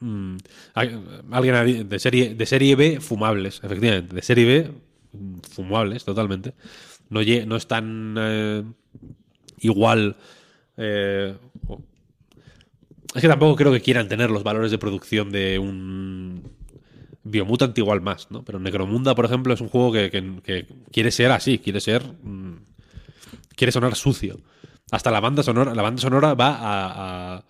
mm, 0.00 0.36
alguien 0.74 1.88
de 1.88 1.98
serie 1.98 2.34
de 2.34 2.46
serie 2.46 2.76
B 2.76 3.00
fumables, 3.00 3.60
efectivamente, 3.62 4.14
de 4.14 4.22
serie 4.22 4.44
B 4.44 4.70
mm, 5.12 5.38
fumables 5.50 6.04
totalmente. 6.04 6.54
No 7.10 7.20
no 7.46 7.56
están 7.56 8.16
eh, 8.18 8.64
igual 9.58 10.16
eh, 10.76 11.36
es 13.14 13.22
que 13.22 13.28
tampoco 13.28 13.54
creo 13.54 13.72
que 13.72 13.80
quieran 13.80 14.08
tener 14.08 14.30
los 14.30 14.42
valores 14.42 14.72
de 14.72 14.78
producción 14.78 15.30
de 15.30 15.58
un 15.58 16.42
Biomutant 17.24 17.76
igual 17.78 18.00
más, 18.02 18.30
¿no? 18.30 18.44
Pero 18.44 18.58
Necromunda, 18.58 19.14
por 19.14 19.24
ejemplo, 19.24 19.54
es 19.54 19.60
un 19.60 19.68
juego 19.68 19.92
que, 19.92 20.10
que- 20.10 20.40
que 20.42 20.66
quiere 20.92 21.10
ser 21.10 21.30
así, 21.30 21.58
quiere 21.58 21.80
ser. 21.80 22.04
mm, 22.22 22.56
quiere 23.56 23.72
sonar 23.72 23.94
sucio. 23.96 24.40
Hasta 24.90 25.10
la 25.10 25.20
banda 25.20 25.42
sonora, 25.42 25.74
la 25.74 25.82
banda 25.82 26.00
sonora 26.02 26.34
va 26.34 26.48
a, 26.54 27.34
a, 27.36 27.44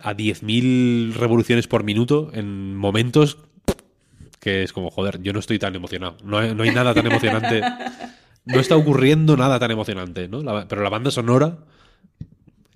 a 0.00 0.14
10.000 0.14 1.14
revoluciones 1.14 1.66
por 1.66 1.84
minuto 1.84 2.30
en 2.34 2.76
momentos 2.76 3.38
que 4.40 4.62
es 4.62 4.74
como, 4.74 4.90
joder, 4.90 5.22
yo 5.22 5.32
no 5.32 5.38
estoy 5.38 5.58
tan 5.58 5.74
emocionado. 5.74 6.18
No 6.22 6.36
hay, 6.36 6.54
no 6.54 6.64
hay 6.64 6.70
nada 6.74 6.92
tan 6.94 7.06
emocionante. 7.06 7.62
No 8.46 8.60
está 8.60 8.76
ocurriendo 8.76 9.38
nada 9.38 9.58
tan 9.58 9.70
emocionante, 9.70 10.28
¿no? 10.28 10.42
La- 10.42 10.68
pero 10.68 10.82
la 10.82 10.90
banda 10.90 11.10
sonora 11.10 11.64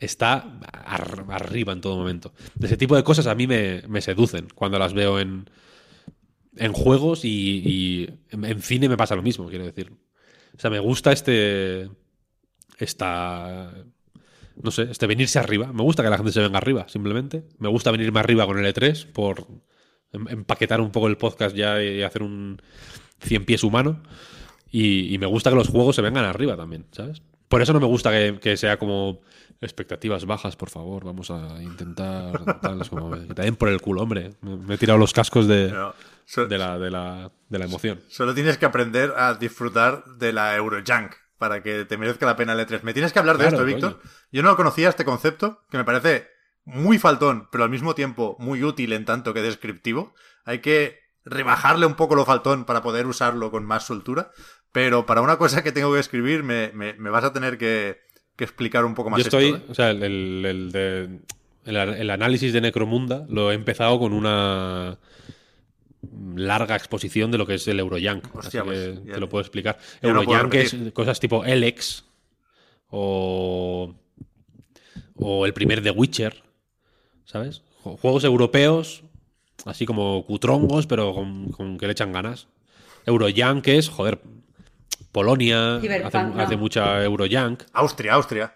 está 0.01 0.59
ar- 0.73 1.25
arriba 1.31 1.73
en 1.73 1.81
todo 1.81 1.97
momento. 1.97 2.33
Ese 2.61 2.77
tipo 2.77 2.97
de 2.97 3.03
cosas 3.05 3.27
a 3.27 3.35
mí 3.35 3.47
me, 3.47 3.83
me 3.89 4.01
seducen 4.01 4.49
cuando 4.55 4.79
las 4.79 4.93
veo 4.95 5.19
en, 5.21 5.49
en 6.57 6.73
juegos 6.73 7.25
y, 7.25 8.09
en, 8.31 8.63
cine 8.63 8.89
me 8.89 8.97
pasa 8.97 9.17
lo 9.17 9.23
mismo, 9.23 9.49
quiero 9.49 9.65
decir. 9.65 9.93
O 10.57 10.61
sea, 10.61 10.71
me 10.71 10.79
gusta 10.81 11.13
este. 11.13 11.89
Esta. 12.79 13.73
No 14.61 14.71
sé, 14.71 14.89
este 14.91 15.07
venirse 15.07 15.39
arriba. 15.39 15.73
Me 15.73 15.83
gusta 15.83 16.03
que 16.03 16.11
la 16.11 16.17
gente 16.17 16.33
se 16.33 16.41
venga 16.41 16.59
arriba, 16.59 16.89
simplemente. 16.89 17.45
Me 17.59 17.69
gusta 17.69 17.91
venirme 17.93 18.19
arriba 18.21 18.45
con 18.47 18.59
el 18.59 18.75
E3 18.75 19.07
por 19.13 19.47
em- 20.13 20.29
empaquetar 20.29 20.81
un 20.81 20.91
poco 20.91 21.07
el 21.07 21.17
podcast 21.17 21.55
ya 21.55 21.83
y 21.83 22.03
hacer 22.03 22.23
un 22.23 22.61
100 23.21 23.45
pies 23.45 23.63
humano. 23.63 24.03
Y 24.71 25.17
me 25.19 25.27
gusta 25.27 25.51
que 25.51 25.57
los 25.57 25.69
juegos 25.69 25.97
se 25.97 26.03
vengan 26.03 26.25
arriba 26.25 26.57
también, 26.57 26.87
¿sabes? 26.93 27.23
Por 27.49 27.63
eso 27.63 27.73
no 27.73 27.81
me 27.81 27.87
gusta 27.87 28.11
que, 28.11 28.39
que 28.41 28.57
sea 28.57 28.79
como 28.79 29.21
expectativas 29.61 30.25
bajas, 30.27 30.55
por 30.57 30.71
favor, 30.71 31.05
vamos 31.05 31.31
a 31.31 31.63
intentar. 31.63 32.61
Tal, 32.61 32.81
es 32.81 32.89
como, 32.89 33.11
que 33.11 33.35
te 33.35 33.43
den 33.43 33.57
por 33.57 33.69
el 33.69 33.81
culo, 33.81 34.03
hombre. 34.03 34.33
Me, 34.43 34.75
he 34.75 34.79
tirado 34.79 34.99
los 34.99 35.13
cascos 35.13 35.49
de, 35.49 35.73
No, 35.73 35.95
so- 36.27 36.47
de, 36.47 36.59
la, 36.59 36.79
de, 36.79 36.91
la, 36.91 37.33
de 37.49 37.59
la 37.59 37.65
emoción. 37.65 38.01
Solo 38.09 38.35
tienes 38.35 38.59
que 38.59 38.67
aprender 38.67 39.15
a 39.17 39.35
disfrutar 39.35 40.05
de 40.05 40.33
la 40.33 40.55
Eurojunk 40.57 41.13
para 41.39 41.63
que 41.63 41.85
te 41.85 41.97
merezca 41.97 42.27
la 42.27 42.37
pena 42.37 42.53
el 42.53 42.61
E3. 42.61 42.83
Me 42.83 42.93
tienes 42.93 43.13
que 43.13 43.19
hablar 43.19 43.39
de 43.39 43.45
Claro, 43.49 43.57
esto, 43.57 43.65
Víctor. 43.67 44.01
Yo 44.33 44.43
no 44.43 44.57
conocía 44.57 44.89
este 44.89 45.05
concepto, 45.05 45.63
que 45.71 45.79
me 45.79 45.85
parece 45.85 46.29
muy 46.65 46.99
faltón, 46.99 47.49
pero 47.51 47.65
al 47.65 47.71
mismo 47.71 47.95
tiempo 47.95 48.37
muy 48.39 48.63
útil 48.63 48.93
en 48.93 49.05
tanto 49.05 49.33
que 49.33 49.41
descriptivo. 49.43 50.15
Hay 50.45 50.59
que 50.61 50.99
rebajarle 51.25 51.87
un 51.87 51.95
poco 51.95 52.15
lo 52.15 52.25
faltón 52.25 52.65
para 52.65 52.83
poder 52.83 53.07
usarlo 53.07 53.51
con 53.51 53.65
más 53.65 53.85
soltura. 53.87 54.31
Pero 54.79 55.07
para 55.07 55.23
una 55.23 55.37
cosa 55.39 55.65
que 55.65 55.73
tengo 55.73 55.93
que 55.93 55.99
escribir, 55.99 56.45
me, 56.45 56.71
me- 56.73 56.95
me 56.95 57.11
vas 57.11 57.25
a 57.25 57.33
tener 57.33 57.59
que, 57.59 57.99
que 58.37 58.45
explicar 58.45 58.85
un 58.85 58.95
poco 58.95 59.11
más 59.11 59.19
Yo 59.19 59.25
estoy, 59.25 59.47
esto. 59.47 59.57
¿eh? 59.59 59.63
o 59.71 59.75
sea, 59.75 59.91
el, 59.91 60.03
el- 60.05 60.45
el 60.47 60.71
de- 60.73 61.19
el, 61.65 61.77
el 61.77 62.11
análisis 62.11 62.53
de 62.53 62.61
Necromunda 62.61 63.27
lo 63.29 63.51
he 63.51 63.55
empezado 63.55 63.99
con 63.99 64.13
una 64.13 64.99
larga 66.37 66.77
exposición 66.77 67.33
de 67.33 67.39
lo 67.39 67.47
que 67.47 67.55
es 67.55 67.67
el 67.67 67.81
Euroyank. 67.81 68.25
Hostia, 68.37 68.61
así 68.61 68.69
pues, 68.69 68.79
que 69.01 69.05
ya- 69.07 69.15
te 69.15 69.21
lo 69.21 69.29
puedo 69.29 69.43
explicar. 69.43 69.79
ya 70.01 70.13
no 70.13 70.23
puedo 70.23 70.39
Euroyank 70.39 70.55
es 70.55 70.93
cosas 70.93 71.19
tipo 71.19 71.45
Elex 71.45 72.05
o, 72.91 73.95
o 75.17 75.45
el 75.47 75.53
primer 75.55 75.83
The 75.83 75.91
Witcher, 75.91 76.43
¿sabes? 77.25 77.63
Ju- 77.83 77.99
Juegos 77.99 78.23
europeos, 78.25 79.03
así 79.65 79.85
como 79.87 80.25
cutrongos, 80.25 80.87
pero 80.87 81.13
con, 81.15 81.51
con 81.51 81.79
que 81.79 81.87
le 81.87 81.93
echan 81.93 82.13
ganas. 82.13 82.47
Euroyank 83.07 83.67
es, 83.69 83.89
joder, 83.89 84.21
Polonia 85.13 85.77
hace, 85.77 86.25
¿no? 86.25 86.41
hace 86.41 86.57
mucha 86.57 87.03
Euroyank. 87.03 87.63
Austria, 87.73 88.15
Austria. 88.15 88.55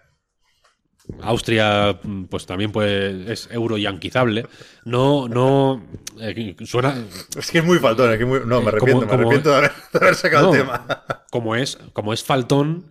Austria, 1.21 1.99
pues 2.29 2.45
también 2.45 2.71
pues, 2.71 3.13
es 3.27 3.49
euroyanquizable. 3.51 4.47
No, 4.85 5.27
no. 5.27 5.85
eh, 6.21 6.55
suena. 6.65 6.95
Es 7.37 7.51
que 7.51 7.57
es 7.59 7.65
muy 7.65 7.77
faltón. 7.79 8.11
es 8.13 8.17
que 8.17 8.25
muy- 8.25 8.39
No, 8.45 8.61
me 8.61 8.69
arrepiento, 8.69 9.05
como- 9.05 9.07
me 9.07 9.13
arrepiento 9.21 9.49
de 9.49 9.55
haber, 9.57 9.71
de 9.91 9.99
haber 9.99 10.15
sacado 10.15 10.47
No, 10.47 10.53
el 10.55 10.61
tema. 10.61 11.03
Como 11.29 11.55
es, 11.55 11.77
como 11.91 12.13
es 12.13 12.23
faltón, 12.23 12.89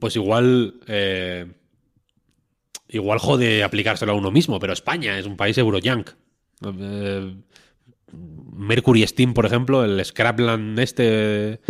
pues 0.00 0.16
igual. 0.16 0.80
eh, 0.88 1.46
igual 2.88 3.18
jode 3.18 3.62
aplicárselo 3.62 4.12
a 4.12 4.14
uno 4.16 4.30
mismo, 4.32 4.58
pero 4.58 4.72
España 4.72 5.18
es 5.18 5.26
un 5.26 5.36
país 5.36 5.56
euroyank. 5.58 6.10
Eh, 6.64 7.36
Mercury 8.12 9.06
Steam, 9.06 9.34
por 9.34 9.46
ejemplo, 9.46 9.84
el 9.84 10.02
Scrapland 10.04 10.78
este 10.80 11.60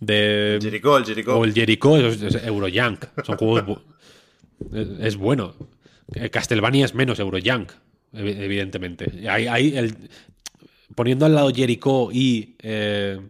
de. 0.00 0.58
Jericho, 0.60 0.96
el 0.98 1.04
Jericho. 1.04 1.38
O 1.38 1.44
el 1.44 1.52
Jericho 1.54 1.96
es, 1.96 2.22
es 2.22 2.34
Euroyank. 2.44 3.04
Son 3.24 3.36
juegos. 3.36 3.62
bu- 3.64 4.98
es, 5.00 5.16
bueno. 5.16 5.54
Eh, 6.14 6.30
Castlevania 6.30 6.84
es 6.84 6.94
menos 6.94 7.18
Euroyank, 7.18 7.72
evi- 8.14 8.36
evidentemente. 8.40 9.28
Ahí, 9.28 9.46
ahí 9.48 9.76
el- 9.76 9.96
poniendo 10.94 11.26
al 11.26 11.34
lado 11.34 11.50
Jericho 11.52 12.10
y 12.12 12.54
eh, 12.62 13.20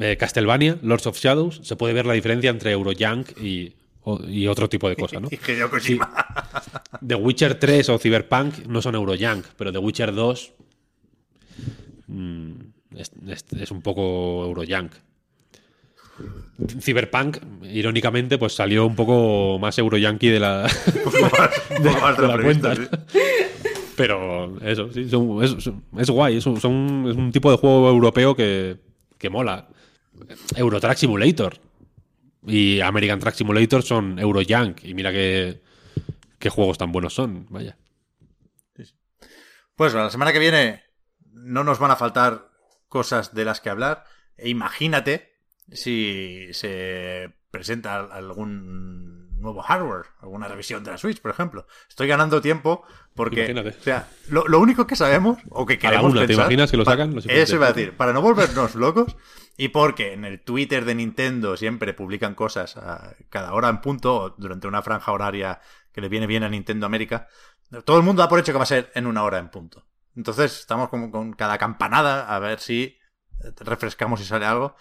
eh, 0.00 0.16
Castlevania, 0.18 0.78
Lords 0.82 1.06
of 1.06 1.18
Shadows, 1.18 1.60
se 1.62 1.76
puede 1.76 1.94
ver 1.94 2.06
la 2.06 2.14
diferencia 2.14 2.50
entre 2.50 2.72
Euroyank 2.72 3.38
y, 3.40 3.74
y 4.28 4.46
otro 4.48 4.68
tipo 4.68 4.88
de 4.88 4.96
cosa, 4.96 5.20
¿no? 5.20 5.28
Kojima. 5.70 6.12
The 7.06 7.14
Witcher 7.14 7.54
3 7.54 7.88
o 7.90 7.98
Cyberpunk 7.98 8.66
no 8.66 8.82
son 8.82 8.94
Euroyank, 8.96 9.46
pero 9.56 9.70
The 9.70 9.78
Witcher 9.78 10.12
2 10.12 10.52
mm, 12.08 12.52
es, 12.96 13.10
es- 13.26 13.44
es 13.60 13.70
un 13.70 13.82
poco 13.82 14.44
Euroyank. 14.44 14.92
Cyberpunk, 16.80 17.38
irónicamente, 17.64 18.38
pues 18.38 18.54
salió 18.54 18.86
un 18.86 18.94
poco 18.94 19.58
más 19.58 19.78
Euroyankee 19.78 20.30
de 20.30 20.40
la, 20.40 20.62
de 21.70 22.22
de 22.22 22.28
la 22.28 22.42
cuenta. 22.42 22.76
sí. 22.76 22.82
Pero 23.96 24.58
eso, 24.62 24.90
sí, 24.92 25.08
son- 25.08 25.42
es, 25.42 25.56
es 25.98 26.10
guay. 26.10 26.36
Es 26.36 26.46
un, 26.46 26.60
son- 26.60 27.06
es 27.08 27.16
un 27.16 27.32
tipo 27.32 27.50
de 27.50 27.56
juego 27.56 27.88
europeo 27.88 28.34
que, 28.36 28.78
que 29.18 29.30
mola. 29.30 29.68
Eurotrack 30.56 30.96
Simulator 30.96 31.58
y 32.46 32.80
American 32.80 33.18
Track 33.18 33.34
Simulator 33.34 33.82
son 33.82 34.18
Euroyank. 34.18 34.84
Y 34.84 34.94
mira 34.94 35.10
que, 35.12 35.60
qué 36.38 36.48
juegos 36.48 36.78
tan 36.78 36.92
buenos 36.92 37.14
son. 37.14 37.46
Vaya. 37.50 37.76
Pues 39.74 39.94
la 39.94 40.10
semana 40.10 40.32
que 40.32 40.38
viene 40.38 40.82
no 41.32 41.64
nos 41.64 41.78
van 41.78 41.90
a 41.90 41.96
faltar 41.96 42.50
cosas 42.92 43.34
de 43.34 43.46
las 43.46 43.60
que 43.62 43.70
hablar. 43.70 44.04
E 44.36 44.50
imagínate 44.50 45.32
si 45.72 46.48
se 46.52 47.32
presenta 47.50 47.96
algún 47.96 49.30
nuevo 49.40 49.62
hardware, 49.62 50.06
alguna 50.20 50.46
revisión 50.46 50.84
de 50.84 50.90
la 50.92 50.98
Switch, 50.98 51.20
por 51.20 51.30
ejemplo. 51.30 51.66
Estoy 51.88 52.06
ganando 52.06 52.40
tiempo 52.40 52.84
porque, 53.14 53.40
Imagínate. 53.50 53.70
o 53.70 53.82
sea, 53.82 54.08
lo, 54.28 54.46
lo 54.46 54.60
único 54.60 54.86
que 54.86 54.94
sabemos 54.94 55.38
o 55.50 55.66
que 55.66 55.78
queremos 55.78 56.12
una, 56.12 56.20
¿te 56.20 56.28
pensar- 56.28 56.44
imaginas 56.44 56.70
que 56.70 56.76
lo 56.76 56.84
sacan? 56.84 57.14
Los 57.14 57.26
Eso 57.26 57.56
iba 57.56 57.66
a 57.66 57.72
decir, 57.72 57.96
para 57.96 58.12
no 58.12 58.20
volvernos 58.22 58.74
locos 58.76 59.16
y 59.56 59.68
porque 59.68 60.12
en 60.12 60.24
el 60.24 60.40
Twitter 60.42 60.84
de 60.84 60.94
Nintendo 60.94 61.56
siempre 61.56 61.92
publican 61.94 62.34
cosas 62.34 62.76
a 62.76 63.16
cada 63.30 63.52
hora 63.54 63.68
en 63.68 63.80
punto 63.80 64.14
o 64.16 64.30
durante 64.30 64.68
una 64.68 64.82
franja 64.82 65.10
horaria 65.12 65.60
que 65.92 66.00
le 66.00 66.08
viene 66.08 66.26
bien 66.26 66.42
a 66.44 66.48
Nintendo 66.48 66.86
América, 66.86 67.26
todo 67.84 67.96
el 67.98 68.02
mundo 68.04 68.22
da 68.22 68.28
por 68.28 68.38
hecho 68.38 68.52
que 68.52 68.58
va 68.58 68.64
a 68.64 68.66
ser 68.66 68.90
en 68.94 69.06
una 69.06 69.24
hora 69.24 69.38
en 69.38 69.48
punto. 69.50 69.84
Entonces 70.16 70.60
estamos 70.60 70.88
como 70.88 71.10
con 71.10 71.32
cada 71.32 71.58
campanada 71.58 72.34
a 72.34 72.38
ver 72.38 72.60
si 72.60 72.98
refrescamos 73.60 74.20
y 74.20 74.24
sale 74.24 74.46
algo. 74.46 74.76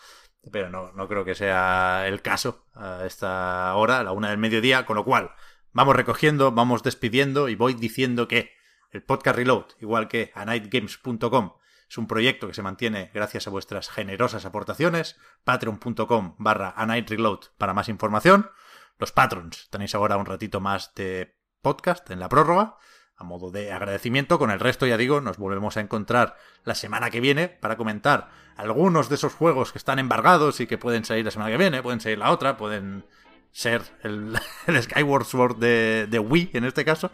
Pero 0.51 0.69
no, 0.69 0.91
no 0.93 1.07
creo 1.07 1.23
que 1.23 1.35
sea 1.35 2.07
el 2.07 2.21
caso 2.21 2.65
a 2.73 3.05
esta 3.05 3.75
hora, 3.75 3.99
a 3.99 4.03
la 4.03 4.11
una 4.11 4.29
del 4.29 4.39
mediodía, 4.39 4.85
con 4.85 4.95
lo 4.95 5.05
cual 5.05 5.31
vamos 5.71 5.95
recogiendo, 5.95 6.51
vamos 6.51 6.81
despidiendo 6.81 7.47
y 7.47 7.55
voy 7.55 7.75
diciendo 7.75 8.27
que 8.27 8.51
el 8.89 9.03
podcast 9.03 9.37
Reload, 9.37 9.65
igual 9.79 10.07
que 10.07 10.31
a 10.33 10.43
nightgames.com, 10.45 11.53
es 11.91 11.97
un 11.97 12.07
proyecto 12.07 12.47
que 12.47 12.53
se 12.53 12.61
mantiene 12.61 13.11
gracias 13.13 13.47
a 13.47 13.49
vuestras 13.49 13.89
generosas 13.89 14.45
aportaciones. 14.45 15.17
Patreon.com 15.43 16.35
barra 16.37 16.73
a 16.77 16.85
night 16.85 17.09
reload 17.09 17.39
para 17.57 17.73
más 17.73 17.89
información. 17.89 18.49
Los 18.97 19.11
patrons, 19.11 19.67
tenéis 19.69 19.93
ahora 19.93 20.15
un 20.15 20.25
ratito 20.25 20.61
más 20.61 20.95
de 20.95 21.37
podcast 21.61 22.09
en 22.09 22.21
la 22.21 22.29
prórroga 22.29 22.77
a 23.21 23.23
modo 23.23 23.51
de 23.51 23.71
agradecimiento. 23.71 24.39
Con 24.39 24.51
el 24.51 24.59
resto, 24.59 24.85
ya 24.85 24.97
digo, 24.97 25.21
nos 25.21 25.37
volvemos 25.37 25.77
a 25.77 25.81
encontrar 25.81 26.35
la 26.65 26.75
semana 26.75 27.09
que 27.09 27.21
viene 27.21 27.47
para 27.47 27.77
comentar 27.77 28.29
algunos 28.57 29.09
de 29.09 29.15
esos 29.15 29.33
juegos 29.33 29.71
que 29.71 29.77
están 29.77 29.99
embargados 29.99 30.59
y 30.59 30.67
que 30.67 30.77
pueden 30.77 31.05
salir 31.05 31.23
la 31.23 31.31
semana 31.31 31.51
que 31.51 31.57
viene, 31.57 31.81
pueden 31.81 32.01
salir 32.01 32.17
la 32.17 32.31
otra, 32.31 32.57
pueden 32.57 33.05
ser 33.51 33.83
el, 34.03 34.37
Skyward 34.81 35.25
Sword 35.25 35.57
de, 35.57 36.07
de 36.09 36.19
Wii 36.19 36.51
en 36.53 36.65
este 36.65 36.83
caso. 36.83 37.11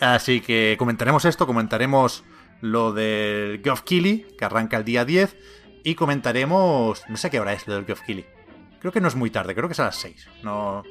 Así 0.00 0.40
que 0.40 0.76
comentaremos 0.78 1.24
esto, 1.24 1.46
comentaremos 1.46 2.24
lo 2.60 2.92
del 2.92 3.60
Geoff 3.62 3.82
Keighley, 3.82 4.26
que 4.38 4.44
arranca 4.44 4.78
el 4.78 4.84
día 4.84 5.04
10, 5.04 5.36
y 5.84 5.94
comentaremos... 5.94 7.04
No 7.08 7.16
sé 7.16 7.30
qué 7.30 7.40
hora 7.40 7.52
es 7.52 7.66
lo 7.68 7.74
del 7.74 7.84
Geoff 7.84 8.00
Keighley. 8.00 8.26
Creo 8.80 8.92
que 8.92 9.00
no 9.00 9.08
es 9.08 9.14
muy 9.14 9.30
tarde, 9.30 9.54
creo 9.54 9.68
que 9.68 9.72
es 9.72 9.80
a 9.80 9.84
las 9.84 9.96
6. 9.96 10.28
No, 10.42 10.82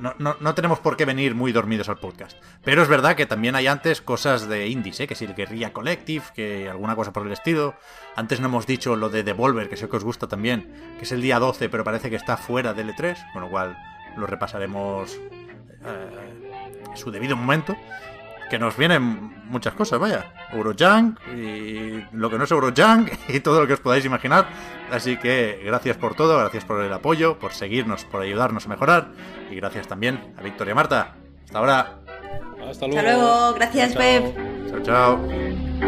no, 0.00 0.14
no, 0.18 0.36
no 0.40 0.54
tenemos 0.54 0.78
por 0.78 0.96
qué 0.96 1.04
venir 1.04 1.34
muy 1.34 1.52
dormidos 1.52 1.88
al 1.88 1.98
podcast. 1.98 2.36
Pero 2.62 2.82
es 2.82 2.88
verdad 2.88 3.16
que 3.16 3.26
también 3.26 3.54
hay 3.54 3.66
antes 3.66 4.00
cosas 4.00 4.48
de 4.48 4.68
indies, 4.68 5.00
¿eh? 5.00 5.06
que 5.06 5.14
si 5.14 5.24
el 5.24 5.34
Guerrilla 5.34 5.72
Collective, 5.72 6.24
que 6.34 6.68
alguna 6.68 6.94
cosa 6.94 7.12
por 7.12 7.26
el 7.26 7.32
estilo. 7.32 7.74
Antes 8.16 8.40
no 8.40 8.46
hemos 8.46 8.66
dicho 8.66 8.96
lo 8.96 9.08
de 9.10 9.22
Devolver, 9.22 9.68
que 9.68 9.76
sé 9.76 9.88
que 9.88 9.96
os 9.96 10.04
gusta 10.04 10.28
también, 10.28 10.72
que 10.98 11.04
es 11.04 11.12
el 11.12 11.22
día 11.22 11.38
12, 11.38 11.68
pero 11.68 11.84
parece 11.84 12.10
que 12.10 12.16
está 12.16 12.36
fuera 12.36 12.74
del 12.74 12.94
E3, 12.94 13.32
con 13.32 13.42
lo 13.42 13.50
cual 13.50 13.76
lo 14.16 14.26
repasaremos 14.26 15.14
eh, 15.14 16.90
en 16.90 16.96
su 16.96 17.10
debido 17.10 17.36
momento. 17.36 17.76
Que 18.48 18.58
nos 18.58 18.76
vienen 18.76 19.34
muchas 19.46 19.74
cosas, 19.74 19.98
vaya. 19.98 20.32
Eurojunk 20.52 21.18
y 21.34 22.04
lo 22.12 22.30
que 22.30 22.38
no 22.38 22.44
es 22.44 22.50
Eurojunk 22.50 23.10
y 23.28 23.40
todo 23.40 23.60
lo 23.60 23.66
que 23.66 23.74
os 23.74 23.80
podáis 23.80 24.04
imaginar. 24.04 24.46
Así 24.90 25.16
que 25.16 25.60
gracias 25.64 25.96
por 25.96 26.14
todo, 26.14 26.38
gracias 26.38 26.64
por 26.64 26.82
el 26.82 26.92
apoyo, 26.92 27.38
por 27.38 27.52
seguirnos, 27.52 28.04
por 28.04 28.22
ayudarnos 28.22 28.66
a 28.66 28.68
mejorar. 28.68 29.08
Y 29.50 29.56
gracias 29.56 29.86
también 29.86 30.34
a 30.38 30.42
Victoria 30.42 30.74
Marta. 30.74 31.14
Hasta 31.44 31.58
ahora. 31.58 31.98
Hasta 32.68 32.86
luego. 32.86 32.98
Hasta 32.98 33.02
luego, 33.02 33.54
gracias, 33.54 33.94
Chao. 33.94 34.02
Pep. 34.02 34.36
Chao, 34.70 34.82
chao. 34.82 35.87